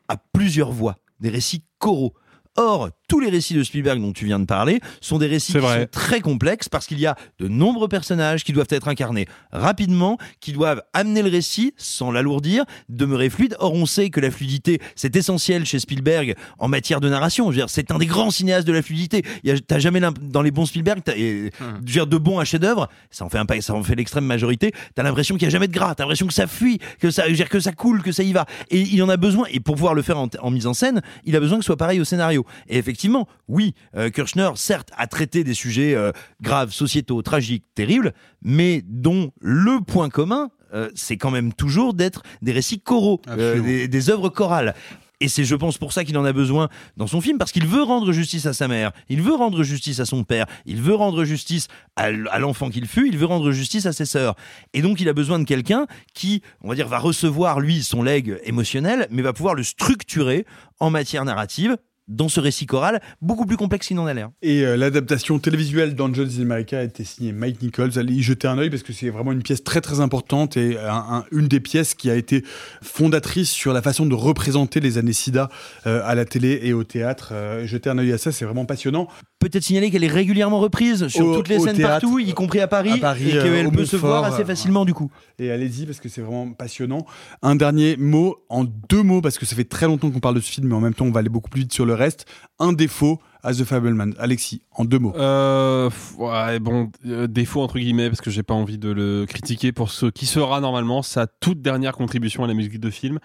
à 0.08 0.16
plusieurs 0.16 0.72
voix, 0.72 0.96
des 1.20 1.30
récits 1.30 1.64
choraux. 1.78 2.14
Or, 2.56 2.90
tous 3.10 3.18
les 3.18 3.28
récits 3.28 3.54
de 3.54 3.64
Spielberg 3.64 4.00
dont 4.00 4.12
tu 4.12 4.24
viens 4.24 4.38
de 4.38 4.44
parler 4.44 4.78
sont 5.00 5.18
des 5.18 5.26
récits 5.26 5.50
qui 5.52 5.58
vrai. 5.58 5.80
sont 5.80 5.86
très 5.90 6.20
complexes 6.20 6.68
parce 6.68 6.86
qu'il 6.86 7.00
y 7.00 7.06
a 7.06 7.16
de 7.40 7.48
nombreux 7.48 7.88
personnages 7.88 8.44
qui 8.44 8.52
doivent 8.52 8.68
être 8.70 8.86
incarnés 8.86 9.26
rapidement, 9.50 10.16
qui 10.38 10.52
doivent 10.52 10.80
amener 10.92 11.22
le 11.22 11.28
récit 11.28 11.74
sans 11.76 12.12
l'alourdir, 12.12 12.64
demeurer 12.88 13.28
fluide. 13.28 13.56
Or, 13.58 13.74
on 13.74 13.84
sait 13.84 14.10
que 14.10 14.20
la 14.20 14.30
fluidité, 14.30 14.80
c'est 14.94 15.16
essentiel 15.16 15.66
chez 15.66 15.80
Spielberg 15.80 16.36
en 16.60 16.68
matière 16.68 17.00
de 17.00 17.08
narration. 17.08 17.50
C'est 17.66 17.90
un 17.90 17.98
des 17.98 18.06
grands 18.06 18.30
cinéastes 18.30 18.66
de 18.66 18.72
la 18.72 18.80
fluidité. 18.82 19.24
T'as 19.66 19.80
jamais 19.80 20.00
dans 20.22 20.42
les 20.42 20.52
bons 20.52 20.66
Spielberg, 20.66 21.00
et, 21.16 21.50
dire, 21.82 22.06
de 22.06 22.16
bons 22.16 22.38
à 22.38 22.44
chef-d'œuvre, 22.44 22.88
ça 23.10 23.24
en 23.24 23.28
fait 23.28 23.38
un 23.38 23.44
pa- 23.46 23.60
ça 23.60 23.74
en 23.74 23.82
fait 23.82 23.96
l'extrême 23.96 24.24
majorité. 24.24 24.72
T'as 24.94 25.02
l'impression 25.02 25.34
qu'il 25.34 25.42
y 25.44 25.46
a 25.46 25.50
jamais 25.50 25.66
de 25.66 25.72
gras, 25.72 25.96
t'as 25.96 26.04
l'impression 26.04 26.28
que 26.28 26.32
ça 26.34 26.46
fuit, 26.46 26.78
que 27.00 27.10
ça, 27.10 27.24
je 27.24 27.30
veux 27.30 27.36
dire, 27.36 27.48
que 27.48 27.58
ça 27.58 27.72
coule, 27.72 28.02
que 28.02 28.12
ça 28.12 28.22
y 28.22 28.32
va. 28.32 28.46
Et 28.70 28.80
il 28.80 29.02
en 29.02 29.08
a 29.08 29.16
besoin. 29.16 29.46
Et 29.50 29.58
pour 29.58 29.74
pouvoir 29.74 29.94
le 29.94 30.02
faire 30.02 30.18
en, 30.18 30.28
en 30.40 30.50
mise 30.52 30.68
en 30.68 30.74
scène, 30.74 31.02
il 31.24 31.34
a 31.34 31.40
besoin 31.40 31.58
que 31.58 31.64
ce 31.64 31.66
soit 31.66 31.76
pareil 31.76 32.00
au 32.00 32.04
scénario. 32.04 32.46
Et 32.68 32.78
effectivement, 33.00 33.28
oui, 33.48 33.74
euh, 33.96 34.10
Kirchner, 34.10 34.50
certes, 34.56 34.90
a 34.94 35.06
traité 35.06 35.42
des 35.42 35.54
sujets 35.54 35.94
euh, 35.94 36.12
graves, 36.42 36.70
sociétaux, 36.70 37.22
tragiques, 37.22 37.64
terribles, 37.74 38.12
mais 38.42 38.82
dont 38.86 39.32
le 39.40 39.80
point 39.82 40.10
commun, 40.10 40.50
euh, 40.74 40.90
c'est 40.94 41.16
quand 41.16 41.30
même 41.30 41.54
toujours 41.54 41.94
d'être 41.94 42.22
des 42.42 42.52
récits 42.52 42.80
choraux, 42.80 43.22
euh, 43.28 43.62
des, 43.62 43.88
des 43.88 44.10
œuvres 44.10 44.28
chorales. 44.28 44.74
Et 45.22 45.28
c'est, 45.28 45.44
je 45.44 45.54
pense, 45.54 45.78
pour 45.78 45.92
ça 45.94 46.04
qu'il 46.04 46.16
en 46.18 46.24
a 46.26 46.32
besoin 46.32 46.68
dans 46.98 47.06
son 47.06 47.22
film, 47.22 47.38
parce 47.38 47.52
qu'il 47.52 47.66
veut 47.66 47.82
rendre 47.82 48.12
justice 48.12 48.44
à 48.44 48.52
sa 48.52 48.68
mère, 48.68 48.92
il 49.08 49.22
veut 49.22 49.34
rendre 49.34 49.62
justice 49.62 50.00
à 50.00 50.06
son 50.06 50.24
père, 50.24 50.46
il 50.66 50.80
veut 50.80 50.94
rendre 50.94 51.24
justice 51.24 51.68
à 51.96 52.38
l'enfant 52.38 52.70
qu'il 52.70 52.86
fut, 52.86 53.08
il 53.08 53.16
veut 53.16 53.26
rendre 53.26 53.50
justice 53.52 53.86
à 53.86 53.92
ses 53.92 54.06
sœurs. 54.06 54.34
Et 54.74 54.82
donc, 54.82 55.00
il 55.00 55.08
a 55.08 55.12
besoin 55.14 55.38
de 55.38 55.44
quelqu'un 55.44 55.86
qui, 56.14 56.42
on 56.62 56.68
va 56.68 56.74
dire, 56.74 56.88
va 56.88 56.98
recevoir, 56.98 57.60
lui, 57.60 57.82
son 57.82 58.02
legs 58.02 58.38
émotionnel, 58.44 59.06
mais 59.10 59.22
va 59.22 59.32
pouvoir 59.34 59.54
le 59.54 59.62
structurer 59.62 60.46
en 60.80 60.88
matière 60.90 61.24
narrative 61.26 61.76
dans 62.10 62.28
ce 62.28 62.40
récit 62.40 62.66
choral 62.66 63.00
beaucoup 63.22 63.46
plus 63.46 63.56
complexe 63.56 63.86
qu'il 63.86 63.96
n'en 63.96 64.04
a 64.06 64.12
l'air. 64.12 64.28
Et 64.42 64.66
euh, 64.66 64.76
l'adaptation 64.76 65.38
télévisuelle 65.38 65.94
d'Angels 65.94 66.28
in 66.38 66.42
America 66.42 66.78
a 66.78 66.82
été 66.82 67.04
signée 67.04 67.32
Mike 67.32 67.62
Nichols. 67.62 67.98
Allez 67.98 68.12
y 68.14 68.22
jeter 68.22 68.48
un 68.48 68.58
œil 68.58 68.68
parce 68.68 68.82
que 68.82 68.92
c'est 68.92 69.08
vraiment 69.10 69.32
une 69.32 69.42
pièce 69.42 69.64
très 69.64 69.80
très 69.80 70.00
importante 70.00 70.56
et 70.58 70.76
un- 70.78 70.90
un- 71.18 71.24
une 71.32 71.48
des 71.48 71.60
pièces 71.60 71.94
qui 71.94 72.10
a 72.10 72.14
été 72.16 72.44
fondatrice 72.82 73.50
sur 73.50 73.72
la 73.72 73.82
façon 73.82 74.06
de 74.06 74.14
représenter 74.14 74.80
les 74.80 74.98
années 74.98 75.12
SIDA 75.12 75.48
euh, 75.86 76.02
à 76.04 76.14
la 76.14 76.24
télé 76.24 76.60
et 76.64 76.72
au 76.72 76.84
théâtre. 76.84 77.30
Euh, 77.32 77.66
jeter 77.66 77.88
un 77.90 77.98
œil 77.98 78.12
à 78.12 78.18
ça, 78.18 78.32
c'est 78.32 78.44
vraiment 78.44 78.64
passionnant. 78.64 79.08
Peut-être 79.38 79.62
signaler 79.62 79.90
qu'elle 79.90 80.04
est 80.04 80.08
régulièrement 80.08 80.58
reprise 80.60 81.08
sur 81.08 81.26
Au- 81.26 81.34
toutes 81.36 81.48
les 81.48 81.58
scènes 81.60 81.76
théâtre, 81.76 82.00
partout, 82.02 82.18
y 82.18 82.34
compris 82.34 82.60
à 82.60 82.66
Paris, 82.68 82.92
à 82.92 82.98
Paris, 82.98 83.30
et 83.30 83.36
euh, 83.38 83.42
qu'elle 83.42 83.66
au 83.66 83.70
peut 83.70 83.86
se 83.86 83.96
voir 83.96 84.24
assez 84.24 84.42
euh, 84.42 84.44
facilement 84.44 84.84
du 84.84 84.92
coup. 84.92 85.10
Et 85.38 85.50
allez-y 85.50 85.86
parce 85.86 85.98
que 86.00 86.08
c'est 86.10 86.20
vraiment 86.20 86.50
passionnant. 86.52 87.06
Un 87.42 87.56
dernier 87.56 87.96
mot 87.96 88.36
en 88.50 88.64
deux 88.64 89.02
mots 89.02 89.22
parce 89.22 89.38
que 89.38 89.46
ça 89.46 89.56
fait 89.56 89.64
très 89.64 89.86
longtemps 89.86 90.10
qu'on 90.10 90.20
parle 90.20 90.34
de 90.34 90.40
ce 90.40 90.50
film, 90.50 90.68
mais 90.68 90.74
en 90.74 90.80
même 90.80 90.92
temps 90.92 91.06
on 91.06 91.10
va 91.10 91.20
aller 91.20 91.30
beaucoup 91.30 91.48
plus 91.48 91.60
vite 91.62 91.72
sur 91.72 91.86
le 91.86 91.94
reste. 92.00 92.26
Un 92.58 92.72
défaut 92.72 93.20
à 93.42 93.52
The 93.52 93.64
Fableman. 93.64 94.14
Alexis, 94.18 94.62
en 94.72 94.84
deux 94.84 94.98
mots. 94.98 95.14
Euh, 95.16 95.90
ouais, 96.18 96.58
bon, 96.58 96.90
euh, 97.06 97.26
défaut 97.26 97.62
entre 97.62 97.78
guillemets, 97.78 98.08
parce 98.08 98.20
que 98.20 98.30
j'ai 98.30 98.42
pas 98.42 98.54
envie 98.54 98.78
de 98.78 98.90
le 98.90 99.26
critiquer 99.26 99.72
pour 99.72 99.90
ce 99.90 100.06
qui 100.06 100.26
sera 100.26 100.60
normalement 100.60 101.02
sa 101.02 101.26
toute 101.26 101.62
dernière 101.62 101.92
contribution 101.92 102.44
à 102.44 102.46
la 102.46 102.54
musique 102.54 102.78
de 102.80 102.90
film. 102.90 103.18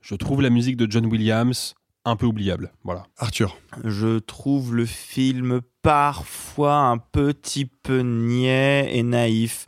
Je 0.00 0.14
trouve 0.14 0.42
la 0.42 0.50
musique 0.50 0.76
de 0.76 0.90
John 0.90 1.06
Williams 1.06 1.74
un 2.04 2.16
peu 2.16 2.26
oubliable. 2.26 2.72
Voilà. 2.84 3.04
Arthur. 3.18 3.56
Je 3.84 4.18
trouve 4.18 4.74
le 4.74 4.86
film 4.86 5.60
parfois 5.82 6.76
un 6.76 6.98
petit 6.98 7.66
peu 7.66 8.00
niais 8.00 8.96
et 8.96 9.02
naïf, 9.02 9.66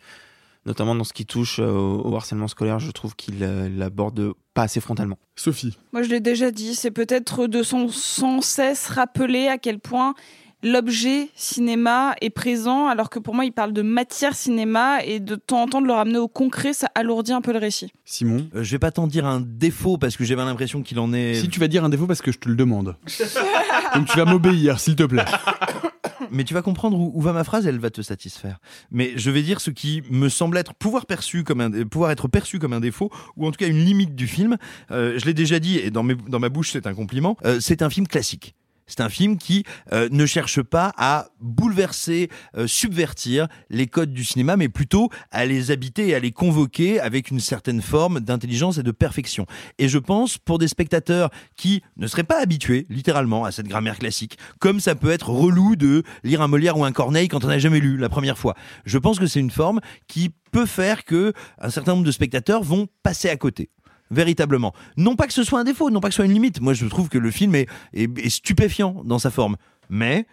notamment 0.71 0.95
dans 0.95 1.05
ce 1.05 1.12
qui 1.12 1.27
touche 1.27 1.59
euh, 1.59 1.71
au, 1.71 2.11
au 2.11 2.16
harcèlement 2.16 2.49
scolaire. 2.49 2.79
Je 2.79 2.93
trouve 2.93 3.16
qu'il 3.16 3.43
euh, 3.43 3.68
l'aborde 3.68 4.33
pas 4.55 4.62
assez 4.62 4.81
frontalement. 4.81 5.18
Sophie. 5.35 5.77
Moi, 5.93 6.03
je 6.03 6.09
l'ai 6.09 6.21
déjà 6.21 6.51
dit, 6.51 6.75
c'est 6.75 6.93
peut-être 6.93 7.47
de 7.49 7.62
son 7.62 7.89
sans 7.89 8.41
cesse 8.41 8.89
rappeler 8.89 9.49
à 9.49 9.59
quel 9.59 9.81
point 9.81 10.14
l'objet 10.62 11.29
cinéma 11.35 12.14
est 12.21 12.31
présent, 12.31 12.87
alors 12.87 13.11
que 13.11 13.18
pour 13.18 13.35
moi, 13.35 13.45
il 13.45 13.53
parle 13.53 13.73
de 13.73 13.83
matière 13.83 14.35
cinéma 14.35 15.03
et 15.05 15.18
de 15.18 15.35
temps 15.35 15.62
en 15.62 15.66
temps 15.66 15.81
de 15.81 15.87
le 15.87 15.93
ramener 15.93 16.18
au 16.18 16.29
concret, 16.29 16.73
ça 16.73 16.89
alourdit 16.95 17.33
un 17.33 17.41
peu 17.41 17.53
le 17.53 17.59
récit. 17.59 17.93
Simon. 18.05 18.49
Euh, 18.55 18.62
je 18.62 18.71
vais 18.71 18.79
pas 18.79 18.91
t'en 18.93 19.07
dire 19.07 19.27
un 19.27 19.41
défaut 19.41 19.99
parce 19.99 20.16
que 20.16 20.25
j'ai 20.25 20.37
bien 20.37 20.45
l'impression 20.45 20.83
qu'il 20.83 20.99
en 21.01 21.12
est. 21.12 21.35
Si 21.35 21.49
tu 21.49 21.59
vas 21.59 21.68
dire 21.68 21.85
un 21.85 21.89
défaut 21.89 22.07
parce 22.07 22.23
que 22.23 22.31
je 22.31 22.39
te 22.39 22.49
le 22.49 22.55
demande. 22.55 22.97
Donc 23.95 24.07
tu 24.07 24.16
vas 24.16 24.25
m'obéir, 24.25 24.79
s'il 24.79 24.95
te 24.97 25.03
plaît. 25.05 25.25
Mais 26.31 26.45
tu 26.45 26.55
vas 26.55 26.62
comprendre 26.62 26.99
où, 26.99 27.20
va 27.20 27.33
ma 27.33 27.45
phrase, 27.45 27.66
elle 27.66 27.78
va 27.78 27.91
te 27.91 28.03
satisfaire. 28.03 28.59
Mais 28.91 29.12
je 29.16 29.31
vais 29.31 29.43
dire 29.43 29.61
ce 29.61 29.70
qui 29.70 30.03
me 30.11 30.28
semble 30.28 30.57
être 30.59 30.74
pouvoir 30.74 31.07
perçu 31.07 31.45
comme 31.45 31.61
un 31.61 31.70
pouvoir 31.85 32.11
être 32.11 32.28
perçu 32.28 32.59
comme 32.59 32.72
un 32.72 32.81
défaut 32.81 33.11
ou 33.37 33.47
en 33.47 33.51
tout 33.51 33.59
cas 33.59 33.68
une 33.68 33.85
limite 33.85 34.14
du 34.14 34.26
film. 34.26 34.57
Euh, 34.91 35.18
je 35.18 35.26
l'ai 35.26 35.35
déjà 35.35 35.59
dit 35.59 35.78
et 35.78 35.91
dans 35.91 36.03
ma 36.03 36.49
bouche 36.49 36.70
c'est 36.72 36.87
un 36.87 36.95
compliment. 36.95 37.37
Euh, 37.45 37.59
c'est 37.61 37.83
un 37.83 37.91
film 37.91 38.07
classique. 38.07 38.55
C'est 38.91 39.01
un 39.01 39.09
film 39.09 39.38
qui 39.38 39.62
euh, 39.93 40.09
ne 40.11 40.26
cherche 40.26 40.61
pas 40.62 40.93
à 40.97 41.28
bouleverser, 41.41 42.28
euh, 42.57 42.66
subvertir 42.66 43.47
les 43.70 43.86
codes 43.86 44.12
du 44.12 44.24
cinéma, 44.24 44.57
mais 44.57 44.68
plutôt 44.68 45.11
à 45.30 45.47
les 45.47 45.70
habiter 45.70 46.09
et 46.09 46.14
à 46.16 46.18
les 46.18 46.32
convoquer 46.32 46.99
avec 46.99 47.30
une 47.30 47.38
certaine 47.38 47.82
forme 47.82 48.18
d'intelligence 48.18 48.78
et 48.78 48.82
de 48.82 48.91
perfection. 48.91 49.47
Et 49.78 49.88
je 49.88 49.99
pense 49.99 50.38
pour 50.38 50.59
des 50.59 50.66
spectateurs 50.66 51.30
qui 51.57 51.82
ne 51.97 52.09
seraient 52.09 52.24
pas 52.24 52.43
habitués, 52.43 52.86
littéralement, 52.91 53.45
à 53.45 53.53
cette 53.53 53.68
grammaire 53.68 53.99
classique, 53.99 54.38
comme 54.59 54.80
ça 54.80 54.97
peut 54.97 55.11
être 55.11 55.30
relou 55.30 55.76
de 55.76 56.03
lire 56.24 56.43
un 56.43 56.49
Molière 56.49 56.76
ou 56.76 56.84
un 56.84 56.93
Corneille 56.93 57.28
quand 57.28 57.45
on 57.45 57.49
n'a 57.49 57.61
jamais 57.61 57.78
lu 57.78 57.97
la 57.97 58.09
première 58.09 58.38
fois. 58.38 58.57
Je 58.84 58.99
pense 58.99 59.20
que 59.20 59.26
c'est 59.26 59.41
une 59.41 59.53
forme 59.53 59.80
qui 60.09 60.32
peut 60.51 60.66
faire 60.66 61.05
que 61.05 61.32
un 61.61 61.70
certain 61.70 61.93
nombre 61.93 62.05
de 62.05 62.11
spectateurs 62.11 62.64
vont 62.64 62.88
passer 63.05 63.28
à 63.28 63.36
côté 63.36 63.70
véritablement. 64.11 64.74
Non 64.96 65.16
pas 65.16 65.26
que 65.26 65.32
ce 65.32 65.44
soit 65.44 65.61
un 65.61 65.64
défaut, 65.64 65.90
non 65.90 66.00
pas 66.00 66.08
que 66.08 66.14
ce 66.14 66.16
soit 66.16 66.24
une 66.26 66.32
limite. 66.34 66.61
Moi, 66.61 66.74
je 66.74 66.86
trouve 66.86 67.08
que 67.08 67.18
le 67.18 67.30
film 67.30 67.54
est, 67.54 67.68
est- 67.92 68.28
stupéfiant 68.28 69.02
dans 69.04 69.18
sa 69.18 69.30
forme. 69.30 69.56
Mais 69.88 70.26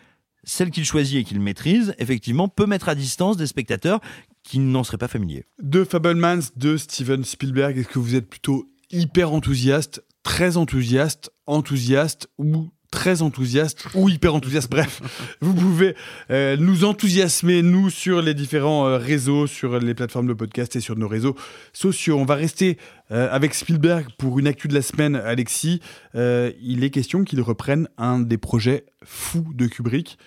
celle 0.43 0.71
qu'il 0.71 0.85
choisit 0.85 1.17
et 1.19 1.23
qu'il 1.23 1.39
maîtrise, 1.39 1.93
effectivement, 1.99 2.47
peut 2.47 2.65
mettre 2.65 2.89
à 2.89 2.95
distance 2.95 3.37
des 3.37 3.47
spectateurs 3.47 3.99
qui 4.43 4.59
n'en 4.59 4.83
seraient 4.83 4.97
pas 4.97 5.07
familiers. 5.09 5.45
De 5.61 5.83
Fablemans 5.83 6.39
de 6.55 6.77
Steven 6.77 7.23
Spielberg, 7.23 7.77
est-ce 7.77 7.87
que 7.89 7.99
vous 7.99 8.15
êtes 8.15 8.29
plutôt 8.29 8.69
hyper 8.91 9.33
enthousiaste, 9.33 10.03
très 10.23 10.55
enthousiaste, 10.57 11.31
enthousiaste 11.47 12.29
ou 12.37 12.69
très 12.91 13.21
enthousiaste 13.21 13.87
ou 13.93 14.09
hyper 14.09 14.33
enthousiaste 14.35 14.69
Bref, 14.69 15.01
vous 15.41 15.53
pouvez 15.53 15.95
euh, 16.31 16.57
nous 16.57 16.83
enthousiasmer, 16.83 17.61
nous, 17.61 17.89
sur 17.89 18.21
les 18.21 18.33
différents 18.33 18.87
euh, 18.87 18.97
réseaux, 18.97 19.47
sur 19.47 19.79
les 19.79 19.93
plateformes 19.93 20.27
de 20.27 20.33
podcast 20.33 20.75
et 20.75 20.79
sur 20.79 20.97
nos 20.97 21.07
réseaux 21.07 21.35
sociaux. 21.73 22.17
On 22.17 22.25
va 22.25 22.35
rester 22.35 22.77
euh, 23.11 23.27
avec 23.31 23.53
Spielberg 23.53 24.07
pour 24.17 24.39
une 24.39 24.47
actu 24.47 24.67
de 24.67 24.73
la 24.73 24.81
semaine, 24.81 25.15
Alexis. 25.15 25.81
Il 26.15 26.83
est 26.83 26.89
question 26.89 27.23
qu'il 27.23 27.41
reprenne 27.41 27.87
un 27.97 28.19
des 28.19 28.37
projets 28.37 28.85
fous 29.03 29.47
de 29.53 29.67
Kubrick, 29.67 30.17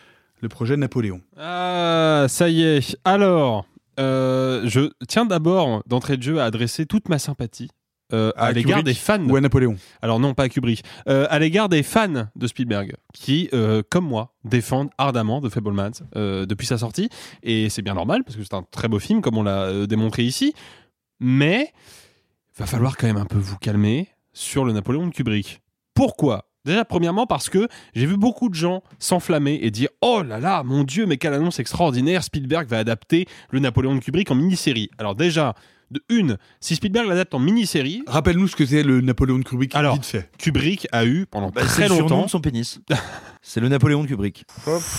le 0.41 0.49
projet 0.49 0.77
Napoléon. 0.77 1.21
Ah, 1.37 2.27
ça 2.29 2.49
y 2.49 2.63
est. 2.63 2.97
Alors, 3.05 3.67
je 3.99 4.91
tiens 5.09 5.27
d'abord, 5.27 5.83
d'entrée 5.87 6.17
de 6.17 6.23
jeu, 6.23 6.41
à 6.41 6.45
adresser 6.45 6.87
toute 6.87 7.09
ma 7.09 7.19
sympathie 7.19 7.71
euh, 8.13 8.33
à, 8.37 8.47
À 8.47 8.53
l'égard 8.53 8.83
des 8.83 8.95
fans. 8.95 9.23
ou 9.29 9.37
à 9.37 9.41
Napoléon 9.41 9.77
Alors 10.03 10.21
non, 10.21 10.35
pas 10.35 10.45
à 10.45 10.49
Kubrick. 10.49 10.85
Euh, 11.09 11.27
à 11.31 11.39
l'égard 11.39 11.69
des 11.69 11.83
fans 11.83 12.29
de 12.35 12.47
Spielberg, 12.47 12.95
qui, 13.13 13.49
euh, 13.53 13.83
comme 13.89 14.07
moi, 14.07 14.35
défendent 14.45 14.91
ardemment 14.99 15.41
The 15.41 15.49
Fablemans 15.49 15.93
depuis 16.15 16.67
sa 16.67 16.79
sortie. 16.79 17.09
Et 17.43 17.69
c'est 17.69 17.83
bien 17.83 17.95
normal, 17.95 18.25
parce 18.25 18.37
que 18.37 18.43
c'est 18.43 18.55
un 18.55 18.65
très 18.71 18.89
beau 18.89 18.99
film, 18.99 19.21
comme 19.21 19.37
on 19.37 19.43
l'a 19.43 19.87
démontré 19.87 20.23
ici. 20.23 20.55
Mais 21.21 21.73
va 22.57 22.67
falloir 22.67 22.97
quand 22.97 23.07
même 23.07 23.17
un 23.17 23.27
peu 23.27 23.39
vous 23.39 23.59
calmer 23.59 24.09
sur 24.33 24.65
le 24.65 24.73
Napoléon 24.73 25.07
de 25.07 25.13
Kubrick. 25.13 25.61
Pourquoi? 25.95 26.51
Déjà, 26.67 26.85
premièrement, 26.85 27.27
parce 27.27 27.49
que 27.49 27.69
j'ai 27.95 28.05
vu 28.05 28.19
beaucoup 28.19 28.51
de 28.51 28.55
gens 28.55 28.83
s'enflammer 28.99 29.59
et 29.63 29.71
dire 29.71 29.89
Oh 30.03 30.23
là 30.23 30.39
là, 30.39 30.63
mon 30.63 30.85
Dieu, 30.85 31.07
mais 31.07 31.17
quelle 31.17 31.33
annonce 31.33 31.59
extraordinaire 31.59 32.23
Spielberg 32.23 32.69
va 32.69 32.79
adapter 32.79 33.27
le 33.51 33.61
Napoléon 33.61 33.95
de 33.95 34.01
Kubrick 34.01 34.31
en 34.31 34.35
mini-série. 34.35 34.91
Alors, 34.99 35.15
déjà, 35.15 35.55
de 35.91 36.03
une, 36.09 36.37
si 36.61 36.77
Spielberg 36.77 37.09
l'adapte 37.09 37.35
en 37.35 37.39
mini-série. 37.39 38.03
Rappelle-nous 38.07 38.49
ce 38.49 38.57
que 38.57 38.65
c'est 38.67 38.83
le 38.83 39.01
Napoléon 39.01 39.39
de 39.39 39.45
Kubrick, 39.45 39.75
Alors, 39.75 39.95
vite 39.95 40.07
fait. 40.07 40.31
Kubrick 40.39 40.87
a 40.93 41.05
eu 41.05 41.27
pendant 41.27 41.51
Bah, 41.51 41.63
très 41.63 41.89
longtemps. 41.89 42.29
son 42.29 42.41
pénis. 42.41 42.81
c'est 43.43 43.61
le 43.61 43.69
Napoléon 43.69 44.03
de 44.03 44.09
Kubrick. 44.09 44.45
Stanley, 44.61 44.97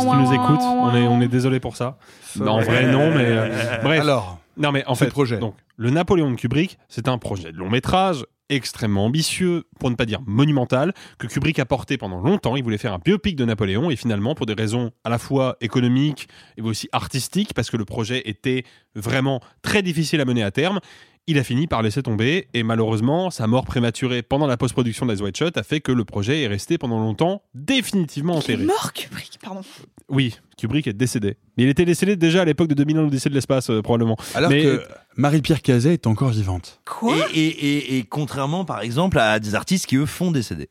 si 0.00 0.10
tu 0.10 0.16
nous 0.16 0.32
écoutes, 0.32 0.60
on 0.60 0.94
est, 0.94 1.02
ouin. 1.02 1.10
on 1.10 1.20
est 1.20 1.28
désolé 1.28 1.60
pour 1.60 1.76
ça. 1.76 1.98
Non, 2.36 2.52
en 2.52 2.60
vrai, 2.60 2.90
non, 2.90 3.10
mais 3.14 3.26
euh, 3.26 3.78
bref. 3.82 4.00
Alors, 4.00 4.38
non, 4.56 4.72
mais 4.72 4.84
en 4.86 4.94
fait, 4.94 5.08
projet. 5.08 5.38
donc, 5.38 5.54
le 5.76 5.90
Napoléon 5.90 6.30
de 6.30 6.36
Kubrick, 6.36 6.78
c'est 6.88 7.08
un 7.08 7.18
projet 7.18 7.52
de 7.52 7.56
long 7.56 7.70
métrage 7.70 8.24
extrêmement 8.50 9.06
ambitieux, 9.06 9.64
pour 9.80 9.90
ne 9.90 9.96
pas 9.96 10.04
dire 10.04 10.20
monumental, 10.26 10.92
que 11.18 11.26
Kubrick 11.26 11.58
a 11.58 11.64
porté 11.64 11.96
pendant 11.96 12.20
longtemps. 12.20 12.56
Il 12.56 12.62
voulait 12.62 12.78
faire 12.78 12.92
un 12.92 12.98
biopic 12.98 13.36
de 13.36 13.44
Napoléon 13.44 13.90
et 13.90 13.96
finalement, 13.96 14.34
pour 14.34 14.46
des 14.46 14.54
raisons 14.54 14.90
à 15.02 15.08
la 15.08 15.18
fois 15.18 15.56
économiques 15.60 16.28
et 16.56 16.62
aussi 16.62 16.88
artistiques, 16.92 17.54
parce 17.54 17.70
que 17.70 17.76
le 17.76 17.84
projet 17.84 18.22
était 18.26 18.64
vraiment 18.94 19.40
très 19.62 19.82
difficile 19.82 20.20
à 20.20 20.24
mener 20.24 20.42
à 20.42 20.50
terme, 20.50 20.80
il 21.26 21.38
a 21.38 21.44
fini 21.44 21.66
par 21.66 21.80
laisser 21.82 22.02
tomber 22.02 22.48
et 22.52 22.62
malheureusement, 22.62 23.30
sa 23.30 23.46
mort 23.46 23.64
prématurée 23.64 24.22
pendant 24.22 24.46
la 24.46 24.56
post-production 24.58 25.06
d'Eyes 25.06 25.22
Wide 25.22 25.36
Shut 25.36 25.56
a 25.56 25.62
fait 25.62 25.80
que 25.80 25.90
le 25.92 26.04
projet 26.04 26.42
est 26.42 26.46
resté 26.46 26.76
pendant 26.76 26.98
longtemps 26.98 27.42
définitivement 27.54 28.34
Il 28.34 28.36
est 28.36 28.54
enterré. 28.54 28.64
mort, 28.64 28.92
Kubrick, 28.92 29.38
pardon. 29.42 29.62
Oui, 30.10 30.36
Kubrick 30.58 30.86
est 30.86 30.92
décédé. 30.92 31.36
Mais 31.56 31.64
il 31.64 31.68
était 31.70 31.86
décédé 31.86 32.16
déjà 32.16 32.42
à 32.42 32.44
l'époque 32.44 32.68
de 32.68 32.74
2001 32.74 33.02
l'Odyssée 33.04 33.30
de 33.30 33.34
l'espace, 33.34 33.70
euh, 33.70 33.80
probablement. 33.80 34.16
alors 34.34 34.50
Mais- 34.50 34.62
que 34.62 34.82
Marie-Pierre 35.16 35.62
Cazet 35.62 35.94
est 35.94 36.06
encore 36.06 36.28
vivante. 36.30 36.80
Quoi 36.84 37.16
Et, 37.34 37.40
et, 37.46 37.76
et, 37.76 37.98
et 37.98 38.02
contrairement, 38.04 38.64
par 38.66 38.80
exemple, 38.82 39.18
à 39.18 39.38
des 39.40 39.54
artistes 39.54 39.86
qui, 39.86 39.96
eux, 39.96 40.06
font 40.06 40.30
décéder. 40.30 40.68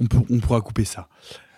On, 0.00 0.06
peut- 0.06 0.18
on 0.30 0.38
pourra 0.38 0.60
couper 0.60 0.84
ça. 0.84 1.08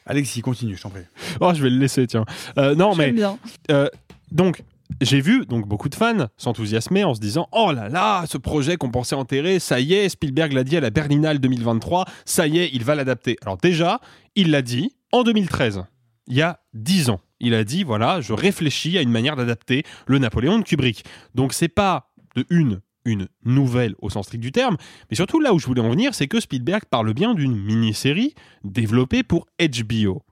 Alexis, 0.06 0.40
continue, 0.40 0.76
je 0.76 0.82
t'en 0.82 0.90
prie. 0.90 1.02
Oh, 1.40 1.52
je 1.54 1.62
vais 1.62 1.70
le 1.70 1.78
laisser, 1.78 2.06
tiens. 2.06 2.24
Euh, 2.58 2.74
non, 2.74 2.94
mais 2.94 3.06
J'aime 3.06 3.14
bien. 3.16 3.38
euh, 3.70 3.88
donc 4.32 4.62
j'ai 5.00 5.20
vu 5.20 5.46
donc 5.46 5.66
beaucoup 5.66 5.88
de 5.88 5.94
fans 5.94 6.28
s'enthousiasmer 6.36 7.04
en 7.04 7.14
se 7.14 7.20
disant 7.20 7.48
oh 7.52 7.72
là 7.72 7.88
là 7.88 8.24
ce 8.26 8.38
projet 8.38 8.76
qu'on 8.76 8.90
pensait 8.90 9.14
enterré 9.14 9.58
ça 9.58 9.80
y 9.80 9.94
est 9.94 10.08
Spielberg 10.08 10.52
l'a 10.52 10.64
dit 10.64 10.76
à 10.76 10.80
la 10.80 10.90
Berlinale 10.90 11.38
2023 11.38 12.06
ça 12.24 12.46
y 12.46 12.58
est 12.58 12.70
il 12.72 12.84
va 12.84 12.94
l'adapter 12.94 13.36
alors 13.42 13.56
déjà 13.56 14.00
il 14.34 14.50
l'a 14.50 14.62
dit 14.62 14.96
en 15.12 15.22
2013 15.22 15.84
il 16.26 16.36
y 16.36 16.42
a 16.42 16.60
10 16.74 17.10
ans. 17.10 17.20
Il 17.40 17.54
a 17.54 17.64
dit 17.64 17.84
voilà 17.84 18.20
je 18.20 18.32
réfléchis 18.32 18.98
à 18.98 19.02
une 19.02 19.10
manière 19.10 19.36
d'adapter 19.36 19.84
le 20.06 20.18
Napoléon 20.18 20.58
de 20.58 20.64
Kubrick 20.64 21.04
donc 21.34 21.52
c'est 21.52 21.68
pas 21.68 22.10
de 22.36 22.44
une 22.50 22.80
une 23.04 23.28
nouvelle 23.44 23.94
au 24.00 24.10
sens 24.10 24.26
strict 24.26 24.42
du 24.42 24.52
terme, 24.52 24.76
mais 25.10 25.16
surtout 25.16 25.40
là 25.40 25.54
où 25.54 25.58
je 25.58 25.66
voulais 25.66 25.80
en 25.80 25.90
venir, 25.90 26.14
c'est 26.14 26.28
que 26.28 26.40
Spielberg 26.40 26.84
parle 26.90 27.12
bien 27.14 27.34
d'une 27.34 27.56
mini-série 27.56 28.34
développée 28.64 29.22
pour 29.22 29.46
HBO. 29.58 30.22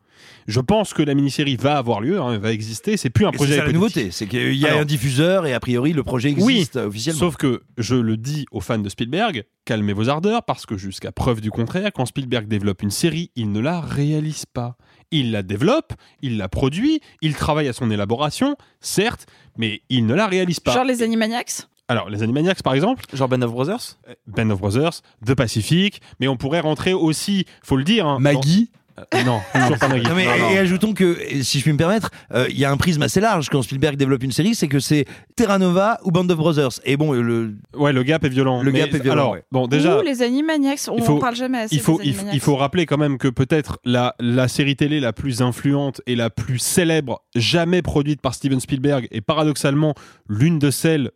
Je 0.47 0.61
pense 0.61 0.95
que 0.95 1.03
la 1.03 1.15
mini-série 1.15 1.57
va 1.57 1.77
avoir 1.79 2.01
lieu, 2.01 2.21
hein, 2.21 2.33
elle 2.35 2.41
va 2.41 2.53
exister. 2.53 2.97
C'est 2.97 3.11
plus 3.11 3.27
un 3.27 3.31
Et 3.31 3.37
projet. 3.37 3.57
C'est 3.59 3.67
la 3.67 3.73
nouveauté, 3.73 4.11
c'est 4.11 4.27
qu'il 4.27 4.55
y 4.55 4.65
a 4.67 4.69
Alors- 4.71 4.81
un 4.81 4.85
diffuseur 4.85 5.47
et 5.47 5.53
a 5.55 5.61
priori 5.61 5.93
le 5.93 6.03
projet 6.03 6.31
existe 6.31 6.77
Oui, 6.77 6.83
officiellement. 6.87 7.19
Sauf 7.21 7.37
que 7.37 7.63
je 7.77 7.95
le 7.97 8.17
dis 8.17 8.47
aux 8.51 8.61
fans 8.61 8.79
de 8.79 8.89
Spielberg, 8.89 9.45
calmez 9.65 9.93
vos 9.93 10.09
ardeurs, 10.09 10.43
parce 10.45 10.65
que 10.67 10.77
jusqu'à 10.77 11.13
preuve 11.13 11.41
du 11.41 11.51
contraire, 11.51 11.91
quand 11.95 12.07
Spielberg 12.07 12.47
développe 12.49 12.83
une 12.83 12.91
série, 12.91 13.31
il 13.37 13.53
ne 13.53 13.61
la 13.61 13.81
réalise 13.81 14.47
pas. 14.47 14.77
Il 15.11 15.31
la 15.33 15.43
développe, 15.43 15.93
il 16.21 16.37
la 16.37 16.49
produit, 16.49 17.01
il 17.23 17.35
travaille 17.35 17.69
à 17.69 17.73
son 17.73 17.91
élaboration, 17.91 18.57
certes, 18.81 19.27
mais 19.57 19.83
il 19.89 20.07
ne 20.07 20.15
la 20.15 20.27
réalise 20.27 20.61
pas. 20.61 20.73
Genre 20.75 20.85
les 20.85 21.03
Animaniacs 21.03 21.63
Alors, 21.89 22.11
les 22.11 22.23
Animaniacs, 22.23 22.63
par 22.63 22.75
exemple, 22.75 23.05
Genre 23.15 23.29
Band 23.29 23.41
of 23.41 23.51
Brothers? 23.53 23.97
Band 24.27 24.51
of 24.51 24.61
Brothers, 24.61 25.01
The 25.25 25.35
Pacific, 25.35 26.03
mais 26.21 26.29
on 26.29 26.37
pourrait 26.37 26.61
rentrer 26.61 26.93
aussi, 26.93 27.47
faut 27.63 27.77
le 27.79 27.85
dire. 27.85 28.07
hein, 28.07 28.19
Maggie? 28.21 28.71
dans- 28.73 28.79
Non, 29.25 29.41
toujours 29.55 29.79
pas 29.79 29.89
Maggie. 29.89 30.09
Non, 30.09 30.15
mais, 30.15 30.25
Non, 30.27 30.39
non. 30.39 30.51
Et 30.51 30.59
ajoutons 30.59 30.93
que, 30.95 31.17
si 31.43 31.59
je 31.59 31.63
puis 31.65 31.73
me 31.73 31.79
permettre, 31.79 32.11
euh, 32.35 32.47
il 32.51 32.59
y 32.59 32.65
a 32.65 32.71
un 32.71 32.77
prisme 32.77 33.03
assez 33.03 33.21
large 33.21 33.49
quand 33.49 33.63
Spielberg 33.63 33.97
développe 33.97 34.23
une 34.23 34.33
série, 34.33 34.55
c'est 34.55 34.69
que 34.69 34.81
c'est 34.81 35.05
Terra 35.37 35.59
Nova 35.59 35.99
ou 36.05 36.11
Band 36.11 36.29
of 36.29 36.37
Brothers. 36.37 36.81
Et 36.85 36.97
bon, 36.97 37.13
le, 37.13 37.55
Ouais, 37.77 37.93
le 37.93 38.03
gap 38.03 38.25
est 38.25 38.29
violent. 38.29 38.63
Le 38.63 38.73
Mais 38.73 38.81
gap 38.81 38.95
est 38.95 38.99
violent, 39.03 39.13
Alors, 39.23 39.31
ouais. 39.33 39.45
bon, 39.53 39.67
déjà. 39.67 39.99
Ou 39.99 40.03
les 40.03 40.23
Animaniacs. 40.23 40.81
On 40.91 41.03
faut- 41.03 41.17
en 41.17 41.19
parle 41.19 41.37
jamais 41.37 41.59
assez. 41.59 41.75
il 41.77 41.81
faut, 41.81 41.99
des 41.99 42.05
il, 42.07 42.13
faut- 42.13 42.19
Animaniacs. 42.21 42.35
il 42.35 42.41
faut 42.41 42.57
rappeler 42.57 42.87
quand 42.87 42.99
même 42.99 43.19
que 43.19 43.29
peut-être 43.29 43.79
la, 43.85 44.15
la 44.21 44.49
série 44.49 44.77
télé 44.77 45.01
la 45.01 45.13
plus 45.13 45.43
influente 45.43 46.01
et 46.07 46.17
la 46.17 46.31
plus 46.31 46.59
célèbre 46.59 47.23
jamais 47.35 47.83
produite 47.83 48.21
par 48.21 48.35
Steven 48.35 48.61
Spielberg 48.61 49.09
est 49.11 49.21
paradoxalement 49.21 49.95
l'une 50.29 50.59
de 50.59 50.71
celles 50.71 51.11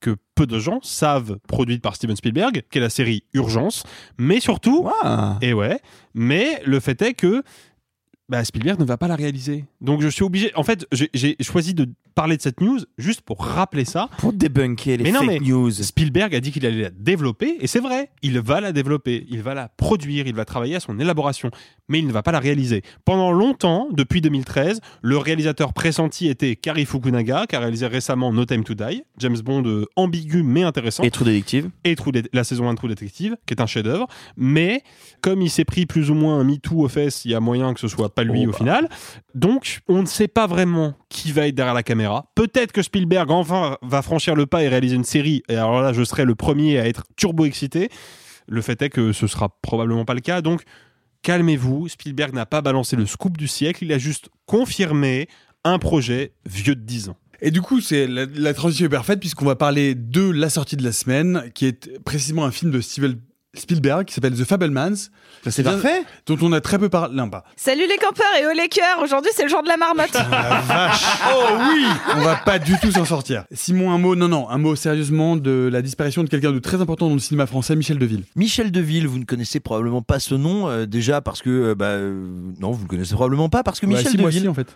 que 0.00 0.16
peu 0.34 0.46
de 0.46 0.58
gens 0.58 0.80
savent 0.82 1.38
produite 1.48 1.82
par 1.82 1.96
Steven 1.96 2.16
Spielberg, 2.16 2.62
qui 2.70 2.78
est 2.78 2.80
la 2.80 2.90
série 2.90 3.24
Urgence. 3.34 3.84
Mais 4.18 4.40
surtout, 4.40 4.88
et 5.42 5.52
ouais, 5.52 5.80
mais 6.14 6.62
le 6.64 6.80
fait 6.80 7.00
est 7.02 7.14
que 7.14 7.42
bah, 8.28 8.44
Spielberg 8.44 8.78
ne 8.80 8.84
va 8.84 8.96
pas 8.96 9.08
la 9.08 9.16
réaliser. 9.16 9.64
Donc 9.80 10.02
je 10.02 10.08
suis 10.08 10.22
obligé. 10.24 10.50
En 10.54 10.62
fait, 10.62 10.86
j'ai- 10.92 11.36
choisi 11.40 11.72
de 11.74 11.88
parler 12.14 12.36
de 12.36 12.42
cette 12.42 12.60
news 12.60 12.80
juste 12.98 13.20
pour 13.20 13.44
rappeler 13.44 13.84
ça. 13.84 14.10
Pour 14.18 14.32
débunker 14.32 14.96
les 14.96 15.04
Mais 15.04 15.12
non, 15.12 15.20
fake 15.20 15.28
mais 15.28 15.38
news. 15.38 15.70
Spielberg 15.70 16.34
a 16.34 16.40
dit 16.40 16.50
qu'il 16.50 16.66
allait 16.66 16.82
la 16.82 16.90
développer, 16.90 17.56
et 17.60 17.66
c'est 17.68 17.78
vrai, 17.78 18.10
il 18.22 18.40
va 18.40 18.60
la 18.60 18.72
développer, 18.72 19.24
il 19.30 19.40
va 19.40 19.54
la 19.54 19.68
produire, 19.68 20.26
il 20.26 20.34
va 20.34 20.44
travailler 20.44 20.74
à 20.74 20.80
son 20.80 20.98
élaboration, 20.98 21.50
mais 21.88 22.00
il 22.00 22.06
ne 22.08 22.12
va 22.12 22.22
pas 22.24 22.32
la 22.32 22.40
réaliser. 22.40 22.82
Pendant 23.04 23.30
longtemps, 23.30 23.88
depuis 23.92 24.20
2013, 24.20 24.80
le 25.00 25.16
réalisateur 25.16 25.72
pressenti 25.72 26.26
était 26.28 26.56
Kari 26.56 26.86
Fukunaga, 26.86 27.46
qui 27.46 27.54
a 27.54 27.60
réalisé 27.60 27.86
récemment 27.86 28.32
No 28.32 28.44
Time 28.44 28.64
to 28.64 28.74
Die, 28.74 29.04
James 29.18 29.38
Bond 29.38 29.62
euh, 29.66 29.86
ambigu 29.96 30.42
mais 30.42 30.64
intéressant. 30.64 31.04
Et 31.04 31.10
True 31.12 31.24
Detective. 31.24 31.70
Et 31.84 31.94
True 31.94 32.10
Det- 32.12 32.28
la 32.32 32.42
saison 32.42 32.68
1 32.68 32.72
de 32.72 32.78
True 32.78 32.88
Detective, 32.88 33.36
qui 33.46 33.54
est 33.54 33.60
un 33.62 33.66
chef-d'œuvre. 33.66 34.08
Mais 34.36 34.82
comme 35.20 35.40
il 35.40 35.50
s'est 35.50 35.64
pris 35.64 35.86
plus 35.86 36.10
ou 36.10 36.14
moins 36.14 36.40
un 36.40 36.44
MeToo 36.44 36.82
aux 36.84 36.88
fesses, 36.88 37.24
il 37.24 37.30
y 37.30 37.34
a 37.36 37.40
moyen 37.40 37.72
que 37.74 37.80
ce 37.80 37.86
soit 37.88 38.12
pas 38.18 38.24
lui 38.24 38.44
Oh 38.44 38.48
au 38.48 38.52
bah. 38.52 38.58
final. 38.58 38.88
Donc, 39.34 39.80
on 39.88 40.02
ne 40.02 40.06
sait 40.06 40.28
pas 40.28 40.46
vraiment 40.46 40.94
qui 41.08 41.32
va 41.32 41.46
être 41.46 41.54
derrière 41.54 41.74
la 41.74 41.82
caméra. 41.82 42.30
Peut-être 42.34 42.72
que 42.72 42.82
Spielberg 42.82 43.30
enfin 43.30 43.76
va 43.82 44.02
franchir 44.02 44.34
le 44.34 44.46
pas 44.46 44.62
et 44.62 44.68
réaliser 44.68 44.96
une 44.96 45.04
série. 45.04 45.42
Et 45.48 45.54
alors 45.54 45.80
là, 45.80 45.92
je 45.92 46.02
serai 46.02 46.24
le 46.24 46.34
premier 46.34 46.78
à 46.78 46.86
être 46.86 47.04
turbo 47.16 47.44
excité. 47.44 47.88
Le 48.46 48.62
fait 48.62 48.80
est 48.82 48.90
que 48.90 49.12
ce 49.12 49.26
sera 49.26 49.48
probablement 49.62 50.04
pas 50.04 50.14
le 50.14 50.20
cas. 50.20 50.40
Donc, 50.40 50.62
calmez-vous. 51.22 51.88
Spielberg 51.88 52.34
n'a 52.34 52.46
pas 52.46 52.60
balancé 52.60 52.96
le 52.96 53.06
scoop 53.06 53.36
du 53.36 53.48
siècle. 53.48 53.84
Il 53.84 53.92
a 53.92 53.98
juste 53.98 54.28
confirmé 54.46 55.28
un 55.64 55.78
projet 55.78 56.32
vieux 56.46 56.74
de 56.74 56.80
10 56.80 57.10
ans. 57.10 57.16
Et 57.40 57.50
du 57.50 57.62
coup, 57.62 57.80
c'est 57.80 58.08
la, 58.08 58.26
la 58.26 58.54
transition 58.54 58.86
est 58.86 58.90
parfaite 58.90 59.20
puisqu'on 59.20 59.44
va 59.44 59.54
parler 59.54 59.94
de 59.94 60.28
la 60.28 60.50
sortie 60.50 60.76
de 60.76 60.82
la 60.82 60.92
semaine, 60.92 61.50
qui 61.54 61.66
est 61.66 61.98
précisément 62.00 62.44
un 62.44 62.50
film 62.50 62.72
de 62.72 62.80
Steven 62.80 63.16
Spielberg 63.60 64.04
qui 64.06 64.14
s'appelle 64.14 64.34
The 64.34 64.44
Fablemans. 64.44 64.94
c'est 65.48 65.62
parfait. 65.62 66.02
Dont 66.26 66.36
on 66.42 66.52
a 66.52 66.60
très 66.60 66.78
peu 66.78 66.88
parlé. 66.88 67.14
Non, 67.14 67.28
pas. 67.30 67.44
Salut 67.56 67.82
les 67.88 67.96
campeurs 67.96 68.26
et 68.40 68.44
oh 68.46 68.52
les 68.56 68.68
cœurs 68.68 69.00
Aujourd'hui, 69.02 69.30
c'est 69.34 69.44
le 69.44 69.48
jour 69.48 69.62
de 69.62 69.68
la 69.68 69.76
marmotte. 69.76 70.12
La 70.14 70.60
vache. 70.60 71.04
Oh 71.34 71.44
oui 71.70 71.84
On 72.16 72.20
va 72.20 72.36
pas 72.36 72.58
du 72.58 72.74
tout 72.80 72.90
s'en 72.90 73.04
sortir. 73.04 73.44
Simon, 73.52 73.90
un 73.92 73.98
mot, 73.98 74.14
non, 74.16 74.28
non, 74.28 74.48
un 74.48 74.58
mot 74.58 74.74
sérieusement 74.76 75.36
de 75.36 75.68
la 75.72 75.82
disparition 75.82 76.24
de 76.24 76.28
quelqu'un 76.28 76.52
de 76.52 76.58
très 76.58 76.80
important 76.80 77.08
dans 77.08 77.14
le 77.14 77.20
cinéma 77.20 77.46
français, 77.46 77.76
Michel 77.76 77.98
Deville. 77.98 78.24
Michel 78.36 78.70
Deville, 78.72 79.06
vous 79.06 79.18
ne 79.18 79.24
connaissez 79.24 79.60
probablement 79.60 80.02
pas 80.02 80.18
ce 80.20 80.34
nom, 80.34 80.68
euh, 80.68 80.86
déjà 80.86 81.20
parce 81.20 81.42
que. 81.42 81.50
euh, 81.50 81.74
bah, 81.74 81.86
euh, 81.86 82.28
non, 82.60 82.70
vous 82.72 82.78
ne 82.78 82.82
le 82.84 82.88
connaissez 82.88 83.14
probablement 83.14 83.48
pas 83.48 83.62
parce 83.62 83.80
que 83.80 83.86
Bah, 83.86 83.96
Michel 83.96 84.12
si, 84.12 84.18
moi, 84.18 84.28
Deville. 84.30 84.42
si, 84.42 84.48
en 84.48 84.54
fait. 84.54 84.68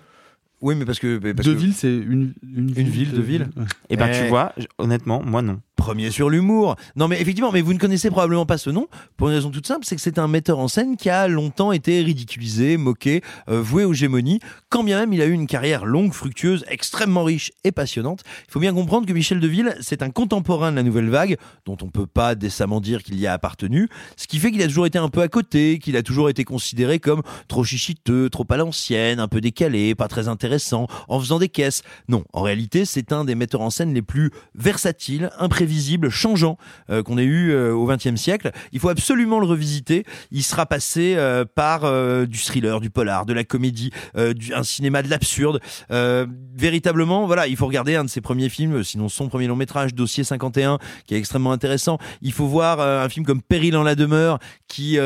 Oui, 0.61 0.77
mais 0.77 0.85
parce 0.85 0.99
que. 1.01 1.19
parce 1.33 1.47
que- 1.49 1.53
Deville, 1.53 1.73
c'est 1.75 1.93
une, 1.93 2.35
une, 2.57 2.73
Une 2.77 2.89
ville 2.89 3.13
de 3.13 3.21
ville. 3.21 3.49
Ouais. 3.57 3.65
Et 3.91 3.97
ben 3.97 4.09
Eh. 4.13 4.23
tu 4.23 4.29
vois, 4.29 4.53
j- 4.57 4.69
honnêtement, 4.79 5.21
moi 5.25 5.43
non. 5.43 5.59
Premier 5.83 6.13
sur 6.13 6.31
l'humour. 6.31 6.77
Non, 6.95 7.09
mais 7.09 7.21
effectivement, 7.21 7.51
mais 7.51 7.61
vous 7.61 7.73
ne 7.73 7.79
connaissez 7.79 8.09
probablement 8.09 8.47
pas 8.47 8.57
ce 8.57 8.71
nom 8.71 8.87
pour 9.17 9.31
une 9.31 9.35
raison 9.35 9.51
toute 9.51 9.67
simple, 9.67 9.85
c'est 9.85 9.97
que 9.97 10.01
c'est 10.01 10.21
un 10.21 10.29
metteur 10.29 10.61
en 10.61 10.69
scène 10.69 10.97
qui 10.97 11.11
a 11.11 11.27
longtemps 11.27 11.73
été 11.73 12.03
ridiculisé, 12.03 12.77
moqué, 12.77 13.21
euh, 13.49 13.61
voué 13.61 13.85
aux 13.85 13.93
gémonies, 13.93 14.39
quand 14.69 14.85
bien 14.85 15.01
même 15.01 15.13
il 15.13 15.21
a 15.21 15.27
eu 15.27 15.33
une 15.33 15.49
carrière 15.49 15.85
longue, 15.85 16.13
fructueuse, 16.13 16.65
extrêmement 16.69 17.25
riche 17.25 17.51
et 17.65 17.73
passionnante. 17.73 18.21
Il 18.47 18.53
faut 18.53 18.61
bien 18.61 18.73
comprendre 18.73 19.09
que 19.09 19.13
Michel 19.13 19.41
Deville, 19.41 19.77
c'est 19.81 20.03
un 20.03 20.11
contemporain 20.11 20.71
de 20.71 20.77
la 20.77 20.85
nouvelle 20.85 21.11
vague, 21.11 21.37
dont 21.67 21.77
on 21.83 21.89
peut 21.89 22.07
pas 22.07 22.37
décemment 22.37 22.81
dire 22.81 23.03
qu'il 23.03 23.19
y 23.19 23.27
a 23.27 23.33
appartenu, 23.33 23.89
ce 24.17 24.29
qui 24.29 24.39
fait 24.39 24.53
qu'il 24.53 24.63
a 24.63 24.69
toujours 24.69 24.87
été 24.87 24.99
un 24.99 25.09
peu 25.09 25.21
à 25.21 25.27
côté, 25.27 25.81
qu'il 25.81 25.97
a 25.97 26.05
toujours 26.05 26.31
été 26.31 26.45
considéré 26.45 27.01
comme 27.01 27.23
trop 27.49 27.65
chichiteux, 27.65 28.31
trop 28.31 28.47
à 28.51 28.57
l'ancienne, 28.57 29.19
un 29.19 29.27
peu 29.27 29.41
décalé, 29.41 29.97
pas 29.97 30.07
très 30.07 30.29
intéressant, 30.29 30.87
en 31.09 31.19
faisant 31.19 31.41
des 31.41 31.49
caisses. 31.49 31.83
Non, 32.07 32.23
en 32.33 32.43
réalité, 32.43 32.85
c'est 32.85 33.13
un 33.13 33.25
des 33.25 33.35
metteurs 33.35 33.63
en 33.63 33.71
scène 33.71 33.93
les 33.93 34.03
plus 34.03 34.31
versatiles, 34.55 35.31
imprévisibles 35.41 35.72
imprévisible, 35.73 36.11
changeant 36.11 36.59
euh, 36.91 37.03
qu'on 37.03 37.19
ait 37.19 37.25
eu 37.25 37.51
euh, 37.51 37.73
au 37.73 37.87
XXe 37.87 38.17
siècle. 38.17 38.51
Il 38.73 38.81
faut 38.81 38.89
absolument 38.89 39.41
le 39.41 39.47
revisiter. 39.47 40.05
Il 40.31 40.43
sera 40.43 40.67
passé 40.67 41.15
euh, 41.17 41.45
par 41.45 41.83
du 42.27 42.39
thriller, 42.39 42.81
du 42.81 42.91
polar, 42.91 43.27
de 43.27 43.33
la 43.33 43.45
comédie, 43.45 43.91
du, 44.37 44.55
un 44.55 44.63
cinéma 44.63 45.03
de 45.03 45.09
l'absurde. 45.09 45.61
Véritablement, 45.91 47.27
voilà, 47.27 47.47
il 47.47 47.57
faut 47.57 47.67
regarder 47.67 47.97
un 47.97 48.05
de 48.05 48.11
ses 48.11 48.21
premiers 48.21 48.49
films, 48.49 48.85
sinon 48.85 49.09
son 49.09 49.29
premier 49.29 49.47
long 49.47 49.57
métrage, 49.57 49.95
Dossier 49.95 50.25
51, 50.25 50.79
qui 51.07 51.15
est 51.15 51.19
extrêmement 51.19 51.53
intéressant. 51.53 51.99
Il 52.21 52.33
faut 52.33 52.47
voir 52.47 52.81
un 52.81 53.09
film 53.09 53.25
comme 53.25 53.43
Péril 53.43 53.77
en 53.77 53.83
la 53.83 53.95
demeure, 53.95 54.39
qui 54.69 54.99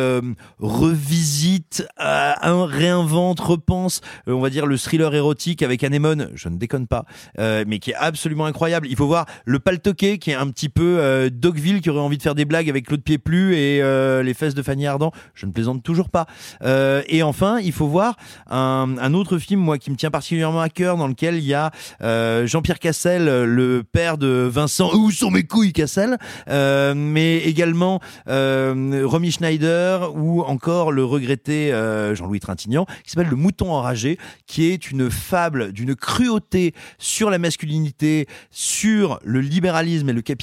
revisite, 0.58 1.86
réinvente, 1.98 3.40
repense, 3.40 4.00
on 4.26 4.40
va 4.40 4.50
dire 4.50 4.66
le 4.66 4.76
thriller 4.76 5.14
érotique 5.14 5.62
avec 5.62 5.84
Anémone. 5.84 6.30
Je 6.34 6.48
ne 6.48 6.56
déconne 6.56 6.86
pas, 6.86 7.04
mais 7.38 7.78
qui 7.78 7.90
est 7.92 7.96
absolument 7.96 8.46
incroyable. 8.46 8.86
Il 8.88 8.96
faut 8.96 9.06
voir 9.06 9.26
le 9.44 9.58
Paltoquet, 9.58 10.18
qui 10.18 10.30
est 10.30 10.34
un 10.34 10.46
petit 10.56 10.70
peu 10.70 10.96
euh, 10.98 11.28
Dogville, 11.30 11.82
qui 11.82 11.90
aurait 11.90 12.00
envie 12.00 12.16
de 12.16 12.22
faire 12.22 12.34
des 12.34 12.46
blagues 12.46 12.70
avec 12.70 12.86
Claude 12.86 13.02
Pieplu 13.02 13.54
et 13.54 13.82
euh, 13.82 14.22
les 14.22 14.32
fesses 14.32 14.54
de 14.54 14.62
Fanny 14.62 14.86
Ardant. 14.86 15.12
Je 15.34 15.44
ne 15.44 15.52
plaisante 15.52 15.82
toujours 15.82 16.08
pas. 16.08 16.24
Euh, 16.62 17.02
et 17.08 17.22
enfin, 17.22 17.58
il 17.60 17.72
faut 17.72 17.88
voir 17.88 18.16
un, 18.48 18.96
un 18.98 19.12
autre 19.12 19.36
film, 19.36 19.60
moi, 19.60 19.76
qui 19.76 19.90
me 19.90 19.96
tient 19.96 20.10
particulièrement 20.10 20.62
à 20.62 20.70
cœur, 20.70 20.96
dans 20.96 21.08
lequel 21.08 21.34
il 21.36 21.44
y 21.44 21.52
a 21.52 21.72
euh, 22.00 22.46
Jean-Pierre 22.46 22.78
Cassel, 22.78 23.44
le 23.44 23.82
père 23.84 24.16
de 24.16 24.48
Vincent. 24.50 24.94
Où 24.94 25.10
sont 25.10 25.30
mes 25.30 25.42
couilles, 25.42 25.74
Cassel? 25.74 26.16
Euh, 26.48 26.94
Mais 26.96 27.36
également 27.40 28.00
euh, 28.26 29.02
Romy 29.04 29.32
Schneider 29.32 30.16
ou 30.16 30.40
encore 30.40 30.90
le 30.90 31.04
regretté 31.04 31.70
Jean-Louis 32.14 32.40
Trintignant, 32.40 32.86
qui 33.04 33.10
s'appelle 33.10 33.28
Le 33.28 33.36
Mouton 33.36 33.70
enragé, 33.70 34.18
qui 34.46 34.64
est 34.70 34.90
une 34.90 35.10
fable 35.10 35.72
d'une 35.72 35.94
cruauté 35.94 36.72
sur 36.96 37.28
la 37.28 37.36
masculinité, 37.38 38.26
sur 38.50 39.20
le 39.22 39.40
libéralisme 39.42 40.08
et 40.08 40.14
le 40.14 40.22
capitalisme 40.22 40.35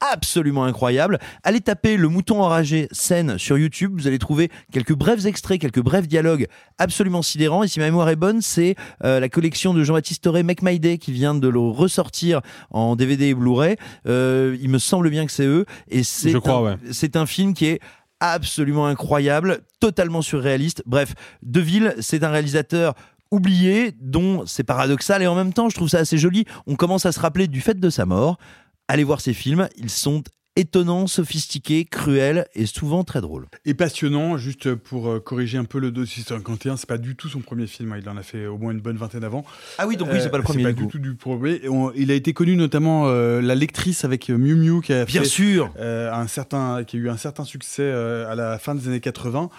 absolument 0.00 0.64
incroyable. 0.64 1.18
Allez 1.42 1.60
taper 1.60 1.96
Le 1.96 2.08
Mouton 2.08 2.42
enragé 2.42 2.88
scène 2.92 3.38
sur 3.38 3.58
YouTube, 3.58 3.92
vous 3.96 4.06
allez 4.06 4.18
trouver 4.18 4.50
quelques 4.72 4.94
brefs 4.94 5.26
extraits, 5.26 5.60
quelques 5.60 5.80
brefs 5.82 6.08
dialogues 6.08 6.46
absolument 6.78 7.22
sidérants. 7.22 7.62
Et 7.62 7.68
si 7.68 7.78
ma 7.78 7.86
mémoire 7.86 8.08
est 8.08 8.16
bonne, 8.16 8.40
c'est 8.42 8.74
euh, 9.04 9.20
la 9.20 9.28
collection 9.28 9.74
de 9.74 9.82
Jean-Baptiste 9.82 10.22
Toré, 10.22 10.42
Make 10.42 10.62
My 10.62 10.78
Day, 10.78 10.98
qui 10.98 11.12
vient 11.12 11.34
de 11.34 11.48
le 11.48 11.58
ressortir 11.58 12.40
en 12.70 12.96
DVD 12.96 13.26
et 13.28 13.34
Blu-ray. 13.34 13.76
Euh, 14.06 14.56
il 14.60 14.68
me 14.68 14.78
semble 14.78 15.10
bien 15.10 15.26
que 15.26 15.32
c'est 15.32 15.46
eux. 15.46 15.64
Et 15.88 16.02
c'est 16.02 16.30
Je 16.30 16.38
crois, 16.38 16.56
un, 16.56 16.62
ouais. 16.62 16.76
c'est 16.92 17.16
un 17.16 17.26
film 17.26 17.54
qui 17.54 17.66
est 17.66 17.80
absolument 18.20 18.86
incroyable, 18.86 19.60
totalement 19.80 20.22
surréaliste. 20.22 20.82
Bref, 20.86 21.14
Deville, 21.42 21.94
c'est 22.00 22.24
un 22.24 22.30
réalisateur 22.30 22.94
oublié, 23.30 23.92
dont 24.00 24.44
c'est 24.46 24.64
paradoxal 24.64 25.22
et 25.22 25.26
en 25.26 25.34
même 25.34 25.52
temps, 25.52 25.68
je 25.68 25.76
trouve 25.76 25.88
ça 25.88 25.98
assez 25.98 26.18
joli. 26.18 26.44
On 26.66 26.76
commence 26.76 27.06
à 27.06 27.12
se 27.12 27.20
rappeler 27.20 27.46
du 27.46 27.60
fait 27.60 27.78
de 27.78 27.90
sa 27.90 28.06
mort. 28.06 28.38
Allez 28.88 29.04
voir 29.04 29.20
ces 29.20 29.34
films, 29.34 29.68
ils 29.76 29.90
sont 29.90 30.22
étonnants, 30.56 31.06
sophistiqués, 31.06 31.84
cruels 31.84 32.46
et 32.54 32.66
souvent 32.66 33.04
très 33.04 33.20
drôles. 33.20 33.46
Et 33.64 33.74
passionnant, 33.74 34.38
juste 34.38 34.74
pour 34.74 35.08
euh, 35.08 35.20
corriger 35.20 35.56
un 35.58 35.64
peu 35.66 35.78
le 35.78 35.90
dossier 35.92 36.24
51, 36.26 36.76
c'est 36.78 36.88
pas 36.88 36.98
du 36.98 37.14
tout 37.14 37.28
son 37.28 37.40
premier 37.40 37.66
film, 37.68 37.92
hein, 37.92 37.98
il 38.02 38.08
en 38.08 38.16
a 38.16 38.22
fait 38.22 38.46
au 38.46 38.56
moins 38.58 38.72
une 38.72 38.80
bonne 38.80 38.96
vingtaine 38.96 39.22
avant. 39.24 39.44
Ah 39.76 39.86
oui, 39.86 39.96
donc 39.96 40.08
oui, 40.10 40.18
c'est 40.20 40.30
pas 40.30 40.38
le 40.38 40.42
premier, 40.42 40.64
pas 40.64 40.72
du 40.72 40.88
tout 40.88 40.98
du 40.98 41.14
premier. 41.14 41.68
On- 41.68 41.92
il 41.94 42.10
a 42.10 42.14
été 42.14 42.32
connu 42.32 42.56
notamment 42.56 43.04
euh, 43.06 43.40
la 43.40 43.54
lectrice 43.54 44.04
avec 44.04 44.30
euh, 44.30 44.38
Miu 44.38 44.54
Miu 44.56 44.80
qui 44.80 44.92
a 44.94 45.04
Bien 45.04 45.20
fait, 45.20 45.28
sûr. 45.28 45.72
euh, 45.78 46.10
un 46.12 46.26
certain, 46.26 46.82
qui 46.82 46.96
a 46.96 47.00
eu 47.00 47.08
un 47.10 47.16
certain 47.18 47.44
succès 47.44 47.82
euh, 47.82 48.28
à 48.28 48.34
la 48.34 48.58
fin 48.58 48.74
des 48.74 48.88
années 48.88 49.00
80. 49.00 49.50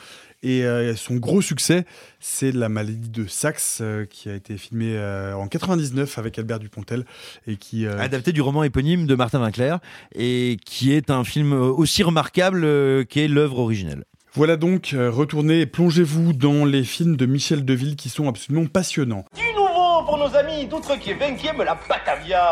Et 0.42 0.64
euh, 0.64 0.96
son 0.96 1.16
gros 1.16 1.42
succès, 1.42 1.86
c'est 2.20 2.52
La 2.54 2.70
maladie 2.70 3.10
de 3.10 3.28
Saxe, 3.28 3.80
euh, 3.82 4.06
qui 4.06 4.30
a 4.30 4.36
été 4.36 4.58
filmé 4.58 4.96
euh, 4.96 5.36
en 5.36 5.48
99 5.48 6.18
avec 6.18 6.40
Albert 6.40 6.60
Dupontel 6.60 7.04
et 7.46 7.58
qui 7.58 7.86
euh, 7.86 8.00
Adapté 8.00 8.32
du 8.32 8.42
roman 8.42 8.64
éponyme 8.64 9.06
de 9.06 9.16
Martin 9.16 9.42
Winkler 9.42 9.76
et 10.16 10.58
qui 10.66 10.94
est 10.94 11.10
un 11.10 11.24
film 11.26 11.52
aussi 11.52 12.04
remarquable 12.04 12.64
euh, 12.64 13.04
qu'est 13.04 13.28
l'œuvre 13.28 13.60
originelle. 13.60 14.06
Voilà 14.34 14.56
donc, 14.56 14.94
euh, 14.94 15.10
retournez 15.12 15.62
et 15.62 15.66
plongez-vous 15.66 16.34
dans 16.34 16.64
les 16.64 16.84
films 16.84 17.18
de 17.18 17.26
Michel 17.26 17.66
Deville 17.66 17.96
qui 17.96 18.10
sont 18.10 18.30
absolument 18.30 18.68
passionnants. 18.68 19.26
Du 19.36 19.42
nouveau 19.56 20.04
pour 20.06 20.18
nos 20.18 20.34
amis 20.36 20.68
d'outre-Québec, 20.68 21.42
la 21.58 21.78
Batavia. 21.90 22.52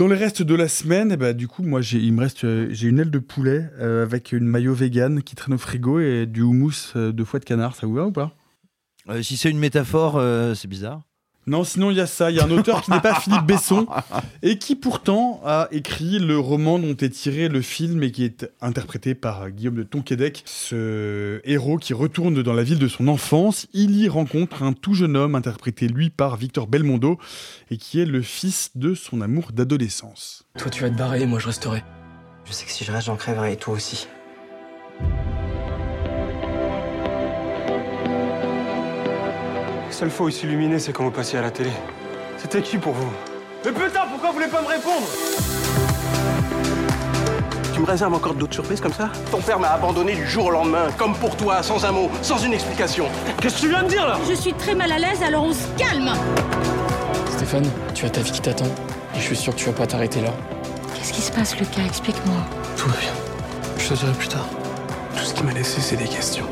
Dans 0.00 0.08
le 0.08 0.16
reste 0.16 0.40
de 0.40 0.54
la 0.54 0.66
semaine, 0.66 1.12
eh 1.12 1.18
ben, 1.18 1.36
du 1.36 1.46
coup, 1.46 1.62
moi, 1.62 1.80
euh, 1.82 2.68
j'ai 2.70 2.88
une 2.88 3.00
aile 3.00 3.10
de 3.10 3.18
poulet 3.18 3.70
euh, 3.80 4.02
avec 4.02 4.32
une 4.32 4.46
maillot 4.46 4.72
vegan 4.72 5.22
qui 5.22 5.34
traîne 5.34 5.52
au 5.52 5.58
frigo 5.58 6.00
et 6.00 6.24
du 6.24 6.40
houmous 6.40 6.94
euh, 6.96 7.12
de 7.12 7.22
foie 7.22 7.38
de 7.38 7.44
canard. 7.44 7.76
Ça 7.76 7.86
vous 7.86 7.92
va 7.92 8.06
ou 8.06 8.10
pas? 8.10 8.34
Si 9.20 9.36
c'est 9.36 9.50
une 9.50 9.58
métaphore, 9.58 10.18
c'est 10.56 10.68
bizarre. 10.68 11.02
Non, 11.46 11.64
sinon 11.64 11.90
il 11.90 11.96
y 11.96 12.00
a 12.00 12.06
ça. 12.06 12.30
Il 12.30 12.36
y 12.36 12.40
a 12.40 12.44
un 12.44 12.50
auteur 12.50 12.82
qui 12.82 12.90
n'est 12.90 13.00
pas 13.00 13.14
Philippe 13.20 13.44
Besson 13.44 13.86
et 14.42 14.58
qui 14.58 14.76
pourtant 14.76 15.40
a 15.44 15.68
écrit 15.72 16.18
le 16.18 16.38
roman 16.38 16.78
dont 16.78 16.96
est 16.96 17.10
tiré 17.10 17.48
le 17.48 17.62
film 17.62 18.02
et 18.02 18.12
qui 18.12 18.24
est 18.24 18.50
interprété 18.60 19.14
par 19.14 19.50
Guillaume 19.50 19.76
de 19.76 19.82
Tonquédec. 19.82 20.42
Ce 20.44 21.40
héros 21.44 21.78
qui 21.78 21.94
retourne 21.94 22.42
dans 22.42 22.52
la 22.52 22.62
ville 22.62 22.78
de 22.78 22.88
son 22.88 23.08
enfance, 23.08 23.66
il 23.72 23.96
y 24.00 24.08
rencontre 24.08 24.62
un 24.62 24.72
tout 24.72 24.94
jeune 24.94 25.16
homme 25.16 25.34
interprété 25.34 25.88
lui 25.88 26.10
par 26.10 26.36
Victor 26.36 26.66
Belmondo 26.66 27.18
et 27.70 27.76
qui 27.76 28.00
est 28.00 28.06
le 28.06 28.22
fils 28.22 28.70
de 28.74 28.94
son 28.94 29.20
amour 29.20 29.52
d'adolescence. 29.52 30.44
Toi, 30.58 30.70
tu 30.70 30.82
vas 30.82 30.90
te 30.90 30.96
barrer 30.96 31.22
et 31.22 31.26
moi, 31.26 31.38
je 31.38 31.46
resterai. 31.46 31.82
Je 32.44 32.52
sais 32.52 32.64
que 32.64 32.72
si 32.72 32.84
je 32.84 32.92
reste, 32.92 33.06
j'en 33.06 33.16
crèverai, 33.16 33.52
et 33.52 33.56
toi 33.56 33.74
aussi. 33.74 34.08
La 39.90 39.96
seule 39.96 40.10
fois 40.10 40.26
où 40.26 40.28
il 40.28 40.32
s'illuminait, 40.32 40.78
c'est 40.78 40.92
quand 40.92 41.02
vous 41.02 41.10
passiez 41.10 41.40
à 41.40 41.42
la 41.42 41.50
télé. 41.50 41.72
C'était 42.38 42.62
qui 42.62 42.78
pour 42.78 42.92
vous? 42.92 43.10
Mais 43.64 43.72
putain, 43.72 44.02
pourquoi 44.08 44.28
vous 44.28 44.34
voulez 44.36 44.46
pas 44.46 44.62
me 44.62 44.68
répondre? 44.68 45.04
Tu 47.74 47.80
me 47.80 47.84
réserves 47.84 48.14
encore 48.14 48.34
d'autres 48.34 48.54
surprises 48.54 48.80
comme 48.80 48.92
ça? 48.92 49.10
Ton 49.32 49.40
père 49.40 49.58
m'a 49.58 49.70
abandonné 49.70 50.14
du 50.14 50.26
jour 50.28 50.46
au 50.46 50.50
lendemain, 50.52 50.86
comme 50.96 51.14
pour 51.16 51.36
toi, 51.36 51.64
sans 51.64 51.84
un 51.84 51.90
mot, 51.90 52.08
sans 52.22 52.38
une 52.38 52.52
explication. 52.52 53.06
Qu'est-ce 53.42 53.56
que 53.56 53.60
tu 53.62 53.68
viens 53.68 53.82
de 53.82 53.88
dire 53.88 54.06
là? 54.06 54.16
Je 54.28 54.34
suis 54.34 54.52
très 54.54 54.76
mal 54.76 54.92
à 54.92 54.98
l'aise, 54.98 55.24
alors 55.24 55.42
on 55.42 55.52
se 55.52 55.66
calme 55.76 56.12
Stéphane, 57.28 57.68
tu 57.92 58.06
as 58.06 58.10
ta 58.10 58.20
vie 58.20 58.30
qui 58.30 58.40
t'attend. 58.40 58.66
Et 59.16 59.18
je 59.18 59.24
suis 59.24 59.36
sûr 59.36 59.52
que 59.52 59.58
tu 59.58 59.66
vas 59.66 59.72
pas 59.72 59.88
t'arrêter 59.88 60.20
là. 60.20 60.30
Qu'est-ce 60.94 61.12
qui 61.12 61.20
se 61.20 61.32
passe, 61.32 61.58
Lucas? 61.58 61.82
Explique-moi. 61.84 62.36
Tout 62.76 62.88
va 62.88 62.96
bien. 62.96 63.12
Je 63.76 63.88
te 63.88 63.94
dirai 63.94 64.12
plus 64.12 64.28
tard. 64.28 64.46
Tout 65.16 65.24
ce 65.24 65.34
qui 65.34 65.42
m'a 65.42 65.52
laissé, 65.52 65.80
c'est 65.80 65.96
des 65.96 66.04
questions. 66.04 66.46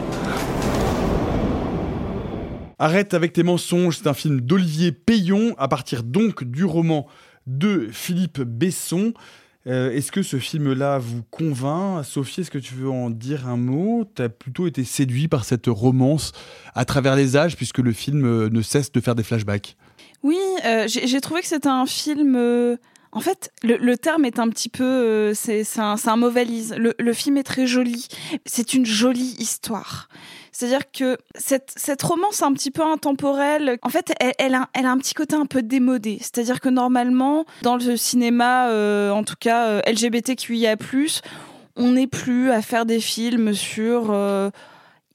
Arrête 2.81 3.13
avec 3.13 3.33
tes 3.33 3.43
mensonges, 3.43 3.99
c'est 3.99 4.07
un 4.07 4.15
film 4.15 4.41
d'Olivier 4.41 4.93
Payon, 4.93 5.57
à 5.59 5.67
partir 5.67 6.05
donc 6.05 6.45
du 6.45 6.65
roman 6.65 7.09
de 7.49 7.89
Philippe 7.91 8.41
Besson. 8.41 9.15
Euh, 9.67 9.91
est-ce 9.91 10.13
que 10.13 10.23
ce 10.23 10.39
film-là 10.39 10.99
vous 10.99 11.25
convainc? 11.29 12.05
Sophie, 12.05 12.43
est-ce 12.43 12.53
que 12.53 12.59
tu 12.59 12.75
veux 12.75 12.89
en 12.89 13.11
dire 13.11 13.49
un 13.49 13.57
mot? 13.57 14.05
Tu 14.15 14.23
as 14.23 14.29
plutôt 14.29 14.69
été 14.69 14.85
séduit 14.85 15.27
par 15.27 15.45
cette 15.45 15.67
romance 15.67 16.31
à 16.77 16.85
travers 16.85 17.17
les 17.17 17.37
âges, 17.37 17.57
puisque 17.57 17.79
le 17.79 17.93
film 17.93 18.25
euh, 18.25 18.49
ne 18.49 18.63
cesse 18.63 18.93
de 18.93 19.01
faire 19.01 19.17
des 19.17 19.25
flashbacks? 19.25 19.77
Oui, 20.23 20.39
euh, 20.65 20.87
j'ai 20.87 21.21
trouvé 21.21 21.41
que 21.41 21.49
c'était 21.49 21.69
un 21.69 21.87
film 21.87 22.37
En 23.11 23.21
fait, 23.21 23.51
le, 23.65 23.97
terme 23.97 24.25
est 24.25 24.39
un 24.39 24.49
petit 24.51 24.69
peu, 24.69 25.33
c'est 25.35 25.65
un, 25.79 25.97
un 26.05 26.17
mauvais 26.17 26.45
lise. 26.45 26.77
Le, 26.79 26.95
le 26.97 27.13
film 27.13 27.39
est 27.39 27.43
très 27.43 27.67
joli. 27.67 28.07
C'est 28.47 28.73
une 28.73 28.87
jolie 28.87 29.35
histoire. 29.41 30.09
C'est-à-dire 30.59 30.91
que 30.91 31.17
cette, 31.37 32.03
romance 32.03 32.43
un 32.43 32.53
petit 32.53 32.73
peu 32.73 32.83
intemporelle, 32.83 33.79
en 33.83 33.91
fait, 33.91 34.13
elle, 34.19 34.33
elle, 34.39 34.55
a, 34.57 34.69
elle 34.75 34.87
a 34.87 34.91
un 34.91 34.99
petit 34.99 35.15
côté 35.15 35.37
un 35.37 35.47
peu 35.47 35.63
démodé. 35.63 36.19
C'est-à-dire 36.21 36.59
que 36.59 36.69
normalement, 36.69 37.45
dans 37.63 37.77
le 37.77 37.97
cinéma, 37.97 38.69
euh, 38.71 39.13
en 39.13 39.23
tout 39.23 39.37
cas 39.39 39.69
euh, 39.69 39.81
LGBTQIA+, 39.87 40.75
on 41.77 41.93
n'est 41.93 42.09
plus 42.09 42.51
à 42.51 42.61
faire 42.61 42.87
des 42.87 42.99
films 42.99 43.55
sur 43.55 44.09
euh, 44.11 44.51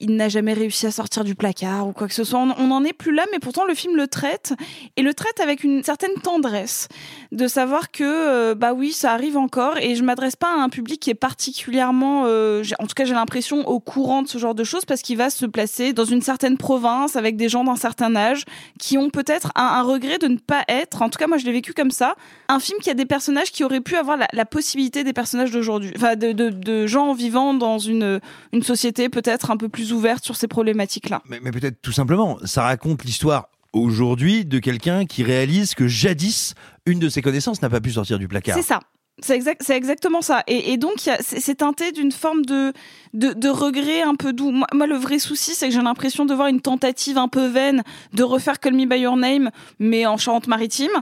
il 0.00 0.16
n'a 0.16 0.28
jamais 0.28 0.52
réussi 0.52 0.86
à 0.86 0.90
sortir 0.90 1.22
du 1.22 1.34
placard 1.34 1.86
ou 1.86 1.92
quoi 1.92 2.08
que 2.08 2.14
ce 2.14 2.24
soit. 2.24 2.40
On 2.40 2.66
n'en 2.66 2.84
est 2.84 2.92
plus 2.92 3.14
là, 3.14 3.24
mais 3.32 3.38
pourtant 3.38 3.64
le 3.64 3.74
film 3.74 3.96
le 3.96 4.08
traite 4.08 4.52
et 4.96 5.02
le 5.02 5.14
traite 5.14 5.38
avec 5.40 5.62
une 5.62 5.82
certaine 5.84 6.14
tendresse 6.22 6.88
de 7.30 7.46
savoir 7.46 7.90
que 7.92 8.02
euh, 8.04 8.54
bah 8.54 8.72
oui, 8.74 8.92
ça 8.92 9.12
arrive 9.12 9.36
encore 9.36 9.78
et 9.78 9.94
je 9.94 10.02
m'adresse 10.02 10.34
pas 10.34 10.48
à 10.48 10.60
un 10.60 10.68
public 10.68 11.00
qui 11.00 11.10
est 11.10 11.14
particulièrement, 11.14 12.24
euh, 12.26 12.64
en 12.80 12.86
tout 12.86 12.94
cas 12.94 13.04
j'ai 13.04 13.14
l'impression 13.14 13.68
au 13.68 13.78
courant 13.78 14.22
de 14.22 14.28
ce 14.28 14.38
genre 14.38 14.54
de 14.54 14.64
choses 14.64 14.84
parce 14.84 15.00
qu'il 15.00 15.16
va 15.16 15.30
se 15.30 15.46
placer 15.46 15.92
dans 15.92 16.04
une 16.04 16.22
certaine 16.22 16.58
province 16.58 17.14
avec 17.14 17.36
des 17.36 17.48
gens 17.48 17.62
d'un 17.62 17.76
certain 17.76 18.16
âge 18.16 18.44
qui 18.80 18.98
ont 18.98 19.10
peut-être 19.10 19.52
un, 19.54 19.82
regret 19.82 20.18
de 20.18 20.28
ne 20.28 20.38
pas 20.38 20.64
être, 20.68 21.02
en 21.02 21.10
tout 21.10 21.18
cas 21.18 21.26
moi 21.26 21.36
je 21.36 21.44
l'ai 21.44 21.52
vécu 21.52 21.72
comme 21.72 21.90
ça, 21.90 22.16
un 22.48 22.58
film 22.58 22.78
qui 22.80 22.90
a 22.90 22.94
des 22.94 23.04
personnages 23.04 23.52
qui 23.52 23.62
auraient 23.64 23.80
pu 23.80 23.96
avoir 23.96 24.18
la, 24.32 24.44
possibilité 24.44 25.04
des 25.04 25.12
personnages 25.12 25.50
d'aujourd'hui, 25.50 25.92
enfin 25.96 26.16
de, 26.16 26.32
de, 26.32 26.50
de 26.50 26.86
gens 26.86 27.12
vivant 27.12 27.54
dans 27.54 27.78
une, 27.78 28.20
une 28.52 28.62
société 28.62 29.08
peut-être 29.08 29.50
un 29.50 29.56
peu 29.56 29.68
plus 29.68 29.83
ouverte 29.92 30.24
sur 30.24 30.36
ces 30.36 30.48
problématiques-là. 30.48 31.22
Mais, 31.28 31.40
mais 31.42 31.50
peut-être 31.50 31.80
tout 31.82 31.92
simplement, 31.92 32.38
ça 32.44 32.62
raconte 32.62 33.04
l'histoire 33.04 33.48
aujourd'hui 33.72 34.44
de 34.44 34.58
quelqu'un 34.58 35.04
qui 35.04 35.22
réalise 35.22 35.74
que 35.74 35.88
jadis, 35.88 36.54
une 36.86 36.98
de 36.98 37.08
ses 37.08 37.22
connaissances 37.22 37.60
n'a 37.60 37.70
pas 37.70 37.80
pu 37.80 37.90
sortir 37.90 38.18
du 38.18 38.28
placard. 38.28 38.56
C'est 38.56 38.62
ça. 38.62 38.80
C'est 39.20 39.36
exact, 39.36 39.70
exactement 39.70 40.22
ça. 40.22 40.42
Et, 40.48 40.72
et 40.72 40.76
donc, 40.76 40.94
c'est 40.98 41.54
teinté 41.54 41.92
d'une 41.92 42.10
forme 42.10 42.44
de, 42.44 42.72
de, 43.12 43.32
de 43.32 43.48
regret 43.48 44.02
un 44.02 44.16
peu 44.16 44.32
doux. 44.32 44.50
Moi, 44.50 44.66
moi, 44.72 44.88
le 44.88 44.96
vrai 44.96 45.20
souci, 45.20 45.54
c'est 45.54 45.68
que 45.68 45.74
j'ai 45.74 45.80
l'impression 45.80 46.26
de 46.26 46.34
voir 46.34 46.48
une 46.48 46.60
tentative 46.60 47.16
un 47.16 47.28
peu 47.28 47.46
vaine 47.46 47.84
de 48.12 48.24
refaire 48.24 48.58
Call 48.58 48.74
Me 48.74 48.86
By 48.86 48.98
Your 48.98 49.16
Name, 49.16 49.50
mais 49.78 50.04
en 50.06 50.16
Charente-Maritime. 50.16 50.90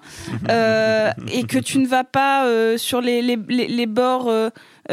Euh, 0.48 1.12
et 1.32 1.44
que 1.44 1.58
tu 1.58 1.78
ne 1.78 1.86
vas 1.86 2.04
pas 2.04 2.46
euh, 2.46 2.76
sur 2.76 3.00
les, 3.00 3.22
les, 3.22 3.38
les, 3.48 3.68
les 3.68 3.86
bords 3.86 4.28
euh, 4.28 4.50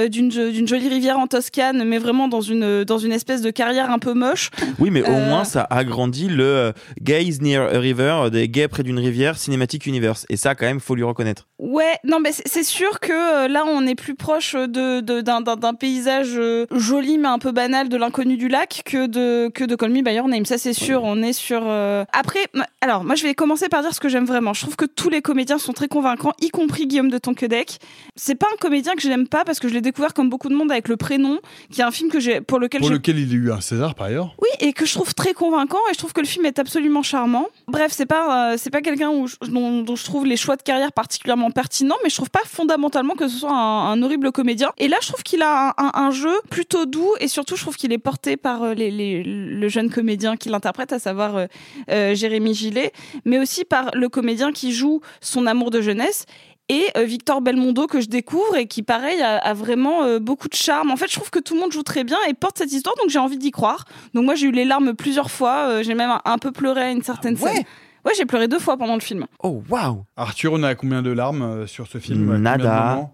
d'une 0.10 0.32
jo- 0.32 0.50
d'une 0.52 0.68
jolie 0.68 0.90
rivière 0.90 1.18
en 1.20 1.28
Toscane, 1.28 1.84
mais 1.84 1.98
vraiment 1.98 2.28
dans 2.28 2.42
une, 2.42 2.84
dans 2.84 2.98
une 2.98 3.12
espèce 3.12 3.42
de 3.42 3.52
carrière 3.52 3.90
un 3.92 4.00
peu 4.00 4.14
moche. 4.14 4.50
Oui, 4.80 4.90
mais 4.92 5.02
au 5.02 5.12
Euh, 5.14 5.30
moins 5.30 5.44
ça 5.44 5.66
agrandit 5.70 6.28
le 6.30 6.44
euh, 6.44 6.72
Gays 7.02 7.38
Near 7.42 7.64
a 7.74 7.80
River, 7.80 8.16
euh, 8.26 8.30
des 8.30 8.48
gays 8.50 8.68
près 8.68 8.84
d'une 8.84 9.00
rivière, 9.00 9.38
Cinematic 9.38 9.86
Universe. 9.86 10.26
Et 10.30 10.38
ça, 10.38 10.56
quand 10.56 10.66
même, 10.66 10.80
faut 10.80 10.96
lui 10.96 11.04
reconnaître. 11.04 11.48
Ouais, 11.60 11.96
non, 12.04 12.20
mais 12.20 12.32
c'est 12.32 12.64
sûr 12.64 13.00
que 13.00 13.12
euh, 13.12 13.48
là, 13.48 13.64
on 13.68 13.86
est 13.88 13.96
plus 13.96 14.16
proche 14.16 14.54
de 14.54 15.02
de- 15.02 15.22
d'un 15.22 15.42
d'un- 15.42 15.56
d'un 15.56 15.74
paysage 15.74 16.34
euh, 16.38 16.66
joli 16.72 17.18
mais 17.18 17.28
un 17.28 17.40
peu 17.40 17.52
banal 17.52 17.90
de 17.90 17.98
l'inconnu 17.98 18.38
du 18.38 18.48
lac 18.48 18.82
que 18.86 19.08
de 19.08 19.50
que 19.50 19.64
de 19.64 19.76
Call 19.76 19.92
Me 19.92 20.02
by 20.02 20.14
Your 20.14 20.28
Name. 20.28 20.46
Ça, 20.46 20.58
c'est 20.58 20.74
sûr. 20.74 21.04
On 21.04 21.22
est 21.22 21.34
sur. 21.34 21.62
euh, 21.66 22.06
Après, 22.14 22.40
alors 22.82 23.04
moi, 23.04 23.16
je 23.16 23.24
vais 23.24 23.34
commencer 23.34 23.68
par 23.70 23.82
dire 23.82 23.94
ce 23.94 24.00
que 24.00 24.10
j'aime 24.10 24.26
vraiment. 24.26 24.54
Je 24.54 24.62
trouve 24.62 24.76
que 24.76 24.86
tous 24.86 25.10
les 25.10 25.22
comédiens 25.22 25.58
sont 25.58 25.74
très 25.74 25.88
convaincants, 25.88 26.34
y 26.42 26.50
compris 26.50 26.88
Guillaume 26.88 27.10
de 27.10 27.18
Tonquedec. 27.18 27.80
C'est 28.16 28.36
pas 28.36 28.48
un 28.54 28.58
comédien 28.58 28.94
que 28.96 29.02
je 29.02 29.08
n'aime 29.10 29.28
pas 29.28 29.44
parce 29.46 29.60
que 29.60 29.68
je 29.68 29.74
l'ai 29.80 29.82
découvert 29.92 30.14
comme 30.14 30.30
beaucoup 30.30 30.50
de 30.50 30.56
monde 30.56 30.72
avec 30.72 30.88
le 30.88 30.98
prénom, 30.98 31.40
qui 31.72 31.82
est 31.82 31.84
un 31.84 31.92
film 31.92 32.10
que 32.10 32.20
j'ai 32.20 32.42
pour 32.42 32.60
lequel 32.60 32.82
Pour 32.82 32.90
lequel 32.90 33.18
il 33.20 33.32
a 33.32 33.36
eu 33.36 33.52
un 33.52 33.62
César 33.62 33.96
par 33.96 34.08
ailleurs. 34.08 34.36
oui, 34.42 34.50
et 34.60 34.74
que 34.74 34.86
je 34.86 34.94
trouve 34.94 35.14
très 35.14 35.34
convaincant 35.34 35.78
et 35.90 35.94
je 35.94 35.98
trouve 35.98 36.14
que 36.14 36.22
le 36.22 36.28
film 36.28 36.46
est 36.46 36.60
absolument 36.60 37.04
charmant. 37.04 37.48
Bref, 37.68 37.92
c'est 37.96 38.06
pas 38.06 38.52
euh, 38.54 38.56
c'est 38.58 38.70
pas 38.70 38.82
quelqu'un 38.82 39.12
dont, 39.12 39.84
dont 39.84 39.96
je 39.96 40.04
trouve 40.04 40.26
les 40.26 40.38
choix 40.38 40.56
de 40.56 40.62
carrière 40.64 40.92
particulièrement 40.92 41.52
pertinents, 41.52 41.96
mais 42.04 42.10
je 42.10 42.16
trouve 42.16 42.30
pas 42.30 42.42
fondamentalement 42.46 43.16
que 43.16 43.28
ce 43.28 43.38
soit 43.40 43.52
un, 43.52 43.92
un 43.92 44.02
horrible 44.04 44.32
comédien. 44.32 44.72
Et 44.78 44.88
là, 44.88 44.98
je 45.02 45.08
trouve 45.08 45.24
qu'il 45.24 45.42
a 45.42 45.70
un, 45.70 45.74
un- 45.86 45.92
un 45.94 46.12
jeu 46.12 46.34
plutôt 46.50 46.86
doux 46.86 47.14
et 47.20 47.28
surtout, 47.28 47.56
je 47.56 47.62
trouve 47.62 47.76
qu'il 47.78 47.92
est 47.94 47.98
porté 47.98 48.38
par 48.38 48.64
euh, 48.64 48.74
les, 48.74 48.92
les- 48.92 49.24
le 49.24 49.68
jeune 49.70 49.90
comédien 49.90 50.36
qui 50.38 50.50
l'interprète, 50.50 50.92
à 50.94 51.00
savoir 51.00 51.36
euh, 51.38 51.46
euh, 51.92 52.16
Jérémy 52.16 52.54
Gillet, 52.54 52.92
mais 53.26 53.40
aussi 53.40 53.66
par 53.66 53.92
le 53.94 54.10
comédien 54.10 54.52
qui 54.52 54.74
joue 54.74 55.02
son 55.22 55.46
amour 55.48 55.70
de 55.72 55.82
jeunesse 55.82 56.26
et 56.70 56.86
euh, 56.98 57.04
Victor 57.04 57.42
Belmondo 57.42 57.88
que 57.88 58.00
je 58.00 58.08
découvre 58.08 58.56
et 58.56 58.68
qui 58.68 58.84
pareil 58.84 59.22
a, 59.22 59.38
a 59.38 59.54
vraiment 59.54 60.04
euh, 60.04 60.20
beaucoup 60.20 60.48
de 60.48 60.54
charme. 60.54 60.92
En 60.92 60.96
fait, 60.96 61.08
je 61.10 61.16
trouve 61.16 61.30
que 61.32 61.40
tout 61.40 61.56
le 61.56 61.60
monde 61.60 61.72
joue 61.72 61.84
très 61.84 62.04
bien 62.04 62.18
et 62.30 62.34
porte 62.34 62.58
cette 62.60 62.72
histoire, 62.72 62.96
donc 62.96 63.10
j'ai 63.10 63.20
envie 63.20 63.38
d'y 63.38 63.52
croire. 63.52 63.86
Donc 64.14 64.26
moi, 64.26 64.36
j'ai 64.36 64.48
eu 64.48 64.52
les 64.52 64.66
larmes 64.66 64.94
plusieurs 64.94 65.32
fois, 65.32 65.68
euh, 65.70 65.84
j'ai 65.84 65.96
même 65.96 66.10
un, 66.12 66.22
un 66.26 66.38
peu 66.38 66.52
pleuré 66.52 66.82
à 66.82 66.92
une 66.92 67.02
certaine 67.04 67.36
scène. 67.36 67.64
Ouais, 68.06 68.14
j'ai 68.16 68.26
pleuré 68.26 68.48
deux 68.48 68.60
fois 68.60 68.78
pendant 68.78 68.94
le 68.94 69.02
film. 69.02 69.26
Oh, 69.44 69.62
waouh 69.70 70.06
Arthur, 70.16 70.54
on 70.54 70.64
a 70.64 70.74
combien 70.76 71.02
de 71.02 71.10
larmes 71.12 71.42
euh, 71.42 71.68
sur 71.68 71.88
ce 71.88 71.98
film? 71.98 72.38
Nada. 72.38 73.10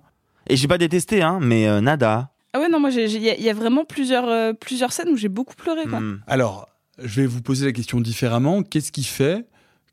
Et 0.48 0.56
j'ai 0.57 0.68
pas 0.68 0.77
détesté, 0.77 1.23
hein, 1.23 1.40
mais 1.41 1.68
euh, 1.68 1.82
nada. 1.82 2.30
Ah 2.53 2.60
ouais, 2.60 2.69
non, 2.69 2.80
moi, 2.80 2.91
il 2.91 3.18
y, 3.22 3.30
a- 3.30 3.36
il 3.36 3.44
y 3.44 3.49
a 3.49 3.53
vraiment 3.53 3.84
plusieurs, 3.84 4.30
euh, 4.30 4.53
plusieurs 4.53 4.94
scènes 4.94 5.10
où 5.10 5.18
j'ai 5.18 5.27
beaucoup 5.27 5.56
pleuré. 5.56 5.86
Quoi. 5.90 5.99
Hmm. 5.99 6.22
Alors, 6.27 6.69
je 7.03 7.19
vais 7.22 7.27
vous 7.27 7.41
poser 7.41 7.65
la 7.65 7.72
question 7.72 7.99
différemment. 7.99 8.61
Qu'est-ce 8.61 8.91
qui 8.91 9.03
fait 9.03 9.45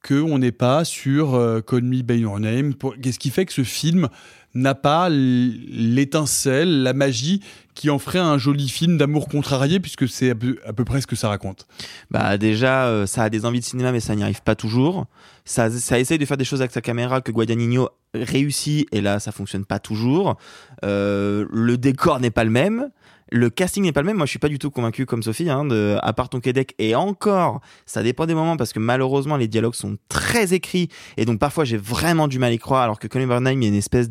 qu'on 0.06 0.38
n'est 0.38 0.52
pas 0.52 0.84
sur 0.84 1.34
euh, 1.34 1.60
Call 1.60 1.82
Me 1.82 2.02
By 2.02 2.18
Your 2.18 2.40
Name 2.40 2.74
Pour- 2.74 2.94
Qu'est-ce 3.00 3.18
qui 3.18 3.30
fait 3.30 3.46
que 3.46 3.52
ce 3.52 3.62
film 3.64 4.08
n'a 4.54 4.74
pas 4.74 5.08
l'étincelle, 5.08 6.82
la 6.82 6.92
magie 6.92 7.40
qui 7.74 7.88
en 7.88 7.98
ferait 7.98 8.18
un 8.18 8.36
joli 8.36 8.68
film 8.68 8.98
d'amour 8.98 9.28
contrarié, 9.28 9.80
puisque 9.80 10.06
c'est 10.06 10.30
à 10.30 10.34
peu, 10.34 10.58
à 10.66 10.72
peu 10.74 10.84
près 10.84 11.00
ce 11.00 11.06
que 11.06 11.16
ça 11.16 11.28
raconte? 11.28 11.66
Bah 12.10 12.36
déjà, 12.36 12.86
euh, 12.86 13.06
ça 13.06 13.22
a 13.22 13.30
des 13.30 13.46
envies 13.46 13.60
de 13.60 13.64
cinéma, 13.64 13.92
mais 13.92 14.00
ça 14.00 14.14
n'y 14.14 14.22
arrive 14.22 14.42
pas 14.42 14.54
toujours. 14.54 15.06
Ça, 15.44 15.70
ça 15.70 15.98
essaye 15.98 16.18
de 16.18 16.24
faire 16.26 16.36
des 16.36 16.44
choses 16.44 16.60
avec 16.60 16.72
sa 16.72 16.80
caméra 16.82 17.20
que 17.20 17.32
Guadagnino 17.32 17.88
réussit, 18.14 18.86
et 18.92 19.00
là, 19.00 19.20
ça 19.20 19.32
fonctionne 19.32 19.64
pas 19.64 19.78
toujours. 19.78 20.36
Euh, 20.84 21.46
le 21.50 21.78
décor 21.78 22.20
n'est 22.20 22.30
pas 22.30 22.44
le 22.44 22.50
même. 22.50 22.90
Le 23.34 23.48
casting 23.48 23.82
n'est 23.82 23.92
pas 23.92 24.02
le 24.02 24.06
même. 24.06 24.18
Moi, 24.18 24.26
je 24.26 24.30
suis 24.30 24.38
pas 24.38 24.50
du 24.50 24.58
tout 24.58 24.70
convaincu 24.70 25.06
comme 25.06 25.22
Sophie, 25.22 25.48
hein, 25.48 25.66
à 26.02 26.12
part 26.12 26.28
ton 26.28 26.40
Québec. 26.40 26.74
Et 26.78 26.94
encore, 26.94 27.62
ça 27.86 28.02
dépend 28.02 28.26
des 28.26 28.34
moments 28.34 28.58
parce 28.58 28.74
que 28.74 28.78
malheureusement, 28.78 29.38
les 29.38 29.48
dialogues 29.48 29.74
sont 29.74 29.96
très 30.10 30.52
écrits. 30.52 30.88
Et 31.16 31.24
donc, 31.24 31.38
parfois, 31.38 31.64
j'ai 31.64 31.78
vraiment 31.78 32.28
du 32.28 32.38
mal 32.38 32.50
à 32.50 32.54
y 32.54 32.58
croire. 32.58 32.82
Alors 32.82 32.98
que 32.98 33.08
Colin 33.08 33.26
Bernheim, 33.26 33.52
il 33.52 33.62
y 33.62 33.66
a 33.66 33.68
une 33.68 33.74
espèce 33.74 34.10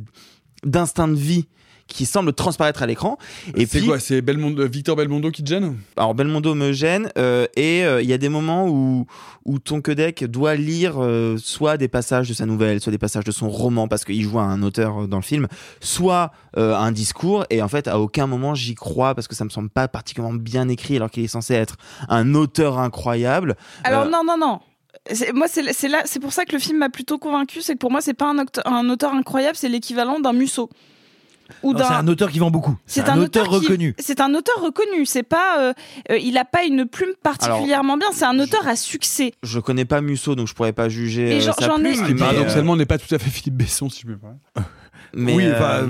d'instinct 0.63 1.07
de 1.07 1.13
vie 1.13 1.47
qui 1.87 2.05
semble 2.05 2.33
transparaître 2.33 2.81
à 2.83 2.85
l'écran. 2.85 3.17
Et 3.55 3.65
C'est 3.65 3.79
puis, 3.79 3.87
quoi 3.87 3.99
C'est 3.99 4.21
Belmondo- 4.21 4.65
Victor 4.67 4.95
Belmondo 4.95 5.29
qui 5.31 5.43
te 5.43 5.49
gêne 5.49 5.75
alors 5.97 6.15
Belmondo 6.15 6.55
me 6.55 6.71
gêne 6.71 7.09
euh, 7.17 7.45
et 7.55 7.83
euh, 7.83 8.01
il 8.01 8.09
y 8.09 8.13
a 8.13 8.17
des 8.17 8.29
moments 8.29 8.67
où 8.67 9.05
où 9.45 9.57
Tonquedec 9.59 10.23
doit 10.25 10.55
lire 10.55 10.95
euh, 11.01 11.35
soit 11.37 11.77
des 11.77 11.87
passages 11.87 12.29
de 12.29 12.33
sa 12.33 12.45
nouvelle, 12.45 12.79
soit 12.79 12.91
des 12.91 12.97
passages 12.99 13.23
de 13.23 13.31
son 13.31 13.49
roman 13.49 13.87
parce 13.87 14.05
qu'il 14.05 14.21
joue 14.21 14.39
à 14.39 14.43
un 14.43 14.61
auteur 14.63 15.07
dans 15.07 15.17
le 15.17 15.23
film, 15.23 15.47
soit 15.79 16.31
euh, 16.57 16.75
un 16.75 16.91
discours 16.91 17.45
et 17.49 17.61
en 17.61 17.67
fait 17.67 17.87
à 17.87 17.99
aucun 17.99 18.27
moment 18.27 18.55
j'y 18.55 18.75
crois 18.75 19.15
parce 19.15 19.27
que 19.27 19.35
ça 19.35 19.43
me 19.45 19.49
semble 19.49 19.69
pas 19.69 19.87
particulièrement 19.87 20.37
bien 20.37 20.69
écrit 20.69 20.95
alors 20.95 21.09
qu'il 21.11 21.23
est 21.23 21.27
censé 21.27 21.53
être 21.55 21.75
un 22.09 22.35
auteur 22.35 22.79
incroyable. 22.79 23.55
Alors 23.83 24.03
Euh, 24.05 24.09
non, 24.09 24.23
non, 24.25 24.37
non. 24.37 24.59
C'est- 25.11 25.33
Moi, 25.33 25.47
c'est 25.47 25.73
c'est 25.73 25.87
là, 25.87 26.03
c'est 26.05 26.19
pour 26.19 26.31
ça 26.33 26.45
que 26.45 26.51
le 26.53 26.59
film 26.59 26.77
m'a 26.77 26.89
plutôt 26.89 27.17
convaincu. 27.17 27.61
C'est 27.61 27.73
que 27.73 27.79
pour 27.79 27.89
moi, 27.91 28.01
c'est 28.01 28.13
pas 28.13 28.31
un, 28.31 28.45
un 28.65 28.89
auteur 28.89 29.13
incroyable, 29.13 29.55
c'est 29.55 29.69
l'équivalent 29.69 30.19
d'un 30.19 30.33
Musso. 30.33 30.69
Ou 31.63 31.73
Non, 31.73 31.79
d'un- 31.79 31.87
C'est 31.87 31.93
un 31.93 32.07
auteur 32.07 32.31
qui 32.31 32.39
vend 32.39 32.51
beaucoup. 32.51 32.75
C'est 32.85 33.09
un, 33.09 33.19
auteur, 33.21 33.47
qui- 33.47 33.55
reconnu. 33.55 33.95
C'est 33.99 34.19
un 34.21 34.33
auteur 34.33 34.55
reconnu. 34.61 35.05
C'est 35.05 35.23
pas, 35.23 35.59
euh, 35.59 35.73
euh, 36.11 36.17
il 36.17 36.37
a 36.37 36.45
pas 36.45 36.63
une 36.63 36.85
plume 36.85 37.13
particulièrement 37.23 37.97
bien. 37.97 38.07
C'est 38.13 38.25
un 38.25 38.39
auteur 38.39 38.67
à 38.67 38.75
succès. 38.75 39.33
Je 39.43 39.59
connais 39.59 39.85
pas 39.85 40.01
Musso 40.01 40.35
donc 40.35 40.47
je 40.47 40.53
pourrais 40.53 40.73
pas 40.73 40.89
juger 40.89 41.25
Mais 41.25 41.37
euh, 41.47 41.51
sa 41.51 41.51
ai- 41.51 42.13
mais, 42.13 42.19
paradoxalement 42.19 42.75
n'est 42.75 42.85
pas 42.85 42.97
tout 42.97 43.13
à 43.13 43.19
fait 43.19 43.29
Philippe 43.29 43.55
Besson, 43.55 43.89
si 43.89 44.01
je 44.01 44.07
peux 44.07 44.17
pas. 44.17 44.35
mais, 45.13 45.33
oui, 45.35 45.45
euh, 45.45 45.55
enfin, 45.55 45.89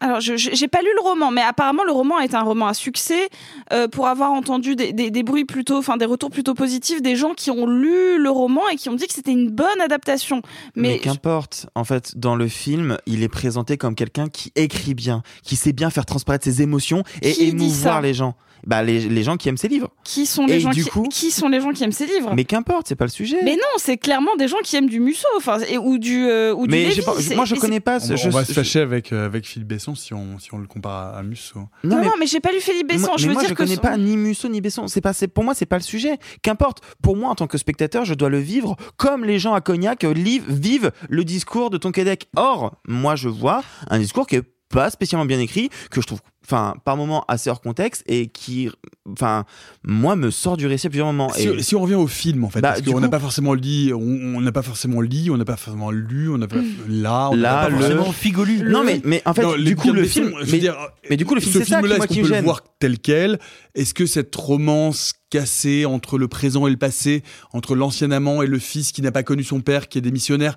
Alors, 0.00 0.20
je 0.20 0.36
j'ai 0.36 0.68
pas 0.68 0.82
lu 0.82 0.88
le 0.94 1.02
roman, 1.02 1.30
mais 1.30 1.42
apparemment 1.42 1.84
le 1.84 1.92
roman 1.92 2.18
est 2.20 2.34
un 2.34 2.42
roman 2.42 2.66
à 2.66 2.74
succès. 2.74 3.28
euh, 3.72 3.88
pour 3.88 4.06
avoir 4.06 4.32
entendu 4.32 4.76
des, 4.76 4.92
des, 4.92 5.10
des 5.10 5.22
bruits 5.22 5.44
plutôt, 5.44 5.78
enfin 5.78 5.96
des 5.96 6.04
retours 6.04 6.30
plutôt 6.30 6.54
positifs, 6.54 7.02
des 7.02 7.16
gens 7.16 7.34
qui 7.34 7.50
ont 7.50 7.66
lu 7.66 8.22
le 8.22 8.30
roman 8.30 8.62
et 8.72 8.76
qui 8.76 8.88
ont 8.88 8.94
dit 8.94 9.06
que 9.06 9.14
c'était 9.14 9.32
une 9.32 9.50
bonne 9.50 9.80
adaptation. 9.80 10.42
Mais, 10.74 10.90
Mais, 10.90 10.98
qu'importe, 10.98 11.66
en 11.74 11.84
fait, 11.84 12.18
dans 12.18 12.36
le 12.36 12.48
film, 12.48 12.98
il 13.06 13.22
est 13.22 13.28
présenté 13.28 13.76
comme 13.76 13.94
quelqu'un 13.94 14.28
qui 14.28 14.52
écrit 14.56 14.94
bien, 14.94 15.22
qui 15.42 15.56
sait 15.56 15.72
bien 15.72 15.90
faire 15.90 16.06
transparaître 16.06 16.44
ses 16.44 16.62
émotions 16.62 17.02
et 17.22 17.48
émouvoir 17.48 18.00
les 18.00 18.14
gens. 18.14 18.34
Bah, 18.66 18.82
les, 18.82 19.08
les 19.08 19.22
gens 19.22 19.36
qui 19.36 19.48
aiment 19.48 19.56
ses 19.56 19.68
livres. 19.68 19.90
qui 20.02 20.26
sont 20.26 20.44
les 20.44 20.54
Et 20.54 20.60
gens 20.60 20.70
du 20.70 20.82
qui, 20.82 20.90
coup- 20.90 21.08
qui 21.08 21.30
sont 21.30 21.48
les 21.48 21.60
gens 21.60 21.70
qui 21.72 21.84
aiment 21.84 21.92
ces 21.92 22.06
livres? 22.06 22.32
Mais 22.34 22.44
qu'importe, 22.44 22.88
c'est 22.88 22.96
pas 22.96 23.04
le 23.04 23.10
sujet. 23.10 23.38
Mais 23.44 23.54
non, 23.54 23.62
c'est 23.78 23.96
clairement 23.96 24.34
des 24.36 24.48
gens 24.48 24.56
qui 24.64 24.74
aiment 24.74 24.88
du 24.88 24.98
Musso, 24.98 25.26
enfin, 25.36 25.58
et- 25.68 25.78
ou 25.78 25.98
du 25.98 26.26
euh, 26.26 26.52
ou 26.52 26.66
du 26.66 26.72
Mais 26.72 26.90
j'ai 26.90 27.02
pas- 27.02 27.14
moi, 27.36 27.44
je 27.44 27.54
connais 27.54 27.78
pas. 27.80 27.96
on, 27.96 28.16
ce- 28.16 28.26
on 28.26 28.30
va 28.30 28.42
je- 28.42 28.48
se 28.48 28.52
fâcher 28.52 28.80
avec, 28.80 29.12
euh, 29.12 29.24
avec 29.26 29.46
Philippe 29.46 29.68
Besson 29.68 29.94
si 29.94 30.12
on, 30.14 30.38
si 30.40 30.52
on 30.52 30.58
le 30.58 30.66
compare 30.66 31.16
à, 31.16 31.22
Musso. 31.22 31.60
Non, 31.84 32.02
non, 32.02 32.10
mais 32.18 32.26
j'ai 32.26 32.40
pas 32.40 32.50
lu 32.52 32.60
Philippe 32.60 32.88
Besson. 32.88 33.06
Moi, 33.06 33.14
je 33.18 33.22
mais 33.22 33.28
veux 33.28 33.34
moi, 33.34 33.42
dire 33.42 33.50
je 33.50 33.54
que 33.54 33.58
connais 33.62 33.76
son- 33.76 33.80
pas 33.80 33.96
ni 33.96 34.16
Musso 34.16 34.48
ni 34.48 34.60
Besson. 34.60 34.88
C'est 34.88 35.00
pas, 35.00 35.12
c'est 35.12 35.28
pour 35.28 35.44
moi, 35.44 35.54
c'est 35.54 35.66
pas 35.66 35.76
le 35.78 35.82
sujet. 35.84 36.18
Qu'importe. 36.42 36.80
Pour 37.02 37.16
moi, 37.16 37.30
en 37.30 37.34
tant 37.36 37.46
que 37.46 37.58
spectateur, 37.58 38.04
je 38.04 38.14
dois 38.14 38.28
le 38.30 38.38
vivre 38.40 38.76
comme 38.96 39.24
les 39.24 39.38
gens 39.38 39.54
à 39.54 39.60
Cognac 39.60 40.04
vivent 40.04 40.90
le 41.08 41.24
discours 41.24 41.70
de 41.70 41.78
Tonquédec. 41.78 42.28
Or, 42.36 42.74
moi, 42.88 43.14
je 43.16 43.28
vois 43.28 43.62
un 43.90 43.98
discours 44.00 44.26
qui 44.26 44.36
est 44.36 44.42
pas 44.68 44.90
spécialement 44.90 45.24
bien 45.26 45.38
écrit, 45.38 45.70
que 45.92 46.00
je 46.00 46.06
trouve 46.08 46.18
enfin, 46.46 46.74
par 46.84 46.96
moments 46.96 47.24
assez 47.28 47.50
hors 47.50 47.60
contexte 47.60 48.02
et 48.06 48.28
qui, 48.28 48.70
enfin, 49.10 49.44
moi, 49.84 50.16
me 50.16 50.30
sort 50.30 50.56
du 50.56 50.66
récit 50.66 50.86
à 50.86 50.90
plusieurs 50.90 51.08
moments. 51.08 51.30
Si, 51.32 51.48
Et- 51.48 51.62
si 51.62 51.74
on 51.74 51.80
revient 51.80 51.94
au 51.96 52.06
film, 52.06 52.44
en 52.44 52.48
fait, 52.50 52.60
Bah, 52.60 52.70
parce 52.74 52.82
qu'on 52.82 53.00
n'a 53.00 53.06
coup- 53.08 53.10
pas 53.10 53.20
forcément 53.20 53.54
lu, 53.54 53.92
on 53.92 54.00
on 54.36 54.40
n'a 54.40 54.52
pas 54.52 54.62
forcément 54.62 55.00
lu, 55.00 55.30
on 55.30 55.36
n'a 55.36 55.44
pas 55.44 55.56
forcément 55.56 55.90
lu, 55.90 56.28
on 56.30 56.38
n'a 56.38 56.46
pas 56.48 56.56
là, 56.88 57.28
on 57.30 57.36
n'a 57.36 57.42
Là, 57.42 57.62
pas 57.64 57.68
le- 57.70 57.78
forcément 57.78 58.12
figolu. 58.12 58.62
Non, 58.70 58.84
mais, 58.84 59.00
mais 59.04 59.22
en 59.26 59.34
fait, 59.34 59.42
Non, 59.42 59.56
du 59.56 59.76
coup, 59.76 59.92
le 59.92 60.04
film, 60.04 60.28
films, 60.28 60.38
je 60.40 60.46
veux 60.46 60.52
mais, 60.52 60.58
dire, 60.58 60.76
mais 61.10 61.16
du 61.16 61.24
coup, 61.24 61.34
le 61.34 61.40
film, 61.40 61.52
ce 61.52 61.58
c'est 61.60 61.64
ça 61.64 61.76
qui, 61.76 61.82
film-là, 61.82 61.96
moi, 61.98 62.06
qui 62.06 62.18
me 62.18 62.28
le 62.28 62.34
gêne. 62.34 62.44
voir 62.44 62.62
tel 62.78 62.98
quel? 62.98 63.38
Est-ce 63.74 63.92
que 63.94 64.06
cette 64.06 64.34
romance 64.34 65.12
cassée 65.28 65.84
entre 65.86 66.18
le 66.18 66.28
présent 66.28 66.66
et 66.66 66.70
le 66.70 66.76
passé, 66.76 67.22
entre 67.52 67.74
l'ancien 67.74 68.10
amant 68.12 68.42
et 68.42 68.46
le 68.46 68.58
fils 68.60 68.92
qui 68.92 69.02
n'a 69.02 69.10
pas 69.10 69.22
connu 69.24 69.42
son 69.42 69.60
père, 69.60 69.88
qui 69.88 69.98
est 69.98 70.00
démissionnaire, 70.00 70.54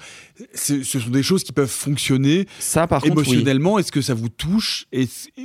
ce 0.54 0.84
ce 0.84 1.00
sont 1.00 1.10
des 1.10 1.24
choses 1.24 1.44
qui 1.44 1.52
peuvent 1.52 1.68
fonctionner 1.68 2.48
Ça, 2.60 2.86
par 2.88 3.04
oui. 3.04 3.10
émotionnellement? 3.10 3.80
Est-ce 3.80 3.92
que 3.92 4.02
ça 4.02 4.14
vous 4.14 4.30
touche? 4.30 4.86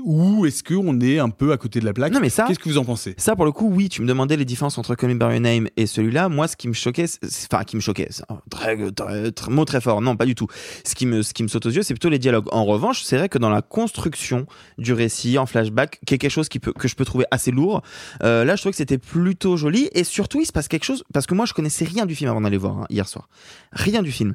Ou 0.04 0.33
est-ce 0.46 0.62
qu'on 0.64 1.00
est 1.00 1.18
un 1.18 1.30
peu 1.30 1.52
à 1.52 1.56
côté 1.56 1.80
de 1.80 1.84
la 1.84 1.92
plaque 1.92 2.12
Non, 2.12 2.20
mais 2.20 2.28
ça- 2.28 2.44
Qu'est-ce 2.46 2.58
que 2.58 2.68
vous 2.68 2.78
en 2.78 2.84
pensez? 2.84 3.14
Ça, 3.18 3.36
pour 3.36 3.44
le 3.44 3.52
coup, 3.52 3.68
oui, 3.70 3.88
tu 3.88 4.02
me 4.02 4.06
demandais 4.06 4.36
les 4.36 4.44
différences 4.44 4.78
entre 4.78 4.94
Call 4.94 5.10
Me 5.10 5.14
By 5.14 5.26
Your 5.26 5.40
Name 5.40 5.68
et 5.76 5.86
celui-là. 5.86 6.28
Moi, 6.28 6.48
ce 6.48 6.56
qui 6.56 6.68
me 6.68 6.72
choquait, 6.72 7.06
enfin, 7.52 7.64
qui 7.64 7.76
me 7.76 7.80
choquait, 7.80 8.08
c'est 8.10 8.24
un 8.30 8.40
très, 8.50 8.76
très- 8.92 9.30
très- 9.32 9.50
mot 9.50 9.64
très 9.64 9.80
fort. 9.80 10.00
Non, 10.00 10.16
pas 10.16 10.26
du 10.26 10.34
tout. 10.34 10.46
Ce 10.84 10.94
qui 10.94 11.06
me, 11.06 11.22
ce 11.22 11.32
qui 11.34 11.42
me 11.42 11.48
saute 11.48 11.66
aux 11.66 11.70
yeux, 11.70 11.82
c'est 11.82 11.94
plutôt 11.94 12.08
les 12.08 12.18
dialogues. 12.18 12.46
En 12.52 12.64
revanche, 12.64 13.02
c'est 13.04 13.16
vrai 13.18 13.28
que 13.28 13.38
dans 13.38 13.50
la 13.50 13.62
construction 13.62 14.46
du 14.78 14.92
récit 14.92 15.38
en 15.38 15.46
flashback, 15.46 16.00
qui 16.06 16.14
est 16.14 16.18
quelque 16.18 16.30
chose 16.30 16.48
qui 16.48 16.58
peut, 16.58 16.72
que 16.72 16.88
je 16.88 16.94
peux 16.96 17.04
trouver 17.04 17.24
assez 17.30 17.50
lourd, 17.50 17.82
euh, 18.22 18.44
là, 18.44 18.56
je 18.56 18.62
trouvais 18.62 18.72
que 18.72 18.76
c'était 18.76 18.98
plutôt 18.98 19.56
joli. 19.56 19.88
Et 19.92 20.04
surtout, 20.04 20.40
il 20.40 20.46
se 20.46 20.52
passe 20.52 20.68
quelque 20.68 20.84
chose, 20.84 21.04
parce 21.12 21.26
que 21.26 21.34
moi, 21.34 21.46
je 21.46 21.52
connaissais 21.52 21.84
rien 21.84 22.06
du 22.06 22.14
film 22.14 22.30
avant 22.30 22.40
d'aller 22.40 22.56
voir, 22.56 22.78
hein, 22.78 22.86
hier 22.90 23.06
soir. 23.08 23.28
Rien 23.72 24.02
du 24.02 24.10
film. 24.10 24.34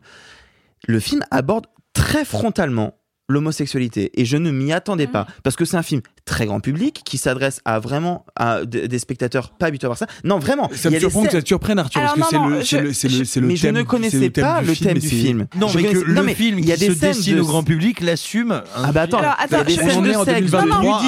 Le 0.88 1.00
film 1.00 1.22
aborde 1.32 1.66
très 1.94 2.24
frontalement 2.24 2.99
l'homosexualité 3.30 4.12
et 4.20 4.26
je 4.26 4.38
ne 4.38 4.52
m'y 4.52 4.74
attendais 4.74 5.08
pas 5.08 5.28
parce 5.44 5.56
que 5.56 5.64
c'est 5.66 5.78
un 5.78 5.84
film 5.84 6.02
très 6.26 6.46
grand 6.46 6.60
public 6.60 7.02
qui 7.06 7.18
s'adresse 7.18 7.62
à 7.66 7.80
vraiment 7.80 8.26
à 8.36 8.66
des 8.66 9.00
spectateurs 9.00 9.52
pas 9.52 9.68
habitués 9.68 9.86
à 9.86 9.90
voir 9.90 9.98
ça. 9.98 10.08
Non, 10.24 10.40
vraiment. 10.40 10.70
Ça 10.74 10.90
il 10.90 10.92
y 10.92 10.92
me 10.92 10.98
a 10.98 11.00
des 11.00 11.00
surprend 11.00 11.24
que 11.24 11.32
ça 11.32 11.42
te 11.42 11.48
surprenne, 11.48 11.80
Arthur, 11.80 12.02
Alors, 12.02 12.16
parce 12.16 12.30
que 12.30 12.36
c'est 12.36 12.50
le, 12.50 12.64
c'est 12.64 12.78
je- 12.80 12.84
le, 12.84 12.94
c'est 12.94 13.08
le, 13.08 13.24
je- 13.24 13.40
le 13.40 13.48
mais 13.48 13.54
thème. 13.56 13.76
je 13.76 13.80
ne 13.80 13.84
connaissais 13.86 14.30
pas 14.30 14.62
le 14.62 14.76
thème 14.76 14.98
du 14.98 15.08
film. 15.08 15.48
Non, 15.56 15.68
mais 15.76 15.84
que 15.84 15.98
le 15.98 16.28
film 16.34 16.60
il 16.60 16.66
y 16.66 16.72
a 16.72 16.76
qui 16.76 16.82
des 16.88 16.94
se 16.94 17.00
scènes 17.00 17.12
destine 17.14 17.36
de- 17.38 17.42
au 17.42 17.46
grand 17.46 17.64
public 17.64 18.02
l'assume. 18.02 18.62
Ah 18.76 18.92
bah 18.92 19.04
attends, 19.04 19.22
on 19.22 20.06
est 20.06 20.16
en 20.16 20.26
sexe, 20.26 20.52
2023 20.52 21.04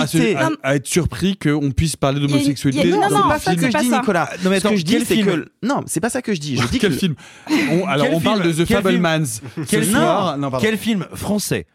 à, 0.64 0.76
être 0.76 0.88
surpris 0.88 1.38
qu'on 1.38 1.72
puisse 1.72 1.96
parler 1.96 2.20
d'homosexualité. 2.20 2.90
Non, 2.90 3.02
non, 3.02 3.08
c'est 3.10 3.28
pas 3.30 3.40
ça 3.40 3.56
que 3.56 3.72
je 3.72 3.78
dis. 3.78 3.90
Nicolas. 3.90 4.30
Non, 4.44 4.50
mais 4.50 4.58
Ce 4.58 4.64
que 4.64 4.68
attends, 4.68 4.78
je 4.78 4.84
dis, 4.84 4.92
quel 4.94 5.06
c'est 5.06 5.16
film 5.16 5.26
que 5.28 5.52
non, 5.64 5.82
c'est 5.86 6.00
pas 6.00 6.10
ça 6.10 6.22
que 6.22 6.34
je 6.34 6.40
dis. 6.40 6.58
Je 6.58 6.68
dis 6.68 6.80
Quel 6.80 6.92
que 6.92 6.98
film? 6.98 7.16
Alors, 7.88 8.08
on 8.14 8.20
parle 8.20 8.44
de 8.44 8.52
The 8.52 8.66
Fablemans. 8.68 9.42
Quel 10.60 10.78
film 10.78 11.06
français, 11.14 11.66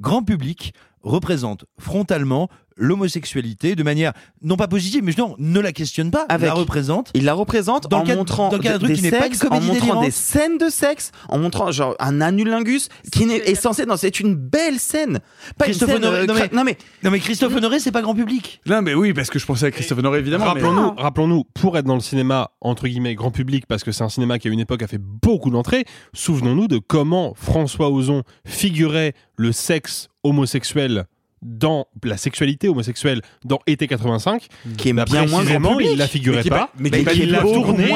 grand 0.00 0.22
public, 0.22 0.74
représente 1.02 1.64
frontalement 1.78 2.48
l'homosexualité 2.76 3.74
de 3.74 3.82
manière 3.82 4.12
non 4.42 4.56
pas 4.56 4.68
positive, 4.68 5.02
mais 5.02 5.12
non, 5.18 5.34
ne 5.38 5.60
la 5.60 5.72
questionne 5.72 6.10
pas, 6.10 6.26
Avec- 6.28 6.48
la 6.48 6.54
représente. 6.54 7.10
Il 7.14 7.24
la 7.24 7.34
représente 7.34 7.88
Dans 7.88 7.98
en 8.00 8.04
cadre- 8.04 8.18
montrant 8.18 8.48
dans 8.50 8.58
cadre 8.58 8.78
des 8.80 8.84
truc 8.94 8.96
qui 8.96 9.02
n'est 9.02 9.10
pas 9.10 9.26
une 9.26 9.32
sexes, 9.32 9.44
en 9.44 9.48
comédie 9.48 9.66
montrant 9.66 9.80
délirante. 9.86 10.04
des 10.04 10.10
scènes 10.10 10.58
de 10.58 10.68
sexe, 10.68 11.12
en 11.28 11.38
montrant 11.38 11.70
genre 11.72 11.94
un 11.98 12.20
annulingus 12.20 12.88
qui 13.12 13.26
n'est 13.26 13.36
est 13.36 13.54
censé 13.54 13.86
non, 13.86 13.96
c'est 13.96 14.20
une 14.20 14.34
belle 14.34 14.78
scène. 14.78 15.20
Pas 15.58 15.64
Christophe 15.66 15.88
une 15.90 15.94
scène, 15.96 16.04
Honoré, 16.04 16.20
euh, 16.22 16.26
non, 16.26 16.34
mais- 16.34 16.50
non 16.52 16.64
mais 16.64 16.78
Non 17.02 17.10
mais 17.10 17.20
Christophe 17.20 17.54
Honoré, 17.54 17.78
c'est 17.80 17.92
pas 17.92 18.02
grand 18.02 18.14
public. 18.14 18.60
Non, 18.66 18.82
mais 18.82 18.94
oui, 18.94 19.12
parce 19.14 19.30
que 19.30 19.38
je 19.38 19.46
pensais 19.46 19.66
à 19.66 19.70
Christophe 19.70 19.98
Honoré, 19.98 20.18
évidemment. 20.18 20.44
Rappelons-nous, 20.46 20.92
rappelons-nous, 20.96 21.44
pour 21.54 21.76
être 21.78 21.86
dans 21.86 21.94
le 21.94 22.00
cinéma 22.00 22.50
entre 22.60 22.88
guillemets 22.88 23.14
grand 23.14 23.30
public, 23.30 23.66
parce 23.66 23.84
que 23.84 23.92
c'est 23.92 24.04
un 24.04 24.08
cinéma 24.08 24.38
qui 24.38 24.48
à 24.48 24.50
une 24.50 24.60
époque 24.60 24.82
a 24.82 24.86
fait 24.86 25.00
beaucoup 25.00 25.50
d'entrées. 25.50 25.84
Souvenons-nous 26.12 26.68
de 26.68 26.78
comment 26.78 27.32
François 27.34 27.90
Ozon 27.90 28.22
figurait 28.44 29.14
le 29.36 29.52
sexe 29.52 30.08
homosexuel 30.24 31.06
dans 31.42 31.86
la 32.02 32.16
sexualité 32.16 32.68
homosexuelle 32.68 33.20
dans 33.44 33.60
été 33.66 33.86
85 33.86 34.46
qui 34.78 34.88
est 34.88 34.92
Bah, 34.92 35.04
bien 35.04 35.26
moins 35.26 35.44
grand 35.44 35.72
public. 35.76 35.88
il 35.92 35.98
la 35.98 36.06
figurait 36.08 36.42
Mais 36.44 36.50
pas 36.50 36.70
mais 36.78 36.90
qui 36.90 36.96
est 36.96 37.02
pas 37.04 37.12
il 37.14 37.30
l'a 37.30 37.40
tourné 37.40 37.86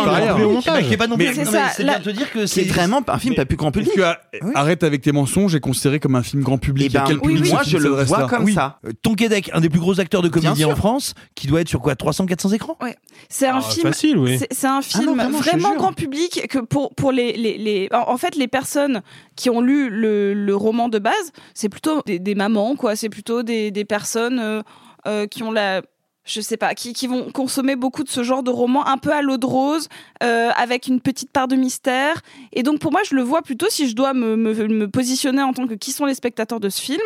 qui 0.87 0.95
est 0.95 0.97
pas 0.97 1.07
non 1.07 1.17
plus. 1.17 1.27
Mais- 1.27 1.45
C'est 1.75 1.85
bien 1.85 1.99
de 1.99 2.05
te 2.05 2.11
dire 2.11 2.31
que 2.31 2.47
C'est 2.47 2.65
vraiment 2.65 3.01
un 3.09 3.19
film 3.19 3.35
pas 3.35 3.45
plus 3.47 3.57
grand 3.57 3.71
public. 3.73 3.91
Est-ce 3.91 3.97
que 3.97 4.03
euh, 4.47 4.53
Arrête 4.55 4.83
avec 4.85 5.01
tes 5.03 5.13
mensonges 5.13 5.55
est 5.55 5.61
considéré 5.61 6.01
comme 6.01 6.17
un 6.17 6.23
film 6.23 6.43
grand 6.43 6.59
public 6.59 6.89
Eh 6.91 6.93
ben, 6.93 7.05
À 7.05 7.07
quel 7.07 7.17
oui, 7.17 7.23
public 7.23 7.45
oui. 7.45 7.51
moi 7.53 7.63
film 7.65 7.81
je 7.83 7.89
le 7.89 7.95
vois 8.05 8.27
comme 8.29 8.45
Oui. 8.45 8.55
ça. 8.55 8.79
Euh, 8.87 8.91
Ton 9.03 9.15
Québec, 9.15 9.51
un 9.55 9.61
des 9.61 9.69
plus 9.71 9.81
gros 9.81 9.99
acteurs 10.01 10.23
de 10.23 10.29
comédie 10.29 10.65
en 10.65 10.77
France, 10.77 11.15
qui 11.35 11.47
doit 11.47 11.61
être 11.63 11.69
sur 11.69 11.81
quoi 11.81 11.95
300-400 11.95 12.53
écrans? 12.55 12.77
Ouais. 12.83 12.97
C'est 13.29 13.47
un 13.47 13.57
Ah, 13.59 13.63
film. 13.63 13.87
facile, 13.89 14.19
oui. 14.19 14.39
C'est 14.51 14.67
un 14.67 14.83
film 14.83 15.17
non, 15.17 15.31
vraiment, 15.31 15.75
grand 15.77 15.93
public 15.93 16.47
que 16.49 16.59
pour 16.59 16.95
pour 16.95 17.13
les 17.13 17.89
en 17.93 18.17
fait 18.17 18.37
les 18.37 18.49
personnes 18.49 19.03
qui 19.41 19.49
ont 19.49 19.63
lu 19.63 19.89
le, 19.89 20.55
roman 20.55 20.91
de 20.91 20.99
base, 20.99 21.33
c'est 21.55 21.71
plutôt 21.71 22.03
des, 22.05 22.35
mamans 22.35 22.77
quoi. 22.77 22.95
C'est 22.95 23.09
plutôt 23.09 23.43
des 23.43 23.85
personnes 23.89 24.39
euh, 24.39 24.63
euh, 25.07 25.27
qui 25.27 25.43
ont 25.43 25.51
la 25.51 25.81
je 26.27 26.43
sais 26.43 26.59
pas, 26.59 26.75
qui, 26.75 27.07
vont 27.09 27.33
consommer 27.33 27.75
beaucoup 27.75 28.05
de 28.05 28.09
ce 28.09 28.23
genre 28.23 28.43
de 28.43 28.51
roman 28.51 28.87
un 28.87 28.99
peu 28.99 29.11
à 29.11 29.23
l'eau 29.23 29.39
de 29.39 29.47
rose, 29.47 29.89
euh, 30.23 30.51
avec 30.55 30.87
une 30.87 31.01
petite 31.01 31.33
part 31.33 31.49
de 31.49 31.57
mystère. 31.57 32.21
Et 32.53 32.63
donc 32.63 32.79
pour 32.79 32.93
moi, 32.93 33.01
je 33.09 33.17
le 33.17 33.23
vois 33.23 33.41
plutôt 33.43 33.67
si 33.69 33.89
je 33.89 33.97
dois 33.97 34.13
me, 34.13 34.87
positionner 34.87 35.43
en 35.43 35.55
tant 35.55 35.67
que 35.67 35.75
qui 35.75 35.91
sont 35.91 36.05
les 36.05 36.15
spectateurs 36.15 36.61
de 36.61 36.69
ce 36.69 36.81
film. 36.81 37.01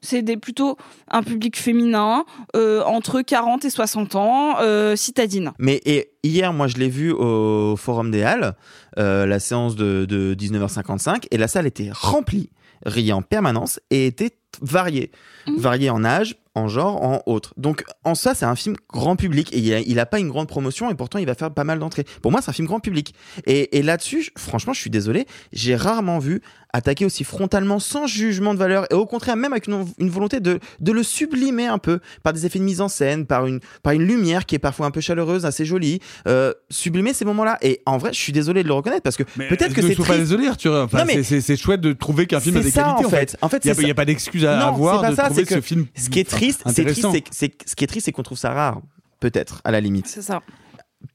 C'est 0.00 0.22
plutôt 0.36 0.78
un 1.10 1.22
public 1.22 1.58
féminin 1.58 2.24
entre 2.54 3.20
40 3.20 3.64
et 3.66 3.70
60 3.70 4.14
ans, 4.14 4.56
citadine. 4.96 5.52
Mais 5.58 5.82
et 5.84 6.12
hier, 6.22 6.52
moi, 6.54 6.68
je 6.68 6.76
l'ai 6.76 6.88
vu 6.88 7.10
au 7.10 7.74
Forum 7.76 8.10
des 8.10 8.22
Halles, 8.22 8.54
euh, 8.98 9.26
la 9.26 9.38
séance 9.38 9.76
de, 9.76 10.04
de 10.04 10.34
19h55, 10.34 11.26
et 11.30 11.36
la 11.36 11.48
salle 11.48 11.66
était 11.66 11.90
remplie, 11.92 12.50
riait 12.84 13.12
en 13.12 13.22
permanence, 13.22 13.80
et 13.90 14.06
était 14.06 14.36
variée. 14.60 15.10
Variée 15.58 15.90
en 15.90 16.04
âge, 16.04 16.36
en 16.54 16.68
genre, 16.68 17.02
en 17.02 17.22
autre. 17.26 17.54
Donc, 17.56 17.84
en 18.04 18.14
ça, 18.14 18.34
c'est 18.34 18.44
un 18.44 18.56
film 18.56 18.76
grand 18.92 19.16
public, 19.16 19.52
et 19.52 19.58
il 19.58 19.72
a, 19.72 19.80
il 19.80 19.98
a 19.98 20.06
pas 20.06 20.18
une 20.18 20.28
grande 20.28 20.48
promotion, 20.48 20.90
et 20.90 20.94
pourtant, 20.94 21.18
il 21.18 21.26
va 21.26 21.34
faire 21.34 21.52
pas 21.52 21.64
mal 21.64 21.78
d'entrées. 21.78 22.04
Pour 22.22 22.30
moi, 22.30 22.42
c'est 22.42 22.50
un 22.50 22.54
film 22.54 22.66
grand 22.66 22.80
public. 22.80 23.14
Et, 23.46 23.78
et 23.78 23.82
là-dessus, 23.82 24.30
franchement, 24.36 24.72
je 24.72 24.80
suis 24.80 24.90
désolé, 24.90 25.26
j'ai 25.52 25.76
rarement 25.76 26.18
vu 26.18 26.42
attaquer 26.72 27.04
aussi 27.04 27.24
frontalement, 27.24 27.78
sans 27.78 28.06
jugement 28.06 28.54
de 28.54 28.58
valeur, 28.58 28.86
et 28.90 28.94
au 28.94 29.06
contraire, 29.06 29.36
même 29.36 29.52
avec 29.52 29.66
une, 29.66 29.84
une 29.98 30.10
volonté 30.10 30.40
de, 30.40 30.58
de 30.80 30.92
le 30.92 31.02
sublimer 31.02 31.66
un 31.66 31.78
peu, 31.78 32.00
par 32.22 32.32
des 32.32 32.46
effets 32.46 32.58
de 32.58 32.64
mise 32.64 32.80
en 32.80 32.88
scène, 32.88 33.26
par 33.26 33.46
une, 33.46 33.60
par 33.82 33.92
une 33.92 34.02
lumière 34.04 34.46
qui 34.46 34.54
est 34.54 34.58
parfois 34.60 34.86
un 34.86 34.90
peu 34.90 35.00
chaleureuse, 35.00 35.46
assez 35.46 35.64
jolie, 35.64 36.00
euh, 36.28 36.52
sublimer 36.70 37.12
ces 37.14 37.24
moments-là. 37.24 37.58
Et 37.62 37.82
en 37.86 37.98
vrai, 37.98 38.12
je 38.12 38.18
suis 38.20 38.32
désolé 38.32 38.62
de 38.62 38.68
le 38.68 38.74
reconnaître, 38.74 39.02
parce 39.02 39.16
que 39.16 39.22
peut-être 39.24 39.74
que 39.74 39.80
ne 39.80 39.88
c'est 39.88 39.94
sois 39.94 40.04
pas 40.04 40.12
triste. 40.14 40.28
désolé, 40.30 40.46
Arthur. 40.48 40.74
Enfin, 40.74 40.98
Non, 40.98 41.04
mais- 41.06 41.22
c'est- 41.22 41.56
chouette 41.56 41.80
de 41.80 41.92
trouver 41.92 42.26
qu'un 42.26 42.40
film 42.40 42.56
a 42.56 42.60
des 42.60 42.70
ça, 42.70 42.82
qualités. 42.84 43.06
en 43.06 43.08
fait. 43.10 43.36
En 43.42 43.48
fait, 43.48 43.64
il 43.64 43.84
n'y 43.84 43.90
a, 43.90 43.94
pas 43.94 44.04
d'excuse 44.04 44.44
à 44.44 44.56
Non, 44.56 44.66
avoir 44.68 45.00
pas 45.00 45.10
de 45.10 45.16
ça, 45.16 45.24
trouver 45.24 45.44
que 45.44 45.54
ce 45.54 45.60
film. 45.60 45.86
Ce 45.96 46.08
qui 46.08 46.20
est 46.20 46.28
triste, 46.28 46.62
c'est 46.66 46.84
triste, 46.84 47.04
intéressant. 47.04 47.12
c'est 47.12 47.20
que- 47.20 47.28
c'est- 47.32 47.68
ce 47.68 47.74
qui 47.76 47.84
est 47.84 47.86
triste, 47.86 48.06
c'est 48.06 48.12
qu'on 48.12 48.22
trouve 48.22 48.38
ça 48.38 48.52
rare, 48.52 48.80
peut-être, 49.18 49.60
à 49.64 49.70
la 49.70 49.80
limite. 49.80 50.06
C'est 50.06 50.22
ça. 50.22 50.40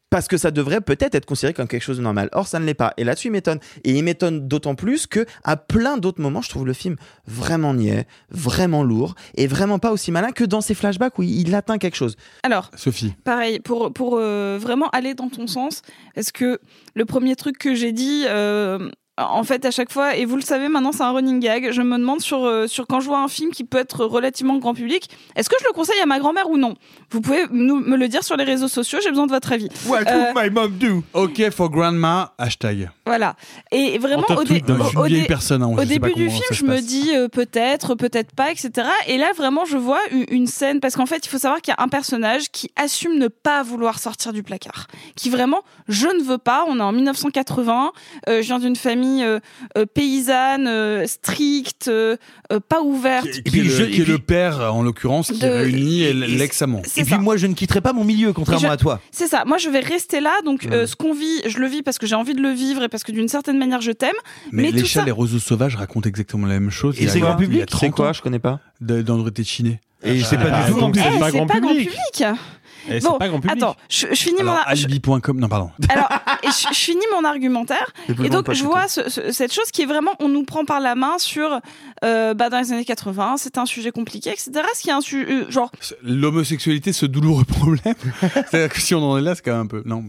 Parce 0.09 0.27
que 0.27 0.37
ça 0.37 0.51
devrait 0.51 0.81
peut-être 0.81 1.15
être 1.15 1.25
considéré 1.25 1.53
comme 1.53 1.67
quelque 1.67 1.83
chose 1.83 1.97
de 1.97 2.03
normal. 2.03 2.29
Or, 2.33 2.47
ça 2.47 2.59
ne 2.59 2.65
l'est 2.65 2.73
pas. 2.73 2.93
Et 2.97 3.03
là-dessus, 3.03 3.27
il 3.27 3.31
m'étonne. 3.31 3.59
Et 3.83 3.91
il 3.91 4.03
m'étonne 4.03 4.47
d'autant 4.47 4.75
plus 4.75 5.07
que, 5.07 5.25
à 5.43 5.57
plein 5.57 5.97
d'autres 5.97 6.21
moments, 6.21 6.41
je 6.41 6.49
trouve 6.49 6.65
le 6.65 6.73
film 6.73 6.95
vraiment 7.27 7.73
niais, 7.73 8.07
vraiment 8.29 8.83
lourd, 8.83 9.15
et 9.35 9.47
vraiment 9.47 9.79
pas 9.79 9.91
aussi 9.91 10.11
malin 10.11 10.31
que 10.31 10.43
dans 10.43 10.61
ses 10.61 10.73
flashbacks 10.73 11.17
où 11.17 11.23
il 11.23 11.45
il 11.45 11.53
atteint 11.53 11.77
quelque 11.77 11.95
chose. 11.95 12.15
Alors, 12.43 12.71
Sophie. 12.75 13.13
pareil, 13.23 13.59
pour, 13.59 13.93
pour 13.93 14.17
euh, 14.17 14.57
vraiment 14.59 14.89
aller 14.89 15.13
dans 15.13 15.29
ton 15.29 15.47
sens, 15.47 15.81
est-ce 16.15 16.33
que 16.33 16.59
le 16.95 17.05
premier 17.05 17.35
truc 17.35 17.57
que 17.57 17.75
j'ai 17.75 17.91
dit, 17.91 18.23
euh, 18.27 18.89
en 19.17 19.43
fait, 19.45 19.63
à 19.63 19.71
chaque 19.71 19.91
fois, 19.91 20.15
et 20.17 20.25
vous 20.25 20.35
le 20.35 20.41
savez 20.41 20.67
maintenant, 20.67 20.91
c'est 20.91 21.03
un 21.03 21.11
running 21.11 21.39
gag, 21.39 21.71
je 21.71 21.81
me 21.81 21.97
demande 21.97 22.19
sur, 22.19 22.43
euh, 22.43 22.67
sur 22.67 22.85
quand 22.85 22.99
je 22.99 23.07
vois 23.07 23.19
un 23.19 23.29
film 23.29 23.51
qui 23.51 23.63
peut 23.63 23.77
être 23.77 24.03
relativement 24.03 24.57
grand 24.57 24.73
public, 24.73 25.09
est-ce 25.37 25.47
que 25.49 25.55
je 25.61 25.65
le 25.65 25.71
conseille 25.73 25.99
à 26.01 26.05
ma 26.05 26.19
grand-mère 26.19 26.49
ou 26.49 26.57
non? 26.57 26.75
Vous 27.11 27.21
pouvez 27.21 27.45
nous, 27.51 27.77
me 27.79 27.95
le 27.95 28.09
dire 28.09 28.23
sur 28.25 28.35
les 28.35 28.43
réseaux 28.43 28.67
sociaux, 28.67 28.99
j'ai 29.01 29.09
besoin 29.09 29.25
de 29.25 29.31
votre 29.31 29.53
avis. 29.53 29.69
What 29.87 30.01
Euh, 30.07 30.33
would 30.33 30.43
my 30.43 30.49
mom 30.49 30.71
do 30.77 31.03
OK 31.13 31.49
for 31.51 31.69
grandma, 31.69 32.33
hashtag. 32.37 32.89
Voilà. 33.05 33.35
Et 33.71 33.97
vraiment, 33.99 34.25
au, 34.35 34.43
dé- 34.43 34.61
au 34.67 35.27
personne, 35.27 35.63
hein, 35.63 35.71
au 35.77 35.83
début 35.85 36.11
du 36.13 36.29
film, 36.29 36.43
je 36.51 36.65
me 36.65 36.81
dis 36.81 37.15
euh, 37.15 37.29
peut-être, 37.29 37.95
peut-être 37.95 38.33
pas, 38.33 38.51
etc. 38.51 38.71
Et 39.07 39.17
là, 39.17 39.31
vraiment, 39.37 39.63
je 39.63 39.77
vois 39.77 39.99
une, 40.11 40.25
une 40.29 40.47
scène, 40.47 40.79
parce 40.81 40.95
qu'en 40.97 41.05
fait, 41.05 41.25
il 41.25 41.29
faut 41.29 41.37
savoir 41.37 41.61
qu'il 41.61 41.73
y 41.73 41.79
a 41.79 41.83
un 41.83 41.87
personnage 41.87 42.49
qui 42.51 42.69
assume 42.75 43.17
ne 43.17 43.27
pas 43.29 43.63
vouloir 43.63 43.99
sortir 43.99 44.33
du 44.33 44.43
placard. 44.43 44.87
Qui 45.15 45.29
vraiment, 45.29 45.61
je 45.87 46.07
ne 46.07 46.21
veux 46.23 46.37
pas, 46.39 46.65
on 46.67 46.79
est 46.79 46.83
en 46.83 46.91
1980, 46.91 47.91
euh, 48.27 48.41
je 48.41 48.47
viens 48.47 48.59
d'une 48.59 48.75
famille 48.75 49.04
euh, 49.23 49.39
euh, 49.77 49.85
paysanne, 49.85 50.67
euh, 50.67 51.05
stricte, 51.07 51.89
pas 52.69 52.81
ouverte. 52.81 53.27
Qui, 53.45 53.59
est 53.59 53.63
le, 53.63 53.85
qui 53.87 54.01
est 54.01 54.07
le 54.07 54.19
père, 54.19 54.73
en 54.73 54.83
l'occurrence, 54.83 55.27
qui 55.31 55.39
De- 55.39 55.47
réunit 55.47 56.03
et- 56.03 56.13
l'ex-amant. 56.13 56.79
Et 56.97 57.01
puis 57.03 57.11
ça. 57.13 57.17
moi, 57.17 57.37
je 57.37 57.47
ne 57.47 57.53
quitterai 57.53 57.81
pas 57.81 57.93
mon 57.93 58.03
milieu, 58.03 58.33
contrairement 58.33 58.67
je- 58.67 58.73
à 58.73 58.77
toi. 58.77 59.01
C'est 59.11 59.27
ça. 59.27 59.43
Moi, 59.45 59.57
je 59.57 59.69
vais 59.69 59.79
rester 59.79 60.19
là. 60.19 60.33
Donc, 60.45 60.65
euh, 60.67 60.85
ce 60.87 60.95
qu'on 60.95 61.13
vit, 61.13 61.41
je 61.45 61.57
le 61.59 61.67
vis 61.67 61.81
parce 61.83 61.97
que 61.97 62.05
j'ai 62.07 62.15
envie 62.15 62.33
de 62.33 62.41
le 62.41 62.49
vivre 62.49 62.83
et 62.83 62.89
parce 62.89 63.03
que 63.03 63.11
d'une 63.11 63.27
certaine 63.27 63.57
manière, 63.57 63.81
je 63.81 63.91
t'aime. 63.91 64.11
Mais, 64.51 64.63
Mais, 64.63 64.71
les 64.71 64.81
tout 64.81 64.87
chats, 64.87 64.99
ça, 65.01 65.05
les 65.05 65.11
roseaux 65.11 65.39
sauvages 65.39 65.75
racontent 65.75 66.07
exactement 66.09 66.47
la 66.47 66.53
même 66.59 66.69
chose. 66.71 66.95
Et 66.97 67.01
il 67.01 67.05
y 67.05 67.09
a 67.09 67.11
c'est 67.11 67.19
grand 67.19 67.35
public 67.35 67.57
Il 67.57 67.59
y 67.59 67.63
a 67.63 67.65
30 67.65 67.79
C'est 67.81 67.89
quoi 67.91 68.13
Je 68.13 68.21
connais 68.21 68.39
pas. 68.39 68.59
de- 68.81 69.01
d'André 69.01 69.31
Téchiné. 69.31 69.79
Et 70.03 70.23
c'est 70.23 70.37
pas 70.37 70.43
Ah, 70.51 70.65
du 70.67 70.73
tout 70.73 70.79
donc 70.79 70.93
grand 70.93 71.03
c'est 71.03 71.09
public. 71.09 71.19
pas 71.19 71.29
Eh, 71.29 71.31
c'est 71.31 71.45
pas 71.47 71.59
grand 71.59 71.69
public. 71.73 72.23
Et 72.89 72.99
c'est 73.01 73.07
Bon, 73.07 73.17
pas 73.17 73.27
grand 73.29 73.39
public. 73.39 73.61
attends, 73.61 73.75
je, 73.89 74.07
je 74.09 74.15
finis 74.15 74.43
mon 74.43 74.51
Alors, 74.51 74.63
alibi.com, 74.67 75.39
non, 75.39 75.47
pardon. 75.47 75.71
alors, 75.89 76.09
et 76.43 76.47
je, 76.47 76.67
je 76.73 76.79
finis 76.79 77.05
mon 77.13 77.23
argumentaire. 77.25 77.91
Et 78.23 78.29
donc, 78.29 78.51
je 78.53 78.63
vois 78.63 78.87
ce- 78.87 79.09
ce- 79.09 79.31
cette 79.31 79.53
chose 79.53 79.71
qui 79.71 79.81
est 79.81 79.85
vraiment, 79.87 80.11
on 80.19 80.29
nous 80.29 80.43
prend 80.43 80.65
par 80.65 80.79
la 80.79 80.95
main 80.95 81.17
sur, 81.17 81.59
euh, 82.03 82.33
bah, 82.33 82.49
dans 82.49 82.59
les 82.59 82.71
années 82.73 82.85
80, 82.85 83.35
c'est 83.37 83.57
un 83.57 83.65
sujet 83.65 83.91
compliqué, 83.91 84.29
etc. 84.31 84.51
Ce 84.75 84.81
qui 84.81 84.89
est 84.89 84.93
un 84.93 85.01
sujet, 85.01 85.25
genre, 85.49 85.71
L'homosexualité, 86.03 86.93
ce 86.93 87.05
douloureux 87.05 87.43
problème. 87.45 87.95
C'est-à-dire 88.21 88.69
que 88.69 88.79
si 88.81 88.93
on 88.95 89.03
en 89.03 89.17
est 89.17 89.21
là, 89.21 89.35
c'est 89.35 89.41
quand 89.43 89.51
même 89.51 89.61
un 89.61 89.67
peu. 89.67 89.81
Non, 89.85 90.03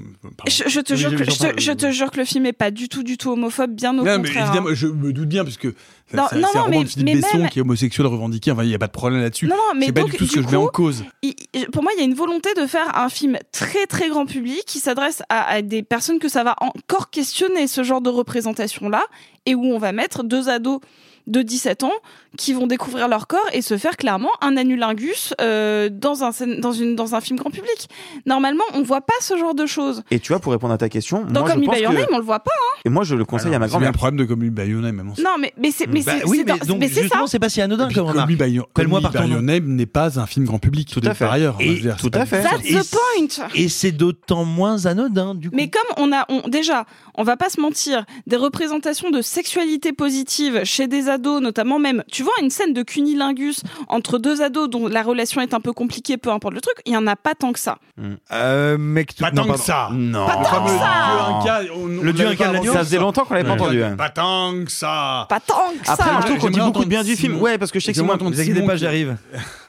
je, 0.47 0.65
je 0.69 0.81
te 0.81 0.93
Oui, 0.93 0.99
jure 0.99 1.11
que, 1.17 1.25
j'en 1.25 1.33
je, 1.33 1.39
parle. 1.39 1.55
te, 1.57 1.61
je 1.61 1.73
te 1.73 1.91
jure 1.91 2.11
que 2.11 2.19
le 2.19 2.25
film 2.25 2.47
est 2.47 2.53
pas 2.53 2.71
du 2.71 2.89
tout, 2.89 3.03
du 3.03 3.17
tout 3.19 3.31
homophobe, 3.31 3.71
bien 3.73 3.93
au 3.93 4.05
Non, 4.05 4.05
mais 4.05 4.17
contraire. 4.29 4.45
évidemment, 4.47 4.69
hein. 4.71 4.75
je 4.75 4.87
me 4.87 5.13
doute 5.13 5.29
bien, 5.29 5.45
parce 5.45 5.57
que 5.57 5.75
c'est 6.09 6.19
un 6.19 6.29
non, 6.39 6.47
roman 6.55 6.67
mais- 6.69 6.85
de 6.85 6.89
Philippe 6.89 7.07
mais 7.07 7.15
Besson 7.17 7.39
même- 7.39 7.49
qui 7.49 7.59
est 7.59 7.63
homosexuel 7.63 8.07
revendiqué. 8.07 8.51
Enfin, 8.53 8.63
il 8.63 8.69
n'y 8.69 8.75
a 8.75 8.79
pas 8.79 8.87
de 8.87 8.93
problème 8.93 9.21
là-dessus. 9.21 9.47
Non, 9.47 9.57
non, 9.57 9.79
mais 9.79 9.87
c'est 9.87 9.93
pas 9.93 10.03
du 10.05 10.13
tout 10.13 10.27
ce 10.27 10.37
que 10.37 10.43
je 10.43 10.49
mets 10.49 10.57
en 10.57 10.67
coup, 10.67 10.71
cause. 10.73 11.05
il- 11.23 11.35
pour 11.73 11.83
moi, 11.83 11.93
il 11.97 12.01
y 12.01 12.03
a 12.03 12.05
une 12.05 12.15
volonté 12.15 12.51
de 12.55 12.66
faire 12.67 12.99
un 12.99 13.09
film 13.09 13.39
très 13.53 13.87
très 13.87 14.09
grand 14.09 14.27
public 14.27 14.65
qui 14.67 14.79
s'adresse 14.79 15.23
à, 15.29 15.63
des 15.63 15.83
personnes 15.83 16.19
que 16.19 16.29
ça 16.29 16.45
va 16.45 16.57
encore 16.61 17.11
questionner 17.11 17.67
ce 17.67 17.83
genre 17.83 18.01
de 18.01 18.11
représentation-là 18.11 19.05
et 19.47 19.55
où 19.55 19.65
on 19.65 19.79
va 19.79 19.93
mettre 19.93 20.23
deux 20.23 20.49
ados 20.49 20.81
de 21.27 21.43
17 21.43 21.85
ans 21.85 21.93
qui 22.37 22.53
vont 22.53 22.67
découvrir 22.67 23.09
leur 23.09 23.27
corps 23.27 23.49
et 23.53 23.63
se 23.63 23.77
faire 23.77 23.97
clairement 23.97 24.31
un 24.41 24.57
anulingus 24.57 25.35
euh, 25.41 25.89
dans, 25.91 26.23
un, 26.25 26.31
dans, 26.59 26.73
une, 26.73 26.95
dans 26.97 27.15
un 27.15 27.21
film 27.21 27.39
grand 27.39 27.51
public. 27.51 27.89
Normalement, 28.27 28.65
on 28.75 28.83
voit 28.83 29.01
pas 29.01 29.15
ce 29.21 29.37
genre 29.37 29.55
de 29.55 29.67
choses. 29.67 30.03
Et 30.11 30.21
tu 30.21 30.33
vois, 30.33 30.41
pour 30.41 30.53
répondre 30.53 30.73
à 30.75 30.79
ta 30.79 30.89
question, 30.89 31.25
Dans 31.25 31.41
moi, 31.41 31.49
Call 31.51 31.57
je 31.57 31.61
Me 31.63 31.67
pense 31.67 31.75
By 31.77 31.83
Your 31.83 31.93
que- 31.93 31.97
Name, 31.99 32.07
on 32.13 32.19
le 32.19 32.25
voit 32.25 32.41
pas. 32.41 32.51
Hein. 32.55 32.81
Et 32.85 32.89
moi, 32.89 33.05
je 33.05 33.15
le 33.15 33.25
conseille 33.25 33.55
à 33.55 33.59
ma 33.59 33.67
C'est 33.67 33.71
grand-mère. 33.71 33.89
un 33.91 33.93
problème 33.93 34.17
de 34.19 34.25
Community 34.25 34.55
by 34.63 34.69
Your 34.71 34.83
Name, 34.83 34.97
même. 34.97 35.07
non, 35.19 35.31
mais, 35.41 35.53
mais 35.59 35.71
c'est 35.71 35.87
mais 35.87 36.03
Bah 36.03 36.13
c'est- 36.19 36.25
oui, 36.27 36.39
c'est 36.39 36.53
mais 36.53 36.59
dans- 36.59 36.67
donc 36.67 36.79
mais 36.81 36.89
c'est 36.89 37.03
justement, 37.03 37.27
c'est 37.27 37.39
pas 37.39 37.49
si 37.49 37.61
anodin 37.61 37.85
comme 37.87 37.95
Call 37.95 38.05
remarque. 38.05 38.31
Me 38.31 38.37
By 38.37 38.51
Your, 38.53 38.69
Call 38.75 38.89
Me 38.89 39.01
By 39.01 39.29
Your. 39.31 39.43
Name 39.43 39.67
n'est 39.75 39.87
pas 39.87 40.19
un 40.21 40.27
film 40.27 40.45
grand 40.47 40.59
public. 40.59 40.91
Tout 40.93 41.01
à 41.05 41.15
fait. 41.15 41.25
Par 41.25 41.33
ailleurs. 41.35 41.57
Et- 41.61 41.67
je 41.69 41.73
veux 41.75 41.81
dire, 41.81 41.97
tout 41.97 42.09
c'est 42.13 42.17
à 42.21 42.27
fait. 42.27 42.43
That's 42.43 42.61
Et 42.65 42.75
the 42.75 42.91
point. 42.91 43.47
Et 43.55 43.69
c'est 43.69 43.93
d'autant 43.93 44.45
moins 44.45 44.87
anodin, 44.87 45.35
du 45.35 45.51
coup. 45.51 45.57
Mais 45.57 45.69
comme 45.71 45.83
on 45.97 46.13
a, 46.13 46.25
on, 46.29 46.49
déjà, 46.49 46.85
on 47.15 47.23
va 47.23 47.37
pas 47.37 47.49
se 47.49 47.61
mentir, 47.61 48.05
des 48.27 48.37
représentations 48.37 49.11
de 49.11 49.21
sexualité 49.23 49.93
positive 49.93 50.61
chez 50.65 50.87
des 50.87 51.09
ados, 51.09 51.41
notamment 51.41 51.79
même, 51.79 52.03
tu 52.11 52.23
vois, 52.27 52.35
une 52.43 52.51
scène 52.51 52.73
de 52.75 52.83
cunilingus 52.83 53.63
entre 53.89 54.19
deux 54.19 54.43
ados 54.43 54.69
dont 54.69 54.87
la 54.89 55.03
relation 55.03 55.41
est 55.41 55.55
un 55.55 55.61
peu 55.61 55.73
compliquée, 55.73 56.17
peu 56.19 56.31
importe 56.31 56.55
le 56.55 56.61
truc, 56.61 56.77
il 56.85 56.93
y 56.93 56.97
en 56.97 57.07
a 57.07 57.17
pas 57.17 57.35
tant 57.35 57.53
que 57.53 57.59
ça. 57.59 57.79
Euh, 58.33 58.77
mec, 58.79 59.15
Pas 59.19 59.31
non, 59.31 59.37
tant 59.37 59.43
que 59.43 59.49
pardon. 59.49 59.63
ça. 59.63 59.89
Non. 59.93 60.27
Pas 60.27 60.37
tant 60.37 60.65
que 60.65 60.71
ça. 60.71 60.85
Le 61.09 61.43
dieu 61.43 61.51
inca, 61.51 61.61
on- 61.75 61.83
on 61.83 61.87
Le 61.87 62.13
dieu 62.13 62.25
l'avait 62.25 62.35
inca 62.35 62.45
pas 62.45 62.51
de 62.51 62.55
l'agneau, 62.55 62.71
avant 62.71 62.79
Ça 62.81 62.85
faisait 62.85 62.99
longtemps 62.99 63.25
qu'on 63.25 63.35
l'avait 63.35 63.47
pas 63.49 63.55
entendu. 63.55 63.83
hein. 63.83 63.95
Pas 63.97 64.11
tant 64.11 64.53
que 64.65 64.71
ça. 64.71 65.27
Pas 65.29 65.41
tant 65.41 65.55
que 65.83 65.91
Après, 65.91 66.05
ça. 66.05 66.13
moi, 66.13 66.21
je 66.23 66.27
trouve 66.27 66.39
qu'on 66.39 66.49
dit 66.49 66.55
J'aimerais 66.55 66.71
beaucoup 66.73 66.85
de 66.85 66.89
bien 66.91 66.99
entendre 67.01 67.11
du 67.15 67.17
film. 67.17 67.33
Simon. 67.35 67.45
Ouais, 67.45 67.59
parce 67.59 67.71
que 67.71 67.81
je 67.81 67.85
sais 67.87 67.93
que 67.93 67.97
J'aimerais 67.97 68.09
Simon, 68.09 68.15
entendre 68.17 68.31
Ne 68.31 68.35
vous 68.37 68.41
inquiétez 68.43 68.57
Simon 68.59 68.67
pas, 68.67 68.75
qui- 68.75 68.81
j'arrive. 68.81 69.17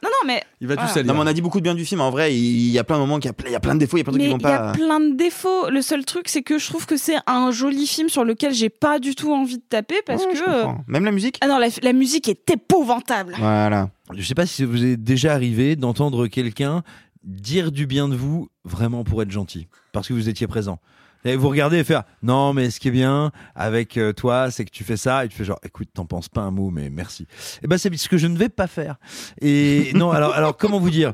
Non, 0.03 0.09
non, 0.09 0.27
mais. 0.27 0.43
Il 0.59 0.67
va 0.67 0.73
tout 0.75 0.79
Voilà. 0.81 0.93
salir. 0.93 1.07
Non, 1.07 1.13
mais 1.13 1.23
on 1.25 1.27
a 1.27 1.34
dit 1.34 1.41
beaucoup 1.41 1.59
de 1.59 1.63
bien 1.63 1.75
du 1.75 1.85
film. 1.85 2.01
En 2.01 2.09
vrai, 2.09 2.35
il 2.35 2.69
y 2.71 2.79
a 2.79 2.84
plein 2.84 2.95
de 2.95 3.01
moments 3.01 3.15
a, 3.17 3.19
il 3.45 3.51
y 3.51 3.55
a 3.55 3.59
plein 3.59 3.75
de 3.75 3.79
défauts, 3.79 3.97
il 3.97 3.99
y 3.99 4.01
a 4.01 4.03
plein 4.03 4.13
de 4.13 4.17
trucs 4.17 4.31
Mais 4.31 4.38
qui 4.38 4.45
il 4.45 4.49
y 4.49 4.53
a 4.53 4.59
pas. 4.59 4.71
plein 4.71 4.99
de 4.99 5.15
défauts. 5.15 5.69
Le 5.69 5.81
seul 5.81 6.03
truc, 6.05 6.27
c'est 6.27 6.41
que 6.41 6.57
je 6.57 6.67
trouve 6.67 6.85
que 6.85 6.97
c'est 6.97 7.15
un 7.27 7.51
joli 7.51 7.85
film 7.88 8.09
sur 8.09 8.23
lequel 8.23 8.53
j'ai 8.53 8.69
pas 8.69 8.99
du 8.99 9.15
tout 9.15 9.31
envie 9.34 9.57
de 9.57 9.63
taper 9.69 10.01
parce 10.05 10.25
Ouais, 10.25 10.34
que. 10.34 10.39
comprends. 10.43 10.84
Même 10.88 11.05
la 11.05 11.11
musique 11.11 11.38
Ah 11.41 11.47
non, 11.47 11.57
la, 11.59 11.67
la 11.81 11.93
musique 11.93 12.27
est 12.27 12.45
épouvantable. 12.49 13.36
Voilà. 13.38 13.90
Je 14.14 14.22
sais 14.24 14.36
pas 14.36 14.45
si 14.45 14.64
vous 14.64 14.84
est 14.84 14.98
déjà 14.98 15.34
arrivé 15.34 15.76
d'entendre 15.76 16.28
quelqu'un 16.28 16.84
dire 17.24 17.72
du 17.72 17.88
bien 17.88 18.07
de 18.07 18.15
vous 18.15 18.49
vraiment 18.64 19.03
pour 19.03 19.22
être 19.22 19.32
gentil, 19.32 19.68
parce 19.91 20.07
que 20.07 20.14
vous 20.14 20.30
étiez 20.30 20.48
présent. 20.48 20.80
Et 21.26 21.36
vous 21.36 21.49
regardez 21.49 21.80
et 21.80 21.84
faire 21.84 22.03
non 22.24 22.53
mais 22.53 22.69
ce 22.69 22.80
qui 22.80 22.88
est 22.88 22.91
bien 22.91 23.32
avec 23.53 23.98
euh, 23.98 24.14
toi 24.14 24.49
c'est 24.49 24.64
que 24.64 24.69
tu 24.69 24.86
fais 24.86 24.95
ça 24.95 25.26
et 25.26 25.28
tu 25.28 25.36
fais 25.36 25.44
genre 25.44 25.60
écoute 25.64 25.90
t'en 25.94 26.06
penses 26.06 26.30
pas 26.30 26.41
un 26.41 26.52
mot 26.52 26.69
mais 26.69 26.90
merci 26.90 27.28
et 27.61 27.68
ben 27.68 27.78
c'est 27.78 27.94
ce 27.98 28.07
que 28.07 28.18
je 28.18 28.28
ne 28.28 28.38
vais 28.38 28.49
pas 28.49 28.68
faire 28.68 28.95
et 29.41 29.91
non 29.94 30.11
alors 30.11 30.34
alors 30.36 30.56
comment 30.56 30.80
vous 30.80 30.91
dire? 30.91 31.14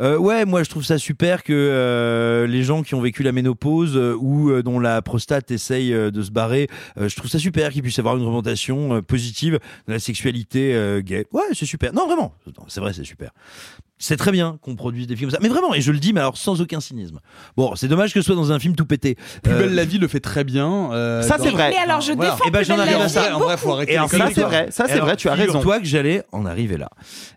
Euh, 0.00 0.18
ouais, 0.18 0.44
moi 0.44 0.62
je 0.62 0.70
trouve 0.70 0.84
ça 0.84 0.98
super 0.98 1.42
que 1.44 1.52
euh, 1.52 2.46
les 2.46 2.64
gens 2.64 2.82
qui 2.82 2.94
ont 2.94 3.00
vécu 3.00 3.22
la 3.22 3.32
ménopause 3.32 3.96
euh, 3.96 4.16
ou 4.18 4.60
dont 4.62 4.80
la 4.80 5.00
prostate 5.02 5.50
essaye 5.50 5.92
de 5.92 6.22
se 6.22 6.30
barrer, 6.30 6.68
je 6.96 7.14
trouve 7.14 7.30
ça 7.30 7.38
super 7.38 7.70
qu'ils 7.70 7.82
puissent 7.82 7.98
avoir 7.98 8.16
une 8.16 8.22
représentation 8.22 9.02
positive 9.02 9.58
de 9.86 9.92
la 9.92 9.98
sexualité 9.98 11.00
gay. 11.04 11.26
Ouais, 11.32 11.42
c'est 11.52 11.66
super. 11.66 11.92
Non, 11.92 12.06
vraiment, 12.06 12.34
c'est 12.68 12.80
vrai, 12.80 12.92
c'est 12.92 13.04
super. 13.04 13.30
C'est 13.96 14.16
très 14.16 14.32
bien 14.32 14.58
qu'on 14.60 14.74
produise 14.74 15.06
des 15.06 15.14
films 15.14 15.30
comme 15.30 15.38
ça. 15.40 15.42
Mais 15.42 15.48
vraiment, 15.48 15.72
et 15.72 15.80
je 15.80 15.92
le 15.92 15.98
dis, 15.98 16.12
mais 16.12 16.20
alors 16.20 16.36
sans 16.36 16.60
aucun 16.60 16.80
cynisme. 16.80 17.20
Bon, 17.56 17.74
c'est 17.76 17.86
dommage 17.88 18.12
que 18.12 18.20
ce 18.20 18.26
soit 18.26 18.34
dans 18.34 18.50
un 18.52 18.58
film 18.58 18.74
tout 18.74 18.84
pété. 18.86 19.16
Plus 19.42 19.52
Euh, 19.52 19.58
belle 19.60 19.74
la 19.74 19.84
vie 19.84 19.98
le 19.98 20.08
fait 20.08 20.18
très 20.20 20.42
bien. 20.42 20.90
euh, 20.92 21.22
Ça, 21.22 21.36
c'est 21.40 21.50
vrai. 21.50 21.70
Mais 21.70 21.76
alors, 21.76 22.00
je 22.00 22.12
Voilà. 22.12 22.32
défends 22.32 22.44
Eh 22.48 22.50
ben, 22.50 22.58
Plus 22.58 22.66
j'en 22.66 22.74
belle 22.76 22.80
arrive 22.88 22.98
la 22.98 23.04
à 23.04 23.06
vie 23.06 23.12
ça. 23.12 23.36
En 23.36 23.40
vrai, 23.40 23.56
faut 23.56 23.72
arrêter 23.72 23.92
Et 23.94 23.96
Ça, 24.08 24.28
c'est 24.34 24.42
vrai. 24.42 24.66
Ça, 24.70 24.86
c'est 24.88 24.98
vrai. 24.98 25.16
Tu 25.16 25.28
as 25.28 25.34
raison. 25.34 25.46
Figure-toi 25.52 25.78
que 25.78 25.86
j'allais 25.86 26.24
en 26.32 26.44
arriver 26.44 26.76
là. 26.76 26.90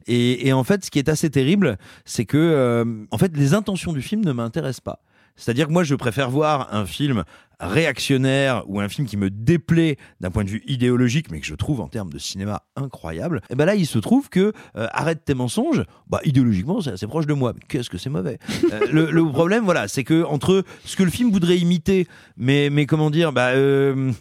Et, 0.08 0.48
et 0.48 0.54
en 0.54 0.64
fait, 0.64 0.84
ce 0.84 0.90
qui 0.92 0.98
est 1.00 1.10
assez 1.10 1.30
terrible, 1.30 1.78
c'est 2.06 2.26
que 2.26 2.38
euh, 2.38 2.86
en 3.12 3.18
fait, 3.20 3.32
les 3.38 3.54
intentions 3.54 3.94
du 3.94 4.02
film 4.02 4.26
ne 4.26 4.32
m'intéressent 4.32 4.82
pas. 4.82 5.00
C'est-à-dire 5.36 5.68
que 5.68 5.72
moi, 5.72 5.84
je 5.84 5.94
préfère 5.94 6.32
voir 6.32 6.70
un 6.74 6.88
film 6.88 7.24
réactionnaire 7.60 8.64
ou 8.68 8.80
un 8.80 8.90
film 8.90 9.08
qui 9.08 9.18
me 9.18 9.30
déplaît 9.30 9.98
d'un 10.22 10.30
point 10.30 10.44
de 10.44 10.50
vue 10.50 10.64
idéologique, 10.68 11.32
mais 11.32 11.40
que 11.40 11.46
je 11.46 11.56
trouve 11.56 11.82
en 11.82 11.88
termes 11.88 12.12
de 12.12 12.20
cinéma 12.20 12.64
incroyable. 12.76 13.42
Et 13.50 13.56
ben 13.56 13.66
là, 13.66 13.76
il 13.76 13.88
se 13.88 13.98
trouve 14.00 14.30
que 14.30 14.54
euh, 14.76 14.88
arrête 14.92 15.26
tes 15.26 15.34
mensonges. 15.34 15.84
Bah 16.08 16.20
idéologiquement, 16.24 16.82
c'est 16.82 16.92
assez 16.92 17.08
proche 17.08 17.26
de 17.26 17.34
moi. 17.34 17.54
Qu'est-ce 17.68 17.90
que 17.90 17.98
c'est 17.98 18.10
mauvais 18.10 18.38
Euh, 18.72 19.12
le, 19.12 19.26
problème, 19.28 19.64
voilà, 19.64 19.88
c'est 19.88 20.04
que 20.04 20.24
entre 20.24 20.64
ce 20.86 20.96
que 20.96 21.04
le 21.04 21.10
film 21.10 21.32
voudrait 21.32 21.58
imiter, 21.58 22.08
mais 22.38 22.70
mais 22.70 22.86
comment 22.86 23.10
dire, 23.10 23.32
bah 23.32 23.50
euh, 23.50 24.12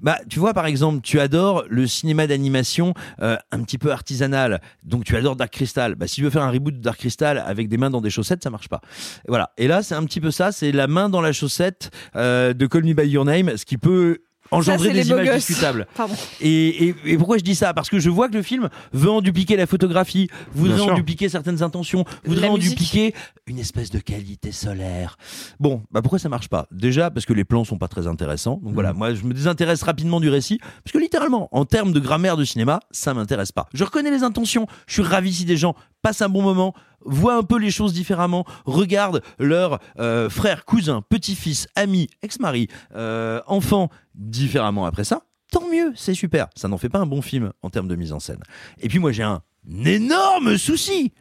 bah 0.00 0.18
tu 0.28 0.38
vois 0.38 0.54
par 0.54 0.66
exemple, 0.66 1.00
tu 1.02 1.20
adores 1.20 1.64
le 1.68 1.86
cinéma 1.86 2.26
d'animation 2.26 2.94
un 3.18 3.62
petit 3.62 3.78
peu 3.78 3.92
artisanal, 3.92 4.60
donc 4.84 5.04
tu 5.04 5.16
adores 5.16 5.36
Dark 5.36 5.52
Crystal. 5.52 5.94
Bah 5.94 6.06
si 6.06 6.16
tu 6.16 6.22
veux 6.22 6.30
faire 6.30 6.42
un 6.42 6.50
reboot 6.50 6.74
de 6.74 6.80
Dark 6.80 6.98
Crystal 6.98 7.38
avec 7.38 7.68
des 7.68 7.76
mains 7.76 7.90
dans 7.90 8.00
des 8.00 8.10
chaussettes, 8.10 8.42
ça 8.42 8.50
marche 8.50 8.68
pas. 8.68 8.80
Voilà. 9.28 9.52
Et 9.56 9.66
là, 9.68 9.82
c'est 9.82 9.94
un 9.94 10.04
petit 10.04 10.20
peu 10.20 10.30
ça, 10.30 10.52
c'est 10.52 10.72
la 10.72 10.86
main 10.86 11.08
dans 11.08 11.20
la 11.20 11.32
chaussette 11.32 11.90
de 12.14 12.66
Call 12.66 12.85
Me 12.86 12.94
by 12.94 13.08
Your 13.08 13.24
Name, 13.24 13.56
ce 13.56 13.64
qui 13.64 13.76
peut 13.78 14.18
engendrer 14.52 14.88
Ça, 14.88 14.94
des 14.94 15.08
images 15.08 15.26
gosses. 15.26 15.36
discutables. 15.48 15.88
Et, 16.40 16.88
et, 16.90 16.94
et 17.06 17.18
pourquoi 17.18 17.36
je 17.36 17.42
dis 17.42 17.56
ça? 17.56 17.74
Parce 17.74 17.90
que 17.90 17.98
je 17.98 18.08
vois 18.10 18.28
que 18.28 18.34
le 18.34 18.42
film 18.42 18.68
veut 18.92 19.10
en 19.10 19.20
dupliquer 19.20 19.56
la 19.56 19.66
photographie, 19.66 20.28
voudrait 20.52 20.76
Bien 20.76 20.84
en 20.84 20.86
sûr. 20.88 20.94
dupliquer 20.94 21.28
certaines 21.28 21.64
intentions, 21.64 22.04
voudrait 22.24 22.46
La 22.46 22.52
en 22.52 22.56
musique. 22.56 22.70
dupliquer 22.70 23.12
une 23.48 23.58
espèce 23.58 23.90
de 23.90 23.98
qualité 23.98 24.52
solaire. 24.52 25.18
Bon, 25.58 25.82
bah 25.90 26.00
pourquoi 26.00 26.20
ça 26.20 26.28
marche 26.28 26.48
pas? 26.48 26.68
Déjà 26.70 27.10
parce 27.10 27.26
que 27.26 27.32
les 27.32 27.44
plans 27.44 27.64
sont 27.64 27.78
pas 27.78 27.88
très 27.88 28.06
intéressants. 28.06 28.60
Donc 28.62 28.74
voilà, 28.74 28.92
moi 28.92 29.14
je 29.14 29.24
me 29.24 29.34
désintéresse 29.34 29.82
rapidement 29.82 30.20
du 30.20 30.28
récit 30.28 30.58
parce 30.84 30.92
que 30.92 30.98
littéralement, 30.98 31.48
en 31.50 31.64
termes 31.64 31.92
de 31.92 31.98
grammaire 31.98 32.36
de 32.36 32.44
cinéma, 32.44 32.78
ça 32.92 33.14
m'intéresse 33.14 33.50
pas. 33.50 33.66
Je 33.74 33.82
reconnais 33.82 34.12
les 34.12 34.22
intentions, 34.22 34.68
je 34.86 34.92
suis 34.92 35.02
ravi 35.02 35.32
si 35.34 35.44
des 35.44 35.56
gens 35.56 35.74
passent 36.02 36.22
un 36.22 36.28
bon 36.28 36.42
moment, 36.42 36.72
voient 37.06 37.36
un 37.36 37.42
peu 37.42 37.58
les 37.58 37.70
choses 37.70 37.92
différemment, 37.92 38.44
regardent 38.64 39.22
leur 39.38 39.80
euh, 39.98 40.28
frère, 40.28 40.64
cousin, 40.64 41.02
petit-fils, 41.08 41.68
ami, 41.74 42.08
ex-mari, 42.22 42.68
euh, 42.94 43.40
enfant 43.46 43.90
différemment 44.14 44.86
après 44.86 45.04
ça. 45.04 45.22
Tant 45.50 45.68
mieux, 45.70 45.92
c'est 45.94 46.14
super. 46.14 46.48
Ça 46.56 46.68
n'en 46.68 46.78
fait 46.78 46.88
pas 46.88 46.98
un 46.98 47.06
bon 47.06 47.22
film 47.22 47.52
en 47.62 47.70
termes 47.70 47.88
de 47.88 47.96
mise 47.96 48.12
en 48.12 48.20
scène. 48.20 48.40
Et 48.80 48.88
puis 48.88 48.98
moi 48.98 49.12
j'ai 49.12 49.22
un 49.22 49.42
énorme 49.84 50.58
souci. 50.58 51.12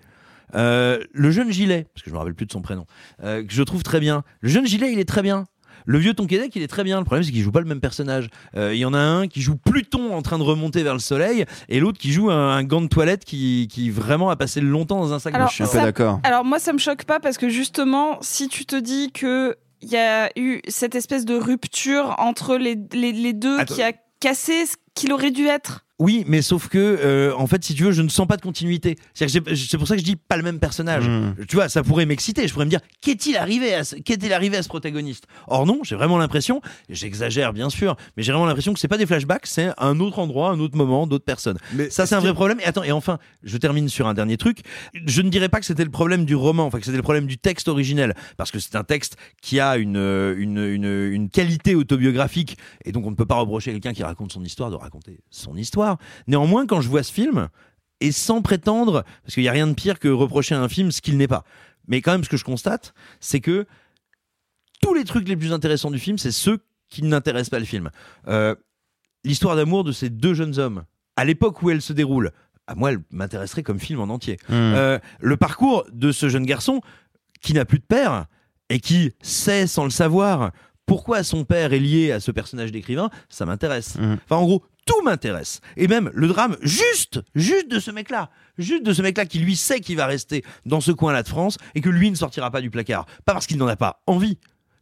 Euh, 0.53 1.03
le 1.11 1.31
jeune 1.31 1.51
gilet, 1.51 1.87
parce 1.93 2.03
que 2.03 2.09
je 2.09 2.13
me 2.13 2.19
rappelle 2.19 2.35
plus 2.35 2.45
de 2.45 2.51
son 2.51 2.61
prénom, 2.61 2.85
euh, 3.23 3.43
que 3.43 3.53
je 3.53 3.63
trouve 3.63 3.83
très 3.83 3.99
bien. 3.99 4.23
Le 4.41 4.49
jeune 4.49 4.65
gilet, 4.65 4.91
il 4.93 4.99
est 4.99 5.07
très 5.07 5.21
bien. 5.21 5.45
Le 5.85 5.97
vieux 5.99 6.13
Tonquédec, 6.13 6.55
il 6.55 6.63
est 6.63 6.67
très 6.67 6.83
bien. 6.83 6.97
Le 6.99 7.05
problème, 7.05 7.23
c'est 7.23 7.31
qu'il 7.31 7.41
joue 7.43 7.51
pas 7.51 7.59
le 7.61 7.67
même 7.67 7.79
personnage. 7.79 8.29
Euh, 8.57 8.73
Il 8.73 8.79
y 8.79 8.85
en 8.85 8.93
a 8.93 8.99
un 8.99 9.27
qui 9.27 9.41
joue 9.41 9.55
Pluton 9.55 10.13
en 10.15 10.21
train 10.21 10.37
de 10.37 10.43
remonter 10.43 10.83
vers 10.83 10.93
le 10.93 10.99
soleil, 10.99 11.45
et 11.69 11.79
l'autre 11.79 11.99
qui 11.99 12.11
joue 12.11 12.29
un, 12.31 12.49
un 12.57 12.63
gant 12.63 12.81
de 12.81 12.87
toilette 12.87 13.23
qui, 13.25 13.67
qui 13.71 13.89
vraiment 13.89 14.29
a 14.29 14.35
passé 14.35 14.61
longtemps 14.61 14.99
dans 14.99 15.13
un 15.13 15.19
sac 15.19 15.33
Alors, 15.35 15.47
de 15.47 15.53
chien. 15.53 15.65
ça- 15.65 15.91
Alors 16.23 16.43
moi, 16.45 16.59
ça 16.59 16.73
me 16.73 16.77
choque 16.79 17.03
pas 17.05 17.19
parce 17.19 17.37
que 17.37 17.49
justement, 17.49 18.17
si 18.21 18.47
tu 18.47 18.65
te 18.65 18.75
dis 18.75 19.11
que 19.11 19.55
il 19.81 19.89
y 19.91 19.97
a 19.97 20.31
eu 20.37 20.61
cette 20.67 20.95
espèce 20.95 21.25
de 21.25 21.35
rupture 21.35 22.15
entre 22.17 22.57
les, 22.57 22.75
les, 22.93 23.11
les 23.11 23.33
deux 23.33 23.59
Attends. 23.59 23.75
qui 23.75 23.83
a 23.83 23.91
cassé 24.19 24.65
ce 24.65 24.75
qu'il 24.95 25.11
aurait 25.13 25.31
dû 25.31 25.45
être. 25.45 25.81
Oui, 25.97 26.25
mais 26.27 26.41
sauf 26.41 26.67
que, 26.67 26.77
euh, 26.77 27.33
en 27.37 27.47
fait, 27.47 27.63
si 27.63 27.73
tu 27.73 27.83
veux, 27.83 27.93
je 27.93 28.01
ne 28.01 28.09
sens 28.09 28.27
pas 28.27 28.35
de 28.35 28.41
continuité. 28.41 28.97
C'est 29.13 29.77
pour 29.77 29.87
ça 29.87 29.95
que 29.95 30.01
je 30.01 30.05
dis 30.05 30.17
pas 30.17 30.35
le 30.35 30.43
même 30.43 30.59
personnage. 30.59 31.07
Hmm. 31.07 31.35
Tu 31.47 31.55
vois, 31.55 31.69
ça 31.69 31.83
pourrait 31.83 32.05
m'exciter. 32.05 32.45
Je 32.49 32.53
pourrais 32.53 32.65
me 32.65 32.69
dire, 32.69 32.81
qu'est-il 32.99 33.37
arrivé 33.37 33.73
à 33.73 33.85
ce, 33.85 33.95
qu'est-il 33.95 34.33
arrivé 34.33 34.57
à 34.57 34.63
ce 34.63 34.67
protagoniste? 34.67 35.23
Or 35.47 35.65
non, 35.65 35.79
j'ai 35.83 35.95
vraiment 35.95 36.17
l'impression, 36.17 36.59
j'exagère 36.89 37.53
bien 37.53 37.69
sûr, 37.69 37.95
mais 38.17 38.23
j'ai 38.23 38.33
vraiment 38.33 38.45
l'impression 38.45 38.73
que 38.73 38.79
c'est 38.81 38.89
pas 38.89 38.97
des 38.97 39.05
flashbacks, 39.05 39.47
c'est 39.47 39.69
un 39.77 40.01
autre 40.01 40.19
endroit, 40.19 40.49
un 40.49 40.59
autre 40.59 40.75
moment, 40.75 41.07
d'autres 41.07 41.23
personnes. 41.23 41.57
Mais 41.73 41.89
ça, 41.89 42.05
c'est 42.05 42.15
un 42.15 42.19
vrai 42.19 42.33
problème. 42.33 42.59
Et 42.59 42.65
attends, 42.65 42.83
et 42.83 42.91
enfin, 42.91 43.17
je 43.43 43.55
termine 43.55 43.87
sur 43.87 44.05
un 44.05 44.13
dernier 44.13 44.35
truc. 44.35 44.63
Je 44.93 45.21
ne 45.21 45.29
dirais 45.29 45.47
pas 45.47 45.61
que 45.61 45.65
c'était 45.65 45.85
le 45.85 45.91
problème 45.91 46.25
du 46.25 46.35
roman, 46.35 46.65
enfin 46.65 46.79
que 46.79 46.85
c'était 46.85 46.97
le 46.97 47.03
problème 47.03 47.25
du 47.25 47.37
texte 47.37 47.69
originel, 47.69 48.15
parce 48.35 48.51
que 48.51 48.59
c'est 48.59 48.75
un 48.75 48.83
texte 48.83 49.15
qui 49.41 49.61
a 49.61 49.77
une, 49.77 49.95
une, 49.95 50.57
une, 50.57 51.09
une 51.13 51.29
qualité 51.29 51.73
autobiographique, 51.73 52.57
et 52.83 52.91
donc 52.91 53.05
on 53.05 53.11
ne 53.11 53.15
peut 53.15 53.25
pas 53.25 53.35
reprocher 53.35 53.69
à 53.69 53.73
quelqu'un 53.75 53.93
qui 53.93 54.03
raconte 54.03 54.33
son 54.33 54.43
histoire 54.43 54.71
de 54.71 54.75
raconter 54.85 55.19
son 55.29 55.55
histoire. 55.55 55.97
Néanmoins, 56.27 56.65
quand 56.65 56.81
je 56.81 56.89
vois 56.89 57.03
ce 57.03 57.11
film, 57.11 57.49
et 58.01 58.11
sans 58.11 58.41
prétendre, 58.41 59.03
parce 59.23 59.33
qu'il 59.33 59.43
n'y 59.43 59.49
a 59.49 59.53
rien 59.53 59.67
de 59.67 59.73
pire 59.73 59.99
que 59.99 60.07
reprocher 60.07 60.55
à 60.55 60.61
un 60.61 60.69
film 60.69 60.91
ce 60.91 61.01
qu'il 61.01 61.17
n'est 61.17 61.27
pas. 61.27 61.43
Mais 61.87 62.01
quand 62.01 62.11
même, 62.11 62.23
ce 62.23 62.29
que 62.29 62.37
je 62.37 62.43
constate, 62.43 62.93
c'est 63.19 63.39
que 63.39 63.65
tous 64.81 64.93
les 64.93 65.03
trucs 65.03 65.27
les 65.27 65.35
plus 65.35 65.53
intéressants 65.53 65.91
du 65.91 65.99
film, 65.99 66.17
c'est 66.17 66.31
ceux 66.31 66.59
qui 66.89 67.03
n'intéressent 67.03 67.49
pas 67.49 67.59
le 67.59 67.65
film. 67.65 67.89
Euh, 68.27 68.55
L'histoire 69.23 69.55
d'amour 69.55 69.83
de 69.83 69.91
ces 69.91 70.11
deux 70.11 70.35
jeunes 70.35 70.59
hommes, 70.59 70.83
à 71.15 71.25
l'époque 71.25 71.63
où 71.63 71.71
elle 71.71 71.81
se 71.81 71.93
déroule, 71.93 72.31
à 72.67 72.75
moi, 72.75 72.91
elle 72.91 72.99
m'intéresserait 73.09 73.63
comme 73.63 73.79
film 73.79 73.99
en 73.99 74.09
entier. 74.09 74.37
Hmm. 74.49 74.53
Euh, 74.53 74.99
le 75.19 75.37
parcours 75.37 75.85
de 75.91 76.11
ce 76.11 76.29
jeune 76.29 76.45
garçon, 76.45 76.81
qui 77.41 77.53
n'a 77.53 77.65
plus 77.65 77.79
de 77.79 77.85
père 77.85 78.25
et 78.69 78.79
qui 78.79 79.13
sait 79.21 79.67
sans 79.67 79.83
le 79.83 79.89
savoir 79.89 80.51
pourquoi 80.85 81.23
son 81.23 81.43
père 81.43 81.73
est 81.73 81.79
lié 81.79 82.11
à 82.11 82.19
ce 82.19 82.31
personnage 82.31 82.71
d'écrivain, 82.71 83.09
ça 83.29 83.45
m'intéresse. 83.45 83.97
Enfin, 83.99 84.35
en 84.35 84.45
gros, 84.45 84.63
tout 84.85 85.01
m'intéresse. 85.03 85.61
Et 85.77 85.87
même 85.87 86.11
le 86.13 86.27
drame, 86.27 86.57
juste, 86.61 87.21
juste 87.33 87.69
de 87.69 87.79
ce 87.79 87.91
mec-là. 87.91 88.29
Juste 88.57 88.83
de 88.83 88.93
ce 88.93 89.01
mec-là 89.01 89.25
qui 89.25 89.39
lui 89.39 89.55
sait 89.55 89.79
qu'il 89.79 89.97
va 89.97 90.05
rester 90.05 90.43
dans 90.65 90.81
ce 90.81 90.91
coin-là 90.91 91.23
de 91.23 91.27
France 91.27 91.57
et 91.73 91.81
que 91.81 91.89
lui 91.89 92.09
ne 92.09 92.15
sortira 92.15 92.51
pas 92.51 92.61
du 92.61 92.69
placard. 92.69 93.05
Pas 93.25 93.33
parce 93.33 93.47
qu'il 93.47 93.57
n'en 93.57 93.67
a 93.67 93.75
pas 93.75 94.01
envie. 94.07 94.37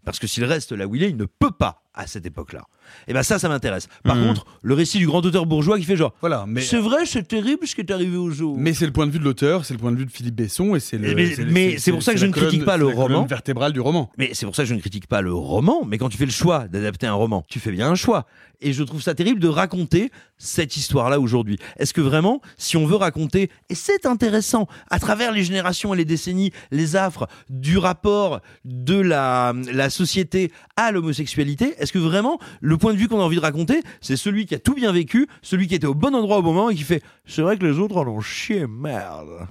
Parce 0.06 0.20
que 0.20 0.28
s'il 0.28 0.44
reste 0.44 0.74
là 0.74 0.86
où 0.86 0.96
il 0.96 1.04
est, 1.04 1.10
il 1.10 1.18
ne 1.18 1.26
peut 1.26 1.52
pas 1.52 1.83
à 1.94 2.08
cette 2.08 2.26
époque-là. 2.26 2.64
Et 3.08 3.14
ben 3.14 3.24
ça, 3.24 3.40
ça 3.40 3.50
m'intéresse. 3.50 3.88
Par 4.04 4.16
Mhm. 4.16 4.28
contre, 4.28 4.46
le 4.62 4.74
récit 4.74 4.98
du 4.98 5.06
grand 5.08 5.26
auteur 5.26 5.46
bourgeois 5.46 5.78
qui 5.80 5.86
fait 5.86 5.96
genre, 5.96 6.14
Voilà, 6.22 6.46
mais 6.48 6.62
c'est 6.62 6.80
vrai, 6.80 7.06
c'est 7.06 7.28
terrible 7.28 7.68
ce 7.68 7.76
qui 7.76 7.82
est 7.82 7.92
arrivé 7.92 8.18
aux 8.18 8.32
zoo. 8.32 8.56
Mais 8.58 8.74
c'est 8.74 8.86
le 8.86 8.92
point 8.92 9.06
de 9.08 9.12
vue 9.12 9.20
de 9.20 9.24
l'auteur, 9.24 9.64
c'est 9.66 9.74
le 9.74 9.80
point 9.80 9.92
de 9.92 9.98
vue 9.98 10.06
de 10.06 10.12
Philippe 10.12 10.36
Besson 10.36 10.76
et 10.76 10.80
c'est 10.80 10.98
le. 10.98 11.14
Mais, 11.16 11.36
c'est- 11.36 11.46
mais 11.46 11.78
c'est 11.78 11.92
pour 11.92 12.04
ça 12.04 12.14
que 12.14 12.20
je 12.20 12.26
ne 12.26 12.32
critique 12.32 12.66
pas 12.66 12.78
le 12.78 12.86
c'est 12.86 12.90
la 12.92 12.96
colonne 12.96 13.16
roman. 13.18 13.26
vertébrale 13.28 13.74
du 13.74 13.80
roman. 13.80 14.12
Mais 14.18 14.32
c'est 14.34 14.46
pour 14.46 14.56
ça 14.56 14.64
que 14.64 14.70
je 14.70 14.74
ne 14.76 14.80
critique 14.82 15.08
pas 15.08 15.22
le 15.22 15.34
roman. 15.34 15.86
Mais 15.86 15.98
quand 15.98 16.10
tu 16.10 16.18
fais 16.18 16.26
le 16.26 16.32
choix 16.32 16.68
d'adapter 16.68 17.08
un 17.08 17.14
roman, 17.14 17.44
tu 17.48 17.60
fais 17.60 17.72
bien 17.72 17.90
un 17.90 17.96
choix. 17.96 18.26
Et 18.62 18.72
je 18.72 18.84
trouve 18.84 19.02
ça 19.02 19.14
terrible 19.14 19.40
de 19.42 19.48
raconter 19.50 20.10
cette 20.38 20.78
histoire-là 20.78 21.20
aujourd'hui. 21.20 21.58
Est-ce 21.78 21.94
que 21.94 22.00
vraiment, 22.02 22.42
si 22.58 22.78
on 22.78 22.86
veut 22.86 22.96
raconter, 22.96 23.50
et 23.70 23.76
c'est 23.76 24.06
intéressant, 24.06 24.68
à 24.90 25.00
travers 25.00 25.32
les 25.34 25.44
générations 25.44 25.94
et 25.94 25.98
les 25.98 26.06
décennies, 26.06 26.52
les 26.72 26.96
affres 26.96 27.28
du 27.50 27.78
rapport 27.78 28.40
de 28.64 28.96
la, 29.00 29.54
la 29.74 29.90
société 29.90 30.52
à 30.78 30.92
l'homosexualité, 30.92 31.76
est-ce 31.84 31.94
que 31.94 32.00
vraiment, 32.00 32.40
le 32.62 32.78
point 32.78 32.94
de 32.94 32.98
vue 32.98 33.08
qu'on 33.08 33.20
a 33.20 33.24
envie 33.24 33.36
de 33.36 33.42
raconter, 33.42 33.82
c'est 34.02 34.16
celui 34.16 34.46
qui 34.46 34.56
a 34.56 34.60
tout 34.60 34.74
bien 34.74 34.92
vécu, 34.92 35.28
celui 35.42 35.68
qui 35.68 35.76
était 35.76 35.88
au 35.88 35.94
bon 35.94 36.16
endroit 36.16 36.38
au 36.38 36.42
bon 36.42 36.54
moment 36.54 36.70
et 36.70 36.76
qui 36.76 36.84
fait, 36.84 37.04
c'est 37.26 37.42
vrai 37.42 37.58
que 37.58 37.66
les 37.66 37.78
autres 37.78 37.98
en 37.98 38.08
ont 38.08 38.22
chié, 38.22 38.66
merde. 38.68 39.48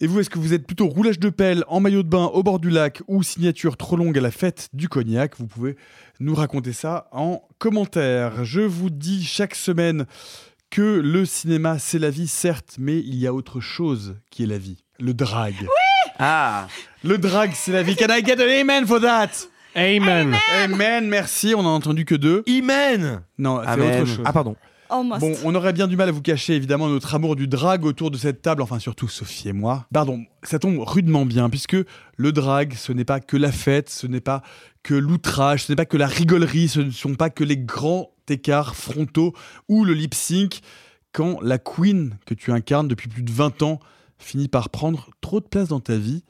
Et 0.00 0.06
vous, 0.06 0.20
est-ce 0.20 0.30
que 0.30 0.38
vous 0.38 0.54
êtes 0.54 0.66
plutôt 0.66 0.86
roulage 0.86 1.18
de 1.18 1.28
pelle 1.30 1.64
en 1.68 1.80
maillot 1.80 2.02
de 2.02 2.08
bain 2.08 2.26
au 2.26 2.42
bord 2.42 2.58
du 2.58 2.70
lac 2.70 3.02
ou 3.06 3.22
signature 3.22 3.76
trop 3.76 3.96
longue 3.96 4.16
à 4.16 4.20
la 4.20 4.30
fête 4.30 4.68
du 4.72 4.88
cognac? 4.88 5.34
Vous 5.38 5.46
pouvez 5.46 5.76
nous 6.20 6.34
raconter 6.34 6.72
ça 6.72 7.08
en 7.12 7.42
commentaire. 7.58 8.44
Je 8.44 8.60
vous 8.60 8.90
dis 8.90 9.24
chaque 9.24 9.54
semaine 9.54 10.06
que 10.70 11.00
le 11.00 11.24
cinéma 11.24 11.78
c'est 11.78 11.98
la 11.98 12.10
vie, 12.10 12.28
certes, 12.28 12.76
mais 12.78 12.98
il 12.98 13.16
y 13.16 13.26
a 13.26 13.34
autre 13.34 13.60
chose 13.60 14.16
qui 14.30 14.42
est 14.42 14.46
la 14.46 14.58
vie. 14.58 14.84
Le 15.00 15.14
drag. 15.14 15.54
Ah 16.18 16.66
Le 17.04 17.18
drag, 17.18 17.52
c'est 17.54 17.72
la 17.72 17.82
vie. 17.82 17.94
Can 17.94 18.06
I 18.10 18.24
get 18.24 18.40
an 18.40 18.48
amen 18.60 18.86
for 18.86 19.00
that? 19.00 19.28
Amen. 19.78 20.36
Amen, 20.64 21.06
merci. 21.08 21.54
On 21.54 21.62
n'en 21.62 21.70
a 21.70 21.76
entendu 21.76 22.04
que 22.04 22.16
deux. 22.16 22.42
Amen 22.48 23.22
Non, 23.38 23.60
c'est 23.62 23.68
Amen. 23.68 24.02
autre 24.02 24.10
chose. 24.10 24.24
Ah, 24.24 24.32
pardon. 24.32 24.56
Almost. 24.90 25.20
Bon, 25.20 25.34
on 25.44 25.54
aurait 25.54 25.72
bien 25.72 25.86
du 25.86 25.96
mal 25.96 26.08
à 26.08 26.12
vous 26.12 26.22
cacher 26.22 26.54
évidemment 26.54 26.88
notre 26.88 27.14
amour 27.14 27.36
du 27.36 27.46
drag 27.46 27.84
autour 27.84 28.10
de 28.10 28.16
cette 28.16 28.42
table, 28.42 28.62
enfin 28.62 28.78
surtout 28.80 29.06
Sophie 29.06 29.50
et 29.50 29.52
moi. 29.52 29.86
Pardon, 29.92 30.24
ça 30.42 30.58
tombe 30.58 30.78
rudement 30.80 31.26
bien 31.26 31.48
puisque 31.48 31.76
le 32.16 32.32
drag, 32.32 32.72
ce 32.74 32.92
n'est 32.92 33.04
pas 33.04 33.20
que 33.20 33.36
la 33.36 33.52
fête, 33.52 33.88
ce 33.90 34.06
n'est 34.06 34.22
pas 34.22 34.42
que 34.82 34.94
l'outrage, 34.94 35.64
ce 35.64 35.72
n'est 35.72 35.76
pas 35.76 35.84
que 35.84 35.98
la 35.98 36.06
rigolerie, 36.06 36.68
ce 36.68 36.80
ne 36.80 36.90
sont 36.90 37.14
pas 37.14 37.30
que 37.30 37.44
les 37.44 37.58
grands 37.58 38.10
écarts 38.28 38.74
frontaux 38.74 39.32
ou 39.68 39.84
le 39.84 39.92
lip 39.92 40.14
sync 40.14 40.60
quand 41.12 41.38
la 41.42 41.58
queen 41.58 42.16
que 42.26 42.34
tu 42.34 42.50
incarnes 42.50 42.88
depuis 42.88 43.08
plus 43.08 43.22
de 43.22 43.30
20 43.30 43.62
ans 43.62 43.78
finit 44.18 44.48
par 44.48 44.70
prendre 44.70 45.10
trop 45.20 45.40
de 45.40 45.46
place 45.46 45.68
dans 45.68 45.80
ta 45.80 45.96
vie. 45.96 46.24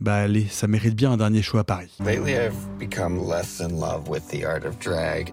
Bah 0.00 0.16
allez, 0.16 0.48
ça 0.48 0.66
mérite 0.66 0.96
bien 0.96 1.12
un 1.12 1.16
dernier 1.16 1.40
show 1.40 1.58
à 1.58 1.64
Paris. 1.64 1.92
Lately, 2.04 2.36
I've 2.36 2.78
become 2.78 3.18
less 3.18 3.60
in 3.60 3.78
love 3.78 4.08
with 4.08 4.28
the 4.28 4.44
art 4.44 4.64
of 4.64 4.78
drag. 4.80 5.32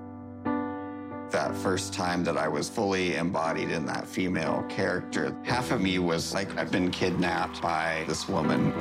That 1.32 1.56
first 1.56 1.94
time 1.94 2.24
that 2.26 2.38
I 2.38 2.48
was 2.48 2.70
fully 2.70 3.16
embodied 3.16 3.72
in 3.72 3.86
that 3.88 4.06
female 4.06 4.64
character, 4.70 5.36
half 5.44 5.72
of 5.72 5.82
me 5.82 5.98
was 5.98 6.34
like, 6.34 6.56
I've 6.58 6.72
been 6.72 6.92
kidnapped 6.92 7.62
by 7.62 8.04
this 8.08 8.30
woman. 8.30 8.72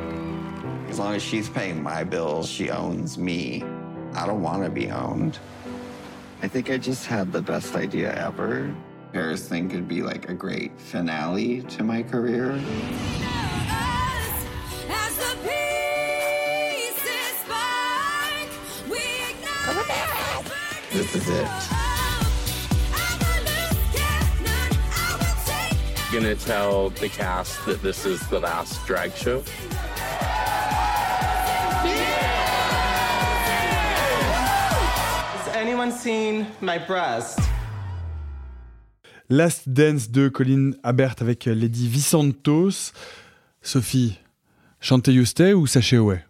As 0.89 0.99
long 0.99 1.15
as 1.15 1.23
she's 1.23 1.49
paying 1.49 1.83
my 1.83 2.05
bills, 2.05 2.49
she 2.49 2.71
owns 2.71 3.17
me. 3.17 3.63
I 4.15 4.27
don't 4.27 4.43
want 4.43 4.65
to 4.65 4.71
be 4.71 4.91
owned. 4.91 5.39
I 6.43 6.49
think 6.49 6.71
I 6.71 6.77
just 6.77 7.07
had 7.07 7.33
the 7.33 7.41
best 7.41 7.75
idea 7.75 8.13
ever. 8.15 8.75
Paris 9.13 9.49
thing 9.49 9.69
could 9.71 9.89
be 9.89 10.03
like 10.03 10.29
a 10.29 10.35
great 10.35 10.79
finale 10.79 11.63
to 11.63 11.85
my 11.85 12.03
career. 12.03 12.61
This 21.01 21.15
is 21.15 21.29
it. 21.31 21.49
Gonna 26.13 26.35
tell 26.35 26.91
the 26.91 27.09
cast 27.09 27.65
that 27.65 27.81
this 27.81 28.05
is 28.05 28.21
the 28.29 28.39
last 28.39 28.87
drag 28.87 29.15
show. 29.15 29.43
Has 35.33 35.57
anyone 35.57 35.91
seen 35.91 36.47
my 36.61 36.77
breast? 36.77 37.41
Last 39.31 39.73
Dance 39.73 40.11
de 40.11 40.29
Colin 40.29 40.73
Habert 40.83 41.23
avec 41.23 41.47
Lady 41.47 41.89
Visantos. 41.89 42.93
Sophie, 43.63 44.19
chantez 44.83 45.15
You 45.15 45.25
Stay 45.25 45.55
ou 45.55 45.67
Sachez 45.67 45.97
Away 45.97 46.25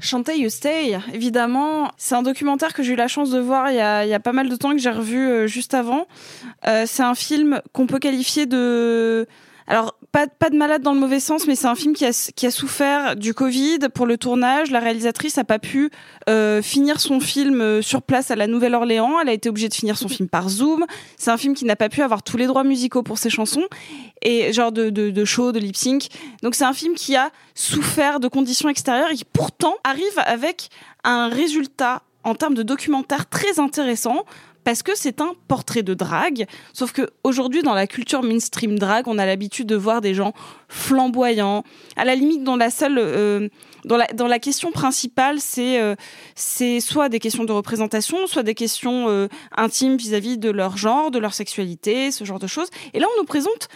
Chanter 0.00 0.38
You 0.38 0.48
Stay, 0.48 0.98
évidemment. 1.12 1.90
C'est 1.96 2.14
un 2.14 2.22
documentaire 2.22 2.72
que 2.72 2.82
j'ai 2.82 2.92
eu 2.92 2.96
la 2.96 3.08
chance 3.08 3.30
de 3.30 3.38
voir 3.38 3.70
il 3.70 3.76
y 3.76 3.80
a, 3.80 4.04
il 4.04 4.08
y 4.08 4.14
a 4.14 4.20
pas 4.20 4.32
mal 4.32 4.48
de 4.48 4.56
temps 4.56 4.72
que 4.72 4.78
j'ai 4.78 4.90
revu 4.90 5.26
euh, 5.26 5.46
juste 5.46 5.74
avant. 5.74 6.06
Euh, 6.66 6.84
c'est 6.86 7.02
un 7.02 7.14
film 7.14 7.60
qu'on 7.72 7.86
peut 7.86 7.98
qualifier 7.98 8.46
de... 8.46 9.26
Alors, 9.70 9.94
pas, 10.12 10.26
pas 10.26 10.48
de 10.48 10.56
malade 10.56 10.80
dans 10.80 10.94
le 10.94 10.98
mauvais 10.98 11.20
sens, 11.20 11.46
mais 11.46 11.54
c'est 11.54 11.66
un 11.66 11.74
film 11.74 11.94
qui 11.94 12.06
a, 12.06 12.32
qui 12.34 12.46
a 12.46 12.50
souffert 12.50 13.16
du 13.16 13.34
Covid 13.34 13.80
pour 13.92 14.06
le 14.06 14.16
tournage. 14.16 14.70
La 14.70 14.80
réalisatrice 14.80 15.36
n'a 15.36 15.44
pas 15.44 15.58
pu 15.58 15.90
euh, 16.30 16.62
finir 16.62 17.00
son 17.00 17.20
film 17.20 17.60
euh, 17.60 17.82
sur 17.82 18.00
place 18.00 18.30
à 18.30 18.36
la 18.36 18.46
Nouvelle-Orléans. 18.46 19.20
Elle 19.20 19.28
a 19.28 19.34
été 19.34 19.50
obligée 19.50 19.68
de 19.68 19.74
finir 19.74 19.98
son 19.98 20.08
film 20.08 20.26
par 20.26 20.48
Zoom. 20.48 20.86
C'est 21.18 21.30
un 21.30 21.36
film 21.36 21.52
qui 21.52 21.66
n'a 21.66 21.76
pas 21.76 21.90
pu 21.90 22.00
avoir 22.00 22.22
tous 22.22 22.38
les 22.38 22.46
droits 22.46 22.64
musicaux 22.64 23.02
pour 23.02 23.18
ses 23.18 23.28
chansons 23.28 23.64
et 24.22 24.54
genre 24.54 24.72
de, 24.72 24.88
de, 24.88 25.10
de 25.10 25.24
show, 25.26 25.52
de 25.52 25.58
lip 25.58 25.76
sync. 25.76 26.08
Donc 26.42 26.54
c'est 26.54 26.64
un 26.64 26.72
film 26.72 26.94
qui 26.94 27.14
a 27.14 27.30
souffert 27.54 28.20
de 28.20 28.28
conditions 28.28 28.70
extérieures 28.70 29.10
et 29.10 29.16
qui 29.16 29.26
pourtant 29.26 29.76
arrive 29.84 30.18
avec 30.24 30.70
un 31.04 31.28
résultat 31.28 32.02
en 32.24 32.34
termes 32.34 32.54
de 32.54 32.62
documentaire 32.62 33.28
très 33.28 33.60
intéressant 33.60 34.24
parce 34.68 34.82
que 34.82 34.92
c'est 34.94 35.22
un 35.22 35.32
portrait 35.48 35.82
de 35.82 35.94
drague. 35.94 36.44
Sauf 36.74 36.92
que 36.92 37.08
aujourd'hui, 37.24 37.62
dans 37.62 37.72
la 37.72 37.86
culture 37.86 38.22
mainstream 38.22 38.78
drague, 38.78 39.08
on 39.08 39.16
a 39.16 39.24
l'habitude 39.24 39.66
de 39.66 39.76
voir 39.76 40.02
des 40.02 40.12
gens 40.12 40.34
flamboyants. 40.68 41.64
À 41.96 42.04
la 42.04 42.14
limite, 42.14 42.44
dans 42.44 42.56
la 42.56 42.68
seule, 42.68 42.98
euh, 42.98 43.48
dans 43.86 43.96
la 43.96 44.04
dans 44.08 44.26
la 44.26 44.38
question 44.38 44.70
principale, 44.70 45.40
c'est 45.40 45.80
euh, 45.80 45.94
c'est 46.34 46.80
soit 46.80 47.08
des 47.08 47.18
questions 47.18 47.44
de 47.44 47.52
représentation, 47.52 48.26
soit 48.26 48.42
des 48.42 48.54
questions 48.54 49.08
euh, 49.08 49.28
intimes 49.56 49.96
vis-à-vis 49.96 50.36
de 50.36 50.50
leur 50.50 50.76
genre, 50.76 51.10
de 51.10 51.18
leur 51.18 51.32
sexualité, 51.32 52.10
ce 52.10 52.24
genre 52.24 52.38
de 52.38 52.46
choses. 52.46 52.68
Et 52.92 53.00
là, 53.00 53.06
on 53.16 53.20
nous 53.22 53.26
présente 53.26 53.70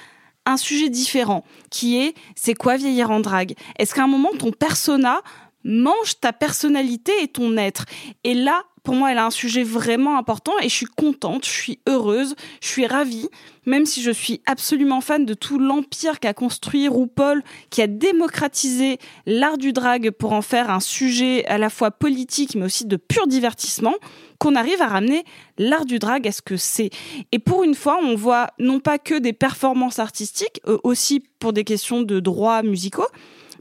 un 0.44 0.58
sujet 0.58 0.90
différent, 0.90 1.42
qui 1.70 1.98
est 2.02 2.14
c'est 2.34 2.54
quoi 2.54 2.76
vieillir 2.76 3.10
en 3.10 3.20
drague? 3.20 3.54
Est-ce 3.78 3.94
qu'à 3.94 4.04
un 4.04 4.08
moment 4.08 4.28
ton 4.38 4.50
persona 4.50 5.22
mange 5.64 6.20
ta 6.20 6.32
personnalité 6.32 7.12
et 7.22 7.28
ton 7.28 7.56
être 7.56 7.84
Et 8.24 8.34
là, 8.34 8.62
pour 8.82 8.94
moi, 8.94 9.12
elle 9.12 9.18
a 9.18 9.26
un 9.26 9.30
sujet 9.30 9.62
vraiment 9.62 10.18
important 10.18 10.52
et 10.60 10.68
je 10.68 10.74
suis 10.74 10.86
contente, 10.86 11.46
je 11.46 11.50
suis 11.50 11.78
heureuse, 11.88 12.34
je 12.60 12.66
suis 12.66 12.86
ravie, 12.86 13.28
même 13.64 13.86
si 13.86 14.02
je 14.02 14.10
suis 14.10 14.40
absolument 14.44 15.00
fan 15.00 15.24
de 15.24 15.34
tout 15.34 15.58
l'empire 15.58 16.18
qu'a 16.18 16.34
construit 16.34 16.88
RuPaul, 16.88 17.44
qui 17.70 17.80
a 17.80 17.86
démocratisé 17.86 18.98
l'art 19.24 19.56
du 19.56 19.72
drag 19.72 20.10
pour 20.10 20.32
en 20.32 20.42
faire 20.42 20.68
un 20.68 20.80
sujet 20.80 21.46
à 21.46 21.58
la 21.58 21.70
fois 21.70 21.92
politique 21.92 22.56
mais 22.56 22.64
aussi 22.64 22.84
de 22.84 22.96
pur 22.96 23.28
divertissement, 23.28 23.94
qu'on 24.38 24.56
arrive 24.56 24.82
à 24.82 24.88
ramener 24.88 25.24
l'art 25.58 25.86
du 25.86 26.00
drag 26.00 26.26
à 26.26 26.32
ce 26.32 26.42
que 26.42 26.56
c'est. 26.56 26.90
Et 27.30 27.38
pour 27.38 27.62
une 27.62 27.76
fois, 27.76 28.00
on 28.02 28.16
voit 28.16 28.48
non 28.58 28.80
pas 28.80 28.98
que 28.98 29.16
des 29.16 29.32
performances 29.32 30.00
artistiques, 30.00 30.60
euh, 30.66 30.78
aussi 30.82 31.22
pour 31.38 31.52
des 31.52 31.62
questions 31.62 32.02
de 32.02 32.18
droits 32.18 32.64
musicaux, 32.64 33.06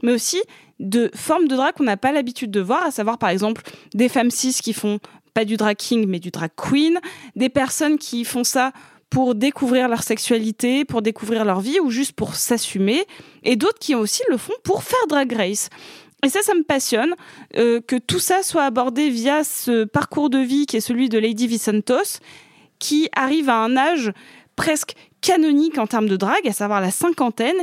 mais 0.02 0.12
aussi 0.12 0.42
de 0.82 1.10
formes 1.14 1.48
de 1.48 1.56
drag 1.56 1.74
qu'on 1.74 1.84
n'a 1.84 1.96
pas 1.96 2.12
l'habitude 2.12 2.50
de 2.50 2.60
voir, 2.60 2.84
à 2.84 2.90
savoir 2.90 3.18
par 3.18 3.30
exemple 3.30 3.62
des 3.94 4.08
femmes 4.08 4.30
cis 4.30 4.54
qui 4.62 4.72
font 4.72 4.98
pas 5.32 5.44
du 5.44 5.56
drag 5.56 5.76
king 5.76 6.06
mais 6.06 6.18
du 6.18 6.30
drag 6.30 6.50
queen, 6.56 6.98
des 7.36 7.48
personnes 7.48 7.98
qui 7.98 8.24
font 8.24 8.44
ça 8.44 8.72
pour 9.08 9.34
découvrir 9.34 9.88
leur 9.88 10.02
sexualité, 10.02 10.84
pour 10.84 11.02
découvrir 11.02 11.44
leur 11.44 11.60
vie 11.60 11.78
ou 11.80 11.90
juste 11.90 12.12
pour 12.12 12.34
s'assumer, 12.34 13.04
et 13.42 13.56
d'autres 13.56 13.78
qui 13.78 13.94
aussi 13.94 14.22
le 14.30 14.38
font 14.38 14.54
pour 14.64 14.82
faire 14.82 15.06
drag 15.08 15.32
race. 15.32 15.68
Et 16.24 16.28
ça, 16.28 16.40
ça 16.40 16.54
me 16.54 16.62
passionne, 16.62 17.14
euh, 17.56 17.80
que 17.80 17.96
tout 17.96 18.20
ça 18.20 18.42
soit 18.42 18.64
abordé 18.64 19.10
via 19.10 19.44
ce 19.44 19.84
parcours 19.84 20.30
de 20.30 20.38
vie 20.38 20.66
qui 20.66 20.76
est 20.76 20.80
celui 20.80 21.08
de 21.08 21.18
Lady 21.18 21.46
Vicentos, 21.46 22.20
qui 22.78 23.08
arrive 23.14 23.48
à 23.48 23.56
un 23.56 23.76
âge 23.76 24.12
presque 24.56 24.94
canonique 25.20 25.78
en 25.78 25.86
termes 25.86 26.08
de 26.08 26.16
drague, 26.16 26.46
à 26.46 26.52
savoir 26.52 26.80
la 26.80 26.90
cinquantaine. 26.90 27.56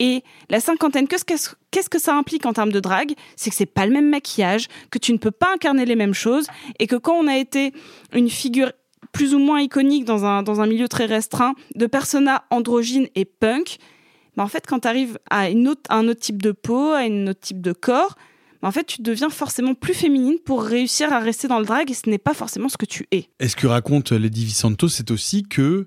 Et 0.00 0.22
la 0.50 0.60
cinquantaine, 0.60 1.06
qu'est-ce 1.06 1.24
que, 1.24 1.98
ça 1.98 2.16
implique 2.16 2.46
en 2.46 2.52
termes 2.52 2.72
de 2.72 2.80
drague? 2.80 3.14
C'est 3.36 3.50
que 3.50 3.56
c'est 3.56 3.66
pas 3.66 3.86
le 3.86 3.92
même 3.92 4.08
maquillage, 4.08 4.68
que 4.90 4.98
tu 4.98 5.12
ne 5.12 5.18
peux 5.18 5.30
pas 5.30 5.52
incarner 5.54 5.84
les 5.84 5.96
mêmes 5.96 6.14
choses, 6.14 6.46
et 6.78 6.86
que 6.86 6.96
quand 6.96 7.14
on 7.14 7.28
a 7.28 7.36
été 7.36 7.72
une 8.12 8.28
figure 8.28 8.72
plus 9.12 9.34
ou 9.34 9.38
moins 9.38 9.60
iconique 9.60 10.04
dans 10.04 10.24
un, 10.24 10.42
dans 10.42 10.60
un 10.60 10.66
milieu 10.66 10.88
très 10.88 11.06
restreint 11.06 11.54
de 11.76 11.86
persona 11.86 12.44
androgyne 12.50 13.06
et 13.14 13.24
punk, 13.24 13.78
bah 14.36 14.42
en 14.42 14.48
fait, 14.48 14.66
quand 14.66 14.80
tu 14.80 14.88
arrives 14.88 15.18
à, 15.30 15.50
autre, 15.50 15.82
un 15.90 16.08
autre 16.08 16.20
type 16.20 16.42
de 16.42 16.50
peau, 16.50 16.90
à 16.90 17.00
un 17.00 17.28
autre 17.28 17.40
type 17.40 17.60
de 17.60 17.72
corps, 17.72 18.16
mais 18.62 18.68
en 18.68 18.72
fait, 18.72 18.84
tu 18.84 19.02
deviens 19.02 19.28
forcément 19.28 19.74
plus 19.74 19.94
féminine 19.94 20.38
pour 20.44 20.64
réussir 20.64 21.12
à 21.12 21.20
rester 21.20 21.48
dans 21.48 21.58
le 21.58 21.66
drag 21.66 21.90
et 21.90 21.94
ce 21.94 22.08
n'est 22.08 22.18
pas 22.18 22.34
forcément 22.34 22.68
ce 22.68 22.78
que 22.78 22.86
tu 22.86 23.06
es. 23.12 23.28
Et 23.38 23.48
ce 23.48 23.56
que 23.56 23.66
raconte 23.66 24.10
Lady 24.10 24.50
Santos, 24.50 24.88
c'est 24.88 25.10
aussi 25.10 25.42
que 25.42 25.86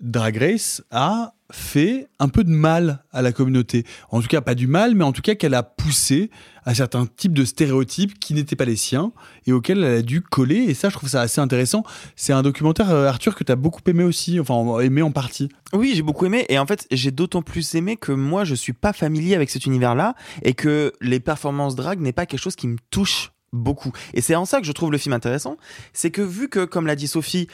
Drag 0.00 0.36
Race 0.36 0.82
a 0.90 1.35
fait 1.50 2.08
un 2.18 2.28
peu 2.28 2.44
de 2.44 2.50
mal 2.50 3.04
à 3.12 3.22
la 3.22 3.32
communauté. 3.32 3.84
En 4.10 4.20
tout 4.20 4.28
cas, 4.28 4.40
pas 4.40 4.54
du 4.54 4.66
mal, 4.66 4.94
mais 4.94 5.04
en 5.04 5.12
tout 5.12 5.22
cas 5.22 5.34
qu'elle 5.34 5.54
a 5.54 5.62
poussé 5.62 6.30
à 6.64 6.74
certains 6.74 7.06
types 7.06 7.32
de 7.32 7.44
stéréotypes 7.44 8.18
qui 8.18 8.34
n'étaient 8.34 8.56
pas 8.56 8.64
les 8.64 8.76
siens 8.76 9.12
et 9.46 9.52
auxquels 9.52 9.84
elle 9.84 9.98
a 9.98 10.02
dû 10.02 10.20
coller. 10.20 10.56
Et 10.56 10.74
ça, 10.74 10.88
je 10.88 10.94
trouve 10.94 11.08
ça 11.08 11.20
assez 11.20 11.40
intéressant. 11.40 11.84
C'est 12.16 12.32
un 12.32 12.42
documentaire, 12.42 12.90
euh, 12.90 13.06
Arthur, 13.06 13.34
que 13.34 13.44
tu 13.44 13.52
as 13.52 13.56
beaucoup 13.56 13.80
aimé 13.86 14.02
aussi, 14.04 14.40
enfin 14.40 14.80
aimé 14.80 15.02
en 15.02 15.12
partie. 15.12 15.48
Oui, 15.72 15.92
j'ai 15.94 16.02
beaucoup 16.02 16.26
aimé 16.26 16.44
et 16.48 16.58
en 16.58 16.66
fait, 16.66 16.86
j'ai 16.90 17.10
d'autant 17.10 17.42
plus 17.42 17.74
aimé 17.74 17.96
que 17.96 18.12
moi, 18.12 18.44
je 18.44 18.54
suis 18.54 18.72
pas 18.72 18.92
familier 18.92 19.34
avec 19.34 19.50
cet 19.50 19.66
univers-là 19.66 20.14
et 20.42 20.54
que 20.54 20.92
les 21.00 21.20
performances 21.20 21.76
drag 21.76 22.00
n'est 22.00 22.12
pas 22.12 22.26
quelque 22.26 22.40
chose 22.40 22.56
qui 22.56 22.68
me 22.68 22.76
touche 22.90 23.32
beaucoup. 23.52 23.92
Et 24.14 24.20
c'est 24.20 24.34
en 24.34 24.44
ça 24.44 24.60
que 24.60 24.66
je 24.66 24.72
trouve 24.72 24.92
le 24.92 24.98
film 24.98 25.12
intéressant, 25.12 25.56
c'est 25.92 26.10
que 26.10 26.22
vu 26.22 26.48
que, 26.48 26.64
comme 26.64 26.86
l'a 26.86 26.96
dit 26.96 27.08
Sophie, 27.08 27.48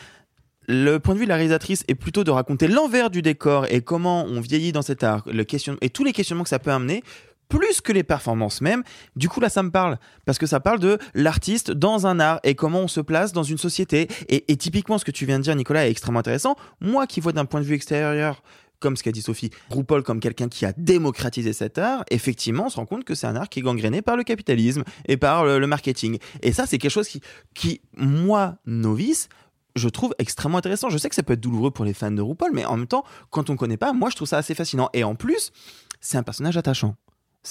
le 0.68 0.98
point 0.98 1.14
de 1.14 1.20
vue 1.20 1.24
de 1.24 1.30
la 1.30 1.36
réalisatrice 1.36 1.84
est 1.88 1.94
plutôt 1.94 2.24
de 2.24 2.30
raconter 2.30 2.68
l'envers 2.68 3.10
du 3.10 3.22
décor 3.22 3.66
et 3.70 3.82
comment 3.82 4.24
on 4.24 4.40
vieillit 4.40 4.72
dans 4.72 4.82
cet 4.82 5.02
art, 5.02 5.24
le 5.26 5.44
question 5.44 5.76
et 5.80 5.90
tous 5.90 6.04
les 6.04 6.12
questionnements 6.12 6.44
que 6.44 6.50
ça 6.50 6.58
peut 6.58 6.70
amener 6.70 7.02
plus 7.48 7.82
que 7.82 7.92
les 7.92 8.02
performances 8.02 8.62
même. 8.62 8.82
Du 9.14 9.28
coup, 9.28 9.38
là, 9.38 9.50
ça 9.50 9.62
me 9.62 9.70
parle. 9.70 9.98
Parce 10.24 10.38
que 10.38 10.46
ça 10.46 10.58
parle 10.58 10.78
de 10.78 10.96
l'artiste 11.12 11.70
dans 11.70 12.06
un 12.06 12.18
art 12.18 12.40
et 12.44 12.54
comment 12.54 12.80
on 12.80 12.88
se 12.88 13.00
place 13.00 13.34
dans 13.34 13.42
une 13.42 13.58
société. 13.58 14.08
Et, 14.30 14.56
typiquement, 14.56 14.96
ce 14.96 15.04
que 15.04 15.10
tu 15.10 15.26
viens 15.26 15.38
de 15.38 15.44
dire, 15.44 15.54
Nicolas, 15.54 15.86
est 15.86 15.90
extrêmement 15.90 16.20
intéressant. 16.20 16.56
Moi 16.80 17.06
qui 17.06 17.20
vois 17.20 17.32
d'un 17.32 17.44
point 17.44 17.60
de 17.60 17.66
vue 17.66 17.74
extérieur, 17.74 18.42
comme 18.80 18.96
ce 18.96 19.02
qu'a 19.02 19.12
dit 19.12 19.20
Sophie, 19.20 19.50
RuPaul 19.68 20.02
comme 20.02 20.18
quelqu'un 20.18 20.48
qui 20.48 20.64
a 20.64 20.72
démocratisé 20.78 21.52
cet 21.52 21.76
art, 21.76 22.04
effectivement, 22.10 22.66
on 22.66 22.68
se 22.70 22.76
rend 22.76 22.86
compte 22.86 23.04
que 23.04 23.14
c'est 23.14 23.26
un 23.26 23.36
art 23.36 23.50
qui 23.50 23.58
est 23.58 23.62
gangréné 23.62 24.00
par 24.00 24.16
le 24.16 24.24
capitalisme 24.24 24.82
et 25.06 25.18
par 25.18 25.44
le, 25.44 25.58
le 25.58 25.66
marketing. 25.66 26.18
Et 26.40 26.52
ça, 26.52 26.64
c'est 26.64 26.78
quelque 26.78 26.90
chose 26.90 27.08
qui, 27.08 27.20
qui, 27.52 27.82
moi, 27.98 28.56
novice, 28.64 29.28
je 29.76 29.88
trouve 29.88 30.14
extrêmement 30.18 30.58
intéressant. 30.58 30.90
Je 30.90 30.98
sais 30.98 31.08
que 31.08 31.14
ça 31.14 31.22
peut 31.22 31.34
être 31.34 31.40
douloureux 31.40 31.70
pour 31.70 31.84
les 31.84 31.94
fans 31.94 32.10
de 32.10 32.22
RuPaul, 32.22 32.50
mais 32.52 32.64
en 32.64 32.76
même 32.76 32.86
temps, 32.86 33.04
quand 33.30 33.50
on 33.50 33.56
connaît 33.56 33.76
pas, 33.76 33.92
moi 33.92 34.10
je 34.10 34.16
trouve 34.16 34.28
ça 34.28 34.38
assez 34.38 34.54
fascinant. 34.54 34.90
Et 34.92 35.04
en 35.04 35.14
plus, 35.14 35.52
c'est 36.00 36.18
un 36.18 36.22
personnage 36.22 36.56
attachant. 36.56 36.96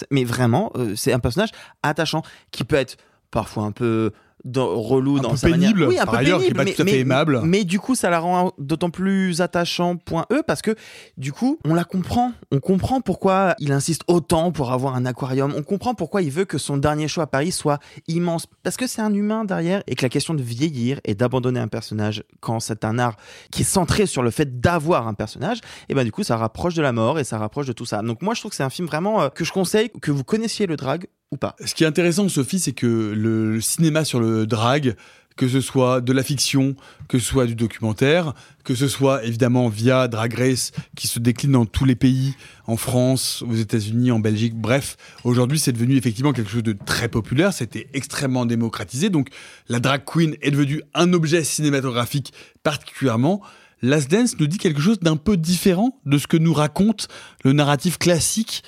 Mais 0.10 0.24
vraiment, 0.24 0.72
euh, 0.76 0.96
c'est 0.96 1.12
un 1.12 1.20
personnage 1.20 1.50
attachant 1.84 2.22
qui 2.52 2.64
peut 2.64 2.76
être 2.76 2.98
parfois 3.30 3.64
un 3.64 3.72
peu 3.72 4.12
dans- 4.46 4.80
relou 4.82 5.18
Un 5.18 5.22
dans 5.22 5.30
peu 5.32 5.36
sa 5.38 5.48
pénible, 5.50 5.82
manière. 5.82 5.88
Oui, 5.90 6.00
un 6.00 6.06
par 6.06 6.14
peu 6.16 6.20
ailleurs, 6.20 6.40
qui 6.40 6.46
est 6.46 6.54
pénible, 6.54 6.58
pas 6.58 6.64
mais, 6.66 6.74
tout 6.74 6.82
à 6.82 6.86
fait 6.86 6.92
mais- 6.92 7.00
aimable. 7.00 7.42
mais 7.44 7.64
du 7.64 7.80
coup, 7.80 7.96
ça 7.96 8.10
la 8.10 8.20
rend 8.20 8.52
d'autant 8.58 8.90
plus 8.90 9.42
attachant. 9.42 9.98
Point 9.98 10.26
E, 10.32 10.42
parce 10.46 10.62
que 10.62 10.76
du 11.18 11.32
coup, 11.32 11.60
on 11.66 11.74
la 11.74 11.84
comprend. 11.84 12.32
On 12.52 12.60
comprend 12.60 13.02
pourquoi 13.02 13.56
il 13.60 13.72
insiste 13.72 14.02
autant 14.08 14.52
pour 14.52 14.72
avoir 14.72 14.96
un 14.96 15.06
aquarium. 15.06 15.54
On 15.56 15.64
comprend 15.64 15.94
pourquoi 15.94 16.22
il 16.22 16.32
veut 16.32 16.46
que 16.46 16.58
son 16.58 16.78
dernier 16.78 17.08
show 17.08 17.22
à 17.22 17.28
Paris 17.28 17.52
soit 17.52 17.80
immense. 18.08 18.48
Parce 18.64 18.78
que 18.78 18.88
c'est 18.88 19.02
un 19.02 19.14
humain 19.14 19.46
derrière 19.46 19.84
et 19.88 19.96
que 19.96 20.04
la 20.06 20.10
question 20.10 20.34
de 20.34 20.42
vieillir 20.44 21.00
et 21.06 21.16
d'abandonner 21.16 21.60
un 21.60 21.68
personnage 21.68 22.24
quand 22.40 22.60
c'est 22.60 22.84
un 22.86 22.98
art 23.00 23.16
qui 23.52 23.62
est 23.62 23.66
centré 23.66 24.06
sur 24.06 24.24
le 24.24 24.32
fait 24.32 24.60
d'avoir 24.60 25.08
un 25.08 25.14
personnage, 25.14 25.60
et 25.90 25.94
ben 25.94 26.04
du 26.04 26.12
coup, 26.12 26.24
ça 26.24 26.38
rapproche 26.38 26.74
de 26.74 26.82
la 26.82 26.92
mort 26.92 27.20
et 27.20 27.24
ça 27.24 27.38
rapproche 27.38 27.68
de 27.68 27.74
tout 27.74 27.86
ça. 27.86 28.02
Donc 28.02 28.22
moi, 28.22 28.34
je 28.34 28.40
trouve 28.42 28.50
que 28.52 28.56
c'est 28.56 28.64
un 28.64 28.70
film 28.70 28.88
vraiment 28.88 29.22
euh, 29.22 29.30
que 29.30 29.44
je 29.46 29.52
conseille, 29.52 29.90
que 30.02 30.12
vous 30.12 30.24
connaissiez 30.24 30.66
le 30.68 30.76
drag 30.76 31.06
Ce 31.66 31.74
qui 31.74 31.84
est 31.84 31.88
intéressant, 31.88 32.28
Sophie, 32.28 32.60
c'est 32.60 32.74
que 32.74 33.14
le 33.16 33.62
cinéma 33.62 34.04
sur 34.04 34.20
le 34.20 34.46
drag, 34.46 34.96
que 35.38 35.48
ce 35.48 35.62
soit 35.62 36.02
de 36.02 36.12
la 36.12 36.24
fiction, 36.24 36.76
que 37.08 37.20
ce 37.20 37.26
soit 37.26 37.46
du 37.46 37.56
documentaire, 37.56 38.34
que 38.66 38.76
ce 38.76 38.90
soit 38.90 39.24
évidemment 39.24 39.70
via 39.70 40.10
Drag 40.10 40.34
Race, 40.34 40.74
qui 40.96 41.08
se 41.08 41.20
décline 41.20 41.54
dans 41.54 41.66
tous 41.66 41.86
les 41.86 41.96
pays, 41.96 42.36
en 42.68 42.76
France, 42.76 43.44
aux 43.48 43.56
États-Unis, 43.56 44.12
en 44.12 44.20
Belgique, 44.20 44.56
bref, 44.56 44.98
aujourd'hui 45.24 45.58
c'est 45.58 45.72
devenu 45.72 45.96
effectivement 45.96 46.34
quelque 46.34 46.52
chose 46.52 46.64
de 46.64 46.76
très 46.86 47.08
populaire, 47.08 47.54
c'était 47.54 47.88
extrêmement 47.94 48.46
démocratisé, 48.46 49.10
donc 49.10 49.30
la 49.70 49.80
drag 49.80 50.04
queen 50.06 50.36
est 50.42 50.52
devenue 50.52 50.82
un 50.94 51.14
objet 51.14 51.44
cinématographique 51.44 52.34
particulièrement. 52.62 53.42
Last 53.82 54.12
Dance 54.12 54.38
nous 54.38 54.48
dit 54.48 54.58
quelque 54.58 54.82
chose 54.82 55.00
d'un 55.00 55.16
peu 55.16 55.38
différent 55.38 55.98
de 56.06 56.18
ce 56.18 56.28
que 56.28 56.38
nous 56.38 56.54
raconte 56.54 57.08
le 57.44 57.54
narratif 57.54 57.98
classique 57.98 58.64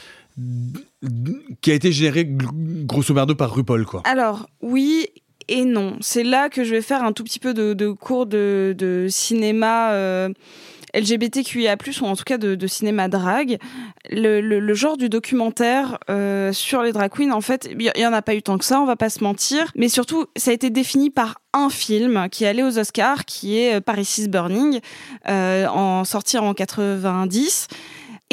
qui 1.64 1.72
a 1.72 1.74
été 1.74 1.92
généré 1.92 2.26
gr- 2.26 2.86
grosso 2.86 3.14
merdo 3.14 3.34
par 3.34 3.52
RuPaul 3.56 3.86
quoi. 3.86 4.04
Alors, 4.06 4.48
oui 4.62 5.08
et 5.48 5.66
non. 5.66 5.98
C'est 6.02 6.24
là 6.24 6.50
que 6.50 6.64
je 6.64 6.72
vais 6.72 6.82
faire 6.82 7.04
un 7.04 7.12
tout 7.12 7.24
petit 7.24 7.40
peu 7.40 7.54
de, 7.54 7.92
cours 7.92 8.26
de, 8.26 9.08
cinéma 9.10 9.92
euh, 9.92 10.30
LGBTQIA+, 10.94 11.76
ou 12.02 12.06
en 12.06 12.16
tout 12.16 12.24
cas 12.24 12.38
de, 12.38 12.68
cinéma 12.68 13.08
drag. 13.08 13.58
Le, 14.10 14.74
genre 14.74 14.98
du 14.98 15.10
documentaire 15.10 15.98
euh, 16.10 16.54
sur 16.54 16.84
les 16.84 16.92
drag 16.92 17.12
queens, 17.12 17.32
en 17.32 17.42
fait, 17.42 17.70
il 17.72 17.92
y 17.96 18.06
en 18.06 18.14
a 18.14 18.22
pas 18.22 18.36
eu 18.36 18.42
tant 18.42 18.58
que 18.58 18.66
ça, 18.66 18.80
on 18.80 18.86
va 18.86 18.96
pas 18.96 19.10
se 19.10 19.24
mentir. 19.24 19.72
Mais 19.76 19.90
surtout, 19.90 20.26
ça 20.36 20.52
a 20.52 20.54
été 20.54 20.70
défini 20.70 21.10
par 21.10 21.40
un 21.54 21.70
film 21.70 22.28
qui 22.32 22.44
est 22.44 22.48
allé 22.48 22.64
aux 22.64 22.80
Oscars, 22.80 23.26
qui 23.26 23.58
est 23.58 23.76
euh, 23.76 23.82
Paris 23.82 24.16
is 24.18 24.28
Burning, 24.28 24.80
en 25.26 26.04
sortir 26.04 26.44
en 26.44 26.54
90. 26.54 27.68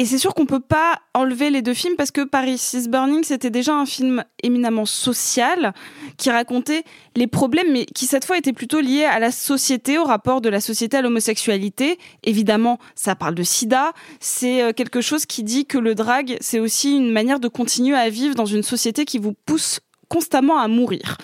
Et 0.01 0.05
c'est 0.05 0.17
sûr 0.17 0.33
qu'on 0.33 0.47
peut 0.47 0.59
pas 0.59 0.99
enlever 1.13 1.51
les 1.51 1.61
deux 1.61 1.75
films 1.75 1.95
parce 1.95 2.09
que 2.09 2.21
Paris 2.21 2.59
is 2.73 2.89
Burning, 2.89 3.23
c'était 3.23 3.51
déjà 3.51 3.75
un 3.75 3.85
film 3.85 4.23
éminemment 4.41 4.87
social 4.87 5.75
qui 6.17 6.31
racontait 6.31 6.85
les 7.15 7.27
problèmes, 7.27 7.71
mais 7.71 7.85
qui 7.85 8.07
cette 8.07 8.25
fois 8.25 8.39
était 8.39 8.51
plutôt 8.51 8.81
lié 8.81 9.03
à 9.03 9.19
la 9.19 9.29
société, 9.29 9.99
au 9.99 10.03
rapport 10.03 10.41
de 10.41 10.49
la 10.49 10.59
société 10.59 10.97
à 10.97 11.03
l'homosexualité. 11.03 11.99
Évidemment, 12.23 12.79
ça 12.95 13.13
parle 13.13 13.35
de 13.35 13.43
sida. 13.43 13.91
C'est 14.19 14.63
euh, 14.63 14.73
quelque 14.73 15.01
chose 15.01 15.27
qui 15.27 15.43
dit 15.43 15.67
que 15.67 15.77
le 15.77 15.93
drag, 15.93 16.35
c'est 16.41 16.59
aussi 16.59 16.95
une 16.95 17.11
manière 17.11 17.39
de 17.39 17.47
continuer 17.47 17.95
à 17.95 18.09
vivre 18.09 18.33
dans 18.33 18.47
une 18.47 18.63
société 18.63 19.05
qui 19.05 19.19
vous 19.19 19.33
pousse 19.45 19.81
constamment 20.09 20.57
à 20.57 20.67
mourir. 20.67 21.17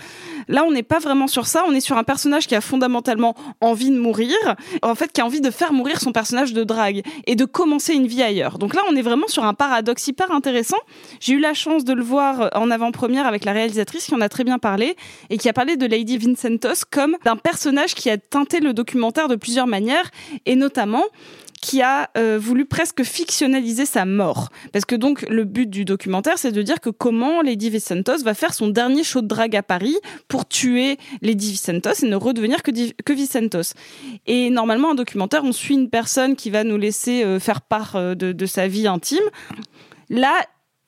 Là, 0.47 0.63
on 0.65 0.71
n'est 0.71 0.83
pas 0.83 0.99
vraiment 0.99 1.27
sur 1.27 1.47
ça. 1.47 1.63
On 1.67 1.73
est 1.73 1.81
sur 1.81 1.97
un 1.97 2.03
personnage 2.03 2.47
qui 2.47 2.55
a 2.55 2.61
fondamentalement 2.61 3.35
envie 3.61 3.89
de 3.89 3.97
mourir, 3.97 4.35
en 4.81 4.95
fait, 4.95 5.11
qui 5.11 5.21
a 5.21 5.25
envie 5.25 5.41
de 5.41 5.51
faire 5.51 5.73
mourir 5.73 5.99
son 5.99 6.11
personnage 6.11 6.53
de 6.53 6.63
drague 6.63 7.03
et 7.25 7.35
de 7.35 7.45
commencer 7.45 7.93
une 7.93 8.07
vie 8.07 8.23
ailleurs. 8.23 8.57
Donc 8.57 8.73
là, 8.73 8.81
on 8.89 8.95
est 8.95 9.01
vraiment 9.01 9.27
sur 9.27 9.43
un 9.43 9.53
paradoxe 9.53 10.07
hyper 10.07 10.31
intéressant. 10.31 10.77
J'ai 11.19 11.33
eu 11.33 11.39
la 11.39 11.53
chance 11.53 11.83
de 11.83 11.93
le 11.93 12.03
voir 12.03 12.49
en 12.55 12.71
avant-première 12.71 13.27
avec 13.27 13.45
la 13.45 13.51
réalisatrice 13.51 14.05
qui 14.05 14.15
en 14.15 14.21
a 14.21 14.29
très 14.29 14.43
bien 14.43 14.59
parlé 14.59 14.95
et 15.29 15.37
qui 15.37 15.49
a 15.49 15.53
parlé 15.53 15.77
de 15.77 15.85
Lady 15.85 16.17
Vincentos 16.17 16.85
comme 16.89 17.17
d'un 17.25 17.35
personnage 17.35 17.95
qui 17.95 18.09
a 18.09 18.17
teinté 18.17 18.59
le 18.59 18.73
documentaire 18.73 19.27
de 19.27 19.35
plusieurs 19.35 19.67
manières 19.67 20.09
et 20.45 20.55
notamment 20.55 21.03
qui 21.61 21.81
a 21.81 22.09
euh, 22.17 22.37
voulu 22.39 22.65
presque 22.65 23.03
fictionnaliser 23.03 23.85
sa 23.85 24.05
mort. 24.05 24.49
Parce 24.71 24.85
que 24.85 24.95
donc 24.95 25.23
le 25.29 25.43
but 25.43 25.69
du 25.69 25.85
documentaire, 25.85 26.37
c'est 26.37 26.51
de 26.51 26.61
dire 26.61 26.79
que 26.79 26.89
comment 26.89 27.41
Lady 27.41 27.69
Vicentos 27.69 28.23
va 28.23 28.33
faire 28.33 28.53
son 28.53 28.67
dernier 28.67 29.03
show 29.03 29.21
de 29.21 29.27
drague 29.27 29.55
à 29.55 29.63
Paris 29.63 29.97
pour 30.27 30.47
tuer 30.47 30.97
Lady 31.21 31.51
Vicentos 31.51 32.03
et 32.03 32.07
ne 32.07 32.15
redevenir 32.15 32.63
que, 32.63 32.71
que 33.03 33.13
Vicentos. 33.13 33.73
Et 34.25 34.49
normalement, 34.49 34.91
un 34.91 34.95
documentaire, 34.95 35.43
on 35.43 35.51
suit 35.51 35.75
une 35.75 35.89
personne 35.89 36.35
qui 36.35 36.49
va 36.49 36.63
nous 36.63 36.77
laisser 36.77 37.23
euh, 37.23 37.39
faire 37.39 37.61
part 37.61 37.95
euh, 37.95 38.15
de, 38.15 38.45
sa 38.45 38.67
vie 38.67 38.87
intime. 38.87 39.23
Là, 40.09 40.33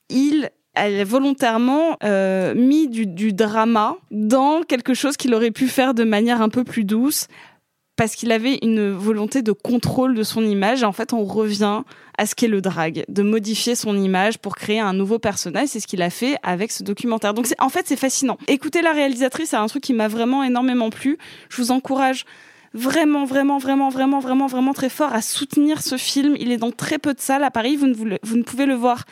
il 0.10 0.50
a 0.76 1.04
volontairement 1.04 1.98
mis 2.56 2.88
du, 2.88 3.06
du 3.06 3.34
drama 3.34 3.98
dans 4.12 4.64
quelque 4.64 4.94
chose 4.94 5.18
qu'il 5.18 5.34
aurait 5.34 5.52
pu 5.52 5.68
faire 5.68 5.94
de 5.94 6.06
manière 6.06 6.42
un 6.42 6.48
peu 6.48 6.64
plus 6.64 6.86
douce 6.86 7.28
parce 8.00 8.16
qu'il 8.16 8.32
avait 8.32 8.60
une 8.62 8.92
volonté 8.92 9.42
de 9.42 9.52
contrôle 9.52 10.16
de 10.16 10.24
son 10.24 10.42
image. 10.42 10.86
En 10.86 10.94
fait, 10.94 11.12
on 11.12 11.26
revient 11.26 11.82
à 12.18 12.26
ce 12.26 12.34
qu'est 12.34 12.48
le 12.48 12.62
drag, 12.62 13.04
de 13.10 13.24
modifier 13.24 13.76
son 13.76 13.98
image 13.98 14.38
pour 14.38 14.56
créer 14.56 14.80
un 14.80 14.94
nouveau 14.94 15.20
personnage. 15.20 15.68
C'est 15.68 15.82
ce 15.82 15.88
qu'il 15.88 16.02
a 16.02 16.10
fait 16.10 16.38
avec 16.42 16.72
ce 16.72 16.82
documentaire. 16.82 17.34
Donc, 17.34 17.54
en 17.60 17.68
fait, 17.68 17.88
c'est 17.88 17.98
fascinant. 17.98 18.38
Écoutez 18.48 18.82
la 18.82 18.94
réalisatrice, 18.94 19.50
c'est 19.50 19.58
un 19.58 19.68
truc 19.68 19.84
qui 19.84 19.92
m'a 19.92 20.08
vraiment 20.08 20.46
énormément 20.46 20.90
plu. 20.90 21.18
Je 21.50 21.62
vous 21.62 21.72
encourage 21.72 22.24
vraiment, 22.74 23.26
vraiment, 23.26 23.58
vraiment, 23.58 23.90
vraiment, 23.90 24.20
vraiment, 24.20 24.48
vraiment 24.48 24.72
très 24.72 24.88
fort 24.88 25.12
à 25.12 25.22
soutenir 25.22 25.82
ce 25.82 25.98
film. 25.98 26.38
Il 26.40 26.54
est 26.54 26.58
dans 26.58 26.72
très 26.72 27.00
peu 27.00 27.14
de 27.14 27.20
salles 27.20 27.44
à 27.44 27.52
Paris. 27.52 27.76
Vous 27.76 27.88
ne, 27.88 28.18
vous 28.24 28.38
ne 28.38 28.44
pouvez 28.44 28.66
le 28.66 28.76
voir 28.76 29.04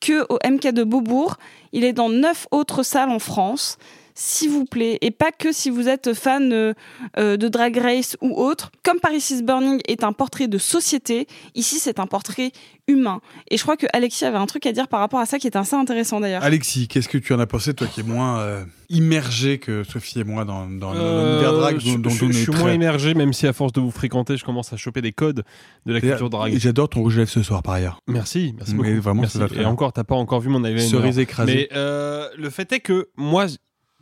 que 0.00 0.24
au 0.32 0.38
MK 0.48 0.68
de 0.68 0.84
Beaubourg. 0.84 1.36
Il 1.72 1.82
est 1.82 1.92
dans 1.92 2.10
neuf 2.10 2.46
autres 2.52 2.84
salles 2.84 3.10
en 3.10 3.18
France. 3.18 3.76
S'il 4.18 4.48
vous 4.48 4.64
plaît, 4.64 4.96
et 5.02 5.10
pas 5.10 5.30
que 5.30 5.52
si 5.52 5.68
vous 5.68 5.88
êtes 5.88 6.14
fan 6.14 6.50
euh, 6.50 6.72
euh, 7.18 7.36
de 7.36 7.48
Drag 7.48 7.76
Race 7.76 8.16
ou 8.22 8.34
autre. 8.40 8.70
Comme 8.82 8.98
Paris 8.98 9.22
is 9.30 9.42
Burning 9.42 9.80
est 9.86 10.04
un 10.04 10.14
portrait 10.14 10.48
de 10.48 10.56
société, 10.56 11.26
ici 11.54 11.78
c'est 11.78 12.00
un 12.00 12.06
portrait 12.06 12.50
humain. 12.88 13.20
Et 13.50 13.58
je 13.58 13.62
crois 13.62 13.76
que 13.76 13.86
Alexis 13.92 14.24
avait 14.24 14.38
un 14.38 14.46
truc 14.46 14.64
à 14.64 14.72
dire 14.72 14.88
par 14.88 15.00
rapport 15.00 15.20
à 15.20 15.26
ça 15.26 15.38
qui 15.38 15.46
est 15.46 15.56
assez 15.56 15.74
intéressant 15.76 16.18
d'ailleurs. 16.20 16.42
Alexis, 16.42 16.88
qu'est-ce 16.88 17.08
que 17.08 17.18
tu 17.18 17.34
en 17.34 17.40
as 17.40 17.46
pensé 17.46 17.74
toi 17.74 17.86
qui 17.88 18.00
es 18.00 18.02
moins 18.04 18.38
euh, 18.40 18.64
immergé 18.88 19.58
que 19.58 19.84
Sophie 19.84 20.20
et 20.20 20.24
moi 20.24 20.44
dans, 20.46 20.66
dans 20.66 20.94
Euh, 20.94 21.28
l'univers 21.32 21.52
drag 21.52 21.78
je, 21.78 21.92
dont, 21.92 21.98
dont 21.98 22.10
je- 22.10 22.24
on 22.24 22.30
je 22.30 22.38
est 22.38 22.42
suis 22.42 22.52
très- 22.52 22.60
moins 22.62 22.72
émergé, 22.72 23.12
même 23.14 23.32
si 23.34 23.46
à 23.46 23.52
force 23.52 23.72
de 23.72 23.80
vous 23.80 23.90
fréquenter, 23.90 24.36
je 24.38 24.44
commence 24.44 24.72
à 24.72 24.76
choper 24.78 25.02
des 25.02 25.12
codes 25.12 25.44
de 25.84 25.92
la 25.92 26.00
culture 26.00 26.26
Et 26.26 26.30
drague. 26.30 26.56
J'adore 26.58 26.88
ton 26.88 27.00
rouge 27.00 27.16
à 27.16 27.18
lèvres 27.18 27.30
ce 27.30 27.42
soir 27.42 27.62
par 27.62 27.74
ailleurs. 27.74 28.00
Merci, 28.06 28.54
merci 28.56 28.74
Mais 28.74 28.90
beaucoup. 28.92 29.02
vraiment, 29.02 29.20
Merci. 29.22 29.36
ça 29.36 29.42
va 29.44 29.48
très 29.48 29.56
Et 29.56 29.60
bien. 29.60 29.68
encore, 29.68 29.92
t'as 29.92 30.04
pas 30.04 30.14
encore 30.14 30.40
vu 30.40 30.48
mon. 30.48 30.62
Cerise 30.78 31.18
écrasée. 31.18 31.68
Mais 31.72 31.76
euh, 31.76 32.28
le 32.38 32.48
fait 32.50 32.72
est 32.72 32.80
que 32.80 33.08
moi, 33.16 33.46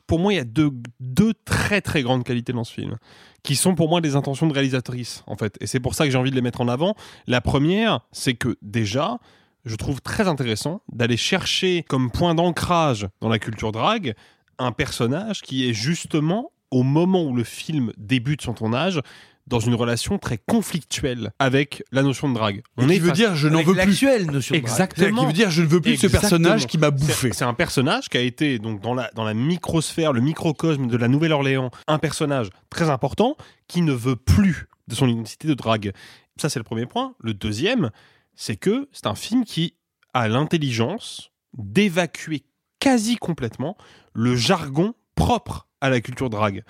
pour 0.07 0.19
moi, 0.19 0.33
il 0.33 0.37
y 0.37 0.41
a 0.41 0.45
deux, 0.45 1.35
très 1.45 1.81
très 1.81 2.03
grandes 2.03 2.25
qualités 2.25 2.53
dans 2.53 2.65
ce 2.65 2.73
film, 2.73 2.97
qui 3.43 3.57
sont 3.57 3.75
pour 3.75 3.89
moi 3.89 4.01
des 4.01 4.17
intentions 4.17 4.47
de 4.47 4.53
réalisatrice, 4.53 5.23
en 5.27 5.37
fait. 5.37 5.57
Et 5.61 5.67
c'est 5.67 5.81
pour 5.81 5.95
ça 5.95 6.05
que 6.05 6.11
j'ai 6.11 6.19
envie 6.19 6.31
de 6.31 6.37
les 6.37 6.43
mettre 6.43 6.61
en 6.61 6.69
avant. 6.69 6.95
La 7.27 7.41
première, 7.41 8.01
c'est 8.13 8.35
que 8.35 8.57
déjà, 8.63 9.19
je 9.65 9.77
trouve 9.77 10.01
très 10.01 10.29
intéressant 10.29 10.83
d'aller 10.93 11.17
chercher 11.17 11.85
comme 11.89 12.11
point 12.11 12.35
d'ancrage 12.35 13.09
dans 13.21 13.29
la 13.29 13.39
culture 13.39 13.73
drague 13.73 14.15
un 14.59 14.73
personnage 14.73 15.43
qui 15.43 15.69
est 15.69 15.73
justement, 15.73 16.53
au 16.71 16.83
moment 16.83 17.25
où 17.25 17.35
le 17.35 17.45
film 17.45 17.93
débute 17.97 18.43
son 18.43 18.55
tournage, 18.55 19.01
dans 19.47 19.61
une 19.61 19.75
relation 19.75 20.19
très 20.19 20.39
conflictuelle 20.39 21.33
avec 21.39 21.83
la 21.93 22.03
notion 22.03 22.29
de 22.29 22.35
drague. 22.35 22.63
Et 22.79 22.87
qui 22.87 22.99
veut 22.99 23.09
face- 23.09 23.17
dire, 23.19 23.35
je 23.37 23.49
n'en 23.49 23.59
veux 23.59 23.73
plus. 23.73 23.75
l'actuelle 23.75 24.31
notion 24.31 24.55
de 24.55 24.61
drague. 24.61 24.71
Exactement. 24.71 25.21
Qui 25.23 25.27
veut 25.27 25.33
dire, 25.35 25.51
je 25.51 25.63
ne 25.63 25.67
veux 25.67 25.81
plus 25.81 25.93
de 25.93 25.97
ce 25.99 26.07
personnage 26.07 26.67
qui 26.67 26.79
m'a 26.79 26.87
C'est- 26.87 26.93
bouffé. 27.07 27.33
C'est 27.33 27.45
un 27.45 27.53
personnage 27.55 28.09
qui 28.09 28.17
a 28.17 28.21
été 28.23 28.59
donc 28.59 28.81
dans 28.81 28.95
la 28.95 29.11
dans 29.15 29.25
la 29.25 29.35
microsphère, 29.35 30.13
le 30.15 30.21
microcosme 30.23 30.87
de 30.87 30.97
la 30.97 31.09
Nouvelle-Orléans, 31.09 31.71
un 31.89 31.99
personnage 31.99 32.49
très 32.71 32.89
important 32.89 33.37
qui 33.69 33.83
ne 33.83 33.93
veut 33.93 34.17
plus 34.17 34.67
de 34.89 34.95
son 34.95 35.09
identité 35.09 35.47
de 35.49 35.55
drague. 35.55 35.93
Ça 36.37 36.49
c'est 36.49 36.59
le 36.59 36.65
premier 36.65 36.87
point. 36.87 37.15
Le 37.21 37.35
deuxième, 37.35 37.91
c'est 38.35 38.57
que 38.57 38.89
c'est 38.93 39.07
un 39.07 39.15
film 39.15 39.45
qui 39.45 39.75
a 40.15 40.27
l'intelligence 40.29 41.31
d'évacuer 41.57 42.45
quasi 42.81 43.17
complètement 43.17 43.77
le 44.13 44.37
jargon 44.37 44.95
propre 45.15 45.67
à 45.81 45.91
la 45.91 46.01
culture 46.01 46.31
drague. 46.31 46.63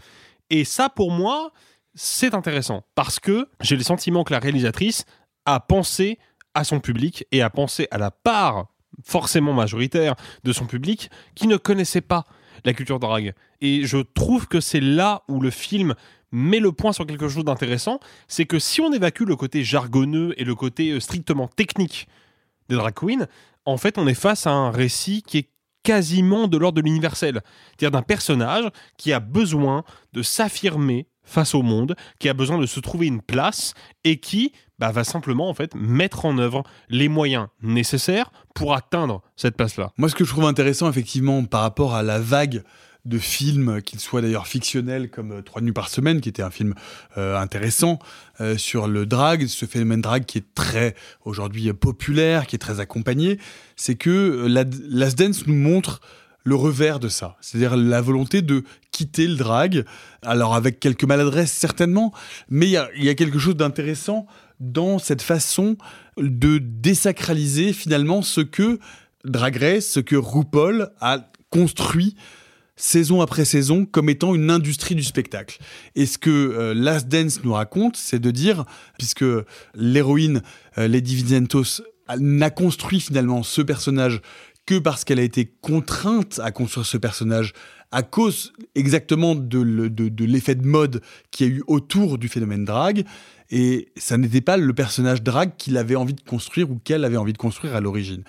Et 0.51 0.65
ça 0.65 0.89
pour 0.89 1.11
moi, 1.11 1.53
c'est 1.95 2.35
intéressant 2.35 2.85
parce 2.95 3.21
que 3.21 3.49
j'ai 3.61 3.77
le 3.77 3.83
sentiment 3.83 4.25
que 4.25 4.33
la 4.33 4.41
réalisatrice 4.41 5.05
a 5.47 5.61
pensé 5.61 6.19
à 6.55 6.65
son 6.65 6.81
public 6.81 7.27
et 7.33 7.43
a 7.43 7.51
pensé 7.51 7.89
à 7.91 7.99
la 7.99 8.11
part 8.11 8.67
forcément 9.03 9.53
majoritaire 9.53 10.15
de 10.45 10.53
son 10.53 10.67
public 10.67 11.11
qui 11.35 11.47
ne 11.47 11.57
connaissait 11.57 12.01
pas 12.01 12.25
la 12.65 12.73
culture 12.73 13.01
drague. 13.01 13.35
Et 13.61 13.85
je 13.85 13.99
trouve 13.99 14.47
que 14.47 14.61
c'est 14.61 14.81
là 14.81 15.23
où 15.29 15.41
le 15.41 15.51
film 15.51 15.95
met 16.31 16.61
le 16.61 16.73
point 16.73 16.93
sur 16.93 17.07
quelque 17.07 17.29
chose 17.29 17.45
d'intéressant, 17.45 18.01
c'est 18.27 18.47
que 18.47 18.59
si 18.59 18.81
on 18.81 18.93
évacue 18.93 19.23
le 19.23 19.37
côté 19.37 19.63
jargonneux 19.63 20.35
et 20.37 20.45
le 20.45 20.55
côté 20.55 20.91
euh, 20.91 21.01
strictement 21.01 21.49
technique 21.49 22.09
des 22.69 22.77
drag 22.77 22.95
queens, 22.95 23.27
en 23.65 23.77
fait 23.77 23.99
on 23.99 24.07
est 24.07 24.15
face 24.15 24.47
à 24.47 24.51
un 24.51 24.71
récit 24.71 25.23
qui 25.23 25.39
est 25.39 25.51
quasiment 25.85 26.49
de 26.49 26.57
l'ordre 26.57 26.77
de 26.77 26.83
l'universel, 26.83 27.43
c'est-à-dire 27.69 27.93
d'un 27.93 28.03
personnage 28.03 28.65
qui 28.97 29.13
a 29.13 29.21
besoin 29.21 29.85
de 30.13 30.23
s'affirmer 30.23 31.07
face 31.25 31.55
au 31.55 31.63
monde, 31.63 31.97
qui 32.19 32.29
a 32.29 32.35
besoin 32.35 32.59
de 32.59 32.67
se 32.67 32.81
trouver 32.81 33.07
une 33.07 33.23
place 33.23 33.75
et 34.05 34.19
qui 34.19 34.53
bah, 34.79 34.91
va 34.91 35.05
simplement 35.05 35.49
en 35.49 35.55
fait 35.55 35.75
mettre 35.75 36.25
en 36.25 36.39
œuvre 36.39 36.63
les 36.89 37.09
moyens 37.09 37.49
nécessaires 37.63 38.31
pour 38.55 38.75
atteindre 38.75 39.23
cette 39.37 39.57
place-là. 39.57 39.93
Moi, 39.97 40.09
ce 40.09 40.15
que 40.15 40.25
je 40.25 40.31
trouve 40.31 40.45
intéressant, 40.45 40.89
effectivement, 40.89 41.45
par 41.45 41.63
rapport 41.63 41.95
à 41.95 42.03
la 42.03 42.19
vague 42.19 42.63
de 43.05 43.19
films, 43.19 43.83
qu'ils 43.83 44.01
soient 44.01 44.23
d'ailleurs 44.23 44.47
fictionnels 44.47 45.11
comme 45.11 45.33
euh, 45.33 45.43
Trois 45.43 45.61
nuits 45.61 45.73
par 45.73 45.89
semaine, 45.89 46.21
qui 46.21 46.29
était 46.29 46.43
un 46.43 46.51
film 46.51 46.75
euh, 47.19 47.37
intéressant 47.39 47.99
euh, 48.41 48.57
sur 48.57 48.89
le 48.89 49.05
drag, 49.05 49.47
ce 49.47 49.67
phénomène 49.67 50.01
drag 50.01 50.25
qui 50.25 50.39
est 50.39 50.55
très 50.55 50.95
aujourd'hui 51.25 51.71
populaire, 51.75 52.47
qui 52.47 52.57
est 52.57 52.59
très 52.59 52.81
accompagné, 52.81 53.39
c'est 53.77 53.95
que 53.95 54.47
la, 54.49 54.65
Last 54.89 55.19
Dance 55.19 55.47
nous 55.47 55.55
montre 55.55 56.01
le 56.45 56.55
revers 56.55 57.01
de 57.01 57.09
ça, 57.09 57.37
c'est-à-dire 57.41 57.77
la 57.77 58.01
volonté 58.03 58.43
de 58.43 58.65
quitter 58.91 59.27
le 59.27 59.35
drag, 59.35 59.85
alors 60.23 60.55
avec 60.55 60.79
quelques 60.79 61.05
maladresses 61.05 61.53
certainement, 61.53 62.13
mais 62.51 62.67
il 62.67 63.05
y 63.05 63.09
a, 63.09 63.15
quelque 63.15 63.39
chose 63.39 63.57
d'intéressant 63.57 64.27
dans 64.61 64.99
cette 64.99 65.23
façon 65.23 65.77
de 66.19 66.59
désacraliser 66.59 67.73
finalement 67.73 68.23
ce 68.23 68.41
que 68.41 68.79
Drag 69.25 69.57
Race, 69.57 69.87
ce 69.87 70.01
que 70.01 70.17
RuPaul 70.17 70.91
a 71.01 71.31
construit 71.51 72.15
saison 72.77 73.21
après 73.21 73.45
saison 73.45 73.87
comme 73.87 74.09
étant 74.11 74.35
une 74.35 74.51
industrie 74.51 74.95
du 74.95 75.05
spectacle. 75.05 75.59
Et 75.95 76.07
ce 76.07 76.19
que 76.19 76.31
euh, 76.31 76.75
Last 76.75 77.09
Dance 77.09 77.43
nous 77.45 77.53
raconte, 77.53 77.97
c'est 77.97 78.19
de 78.19 78.31
dire, 78.31 78.65
puisque 78.99 79.25
l'héroïne 79.75 80.43
euh, 80.79 80.89
Lady 80.89 81.15
Vizentos 81.15 81.83
n'a 82.19 82.51
construit 82.51 83.01
finalement 83.01 83.43
ce 83.43 83.63
personnage 83.63 84.21
que 84.67 84.79
parce 84.79 85.05
qu'elle 85.05 85.19
a 85.19 85.23
été 85.23 85.53
contrainte 85.61 86.41
à 86.43 86.51
construire 86.51 86.87
ce 86.87 86.97
personnage 86.97 87.53
à 87.93 88.03
cause 88.03 88.53
exactement 88.75 89.35
de, 89.35 89.61
le- 89.61 89.91
de- 89.91 90.09
de 90.09 90.25
l'effet 90.25 90.55
de 90.57 90.67
mode 90.67 91.01
qu'il 91.31 91.47
y 91.47 91.51
a 91.51 91.53
eu 91.53 91.63
autour 91.67 92.19
du 92.19 92.29
phénomène 92.29 92.65
drag. 92.65 93.05
Et 93.51 93.89
ça 93.97 94.17
n'était 94.17 94.41
pas 94.41 94.57
le 94.57 94.73
personnage 94.73 95.23
drag 95.23 95.53
qu'il 95.57 95.77
avait 95.77 95.95
envie 95.95 96.15
de 96.15 96.21
construire 96.23 96.71
ou 96.71 96.81
qu'elle 96.83 97.05
avait 97.05 97.19
envie 97.19 97.35
de 97.35 97.39
construire 97.39 97.77
à 97.77 97.81
l'origine. 97.81 98.25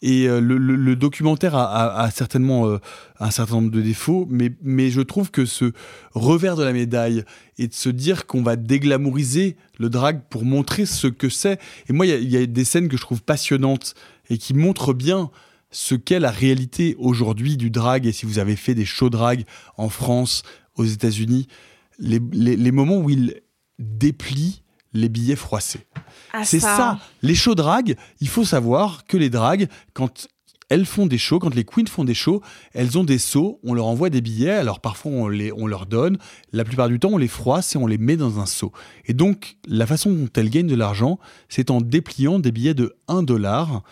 Et 0.00 0.26
euh, 0.26 0.40
le, 0.40 0.96
documentaire 0.96 1.54
a, 1.54 2.10
certainement 2.10 2.66
euh, 2.66 2.78
un 3.18 3.30
certain 3.30 3.56
nombre 3.56 3.70
de 3.70 3.82
défauts, 3.82 4.26
mais, 4.30 4.52
mais 4.62 4.90
je 4.90 5.02
trouve 5.02 5.30
que 5.30 5.44
ce 5.44 5.72
revers 6.12 6.56
de 6.56 6.62
la 6.62 6.72
médaille 6.72 7.24
et 7.58 7.68
de 7.68 7.74
se 7.74 7.90
dire 7.90 8.26
qu'on 8.26 8.42
va 8.42 8.56
déglamouriser 8.56 9.56
le 9.78 9.90
drag 9.90 10.22
pour 10.30 10.46
montrer 10.46 10.86
ce 10.86 11.08
que 11.08 11.28
c'est. 11.28 11.60
Et 11.88 11.92
moi, 11.92 12.06
il 12.06 12.30
y, 12.30 12.36
a 12.38 12.46
des 12.46 12.64
scènes 12.64 12.88
que 12.88 12.96
je 12.96 13.02
trouve 13.02 13.22
passionnantes 13.22 13.94
et 14.30 14.38
qui 14.38 14.54
montrent 14.54 14.94
bien 14.94 15.30
ce 15.70 15.94
qu'est 15.94 16.20
la 16.20 16.30
réalité 16.30 16.96
aujourd'hui 16.98 17.56
du 17.56 17.70
drag. 17.70 18.06
Et 18.06 18.12
si 18.12 18.26
vous 18.26 18.38
avez 18.38 18.56
fait 18.56 18.74
des 18.74 18.84
shows 18.84 19.10
drag 19.10 19.44
en 19.76 19.88
France, 19.88 20.42
aux 20.76 20.84
États-Unis, 20.84 21.46
les, 21.98 22.20
les- 22.32 22.56
les 22.56 22.72
moments 22.72 22.96
où 22.98 23.10
il 23.10 23.40
déplie 23.78 24.62
les 24.92 25.08
billets 25.08 25.36
froissés. 25.36 25.86
Ah, 26.32 26.44
C'est 26.44 26.60
ça. 26.60 26.76
ça. 26.76 26.98
Les 27.22 27.34
shows 27.34 27.54
drag, 27.54 27.96
il 28.20 28.28
faut 28.28 28.44
savoir 28.44 29.04
que 29.04 29.16
les 29.16 29.30
drags, 29.30 29.68
quand 29.92 30.26
elles 30.68 30.86
font 30.86 31.06
des 31.06 31.18
shows, 31.18 31.38
quand 31.38 31.54
les 31.54 31.64
queens 31.64 31.86
font 31.88 32.04
des 32.04 32.14
shows, 32.14 32.42
elles 32.74 32.96
ont 32.98 33.04
des 33.04 33.18
seaux, 33.18 33.58
on 33.64 33.74
leur 33.74 33.86
envoie 33.86 34.10
des 34.10 34.20
billets, 34.20 34.50
alors 34.50 34.80
parfois 34.80 35.10
on, 35.12 35.28
les, 35.28 35.52
on 35.52 35.66
leur 35.66 35.86
donne, 35.86 36.18
la 36.52 36.64
plupart 36.64 36.88
du 36.88 36.98
temps 37.00 37.10
on 37.12 37.18
les 37.18 37.28
froisse 37.28 37.74
et 37.74 37.78
on 37.78 37.86
les 37.86 37.98
met 37.98 38.16
dans 38.16 38.38
un 38.40 38.46
seau. 38.46 38.72
Et 39.06 39.12
donc 39.14 39.56
la 39.66 39.86
façon 39.86 40.12
dont 40.12 40.28
elles 40.36 40.50
gagnent 40.50 40.68
de 40.68 40.74
l'argent, 40.76 41.18
c'est 41.48 41.70
en 41.70 41.80
dépliant 41.80 42.38
des 42.38 42.52
billets 42.52 42.74
de 42.74 42.94
1 43.08 43.22
dollar 43.24 43.82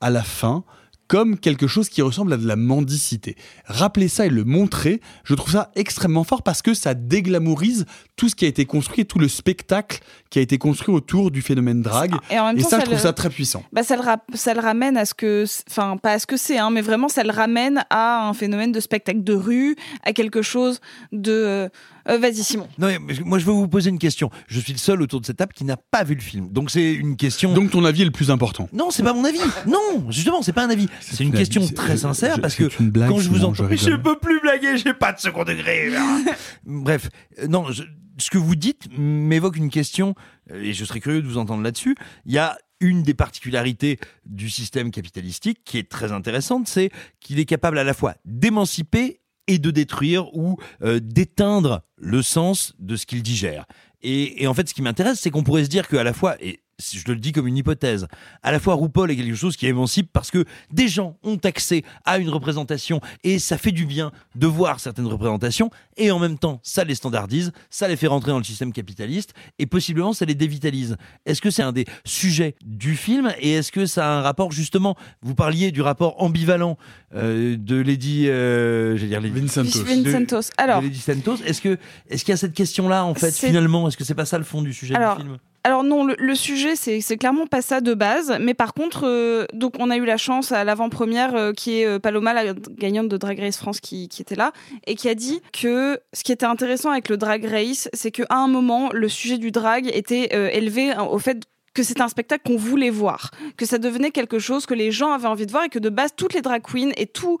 à 0.00 0.10
la 0.10 0.22
fin 0.22 0.64
comme 1.08 1.38
quelque 1.38 1.66
chose 1.66 1.88
qui 1.88 2.02
ressemble 2.02 2.32
à 2.32 2.36
de 2.36 2.46
la 2.46 2.56
mendicité. 2.56 3.36
Rappeler 3.66 4.08
ça 4.08 4.26
et 4.26 4.28
le 4.30 4.44
montrer, 4.44 5.00
je 5.24 5.34
trouve 5.34 5.52
ça 5.52 5.70
extrêmement 5.76 6.24
fort 6.24 6.42
parce 6.42 6.62
que 6.62 6.74
ça 6.74 6.94
déglamourise 6.94 7.86
tout 8.16 8.28
ce 8.28 8.34
qui 8.34 8.44
a 8.44 8.48
été 8.48 8.64
construit, 8.64 9.06
tout 9.06 9.18
le 9.18 9.28
spectacle 9.28 10.00
qui 10.30 10.38
a 10.38 10.42
été 10.42 10.58
construit 10.58 10.94
autour 10.94 11.30
du 11.30 11.42
phénomène 11.42 11.82
drag. 11.82 12.12
Et 12.30 12.38
en 12.38 12.46
même 12.46 12.56
temps, 12.58 12.68
ça, 12.68 12.70
ça 12.70 12.78
je 12.80 12.84
trouve 12.84 12.94
le- 12.96 13.00
ça 13.02 13.12
très 13.12 13.30
puissant. 13.30 13.62
Bah, 13.72 13.82
ça, 13.82 13.96
le 13.96 14.02
ça 14.36 14.54
le 14.54 14.60
ramène 14.60 14.96
à 14.96 15.04
ce 15.04 15.14
que, 15.14 15.44
enfin 15.70 15.96
pas 15.96 16.12
à 16.12 16.18
ce 16.18 16.26
que 16.26 16.36
c'est, 16.36 16.58
hein, 16.58 16.70
mais 16.70 16.80
vraiment 16.80 17.08
ça 17.08 17.22
le 17.22 17.30
ramène 17.30 17.84
à 17.90 18.26
un 18.28 18.32
phénomène 18.34 18.72
de 18.72 18.80
spectacle 18.80 19.22
de 19.22 19.34
rue, 19.34 19.76
à 20.04 20.12
quelque 20.12 20.42
chose 20.42 20.80
de. 21.12 21.68
Euh, 22.08 22.18
Vas-y 22.18 22.42
Simon. 22.44 22.68
Non, 22.78 22.88
mais 23.00 23.14
moi, 23.24 23.38
je 23.38 23.44
veux 23.46 23.52
vous 23.52 23.68
poser 23.68 23.90
une 23.90 23.98
question. 23.98 24.30
Je 24.48 24.60
suis 24.60 24.72
le 24.72 24.78
seul 24.78 25.02
autour 25.02 25.20
de 25.20 25.26
cette 25.26 25.36
table 25.36 25.52
qui 25.52 25.64
n'a 25.64 25.76
pas 25.76 26.04
vu 26.04 26.14
le 26.14 26.20
film. 26.20 26.48
Donc, 26.50 26.70
c'est 26.70 26.92
une 26.92 27.16
question. 27.16 27.52
Donc 27.54 27.70
ton 27.70 27.84
avis 27.84 28.02
est 28.02 28.06
le 28.06 28.10
plus 28.10 28.30
important. 28.30 28.68
Non, 28.72 28.90
c'est 28.90 29.02
pas 29.02 29.12
mon 29.12 29.24
avis. 29.24 29.38
Non, 29.66 30.10
justement, 30.10 30.42
c'est 30.42 30.52
pas 30.52 30.64
un 30.64 30.70
avis. 30.70 30.88
C'est 31.00 31.24
une 31.24 31.30
une- 31.30 31.34
question 31.34 31.66
très 31.68 31.96
sincère 31.96 32.36
je- 32.36 32.40
parce 32.40 32.54
que 32.54 32.68
c'est 32.70 32.80
une 32.80 32.90
blague, 32.90 33.10
quand 33.10 33.18
je 33.18 33.28
vous 33.28 33.44
entends, 33.44 33.66
je 33.70 33.96
peux 33.96 34.18
plus 34.18 34.40
blaguer, 34.40 34.76
j'ai 34.78 34.94
pas 34.94 35.12
de 35.12 35.20
second 35.20 35.44
degré. 35.44 35.90
Bref, 36.64 37.08
euh, 37.38 37.46
non, 37.48 37.70
je- 37.72 37.82
ce 38.18 38.30
que 38.30 38.38
vous 38.38 38.56
dites 38.56 38.88
m'évoque 38.96 39.56
une 39.56 39.68
question 39.70 40.14
euh, 40.50 40.62
et 40.62 40.72
je 40.72 40.84
serais 40.84 41.00
curieux 41.00 41.22
de 41.22 41.26
vous 41.26 41.38
entendre 41.38 41.62
là-dessus. 41.62 41.96
Il 42.24 42.32
y 42.32 42.38
a 42.38 42.56
une 42.80 43.02
des 43.02 43.14
particularités 43.14 43.98
du 44.26 44.50
système 44.50 44.90
capitalistique 44.90 45.60
qui 45.64 45.78
est 45.78 45.88
très 45.88 46.12
intéressante, 46.12 46.68
c'est 46.68 46.90
qu'il 47.20 47.38
est 47.38 47.44
capable 47.46 47.78
à 47.78 47.84
la 47.84 47.94
fois 47.94 48.14
d'émanciper 48.24 49.20
et 49.46 49.58
de 49.58 49.70
détruire 49.70 50.34
ou 50.34 50.58
euh, 50.82 51.00
d'éteindre 51.00 51.82
le 51.96 52.22
sens 52.22 52.74
de 52.78 52.96
ce 52.96 53.06
qu'il 53.06 53.22
digère. 53.22 53.66
Et, 54.02 54.42
et 54.42 54.46
en 54.46 54.54
fait, 54.54 54.68
ce 54.68 54.74
qui 54.74 54.82
m'intéresse, 54.82 55.20
c'est 55.20 55.30
qu'on 55.30 55.42
pourrait 55.42 55.64
se 55.64 55.68
dire 55.68 55.88
qu'à 55.88 56.04
la 56.04 56.12
fois, 56.12 56.36
et 56.42 56.60
je 56.78 57.04
le 57.08 57.16
dis 57.16 57.32
comme 57.32 57.46
une 57.46 57.56
hypothèse, 57.56 58.06
à 58.42 58.52
la 58.52 58.60
fois 58.60 58.74
RuPaul 58.74 59.10
est 59.10 59.16
quelque 59.16 59.34
chose 59.34 59.56
qui 59.56 59.66
émancipe 59.66 60.10
parce 60.12 60.30
que 60.30 60.44
des 60.70 60.88
gens 60.88 61.16
ont 61.22 61.38
accès 61.44 61.82
à 62.04 62.18
une 62.18 62.28
représentation 62.28 63.00
et 63.24 63.38
ça 63.38 63.56
fait 63.56 63.72
du 63.72 63.86
bien 63.86 64.12
de 64.34 64.46
voir 64.46 64.80
certaines 64.80 65.06
représentations 65.06 65.70
et 65.96 66.10
en 66.10 66.18
même 66.18 66.38
temps, 66.38 66.60
ça 66.62 66.84
les 66.84 66.94
standardise, 66.94 67.52
ça 67.70 67.88
les 67.88 67.96
fait 67.96 68.06
rentrer 68.06 68.30
dans 68.30 68.38
le 68.38 68.44
système 68.44 68.72
capitaliste 68.72 69.32
et 69.58 69.66
possiblement 69.66 70.12
ça 70.12 70.24
les 70.24 70.34
dévitalise. 70.34 70.96
Est-ce 71.24 71.40
que 71.40 71.50
c'est 71.50 71.62
un 71.62 71.72
des 71.72 71.86
sujets 72.04 72.54
du 72.64 72.94
film 72.94 73.32
et 73.38 73.52
est-ce 73.52 73.72
que 73.72 73.86
ça 73.86 74.06
a 74.06 74.18
un 74.18 74.22
rapport 74.22 74.52
justement, 74.52 74.96
vous 75.22 75.34
parliez 75.34 75.70
du 75.72 75.80
rapport 75.80 76.22
ambivalent 76.22 76.76
euh, 77.14 77.56
de 77.56 77.76
Lady, 77.76 78.28
euh, 78.28 78.96
j'allais 78.96 79.08
dire 79.08 79.20
Lady 79.20 79.40
Vincentos. 79.40 79.82
Vincentos. 79.82 80.50
Alors. 80.58 80.80
de 80.80 80.86
Lady 80.86 80.98
Santos. 80.98 81.36
Est-ce 81.46 81.62
que 81.62 81.78
est-ce 82.10 82.24
qu'il 82.24 82.32
y 82.32 82.34
a 82.34 82.36
cette 82.36 82.54
question-là 82.54 83.04
en 83.04 83.14
fait 83.14 83.34
finalement? 83.34 83.88
Est-ce 83.88 83.96
que 83.96 84.04
c'est 84.04 84.14
pas 84.14 84.26
ça 84.26 84.38
le 84.38 84.44
fond 84.44 84.60
du 84.60 84.72
sujet 84.72 84.94
Alors, 84.94 85.16
du 85.16 85.22
film? 85.22 85.38
Alors 85.66 85.82
non, 85.82 86.04
le, 86.04 86.34
sujet 86.36 86.76
c'est 86.76 87.16
clairement 87.16 87.48
pas 87.48 87.60
ça 87.60 87.80
de 87.80 87.92
base, 87.92 88.38
mais 88.40 88.54
par 88.54 88.72
contre, 88.72 89.00
euh, 89.02 89.46
donc 89.52 89.74
on 89.80 89.90
a 89.90 89.96
eu 89.96 90.04
la 90.04 90.16
chance 90.16 90.52
à 90.52 90.62
l'avant-première 90.62 91.34
euh, 91.34 91.52
qui 91.52 91.80
est 91.80 91.86
euh, 91.86 91.98
Paloma, 91.98 92.32
la 92.34 92.54
gagnante 92.54 93.08
de 93.08 93.16
Drag 93.16 93.40
Race 93.40 93.56
France, 93.56 93.80
qui, 93.80 94.04
était 94.04 94.36
là 94.36 94.52
et 94.86 94.94
qui 94.94 95.08
a 95.08 95.16
dit 95.16 95.42
que 95.52 95.98
ce 96.12 96.22
qui 96.22 96.30
était 96.30 96.46
intéressant 96.46 96.90
avec 96.90 97.08
le 97.08 97.16
Drag 97.16 97.44
Race, 97.44 97.88
c'est 97.92 98.12
qu'à 98.12 98.26
un 98.30 98.46
moment 98.46 98.90
le 98.92 99.08
sujet 99.08 99.38
du 99.38 99.50
drag 99.50 99.90
était 99.92 100.28
élevé 100.56 100.92
hein, 100.92 101.02
au 101.02 101.18
fait 101.18 101.42
que 101.74 101.82
c'était 101.82 102.02
un 102.02 102.08
spectacle 102.08 102.44
qu'on 102.46 102.56
voulait 102.56 102.90
voir, 102.90 103.32
que 103.56 103.66
ça 103.66 103.78
devenait 103.78 104.12
quelque 104.12 104.38
chose 104.38 104.66
que 104.66 104.74
les 104.74 104.92
gens 104.92 105.10
avaient 105.10 105.26
envie 105.26 105.46
de 105.46 105.50
voir 105.50 105.64
et 105.64 105.68
que 105.68 105.80
de 105.80 105.88
base 105.88 106.12
toutes 106.16 106.34
les 106.34 106.42
drag 106.42 106.62
queens 106.62 106.92
et 106.96 107.06
toutes 107.06 107.40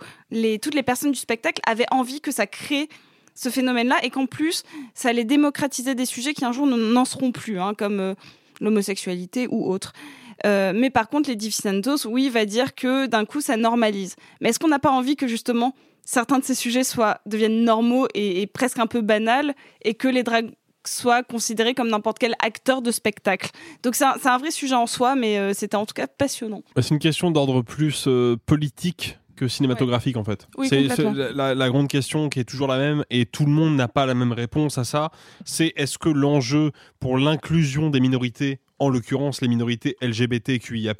les 0.74 0.82
personnes 0.82 1.12
du 1.12 1.18
spectacle 1.20 1.62
avaient 1.64 1.86
envie 1.92 2.20
que 2.20 2.32
ça 2.32 2.48
crée 2.48 2.88
ce 3.36 3.50
phénomène-là 3.50 3.96
et 4.02 4.10
qu'en 4.10 4.26
plus, 4.26 4.64
ça 4.94 5.10
allait 5.10 5.24
démocratiser 5.24 5.94
des 5.94 6.06
sujets 6.06 6.34
qui 6.34 6.44
un 6.44 6.52
jour 6.52 6.66
ne- 6.66 6.92
n'en 6.92 7.04
seront 7.04 7.30
plus, 7.30 7.60
hein, 7.60 7.74
comme 7.76 8.00
euh, 8.00 8.14
l'homosexualité 8.60 9.46
ou 9.48 9.70
autre. 9.70 9.92
Euh, 10.44 10.72
mais 10.74 10.90
par 10.90 11.08
contre, 11.08 11.30
les 11.30 11.50
Santos, 11.50 12.06
oui, 12.06 12.28
va 12.28 12.44
dire 12.44 12.74
que 12.74 13.06
d'un 13.06 13.24
coup, 13.24 13.40
ça 13.40 13.56
normalise. 13.56 14.16
Mais 14.40 14.48
est-ce 14.48 14.58
qu'on 14.58 14.68
n'a 14.68 14.78
pas 14.78 14.90
envie 14.90 15.16
que 15.16 15.28
justement 15.28 15.74
certains 16.04 16.38
de 16.38 16.44
ces 16.44 16.54
sujets 16.54 16.84
soient 16.84 17.20
deviennent 17.26 17.64
normaux 17.64 18.08
et, 18.14 18.46
presque 18.46 18.78
un 18.78 18.86
peu 18.86 19.00
banals, 19.00 19.54
et 19.82 19.94
que 19.94 20.08
les 20.08 20.22
drags 20.22 20.50
soient 20.86 21.24
considérés 21.24 21.74
comme 21.74 21.88
n'importe 21.88 22.18
quel 22.18 22.34
acteur 22.38 22.80
de 22.80 22.90
spectacle? 22.90 23.50
Donc 23.82 23.96
c'est 23.96 24.04
un, 24.04 24.38
vrai 24.38 24.50
sujet 24.50 24.74
en 24.74 24.86
soi, 24.86 25.14
mais 25.14 25.38
euh, 25.38 25.52
c'était 25.52 25.76
en 25.76 25.84
tout 25.84 25.94
cas 25.94 26.06
passionnant. 26.06 26.62
Bah, 26.74 26.82
C'est 26.82 26.94
une 26.94 27.00
question 27.00 27.30
d'ordre 27.30 27.62
plus 27.62 28.08
politique 28.46 29.18
que 29.36 29.48
cinématographique 29.48 30.16
en 30.16 30.24
fait. 30.24 30.48
Oui, 30.56 30.68
c'est 30.68 30.98
la, 31.12 31.54
la 31.54 31.68
grande 31.68 31.88
question 31.88 32.28
qui 32.28 32.40
est 32.40 32.44
toujours 32.44 32.66
la 32.66 32.78
même 32.78 33.04
et 33.10 33.26
tout 33.26 33.44
le 33.44 33.52
monde 33.52 33.76
n'a 33.76 33.88
pas 33.88 34.06
la 34.06 34.14
même 34.14 34.32
réponse 34.32 34.78
à 34.78 34.84
ça. 34.84 35.10
C'est 35.44 35.72
est-ce 35.76 35.98
que 35.98 36.08
l'enjeu 36.08 36.72
pour 36.98 37.18
l'inclusion 37.18 37.90
des 37.90 38.00
minorités, 38.00 38.60
en 38.78 38.88
l'occurrence 38.88 39.40
les 39.40 39.48
minorités 39.48 39.96
LGBTQIA+, 40.00 40.94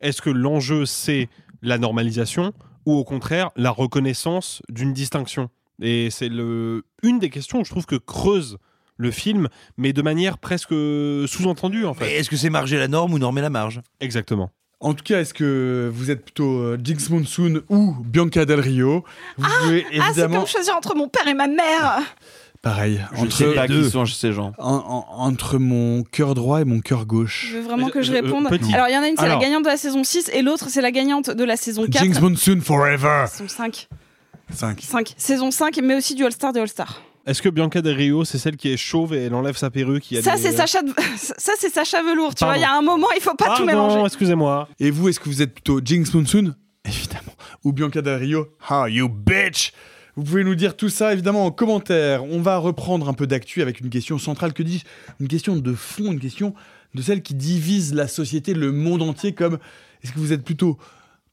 est-ce 0.00 0.22
que 0.22 0.30
l'enjeu 0.30 0.86
c'est 0.86 1.28
la 1.62 1.78
normalisation 1.78 2.52
ou 2.86 2.94
au 2.94 3.04
contraire 3.04 3.50
la 3.56 3.70
reconnaissance 3.70 4.62
d'une 4.68 4.92
distinction? 4.92 5.50
Et 5.80 6.10
c'est 6.10 6.28
le 6.28 6.84
une 7.02 7.18
des 7.18 7.30
questions 7.30 7.60
que 7.60 7.64
je 7.66 7.70
trouve 7.70 7.86
que 7.86 7.96
creuse 7.96 8.58
le 8.96 9.10
film, 9.10 9.48
mais 9.76 9.92
de 9.92 10.02
manière 10.02 10.38
presque 10.38 10.74
sous-entendue 11.26 11.86
en 11.86 11.94
fait. 11.94 12.04
Mais 12.04 12.14
est-ce 12.16 12.30
que 12.30 12.36
c'est 12.36 12.50
marger 12.50 12.78
la 12.78 12.88
norme 12.88 13.14
ou 13.14 13.18
normer 13.18 13.40
la 13.40 13.50
marge? 13.50 13.80
Exactement. 14.00 14.50
En 14.82 14.94
tout 14.94 15.04
cas, 15.04 15.20
est-ce 15.20 15.32
que 15.32 15.90
vous 15.94 16.10
êtes 16.10 16.24
plutôt 16.24 16.58
euh, 16.58 16.78
Jinx 16.82 17.08
Monsoon 17.08 17.62
ou 17.68 17.94
Bianca 18.04 18.44
Del 18.44 18.60
Rio? 18.60 19.04
Vous 19.38 19.48
pouvez 19.62 19.84
Ah, 19.86 19.90
c'est 19.90 19.96
évidemment. 20.08 20.38
comme 20.40 20.46
choisir 20.48 20.74
entre 20.76 20.96
mon 20.96 21.08
père 21.08 21.26
et 21.28 21.34
ma 21.34 21.46
mère. 21.46 22.00
Pareil. 22.62 23.00
Je 23.24 23.28
sais 23.30 23.54
pas 23.54 23.66
qui 23.66 23.90
sont 23.90 24.06
ces 24.06 24.32
gens. 24.32 24.52
en- 24.58 24.74
en- 24.74 25.06
entre 25.24 25.58
mon 25.58 26.02
cœur 26.04 26.34
droit 26.34 26.60
et 26.60 26.64
mon 26.64 26.80
cœur 26.80 27.06
gauche. 27.06 27.48
Je 27.50 27.56
veux 27.58 27.62
vraiment 27.64 27.88
que 27.88 27.98
Euh, 27.98 28.02
je 28.02 28.12
euh, 28.12 28.20
réponde. 28.22 28.48
petit. 28.48 28.72
Alors, 28.74 28.86
il 28.88 28.94
y 28.94 28.96
en 28.98 29.02
a 29.02 29.08
une, 29.08 29.16
c'est 29.16 29.26
la 29.28 29.36
gagnante 29.36 29.64
de 29.64 29.68
la 29.68 29.76
saison 29.76 30.04
6 30.04 30.30
et 30.32 30.42
l'autre, 30.42 30.66
c'est 30.68 30.80
la 30.82 30.90
gagnante 30.92 31.30
de 31.30 31.44
la 31.44 31.56
saison 31.56 31.86
4. 31.86 32.04
Jinx 32.04 32.20
Monsoon 32.20 32.60
Forever. 32.60 33.24
Saison 33.28 33.48
5. 33.48 33.88
5. 34.52 34.80
5. 34.80 35.14
Saison 35.16 35.50
5, 35.50 35.80
mais 35.82 35.94
aussi 35.96 36.14
du 36.14 36.24
All-Star 36.24 36.52
des 36.52 36.60
All-Star. 36.60 37.02
Est-ce 37.26 37.40
que 37.40 37.48
Bianca 37.48 37.80
Del 37.82 37.96
Rio, 37.96 38.24
c'est 38.24 38.38
celle 38.38 38.56
qui 38.56 38.68
est 38.72 38.76
chauve 38.76 39.14
et 39.14 39.24
elle 39.24 39.34
enlève 39.34 39.56
sa 39.56 39.70
perruque 39.70 40.10
il 40.10 40.14
y 40.16 40.18
a 40.18 40.22
Ça, 40.22 40.36
des- 40.36 40.42
c'est 40.42 40.52
Sacha, 40.52 40.82
de- 40.82 40.92
ça, 41.16 41.52
c'est 41.58 41.72
Sacha 41.72 42.02
Velour. 42.02 42.34
Tu 42.34 42.44
vois, 42.44 42.56
il 42.56 42.60
y 42.62 42.64
a 42.64 42.76
un 42.76 42.82
moment, 42.82 43.06
il 43.16 43.22
faut 43.22 43.34
pas 43.34 43.56
tout 43.56 43.64
mélanger. 43.64 44.00
excusez-moi. 44.04 44.68
Et 44.80 44.90
vous, 44.90 45.08
est-ce 45.08 45.20
que 45.20 45.28
vous 45.28 45.40
êtes 45.42 45.54
plutôt 45.54 45.80
Jinx 45.84 46.12
Monsoon 46.14 46.54
Évidemment. 46.84 47.32
Ou 47.64 47.72
Bianca 47.72 48.02
Del 48.02 48.18
Rio 48.18 48.48
Ah, 48.68 48.88
you 48.88 49.08
bitch? 49.08 49.72
Vous 50.16 50.24
pouvez 50.24 50.42
nous 50.44 50.56
dire 50.56 50.76
tout 50.76 50.88
ça 50.88 51.12
évidemment 51.12 51.46
en 51.46 51.50
commentaire. 51.52 52.24
On 52.24 52.40
va 52.42 52.58
reprendre 52.58 53.08
un 53.08 53.14
peu 53.14 53.26
d'actu 53.28 53.62
avec 53.62 53.80
une 53.80 53.88
question 53.88 54.18
centrale, 54.18 54.52
que 54.52 54.62
dis-je? 54.64 54.84
Une 55.20 55.28
question 55.28 55.54
de 55.56 55.72
fond, 55.74 56.12
une 56.12 56.20
question 56.20 56.54
de 56.94 57.00
celle 57.02 57.22
qui 57.22 57.34
divise 57.34 57.94
la 57.94 58.08
société, 58.08 58.52
le 58.52 58.72
monde 58.72 59.00
entier, 59.00 59.32
comme 59.32 59.58
est-ce 60.02 60.12
que 60.12 60.18
vous 60.18 60.32
êtes 60.32 60.42
plutôt 60.44 60.76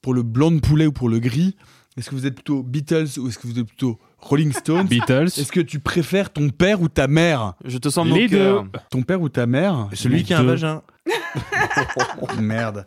pour 0.02 0.14
le 0.14 0.22
blanc 0.24 0.52
de 0.52 0.60
poulet 0.60 0.86
ou 0.86 0.91
pour 0.94 1.10
le 1.10 1.20
gris? 1.20 1.57
Est-ce 1.98 2.10
que 2.10 2.16
vous 2.16 2.26
êtes 2.28 2.36
plutôt 2.36 2.64
Beatles 2.64 3.07
ou 3.18 3.28
est-ce 3.28 3.38
que 3.40 3.48
vous 3.48 3.60
êtes 3.60 3.66
plutôt 3.66 3.99
Rolling 4.22 4.52
Stones 4.52 4.88
Beatles. 4.88 5.26
Est-ce 5.26 5.52
que 5.52 5.60
tu 5.60 5.80
préfères 5.80 6.30
ton 6.32 6.50
père 6.50 6.82
ou 6.82 6.88
ta 6.90 7.08
mère? 7.08 7.54
Je 7.66 7.78
te 7.78 7.90
sens 7.90 8.06
Les 8.08 8.24
mon 8.24 8.28
cœur. 8.30 8.64
deux. 8.64 8.70
Ton 8.91 9.02
père 9.02 9.22
ou 9.22 9.30
ta 9.30 9.46
mère? 9.46 9.88
Celui 9.94 10.24
qui 10.24 10.34
a 10.34 10.40
un 10.40 10.44
vagin. 10.44 10.82
Merde. 12.40 12.86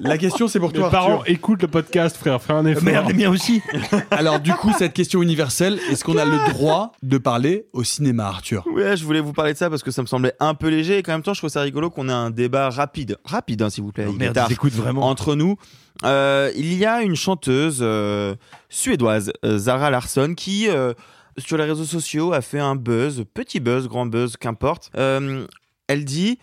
La 0.00 0.18
question 0.18 0.48
c'est 0.48 0.58
pour 0.58 0.70
Mes 0.72 0.78
toi 0.78 0.90
parents 0.90 1.18
Arthur. 1.18 1.32
écoutent 1.32 1.62
le 1.62 1.68
podcast, 1.68 2.16
frère. 2.16 2.40
Fais 2.42 2.52
un 2.52 2.66
effort. 2.66 2.82
Merde, 2.84 3.08
les 3.08 3.14
miens 3.14 3.30
aussi. 3.30 3.62
Alors 4.10 4.40
du 4.40 4.52
coup, 4.52 4.72
cette 4.76 4.92
question 4.92 5.22
universelle, 5.22 5.78
est-ce 5.90 6.04
qu'on 6.04 6.16
a 6.16 6.24
le 6.24 6.52
droit 6.52 6.92
de 7.02 7.18
parler 7.18 7.66
au 7.72 7.84
cinéma, 7.84 8.26
Arthur? 8.26 8.66
Ouais, 8.72 8.96
je 8.96 9.04
voulais 9.04 9.20
vous 9.20 9.32
parler 9.32 9.52
de 9.52 9.58
ça 9.58 9.70
parce 9.70 9.82
que 9.82 9.90
ça 9.90 10.02
me 10.02 10.06
semblait 10.06 10.34
un 10.40 10.54
peu 10.54 10.68
léger 10.68 10.98
et 10.98 11.02
qu'en 11.02 11.12
même 11.12 11.22
temps, 11.22 11.34
je 11.34 11.40
trouve 11.40 11.50
ça 11.50 11.60
rigolo 11.60 11.90
qu'on 11.90 12.08
ait 12.08 12.12
un 12.12 12.30
débat 12.30 12.70
rapide, 12.70 13.16
rapide, 13.24 13.62
hein, 13.62 13.70
s'il 13.70 13.84
vous 13.84 13.92
plaît, 13.92 14.06
Oh, 14.08 14.12
il 14.12 14.16
est 14.16 14.18
merde, 14.18 14.34
tard, 14.34 14.46
ils 14.50 14.54
écoutent 14.54 14.72
vraiment. 14.72 15.06
entre 15.08 15.34
nous. 15.34 15.56
Euh, 16.04 16.50
il 16.56 16.74
y 16.74 16.84
a 16.84 17.02
une 17.02 17.14
chanteuse 17.16 17.78
euh, 17.80 18.34
suédoise, 18.68 19.32
euh, 19.44 19.58
Zara 19.58 19.90
Larsson, 19.90 20.34
qui 20.36 20.68
euh, 20.68 20.92
sur 21.38 21.56
les 21.56 21.64
réseaux 21.64 21.84
sociaux 21.84 22.32
a 22.32 22.40
fait 22.40 22.58
un 22.58 22.74
buzz, 22.74 23.24
petit 23.32 23.60
buzz, 23.60 23.88
grand 23.88 24.06
buzz, 24.06 24.36
qu'importe. 24.36 24.90
Euh, 24.96 25.46
elle 25.86 26.04
dit 26.04 26.38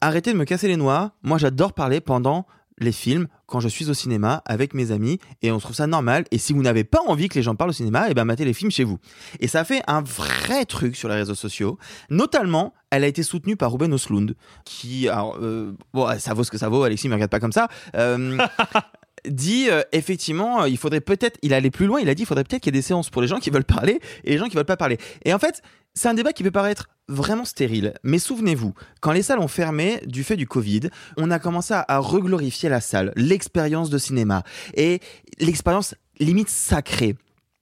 arrêtez 0.00 0.32
de 0.32 0.38
me 0.38 0.44
casser 0.44 0.66
les 0.66 0.76
noix. 0.76 1.12
Moi, 1.22 1.38
j'adore 1.38 1.72
parler 1.72 2.00
pendant 2.00 2.46
les 2.80 2.92
films 2.92 3.26
quand 3.46 3.60
je 3.60 3.68
suis 3.68 3.90
au 3.90 3.94
cinéma 3.94 4.42
avec 4.46 4.74
mes 4.74 4.90
amis 4.90 5.18
et 5.42 5.52
on 5.52 5.58
trouve 5.58 5.76
ça 5.76 5.86
normal. 5.86 6.24
Et 6.30 6.38
si 6.38 6.52
vous 6.52 6.62
n'avez 6.62 6.84
pas 6.84 7.00
envie 7.06 7.28
que 7.28 7.34
les 7.34 7.42
gens 7.42 7.54
parlent 7.54 7.70
au 7.70 7.74
cinéma, 7.74 8.10
et 8.10 8.14
ben 8.14 8.24
matez 8.24 8.44
les 8.44 8.54
films 8.54 8.70
chez 8.70 8.84
vous. 8.84 8.98
Et 9.40 9.48
ça 9.48 9.60
a 9.60 9.64
fait 9.64 9.82
un 9.86 10.02
vrai 10.02 10.64
truc 10.64 10.96
sur 10.96 11.08
les 11.08 11.14
réseaux 11.14 11.34
sociaux. 11.34 11.78
Notamment, 12.08 12.74
elle 12.90 13.04
a 13.04 13.06
été 13.06 13.22
soutenue 13.22 13.56
par 13.56 13.72
Ruben 13.72 13.92
Oslund, 13.92 14.34
qui, 14.64 15.08
alors, 15.08 15.36
euh, 15.40 15.76
bon, 15.92 16.08
ça 16.18 16.34
vaut 16.34 16.44
ce 16.44 16.50
que 16.50 16.58
ça 16.58 16.68
vaut. 16.68 16.82
Alexis, 16.82 17.08
me 17.08 17.14
regarde 17.14 17.30
pas 17.30 17.40
comme 17.40 17.52
ça. 17.52 17.68
Euh, 17.94 18.38
dit 19.28 19.68
euh, 19.68 19.82
effectivement, 19.92 20.64
il 20.64 20.78
faudrait 20.78 21.00
peut-être, 21.00 21.38
il 21.42 21.52
allait 21.54 21.70
plus 21.70 21.86
loin. 21.86 22.00
Il 22.00 22.08
a 22.08 22.14
dit, 22.14 22.22
il 22.22 22.26
faudrait 22.26 22.44
peut-être 22.44 22.62
qu'il 22.62 22.74
y 22.74 22.76
ait 22.76 22.80
des 22.80 22.86
séances 22.86 23.10
pour 23.10 23.22
les 23.22 23.28
gens 23.28 23.38
qui 23.38 23.50
veulent 23.50 23.64
parler 23.64 24.00
et 24.24 24.30
les 24.30 24.38
gens 24.38 24.48
qui 24.48 24.56
veulent 24.56 24.64
pas 24.64 24.76
parler. 24.76 24.98
Et 25.24 25.34
en 25.34 25.38
fait, 25.38 25.62
c'est 25.94 26.08
un 26.08 26.14
débat 26.14 26.32
qui 26.32 26.42
peut 26.42 26.50
paraître 26.50 26.88
vraiment 27.08 27.44
stérile. 27.44 27.94
Mais 28.02 28.18
souvenez-vous, 28.18 28.74
quand 29.00 29.12
les 29.12 29.22
salles 29.22 29.40
ont 29.40 29.48
fermé 29.48 30.00
du 30.06 30.24
fait 30.24 30.36
du 30.36 30.46
Covid, 30.46 30.82
on 31.16 31.30
a 31.30 31.38
commencé 31.38 31.74
à, 31.74 31.98
reglorifier 31.98 32.68
la 32.68 32.80
salle, 32.80 33.12
l'expérience 33.16 33.90
de 33.90 33.98
cinéma 33.98 34.44
et 34.74 35.00
l'expérience 35.38 35.94
limite 36.18 36.48
sacrée 36.48 37.16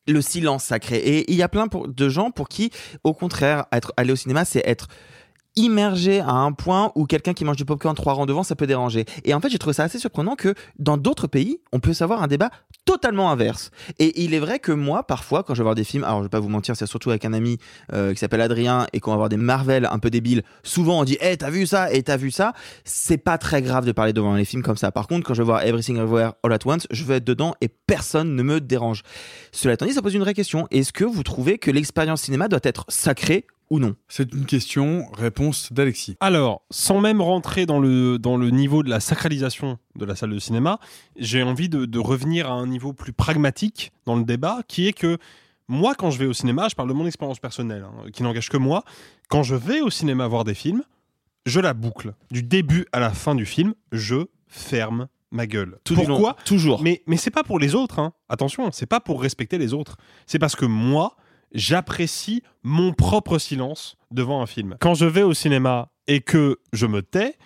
le 0.07 0.23
silence 0.23 0.65
sacré. 0.65 0.97
Et 0.97 1.31
il 1.31 1.37
y 1.37 1.43
a 1.43 1.51
plein 1.51 1.67
de 1.67 2.09
gens 2.09 2.31
pour 2.31 2.49
qui, 2.49 2.71
au 3.05 3.13
contraire, 3.13 3.67
être, 3.73 3.93
aller 3.99 4.11
au 4.11 4.17
cinéma, 4.17 4.47
c'est 4.47 4.63
être 4.67 4.89
immergé 5.57 6.21
à 6.21 6.31
un 6.31 6.53
point 6.53 6.93
où 6.95 7.07
quelqu'un 7.07 7.35
qui 7.35 7.45
mange 7.45 7.57
du 7.57 7.65
popcorn 7.65 7.95
trois 7.95 8.13
rangs 8.13 8.27
devant, 8.27 8.43
ça 8.43 8.57
peut 8.57 8.67
déranger. 8.67 9.05
Et 9.25 9.35
en 9.35 9.41
fait, 9.41 9.49
j'ai 9.51 9.59
trouvé 9.59 9.75
ça 9.75 9.85
assez 9.85 9.99
surprenant 9.99 10.37
que 10.37 10.55
dans 10.79 10.97
d'autres 10.97 11.27
pays, 11.27 11.61
on 11.73 11.81
peut 11.81 11.93
savoir 11.93 12.23
un 12.23 12.29
débat 12.29 12.51
totalement 12.85 13.31
inverse. 13.31 13.71
Et 13.99 14.23
il 14.23 14.35
est 14.35 14.39
vrai 14.39 14.59
que 14.59 14.73
moi, 14.73 15.03
parfois, 15.03 15.43
quand 15.43 15.55
je 15.55 15.59
vais 15.59 15.65
voir 15.65 15.75
des 15.75 15.85
films, 15.85 16.05
alors 16.05 16.19
je 16.19 16.25
vais 16.25 16.29
pas 16.29 16.41
vous 16.41 16.49
mentir, 16.49 16.77
c'est 16.77 16.87
surtout 16.87 17.11
avec 17.11 17.25
un 17.25 17.33
ami 17.33 17.59
euh, 17.93 18.13
qui 18.13 18.19
s'appelle 18.19 18.41
Adrien 18.41 18.87
et 18.93 19.01
qu'on 19.01 19.11
va 19.11 19.17
voir 19.17 19.29
des 19.29 19.37
Marvel 19.37 19.89
un 19.91 19.99
peu 19.99 20.11
débiles, 20.11 20.43
souvent 20.63 21.01
on 21.01 21.05
dit 21.05 21.19
"Eh, 21.21 21.37
t'as 21.37 21.51
vu 21.51 21.67
ça 21.67 21.93
Et 21.93 22.03
t'as 22.03 22.17
vu 22.17 22.31
ça 22.31 22.53
C'est 22.85 23.19
pas 23.19 23.39
très 23.39 23.63
grave 23.63 23.85
de 23.85 23.93
parler 23.93 24.13
devant 24.13 24.35
les 24.35 24.45
films 24.45 24.63
comme 24.63 24.77
ça. 24.77 24.93
Par 24.93 25.07
contre, 25.07 25.27
quand 25.27 25.35
je 25.35 25.43
vais 25.43 25.47
voir 25.47 25.63
Everything 25.63 25.97
Everywhere 25.97 26.33
All 26.43 26.53
at 26.53 26.59
Once, 26.65 26.87
je 26.91 27.05
veux 27.05 27.17
être 27.17 27.25
dedans 27.25 27.55
et 27.61 27.69
personne 27.69 28.35
ne 28.35 28.43
me 28.43 28.61
dérange. 28.61 29.03
Cela 29.53 29.75
étant 29.75 29.87
dit, 29.87 29.93
ça 29.93 30.03
pose 30.03 30.15
une 30.15 30.21
vraie 30.21 30.35
question. 30.35 30.67
Est-ce 30.71 30.93
que 30.93 31.05
vous 31.05 31.23
trouvez 31.23 31.59
que 31.59 31.71
l'expérience 31.71 32.23
cinéma 32.23 32.49
doit 32.49 32.61
être 32.63 32.85
sacrée 32.89 33.47
ou 33.71 33.79
non? 33.79 33.97
C'est 34.09 34.33
une 34.33 34.47
question, 34.47 35.07
réponse 35.13 35.73
d'Alexis. 35.73 36.17
Alors, 36.21 36.63
sans 36.71 37.01
même 37.01 37.21
rentrer 37.21 37.67
dans 37.67 37.81
le, 37.81 38.19
dans 38.19 38.37
le 38.37 38.51
niveau 38.51 38.83
de 38.83 38.91
la 38.91 39.01
sacralisation 39.01 39.79
de 39.97 40.05
la 40.05 40.17
salle 40.17 40.31
de 40.31 40.39
cinéma, 40.39 40.79
j'ai 41.17 41.43
envie 41.43 41.69
de, 41.69 41.85
de 41.85 41.99
revenir 41.99 42.51
à 42.51 42.55
un 42.55 42.67
niveau 42.67 42.93
plus 42.93 43.13
pragmatique 43.13 43.93
dans 44.07 44.17
le 44.17 44.25
débat, 44.25 44.61
qui 44.69 44.89
est 44.89 44.93
que 44.93 45.19
moi, 45.69 45.95
quand 45.95 46.11
je 46.11 46.19
vais 46.19 46.27
au 46.27 46.33
cinéma, 46.33 46.69
je 46.69 46.75
parle 46.75 46.89
de 46.89 46.95
mon 46.95 47.07
expérience 47.07 47.39
personnelle, 47.39 47.85
hein, 47.85 48.11
qui 48.13 48.23
n'engage 48.23 48.49
que 48.49 48.57
moi, 48.57 48.85
quand 49.29 49.43
je 49.43 49.55
vais 49.55 49.83
au 49.83 49.91
cinéma 49.91 50.27
voir 50.27 50.45
des 50.45 50.55
films, 50.55 50.83
je 51.45 51.61
la 51.61 51.75
boucle. 51.75 52.15
Du 52.31 52.43
début 52.43 52.87
à 52.93 53.01
la 53.01 53.11
fin 53.11 53.35
du 53.35 53.45
film, 53.45 53.75
je 53.93 54.27
ferme 54.47 55.09
ma 55.31 55.47
gueule. 55.47 55.79
Tout 55.85 55.95
Pourquoi 55.95 56.31
long, 56.31 56.37
Toujours. 56.45 56.83
Mais, 56.83 57.03
mais 57.07 57.19
c'est 57.19 57.31
pas 57.31 57.45
pour 57.45 57.59
les 57.59 57.75
autres, 57.75 57.99
hein. 57.99 58.13
attention, 58.31 58.71
c'est 58.73 58.87
pas 58.87 59.01
pour 59.01 59.21
respecter 59.21 59.59
les 59.59 59.75
autres. 59.75 59.99
C'est 60.27 60.39
parce 60.39 60.57
que 60.57 60.65
moi, 60.65 61.17
j'apprécie 61.53 62.43
mon 62.63 62.93
propre 62.93 63.39
silence 63.39 63.97
devant 64.11 64.43
un 64.43 64.47
film. 64.47 64.77
Quand 64.81 64.95
je 64.95 65.07
vais 65.07 65.23
au 65.23 65.35
cinéma 65.35 65.91
et 66.07 66.21
que 66.21 66.59
je 66.73 66.87
me 66.87 67.03
tais, 67.03 67.37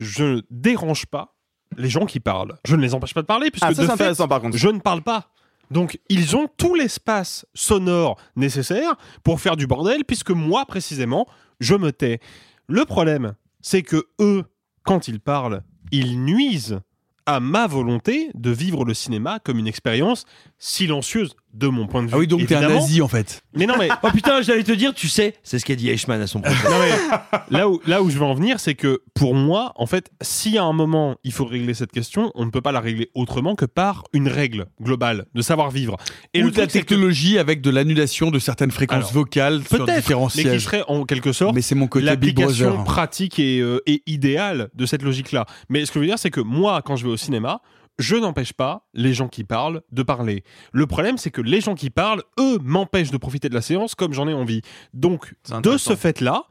je 0.00 0.24
ne 0.24 0.42
dérange 0.50 1.06
pas 1.06 1.34
les 1.76 1.88
gens 1.88 2.06
qui 2.06 2.20
parlent. 2.20 2.56
Je 2.64 2.76
ne 2.76 2.82
les 2.82 2.94
empêche 2.94 3.14
pas 3.14 3.22
de 3.22 3.26
parler, 3.26 3.50
puisque 3.50 3.64
Ah, 3.66 3.74
ça, 3.74 3.82
de 3.82 3.86
fait, 3.86 3.92
intéressant, 3.92 4.26
par 4.28 4.40
contre. 4.40 4.56
je 4.56 4.68
ne 4.68 4.78
parle 4.80 5.02
pas. 5.02 5.30
Donc, 5.70 6.00
ils 6.08 6.34
ont 6.34 6.48
tout 6.56 6.74
l'espace 6.74 7.44
sonore 7.54 8.16
nécessaire 8.36 8.94
pour 9.22 9.40
faire 9.40 9.56
du 9.56 9.66
bordel, 9.66 10.04
puisque 10.04 10.30
moi, 10.30 10.64
précisément, 10.64 11.26
je 11.60 11.74
me 11.74 11.92
tais. 11.92 12.20
Le 12.68 12.84
problème, 12.86 13.34
c'est 13.60 13.82
que 13.82 14.06
eux, 14.20 14.44
quand 14.82 15.08
ils 15.08 15.20
parlent, 15.20 15.62
ils 15.92 16.24
nuisent 16.24 16.80
à 17.26 17.40
ma 17.40 17.66
volonté 17.66 18.30
de 18.32 18.50
vivre 18.50 18.86
le 18.86 18.94
cinéma 18.94 19.38
comme 19.40 19.58
une 19.58 19.66
expérience 19.66 20.24
silencieuse 20.58 21.34
de 21.58 21.66
mon 21.68 21.86
point 21.86 22.02
de 22.02 22.08
vue. 22.08 22.12
Ah 22.14 22.18
oui, 22.18 22.26
donc 22.26 22.46
t'es 22.46 22.54
un 22.54 22.58
évidemment. 22.60 22.80
nazi 22.80 23.02
en 23.02 23.08
fait. 23.08 23.42
Mais 23.54 23.66
non, 23.66 23.74
mais 23.78 23.88
Oh 24.02 24.08
putain, 24.12 24.40
j'allais 24.42 24.62
te 24.64 24.72
dire, 24.72 24.94
tu 24.94 25.08
sais, 25.08 25.34
c'est 25.42 25.58
ce 25.58 25.64
qu'a 25.64 25.74
dit 25.74 25.88
Eichmann 25.90 26.20
à 26.20 26.26
son 26.26 26.40
prochain. 26.40 26.68
non, 26.70 26.76
mais 26.80 27.28
là 27.50 27.68
où, 27.68 27.80
là 27.86 28.02
où 28.02 28.10
je 28.10 28.16
veux 28.18 28.24
en 28.24 28.34
venir, 28.34 28.60
c'est 28.60 28.74
que 28.74 29.00
pour 29.14 29.34
moi, 29.34 29.72
en 29.76 29.86
fait, 29.86 30.10
si 30.22 30.56
à 30.58 30.62
un 30.64 30.72
moment 30.72 31.16
il 31.24 31.32
faut 31.32 31.44
régler 31.44 31.74
cette 31.74 31.92
question, 31.92 32.30
on 32.34 32.44
ne 32.44 32.50
peut 32.50 32.60
pas 32.60 32.72
la 32.72 32.80
régler 32.80 33.10
autrement 33.14 33.54
que 33.56 33.64
par 33.64 34.04
une 34.12 34.28
règle 34.28 34.66
globale 34.80 35.26
de 35.34 35.42
savoir 35.42 35.70
vivre. 35.70 35.96
Et 36.34 36.42
ou 36.42 36.46
le 36.46 36.50
de 36.52 36.56
la 36.56 36.62
truc, 36.62 36.70
c'est 36.72 36.80
que- 36.82 36.86
technologie 36.88 37.38
avec 37.38 37.60
de 37.60 37.70
l'annulation 37.70 38.30
de 38.30 38.38
certaines 38.38 38.70
fréquences 38.70 38.98
Alors, 38.98 39.12
vocales 39.12 39.62
sur 39.66 39.84
peut-être, 39.84 39.96
différents 39.98 40.26
mais 40.36 40.42
qui 40.42 40.48
sièges. 40.48 40.62
serait 40.62 40.82
en 40.88 41.04
quelque 41.04 41.32
sorte 41.32 41.54
Mais 41.54 41.62
c'est 41.62 41.74
mon 41.74 41.86
côté 41.88 42.04
Big 42.16 42.38
l'application 42.38 42.68
Brother. 42.68 42.84
pratique 42.84 43.38
et, 43.38 43.60
euh, 43.60 43.80
et 43.86 44.02
idéale 44.06 44.68
de 44.74 44.86
cette 44.86 45.02
logique-là. 45.02 45.46
Mais 45.68 45.84
ce 45.84 45.90
que 45.90 45.94
je 45.94 46.00
veux 46.00 46.06
dire, 46.06 46.18
c'est 46.18 46.30
que 46.30 46.40
moi, 46.40 46.82
quand 46.84 46.96
je 46.96 47.04
vais 47.04 47.12
au 47.12 47.16
cinéma, 47.16 47.60
je 47.98 48.16
n'empêche 48.16 48.52
pas 48.52 48.86
les 48.94 49.12
gens 49.14 49.28
qui 49.28 49.44
parlent 49.44 49.82
de 49.92 50.02
parler. 50.02 50.44
Le 50.72 50.86
problème, 50.86 51.18
c'est 51.18 51.30
que 51.30 51.40
les 51.40 51.60
gens 51.60 51.74
qui 51.74 51.90
parlent, 51.90 52.22
eux, 52.38 52.58
m'empêchent 52.62 53.10
de 53.10 53.16
profiter 53.18 53.48
de 53.48 53.54
la 53.54 53.62
séance 53.62 53.94
comme 53.94 54.12
j'en 54.12 54.28
ai 54.28 54.34
envie. 54.34 54.62
Donc, 54.94 55.34
de 55.62 55.76
ce 55.76 55.96
fait-là, 55.96 56.44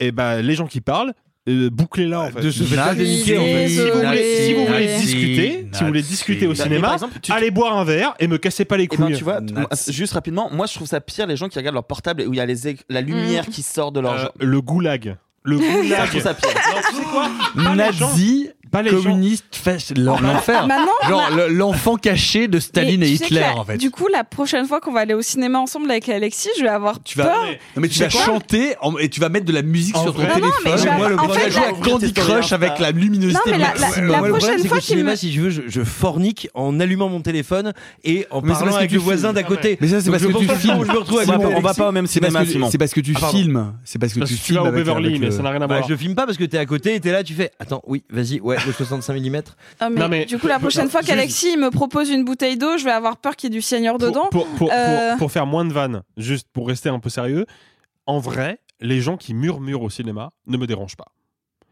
eh 0.00 0.12
ben, 0.12 0.40
les 0.42 0.54
gens 0.54 0.66
qui 0.66 0.80
parlent 0.80 1.12
euh, 1.48 1.70
bouclez-la 1.70 2.20
en 2.20 2.30
fait. 2.30 2.42
de 2.42 2.50
ce 2.50 2.62
en 2.62 2.66
fait. 2.66 3.06
Si 3.06 3.32
vous 3.32 3.94
voulez, 3.94 4.02
Nazi, 4.02 4.36
si 4.44 4.52
vous 4.54 4.66
voulez 4.66 4.86
Nazi, 4.86 5.00
discuter, 5.06 5.68
si 5.72 5.80
vous 5.80 5.86
voulez 5.86 6.02
discuter 6.02 6.46
au 6.46 6.50
Bah, 6.50 6.62
cinéma, 6.64 6.80
par 6.88 6.92
exemple, 6.94 7.18
tu- 7.22 7.32
allez 7.32 7.50
boire 7.50 7.74
un 7.78 7.84
verre 7.84 8.12
et 8.20 8.26
me 8.28 8.36
cassez 8.36 8.66
pas 8.66 8.76
les 8.76 8.84
Eh 8.84 8.88
couilles. 8.88 8.98
ben, 9.12 9.16
tu 9.16 9.24
vois, 9.24 9.40
Nazi. 9.40 9.54
moi, 9.54 9.66
juste 9.88 10.12
rapidement, 10.12 10.50
moi 10.52 10.66
je 10.66 10.74
trouve 10.74 10.86
ça 10.88 11.00
pire 11.00 11.26
les 11.26 11.36
gens 11.36 11.48
qui 11.48 11.58
regardent 11.58 11.76
leur 11.76 11.86
portable 11.86 12.20
et 12.20 12.26
où 12.26 12.34
il 12.34 12.36
y 12.36 12.40
a 12.40 12.44
les 12.44 12.76
la 12.90 13.00
lumière 13.00 13.46
qui 13.46 13.62
sort 13.62 13.92
de 13.92 14.00
leur. 14.00 14.12
Euh, 14.12 14.26
le 14.40 14.60
goulag. 14.60 15.16
Le 15.44 15.56
Ça, 15.56 15.64
je 15.64 15.82
goulag. 15.82 16.08
trouve 16.10 16.20
ça 16.22 16.34
pire. 16.34 16.50
Non, 16.50 16.80
tu 16.90 16.96
sais 16.96 17.02
quoi? 17.04 17.74
Nazi, 17.74 18.50
pas 18.70 18.82
les 18.82 18.90
gens- 18.90 19.02
communiste, 19.02 19.44
fasc- 19.64 19.98
l'enfer. 19.98 20.66
Maintenant, 20.66 20.92
Genre 21.08 21.30
le- 21.36 21.48
l'enfant 21.48 21.96
caché 21.96 22.48
de 22.48 22.58
Staline 22.60 23.02
et 23.02 23.08
Hitler 23.10 23.40
la- 23.40 23.56
en 23.56 23.64
fait. 23.64 23.76
Du 23.78 23.90
coup, 23.90 24.06
la 24.12 24.24
prochaine 24.24 24.66
fois 24.66 24.80
qu'on 24.80 24.92
va 24.92 25.00
aller 25.00 25.14
au 25.14 25.22
cinéma 25.22 25.58
ensemble 25.58 25.90
avec 25.90 26.08
Alexis, 26.08 26.48
je 26.58 26.62
vais 26.62 26.68
avoir 26.68 27.02
Tu 27.02 27.18
vas, 27.18 27.24
peur. 27.24 27.44
non, 27.76 27.82
mais 27.82 27.88
tu 27.88 27.98
vas 28.00 28.08
chanter 28.08 28.74
en- 28.80 28.96
et 28.98 29.08
tu 29.08 29.20
vas 29.20 29.28
mettre 29.28 29.46
de 29.46 29.52
la 29.52 29.62
musique 29.62 29.96
En 29.96 30.02
sur 30.04 30.14
ton 30.14 30.20
téléphone. 30.22 30.50
je 30.64 30.84
vais 30.84 30.96
Moi, 30.96 31.08
le 31.08 31.14
en 31.14 31.18
problème, 31.18 31.40
fait, 31.44 31.48
Tu 31.50 31.54
vas 31.54 31.60
la- 31.60 31.68
jouer 31.70 31.78
à 31.80 31.90
Candy 31.90 32.12
Crush 32.12 32.52
avec 32.52 32.78
la 32.78 32.90
luminosité 32.90 33.38
Non, 33.50 33.52
mais 33.52 33.58
la- 33.58 34.18
prochaine 34.28 34.64
fois 34.66 34.80
cinéma, 34.80 35.10
me- 35.12 35.16
si 35.16 35.32
je 35.32 35.40
veux, 35.40 35.50
je, 35.50 35.82
fornique 35.84 36.48
en 36.54 36.78
allumant 36.80 37.08
mon 37.08 37.20
téléphone 37.20 37.72
et 38.04 38.26
en 38.30 38.42
parlant 38.42 38.76
avec 38.76 38.92
le 38.92 38.98
voisin 38.98 39.28
filmes. 39.28 39.34
d'à 39.34 39.42
côté. 39.42 39.78
Mais 39.80 39.88
ça, 39.88 40.00
c'est 40.00 40.10
parce 40.10 40.22
que 40.22 40.32
tu 40.38 40.48
filmes. 40.48 40.76
On 40.78 41.60
va 41.60 41.74
pas- 41.74 41.88
au 41.88 41.92
même 41.92 42.06
cinéma, 42.06 42.40
c'est 42.70 42.78
parce 42.78 42.92
que 42.92 43.00
tu 43.00 43.14
Ah, 43.20 43.28
filmes. 43.30 43.72
C'est 43.84 43.98
parce 43.98 44.12
que 44.12 44.20
tu 44.20 44.24
que 44.24 44.28
tu 44.28 44.34
vas 44.34 44.40
filmes 44.62 44.68
au 44.68 44.72
Beverly, 44.72 45.18
mais 45.18 45.26
le- 45.26 45.30
ça 45.32 45.42
n'a 45.42 45.50
rien 45.50 45.62
à 45.62 45.66
Bah, 45.66 45.78
voir. 45.78 45.88
je 45.88 45.94
filme 45.96 46.14
pas 46.14 46.26
parce 46.26 46.36
que 46.38 46.44
t'es 46.44 46.58
à 46.58 46.66
côté 46.66 46.94
et 46.94 47.00
t'es 47.00 47.12
là, 47.12 47.22
tu 47.24 47.34
fais 47.34 47.50
Attends, 47.58 47.82
oui, 47.86 48.02
vas-y, 48.10 48.40
ouais, 48.40 48.56
le 48.66 48.72
65 48.72 49.20
mm. 49.20 49.42
Ah, 49.80 49.90
mais 49.90 50.00
Non, 50.00 50.08
mais- 50.08 50.24
du 50.24 50.38
coup, 50.38 50.46
la 50.46 50.58
prochaine 50.58 50.88
fois 50.88 51.02
qu'Alexis 51.02 51.56
me 51.56 51.70
propose 51.70 52.10
une 52.10 52.24
bouteille 52.24 52.56
d'eau, 52.56 52.76
je 52.78 52.84
vais 52.84 52.90
avoir 52.92 53.16
peur 53.16 53.36
qu'il 53.36 53.50
y 53.50 53.52
ait 53.52 53.56
du 53.58 53.62
Seigneur 53.62 53.98
dedans. 53.98 54.28
Pour, 54.30 54.46
pour, 54.46 54.56
pour, 54.56 54.70
Euh, 54.72 55.10
pour- 55.10 55.18
pour 55.18 55.32
faire 55.32 55.46
moins 55.46 55.64
de 55.64 55.72
vannes, 55.72 56.02
juste 56.16 56.48
pour 56.52 56.68
rester 56.68 56.88
un 56.88 56.98
peu 57.00 57.10
sérieux, 57.10 57.46
en 58.06 58.18
vrai, 58.18 58.60
les 58.80 59.00
gens 59.00 59.16
qui 59.16 59.34
murmurent 59.34 59.82
au 59.82 59.90
cinéma 59.90 60.30
ne 60.46 60.56
me 60.56 60.66
dérangent 60.66 60.96
pas. 60.96 61.08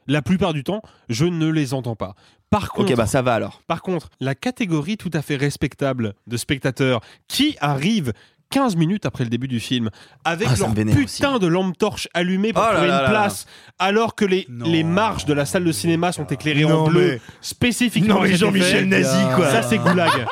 La 0.09 0.23
plupart 0.23 0.53
du 0.53 0.63
temps, 0.63 0.83
je 1.09 1.25
ne 1.25 1.49
les 1.51 1.75
entends 1.75 1.97
pas. 1.97 2.15
Par 2.51 2.71
contre, 2.71 2.93
Ok, 2.93 2.97
bah 2.97 3.07
ça 3.07 3.23
va 3.23 3.35
alors. 3.35 3.61
par 3.67 3.83
contre, 3.83 4.09
la 4.21 4.37
catégorie 4.37 4.97
tout 4.97 5.11
à 5.13 5.21
fait 5.23 5.35
respectable 5.35 6.15
de 6.29 6.37
spectateurs 6.37 7.01
qui 7.27 7.57
arrivent 7.61 8.13
15 8.57 8.77
minutes 8.77 9.05
après 9.05 9.23
le 9.25 9.29
début 9.29 9.49
du 9.49 9.61
film 9.61 9.91
avec 10.25 10.49
Ah, 10.51 10.55
leur 10.59 10.73
putain 10.73 11.39
de 11.39 11.47
lampe 11.47 11.77
torche 11.77 12.09
allumée 12.15 12.55
pour 12.55 12.63
Oh 12.63 12.73
là 12.73 12.73
trouver 12.73 12.89
là 12.89 12.95
une 12.95 13.03
là 13.03 13.03
là. 13.03 13.11
place 13.11 13.47
alors 13.79 14.15
que 14.15 14.25
les, 14.25 14.47
Non. 14.49 14.65
les 14.67 14.83
marches 14.83 15.27
de 15.27 15.35
la 15.35 15.45
salle 15.45 15.65
de 15.65 15.73
cinéma 15.73 16.11
sont 16.13 16.25
éclairées 16.27 16.65
en 16.65 16.87
bleu 16.89 17.01
mais- 17.13 17.21
spécifiquement 17.43 18.15
Non, 18.15 18.21
mais 18.23 18.35
Jean-Michel. 18.35 18.89
Nazi, 18.89 19.25
quoi. 19.35 19.51
Ça 19.51 19.63
c'est 19.63 19.77
goulag. 19.77 20.09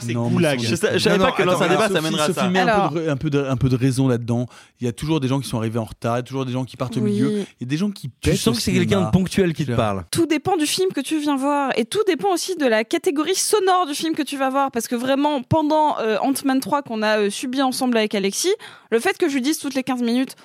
Ça 0.00 0.06
c'est 0.06 0.12
Non, 0.14 0.24
mais 0.28 0.34
goulag. 0.34 0.60
c'est- 0.60 0.66
Je, 0.66 0.74
sais- 0.76 0.92
je 0.94 0.98
savais 0.98 1.18
Non, 1.18 1.24
pas 1.24 1.30
non, 1.30 1.36
que 1.36 1.42
dans 1.42 1.50
un 1.52 1.54
attends, 1.66 1.68
débat 1.68 1.88
ça 1.88 2.00
mènerait 2.00 2.22
à 2.22 2.26
Sophie 2.26 2.38
ça. 2.40 2.48
met 2.48 2.58
un, 2.60 2.66
Alors- 2.66 2.92
peu 2.92 3.00
de, 3.00 3.08
un, 3.08 3.16
peu 3.16 3.30
de, 3.30 3.44
un 3.44 3.56
peu 3.56 3.68
de 3.68 3.76
raison 3.76 4.08
là-dedans. 4.08 4.46
Il 4.80 4.84
y 4.84 4.88
a 4.88 4.92
toujours 4.92 5.20
des 5.20 5.28
gens 5.28 5.40
qui 5.40 5.48
sont 5.48 5.58
arrivés 5.58 5.78
en 5.78 5.84
retard, 5.84 6.14
il 6.16 6.18
y 6.18 6.20
a 6.20 6.22
toujours 6.22 6.44
des 6.46 6.52
gens 6.52 6.64
qui 6.64 6.76
partent 6.76 6.96
au 6.96 7.00
Oui. 7.00 7.12
milieu. 7.12 7.30
Il 7.38 7.46
y 7.60 7.64
a 7.64 7.66
des 7.66 7.76
gens 7.76 7.90
qui 7.90 8.08
Tu 8.20 8.30
pètent 8.30 8.38
sens 8.38 8.54
au 8.54 8.56
que 8.58 8.62
c'est 8.62 8.72
quelqu'un 8.72 9.02
de 9.02 9.10
ponctuel 9.10 9.52
qui 9.54 9.64
te 9.66 9.72
parle. 9.72 10.04
tout 10.10 10.26
dépend 10.26 10.56
du 10.56 10.66
film 10.66 10.90
que 10.92 11.00
tu 11.00 11.18
viens 11.18 11.36
voir 11.36 11.70
et 11.76 11.84
tout 11.84 12.02
dépend 12.06 12.32
aussi 12.32 12.56
de 12.56 12.66
la 12.66 12.84
catégorie 12.84 13.34
sonore 13.34 13.86
du 13.86 13.94
film 13.94 14.14
que 14.14 14.22
tu 14.22 14.36
vas 14.36 14.50
voir 14.50 14.70
parce 14.70 14.88
que 14.88 14.94
vraiment 14.94 15.42
pendant 15.42 15.98
euh, 16.00 16.18
Ant-Man 16.20 16.60
3 16.60 16.82
qu'on 16.82 17.02
a 17.02 17.18
euh, 17.18 17.30
subi 17.30 17.62
ensemble 17.62 17.96
avec 17.96 18.14
Alexis 18.14 18.52
le 18.90 19.00
fait 19.00 19.16
que 19.18 19.28
je 19.28 19.34
lui 19.34 19.40
dise 19.42 19.58
toutes 19.58 19.74
les 19.74 19.82
15 19.82 20.02
minutes 20.02 20.36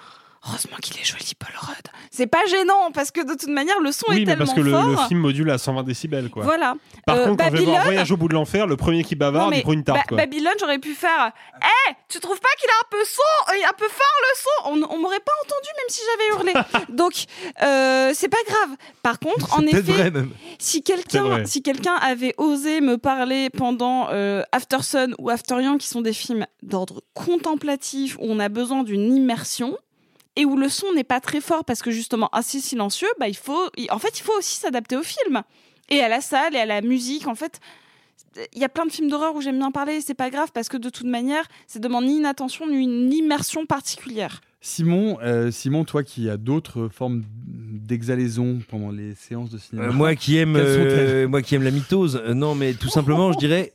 heureusement 0.47 0.77
qu'il 0.81 0.99
est 0.99 1.03
joli 1.03 1.33
Paul 1.37 1.51
Rudd 1.55 1.87
c'est 2.09 2.27
pas 2.27 2.45
gênant 2.45 2.91
parce 2.93 3.11
que 3.11 3.21
de 3.21 3.33
toute 3.37 3.49
manière 3.49 3.79
le 3.79 3.91
son 3.91 4.05
Oui, 4.09 4.17
est 4.17 4.19
mais 4.21 4.25
tellement 4.25 4.45
parce 4.45 4.55
que 4.57 4.61
le, 4.61 4.71
fort 4.71 4.87
le 4.87 4.97
film 5.07 5.19
module 5.19 5.49
à 5.49 5.57
120 5.57 5.83
décibels 5.83 6.29
quoi. 6.29 6.43
voilà 6.43 6.75
Par 7.05 7.15
Euh, 7.15 7.25
contre, 7.27 7.43
quand 7.43 7.51
je 7.51 7.57
vais 7.57 7.63
voir 7.63 7.75
Babylone- 7.77 7.83
Voyage 7.85 8.11
au 8.11 8.17
bout 8.17 8.27
de 8.27 8.33
l'enfer, 8.33 8.67
le 8.67 8.75
premier 8.75 9.03
qui 9.03 9.15
bavarde, 9.15 9.53
il 9.55 9.61
prend 9.61 9.71
une 9.73 9.83
tarte 9.83 9.99
Ba- 9.99 10.03
quoi. 10.07 10.17
Babylone, 10.17 10.53
j'aurais 10.59 10.79
pu 10.79 10.93
faire. 10.93 11.31
Eh, 11.61 11.93
tu 12.09 12.19
trouves 12.19 12.39
pas 12.39 12.49
qu'il 12.59 12.69
a 12.69 12.73
un 12.73 12.87
peu 12.89 12.97
son, 13.05 13.53
euh, 13.53 13.69
un 13.69 13.73
peu 13.73 13.87
fort 13.87 14.17
le 14.21 14.37
son? 14.37 14.71
On, 14.89 14.95
on 14.95 14.99
m'aurait 15.01 15.19
pas 15.19 15.31
entendu 15.45 15.67
même 15.77 15.89
si 15.89 16.01
j'avais 16.05 16.51
hurlé. 16.51 16.85
Donc 16.89 17.13
euh, 17.63 18.11
c'est 18.13 18.29
pas 18.29 18.37
grave. 18.47 18.75
Par 19.03 19.19
contre, 19.19 19.57
en 19.57 19.61
effet, 19.65 19.81
vrai, 19.81 20.11
même. 20.11 20.31
si 20.59 20.83
quelqu'un, 20.83 21.45
si 21.45 21.61
quelqu'un 21.63 21.95
avait 21.95 22.33
osé 22.37 22.81
me 22.81 22.97
parler 22.97 23.49
pendant 23.49 24.07
euh, 24.11 24.43
After 24.51 24.81
Sun 24.81 25.15
ou 25.19 25.29
After 25.29 25.61
Young, 25.61 25.77
qui 25.77 25.87
sont 25.87 26.01
des 26.01 26.13
films 26.13 26.45
d'ordre 26.61 27.01
contemplatif 27.13 28.17
où 28.19 28.23
on 28.29 28.39
a 28.39 28.49
besoin 28.49 28.83
d'une 28.83 29.15
immersion 29.15 29.77
et 30.35 30.45
où 30.45 30.55
le 30.55 30.69
son 30.69 30.93
n'est 30.93 31.03
pas 31.03 31.19
très 31.19 31.41
fort 31.41 31.65
parce 31.65 31.81
que 31.81 31.91
justement 31.91 32.29
assez 32.31 32.59
silencieux, 32.59 33.09
bah 33.19 33.27
il 33.27 33.35
faut, 33.35 33.69
en 33.89 33.99
fait, 33.99 34.19
il 34.19 34.23
faut 34.23 34.37
aussi 34.37 34.57
s'adapter 34.57 34.95
au 34.95 35.03
film 35.03 35.43
et 35.89 36.01
à 36.01 36.07
la 36.07 36.21
salle 36.21 36.55
et 36.55 36.59
à 36.59 36.65
la 36.65 36.81
musique. 36.81 37.27
En 37.27 37.35
fait, 37.35 37.59
il 38.53 38.59
y 38.59 38.63
a 38.63 38.69
plein 38.69 38.85
de 38.85 38.91
films 38.91 39.09
d'horreur 39.09 39.35
où 39.35 39.41
j'aime 39.41 39.57
bien 39.57 39.71
parler, 39.71 40.01
c'est 40.01 40.13
pas 40.13 40.29
grave 40.29 40.51
parce 40.53 40.69
que 40.69 40.77
de 40.77 40.89
toute 40.89 41.07
manière, 41.07 41.45
ça 41.67 41.79
demande 41.79 42.05
ni 42.05 42.17
une 42.17 42.25
attention 42.25 42.67
ni 42.67 42.77
une 42.77 43.11
immersion 43.11 43.65
particulière. 43.65 44.41
Simon, 44.63 45.17
euh, 45.23 45.49
Simon, 45.49 45.85
toi 45.85 46.03
qui 46.03 46.29
as 46.29 46.37
d'autres 46.37 46.87
formes 46.87 47.23
d'exhalaison 47.47 48.59
pendant 48.69 48.91
les 48.91 49.15
séances 49.15 49.49
de 49.49 49.57
cinéma. 49.57 49.87
Euh, 49.87 49.91
moi 49.91 50.15
qui 50.15 50.37
aime, 50.37 50.55
euh, 50.55 51.27
moi 51.27 51.41
qui 51.41 51.55
aime 51.55 51.63
la 51.63 51.71
mitose, 51.71 52.21
non 52.35 52.53
mais 52.53 52.73
tout 52.73 52.89
simplement, 52.89 53.31
je 53.33 53.39
dirais, 53.39 53.73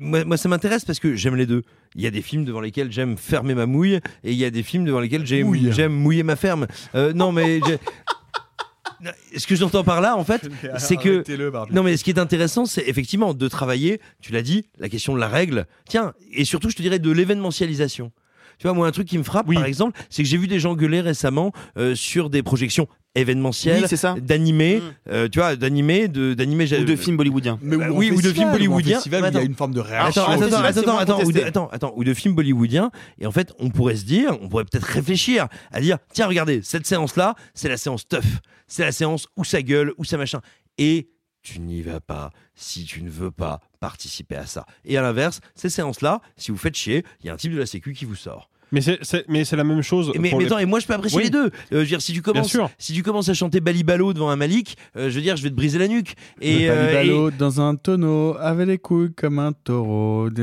moi, 0.00 0.24
moi, 0.24 0.38
ça 0.38 0.48
m'intéresse 0.48 0.86
parce 0.86 0.98
que 0.98 1.14
j'aime 1.14 1.36
les 1.36 1.44
deux. 1.44 1.62
Il 1.94 2.00
y 2.00 2.06
a 2.06 2.10
des 2.10 2.22
films 2.22 2.46
devant 2.46 2.62
lesquels 2.62 2.90
j'aime 2.90 3.18
fermer 3.18 3.54
ma 3.54 3.66
mouille 3.66 3.96
et 4.24 4.32
il 4.32 4.36
y 4.36 4.46
a 4.46 4.50
des 4.50 4.62
films 4.62 4.86
devant 4.86 5.00
lesquels 5.00 5.26
j'aime 5.26 5.46
Mouille. 5.46 5.70
j'aime 5.72 5.92
mouiller 5.92 6.22
ma 6.22 6.36
ferme. 6.36 6.66
Non 6.94 7.30
mais 7.30 7.60
ce 9.36 9.46
que 9.46 9.56
j'entends 9.56 9.84
par 9.84 10.00
là, 10.00 10.16
en 10.16 10.24
fait, 10.24 10.48
c'est 10.78 10.96
que 10.96 11.22
non 11.70 11.82
mais 11.82 11.98
ce 11.98 12.02
qui 12.04 12.10
est 12.10 12.18
intéressant, 12.18 12.64
c'est 12.64 12.88
effectivement 12.88 13.34
de 13.34 13.48
travailler. 13.48 14.00
Tu 14.22 14.32
l'as 14.32 14.42
dit, 14.42 14.64
la 14.78 14.88
question 14.88 15.14
de 15.14 15.20
la 15.20 15.28
règle. 15.28 15.66
Tiens, 15.86 16.14
et 16.32 16.46
surtout, 16.46 16.70
je 16.70 16.76
te 16.76 16.82
dirais 16.82 16.98
de 16.98 17.10
l'événementialisation. 17.10 18.10
Tu 18.58 18.66
vois, 18.66 18.74
moi, 18.74 18.86
un 18.86 18.90
truc 18.92 19.08
qui 19.08 19.18
me 19.18 19.22
frappe, 19.22 19.52
par 19.52 19.64
exemple, 19.64 19.98
c'est 20.10 20.22
que 20.22 20.28
j'ai 20.28 20.36
vu 20.36 20.46
des 20.46 20.60
gens 20.60 20.74
gueuler 20.74 21.00
récemment 21.00 21.52
euh, 21.76 21.94
sur 21.94 22.30
des 22.30 22.42
projections 22.42 22.86
événementielles, 23.16 23.84
Oui, 23.90 24.20
d'animés, 24.22 24.82
euh, 25.08 25.28
tu 25.28 25.38
vois, 25.38 25.54
d'animés, 25.54 26.08
de 26.08 26.34
d'animés, 26.34 26.64
Ou 26.80 26.84
de 26.84 26.96
films 26.96 27.16
bollywoodiens. 27.16 27.58
Mais 27.62 27.76
Bah 27.76 27.86
en 27.92 27.94
oui, 27.96 28.10
ou 28.10 28.20
de 28.20 28.32
films 28.32 28.50
bollywoodiens. 28.50 28.96
festival, 28.96 29.22
où 29.22 29.26
il 29.26 29.32
y 29.32 29.36
a 29.36 29.38
attends. 29.38 29.46
une 29.46 29.54
forme 29.54 29.72
de 29.74 29.80
réaction. 29.80 30.22
Attends, 30.24 30.58
attends, 30.64 30.98
attends, 30.98 31.22
ou 31.24 31.30
de, 31.32 31.40
attends, 31.40 31.68
attends, 31.70 31.92
ou 31.96 32.02
de 32.04 32.12
films 32.12 32.34
bollywoodiens. 32.34 32.90
Et 33.20 33.26
en 33.26 33.30
fait, 33.30 33.52
on 33.60 33.70
pourrait 33.70 33.96
se 33.96 34.04
dire, 34.04 34.36
on 34.40 34.48
pourrait 34.48 34.64
peut-être 34.64 34.82
réfléchir 34.84 35.46
à 35.70 35.80
dire, 35.80 35.98
tiens, 36.12 36.26
regardez, 36.26 36.60
cette 36.62 36.86
séance-là, 36.86 37.34
c'est 37.54 37.68
la 37.68 37.76
séance 37.76 38.08
tough. 38.08 38.24
C'est 38.66 38.82
la 38.82 38.92
séance 38.92 39.28
où 39.36 39.44
ça 39.44 39.62
gueule, 39.62 39.92
où 39.98 40.04
ça 40.04 40.16
machin. 40.16 40.40
Et 40.78 41.08
tu 41.42 41.60
n'y 41.60 41.82
vas 41.82 42.00
pas 42.00 42.30
si 42.54 42.84
tu 42.84 43.02
ne 43.02 43.10
veux 43.10 43.30
pas 43.30 43.60
participer 43.80 44.36
à 44.36 44.46
ça. 44.46 44.64
Et 44.84 44.96
à 44.96 45.02
l'inverse, 45.02 45.40
ces 45.54 45.68
séances-là, 45.68 46.20
si 46.36 46.50
vous 46.50 46.58
faites 46.58 46.76
chier, 46.76 47.04
il 47.22 47.26
y 47.26 47.30
a 47.30 47.34
un 47.34 47.36
type 47.36 47.52
de 47.52 47.58
la 47.58 47.66
sécu 47.66 47.92
qui 47.92 48.04
vous 48.04 48.14
sort. 48.14 48.50
Mais 48.72 48.80
c'est- 48.80 48.98
c'est 49.02 49.24
mais 49.28 49.44
c'est 49.44 49.56
la 49.56 49.62
même 49.62 49.82
chose. 49.82 50.10
Et 50.14 50.18
mais, 50.18 50.30
pour 50.30 50.38
mais 50.38 50.46
les- 50.46 50.50
attends, 50.50 50.58
et 50.58 50.66
moi 50.66 50.80
je 50.80 50.86
peux 50.86 50.94
apprécier 50.94 51.18
Oui. 51.18 51.24
les 51.24 51.30
deux. 51.30 51.44
Euh, 51.46 51.50
je 51.70 51.76
veux 51.76 51.86
dire, 51.86 52.02
si 52.02 52.12
tu 52.12 52.22
commences, 52.22 52.48
sûr. 52.48 52.68
si 52.78 52.92
tu 52.92 53.04
commences 53.04 53.28
à 53.28 53.34
chanter 53.34 53.60
Balibalo 53.60 54.12
devant 54.12 54.30
un 54.30 54.36
Malik, 54.36 54.76
euh, 54.96 55.10
je 55.10 55.14
veux 55.14 55.20
dire, 55.20 55.36
je 55.36 55.42
vais 55.44 55.50
te 55.50 55.54
briser 55.54 55.78
la 55.78 55.86
nuque. 55.86 56.14
Et, 56.40 56.68
euh, 56.70 57.28
et- 57.28 57.30
dans 57.36 57.60
un 57.60 57.76
tonneau, 57.76 58.36
avec 58.40 58.66
les 58.66 58.78
couilles 58.78 59.12
comme 59.14 59.38
un 59.38 59.52
taureau. 59.52 60.28
Il 60.28 60.34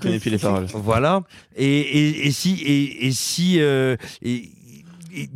connaît 0.00 0.18
plus 0.18 0.30
les 0.30 0.38
paroles. 0.38 0.66
Voilà. 0.72 1.24
Et, 1.56 1.66
et, 1.80 2.26
et 2.28 2.32
si 2.32 2.54
et, 2.62 3.06
et 3.06 3.12
si 3.12 3.60
euh, 3.60 3.96
et, 4.22 4.48
et- 5.14 5.28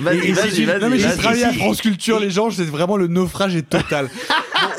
Vas-y, 0.00 0.32
vas-y, 0.32 0.50
si 0.50 0.56
tu- 0.56 0.64
vas-y, 0.64 0.80
Non 0.80 0.88
mais 0.90 0.98
j'ai 0.98 1.14
travaillé 1.16 1.44
à 1.44 1.52
si- 1.52 1.58
France 1.58 1.80
Culture, 1.80 2.18
les 2.20 2.30
gens, 2.30 2.50
c'est 2.50 2.64
vraiment 2.64 2.96
le 2.96 3.06
naufrage 3.08 3.54
est 3.56 3.68
total. 3.68 4.08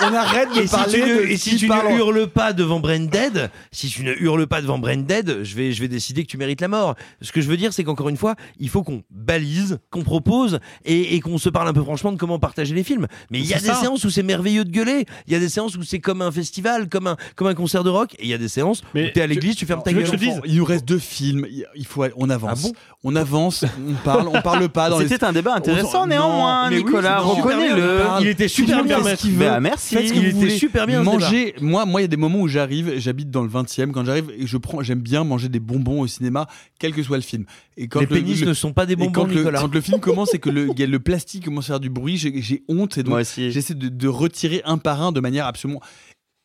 On 0.05 0.13
arrête 0.13 0.49
de 0.53 0.61
Et 0.61 0.67
si 0.67 0.75
parler 0.75 0.93
tu 1.01 1.09
ne, 1.09 1.15
de 1.15 1.21
et 1.27 1.37
si 1.37 1.55
tu 1.55 1.67
parle 1.67 1.93
ne 1.93 1.97
hurles 1.97 2.27
pas 2.27 2.51
devant 2.51 2.79
Brain 2.81 2.99
Dead, 3.01 3.49
si 3.71 3.87
tu 3.87 4.03
ne 4.03 4.13
hurles 4.13 4.47
pas 4.47 4.61
devant 4.61 4.77
Brain 4.77 4.97
Dead, 4.97 5.39
je 5.43 5.55
vais, 5.55 5.71
je 5.71 5.79
vais 5.81 5.87
décider 5.87 6.23
que 6.23 6.27
tu 6.29 6.37
mérites 6.37 6.59
la 6.61 6.67
mort. 6.67 6.95
Ce 7.21 7.31
que 7.31 7.39
je 7.41 7.47
veux 7.47 7.55
dire, 7.55 7.71
c'est 7.73 7.83
qu'encore 7.85 8.09
une 8.09 8.17
fois, 8.17 8.35
il 8.59 8.67
faut 8.69 8.83
qu'on 8.83 9.03
balise, 9.11 9.79
qu'on 9.91 10.03
propose 10.03 10.59
et, 10.83 11.15
et 11.15 11.19
qu'on 11.21 11.37
se 11.37 11.47
parle 11.49 11.69
un 11.69 11.73
peu 11.73 11.81
franchement 11.83 12.11
de 12.11 12.17
comment 12.17 12.37
partager 12.39 12.75
les 12.75 12.83
films. 12.83 13.07
Mais 13.29 13.39
il 13.39 13.45
y 13.45 13.53
a 13.53 13.59
des 13.59 13.65
ça. 13.67 13.75
séances 13.75 14.03
où 14.03 14.09
c'est 14.09 14.23
merveilleux 14.23 14.65
de 14.65 14.71
gueuler. 14.71 15.05
Il 15.27 15.33
y 15.33 15.35
a 15.37 15.39
des 15.39 15.49
séances 15.49 15.75
où 15.77 15.83
c'est 15.83 15.99
comme 15.99 16.21
un 16.21 16.31
festival, 16.31 16.89
comme 16.89 17.07
un, 17.07 17.15
comme 17.37 17.47
un 17.47 17.53
concert 17.55 17.83
de 17.85 17.89
rock. 17.89 18.13
Et 18.19 18.23
il 18.23 18.29
y 18.29 18.33
a 18.33 18.37
des 18.37 18.49
séances 18.49 18.83
Mais 18.93 19.07
où 19.07 19.11
t'es 19.13 19.21
à 19.21 19.27
l'église, 19.27 19.55
tu 19.55 19.65
fermes 19.65 19.83
ta 19.83 19.93
gueule. 19.93 20.05
Il 20.45 20.57
nous 20.57 20.65
reste 20.65 20.85
deux 20.85 20.99
films. 20.99 21.45
Il 21.75 21.85
faut, 21.85 22.03
on 22.17 22.29
avance. 22.29 22.59
Ah 22.65 22.67
bon 22.67 22.73
on 23.05 23.15
avance. 23.17 23.65
On 23.87 23.93
parle. 23.95 24.27
On 24.29 24.41
parle 24.41 24.67
pas 24.69 24.89
dans 24.89 24.99
les. 24.99 25.02
C'était 25.07 25.23
un 25.25 25.33
débat 25.33 25.55
intéressant 25.55 26.07
néanmoins, 26.07 26.65
non, 26.65 26.69
mais 26.71 26.77
oui, 26.77 26.83
Nicolas. 26.83 27.21
c'est 27.23 27.35
super 27.35 27.57
bien, 27.57 27.65
Reconnais-le. 27.75 28.01
Il 28.21 28.27
était 28.27 28.47
super 28.47 28.83
bien. 28.83 28.99
Bah, 28.99 29.59
merci. 29.59 29.95
Il 30.13 30.25
était 30.25 30.49
super 30.49 30.87
bien, 30.87 31.03
Manger. 31.03 31.55
Moi, 31.61 31.85
moi, 31.85 32.01
il 32.01 32.03
y 32.03 32.05
a 32.05 32.07
des 32.09 32.17
moments 32.17 32.39
où 32.41 32.47
j'arrive. 32.47 32.93
J'habite 32.97 33.29
dans 33.31 33.41
le 33.43 33.49
20e. 33.49 33.91
Quand 33.91 34.05
j'arrive, 34.05 34.31
et 34.37 34.47
je 34.47 34.57
prends. 34.57 34.81
J'aime 34.83 34.99
bien 35.01 35.23
manger 35.23 35.49
des 35.49 35.59
bonbons 35.59 36.01
au 36.01 36.07
cinéma, 36.07 36.47
quel 36.79 36.93
que 36.93 37.03
soit 37.03 37.17
le 37.17 37.23
film. 37.23 37.45
Et 37.77 37.87
quand 37.87 37.99
Les 38.01 38.05
le- 38.05 38.15
pénis 38.15 38.41
le- 38.41 38.47
ne 38.47 38.53
sont 38.53 38.73
pas 38.73 38.85
des 38.85 38.95
bonbons, 38.95 39.11
quand 39.11 39.25
le, 39.25 39.43
quand 39.51 39.73
le 39.73 39.81
film 39.81 39.99
commence 39.99 40.33
et 40.33 40.39
que 40.39 40.49
le, 40.49 40.67
il 40.71 40.79
y 40.79 40.83
a 40.83 40.87
le 40.87 40.99
plastique 40.99 41.45
commence 41.45 41.65
à 41.65 41.67
faire 41.73 41.79
du 41.79 41.89
bruit, 41.89 42.17
j'ai 42.17 42.63
honte 42.67 42.97
et 42.97 43.03
donc 43.03 43.11
Moi 43.11 43.21
aussi. 43.21 43.51
j'essaie 43.51 43.73
de, 43.73 43.89
de 43.89 44.07
retirer 44.07 44.61
un 44.65 44.77
par 44.77 45.01
un 45.01 45.11
de 45.11 45.19
manière 45.19 45.47
absolument. 45.47 45.81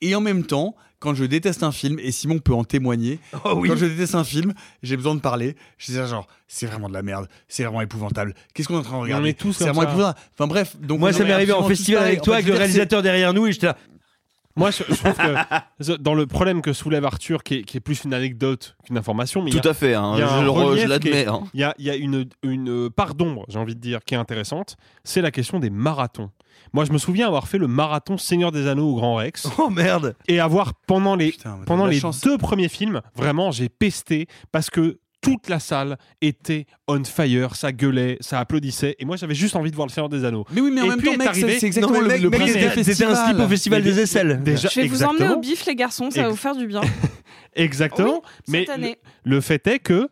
Et 0.00 0.14
en 0.14 0.20
même 0.20 0.44
temps, 0.44 0.74
quand 1.00 1.14
je 1.14 1.24
déteste 1.24 1.62
un 1.62 1.72
film, 1.72 1.98
et 2.00 2.10
Simon 2.12 2.38
peut 2.38 2.54
en 2.54 2.64
témoigner, 2.64 3.20
Oh 3.44 3.54
oui. 3.56 3.68
quand 3.68 3.76
je 3.76 3.86
déteste 3.86 4.14
un 4.14 4.24
film, 4.24 4.52
j'ai 4.82 4.96
besoin 4.96 5.14
de 5.14 5.20
parler. 5.20 5.56
Je 5.78 5.92
dis 5.92 5.98
genre, 6.08 6.26
c'est 6.48 6.66
vraiment 6.66 6.88
de 6.88 6.94
la 6.94 7.02
merde, 7.02 7.28
c'est 7.48 7.62
vraiment 7.64 7.80
épouvantable. 7.82 8.34
Qu'est-ce 8.54 8.68
qu'on 8.68 8.74
est 8.74 8.78
en 8.78 8.82
train 8.82 8.96
de 8.98 9.02
regarder 9.02 9.30
est 9.30 9.38
tous 9.38 9.52
C'est 9.52 9.64
vraiment 9.64 9.82
ça. 9.82 9.88
épouvable. 9.88 10.18
Enfin 10.34 10.46
bref, 10.46 10.76
donc 10.80 11.00
Moi, 11.00 11.10
on 11.10 11.12
ça 11.12 11.22
est 11.22 11.26
m'est 11.26 11.32
arrivé 11.32 11.52
en 11.52 11.62
festival 11.64 12.04
avec 12.04 12.22
toi, 12.22 12.34
En 12.34 12.36
fait, 12.36 12.42
avec 12.42 12.52
le 12.52 12.58
réalisateur 12.58 13.02
derrière 13.02 13.32
nous, 13.34 13.46
et 13.46 13.52
j'étais 13.52 13.66
là. 13.66 13.76
Moi, 14.56 14.72
je, 14.72 14.82
je 14.88 14.94
trouve 14.94 15.14
que 15.14 15.96
dans 15.98 16.14
le 16.14 16.26
problème 16.26 16.62
que 16.62 16.72
soulève 16.72 17.04
Arthur, 17.04 17.44
qui 17.44 17.54
est, 17.58 17.62
qui 17.62 17.76
est 17.76 17.80
plus 17.80 18.02
une 18.02 18.12
anecdote 18.12 18.76
qu'une 18.84 18.98
information, 18.98 19.40
mais 19.40 19.52
Tout 19.52 19.60
à 19.68 19.72
fait, 19.72 19.94
hein, 19.94 20.14
je 20.16 20.80
qui 20.80 20.86
l'admets, 20.88 21.26
hein. 21.28 21.44
Il 21.54 21.60
y 21.60 21.62
a, 21.62 21.74
il 21.78 21.84
y 21.84 21.90
a 21.90 21.94
une, 21.94 22.28
une 22.42 22.90
part 22.90 23.14
d'ombre, 23.14 23.44
j'ai 23.48 23.60
envie 23.60 23.76
de 23.76 23.80
dire, 23.80 24.00
qui 24.04 24.14
est 24.14 24.16
intéressante. 24.16 24.76
C'est 25.04 25.20
la 25.20 25.30
question 25.30 25.60
des 25.60 25.70
marathons. 25.70 26.30
Moi, 26.72 26.84
je 26.84 26.92
me 26.92 26.98
souviens 26.98 27.26
avoir 27.26 27.48
fait 27.48 27.58
le 27.58 27.66
marathon 27.68 28.18
Seigneur 28.18 28.52
des 28.52 28.66
Anneaux 28.66 28.90
au 28.90 28.94
Grand 28.96 29.14
Rex. 29.16 29.46
Oh 29.58 29.70
merde 29.70 30.14
Et 30.28 30.40
avoir, 30.40 30.74
pendant 30.86 31.14
les, 31.16 31.34
pendant 31.66 31.86
les 31.86 32.00
chance. 32.00 32.20
deux 32.20 32.38
premiers 32.38 32.68
films, 32.68 33.00
vraiment, 33.14 33.50
j'ai 33.50 33.68
pesté 33.68 34.26
parce 34.52 34.70
que 34.70 34.98
toute 35.20 35.48
la 35.48 35.58
salle 35.58 35.98
était 36.22 36.66
on 36.86 37.02
fire, 37.02 37.56
ça 37.56 37.72
gueulait, 37.72 38.18
ça 38.20 38.38
applaudissait, 38.38 38.94
et 39.00 39.04
moi 39.04 39.16
j'avais 39.16 39.34
juste 39.34 39.56
envie 39.56 39.70
de 39.72 39.74
voir 39.74 39.88
le 39.88 39.92
Seigneur 39.92 40.08
des 40.08 40.24
Anneaux. 40.24 40.44
Mais 40.52 40.60
oui, 40.60 40.70
mais 40.72 40.80
en 40.80 40.84
Et 40.84 40.88
même 40.90 40.98
puis 40.98 41.10
temps, 41.10 41.16
mec, 41.18 41.26
arrivé- 41.28 41.58
c'est- 41.58 41.66
exactement 41.66 41.94
Non, 41.98 42.02
le, 42.02 42.06
mec, 42.08 42.20
le 42.22 42.30
mec, 42.30 42.38
principe 42.40 42.60
c'était- 42.84 43.04
un 43.04 43.14
slip 43.26 43.40
au 43.40 43.48
festival 43.48 43.82
des 43.82 43.98
aisselles. 43.98 44.40
Déjà, 44.44 44.68
Je 44.68 44.80
vais 44.80 44.86
vous 44.86 45.02
emmener 45.02 45.28
au 45.28 45.40
bif, 45.40 45.66
les 45.66 45.74
garçons, 45.74 46.12
ça 46.12 46.22
va 46.22 46.28
vous 46.28 46.36
faire 46.36 46.54
du 46.54 46.68
bien. 46.68 46.82
Exactement. 47.56 48.22
mais 48.46 48.60
cette 48.60 48.70
année. 48.70 48.96
Le, 49.24 49.36
le 49.36 49.40
fait 49.40 49.66
est 49.66 49.78
que 49.80 50.08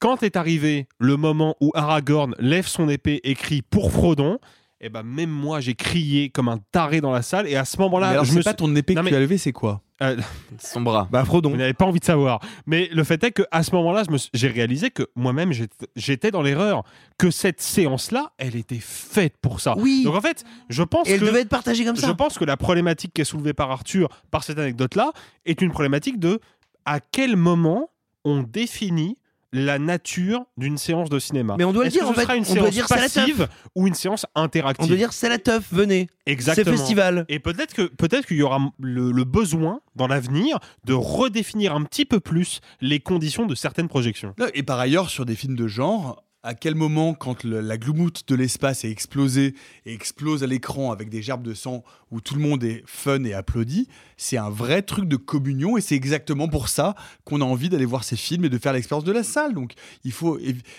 quand 0.00 0.22
est 0.22 0.36
arrivé 0.36 0.86
le 0.98 1.16
moment 1.16 1.56
où 1.60 1.70
Aragorn 1.74 2.34
lève 2.38 2.66
son 2.66 2.88
épée 2.88 3.20
et 3.24 3.34
crie 3.34 3.62
pour 3.62 3.92
Frodon, 3.92 4.38
et 4.80 4.88
ben 4.88 5.02
même 5.02 5.30
moi 5.30 5.60
j'ai 5.60 5.74
crié 5.74 6.30
comme 6.30 6.48
un 6.48 6.58
taré 6.72 7.00
dans 7.00 7.10
la 7.12 7.22
salle 7.22 7.48
et 7.48 7.56
à 7.56 7.64
ce 7.64 7.76
moment-là 7.78 8.22
je 8.24 8.32
me 8.32 8.42
pas 8.42 8.50
suis- 8.50 8.56
ton 8.56 8.74
épée 8.76 8.94
Non, 8.94 9.00
que 9.00 9.04
mais- 9.06 9.10
tu 9.10 9.16
as 9.16 9.20
levée, 9.20 9.38
c'est 9.38 9.52
quoi 9.52 9.82
Euh, 10.00 10.16
Son 10.60 10.80
bras. 10.80 11.08
Bah, 11.10 11.24
Frodon. 11.24 11.50
Vous 11.50 11.56
n'avez 11.56 11.74
pas 11.74 11.84
envie 11.84 11.98
de 11.98 12.04
savoir. 12.04 12.38
Mais 12.66 12.88
le 12.92 13.02
fait 13.02 13.24
est 13.24 13.32
que 13.32 13.42
à 13.50 13.64
ce 13.64 13.74
moment-là, 13.74 14.04
je 14.06 14.12
me 14.12 14.18
j'ai 14.32 14.46
réalisé 14.46 14.90
que 14.92 15.02
moi-même, 15.16 15.50
j'étais- 15.52 15.88
j'étais 15.96 16.30
dans 16.30 16.40
l'erreur. 16.42 16.84
Que 17.18 17.32
cette 17.32 17.60
séance-là, 17.60 18.30
elle 18.38 18.54
était 18.54 18.78
faite 18.78 19.34
pour 19.42 19.58
ça. 19.60 19.74
Oui. 19.76 20.04
Donc 20.04 20.14
en 20.14 20.20
fait, 20.20 20.44
je 20.68 20.84
pense 20.84 21.08
Et 21.08 21.14
elle 21.14 21.20
que 21.20 21.24
devait 21.24 21.40
être 21.40 21.48
partagée 21.48 21.84
comme 21.84 21.96
ça. 21.96 22.06
je 22.06 22.12
pense 22.12 22.38
que 22.38 22.44
la 22.44 22.56
problématique 22.56 23.12
qui 23.12 23.22
est 23.22 23.24
soulevée 23.24 23.54
par 23.54 23.72
Arthur 23.72 24.08
par 24.30 24.44
cette 24.44 24.60
anecdote-là 24.60 25.10
est 25.46 25.60
une 25.62 25.72
problématique 25.72 26.20
de 26.20 26.38
à 26.84 27.00
quel 27.00 27.34
moment 27.34 27.90
on 28.24 28.44
définit 28.44 29.16
la 29.52 29.78
nature 29.78 30.44
d'une 30.56 30.76
séance 30.78 31.08
de 31.08 31.18
cinéma. 31.18 31.56
Mais 31.58 31.64
on 31.64 31.72
doit 31.72 31.84
le 31.84 31.90
dire, 31.90 32.02
que 32.02 32.06
en 32.06 32.10
ce 32.10 32.14
fait. 32.16 32.22
sera 32.22 32.36
une 32.36 32.44
On 32.48 32.54
doit 32.54 32.54
séance 32.54 32.70
dire, 32.74 32.86
c'est 32.88 32.96
la 32.96 33.00
passive 33.02 33.48
ou 33.74 33.86
une 33.86 33.94
séance 33.94 34.26
interactive. 34.34 34.84
On 34.84 34.88
doit 34.88 34.96
dire 34.96 35.12
c'est 35.12 35.28
la 35.28 35.38
teuf, 35.38 35.66
venez. 35.72 36.08
Exactement. 36.26 36.64
C'est 36.64 36.82
festival. 36.82 37.24
Et 37.28 37.38
peut-être 37.38 37.74
que 37.74 37.82
peut-être 37.82 38.26
qu'il 38.26 38.36
y 38.36 38.42
aura 38.42 38.58
le, 38.78 39.10
le 39.10 39.24
besoin 39.24 39.80
dans 39.96 40.06
l'avenir 40.06 40.58
de 40.84 40.92
redéfinir 40.92 41.74
un 41.74 41.82
petit 41.84 42.04
peu 42.04 42.20
plus 42.20 42.60
les 42.80 43.00
conditions 43.00 43.46
de 43.46 43.54
certaines 43.54 43.88
projections. 43.88 44.34
Et 44.54 44.62
par 44.62 44.78
ailleurs, 44.78 45.08
sur 45.10 45.24
des 45.24 45.34
films 45.34 45.56
de 45.56 45.66
genre, 45.66 46.22
à 46.48 46.54
quel 46.54 46.74
moment, 46.74 47.12
quand 47.12 47.44
le- 47.44 47.60
la 47.60 47.76
gloumoute 47.76 48.22
de 48.26 48.34
l'espace 48.34 48.82
est 48.84 48.90
explosée 48.90 49.54
et 49.84 49.92
explose 49.92 50.42
à 50.42 50.46
l'écran 50.46 50.90
avec 50.92 51.10
des 51.10 51.20
gerbes 51.20 51.42
de 51.42 51.52
sang 51.52 51.84
où 52.10 52.22
tout 52.22 52.34
le 52.36 52.40
monde 52.40 52.64
est 52.64 52.82
fun 52.86 53.22
et 53.24 53.34
applaudit, 53.34 53.86
c'est 54.16 54.38
un 54.38 54.48
vrai 54.48 54.80
truc 54.80 55.06
de 55.08 55.16
communion 55.16 55.76
et 55.76 55.82
c'est 55.82 55.94
exactement 55.94 56.48
pour 56.48 56.70
ça 56.70 56.94
qu'on 57.24 57.42
a 57.42 57.44
envie 57.44 57.68
d'aller 57.68 57.84
voir 57.84 58.02
ces 58.02 58.16
films 58.16 58.46
et 58.46 58.48
de 58.48 58.56
faire 58.56 58.72
l'expérience 58.72 59.04
de 59.04 59.12
la 59.12 59.22
salle. 59.24 59.52
Donc 59.52 59.74
il 60.04 60.12
faut. 60.12 60.38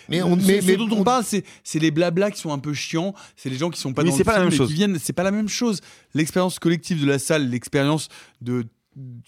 Mais 0.10 0.24
on- 0.24 0.40
ce, 0.40 0.48
mais- 0.48 0.62
ce 0.62 0.66
mais 0.66 0.76
dont 0.76 0.90
on 0.92 1.04
parle, 1.04 1.24
c'est 1.24 1.80
les 1.80 1.92
blablas 1.92 2.32
qui 2.32 2.42
sont 2.42 2.52
un 2.52 2.58
peu 2.58 2.74
chiants, 2.74 3.14
c'est 3.36 3.52
les 3.52 3.58
gens 3.58 3.70
qui 3.70 3.80
sont 3.80 3.94
pas 3.94 4.02
Oui, 4.02 4.10
dans 4.10 4.18
le 4.18 4.24
pas 4.24 4.32
la 4.32 4.38
film 4.40 4.46
même 4.48 4.54
et 4.54 4.58
chose. 4.58 4.68
qui 4.70 4.74
viennent. 4.74 4.98
C'est 5.00 5.14
pas 5.14 5.22
la 5.24 5.32
même 5.32 5.50
chose. 5.50 5.82
L'expérience 6.16 6.58
collective 6.58 7.00
de 7.00 7.06
la 7.08 7.20
salle, 7.20 7.48
l'expérience 7.48 8.08
de 8.42 8.66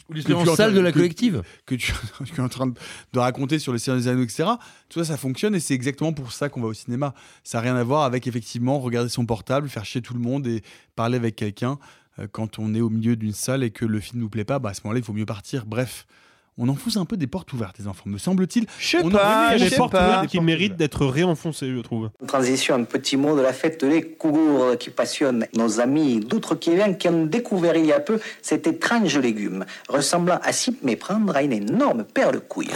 l'expérience 0.10 0.58
que 0.58 0.72
de 0.72 0.80
la 0.80 0.92
que- 0.92 0.98
collective. 0.98 1.44
que 1.66 1.76
tu, 1.76 1.94
tu 2.26 2.36
es 2.36 2.40
en 2.40 2.50
train 2.50 2.68
de, 2.68 2.74
de 3.14 3.20
raconter 3.20 3.60
sur 3.60 3.72
le 3.72 3.78
Seigneur 3.78 4.00
des 4.00 4.08
Anneaux, 4.08 4.24
etc. 4.24 4.46
Tout 4.90 5.00
ça, 5.00 5.06
ça 5.06 5.18
fonctionne 5.18 5.56
et 5.56 5.60
c'est 5.60 5.74
exactement 5.74 6.14
pour 6.14 6.32
ça 6.32 6.50
qu'on 6.50 6.62
va 6.62 6.68
au 6.68 6.74
cinéma. 6.74 7.14
Ça 7.44 7.58
n'a 7.60 7.62
rien 7.64 7.76
à 7.76 7.84
voir 7.84 8.04
avec 8.04 8.28
effectivement 8.28 8.80
regarder 8.80 9.10
son 9.10 9.26
portable, 9.26 9.70
faire 9.70 9.86
chier 9.86 10.02
tout 10.02 10.14
le 10.14 10.20
monde 10.20 10.48
et 10.48 10.62
parler 10.96 11.18
avec 11.18 11.36
quelqu'un 11.36 11.78
euh, 12.20 12.28
quand 12.32 12.60
on 12.60 12.74
est 12.76 12.82
au 12.82 12.90
milieu 12.90 13.16
d'une 13.16 13.34
salle 13.34 13.64
et 13.64 13.72
que 13.72 13.86
le 13.86 14.00
film 14.00 14.20
nous 14.22 14.30
plaît 14.30 14.46
pas. 14.46 14.60
Bah, 14.60 14.70
à 14.70 14.74
ce 14.74 14.82
moment-là, 14.84 15.00
il 15.00 15.06
faut 15.06 15.14
mieux 15.14 15.26
partir. 15.26 15.66
Bref. 15.66 16.06
On 16.58 16.68
enfonce 16.70 16.98
un 16.98 17.06
peu 17.06 17.18
des 17.18 17.28
portes 17.28 17.54
ouvertes, 17.54 17.78
les 17.80 17.88
enfants, 17.88 18.04
me 18.08 18.18
semble-t-il. 18.18 18.66
Je 18.78 18.98
On 18.98 19.10
Il 19.10 19.14
y 19.14 19.18
a 19.18 19.70
des 19.70 19.76
portes 19.76 19.94
pas. 19.94 20.06
ouvertes 20.06 20.28
qui 20.28 20.40
méritent 20.42 20.76
d'être 20.76 21.06
réenfoncées, 21.06 21.72
je 21.74 21.80
trouve. 21.80 22.10
Transition, 22.28 22.76
un 22.76 22.84
petit 22.84 23.16
mot 23.18 23.36
de 23.36 23.42
la 23.42 23.54
fête 23.54 23.84
des 23.86 24.04
Cougours 24.04 24.78
qui 24.78 24.90
passionne 24.90 25.48
nos 25.56 25.80
amis 25.80 26.20
d'outre-Québec 26.20 26.98
qui 26.98 27.08
ont 27.08 27.26
découvert 27.26 27.76
il 27.78 27.86
y 27.86 27.94
a 27.94 28.00
peu 28.00 28.20
cet 28.42 28.68
étrange 28.68 29.18
légume, 29.18 29.66
ressemblant 29.88 30.40
à 30.44 30.52
s'y 30.52 30.76
méprendre 30.84 31.36
à 31.36 31.42
une 31.42 31.54
énorme 31.54 32.04
paire 32.04 32.32
de 32.32 32.40
couilles. 32.40 32.70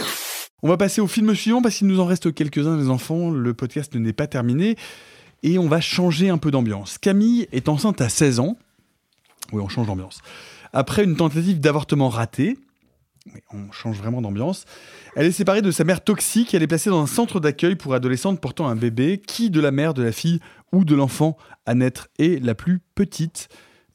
On 0.62 0.68
va 0.68 0.78
passer 0.78 1.00
au 1.02 1.06
film 1.06 1.34
suivant 1.34 1.60
parce 1.60 1.76
qu'il 1.76 1.86
nous 1.86 2.00
en 2.00 2.06
reste 2.06 2.32
quelques-uns, 2.34 2.76
les 2.78 2.88
enfants. 2.88 3.30
Le 3.30 3.52
podcast 3.54 3.94
n'est 3.94 4.14
pas 4.14 4.26
terminé. 4.26 4.76
Et 5.42 5.58
on 5.58 5.68
va 5.68 5.80
changer 5.82 6.30
un 6.30 6.38
peu 6.38 6.50
d'ambiance. 6.50 6.96
Camille 6.98 7.46
est 7.52 7.68
enceinte 7.68 8.00
à 8.00 8.08
16 8.08 8.40
ans. 8.40 8.56
Oui, 9.52 9.62
on 9.62 9.68
change 9.68 9.86
d'ambiance. 9.86 10.22
Après 10.72 11.04
une 11.04 11.14
tentative 11.14 11.60
d'avortement 11.60 12.08
ratée, 12.08 12.58
oui, 13.34 13.40
on 13.52 13.72
change 13.72 13.98
vraiment 13.98 14.22
d'ambiance, 14.22 14.64
elle 15.14 15.26
est 15.26 15.32
séparée 15.32 15.62
de 15.62 15.70
sa 15.70 15.84
mère 15.84 16.02
toxique. 16.02 16.54
Elle 16.54 16.62
est 16.62 16.66
placée 16.66 16.90
dans 16.90 17.02
un 17.02 17.06
centre 17.06 17.40
d'accueil 17.40 17.76
pour 17.76 17.94
adolescentes 17.94 18.40
portant 18.40 18.68
un 18.68 18.76
bébé. 18.76 19.20
Qui 19.24 19.50
de 19.50 19.60
la 19.60 19.70
mère, 19.70 19.94
de 19.94 20.02
la 20.02 20.12
fille 20.12 20.40
ou 20.72 20.84
de 20.84 20.94
l'enfant 20.94 21.36
à 21.64 21.74
naître 21.74 22.08
est 22.18 22.42
la 22.42 22.54
plus 22.54 22.80
petite? 22.94 23.48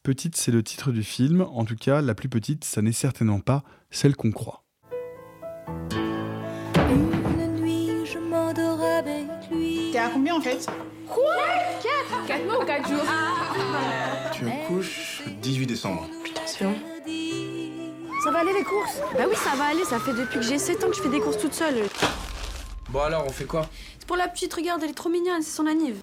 Petite, 0.03 0.35
c'est 0.35 0.51
le 0.51 0.63
titre 0.63 0.91
du 0.91 1.03
film. 1.03 1.41
En 1.53 1.63
tout 1.63 1.75
cas, 1.75 2.01
la 2.01 2.15
plus 2.15 2.29
petite, 2.29 2.63
ça 2.63 2.81
n'est 2.81 2.91
certainement 2.91 3.39
pas 3.39 3.63
celle 3.91 4.15
qu'on 4.15 4.31
croit. 4.31 4.63
Une 6.89 7.61
nuit, 7.61 8.05
je 8.05 8.17
m'endors 8.17 8.81
avec 8.81 9.27
lui. 9.51 9.91
T'es 9.91 9.99
à 9.99 10.09
combien 10.09 10.35
en 10.35 10.41
fait? 10.41 10.65
Quoi? 11.07 11.35
4 12.09 12.27
4 12.27 12.45
mois 12.45 12.63
ou 12.63 12.65
4 12.65 12.89
jours? 12.89 13.05
Tu 14.33 14.47
accouches 14.47 15.21
le 15.27 15.33
18 15.33 15.67
décembre. 15.67 16.09
Putain, 16.23 16.41
c'est 16.45 16.63
long. 16.63 16.75
Ça 18.23 18.29
va 18.29 18.39
aller 18.39 18.53
les 18.53 18.63
courses? 18.63 18.97
Bah 19.17 19.23
oui, 19.27 19.35
ça 19.35 19.55
va 19.55 19.65
aller, 19.65 19.83
ça 19.83 19.99
fait 19.99 20.13
depuis 20.13 20.39
que 20.39 20.45
j'ai 20.45 20.59
7 20.59 20.83
ans 20.83 20.89
que 20.89 20.95
je 20.95 21.01
fais 21.01 21.09
des 21.09 21.19
courses 21.19 21.39
toute 21.39 21.55
seule. 21.55 21.83
Bon 22.89 22.99
alors, 22.99 23.25
on 23.25 23.31
fait 23.31 23.45
quoi? 23.45 23.67
C'est 23.97 24.05
pour 24.05 24.15
la 24.15 24.27
petite, 24.27 24.53
regarde, 24.53 24.81
elle 24.83 24.91
est 24.91 24.93
trop 24.93 25.09
mignonne, 25.09 25.41
c'est 25.41 25.55
son 25.55 25.65
anniv. 25.65 25.95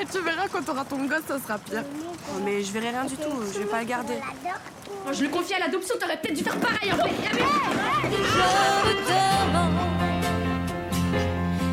Et 0.00 0.04
tu 0.06 0.18
verras 0.20 0.48
quand 0.50 0.62
t'auras 0.62 0.84
ton 0.84 1.04
gosse, 1.04 1.22
ça 1.28 1.38
sera 1.38 1.58
pire. 1.58 1.84
Oh, 2.30 2.40
mais 2.44 2.62
je 2.62 2.72
verrai 2.72 2.90
rien 2.90 3.04
du 3.04 3.14
tout, 3.14 3.30
je 3.52 3.60
vais 3.60 3.66
pas 3.66 3.80
le 3.80 3.86
garder. 3.86 4.14
Moi, 5.04 5.12
je 5.12 5.22
le 5.22 5.28
confie 5.28 5.54
à 5.54 5.60
l'adoption, 5.60 5.94
t'aurais 6.00 6.20
peut-être 6.20 6.34
dû 6.34 6.42
faire 6.42 6.58
pareil 6.58 6.92
en 6.92 6.96
fait. 6.96 7.14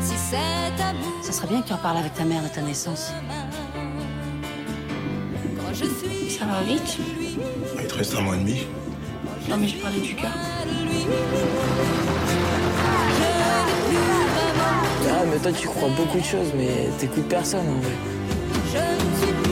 Si 0.02 0.16
cet 0.16 0.80
amour 0.80 1.24
Ça 1.24 1.32
serait 1.32 1.48
bien 1.48 1.62
que 1.62 1.66
tu 1.66 1.72
en 1.72 1.78
parles 1.78 1.98
avec 1.98 2.14
ta 2.14 2.24
mère 2.24 2.42
de 2.42 2.48
ta 2.48 2.60
naissance. 2.60 3.12
Ça 6.38 6.44
va 6.46 6.62
vite 6.62 6.98
Il 7.78 7.86
te 7.86 7.94
reste 7.94 8.14
un 8.14 8.20
mois 8.20 8.36
et 8.36 8.38
demi. 8.38 8.66
Non 9.48 9.56
mais 9.56 9.68
je 9.68 9.76
parlais 9.76 10.00
du 10.00 10.14
cœur. 10.14 10.30
Ah, 15.12 15.24
mais 15.30 15.38
toi, 15.38 15.52
tu 15.52 15.66
crois 15.66 15.88
beaucoup 15.96 16.18
de 16.18 16.24
choses, 16.24 16.52
mais 16.56 16.88
t'écoutes 16.98 17.28
personne 17.28 17.68
en 17.68 17.80
vrai. 17.80 19.49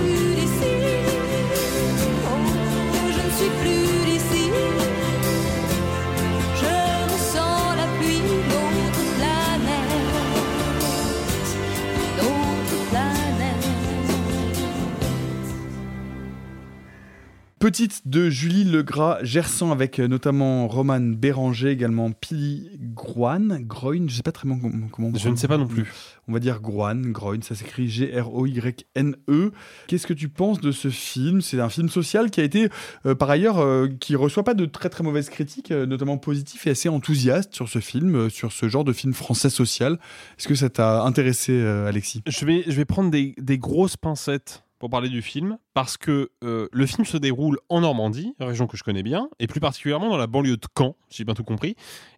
Petite 17.59 18.07
de 18.07 18.31
Julie 18.31 18.63
Legras, 18.65 19.19
Gersan 19.25 19.73
avec 19.73 19.99
euh, 19.99 20.07
notamment 20.07 20.69
Roman 20.69 21.01
Béranger, 21.01 21.71
également 21.71 22.13
Pili 22.13 22.71
Groin, 22.79 23.61
Groin, 23.61 24.07
je 24.07 24.15
sais 24.15 24.23
pas 24.23 24.31
très 24.33 24.49
bien 24.49 24.59
comment. 24.61 24.87
comment- 24.89 25.11
Je 25.19 25.29
ne 25.29 25.35
sais 25.37 25.49
pas 25.49 25.57
non 25.59 25.67
plus. 25.67 25.93
On 26.29 26.33
va 26.33 26.39
dire 26.39 26.61
Groin, 26.61 26.95
Groin, 26.95 27.39
ça 27.43 27.55
s'écrit 27.55 27.89
G-R-O-Y-N-E. 27.89 29.53
Qu'est-ce 29.87 30.07
que 30.07 30.13
tu 30.15 30.29
penses 30.29 30.61
de 30.61 30.71
ce 30.73 30.89
film? 30.89 31.41
C'est 31.41 31.61
un 31.61 31.69
film 31.69 31.89
social 31.89 32.31
qui 32.31 32.41
a 32.41 32.45
été, 32.45 32.69
euh, 33.07 33.15
par 33.15 33.31
ailleurs, 33.31 33.59
euh, 33.59 33.89
qui 33.89 34.15
reçoit 34.15 34.45
pas 34.45 34.55
de 34.55 34.65
très 34.67 34.89
très 34.89 35.03
mauvaises 35.03 35.29
critiques, 35.31 35.71
euh, 35.73 35.87
notamment 35.87 36.19
positives 36.19 36.61
et 36.67 36.71
assez 36.71 36.89
enthousiaste 36.89 37.55
sur 37.55 37.69
ce 37.69 37.81
film, 37.81 38.31
sur 38.31 38.53
ce 38.53 38.69
genre 38.69 38.85
de 38.85 38.93
film 38.93 39.13
français 39.15 39.51
social. 39.51 39.99
Est-ce 40.39 40.49
que 40.49 40.55
ça 40.55 40.71
t'a 40.71 41.03
intéressé, 41.03 41.61
Alexis? 41.61 42.23
Je 42.27 42.45
vais, 42.47 42.63
je 42.67 42.73
vais 42.73 42.85
prendre 42.85 43.11
des, 43.11 43.35
des 43.39 43.59
grosses 43.59 43.97
pincettes 43.97 44.63
pour 44.79 44.91
parler 44.91 45.09
du 45.09 45.23
film, 45.23 45.59
parce 45.75 45.97
que 45.97 46.31
euh, 46.45 46.69
le 46.73 46.87
film 46.87 47.05
se 47.05 47.17
déroule 47.17 47.59
en 47.69 47.81
Normandie, 47.81 48.35
région 48.39 48.67
que 48.67 48.77
je 48.77 48.85
connais 48.85 49.03
bien, 49.03 49.29
et 49.39 49.47
plus 49.47 49.61
particulièrement 49.61 50.09
dans 50.09 50.17
la 50.17 50.27
banlieue 50.27 50.57
de 50.57 50.67
Caen, 50.77 50.97
si 51.09 51.19
j'ai 51.19 51.25
bien 51.25 51.35
tout 51.35 51.45
compris. 51.45 51.75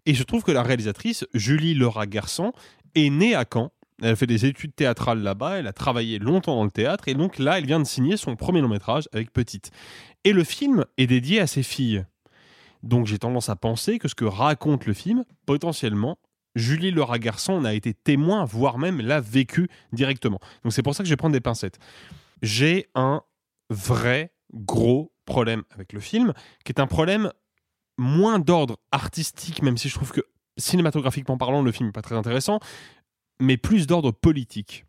Et 0.06 0.14
je 0.14 0.22
trouve 0.22 0.42
que 0.42 0.52
la 0.52 0.62
réalisatrice, 0.62 1.26
Julie 1.34 1.74
Lerat-Garçon, 1.74 2.52
est 2.94 3.10
née 3.10 3.34
à 3.34 3.44
Caen. 3.50 3.72
Elle 4.02 4.10
a 4.10 4.16
fait 4.16 4.26
des 4.26 4.46
études 4.46 4.74
théâtrales 4.74 5.22
là-bas, 5.22 5.58
elle 5.58 5.66
a 5.66 5.72
travaillé 5.72 6.18
longtemps 6.18 6.56
dans 6.56 6.64
le 6.64 6.70
théâtre, 6.70 7.08
et 7.08 7.14
donc 7.14 7.38
là, 7.38 7.58
elle 7.58 7.66
vient 7.66 7.80
de 7.80 7.84
signer 7.84 8.16
son 8.16 8.36
premier 8.36 8.60
long 8.60 8.68
métrage 8.68 9.08
avec 9.12 9.32
Petite. 9.32 9.70
Et 10.24 10.32
le 10.32 10.44
film 10.44 10.84
est 10.96 11.06
dédié 11.06 11.40
à 11.40 11.46
ses 11.46 11.62
filles. 11.62 12.04
Donc 12.82 13.06
j'ai 13.06 13.18
tendance 13.18 13.48
à 13.48 13.56
penser 13.56 13.98
que 13.98 14.08
ce 14.08 14.14
que 14.14 14.24
raconte 14.24 14.86
le 14.86 14.94
film, 14.94 15.24
potentiellement, 15.44 16.18
Julie 16.54 16.90
Lerat-Garçon 16.90 17.52
en 17.52 17.64
a 17.64 17.74
été 17.74 17.94
témoin, 17.94 18.44
voire 18.44 18.78
même 18.78 19.00
l'a 19.00 19.20
vécu 19.20 19.68
directement. 19.92 20.40
Donc 20.64 20.72
c'est 20.72 20.82
pour 20.82 20.94
ça 20.94 21.02
que 21.02 21.08
je 21.08 21.12
vais 21.12 21.16
prendre 21.16 21.32
des 21.32 21.40
pincettes. 21.40 21.78
J'ai 22.42 22.88
un 22.94 23.22
vrai 23.68 24.32
gros 24.52 25.12
problème 25.24 25.62
avec 25.70 25.92
le 25.92 26.00
film, 26.00 26.32
qui 26.64 26.72
est 26.72 26.80
un 26.80 26.86
problème 26.86 27.32
moins 27.98 28.38
d'ordre 28.38 28.78
artistique, 28.92 29.62
même 29.62 29.76
si 29.76 29.88
je 29.88 29.94
trouve 29.94 30.10
que 30.10 30.22
cinématographiquement 30.56 31.38
parlant, 31.38 31.62
le 31.62 31.72
film 31.72 31.88
n'est 31.88 31.92
pas 31.92 32.02
très 32.02 32.16
intéressant, 32.16 32.60
mais 33.40 33.56
plus 33.56 33.86
d'ordre 33.86 34.10
politique. 34.10 34.84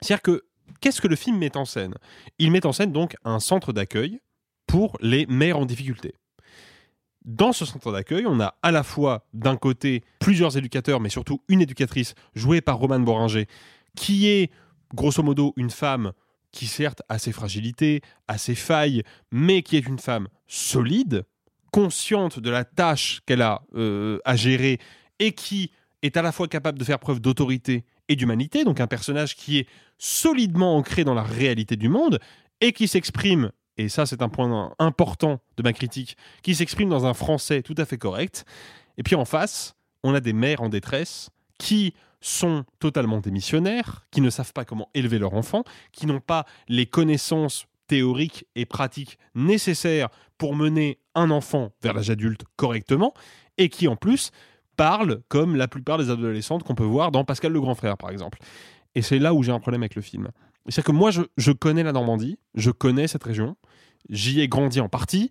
C'est-à-dire 0.00 0.22
que 0.22 0.44
qu'est-ce 0.80 1.00
que 1.00 1.08
le 1.08 1.16
film 1.16 1.38
met 1.38 1.56
en 1.56 1.64
scène? 1.64 1.94
Il 2.38 2.50
met 2.50 2.66
en 2.66 2.72
scène 2.72 2.92
donc 2.92 3.16
un 3.24 3.40
centre 3.40 3.72
d'accueil 3.72 4.20
pour 4.66 4.96
les 5.00 5.26
mères 5.26 5.58
en 5.58 5.66
difficulté. 5.66 6.14
Dans 7.24 7.52
ce 7.52 7.64
centre 7.64 7.92
d'accueil, 7.92 8.24
on 8.26 8.40
a 8.40 8.54
à 8.62 8.70
la 8.70 8.84
fois 8.84 9.26
d'un 9.34 9.56
côté 9.56 10.04
plusieurs 10.20 10.56
éducateurs, 10.56 11.00
mais 11.00 11.08
surtout 11.08 11.42
une 11.48 11.60
éducatrice 11.60 12.14
jouée 12.34 12.60
par 12.60 12.78
Romane 12.78 13.04
Boringer, 13.04 13.48
qui 13.96 14.28
est 14.28 14.52
grosso 14.94 15.22
modo 15.22 15.52
une 15.56 15.70
femme 15.70 16.12
qui 16.52 16.66
certes 16.66 17.02
a 17.08 17.18
ses 17.18 17.32
fragilités, 17.32 18.00
a 18.28 18.38
ses 18.38 18.54
failles, 18.54 19.02
mais 19.30 19.62
qui 19.62 19.76
est 19.76 19.86
une 19.86 19.98
femme 19.98 20.28
solide, 20.46 21.24
consciente 21.72 22.38
de 22.38 22.50
la 22.50 22.64
tâche 22.64 23.20
qu'elle 23.26 23.42
a 23.42 23.62
euh, 23.74 24.18
à 24.24 24.36
gérer 24.36 24.78
et 25.18 25.32
qui 25.32 25.70
est 26.02 26.16
à 26.16 26.22
la 26.22 26.32
fois 26.32 26.48
capable 26.48 26.78
de 26.78 26.84
faire 26.84 26.98
preuve 26.98 27.20
d'autorité 27.20 27.84
et 28.08 28.16
d'humanité, 28.16 28.64
donc 28.64 28.80
un 28.80 28.86
personnage 28.86 29.36
qui 29.36 29.58
est 29.58 29.66
solidement 29.98 30.76
ancré 30.76 31.04
dans 31.04 31.14
la 31.14 31.22
réalité 31.22 31.76
du 31.76 31.88
monde 31.88 32.20
et 32.60 32.72
qui 32.72 32.88
s'exprime, 32.88 33.50
et 33.76 33.88
ça 33.88 34.06
c'est 34.06 34.22
un 34.22 34.28
point 34.28 34.74
important 34.78 35.40
de 35.56 35.62
ma 35.62 35.72
critique, 35.72 36.16
qui 36.42 36.54
s'exprime 36.54 36.88
dans 36.88 37.06
un 37.06 37.14
français 37.14 37.62
tout 37.62 37.74
à 37.78 37.84
fait 37.84 37.98
correct. 37.98 38.44
Et 38.98 39.02
puis 39.02 39.14
en 39.14 39.24
face, 39.24 39.74
on 40.02 40.14
a 40.14 40.20
des 40.20 40.32
mères 40.32 40.62
en 40.62 40.68
détresse 40.68 41.30
qui 41.58 41.94
sont 42.20 42.64
totalement 42.78 43.20
démissionnaires, 43.20 44.06
qui 44.10 44.20
ne 44.20 44.30
savent 44.30 44.52
pas 44.52 44.64
comment 44.64 44.88
élever 44.94 45.18
leur 45.18 45.34
enfant, 45.34 45.64
qui 45.92 46.06
n'ont 46.06 46.20
pas 46.20 46.44
les 46.68 46.86
connaissances 46.86 47.66
théoriques 47.86 48.46
et 48.54 48.66
pratiques 48.66 49.18
nécessaires 49.34 50.08
pour 50.38 50.54
mener 50.54 50.98
un 51.14 51.30
enfant 51.30 51.72
vers 51.82 51.94
l'âge 51.94 52.10
adulte 52.10 52.42
correctement, 52.56 53.14
et 53.58 53.68
qui 53.68 53.88
en 53.88 53.96
plus 53.96 54.32
parlent 54.76 55.22
comme 55.28 55.56
la 55.56 55.68
plupart 55.68 55.98
des 55.98 56.10
adolescentes 56.10 56.62
qu'on 56.62 56.74
peut 56.74 56.84
voir 56.84 57.10
dans 57.10 57.24
Pascal 57.24 57.52
le 57.52 57.60
Grand 57.60 57.74
Frère, 57.74 57.96
par 57.96 58.10
exemple. 58.10 58.38
Et 58.94 59.02
c'est 59.02 59.18
là 59.18 59.34
où 59.34 59.42
j'ai 59.42 59.52
un 59.52 59.60
problème 59.60 59.82
avec 59.82 59.94
le 59.94 60.02
film. 60.02 60.30
C'est 60.68 60.84
que 60.84 60.92
moi, 60.92 61.10
je, 61.10 61.22
je 61.36 61.52
connais 61.52 61.82
la 61.82 61.92
Normandie, 61.92 62.38
je 62.54 62.70
connais 62.70 63.06
cette 63.06 63.24
région, 63.24 63.56
j'y 64.10 64.40
ai 64.40 64.48
grandi 64.48 64.80
en 64.80 64.88
partie, 64.88 65.30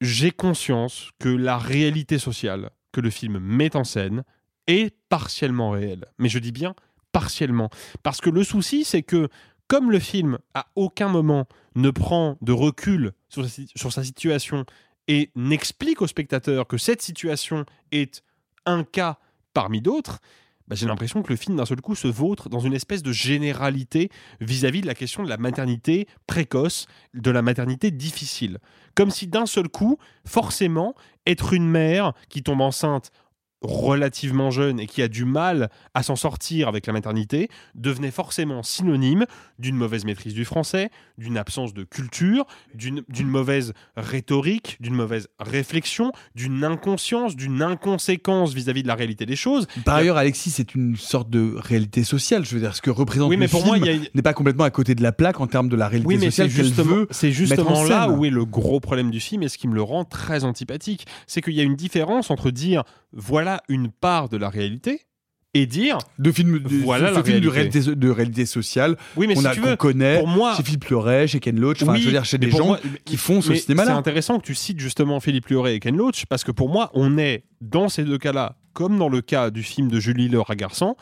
j'ai 0.00 0.32
conscience 0.32 1.10
que 1.20 1.28
la 1.28 1.58
réalité 1.58 2.18
sociale 2.18 2.70
que 2.90 3.00
le 3.00 3.10
film 3.10 3.38
met 3.38 3.76
en 3.76 3.84
scène 3.84 4.24
est 4.66 4.94
partiellement 5.08 5.70
réelle. 5.70 6.06
Mais 6.18 6.28
je 6.28 6.38
dis 6.38 6.52
bien 6.52 6.74
partiellement. 7.12 7.70
Parce 8.02 8.20
que 8.20 8.30
le 8.30 8.42
souci, 8.44 8.84
c'est 8.84 9.02
que 9.02 9.28
comme 9.68 9.90
le 9.90 9.98
film 9.98 10.38
à 10.54 10.66
aucun 10.76 11.08
moment 11.08 11.46
ne 11.74 11.90
prend 11.90 12.36
de 12.42 12.52
recul 12.52 13.12
sur 13.28 13.48
sa, 13.48 13.62
sur 13.74 13.92
sa 13.92 14.04
situation 14.04 14.64
et 15.08 15.30
n'explique 15.34 16.02
au 16.02 16.06
spectateur 16.06 16.66
que 16.66 16.78
cette 16.78 17.02
situation 17.02 17.64
est 17.90 18.22
un 18.66 18.84
cas 18.84 19.18
parmi 19.54 19.80
d'autres, 19.80 20.20
bah, 20.68 20.76
j'ai 20.76 20.86
l'impression 20.86 21.22
que 21.22 21.30
le 21.30 21.36
film 21.36 21.56
d'un 21.56 21.66
seul 21.66 21.80
coup 21.80 21.94
se 21.94 22.08
vautre 22.08 22.48
dans 22.48 22.60
une 22.60 22.72
espèce 22.72 23.02
de 23.02 23.12
généralité 23.12 24.10
vis-à-vis 24.40 24.80
de 24.80 24.86
la 24.86 24.94
question 24.94 25.22
de 25.22 25.28
la 25.28 25.36
maternité 25.36 26.06
précoce, 26.26 26.86
de 27.14 27.30
la 27.30 27.42
maternité 27.42 27.90
difficile. 27.90 28.58
Comme 28.94 29.10
si 29.10 29.26
d'un 29.26 29.46
seul 29.46 29.68
coup, 29.68 29.98
forcément, 30.24 30.94
être 31.26 31.52
une 31.52 31.68
mère 31.68 32.12
qui 32.28 32.42
tombe 32.42 32.60
enceinte 32.60 33.10
relativement 33.62 34.50
jeune 34.50 34.80
et 34.80 34.86
qui 34.86 35.02
a 35.02 35.08
du 35.08 35.24
mal 35.24 35.70
à 35.94 36.02
s'en 36.02 36.16
sortir 36.16 36.68
avec 36.68 36.86
la 36.86 36.92
maternité 36.92 37.48
devenait 37.74 38.10
forcément 38.10 38.62
synonyme 38.62 39.24
d'une 39.58 39.76
mauvaise 39.76 40.04
maîtrise 40.04 40.34
du 40.34 40.44
français, 40.44 40.90
d'une 41.18 41.36
absence 41.38 41.72
de 41.74 41.84
culture, 41.84 42.46
d'une 42.74 43.02
mauvaise 43.22 43.72
rhétorique, 43.96 44.76
d'une 44.80 44.94
mauvaise 44.94 45.28
réflexion, 45.38 46.12
d'une 46.34 46.64
inconscience, 46.64 47.36
d'une 47.36 47.62
inconséquence 47.62 48.52
vis-à-vis 48.54 48.82
de 48.82 48.88
la 48.88 48.94
réalité 48.94 49.26
des 49.26 49.36
choses. 49.36 49.66
Par 49.84 49.96
ailleurs, 49.96 50.16
Alexis, 50.16 50.50
c'est 50.50 50.74
une 50.74 50.96
sorte 50.96 51.30
de 51.30 51.54
réalité 51.56 52.04
sociale. 52.04 52.44
Je 52.44 52.54
veux 52.54 52.60
dire, 52.60 52.74
ce 52.74 52.82
que 52.82 52.90
représente 52.90 53.30
Oui, 53.30 53.36
mais 53.36 53.46
le 53.46 53.50
pour 53.50 53.62
film 53.62 53.82
a- 53.84 54.08
n'est 54.14 54.22
pas 54.22 54.34
complètement 54.34 54.64
à 54.64 54.70
côté 54.70 54.94
de 54.94 55.02
la 55.02 55.12
plaque 55.12 55.40
en 55.40 55.46
termes 55.46 55.68
de 55.68 55.76
la 55.76 55.88
réalité 55.88 56.06
Oui, 56.08 56.14
mais 56.16 56.30
c'est 56.30 56.42
sociale 56.44 56.48
qu'elle 56.48 56.64
justement, 56.64 56.94
veut 56.96 57.08
c'est 57.10 57.32
justement 57.32 57.78
en 57.78 57.84
là 57.84 58.08
où 58.08 58.24
est 58.24 58.30
le 58.30 58.44
gros 58.44 58.80
problème 58.80 59.10
du 59.10 59.20
film 59.20 59.42
et 59.42 59.48
ce 59.48 59.58
qui 59.58 59.68
me 59.68 59.74
le 59.74 59.82
rend 59.82 60.04
très 60.04 60.44
antipathique. 60.44 61.06
C'est 61.26 61.40
qu'il 61.40 61.54
y 61.54 61.60
a 61.60 61.64
une 61.64 61.76
différence 61.76 62.30
entre 62.30 62.50
dire 62.50 62.84
voilà 63.12 63.51
une 63.68 63.90
part 63.90 64.28
de 64.28 64.36
la 64.36 64.48
réalité 64.48 65.02
et 65.54 65.66
dire 65.66 65.98
de 66.18 66.32
film 66.32 66.60
de, 66.60 66.76
voilà 66.82 67.10
ce 67.10 67.14
la 67.16 67.22
film 67.24 67.40
de 67.40 67.48
réalité. 67.48 67.80
de 67.94 68.08
réalité 68.10 68.46
sociale 68.46 68.96
Oui, 69.16 69.26
mais 69.26 69.34
qu'on 69.34 69.42
si 69.42 69.46
a- 69.48 69.54
tu 69.54 69.60
veux, 69.60 69.76
connaît 69.76 70.18
pour 70.18 70.26
moi- 70.28 70.54
chez 70.56 70.62
Philippe 70.62 70.86
Loret, 70.86 71.26
chez 71.28 71.40
Ken 71.40 71.60
Loach, 71.60 71.82
enfin, 71.82 71.92
Oui, 71.92 72.00
je 72.00 72.06
veux 72.06 72.12
dire, 72.12 72.24
chez 72.24 72.38
des 72.38 72.50
gens 72.50 72.64
moi- 72.66 72.80
qui 73.04 73.18
font 73.18 73.42
ce 73.42 73.50
mais 73.50 73.56
cinéma-là. 73.58 73.90
C'est 73.90 73.96
intéressant 73.98 74.38
que 74.40 74.46
tu 74.46 74.54
cites 74.54 74.80
justement 74.80 75.20
Philippe 75.20 75.48
Luret 75.48 75.74
et 75.76 75.80
Ken 75.80 75.94
Loach 75.96 76.24
parce 76.26 76.42
que 76.42 76.52
pour 76.52 76.70
moi, 76.70 76.90
on 76.94 77.18
est 77.18 77.44
dans 77.60 77.90
ces 77.90 78.04
deux 78.04 78.16
cas-là, 78.18 78.56
comme 78.72 78.98
dans 78.98 79.10
le 79.10 79.20
cas 79.20 79.50
du 79.50 79.62
film 79.62 79.88
de 79.88 80.00
Julie 80.00 80.28
Le 80.30 80.40
Garçon, 80.56 80.96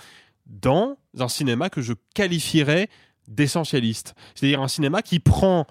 dans 0.46 0.96
un 1.18 1.28
cinéma 1.28 1.70
que 1.70 1.80
je 1.80 1.92
qualifierais 2.14 2.88
d'essentialiste. 3.28 4.14
C'est-à-dire 4.34 4.60
un 4.60 4.68
cinéma 4.68 5.02
qui 5.02 5.20
prend 5.20 5.66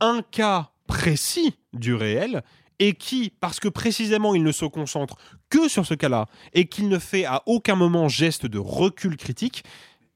un 0.00 0.22
cas 0.30 0.70
précis 0.86 1.54
du 1.74 1.94
réel 1.94 2.42
et 2.82 2.94
qui, 2.94 3.32
parce 3.38 3.60
que 3.60 3.68
précisément 3.68 4.34
il 4.34 4.42
ne 4.42 4.50
se 4.50 4.64
concentre 4.64 5.16
que 5.50 5.68
sur 5.68 5.86
ce 5.86 5.94
cas-là 5.94 6.26
et 6.52 6.66
qu'il 6.66 6.88
ne 6.88 6.98
fait 6.98 7.24
à 7.24 7.44
aucun 7.46 7.76
moment 7.76 8.08
geste 8.08 8.44
de 8.44 8.58
recul 8.58 9.16
critique, 9.16 9.62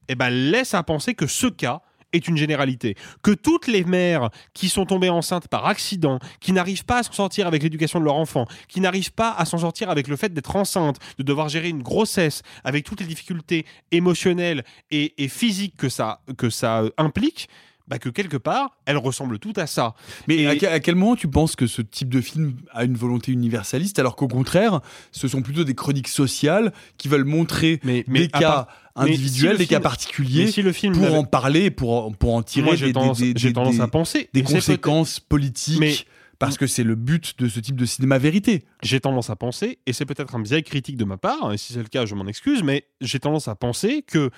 eh 0.09 0.15
ben, 0.15 0.29
laisse 0.29 0.73
à 0.73 0.83
penser 0.83 1.15
que 1.15 1.27
ce 1.27 1.47
cas 1.47 1.81
est 2.11 2.27
une 2.27 2.35
généralité. 2.35 2.95
Que 3.23 3.31
toutes 3.31 3.67
les 3.67 3.85
mères 3.85 4.31
qui 4.53 4.67
sont 4.67 4.85
tombées 4.85 5.09
enceintes 5.09 5.47
par 5.47 5.65
accident, 5.65 6.19
qui 6.41 6.51
n'arrivent 6.51 6.83
pas 6.83 6.99
à 6.99 7.03
s'en 7.03 7.13
sortir 7.13 7.47
avec 7.47 7.63
l'éducation 7.63 8.01
de 8.01 8.05
leur 8.05 8.15
enfant, 8.15 8.45
qui 8.67 8.81
n'arrivent 8.81 9.13
pas 9.13 9.31
à 9.31 9.45
s'en 9.45 9.59
sortir 9.59 9.89
avec 9.89 10.09
le 10.09 10.17
fait 10.17 10.33
d'être 10.33 10.57
enceinte, 10.57 10.97
de 11.17 11.23
devoir 11.23 11.47
gérer 11.47 11.69
une 11.69 11.83
grossesse, 11.83 12.41
avec 12.65 12.83
toutes 12.83 12.99
les 12.99 13.07
difficultés 13.07 13.65
émotionnelles 13.91 14.65
et, 14.91 15.13
physiques 15.29 15.77
que 15.77 15.87
ça, 15.87 16.19
que 16.37 16.49
ça 16.49 16.83
implique, 16.97 17.47
bah 17.87 17.99
que 17.99 18.09
quelque 18.09 18.37
part, 18.37 18.77
elles 18.85 18.97
ressemblent 18.97 19.39
toutes 19.39 19.57
à 19.57 19.67
ça. 19.67 19.93
Mais 20.27 20.45
à, 20.45 20.55
quel, 20.55 20.69
à 20.73 20.79
quel 20.79 20.95
moment 20.95 21.15
tu 21.15 21.27
penses 21.27 21.55
que 21.55 21.67
ce 21.67 21.81
type 21.81 22.09
de 22.09 22.19
film 22.21 22.53
a 22.73 22.83
une 22.83 22.95
volonté 22.95 23.31
universaliste 23.31 23.97
alors 23.99 24.15
qu'au 24.15 24.27
contraire, 24.27 24.81
ce 25.11 25.27
sont 25.27 25.41
plutôt 25.41 25.63
des 25.63 25.75
chroniques 25.75 26.07
sociales 26.09 26.73
qui 26.97 27.07
veulent 27.07 27.23
montrer 27.25 27.79
mais 27.83 28.03
des 28.07 28.27
cas 28.27 28.67
individuels, 28.95 29.53
si 29.53 29.57
des 29.59 29.65
cas 29.67 29.75
film- 29.77 29.83
particuliers 29.83 30.45
mais 30.45 30.51
si 30.51 30.61
le 30.61 30.73
film 30.73 30.93
pour 30.97 31.13
en 31.13 31.23
parler, 31.23 31.71
pour, 31.71 32.05
en- 32.07 32.11
pour 32.11 32.35
en 32.35 32.41
tirer 32.43 32.65
Moi, 32.65 32.75
j'ai 32.75 32.87
des, 32.87 32.93
tendance- 32.93 33.19
des- 33.19 33.53
tendance 33.53 33.75
des- 33.75 33.81
à 33.81 33.87
penser, 33.87 34.29
des 34.33 34.43
conséquences 34.43 35.19
politiques. 35.19 35.79
Mais- 35.79 35.95
parce 36.39 36.57
que 36.59 36.67
c'est 36.67 36.83
le 36.83 36.93
but 36.93 37.33
de 37.39 37.47
ce 37.49 37.59
type 37.59 37.75
de 37.75 37.85
cinéma 37.85 38.19
vérité. 38.19 38.63
J'ai 38.83 38.99
tendance 38.99 39.31
à 39.31 39.35
penser, 39.35 39.79
et 39.87 39.93
c'est 39.93 40.05
peut-être 40.05 40.35
un 40.35 40.39
biais 40.39 40.61
critique 40.61 40.95
de 40.95 41.03
ma 41.03 41.17
part, 41.17 41.51
et 41.51 41.57
si 41.57 41.73
c'est 41.73 41.79
le 41.81 41.87
cas, 41.87 42.05
je 42.05 42.13
m'en 42.13 42.27
excuse, 42.27 42.61
mais 42.61 42.83
j'ai 43.01 43.19
tendance 43.19 43.47
à 43.47 43.55
penser 43.55 44.03
que 44.05 44.29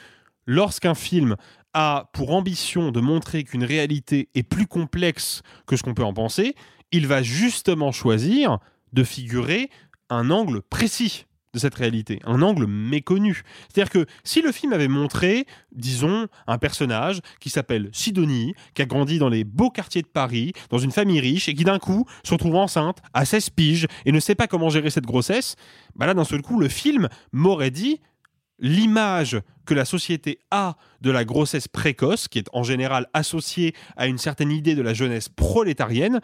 lorsqu'un 0.46 0.96
film 0.96 1.36
a 1.74 2.10
pour 2.14 2.32
ambition 2.32 2.92
de 2.92 3.00
montrer 3.00 3.44
qu'une 3.44 3.64
réalité 3.64 4.30
est 4.36 4.44
plus 4.44 4.68
complexe 4.68 5.42
que 5.68 5.76
ce 5.76 5.84
qu'on 5.84 5.94
peut 5.94 6.04
en 6.04 6.14
penser, 6.14 6.56
il 6.92 7.08
va 7.08 7.22
justement 7.22 7.92
choisir 7.92 8.60
de 8.94 9.04
figurer 9.04 9.70
un 10.10 10.32
angle 10.32 10.62
précis 10.62 11.26
de 11.54 11.60
cette 11.60 11.76
réalité, 11.76 12.20
un 12.26 12.42
angle 12.42 12.68
méconnu. 12.68 13.42
C'est-à-dire 13.68 13.92
que 13.92 14.06
si 14.24 14.42
le 14.42 14.52
film 14.52 14.74
avait 14.74 14.88
montré, 14.88 15.46
disons, 15.72 16.28
un 16.48 16.58
personnage 16.58 17.22
qui 17.40 17.50
s'appelle 17.50 17.90
Sidonie, 17.92 18.54
qui 18.76 18.82
a 18.82 18.86
grandi 18.86 19.18
dans 19.18 19.30
les 19.30 19.44
beaux 19.44 19.72
quartiers 19.72 20.02
de 20.02 20.08
Paris, 20.08 20.54
dans 20.70 20.78
une 20.78 20.92
famille 20.92 21.20
riche, 21.20 21.50
et 21.50 21.56
qui 21.56 21.64
d'un 21.64 21.80
coup 21.80 22.06
se 22.24 22.34
retrouve 22.34 22.56
enceinte 22.56 23.00
à 23.14 23.26
16 23.26 23.50
piges 23.52 23.88
et 24.06 24.12
ne 24.12 24.20
sait 24.20 24.36
pas 24.36 24.48
comment 24.48 24.70
gérer 24.70 24.90
cette 24.90 25.06
grossesse, 25.06 25.56
bah 25.96 26.06
là 26.06 26.14
d'un 26.14 26.24
seul 26.24 26.42
coup, 26.42 26.60
le 26.60 26.70
film 26.70 27.10
m'aurait 27.32 27.72
dit 27.72 28.00
l'image 28.60 29.40
que 29.66 29.74
la 29.74 29.86
société 29.86 30.40
a 30.52 30.76
de 31.02 31.12
la 31.12 31.26
grossesse 31.26 31.68
précoce, 31.68 32.28
qui 32.28 32.40
est 32.40 32.48
en 32.54 32.64
général 32.64 33.08
associée 33.14 33.74
à 33.98 34.08
une 34.08 34.18
certaine 34.18 34.52
idée 34.52 34.76
de 34.76 34.82
la 34.82 34.94
jeunesse 34.94 35.30
prolétarienne, 35.30 36.20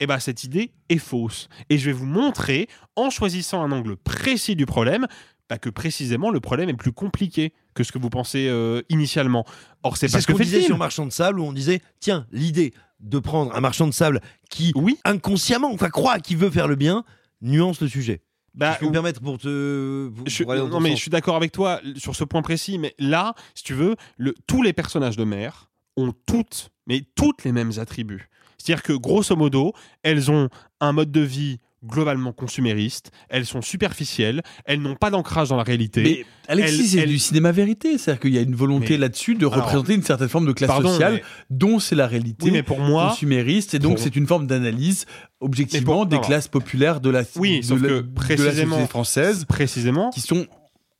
eh 0.00 0.06
ben 0.06 0.18
cette 0.18 0.44
idée 0.44 0.72
est 0.88 0.98
fausse. 0.98 1.48
Et 1.70 1.78
je 1.78 1.86
vais 1.86 1.92
vous 1.92 2.06
montrer, 2.06 2.68
en 2.96 3.10
choisissant 3.10 3.62
un 3.62 3.72
angle 3.72 3.96
précis 3.96 4.56
du 4.56 4.66
problème, 4.66 5.06
bah, 5.48 5.58
que 5.58 5.70
précisément 5.70 6.30
le 6.30 6.40
problème 6.40 6.68
est 6.68 6.74
plus 6.74 6.92
compliqué 6.92 7.52
que 7.74 7.82
ce 7.82 7.92
que 7.92 7.98
vous 7.98 8.10
pensez 8.10 8.48
euh, 8.48 8.82
initialement. 8.90 9.44
Or, 9.82 9.96
c'est 9.96 10.10
pas 10.10 10.20
ce 10.20 10.26
que 10.26 10.32
qu'on 10.32 10.38
disait 10.38 10.62
sur 10.62 10.76
Marchand 10.76 11.06
de 11.06 11.12
Sable 11.12 11.40
où 11.40 11.44
on 11.44 11.52
disait 11.52 11.80
tiens, 12.00 12.26
l'idée 12.32 12.74
de 13.00 13.18
prendre 13.18 13.54
un 13.54 13.60
marchand 13.60 13.86
de 13.86 13.92
sable 13.92 14.20
qui 14.50 14.72
inconsciemment, 15.04 15.72
enfin 15.72 15.88
croit 15.88 16.18
qu'il 16.18 16.36
veut 16.36 16.50
faire 16.50 16.68
le 16.68 16.74
bien, 16.74 17.04
nuance 17.40 17.80
le 17.80 17.88
sujet. 17.88 18.22
Bah, 18.54 18.72
je 18.74 18.78
peux 18.80 18.86
me 18.86 18.92
permettre 18.92 19.20
pour 19.20 19.38
te. 19.38 20.08
pour- 20.08 20.26
Je, 20.28 20.42
pour 20.42 20.52
aller 20.52 20.60
dans 20.62 20.68
non 20.68 20.80
mais 20.80 20.90
sens. 20.90 20.98
je 20.98 21.02
suis 21.02 21.10
d'accord 21.10 21.36
avec 21.36 21.52
toi 21.52 21.80
sur 21.96 22.16
ce 22.16 22.24
point 22.24 22.42
précis, 22.42 22.78
mais 22.78 22.94
là, 22.98 23.34
si 23.54 23.62
tu 23.64 23.74
veux, 23.74 23.94
le, 24.16 24.34
tous 24.46 24.62
les 24.62 24.72
personnages 24.72 25.16
de 25.16 25.24
mère 25.24 25.70
ont 25.96 26.12
toutes, 26.26 26.70
mais 26.86 27.02
toutes 27.14 27.44
les 27.44 27.52
mêmes 27.52 27.72
attributs. 27.78 28.28
C'est-à-dire 28.56 28.82
que 28.82 28.92
grosso 28.92 29.36
modo, 29.36 29.72
elles 30.02 30.30
ont 30.30 30.48
un 30.80 30.92
mode 30.92 31.12
de 31.12 31.20
vie 31.20 31.58
globalement 31.84 32.32
consuméristes, 32.32 33.10
elles 33.28 33.46
sont 33.46 33.62
superficielles, 33.62 34.42
elles 34.64 34.80
n'ont 34.80 34.96
pas 34.96 35.10
d'ancrage 35.10 35.48
dans 35.50 35.56
la 35.56 35.62
réalité. 35.62 36.02
Mais 36.02 36.24
Alexis, 36.48 36.80
Elles- 36.80 36.86
c'est 36.88 36.98
elles- 36.98 37.08
du 37.08 37.18
cinéma 37.18 37.52
vérité. 37.52 37.98
C'est-à-dire 37.98 38.20
qu'il 38.20 38.34
y 38.34 38.38
a 38.38 38.40
une 38.40 38.54
volonté 38.54 38.94
Mais- 38.94 38.98
là-dessus 38.98 39.34
de 39.36 39.46
Alors, 39.46 39.56
représenter 39.56 39.94
une 39.94 40.02
certaine 40.02 40.28
forme 40.28 40.46
de 40.46 40.52
classe 40.52 40.68
pardon, 40.68 40.88
sociale, 40.90 41.14
mais- 41.14 41.22
dont 41.50 41.78
c'est 41.78 41.94
la 41.94 42.06
réalité 42.06 42.46
Oui, 42.46 42.50
mais 42.50 42.62
pour 42.62 42.80
moi- 42.80 43.10
consumériste. 43.10 43.74
Et 43.74 43.78
donc, 43.78 43.96
pour- 43.96 44.02
c'est 44.04 44.16
une 44.16 44.26
forme 44.26 44.46
d'analyse, 44.46 45.06
objectivement, 45.40 45.92
pour- 45.98 46.06
des 46.06 46.18
classes 46.20 46.48
populaires 46.48 47.00
de 47.00 47.10
la, 47.10 47.22
Oui, 47.36 47.60
de 47.60 47.64
sauf 47.64 47.80
la, 47.82 47.88
que 47.88 47.94
de 47.94 47.98
la 48.00 48.12
précisément- 48.14 48.70
société 48.76 48.88
française 48.90 49.44
précisément, 49.44 50.10
qui 50.10 50.20
sont 50.20 50.46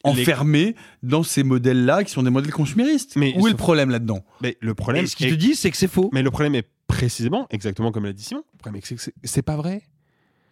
enfermés 0.05 0.77
dans 1.03 1.23
ces 1.23 1.43
modèles-là, 1.43 2.05
qui 2.05 2.13
sont 2.13 2.23
des 2.23 2.31
modèles 2.31 2.53
consuméristes. 2.53 3.17
Mais 3.17 3.35
Où 3.37 3.47
est 3.49 3.51
le 3.51 3.57
problème 3.57 3.91
là-dedans? 3.91 4.21
Mais 4.43 4.57
le 4.61 4.75
problème. 4.75 5.05
Et 5.05 5.07
ce 5.09 5.17
qu'il 5.17 5.29
te 5.31 5.35
dit, 5.35 5.55
c'est 5.57 5.71
que 5.71 5.77
c'est 5.77 5.89
faux. 5.89 6.09
Mais 6.13 6.23
le 6.23 6.31
problème 6.31 6.55
est 6.55 6.69
précisément, 6.87 7.47
exactement 7.51 7.91
comme 7.93 8.05
l'a 8.05 8.13
dit 8.13 8.23
Simon, 8.23 8.43
le 8.55 8.59
problème 8.59 8.79
est 8.79 8.83
que 8.83 9.01
c'est- 9.01 9.13
c'est 9.25 9.43
pas 9.43 9.57
vrai. 9.57 9.83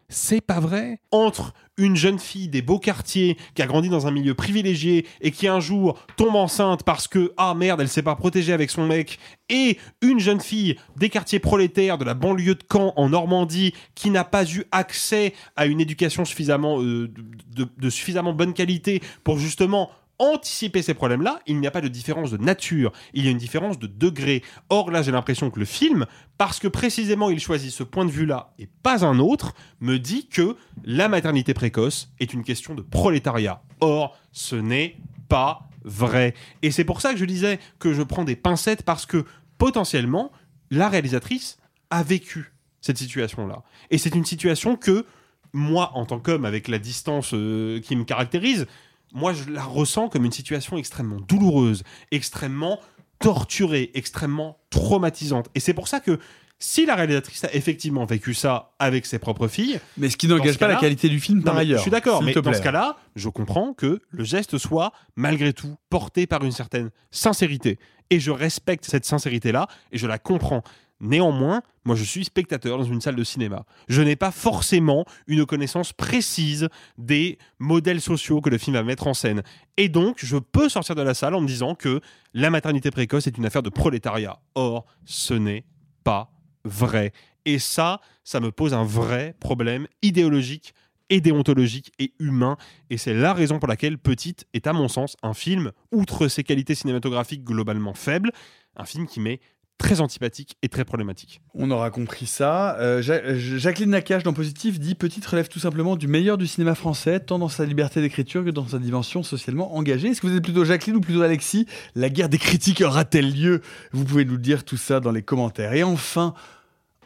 C'est 0.09 0.41
pas 0.41 0.61
vrai. 0.61 1.01
Entre 1.11 1.53
une 1.79 1.97
jeune 1.97 2.19
fille 2.19 2.49
des 2.49 2.63
beaux 2.63 2.79
quartiers 2.79 3.37
qui 3.55 3.63
a 3.63 3.67
grandi 3.67 3.89
dans 3.89 4.07
un 4.07 4.11
milieu 4.11 4.35
privilégié 4.35 5.07
et 5.21 5.31
qui 5.31 5.49
un 5.49 5.61
jour 5.61 5.99
tombe 6.17 6.37
enceinte 6.37 6.85
parce 6.85 7.09
que 7.09 7.33
ah 7.37 7.55
merde 7.55 7.81
elle 7.81 7.89
s'est 7.89 8.03
pas 8.03 8.15
protégée 8.15 8.53
avec 8.53 8.71
son 8.71 8.87
mec 8.87 9.19
et 9.51 9.79
une 10.01 10.19
jeune 10.19 10.41
fille 10.41 10.77
des 10.97 11.11
quartiers 11.11 11.39
prolétaires 11.39 11.99
de 11.99 12.05
la 12.05 12.15
banlieue 12.15 12.55
de 12.55 12.65
Caen 12.71 12.95
en 12.97 13.11
Normandie 13.11 13.75
qui 13.95 14.11
n'a 14.11 14.25
pas 14.25 14.51
eu 14.51 14.65
accès 14.73 15.35
à 15.55 15.67
une 15.67 15.81
éducation 15.81 16.23
euh, 16.23 17.13
de 17.57 17.91
suffisamment 17.91 18.33
bonne 18.33 18.55
qualité 18.55 19.03
pour 19.23 19.39
justement 19.39 19.91
anticiper 20.19 20.83
ces 20.83 20.95
problèmes-là, 20.95 21.41
il 21.47 21.61
n'y 21.61 21.67
a 21.67 21.71
pas 21.71 21.81
de 21.81 21.89
différence 21.89 22.31
de 22.31 22.37
nature, 22.37 22.93
il 23.13 23.25
y 23.25 23.29
a 23.29 23.31
une 23.31 23.39
différence 23.39 23.79
de 23.79 23.87
degré. 23.87 24.43
Or 24.69 24.91
là, 24.91 25.03
j'ai 25.03 25.13
l'impression 25.13 25.51
que 25.51 25.59
le 25.59 25.65
film, 25.65 26.07
parce 26.39 26.59
que 26.59 26.69
précisément 26.69 27.31
il 27.31 27.41
choisit 27.41 27.71
ce 27.71 27.83
point 27.83 28.05
de 28.05 28.11
vue-là 28.11 28.53
et 28.59 28.69
pas 28.83 29.05
un 29.05 29.19
autre, 29.19 29.55
me 29.81 29.99
dit 29.99 30.27
que 30.27 30.57
la 30.85 31.09
maternité 31.09 31.55
précoce 31.55 32.13
est 32.21 32.33
une 32.33 32.45
question 32.45 32.75
de 32.75 32.83
prolétariat. 32.83 33.63
Or, 33.81 34.17
ce 34.33 34.57
n'est 34.57 34.97
pas 35.29 35.69
vrai. 35.85 36.35
Et 36.63 36.71
c'est 36.71 36.85
pour 36.85 37.01
ça 37.01 37.13
que 37.13 37.19
je 37.19 37.25
disais 37.25 37.59
que 37.79 37.93
je 37.93 38.03
prends 38.03 38.25
des 38.25 38.37
pincettes 38.37 38.83
parce 38.83 39.07
que 39.07 39.25
potentiellement, 39.59 40.33
la 40.71 40.89
réalisatrice 40.89 41.59
a 41.91 42.03
vécu 42.03 42.53
cette 42.81 42.99
situation-là. 42.99 43.63
Et 43.91 43.99
c'est 43.99 44.15
une 44.15 44.25
situation 44.25 44.77
que 44.77 45.07
moi, 45.53 45.93
en 45.95 46.05
tant 46.05 46.19
qu'homme, 46.19 46.45
avec 46.45 46.69
la 46.69 46.79
distance 46.79 47.31
euh, 47.33 47.81
qui 47.81 47.97
me 47.97 48.05
caractérise, 48.05 48.67
moi, 49.13 49.33
je 49.33 49.51
la 49.51 49.63
ressens 49.63 50.09
comme 50.09 50.25
une 50.25 50.33
situation 50.33 50.77
extrêmement 50.77 51.21
douloureuse, 51.21 51.83
extrêmement 52.11 52.81
torturée, 53.19 53.91
extrêmement 53.95 54.59
traumatisante. 54.71 55.49
Et 55.55 55.61
c'est 55.61 55.75
pour 55.75 55.89
ça 55.89 56.01
que 56.01 56.19
si 56.59 56.87
la 56.87 56.95
réalisatrice 56.95 57.45
a 57.45 57.55
effectivement 57.55 58.07
vécu 58.07 58.33
ça 58.33 58.73
avec 58.79 59.05
ses 59.05 59.19
propres 59.19 59.49
filles, 59.49 59.79
Mais 59.99 60.09
ce 60.09 60.17
qui 60.17 60.27
n'engage 60.27 60.59
pas 60.59 60.69
la 60.69 60.77
qualité 60.77 61.09
du 61.09 61.21
film 61.21 61.39
Non, 61.39 61.45
par 61.45 61.57
ailleurs. 61.59 61.79
Je 61.79 61.83
suis 61.83 61.91
d'accord, 61.91 62.23
mais 62.23 62.33
dans 62.33 62.53
ce 62.53 62.63
cas-là, 62.63 62.97
je 63.15 63.29
comprends 63.29 63.75
que 63.75 64.01
le 64.09 64.25
geste 64.25 64.57
soit 64.59 64.93
malgré 65.17 65.53
tout 65.53 65.77
porté 65.91 66.27
par 66.27 66.45
une 66.45 66.53
certaine 66.53 66.91
sincérité. 67.11 67.79
Et 68.09 68.21
je 68.21 68.31
respecte 68.31 68.85
cette 68.85 69.05
sincérité-là 69.05 69.67
et 69.93 69.99
je 69.99 70.07
la 70.07 70.19
comprends. 70.19 70.63
Néanmoins, 71.01 71.63
moi 71.85 71.95
je 71.95 72.05
suis 72.05 72.25
spectateur 72.25 72.79
dans 72.79 72.85
une 72.85 73.01
salle 73.01 73.17
de 73.17 73.25
cinéma. 73.25 73.67
Je 73.89 74.03
n'ai 74.03 74.17
pas 74.17 74.31
forcément 74.31 75.05
une 75.27 75.45
connaissance 75.45 75.93
précise 75.93 76.69
des 76.97 77.39
modèles 77.59 78.01
sociaux 78.01 78.41
que 78.41 78.51
le 78.51 78.59
film 78.59 78.75
va 78.77 78.83
mettre 78.83 79.07
en 79.07 79.15
scène. 79.15 79.43
Et 79.77 79.89
donc, 79.89 80.17
je 80.19 80.37
peux 80.37 80.69
sortir 80.69 80.95
de 80.95 81.03
la 81.03 81.15
salle 81.15 81.35
en 81.35 81.41
me 81.41 81.47
disant 81.47 81.75
que 81.75 82.01
la 82.33 82.51
maternité 82.51 82.91
précoce 82.91 83.27
est 83.27 83.37
une 83.37 83.45
affaire 83.45 83.63
de 83.63 83.69
prolétariat. 83.69 84.39
Or, 84.55 84.87
ce 85.05 85.35
n'est 85.35 85.65
pas 86.03 86.31
vrai. 86.65 87.13
Et 87.45 87.59
ça, 87.59 88.01
ça 88.25 88.41
me 88.41 88.51
pose 88.51 88.75
un 88.75 88.85
vrai 88.85 89.37
problème 89.39 89.87
idéologique 90.03 90.75
et 91.11 91.21
déontologique 91.21 91.93
et 91.99 92.13
humain. 92.19 92.57
Et 92.91 92.97
c'est 92.97 93.15
la 93.15 93.33
raison 93.33 93.59
pour 93.59 93.69
laquelle 93.69 93.99
Petite 93.99 94.47
est, 94.53 94.67
à 94.67 94.73
mon 94.73 94.89
sens, 94.89 95.17
un 95.23 95.35
film, 95.35 95.73
outre 95.93 96.29
ses 96.29 96.43
qualités 96.43 96.75
cinématographiques 96.75 97.45
globalement 97.45 97.95
faibles, 97.95 98.33
un 98.77 98.85
film 98.85 99.07
qui 99.07 99.21
m'est 99.21 99.41
très 99.79 100.01
antipathique 100.01 100.57
et 100.63 100.69
très 100.69 100.85
problématique. 100.85 101.41
On 101.55 101.71
aura 101.71 101.91
compris 101.91 102.27
ça. 102.27 102.77
Euh, 102.79 103.03
Ja- 103.03 103.35
Jacqueline 103.37 103.91
Nakache 103.91 104.23
dans 104.23 104.33
Positif 104.33 104.81
dit 104.81 104.95
Petite 104.95 105.27
relève 105.27 105.49
tout 105.49 105.59
simplement 105.59 105.97
du 105.97 106.09
meilleur 106.09 106.39
du 106.39 106.47
cinéma 106.47 106.75
français, 106.75 107.21
tant 107.21 107.39
dans 107.39 107.49
sa 107.51 107.65
liberté 107.67 108.01
d'écriture 108.01 108.45
que 108.45 108.51
dans 108.51 108.67
sa 108.67 108.79
dimension 108.79 109.23
socialement 109.23 109.77
engagée. 109.77 110.09
Est-ce 110.09 110.21
que 110.23 110.27
vous 110.29 110.37
êtes 110.37 110.43
plutôt 110.43 110.65
Jacqueline 110.65 110.97
ou 110.97 111.01
plutôt 111.01 111.23
Alexis? 111.23 111.67
La 111.95 112.09
guerre 112.09 112.29
des 112.31 112.39
critiques 112.39 112.81
aura-t-elle 112.81 113.33
lieu? 113.33 113.61
Vous 113.93 114.05
pouvez 114.05 114.25
nous 114.25 114.39
dire 114.39 114.65
tout 114.65 114.79
ça 114.79 115.01
dans 115.01 115.13
les 115.13 115.23
commentaires. 115.23 115.75
Et 115.75 115.83
enfin, 115.83 116.33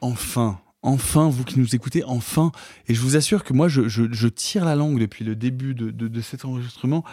enfin, 0.00 0.60
enfin, 0.82 1.28
vous 1.28 1.44
qui 1.44 1.58
nous 1.58 1.74
écoutez, 1.74 2.04
enfin, 2.04 2.52
et 2.88 2.94
je 2.94 3.00
vous 3.00 3.16
assure 3.16 3.44
que 3.44 3.52
moi, 3.52 3.68
je, 3.68 4.26
tire 4.28 4.64
la 4.64 4.76
langue 4.76 4.98
depuis 5.00 5.24
le 5.24 5.34
début 5.34 5.74
de, 5.74 5.90
de- 5.90 6.08
de 6.08 6.20
cet 6.20 6.44
enregistrement, 6.44 7.04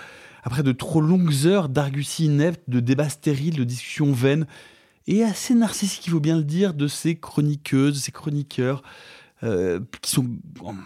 après 0.44 0.64
de 0.64 0.72
trop 0.72 1.02
longues 1.02 1.34
heures 1.46 1.68
d'argussie 1.68 2.26
inepte, 2.26 2.62
de 2.70 2.80
débats 2.80 3.10
stériles, 3.10 3.56
de 3.58 3.64
discussions 3.64 4.14
vaines, 4.14 4.46
et 5.08 5.24
assez 5.24 5.54
narcissiques, 5.54 6.06
il 6.08 6.12
faut 6.12 6.20
bien 6.20 6.38
le 6.38 6.44
dire, 6.44 6.74
de 6.74 6.88
ces 6.88 7.16
chroniqueuses, 7.16 7.96
de 7.96 8.00
ces 8.00 8.12
chroniqueurs, 8.12 8.84
euh, 9.44 9.80
qui 10.02 10.12
sont 10.12 10.28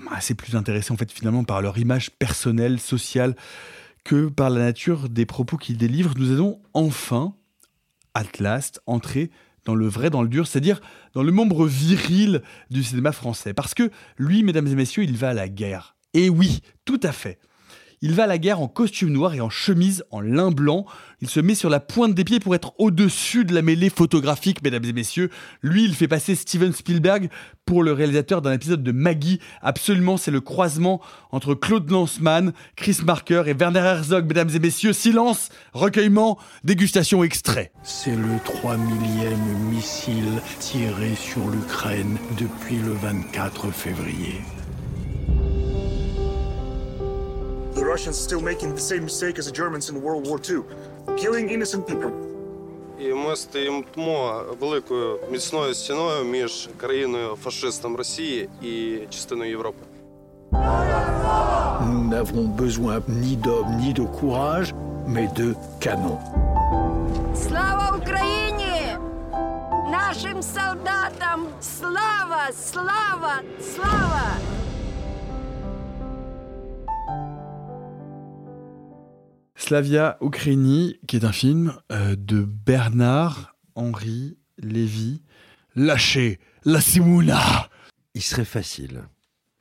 assez 0.09 0.35
plus 0.35 0.55
intéressés 0.55 0.91
en 0.91 0.97
fait 0.97 1.11
finalement 1.11 1.43
par 1.43 1.61
leur 1.61 1.77
image 1.77 2.11
personnelle, 2.11 2.79
sociale, 2.79 3.35
que 4.03 4.27
par 4.27 4.49
la 4.49 4.59
nature 4.59 5.09
des 5.09 5.25
propos 5.25 5.57
qu'ils 5.57 5.77
délivrent. 5.77 6.13
Nous 6.17 6.31
allons 6.31 6.59
enfin, 6.73 7.33
at 8.13 8.25
last, 8.39 8.81
entrer 8.85 9.31
dans 9.65 9.75
le 9.75 9.87
vrai, 9.87 10.09
dans 10.09 10.21
le 10.21 10.27
dur, 10.27 10.47
c'est-à-dire 10.47 10.81
dans 11.13 11.23
le 11.23 11.31
membre 11.31 11.67
viril 11.67 12.41
du 12.69 12.83
cinéma 12.83 13.11
français. 13.11 13.53
Parce 13.53 13.73
que 13.73 13.91
lui, 14.17 14.43
mesdames 14.43 14.67
et 14.67 14.75
messieurs, 14.75 15.03
il 15.03 15.17
va 15.17 15.29
à 15.29 15.33
la 15.33 15.49
guerre. 15.49 15.95
Et 16.13 16.29
oui, 16.29 16.61
tout 16.85 16.99
à 17.03 17.11
fait. 17.11 17.39
Il 18.03 18.15
va 18.15 18.23
à 18.23 18.27
la 18.27 18.39
guerre 18.39 18.59
en 18.59 18.67
costume 18.67 19.11
noir 19.11 19.35
et 19.35 19.41
en 19.41 19.51
chemise 19.51 20.03
en 20.09 20.21
lin 20.21 20.49
blanc. 20.49 20.87
Il 21.21 21.29
se 21.29 21.39
met 21.39 21.53
sur 21.53 21.69
la 21.69 21.79
pointe 21.79 22.15
des 22.15 22.23
pieds 22.23 22.39
pour 22.39 22.55
être 22.55 22.73
au-dessus 22.79 23.45
de 23.45 23.53
la 23.53 23.61
mêlée 23.61 23.91
photographique, 23.91 24.63
mesdames 24.63 24.85
et 24.85 24.93
messieurs. 24.93 25.29
Lui, 25.61 25.83
il 25.85 25.93
fait 25.93 26.07
passer 26.07 26.33
Steven 26.33 26.73
Spielberg 26.73 27.29
pour 27.63 27.83
le 27.83 27.93
réalisateur 27.93 28.41
d'un 28.41 28.53
épisode 28.53 28.81
de 28.81 28.91
Maggie. 28.91 29.39
Absolument, 29.61 30.17
c'est 30.17 30.31
le 30.31 30.41
croisement 30.41 30.99
entre 31.31 31.53
Claude 31.53 31.91
Lanzmann, 31.91 32.53
Chris 32.75 32.97
Marker 33.05 33.43
et 33.45 33.53
Werner 33.53 33.81
Herzog, 33.81 34.25
mesdames 34.25 34.49
et 34.55 34.59
messieurs. 34.59 34.93
Silence, 34.93 35.49
recueillement, 35.73 36.39
dégustation 36.63 37.23
extrait. 37.23 37.71
C'est 37.83 38.15
le 38.15 38.39
3 38.43 38.77
millième 38.77 39.59
missile 39.69 40.41
tiré 40.59 41.13
sur 41.13 41.47
l'Ukraine 41.49 42.17
depuis 42.39 42.77
le 42.77 42.93
24 42.93 43.69
février. 43.69 44.41
The 47.74 47.84
Russians 47.84 48.16
still 48.18 48.40
making 48.40 48.70
the 48.74 48.80
same 48.80 49.02
mistake 49.04 49.38
as 49.38 49.46
the 49.46 49.56
Germans 49.62 49.90
in 49.90 49.94
World 50.02 50.26
War 50.28 50.38
II, 50.50 50.62
killing 51.22 51.50
innocent 51.50 51.86
people. 51.86 52.10
І 52.98 53.14
ми 53.14 53.36
стоїмо 53.36 53.84
великою 54.60 55.18
міцною 55.30 55.74
стіною 55.74 56.24
між 56.24 56.68
країною 56.76 57.36
фашистом 57.36 57.96
Росії 57.96 58.48
і 58.62 58.98
частиною 59.10 59.50
Європи. 59.50 59.82
Nous 61.86 62.04
n'avons 62.12 62.48
besoin 62.62 63.00
ni 63.08 63.36
d'hommes 63.36 63.76
ni 63.82 63.92
de 63.92 64.04
courage, 64.18 64.68
mais 65.06 65.28
de 65.40 65.54
canons. 65.84 66.20
Слава 67.48 67.96
Україні! 68.02 68.96
Нашим 69.90 70.42
солдатам 70.42 71.46
слава, 71.60 72.42
слава, 72.70 73.34
слава! 73.74 74.26
Slavia 79.55 80.17
Ukraini, 80.21 80.99
qui 81.07 81.17
est 81.17 81.25
un 81.25 81.31
film 81.31 81.73
euh, 81.91 82.15
de 82.15 82.41
Bernard 82.41 83.55
Henri 83.75 84.37
Lévy. 84.57 85.21
Lâchez 85.75 86.39
la 86.65 86.81
Simula 86.81 87.69
Il 88.13 88.21
serait 88.21 88.45
facile, 88.45 89.03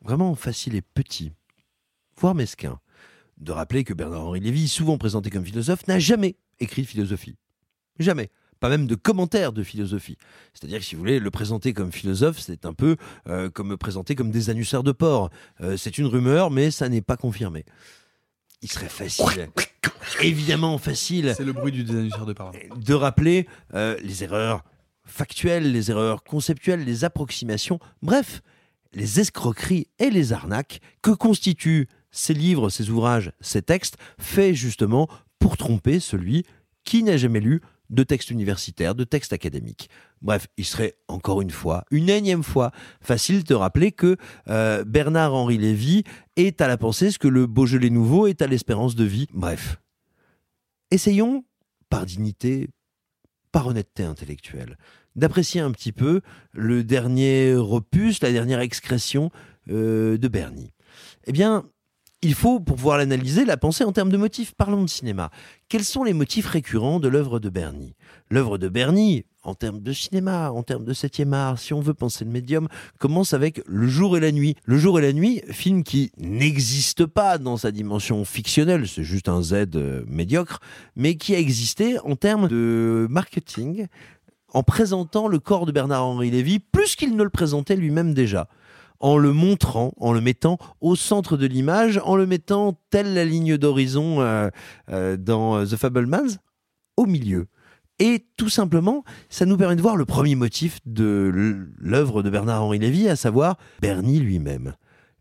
vraiment 0.03 0.35
facile 0.35 0.75
et 0.75 0.83
petit, 0.83 1.33
voire 2.17 2.35
mesquin, 2.35 2.81
de 3.39 3.53
rappeler 3.53 3.85
que 3.85 3.95
Bernard-Henri 3.95 4.41
Lévy, 4.41 4.69
souvent 4.69 4.99
présenté 4.99 5.31
comme 5.31 5.45
philosophe, 5.45 5.87
n'a 5.87 5.99
jamais 5.99 6.37
écrit 6.59 6.83
de 6.83 6.87
philosophie. 6.87 7.37
Jamais. 7.99 8.31
Pas 8.59 8.69
même 8.69 8.87
de 8.87 8.95
commentaires 8.95 9.55
de 9.55 9.63
philosophie. 9.63 10.19
C'est-à-dire 10.53 10.81
que 10.81 10.85
si 10.85 10.95
vous 10.95 11.01
voulez 11.01 11.19
le 11.19 11.31
présenter 11.31 11.73
comme 11.73 11.93
philosophe, 11.93 12.39
c'est 12.39 12.67
un 12.67 12.75
peu 12.75 12.97
euh, 13.27 13.49
comme 13.49 13.69
me 13.69 13.79
présenter 13.79 14.15
comme 14.15 14.31
des 14.31 14.51
annusaires 14.51 14.83
de 14.83 14.93
porc. 14.93 15.31
Euh, 15.63 15.79
c'est 15.79 15.97
une 15.97 16.07
rumeur, 16.07 16.51
mais 16.51 16.71
ça 16.71 16.91
n'est 16.91 17.01
pas 17.01 17.17
confirmé. 17.17 17.65
Il 18.63 18.71
serait 18.71 18.89
facile, 18.89 19.49
évidemment 20.21 20.77
facile, 20.79 21.33
C'est 21.37 21.45
le 21.45 21.53
bruit 21.53 21.73
du 21.73 21.83
désannuaire 21.85 22.27
de 22.27 22.33
parole. 22.33 22.55
de 22.77 22.95
rappeler 22.95 23.49
euh, 23.75 23.97
les 24.03 24.23
erreurs 24.23 24.65
factuelles, 25.05 25.73
les 25.73 25.91
erreurs 25.91 26.23
conceptuelles, 26.23 26.85
les 26.85 27.05
approximations, 27.05 27.79
bref, 28.03 28.43
les 28.93 29.21
escroqueries 29.21 29.87
et 29.99 30.11
les 30.11 30.33
arnaques 30.33 30.81
que 31.03 31.11
constituent 31.11 31.89
ces 32.11 32.35
livres, 32.35 32.71
ces 32.71 32.91
ouvrages, 32.91 33.33
ces 33.41 33.63
textes, 33.63 33.97
faits 34.19 34.55
justement 34.55 35.09
pour 35.39 35.57
tromper 35.57 36.01
celui 36.01 36.45
qui 36.85 37.03
n'a 37.03 37.17
jamais 37.17 37.41
lu 37.41 37.61
de 37.91 38.03
textes 38.05 38.31
universitaires, 38.31 38.95
de 38.95 39.05
textes 39.05 39.33
académiques. 39.33 39.91
Bref, 40.23 40.47
il 40.57 40.65
serait 40.65 40.97
encore 41.09 41.43
une 41.43 41.51
fois, 41.51 41.85
une 41.91 42.09
énième 42.09 42.43
fois, 42.43 42.71
facile 43.01 43.45
de 43.45 43.55
rappeler 43.55 43.93
que 43.93 44.17
euh, 44.49 44.85
Bernard-Henri 44.85 45.59
Lévy 45.59 46.05
est 46.37 46.61
à 46.61 46.69
la 46.69 46.79
pensée 46.79 47.11
ce 47.11 47.19
que 47.19 47.29
le 47.29 47.47
Beaujolais 47.47 47.91
nouveau 47.91 48.27
est 48.27 48.43
à 48.43 48.47
l'espérance 48.47 48.95
de 48.95 49.05
vie. 49.05 49.27
Bref. 49.33 49.79
Essayons, 50.91 51.45
par 51.89 52.07
dignité, 52.07 52.69
par 53.53 53.67
honnêteté 53.67 54.05
intellectuelle, 54.05 54.79
d'apprécier 55.17 55.61
un 55.61 55.73
petit 55.73 55.93
peu 55.93 56.21
le 56.53 56.85
dernier 56.85 57.55
opus, 57.55 58.23
la 58.23 58.33
dernière 58.33 58.61
excrétion 58.61 59.31
euh, 59.69 60.17
de 60.17 60.29
Bernie. 60.29 60.73
Eh 61.27 61.33
bien, 61.33 61.69
il 62.23 62.35
faut, 62.35 62.61
pour 62.61 62.77
pouvoir 62.77 62.99
l'analyser, 62.99 63.47
la 63.47 63.57
penser 63.57 63.83
en 63.83 63.93
termes 63.93 64.11
de 64.11 64.19
motifs. 64.19 64.53
Parlons 64.53 64.83
de 64.83 64.91
cinéma. 64.91 65.31
Quels 65.69 65.85
sont 65.85 66.05
les 66.05 66.13
motifs 66.13 66.47
récurrents 66.47 67.01
de 67.01 67.09
l'œuvre 67.09 67.39
de 67.39 67.49
Bernie? 67.49 67.95
L'œuvre 68.31 68.59
de 68.59 68.69
Bernie, 68.69 69.25
en 69.43 69.55
termes 69.55 69.81
de 69.81 69.93
cinéma, 69.93 70.51
en 70.51 70.63
termes 70.63 70.85
de 70.85 70.93
septième 70.93 71.33
art, 71.33 71.59
si 71.59 71.73
on 71.73 71.81
veut 71.81 71.95
penser 71.95 72.27
le 72.27 72.31
médium, 72.31 72.69
commence 72.99 73.33
avec 73.33 73.63
Le 73.67 73.89
jour 73.89 74.19
et 74.19 74.21
la 74.21 74.33
nuit. 74.33 74.57
Le 74.67 74.77
jour 74.77 74.99
et 74.99 75.03
la 75.03 75.15
nuit, 75.15 75.41
film 75.51 75.83
qui 75.83 76.13
n'existe 76.19 77.07
pas 77.07 77.39
dans 77.39 77.57
sa 77.57 77.71
dimension 77.71 78.23
fictionnelle, 78.27 78.87
c'est 78.87 79.05
juste 79.05 79.31
un 79.31 79.43
Z 79.43 79.69
euh, 79.75 80.05
médiocre, 80.07 80.61
mais 80.97 81.17
qui 81.17 81.35
a 81.35 81.39
existé 81.39 81.99
en 82.01 82.17
termes 82.17 82.49
de 82.49 83.07
marketing, 83.09 83.87
en 84.53 84.63
présentant 84.63 85.27
le 85.27 85.39
corps 85.39 85.65
de 85.65 85.73
Bernard-Henri 85.73 86.31
Lévy 86.31 86.59
plus 86.59 86.97
qu'il 86.97 87.17
ne 87.17 87.23
le 87.23 87.31
présentait 87.31 87.77
lui-même 87.77 88.13
déjà 88.13 88.49
en 89.01 89.17
le 89.17 89.33
montrant, 89.33 89.93
en 89.97 90.13
le 90.13 90.21
mettant 90.21 90.59
au 90.81 90.95
centre 90.95 91.37
de 91.37 91.47
l'image, 91.47 92.01
en 92.05 92.17
le 92.17 92.27
mettant 92.27 92.79
telle 92.91 93.15
la 93.15 93.25
ligne 93.25 93.57
d'horizon 93.57 94.21
euh, 94.21 94.49
euh, 94.91 95.17
dans 95.17 95.65
The 95.65 95.77
Fablemans, 95.77 96.37
au 96.97 97.07
milieu. 97.07 97.47
Et 97.99 98.27
tout 98.37 98.49
simplement, 98.49 99.05
ça 99.29 99.45
nous 99.45 99.59
permet 99.59 99.77
de 99.77 99.83
voir 99.83 99.97
le 99.97 100.07
premier 100.07 100.35
motif 100.35 100.79
de 100.87 101.31
l'œuvre 101.79 102.23
de 102.23 102.31
Bernard-Henri 102.31 102.79
Lévy, 102.79 103.09
à 103.09 103.17
savoir 103.17 103.57
Bernie 103.81 104.21
lui-même. 104.21 104.75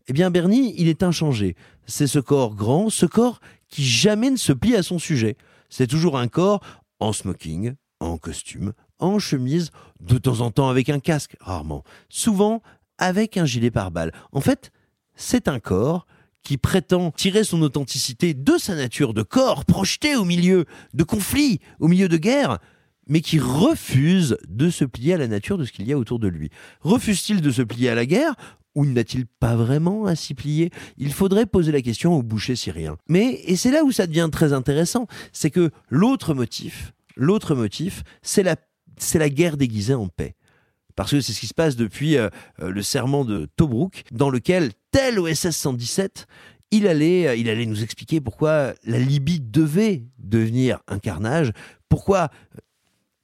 Eh 0.08 0.12
bien, 0.14 0.30
Bernie, 0.30 0.74
il 0.78 0.88
est 0.88 1.02
inchangé. 1.02 1.56
C'est 1.86 2.06
ce 2.06 2.18
corps 2.18 2.54
grand, 2.54 2.88
ce 2.88 3.06
corps 3.06 3.40
qui 3.68 3.84
jamais 3.84 4.30
ne 4.30 4.36
se 4.36 4.52
plie 4.52 4.76
à 4.76 4.82
son 4.82 4.98
sujet. 4.98 5.36
C'est 5.68 5.86
toujours 5.86 6.18
un 6.18 6.26
corps 6.26 6.60
en 7.00 7.12
smoking, 7.12 7.74
en 8.00 8.16
costume, 8.16 8.72
en 8.98 9.18
chemise, 9.18 9.70
de 10.00 10.18
temps 10.18 10.40
en 10.40 10.50
temps 10.50 10.68
avec 10.68 10.88
un 10.88 11.00
casque, 11.00 11.36
rarement. 11.40 11.84
Souvent 12.08 12.62
avec 13.00 13.36
un 13.36 13.44
gilet 13.44 13.72
pare-balles. 13.72 14.12
En 14.30 14.40
fait, 14.40 14.70
c'est 15.16 15.48
un 15.48 15.58
corps 15.58 16.06
qui 16.42 16.56
prétend 16.56 17.10
tirer 17.10 17.44
son 17.44 17.60
authenticité 17.62 18.32
de 18.34 18.56
sa 18.58 18.74
nature 18.74 19.12
de 19.12 19.22
corps 19.22 19.64
projeté 19.64 20.14
au 20.16 20.24
milieu 20.24 20.64
de 20.94 21.04
conflits, 21.04 21.60
au 21.80 21.88
milieu 21.88 22.08
de 22.08 22.16
guerres, 22.16 22.58
mais 23.08 23.20
qui 23.20 23.38
refuse 23.38 24.38
de 24.48 24.70
se 24.70 24.84
plier 24.84 25.14
à 25.14 25.18
la 25.18 25.26
nature 25.26 25.58
de 25.58 25.64
ce 25.64 25.72
qu'il 25.72 25.86
y 25.86 25.92
a 25.92 25.98
autour 25.98 26.18
de 26.18 26.28
lui. 26.28 26.50
Refuse-t-il 26.80 27.40
de 27.40 27.50
se 27.50 27.62
plier 27.62 27.90
à 27.90 27.94
la 27.94 28.06
guerre 28.06 28.34
ou 28.74 28.86
n'a-t-il 28.86 29.26
pas 29.26 29.56
vraiment 29.56 30.06
à 30.06 30.14
s'y 30.14 30.34
plier? 30.34 30.70
Il 30.96 31.12
faudrait 31.12 31.46
poser 31.46 31.72
la 31.72 31.82
question 31.82 32.14
au 32.14 32.22
boucher 32.22 32.54
syrien. 32.54 32.96
Mais, 33.08 33.42
et 33.46 33.56
c'est 33.56 33.72
là 33.72 33.82
où 33.82 33.90
ça 33.90 34.06
devient 34.06 34.28
très 34.30 34.52
intéressant, 34.52 35.08
c'est 35.32 35.50
que 35.50 35.70
l'autre 35.88 36.34
motif, 36.34 36.92
l'autre 37.16 37.54
motif, 37.56 38.04
c'est 38.22 38.44
la, 38.44 38.54
c'est 38.96 39.18
la 39.18 39.28
guerre 39.28 39.56
déguisée 39.56 39.94
en 39.94 40.06
paix 40.06 40.36
parce 41.00 41.12
que 41.12 41.22
c'est 41.22 41.32
ce 41.32 41.40
qui 41.40 41.46
se 41.46 41.54
passe 41.54 41.76
depuis 41.76 42.18
euh, 42.18 42.28
euh, 42.60 42.70
le 42.70 42.82
serment 42.82 43.24
de 43.24 43.48
Tobruk, 43.56 44.04
dans 44.12 44.28
lequel, 44.28 44.72
tel 44.90 45.18
OSS 45.18 45.48
117, 45.48 46.26
il 46.72 46.86
allait, 46.86 47.26
euh, 47.26 47.36
il 47.36 47.48
allait 47.48 47.64
nous 47.64 47.82
expliquer 47.82 48.20
pourquoi 48.20 48.74
la 48.84 48.98
Libye 48.98 49.40
devait 49.40 50.04
devenir 50.18 50.80
un 50.88 50.98
carnage, 50.98 51.52
pourquoi 51.88 52.28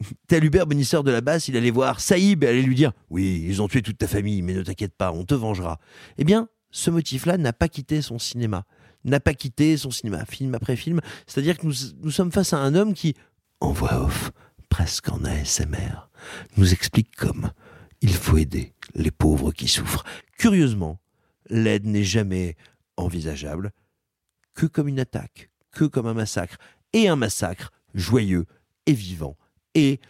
tel 0.27 0.43
Hubert 0.43 0.67
bénisseur 0.67 1.05
de 1.05 1.11
la 1.11 1.21
basse, 1.21 1.49
il 1.49 1.57
allait 1.59 1.71
voir 1.71 2.01
Saïb 2.01 2.45
et 2.45 2.49
allait 2.49 2.63
lui 2.63 2.77
dire 2.77 2.93
Oui, 3.11 3.45
ils 3.47 3.61
ont 3.61 3.69
tué 3.69 3.83
toute 3.83 3.99
ta 3.99 4.07
famille, 4.07 4.41
mais 4.41 4.55
ne 4.55 4.63
t'inquiète 4.63 4.95
pas, 4.97 5.13
on 5.13 5.25
te 5.27 5.35
vengera. 5.35 5.79
Eh 6.17 6.25
bien, 6.25 6.49
ce 6.71 6.91
motif-là 6.91 7.37
n'a 7.37 7.53
pas 7.53 7.69
quitté 7.69 8.01
son 8.01 8.19
cinéma, 8.19 8.65
n'a 9.05 9.21
pas 9.21 9.35
quitté 9.35 9.77
son 9.77 9.91
cinéma, 9.91 10.25
film 10.25 10.55
après 10.55 10.77
film. 10.77 11.03
C'est-à-dire 11.27 11.59
que 11.59 11.67
nous, 11.67 11.75
nous 12.03 12.11
sommes 12.11 12.33
face 12.33 12.55
à 12.55 12.57
un 12.57 12.75
homme 12.75 12.95
qui, 12.95 13.15
en 13.61 13.73
voix 13.73 14.03
off, 14.03 14.31
presque 14.71 15.11
en 15.11 15.25
ASMR, 15.25 16.09
nous 16.57 16.73
explique 16.73 17.15
comme 17.17 17.51
il 18.01 18.15
faut 18.15 18.39
aider 18.39 18.75
les 18.95 19.11
pauvres 19.11 19.53
qui 19.53 19.69
souffrent. 19.69 20.05
Curieusement, 20.39 20.99
l'aide 21.49 21.87
n'est 21.87 22.05
jamais 22.05 22.57
envisageable 22.97 23.73
que 24.55 24.67
comme 24.67 24.89
une 24.89 25.01
attaque, 25.01 25.51
que 25.71 25.85
comme 25.85 26.07
un 26.07 26.15
massacre, 26.15 26.57
et 26.93 27.09
un 27.09 27.17
massacre 27.17 27.73
joyeux 27.95 28.47
et 28.87 28.93
vivant, 28.93 29.37
et 29.75 30.01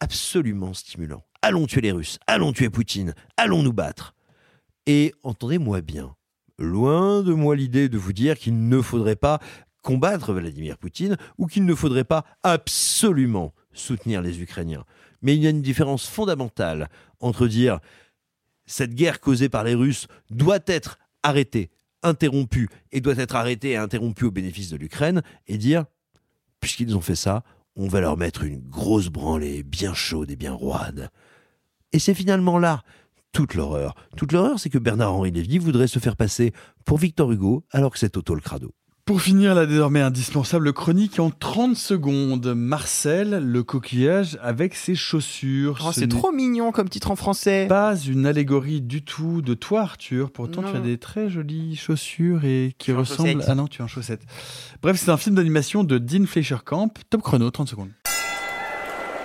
absolument 0.00 0.74
stimulant. 0.74 1.24
Allons 1.42 1.66
tuer 1.66 1.80
les 1.80 1.92
Russes, 1.92 2.18
allons 2.26 2.52
tuer 2.52 2.70
Poutine, 2.70 3.14
allons 3.36 3.62
nous 3.62 3.72
battre. 3.72 4.14
Et 4.86 5.12
entendez-moi 5.22 5.80
bien, 5.80 6.14
loin 6.58 7.22
de 7.22 7.32
moi 7.32 7.56
l'idée 7.56 7.88
de 7.88 7.98
vous 7.98 8.12
dire 8.12 8.38
qu'il 8.38 8.68
ne 8.68 8.80
faudrait 8.80 9.16
pas 9.16 9.40
combattre 9.82 10.32
Vladimir 10.32 10.78
Poutine 10.78 11.16
ou 11.38 11.46
qu'il 11.46 11.64
ne 11.64 11.74
faudrait 11.74 12.04
pas 12.04 12.24
absolument 12.42 13.52
soutenir 13.72 14.22
les 14.22 14.40
Ukrainiens. 14.40 14.84
Mais 15.22 15.36
il 15.36 15.42
y 15.42 15.46
a 15.46 15.50
une 15.50 15.62
différence 15.62 16.06
fondamentale 16.06 16.88
entre 17.22 17.46
dire 17.46 17.80
cette 18.66 18.94
guerre 18.94 19.20
causée 19.20 19.48
par 19.48 19.64
les 19.64 19.74
Russes 19.74 20.06
doit 20.30 20.60
être 20.66 20.98
arrêtée, 21.22 21.70
interrompue, 22.02 22.68
et 22.90 23.00
doit 23.00 23.16
être 23.16 23.36
arrêtée 23.36 23.70
et 23.70 23.76
interrompue 23.76 24.26
au 24.26 24.30
bénéfice 24.30 24.70
de 24.70 24.76
l'Ukraine, 24.76 25.22
et 25.46 25.58
dire, 25.58 25.84
puisqu'ils 26.60 26.96
ont 26.96 27.00
fait 27.00 27.16
ça, 27.16 27.42
on 27.76 27.88
va 27.88 28.00
leur 28.00 28.16
mettre 28.16 28.42
une 28.42 28.60
grosse 28.60 29.08
branlée 29.08 29.62
bien 29.62 29.94
chaude 29.94 30.30
et 30.30 30.36
bien 30.36 30.52
roide. 30.52 31.10
Et 31.92 31.98
c'est 31.98 32.14
finalement 32.14 32.58
là 32.58 32.82
toute 33.32 33.54
l'horreur. 33.54 33.94
Toute 34.16 34.32
l'horreur, 34.32 34.58
c'est 34.60 34.70
que 34.70 34.78
Bernard-Henri 34.78 35.30
Lévy 35.30 35.58
voudrait 35.58 35.86
se 35.86 35.98
faire 35.98 36.16
passer 36.16 36.52
pour 36.84 36.98
Victor 36.98 37.32
Hugo 37.32 37.64
alors 37.70 37.90
que 37.90 37.98
c'est 37.98 38.10
Toto 38.10 38.34
le 38.34 38.42
crado. 38.42 38.74
Pour 39.04 39.20
finir 39.20 39.56
la 39.56 39.66
désormais 39.66 40.00
indispensable 40.00 40.72
chronique 40.72 41.18
en 41.18 41.30
30 41.32 41.76
secondes, 41.76 42.54
Marcel, 42.54 43.30
le 43.44 43.64
coquillage 43.64 44.38
avec 44.40 44.76
ses 44.76 44.94
chaussures. 44.94 45.82
Oh, 45.84 45.90
Ce 45.90 45.98
c'est 46.00 46.06
trop 46.06 46.30
mignon 46.30 46.70
comme 46.70 46.88
titre 46.88 47.10
en 47.10 47.16
français. 47.16 47.66
Pas 47.68 47.96
une 47.96 48.26
allégorie 48.26 48.80
du 48.80 49.02
tout 49.02 49.42
de 49.42 49.54
toi, 49.54 49.80
Arthur. 49.82 50.30
Pourtant, 50.30 50.62
Non. 50.62 50.70
tu 50.70 50.76
as 50.76 50.80
des 50.80 50.98
très 50.98 51.28
jolies 51.28 51.74
chaussures 51.74 52.44
et 52.44 52.76
qui 52.78 52.92
ressemblent. 52.92 53.42
Ah 53.48 53.56
non, 53.56 53.66
tu 53.66 53.80
es 53.82 53.84
en 53.84 53.88
chaussettes. 53.88 54.22
Bref, 54.82 54.96
c'est 55.00 55.10
un 55.10 55.16
film 55.16 55.34
d'animation 55.34 55.82
de 55.82 55.98
Dean 55.98 56.24
Fleischer 56.24 56.58
Camp. 56.64 56.94
Top 57.10 57.22
chrono, 57.22 57.50
30 57.50 57.68
secondes. 57.70 57.90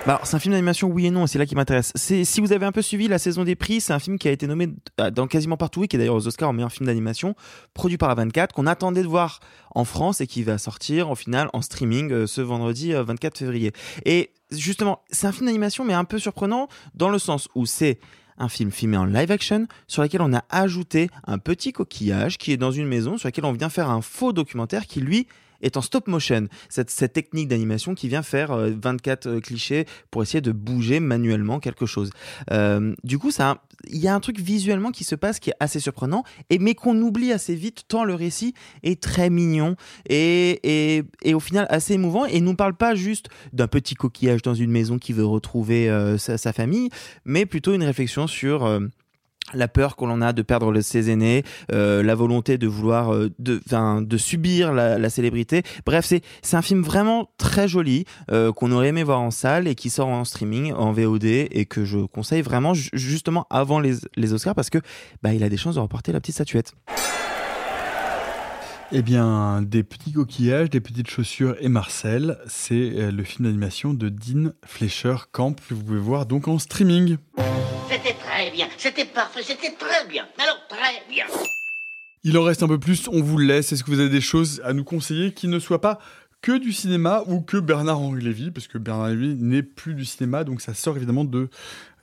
Bah 0.08 0.14
alors, 0.14 0.26
c'est 0.26 0.36
un 0.36 0.38
film 0.38 0.52
d'animation, 0.52 0.88
oui 0.88 1.04
et 1.04 1.10
non, 1.10 1.24
et 1.24 1.26
c'est 1.26 1.38
là 1.38 1.44
qui 1.44 1.54
m'intéresse. 1.54 1.92
C'est 1.94 2.24
si 2.24 2.40
vous 2.40 2.54
avez 2.54 2.64
un 2.64 2.72
peu 2.72 2.80
suivi 2.80 3.08
la 3.08 3.18
saison 3.18 3.44
des 3.44 3.56
prix, 3.56 3.82
c'est 3.82 3.92
un 3.92 3.98
film 3.98 4.18
qui 4.18 4.26
a 4.26 4.30
été 4.30 4.46
nommé 4.46 4.70
euh, 5.02 5.10
dans 5.10 5.26
quasiment 5.26 5.58
partout 5.58 5.84
et 5.84 5.86
qui 5.86 5.96
est 5.96 5.98
d'ailleurs 5.98 6.14
aux 6.14 6.26
Oscars 6.26 6.48
en 6.48 6.54
meilleur 6.54 6.72
film 6.72 6.86
d'animation, 6.86 7.34
produit 7.74 7.98
par 7.98 8.08
la 8.08 8.14
24, 8.14 8.54
qu'on 8.54 8.66
attendait 8.66 9.02
de 9.02 9.06
voir 9.06 9.40
en 9.74 9.84
France 9.84 10.22
et 10.22 10.26
qui 10.26 10.42
va 10.42 10.56
sortir 10.56 11.10
au 11.10 11.14
final 11.14 11.50
en 11.52 11.60
streaming 11.60 12.10
euh, 12.10 12.26
ce 12.26 12.40
vendredi 12.40 12.94
euh, 12.94 13.02
24 13.02 13.36
février. 13.36 13.72
Et 14.06 14.30
justement, 14.50 15.02
c'est 15.10 15.26
un 15.26 15.32
film 15.32 15.44
d'animation, 15.44 15.84
mais 15.84 15.92
un 15.92 16.04
peu 16.04 16.18
surprenant 16.18 16.68
dans 16.94 17.10
le 17.10 17.18
sens 17.18 17.50
où 17.54 17.66
c'est 17.66 17.98
un 18.38 18.48
film 18.48 18.70
filmé 18.70 18.96
en 18.96 19.04
live 19.04 19.30
action 19.30 19.66
sur 19.88 20.00
lequel 20.00 20.22
on 20.22 20.32
a 20.32 20.42
ajouté 20.48 21.10
un 21.26 21.36
petit 21.36 21.74
coquillage 21.74 22.38
qui 22.38 22.52
est 22.52 22.56
dans 22.56 22.70
une 22.70 22.86
maison 22.86 23.18
sur 23.18 23.28
lequel 23.28 23.44
on 23.44 23.52
vient 23.52 23.68
faire 23.68 23.90
un 23.90 24.00
faux 24.00 24.32
documentaire 24.32 24.86
qui 24.86 25.02
lui 25.02 25.26
est 25.62 25.76
en 25.76 25.80
stop 25.80 26.08
motion. 26.08 26.48
Cette, 26.68 27.12
technique 27.12 27.48
d'animation 27.48 27.94
qui 27.94 28.08
vient 28.08 28.22
faire 28.22 28.52
euh, 28.52 28.70
24 28.80 29.26
euh, 29.26 29.40
clichés 29.40 29.86
pour 30.10 30.22
essayer 30.22 30.40
de 30.40 30.52
bouger 30.52 31.00
manuellement 31.00 31.58
quelque 31.58 31.86
chose. 31.86 32.10
Euh, 32.50 32.94
du 33.02 33.18
coup, 33.18 33.30
ça, 33.30 33.62
il 33.86 33.98
y 33.98 34.08
a 34.08 34.14
un 34.14 34.20
truc 34.20 34.38
visuellement 34.38 34.90
qui 34.90 35.04
se 35.04 35.14
passe 35.14 35.38
qui 35.38 35.50
est 35.50 35.56
assez 35.60 35.80
surprenant, 35.80 36.24
et 36.50 36.58
mais 36.58 36.74
qu'on 36.74 37.00
oublie 37.00 37.32
assez 37.32 37.54
vite 37.54 37.84
tant 37.88 38.04
le 38.04 38.14
récit 38.14 38.54
est 38.82 39.00
très 39.00 39.30
mignon 39.30 39.76
et, 40.08 40.60
et, 40.62 41.02
et 41.22 41.34
au 41.34 41.40
final 41.40 41.66
assez 41.70 41.94
émouvant 41.94 42.26
et 42.26 42.40
nous 42.40 42.54
parle 42.54 42.74
pas 42.74 42.94
juste 42.94 43.28
d'un 43.52 43.68
petit 43.68 43.94
coquillage 43.94 44.42
dans 44.42 44.54
une 44.54 44.70
maison 44.70 44.98
qui 44.98 45.12
veut 45.12 45.24
retrouver 45.24 45.88
euh, 45.88 46.18
sa, 46.18 46.52
famille, 46.52 46.88
mais 47.24 47.46
plutôt 47.46 47.74
une 47.74 47.82
réflexion 47.82 48.26
sur 48.26 48.64
euh, 48.64 48.80
la 49.54 49.68
peur 49.68 49.96
qu'on 49.96 50.10
en 50.10 50.20
a 50.22 50.32
de 50.32 50.42
perdre 50.42 50.78
ses 50.80 51.10
aînés, 51.10 51.42
euh, 51.72 52.02
la 52.02 52.14
volonté 52.14 52.58
de 52.58 52.66
vouloir 52.66 53.14
euh, 53.14 53.30
de, 53.38 53.60
de 54.00 54.16
subir 54.16 54.72
la, 54.72 54.98
la 54.98 55.10
célébrité. 55.10 55.62
Bref, 55.86 56.04
c'est 56.04 56.22
c'est 56.42 56.56
un 56.56 56.62
film 56.62 56.82
vraiment 56.82 57.30
très 57.38 57.68
joli 57.68 58.04
euh, 58.30 58.52
qu'on 58.52 58.72
aurait 58.72 58.88
aimé 58.88 59.02
voir 59.04 59.20
en 59.20 59.30
salle 59.30 59.66
et 59.68 59.74
qui 59.74 59.90
sort 59.90 60.08
en 60.08 60.24
streaming, 60.24 60.72
en 60.72 60.92
VOD 60.92 61.24
et 61.24 61.66
que 61.66 61.84
je 61.84 61.98
conseille 61.98 62.42
vraiment 62.42 62.74
ju- 62.74 62.90
justement 62.92 63.46
avant 63.50 63.80
les, 63.80 63.94
les 64.16 64.32
Oscars 64.32 64.54
parce 64.54 64.70
que 64.70 64.78
bah, 65.22 65.32
il 65.34 65.42
a 65.42 65.48
des 65.48 65.56
chances 65.56 65.76
de 65.76 65.80
remporter 65.80 66.12
la 66.12 66.20
petite 66.20 66.34
statuette. 66.34 66.72
Eh 68.90 69.02
bien, 69.02 69.60
des 69.60 69.82
petits 69.82 70.12
coquillages, 70.12 70.70
des 70.70 70.80
petites 70.80 71.10
chaussures 71.10 71.56
et 71.60 71.68
Marcel, 71.68 72.38
c'est 72.46 72.74
euh, 72.74 73.10
le 73.10 73.22
film 73.22 73.46
d'animation 73.46 73.92
de 73.92 74.08
Dean 74.08 74.52
Fleischer 74.64 75.16
Camp 75.30 75.56
que 75.68 75.74
vous 75.74 75.84
pouvez 75.84 75.98
voir 75.98 76.24
donc 76.24 76.48
en 76.48 76.58
streaming. 76.58 77.18
C'était 77.90 78.14
très 78.14 78.50
bien, 78.50 78.66
c'était 78.78 79.04
parfait, 79.04 79.42
c'était 79.42 79.72
très 79.72 80.08
bien. 80.08 80.26
Alors 80.38 80.56
très 80.70 81.04
bien. 81.12 81.26
Il 82.24 82.38
en 82.38 82.42
reste 82.42 82.62
un 82.62 82.68
peu 82.68 82.80
plus, 82.80 83.08
on 83.08 83.20
vous 83.20 83.36
le 83.36 83.44
laisse. 83.44 83.72
Est-ce 83.72 83.84
que 83.84 83.90
vous 83.90 84.00
avez 84.00 84.08
des 84.08 84.22
choses 84.22 84.62
à 84.64 84.72
nous 84.72 84.84
conseiller 84.84 85.34
qui 85.34 85.48
ne 85.48 85.58
soient 85.58 85.82
pas 85.82 85.98
que 86.40 86.56
du 86.56 86.72
cinéma 86.72 87.24
ou 87.26 87.40
que 87.40 87.56
Bernard-Henri 87.56 88.22
Lévy, 88.22 88.50
parce 88.50 88.68
que 88.68 88.78
Bernard 88.78 89.08
Lévy 89.08 89.34
n'est 89.34 89.62
plus 89.62 89.94
du 89.94 90.04
cinéma, 90.04 90.44
donc 90.44 90.60
ça 90.60 90.72
sort 90.72 90.96
évidemment 90.96 91.24
de 91.24 91.48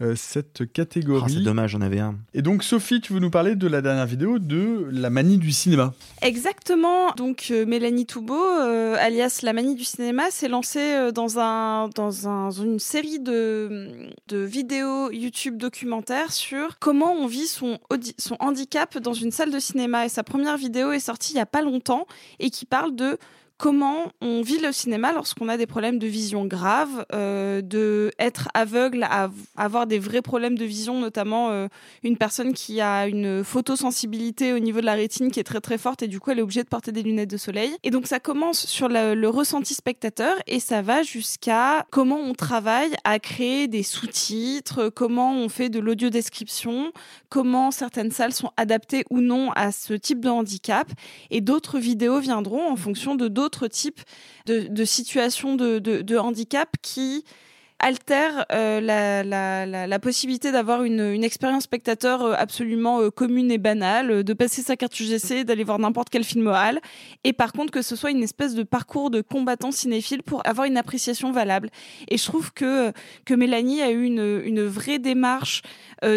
euh, 0.02 0.14
cette 0.18 0.70
catégorie. 0.74 1.24
Oh, 1.26 1.34
c'est 1.38 1.44
dommage, 1.44 1.72
j'en 1.72 1.80
avais 1.80 2.00
un. 2.00 2.18
Et 2.34 2.42
donc 2.42 2.64
Sophie, 2.64 3.00
tu 3.00 3.14
veux 3.14 3.20
nous 3.20 3.30
parler 3.30 3.56
de 3.56 3.66
la 3.68 3.82
dernière 3.82 4.06
vidéo 4.06 4.40
de 4.40 4.90
la 4.92 5.10
manie 5.10 5.38
du 5.38 5.54
cinéma. 5.54 5.94
Exactement. 6.22 7.12
Donc 7.16 7.48
euh, 7.50 7.66
Mélanie 7.66 8.06
Toubeau, 8.06 8.46
euh, 8.46 8.98
alias 9.00 9.40
la 9.42 9.54
manie 9.54 9.76
du 9.76 9.86
cinéma, 9.86 10.30
s'est 10.32 10.50
lancée 10.50 10.80
euh, 10.80 11.12
dans 11.12 11.40
un 11.40 11.88
dans 11.96 12.28
un, 12.28 12.52
une 12.52 12.80
série 12.80 13.20
de 13.20 14.10
de 14.28 14.38
vidéos 14.40 15.12
YouTube 15.12 15.56
documentaires 15.56 16.34
sur 16.34 16.78
comment 16.80 17.14
on 17.14 17.28
vit 17.28 17.48
son 17.48 17.80
son 18.18 18.36
handicap 18.42 18.98
dans 18.98 19.14
une 19.14 19.32
salle 19.32 19.52
de 19.52 19.60
cinéma. 19.60 20.06
Et 20.06 20.10
sa 20.10 20.24
première 20.24 20.58
vidéo 20.58 20.92
est 20.92 21.00
sortie 21.00 21.34
il 21.34 21.38
y 21.38 21.40
a 21.40 21.46
pas 21.46 21.62
longtemps 21.62 22.06
et 22.40 22.50
qui 22.50 22.66
parle 22.66 22.96
de 22.96 23.18
comment 23.58 24.12
on 24.22 24.42
vit 24.42 24.60
le 24.60 24.72
cinéma 24.72 25.14
lorsqu'on 25.14 25.48
a 25.48 25.58
des 25.58 25.66
problèmes 25.66 25.98
de 25.98 26.08
vision 26.08 26.46
graves, 26.46 27.06
euh, 27.14 27.62
de 27.62 28.12
être 28.20 28.50
aveugle, 28.54 29.04
à 29.04 29.30
avoir 29.56 29.88
des 29.88 30.00
vrais 30.00 30.22
problèmes 30.22 30.58
de 30.58 30.66
vision, 30.66 31.00
notamment 31.00 31.50
euh, 31.50 31.68
une 32.04 32.18
personne 32.18 32.54
qui 32.54 32.82
a 32.82 33.08
une 33.08 33.44
photosensibilité 33.44 34.54
au 34.54 34.60
niveau 34.60 34.82
de 34.82 34.86
la 34.86 34.94
rétine 34.94 35.32
qui 35.32 35.40
est 35.40 35.44
très 35.44 35.62
très 35.62 35.78
forte 35.78 36.04
et 36.04 36.08
du 36.08 36.20
coup 36.20 36.32
elle 36.32 36.40
est 36.40 36.42
obligée 36.42 36.64
de 36.64 36.68
porter 36.68 36.92
des 36.92 37.04
lunettes 37.04 37.30
de 37.30 37.38
soleil. 37.38 37.72
Et 37.84 37.92
donc 37.92 38.08
ça 38.08 38.20
commence 38.20 38.66
sur 38.66 38.90
le, 38.90 39.16
le 39.16 39.30
ressenti 39.30 39.74
spectateur 39.74 40.36
et 40.48 40.60
ça 40.60 40.82
va 40.82 41.04
jusqu'à 41.04 41.86
comment 41.92 42.20
on 42.20 42.34
travaille 42.34 42.94
à 43.04 43.20
créer 43.20 43.68
des 43.68 43.84
sous-titres, 43.84 44.90
comment 44.90 45.34
on 45.34 45.48
fait 45.48 45.70
de 45.70 45.80
l'audio-description, 45.80 46.92
comment 47.30 47.72
certaines 47.72 48.12
salles 48.12 48.34
sont 48.34 48.52
adaptées 48.58 49.06
ou 49.10 49.22
non 49.22 49.52
à 49.54 49.72
ce 49.72 49.94
type 49.94 50.20
de 50.20 50.30
handicap 50.30 50.92
et 51.32 51.42
d'autres 51.42 51.80
vidéos 51.80 52.20
viendront 52.20 52.70
en 52.70 52.76
fonction 52.76 53.16
de 53.16 53.28
d'autres 53.28 53.45
types 53.68 54.04
de, 54.46 54.68
de 54.68 54.86
situations 54.86 55.56
de 55.56 56.18
handicap 56.18 56.70
qui 56.82 57.24
altèrent 57.86 58.48
euh, 58.52 58.82
la, 58.82 59.24
la, 59.24 59.86
la, 59.86 60.00
possibilité 60.00 60.52
d'avoir 60.52 60.84
une, 60.84 61.02
une 61.02 61.24
expérience 61.24 61.66
spectateur 61.66 62.24
euh, 62.24 62.34
absolument 62.36 63.00
euh, 63.00 63.12
commune 63.12 63.52
et 63.52 63.60
banale, 63.60 64.24
de 64.24 64.34
passer 64.34 64.64
sa 64.64 64.76
carte 64.76 65.00
UGC, 65.00 65.44
d'aller 65.44 65.64
voir 65.64 65.78
n'importe 65.78 66.10
quel 66.10 66.24
film 66.24 66.48
au 66.48 66.52
hall, 66.52 66.80
et 67.24 67.32
par 67.32 67.54
contre 67.54 67.70
que 67.72 67.84
ce 67.84 67.96
soit 67.96 68.10
une 68.10 68.24
espèce 68.24 68.56
de 68.56 68.64
parcours 68.64 69.12
de 69.12 69.22
combattant 69.22 69.72
cinéphile 69.72 70.24
pour 70.24 70.42
avoir 70.48 70.66
une 70.66 70.78
appréciation 70.78 71.32
valable. 71.32 71.70
Et 72.08 72.18
je 72.18 72.26
trouve 72.26 72.52
que, 72.54 72.92
que 73.24 73.36
Mélanie 73.36 73.84
a 73.84 73.92
eu 73.92 74.04
une, 74.04 74.42
une 74.44 74.66
vraie 74.66 74.98
démarche 74.98 75.62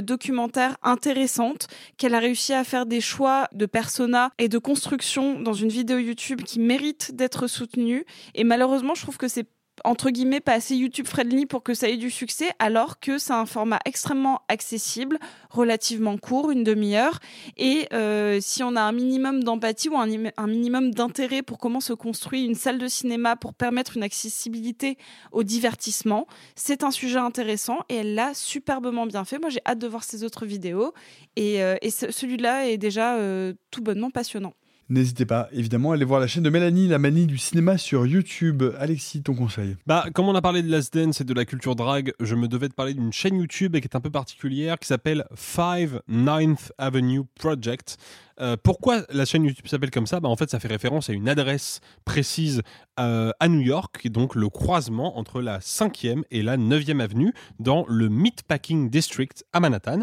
documentaire 0.03 0.77
intéressante, 0.83 1.69
qu'elle 1.97 2.15
a 2.15 2.19
réussi 2.19 2.53
à 2.53 2.65
faire 2.65 2.85
des 2.85 3.01
choix 3.01 3.49
de 3.53 3.65
persona 3.65 4.31
et 4.39 4.49
de 4.49 4.59
construction 4.59 5.41
dans 5.41 5.53
une 5.53 5.69
vidéo 5.69 5.99
YouTube 5.99 6.43
qui 6.43 6.61
mérite 6.61 7.15
d'être 7.15 7.47
soutenue. 7.47 8.05
Et 8.35 8.45
malheureusement, 8.45 8.95
je 8.95 9.03
trouve 9.03 9.17
que 9.17 9.29
c'est 9.29 9.47
entre 9.85 10.11
guillemets 10.11 10.41
pas 10.41 10.55
assez 10.55 10.75
YouTube 10.77 11.07
friendly 11.07 11.47
pour 11.47 11.63
que 11.63 11.75
ça 11.75 11.89
ait 11.89 11.97
du 11.97 12.11
succès 12.11 12.51
alors 12.59 13.01
que 13.01 13.19
c'est 13.19 13.33
un 13.33 13.47
format 13.47 13.79
extrêmement 13.85 14.43
accessible 14.49 15.19
relativement 15.51 16.19
court 16.19 16.51
une 16.51 16.65
demi-heure. 16.65 17.21
Et 17.57 17.89
euh, 17.93 18.39
si 18.41 18.63
on 18.63 18.77
a 18.77 18.81
un 18.83 18.93
minimum 18.93 19.43
d'empathie 19.45 19.89
ou 19.89 19.97
un, 19.97 20.11
im- 20.11 20.33
un 20.37 20.47
minimum 20.47 20.93
d'intérêt 20.93 21.43
pour 21.43 21.59
comment 21.59 21.81
se 21.81 21.93
construit 21.93 22.45
une 22.45 22.55
salle 22.55 22.79
de 22.79 22.89
cinéma 22.89 23.37
pour 23.37 23.55
permettre 23.55 23.97
une 23.97 24.03
accessibilité 24.03 24.99
au 25.33 25.43
divertissement 25.43 26.27
c'est 26.55 26.85
un 26.85 26.91
sujet 26.91 27.19
intéressant 27.19 27.79
et 27.89 27.97
elle 27.97 28.15
l'a 28.15 28.35
superbement 28.35 29.07
bien 29.07 29.25
fait. 29.25 29.39
Moi 29.39 29.51
j'ai 29.51 29.61
hâte 29.67 29.79
de 29.79 29.87
voir 29.87 30.05
ses 30.05 30.25
autres 30.25 30.47
vidéos 30.47 30.93
et, 31.37 31.63
euh, 31.63 31.77
et 31.83 31.91
ce- 31.91 32.11
celui-là 32.11 32.69
est 32.69 32.79
déjà 32.79 33.17
euh, 33.17 33.53
tout 33.71 33.83
bonnement 33.83 34.11
passionnant 34.11 34.55
N'hésitez 34.91 35.27
pas, 35.27 35.49
évidemment, 35.53 35.91
à 35.91 35.95
aller 35.97 36.07
voir 36.07 36.19
la 36.19 36.27
chaîne 36.27 36.43
de 36.43 36.49
Mélanie, 36.49 36.89
la 36.89 36.99
manie 36.99 37.27
du 37.27 37.37
cinéma 37.37 37.77
sur 37.77 38.07
YouTube. 38.07 38.63
Alexis, 38.79 39.23
ton 39.23 39.35
conseil 39.35 39.77
Bah, 39.87 40.07
comme 40.15 40.29
on 40.29 40.35
a 40.35 40.41
parlé 40.41 40.63
de 40.63 40.71
Last 40.71 40.97
Dance 40.97 41.21
et 41.21 41.25
de 41.25 41.35
la 41.35 41.45
culture 41.45 41.77
drag, 41.77 42.15
je 42.21 42.35
me 42.35 42.49
devais 42.49 42.69
de 42.69 42.73
parler 42.73 42.95
d'une 42.95 43.13
chaîne 43.13 43.37
YouTube 43.37 43.73
qui 43.73 43.85
est 43.85 43.97
un 43.97 44.01
peu 44.01 44.09
particulière, 44.11 44.79
qui 44.79 44.87
s'appelle 44.87 45.27
Five 45.35 46.01
Ninth 46.09 46.73
Avenue 46.79 47.21
Project. 47.35 47.99
Euh, 48.41 48.57
pourquoi 48.63 49.03
la 49.11 49.27
chaîne 49.27 49.45
YouTube 49.45 49.67
s'appelle 49.67 49.91
comme 49.91 50.07
ça? 50.07 50.21
Bah, 50.21 50.31
En 50.31 50.37
fait, 50.37 50.49
ça 50.49 50.59
fait 50.59 50.69
référence 50.69 51.11
à 51.11 51.13
une 51.13 51.29
adresse 51.29 51.81
précise 52.07 52.63
euh, 52.99 53.31
à 53.41 53.49
New 53.49 53.61
York, 53.61 53.99
qui 54.01 54.07
est 54.07 54.11
donc 54.11 54.35
le 54.35 54.49
croisement 54.49 55.19
entre 55.19 55.43
la 55.43 55.59
5e 55.59 56.23
et 56.31 56.43
la 56.43 56.57
9e 56.57 57.01
avenue, 57.01 57.35
dans 57.59 57.85
le 57.89 58.09
Meatpacking 58.09 58.89
District 58.89 59.45
à 59.53 59.61
Manhattan. 59.61 60.01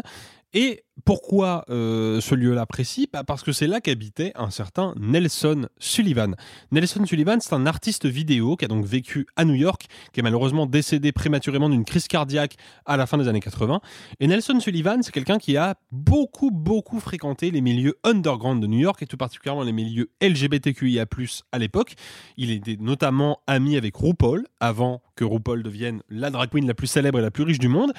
Et 0.54 0.84
pourquoi 1.04 1.64
euh, 1.68 2.20
ce 2.20 2.34
lieu-là 2.34 2.64
précis? 2.66 3.08
Bah, 3.12 3.24
Parce 3.24 3.42
que 3.42 3.52
c'est 3.52 3.66
là 3.66 3.80
qu'habitait 3.80 4.32
un 4.34 4.50
certain 4.50 4.94
Nelson 4.98 5.68
Sullivan. 5.78 6.34
Nelson 6.72 7.04
Sullivan, 7.04 7.38
c'est 7.40 7.52
un 7.52 7.66
artiste 7.66 8.06
vidéo 8.06 8.56
qui 8.56 8.64
a 8.64 8.68
donc 8.68 8.84
vécu 8.84 9.26
à 9.36 9.44
New 9.44 9.54
York, 9.54 9.86
qui 10.12 10.20
est 10.20 10.22
malheureusement 10.22 10.66
décédé 10.66 11.12
prématurément 11.12 11.68
d'une 11.68 11.84
crise 11.84 12.08
cardiaque 12.08 12.56
à 12.86 12.96
la 12.96 13.06
fin 13.06 13.18
des 13.18 13.28
années 13.28 13.40
80. 13.40 13.80
Et 14.20 14.26
Nelson 14.26 14.58
Sullivan, 14.58 15.02
c'est 15.02 15.12
quelqu'un 15.12 15.38
qui 15.38 15.56
a 15.56 15.74
beaucoup, 15.92 16.50
beaucoup 16.50 17.00
fréquenté 17.00 17.50
les 17.50 17.60
milieux 17.60 17.98
underground 18.04 18.62
de 18.62 18.66
New 18.66 18.78
York, 18.78 19.02
et 19.02 19.06
tout 19.06 19.18
particulièrement 19.18 19.62
les 19.62 19.72
milieux 19.72 20.10
LGBTQIA+, 20.22 21.04
à 21.52 21.58
l'époque. 21.58 21.94
Il 22.36 22.50
était 22.50 22.78
notamment 22.80 23.40
ami 23.46 23.76
avec 23.76 23.96
RuPaul, 23.96 24.46
avant 24.60 25.02
que 25.16 25.24
RuPaul 25.24 25.62
devienne 25.62 26.02
la 26.08 26.30
drag 26.30 26.50
queen 26.50 26.66
la 26.66 26.74
plus 26.74 26.86
célèbre 26.86 27.18
et 27.18 27.22
la 27.22 27.30
plus 27.30 27.44
riche 27.44 27.58
du 27.58 27.68
monde. 27.68 27.92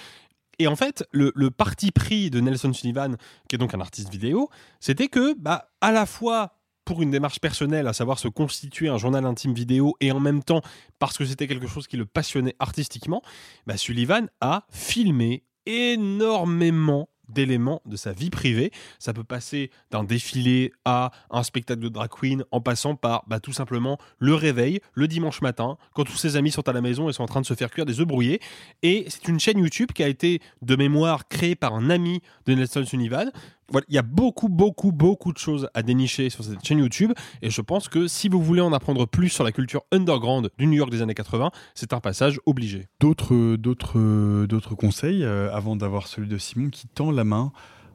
Et 0.59 0.67
en 0.67 0.75
fait, 0.75 1.05
le, 1.11 1.31
parti 1.49 1.91
pris 1.91 2.29
de 2.29 2.39
Nelson 2.39 2.73
Sullivan, 2.73 3.15
qui 3.47 3.55
est 3.55 3.59
donc 3.59 3.73
un 3.73 3.81
artiste 3.81 4.09
vidéo, 4.09 4.49
c'était 4.79 5.07
que, 5.07 5.35
bah, 5.35 5.69
à 5.81 5.91
la 5.91 6.05
fois 6.05 6.53
pour 6.83 7.01
une 7.01 7.11
démarche 7.11 7.39
personnelle, 7.39 7.85
à 7.85 7.93
savoir 7.93 8.17
se 8.17 8.29
constituer 8.29 8.87
un 8.87 8.97
journal 8.97 9.25
intime 9.25 9.53
vidéo, 9.53 9.95
et 9.99 10.11
en 10.13 10.21
même 10.21 10.41
temps, 10.41 10.61
parce 10.99 11.17
que 11.17 11.25
c'était 11.25 11.45
quelque 11.45 11.67
chose 11.67 11.85
qui 11.85 11.97
le 11.97 12.05
passionnait 12.05 12.55
artistiquement, 12.59 13.21
bah, 13.65 13.75
Sullivan 13.75 14.29
a 14.39 14.65
filmé 14.71 15.43
énormément 15.65 17.09
d'éléments 17.29 17.81
de 17.85 17.95
sa 17.95 18.13
vie 18.13 18.29
privée. 18.29 18.71
Ça 18.99 19.13
peut 19.13 19.23
passer 19.23 19.71
d'un 19.91 20.03
défilé 20.03 20.73
à 20.85 21.11
un 21.29 21.43
spectacle 21.43 21.81
de 21.81 21.89
drag 21.89 22.09
queen 22.09 22.43
en 22.51 22.61
passant 22.61 22.95
par 22.95 23.23
bah, 23.27 23.39
tout 23.39 23.53
simplement 23.53 23.97
le 24.19 24.33
réveil 24.33 24.79
le 24.93 25.07
dimanche 25.07 25.41
matin 25.41 25.77
quand 25.93 26.03
tous 26.03 26.17
ses 26.17 26.35
amis 26.35 26.51
sont 26.51 26.67
à 26.67 26.73
la 26.73 26.81
maison 26.81 27.09
et 27.09 27.13
sont 27.13 27.23
en 27.23 27.27
train 27.27 27.41
de 27.41 27.45
se 27.45 27.53
faire 27.53 27.71
cuire 27.71 27.85
des 27.85 27.99
œufs 27.99 28.07
brouillés. 28.07 28.39
Et 28.83 29.05
c'est 29.07 29.27
une 29.27 29.39
chaîne 29.39 29.59
YouTube 29.59 29.91
qui 29.93 30.03
a 30.03 30.07
été 30.07 30.41
de 30.61 30.75
mémoire 30.75 31.27
créée 31.27 31.55
par 31.55 31.73
un 31.73 31.89
ami 31.89 32.21
de 32.45 32.53
Nelson 32.53 32.85
Sullivan. 32.85 33.31
Voilà, 33.71 33.85
il 33.89 33.95
y 33.95 33.97
a 33.97 34.03
beaucoup, 34.03 34.47
beaucoup, 34.47 34.91
beaucoup 34.91 35.33
de 35.33 35.37
choses 35.37 35.69
à 35.73 35.83
dénicher 35.83 36.29
sur 36.29 36.43
cette 36.43 36.65
chaîne 36.65 36.79
YouTube. 36.79 37.11
Et 37.41 37.49
je 37.49 37.61
pense 37.61 37.89
que 37.89 38.07
si 38.07 38.29
vous 38.29 38.41
voulez 38.41 38.61
en 38.61 38.71
apprendre 38.73 39.05
plus 39.05 39.29
sur 39.29 39.43
la 39.43 39.51
culture 39.51 39.83
underground 39.91 40.49
du 40.57 40.67
New 40.67 40.77
York 40.77 40.89
des 40.89 41.01
années 41.01 41.13
80, 41.13 41.51
c'est 41.75 41.93
un 41.93 41.99
passage 41.99 42.39
obligé. 42.45 42.87
D'autres, 42.99 43.55
d'autres, 43.57 44.45
d'autres 44.45 44.75
conseils 44.75 45.23
euh, 45.23 45.53
avant 45.53 45.75
d'avoir 45.75 46.07
celui 46.07 46.27
de 46.27 46.37
Simon 46.37 46.69
qui 46.69 46.87
tend 46.87 47.11
la 47.11 47.23
main 47.23 47.51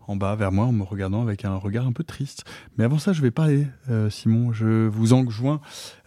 en 0.08 0.16
bas 0.16 0.34
vers 0.36 0.52
moi 0.52 0.66
en 0.66 0.72
me 0.72 0.82
regardant 0.82 1.22
avec 1.22 1.44
un 1.44 1.54
regard 1.56 1.86
un 1.86 1.92
peu 1.92 2.04
triste. 2.04 2.44
Mais 2.76 2.84
avant 2.84 2.98
ça, 2.98 3.12
je 3.12 3.22
vais 3.22 3.30
parler, 3.30 3.66
euh, 3.90 4.10
Simon. 4.10 4.52
Je 4.52 4.86
vous 4.88 5.12
enjoins 5.12 5.60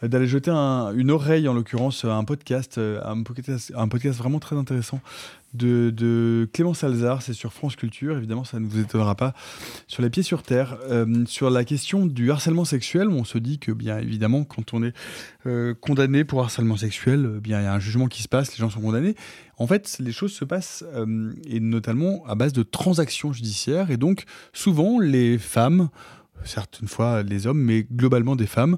euh, 0.04 0.08
d'aller 0.08 0.28
jeter 0.28 0.52
un- 0.52 0.92
une 0.96 1.12
oreille, 1.12 1.48
en 1.48 1.54
l'occurrence, 1.54 2.06
à 2.06 2.16
un 2.16 2.24
podcast, 2.24 2.78
euh, 2.78 3.02
un 3.06 3.24
podcast, 3.24 3.72
un 3.76 3.88
podcast 3.88 4.18
vraiment 4.18 4.40
très 4.40 4.56
intéressant 4.56 5.00
de, 5.54 5.90
de 5.96 6.50
Clément 6.54 6.74
Salzar. 6.74 7.22
C'est 7.22 7.34
sur 7.34 7.54
France 7.54 7.76
Culture. 7.76 8.18
Évidemment, 8.18 8.44
ça 8.44 8.60
ne 8.60 8.68
vous 8.68 8.80
étonnera 8.80 9.16
pas. 9.16 9.34
Sur 9.88 10.04
les 10.04 10.10
pieds 10.10 10.24
sur 10.24 10.44
terre, 10.44 10.78
sur 11.28 11.50
la 11.50 11.64
question 11.64 12.06
du 12.06 12.30
harcèlement 12.32 12.66
sexuel, 12.66 13.08
on 13.08 13.24
se 13.24 13.38
dit 13.38 13.58
que, 13.60 13.72
bien 13.72 13.98
évidemment, 14.00 14.44
quand 14.44 14.74
on 14.74 14.84
est 14.84 14.94
condamné 15.80 16.26
pour 16.26 16.42
harcèlement 16.44 16.76
sexuel, 16.76 17.40
bien 17.42 17.62
il 17.62 17.64
y 17.64 17.68
a 17.68 17.74
un 17.74 17.80
jugement 17.80 18.08
qui 18.08 18.22
se 18.22 18.28
passe, 18.28 18.52
les 18.52 18.58
gens 18.58 18.70
sont 18.70 18.82
condamnés. 18.82 19.16
En 19.58 19.68
fait, 19.68 19.98
les 20.00 20.12
choses 20.12 20.34
se 20.34 20.46
passent, 20.46 20.84
euh, 20.94 21.34
et 21.48 21.60
notamment 21.60 22.26
à 22.26 22.36
base 22.36 22.54
de 22.54 22.64
transactions 22.64 23.32
judiciaires, 23.34 23.92
et 23.92 23.98
donc 23.98 24.26
souvent 24.54 25.00
les 25.00 25.38
femmes, 25.38 25.90
certaines 26.44 26.88
fois 26.88 27.24
les 27.24 27.48
hommes, 27.48 27.62
mais 27.62 27.84
globalement 27.84 28.36
des 28.36 28.48
femmes, 28.48 28.78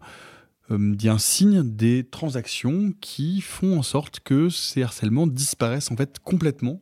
euh, 0.71 0.77
bien, 0.77 1.17
signent 1.17 1.63
des 1.63 2.03
transactions 2.03 2.93
qui 2.99 3.41
font 3.41 3.79
en 3.79 3.83
sorte 3.83 4.19
que 4.19 4.49
ces 4.49 4.83
harcèlements 4.83 5.27
disparaissent 5.27 5.91
en 5.91 5.95
fait 5.95 6.19
complètement 6.19 6.81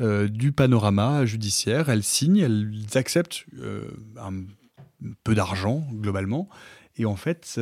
euh, 0.00 0.28
du 0.28 0.52
panorama 0.52 1.26
judiciaire. 1.26 1.88
Elles 1.90 2.04
signent, 2.04 2.38
elles 2.38 2.72
acceptent 2.94 3.44
euh, 3.58 3.82
un 4.16 4.44
peu 5.24 5.34
d'argent 5.34 5.86
globalement. 5.92 6.48
Et 6.98 7.06
en 7.06 7.16
fait, 7.16 7.58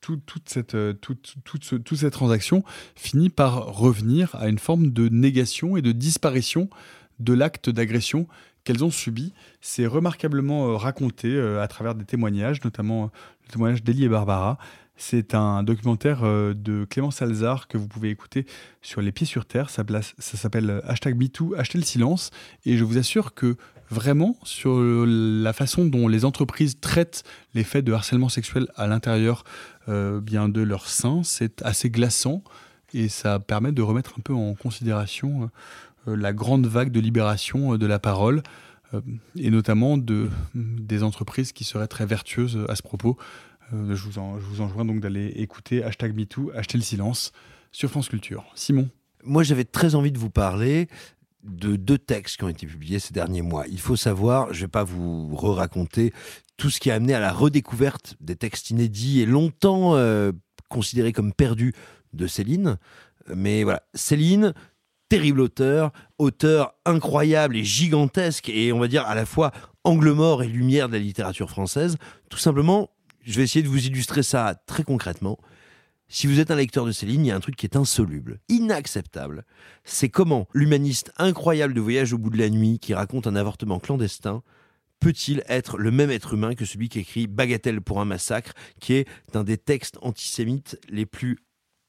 tout- 0.00 0.16
toute, 0.16 0.48
cette, 0.48 2.10
transaction 2.10 2.64
finit 2.94 3.30
par 3.30 3.66
revenir 3.66 4.34
à 4.34 4.48
une 4.48 4.58
forme 4.58 4.90
de 4.90 5.08
négation 5.08 5.76
et 5.76 5.82
de 5.82 5.92
disparition 5.92 6.68
de 7.18 7.32
l'acte 7.32 7.70
d'agression 7.70 8.26
qu'elles 8.64 8.84
ont 8.84 8.90
subi. 8.90 9.32
C'est 9.60 9.86
remarquablement 9.86 10.68
euh, 10.68 10.76
raconté 10.76 11.28
euh, 11.28 11.62
à 11.62 11.68
travers 11.68 11.94
des 11.94 12.04
témoignages, 12.04 12.62
notamment 12.64 13.04
euh, 13.04 13.06
le 13.46 13.52
témoignage 13.52 13.82
d'Elie 13.82 14.04
et 14.04 14.08
Barbara. 14.08 14.58
C'est 14.98 15.34
un 15.34 15.62
documentaire 15.62 16.22
de 16.22 16.86
Clément 16.88 17.10
Salzar 17.10 17.68
que 17.68 17.76
vous 17.76 17.86
pouvez 17.86 18.08
écouter 18.08 18.46
sur 18.80 19.02
Les 19.02 19.12
Pieds 19.12 19.26
sur 19.26 19.44
Terre. 19.44 19.68
Ça, 19.68 19.84
s'appelle 20.18 20.80
hashtag 20.86 21.18
MeToo, 21.18 21.54
hashtag 21.54 21.82
le 21.82 21.86
silence. 21.86 22.30
Et 22.64 22.78
je 22.78 22.84
vous 22.84 22.96
assure 22.96 23.34
que 23.34 23.58
vraiment, 23.90 24.36
sur 24.42 24.78
la 25.06 25.52
façon 25.52 25.84
dont 25.84 26.08
les 26.08 26.24
entreprises 26.24 26.80
traitent 26.80 27.22
les 27.54 27.64
faits 27.64 27.84
de 27.84 27.92
harcèlement 27.92 28.28
sexuel 28.28 28.68
à 28.76 28.86
l'intérieur 28.86 29.44
euh, 29.88 30.20
de 30.20 30.60
leur 30.62 30.88
sein, 30.88 31.22
c'est 31.22 31.62
assez 31.62 31.90
glaçant. 31.90 32.42
Et 32.92 33.08
ça 33.08 33.38
permet 33.38 33.72
de 33.72 33.82
remettre 33.82 34.14
un 34.18 34.22
peu 34.22 34.32
en 34.32 34.54
considération 34.54 35.50
euh, 36.08 36.16
la 36.16 36.32
grande 36.32 36.66
vague 36.66 36.90
de 36.90 37.00
libération 37.00 37.74
euh, 37.74 37.78
de 37.78 37.86
la 37.86 37.98
parole, 37.98 38.42
et 39.36 39.50
notamment 39.50 39.98
de, 39.98 40.30
des 40.54 41.02
entreprises 41.02 41.52
qui 41.52 41.64
seraient 41.64 41.88
très 41.88 42.06
vertueuses 42.06 42.64
à 42.68 42.76
ce 42.76 42.82
propos. 42.82 43.18
Je, 43.72 43.94
vous 43.94 44.18
en, 44.18 44.38
je 44.38 44.46
vous 44.46 44.60
enjoins 44.60 44.84
donc 44.84 45.00
d'aller 45.00 45.26
écouter 45.36 45.82
hashtag 45.82 46.14
MeToo, 46.14 46.52
hashtag 46.54 46.80
le 46.80 46.84
silence 46.84 47.32
sur 47.72 47.90
France 47.90 48.08
Culture. 48.08 48.44
Simon 48.54 48.88
Moi, 49.24 49.42
j'avais 49.42 49.64
très 49.64 49.96
envie 49.96 50.12
de 50.12 50.18
vous 50.18 50.30
parler 50.30 50.86
de 51.46 51.76
deux 51.76 51.98
textes 51.98 52.38
qui 52.38 52.44
ont 52.44 52.48
été 52.48 52.66
publiés 52.66 52.98
ces 52.98 53.14
derniers 53.14 53.42
mois. 53.42 53.66
Il 53.68 53.80
faut 53.80 53.96
savoir, 53.96 54.52
je 54.52 54.58
ne 54.58 54.60
vais 54.66 54.70
pas 54.70 54.84
vous 54.84 55.34
re-raconter 55.34 56.12
tout 56.56 56.70
ce 56.70 56.80
qui 56.80 56.90
a 56.90 56.94
amené 56.94 57.14
à 57.14 57.20
la 57.20 57.32
redécouverte 57.32 58.16
des 58.20 58.36
textes 58.36 58.70
inédits 58.70 59.20
et 59.20 59.26
longtemps 59.26 59.96
euh, 59.96 60.32
considérés 60.68 61.12
comme 61.12 61.32
perdus 61.32 61.74
de 62.12 62.26
Céline. 62.26 62.78
Mais 63.34 63.62
voilà, 63.62 63.82
Céline, 63.94 64.54
terrible 65.08 65.40
auteur, 65.40 65.92
auteur 66.18 66.74
incroyable 66.84 67.56
et 67.56 67.64
gigantesque, 67.64 68.48
et 68.48 68.72
on 68.72 68.78
va 68.78 68.88
dire 68.88 69.06
à 69.06 69.14
la 69.14 69.26
fois 69.26 69.52
angle 69.84 70.12
mort 70.12 70.42
et 70.42 70.48
lumière 70.48 70.88
de 70.88 70.94
la 70.94 70.98
littérature 70.98 71.50
française. 71.50 71.96
Tout 72.30 72.38
simplement, 72.38 72.90
je 73.22 73.36
vais 73.36 73.44
essayer 73.44 73.62
de 73.62 73.68
vous 73.68 73.86
illustrer 73.86 74.22
ça 74.22 74.54
très 74.66 74.82
concrètement. 74.82 75.38
Si 76.08 76.28
vous 76.28 76.38
êtes 76.38 76.52
un 76.52 76.56
lecteur 76.56 76.86
de 76.86 76.92
Céline, 76.92 77.24
il 77.24 77.28
y 77.28 77.30
a 77.32 77.36
un 77.36 77.40
truc 77.40 77.56
qui 77.56 77.66
est 77.66 77.76
insoluble, 77.76 78.38
inacceptable. 78.48 79.44
C'est 79.82 80.08
comment 80.08 80.46
l'humaniste 80.54 81.12
incroyable 81.16 81.74
de 81.74 81.80
Voyage 81.80 82.12
au 82.12 82.18
bout 82.18 82.30
de 82.30 82.38
la 82.38 82.48
nuit, 82.48 82.78
qui 82.78 82.94
raconte 82.94 83.26
un 83.26 83.34
avortement 83.34 83.80
clandestin, 83.80 84.42
peut-il 85.00 85.42
être 85.48 85.78
le 85.78 85.90
même 85.90 86.10
être 86.10 86.34
humain 86.34 86.54
que 86.54 86.64
celui 86.64 86.88
qui 86.88 87.00
écrit 87.00 87.26
Bagatelle 87.26 87.80
pour 87.80 88.00
un 88.00 88.04
massacre, 88.04 88.52
qui 88.80 88.94
est 88.94 89.08
un 89.34 89.42
des 89.42 89.58
textes 89.58 89.98
antisémites 90.00 90.78
les 90.88 91.06
plus 91.06 91.38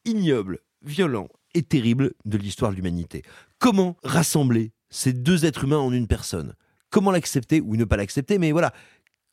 ignobles, 0.04 0.60
violents 0.82 1.30
et 1.54 1.62
terribles 1.62 2.14
de 2.26 2.40
l'histoire 2.40 2.72
de 2.72 2.76
l'humanité? 2.76 3.22
Comment 3.60 3.98
rassembler 4.04 4.72
ces 4.90 5.14
deux 5.14 5.46
êtres 5.46 5.66
humains 5.66 5.78
en 5.78 5.94
une 5.94 6.08
personne? 6.08 6.56
Comment 6.90 7.12
l'accepter 7.12 7.62
ou 7.62 7.76
ne 7.76 7.86
pas 7.86 7.98
l'accepter? 7.98 8.40
Mais 8.40 8.52
voilà, 8.52 8.74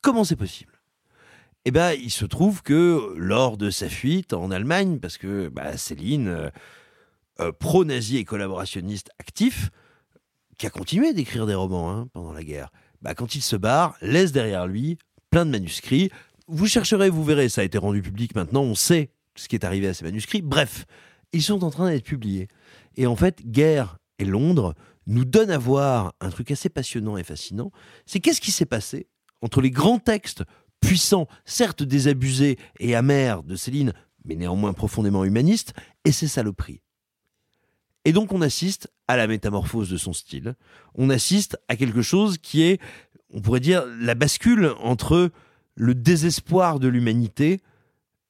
comment 0.01 0.23
c'est 0.23 0.35
possible? 0.35 0.74
Eh 1.65 1.71
ben, 1.71 1.93
il 1.93 2.11
se 2.11 2.25
trouve 2.25 2.61
que 2.61 3.15
lors 3.17 3.57
de 3.57 3.71
sa 3.71 3.89
fuite 3.89 4.33
en 4.33 4.51
Allemagne, 4.51 4.99
parce 4.99 5.17
que 5.17 5.49
bah, 5.49 5.77
Céline, 5.77 6.27
euh, 6.27 6.49
euh, 7.39 7.51
pro-nazi 7.51 8.17
et 8.17 8.23
collaborationniste 8.23 9.09
actif, 9.19 9.71
qui 10.57 10.67
a 10.67 10.69
continué 10.69 11.13
d'écrire 11.13 11.47
des 11.47 11.55
romans 11.55 11.91
hein, 11.91 12.07
pendant 12.13 12.33
la 12.33 12.43
guerre, 12.43 12.71
bah, 13.01 13.15
quand 13.15 13.33
il 13.33 13.41
se 13.41 13.55
barre, 13.55 13.97
laisse 14.01 14.31
derrière 14.31 14.67
lui 14.67 14.99
plein 15.31 15.45
de 15.45 15.51
manuscrits. 15.51 16.11
Vous 16.47 16.67
chercherez, 16.67 17.09
vous 17.09 17.23
verrez, 17.23 17.49
ça 17.49 17.61
a 17.61 17.63
été 17.63 17.79
rendu 17.79 18.03
public 18.03 18.35
maintenant, 18.35 18.61
on 18.61 18.75
sait 18.75 19.09
ce 19.35 19.47
qui 19.47 19.55
est 19.55 19.65
arrivé 19.65 19.87
à 19.87 19.93
ces 19.93 20.05
manuscrits. 20.05 20.43
Bref, 20.43 20.85
ils 21.33 21.43
sont 21.43 21.63
en 21.63 21.71
train 21.71 21.89
d'être 21.89 22.05
publiés. 22.05 22.47
Et 22.95 23.07
en 23.07 23.15
fait, 23.15 23.45
Guerre 23.45 23.97
et 24.19 24.25
Londres 24.25 24.75
nous 25.07 25.25
donnent 25.25 25.51
à 25.51 25.57
voir 25.57 26.13
un 26.21 26.29
truc 26.29 26.51
assez 26.51 26.69
passionnant 26.69 27.17
et 27.17 27.23
fascinant. 27.23 27.71
C'est 28.05 28.19
qu'est-ce 28.19 28.39
qui 28.39 28.51
s'est 28.51 28.65
passé 28.65 29.07
entre 29.41 29.61
les 29.61 29.71
grands 29.71 29.99
textes 29.99 30.43
puissants, 30.85 31.27
certes 31.45 31.83
désabusés 31.83 32.57
et 32.79 32.95
amers 32.95 33.43
de 33.43 33.55
Céline, 33.55 33.93
mais 34.23 34.35
néanmoins 34.35 34.73
profondément 34.73 35.23
humanistes, 35.23 35.73
et 36.03 36.11
ses 36.11 36.27
saloperies. 36.27 36.81
Et 38.05 38.11
donc 38.11 38.31
on 38.31 38.41
assiste 38.41 38.91
à 39.07 39.17
la 39.17 39.27
métamorphose 39.27 39.89
de 39.89 39.97
son 39.97 40.13
style. 40.13 40.55
On 40.93 41.09
assiste 41.09 41.57
à 41.67 41.75
quelque 41.75 42.01
chose 42.01 42.37
qui 42.37 42.61
est, 42.61 42.79
on 43.33 43.41
pourrait 43.41 43.59
dire, 43.59 43.83
la 43.99 44.15
bascule 44.15 44.73
entre 44.79 45.31
le 45.75 45.95
désespoir 45.95 46.79
de 46.79 46.87
l'humanité 46.87 47.59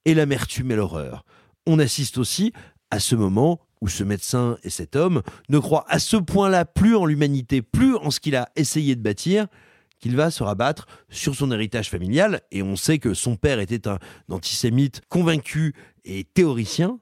et 0.05 0.13
l'amertume 0.13 0.71
et 0.71 0.75
l'horreur. 0.75 1.25
On 1.67 1.79
assiste 1.79 2.17
aussi 2.17 2.53
à 2.89 2.99
ce 2.99 3.15
moment 3.15 3.59
où 3.81 3.89
ce 3.89 4.03
médecin 4.03 4.57
et 4.63 4.69
cet 4.69 4.95
homme 4.95 5.21
ne 5.49 5.59
croient 5.59 5.85
à 5.89 5.99
ce 5.99 6.17
point-là 6.17 6.63
plus 6.63 6.95
en 6.95 7.05
l'humanité, 7.05 7.61
plus 7.61 7.95
en 7.97 8.11
ce 8.11 8.19
qu'il 8.19 8.35
a 8.35 8.49
essayé 8.55 8.95
de 8.95 9.01
bâtir, 9.01 9.47
qu'il 9.99 10.15
va 10.15 10.31
se 10.31 10.43
rabattre 10.43 10.87
sur 11.09 11.35
son 11.35 11.51
héritage 11.51 11.89
familial. 11.89 12.41
Et 12.51 12.63
on 12.63 12.75
sait 12.75 12.99
que 12.99 13.13
son 13.13 13.35
père 13.35 13.59
était 13.59 13.87
un 13.87 13.99
antisémite 14.29 15.01
convaincu 15.09 15.73
et 16.03 16.23
théoricien. 16.23 16.99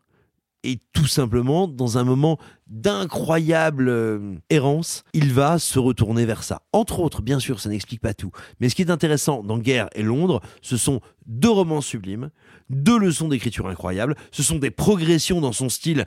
Et 0.66 0.80
tout 0.94 1.08
simplement, 1.08 1.68
dans 1.68 1.98
un 1.98 2.06
moment 2.06 2.40
d'incroyable 2.68 3.90
euh, 3.90 4.36
errance, 4.50 5.04
il 5.12 5.34
va 5.34 5.60
se 5.60 5.78
retourner 5.78 6.26
vers 6.26 6.44
ça. 6.44 6.62
Entre 6.72 7.02
autres, 7.02 7.22
bien 7.22 7.40
sûr, 7.40 7.60
ça 7.60 7.68
n'explique 7.68 8.00
pas 8.00 8.14
tout. 8.14 8.32
Mais 8.60 8.70
ce 8.70 8.76
qui 8.76 8.82
est 8.82 8.90
intéressant 8.90 9.44
dans 9.44 9.58
Guerre 9.58 9.90
et 9.94 10.04
Londres, 10.04 10.42
ce 10.62 10.78
sont 10.78 11.02
deux 11.26 11.50
romans 11.50 11.82
sublimes, 11.82 12.30
deux 12.70 12.98
leçons 12.98 13.28
d'écriture 13.28 13.68
incroyables, 13.68 14.16
ce 14.32 14.42
sont 14.42 14.58
des 14.58 14.72
progressions 14.72 15.42
dans 15.42 15.52
son 15.52 15.68
style 15.68 16.06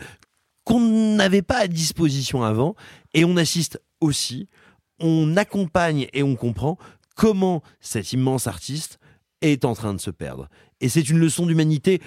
qu'on 0.64 0.80
n'avait 1.14 1.42
pas 1.42 1.58
à 1.58 1.68
disposition 1.68 2.42
avant, 2.42 2.74
et 3.14 3.24
on 3.24 3.36
assiste 3.36 3.80
aussi, 4.00 4.48
on 4.98 5.36
accompagne 5.36 6.08
et 6.12 6.22
on 6.22 6.36
comprend 6.36 6.78
comment 7.14 7.62
cet 7.80 8.12
immense 8.12 8.46
artiste 8.46 8.98
est 9.40 9.64
en 9.64 9.74
train 9.74 9.94
de 9.94 10.00
se 10.00 10.10
perdre. 10.10 10.48
Et 10.80 10.88
c'est 10.88 11.08
une 11.08 11.18
leçon 11.18 11.46
d'humanité 11.46 12.00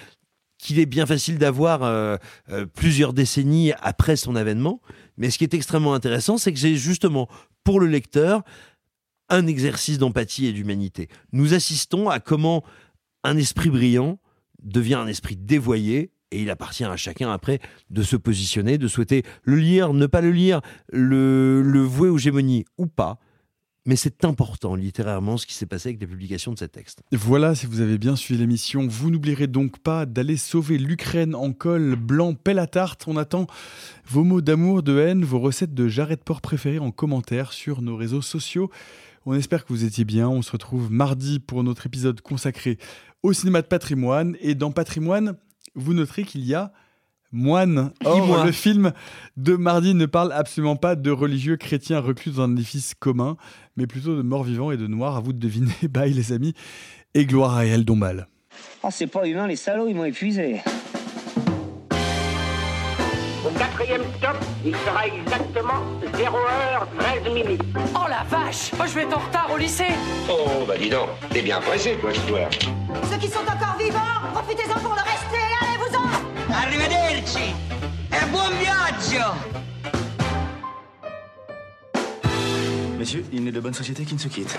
qu'il 0.58 0.78
est 0.78 0.86
bien 0.86 1.06
facile 1.06 1.38
d'avoir 1.38 1.82
euh, 1.82 2.16
euh, 2.50 2.66
plusieurs 2.66 3.12
décennies 3.12 3.72
après 3.80 4.16
son 4.16 4.36
avènement. 4.36 4.80
Mais 5.16 5.30
ce 5.30 5.38
qui 5.38 5.44
est 5.44 5.54
extrêmement 5.54 5.94
intéressant, 5.94 6.38
c'est 6.38 6.52
que 6.52 6.58
j'ai 6.58 6.76
justement 6.76 7.28
pour 7.64 7.80
le 7.80 7.86
lecteur 7.86 8.42
un 9.28 9.46
exercice 9.46 9.98
d'empathie 9.98 10.46
et 10.46 10.52
d'humanité. 10.52 11.08
Nous 11.32 11.54
assistons 11.54 12.08
à 12.08 12.20
comment 12.20 12.64
un 13.22 13.36
esprit 13.36 13.70
brillant 13.70 14.18
devient 14.62 14.94
un 14.94 15.06
esprit 15.06 15.36
dévoyé. 15.36 16.10
Et 16.30 16.42
il 16.42 16.50
appartient 16.50 16.84
à 16.84 16.96
chacun 16.96 17.32
après 17.32 17.60
de 17.90 18.02
se 18.02 18.16
positionner, 18.16 18.78
de 18.78 18.88
souhaiter 18.88 19.24
le 19.42 19.56
lire, 19.56 19.92
ne 19.92 20.06
pas 20.06 20.20
le 20.20 20.30
lire, 20.30 20.60
le, 20.92 21.82
vouer 21.82 22.08
aux 22.08 22.18
gémonies 22.18 22.64
ou 22.78 22.86
pas. 22.86 23.18
Mais 23.86 23.96
c'est 23.96 24.24
important 24.26 24.74
littérairement 24.74 25.38
ce 25.38 25.46
qui 25.46 25.54
s'est 25.54 25.66
passé 25.66 25.88
avec 25.88 26.02
la 26.02 26.06
publication 26.06 26.52
de 26.52 26.58
ces 26.58 26.68
textes. 26.68 27.02
Voilà, 27.12 27.54
si 27.54 27.64
vous 27.64 27.80
avez 27.80 27.96
bien 27.96 28.14
suivi 28.14 28.38
l'émission, 28.38 28.86
vous 28.86 29.10
n'oublierez 29.10 29.46
donc 29.46 29.78
pas 29.78 30.04
d'aller 30.04 30.36
sauver 30.36 30.76
l'Ukraine 30.76 31.34
en 31.34 31.52
col 31.52 31.96
blanc 31.96 32.34
pelle 32.34 32.58
à 32.58 32.66
tarte. 32.66 33.04
On 33.08 33.16
attend 33.16 33.46
vos 34.06 34.22
mots 34.22 34.42
d'amour, 34.42 34.82
de 34.82 34.98
haine, 34.98 35.24
vos 35.24 35.40
recettes 35.40 35.74
de 35.74 35.88
jarret 35.88 36.16
de 36.16 36.20
porc 36.20 36.42
préférées 36.42 36.78
en 36.78 36.90
commentaire 36.90 37.52
sur 37.52 37.80
nos 37.80 37.96
réseaux 37.96 38.22
sociaux. 38.22 38.70
On 39.26 39.34
espère 39.34 39.64
que 39.64 39.72
vous 39.72 39.84
étiez 39.84 40.04
bien. 40.04 40.28
On 40.28 40.42
se 40.42 40.52
retrouve 40.52 40.92
mardi 40.92 41.40
pour 41.40 41.64
notre 41.64 41.86
épisode 41.86 42.20
consacré 42.20 42.78
au 43.22 43.32
cinéma 43.32 43.62
de 43.62 43.66
patrimoine. 43.66 44.36
Et 44.40 44.54
dans 44.54 44.72
patrimoine, 44.72 45.36
vous 45.74 45.94
noterez 45.94 46.24
qu'il 46.24 46.44
y 46.44 46.54
a 46.54 46.72
Moine. 47.32 47.92
Or, 48.04 48.26
moi 48.26 48.44
le 48.44 48.52
film 48.52 48.92
de 49.36 49.54
mardi 49.54 49.94
ne 49.94 50.06
parle 50.06 50.32
absolument 50.32 50.76
pas 50.76 50.96
de 50.96 51.10
religieux 51.10 51.56
chrétiens 51.56 52.00
reclus 52.00 52.32
dans 52.32 52.42
un 52.42 52.52
édifice 52.52 52.94
commun, 52.98 53.36
mais 53.76 53.86
plutôt 53.86 54.16
de 54.16 54.22
morts 54.22 54.42
vivants 54.42 54.72
et 54.72 54.76
de 54.76 54.86
noirs. 54.86 55.16
À 55.16 55.20
vous 55.20 55.32
de 55.32 55.38
deviner. 55.38 55.72
Bye 55.88 56.12
les 56.12 56.32
amis. 56.32 56.54
Et 57.14 57.26
gloire 57.26 57.56
à 57.56 57.66
El 57.66 57.84
Dombal. 57.84 58.26
Oh, 58.82 58.88
c'est 58.90 59.06
pas 59.06 59.26
humain, 59.26 59.46
les 59.46 59.56
salauds, 59.56 59.86
ils 59.88 59.94
m'ont 59.94 60.04
épuisé. 60.04 60.60
Au 63.44 63.50
quatrième 63.58 64.02
stop, 64.18 64.36
il 64.64 64.74
sera 64.76 65.06
exactement 65.06 65.82
0h13 66.12 67.32
minutes. 67.32 67.62
Oh 67.94 68.06
la 68.08 68.22
vache 68.24 68.72
Moi 68.76 68.86
je 68.86 68.94
vais 68.94 69.02
être 69.02 69.16
en 69.16 69.20
retard 69.20 69.50
au 69.54 69.56
lycée 69.56 69.86
Oh, 70.28 70.64
bah 70.68 70.74
dis 70.78 70.90
donc, 70.90 71.08
t'es 71.30 71.40
bien 71.42 71.60
pressé, 71.60 71.96
toi, 72.00 72.10
ce 72.12 72.20
soir. 72.28 72.48
Ceux 73.10 73.18
qui 73.18 73.28
sont 73.28 73.40
encore 73.40 73.76
vivants, 73.78 73.98
profitez-en 74.34 74.78
pour 74.80 74.94
le 74.94 75.00
rester, 75.00 75.49
Arrivederci 76.52 77.54
e 78.10 78.26
buon 78.30 78.52
viaggio 78.58 79.34
Messieurs, 82.98 83.24
il 83.32 83.44
n'est 83.44 83.52
de 83.52 83.60
bonne 83.60 83.74
société 83.74 84.04
qui 84.04 84.14
ne 84.14 84.18
se 84.18 84.28
quitte. 84.28 84.58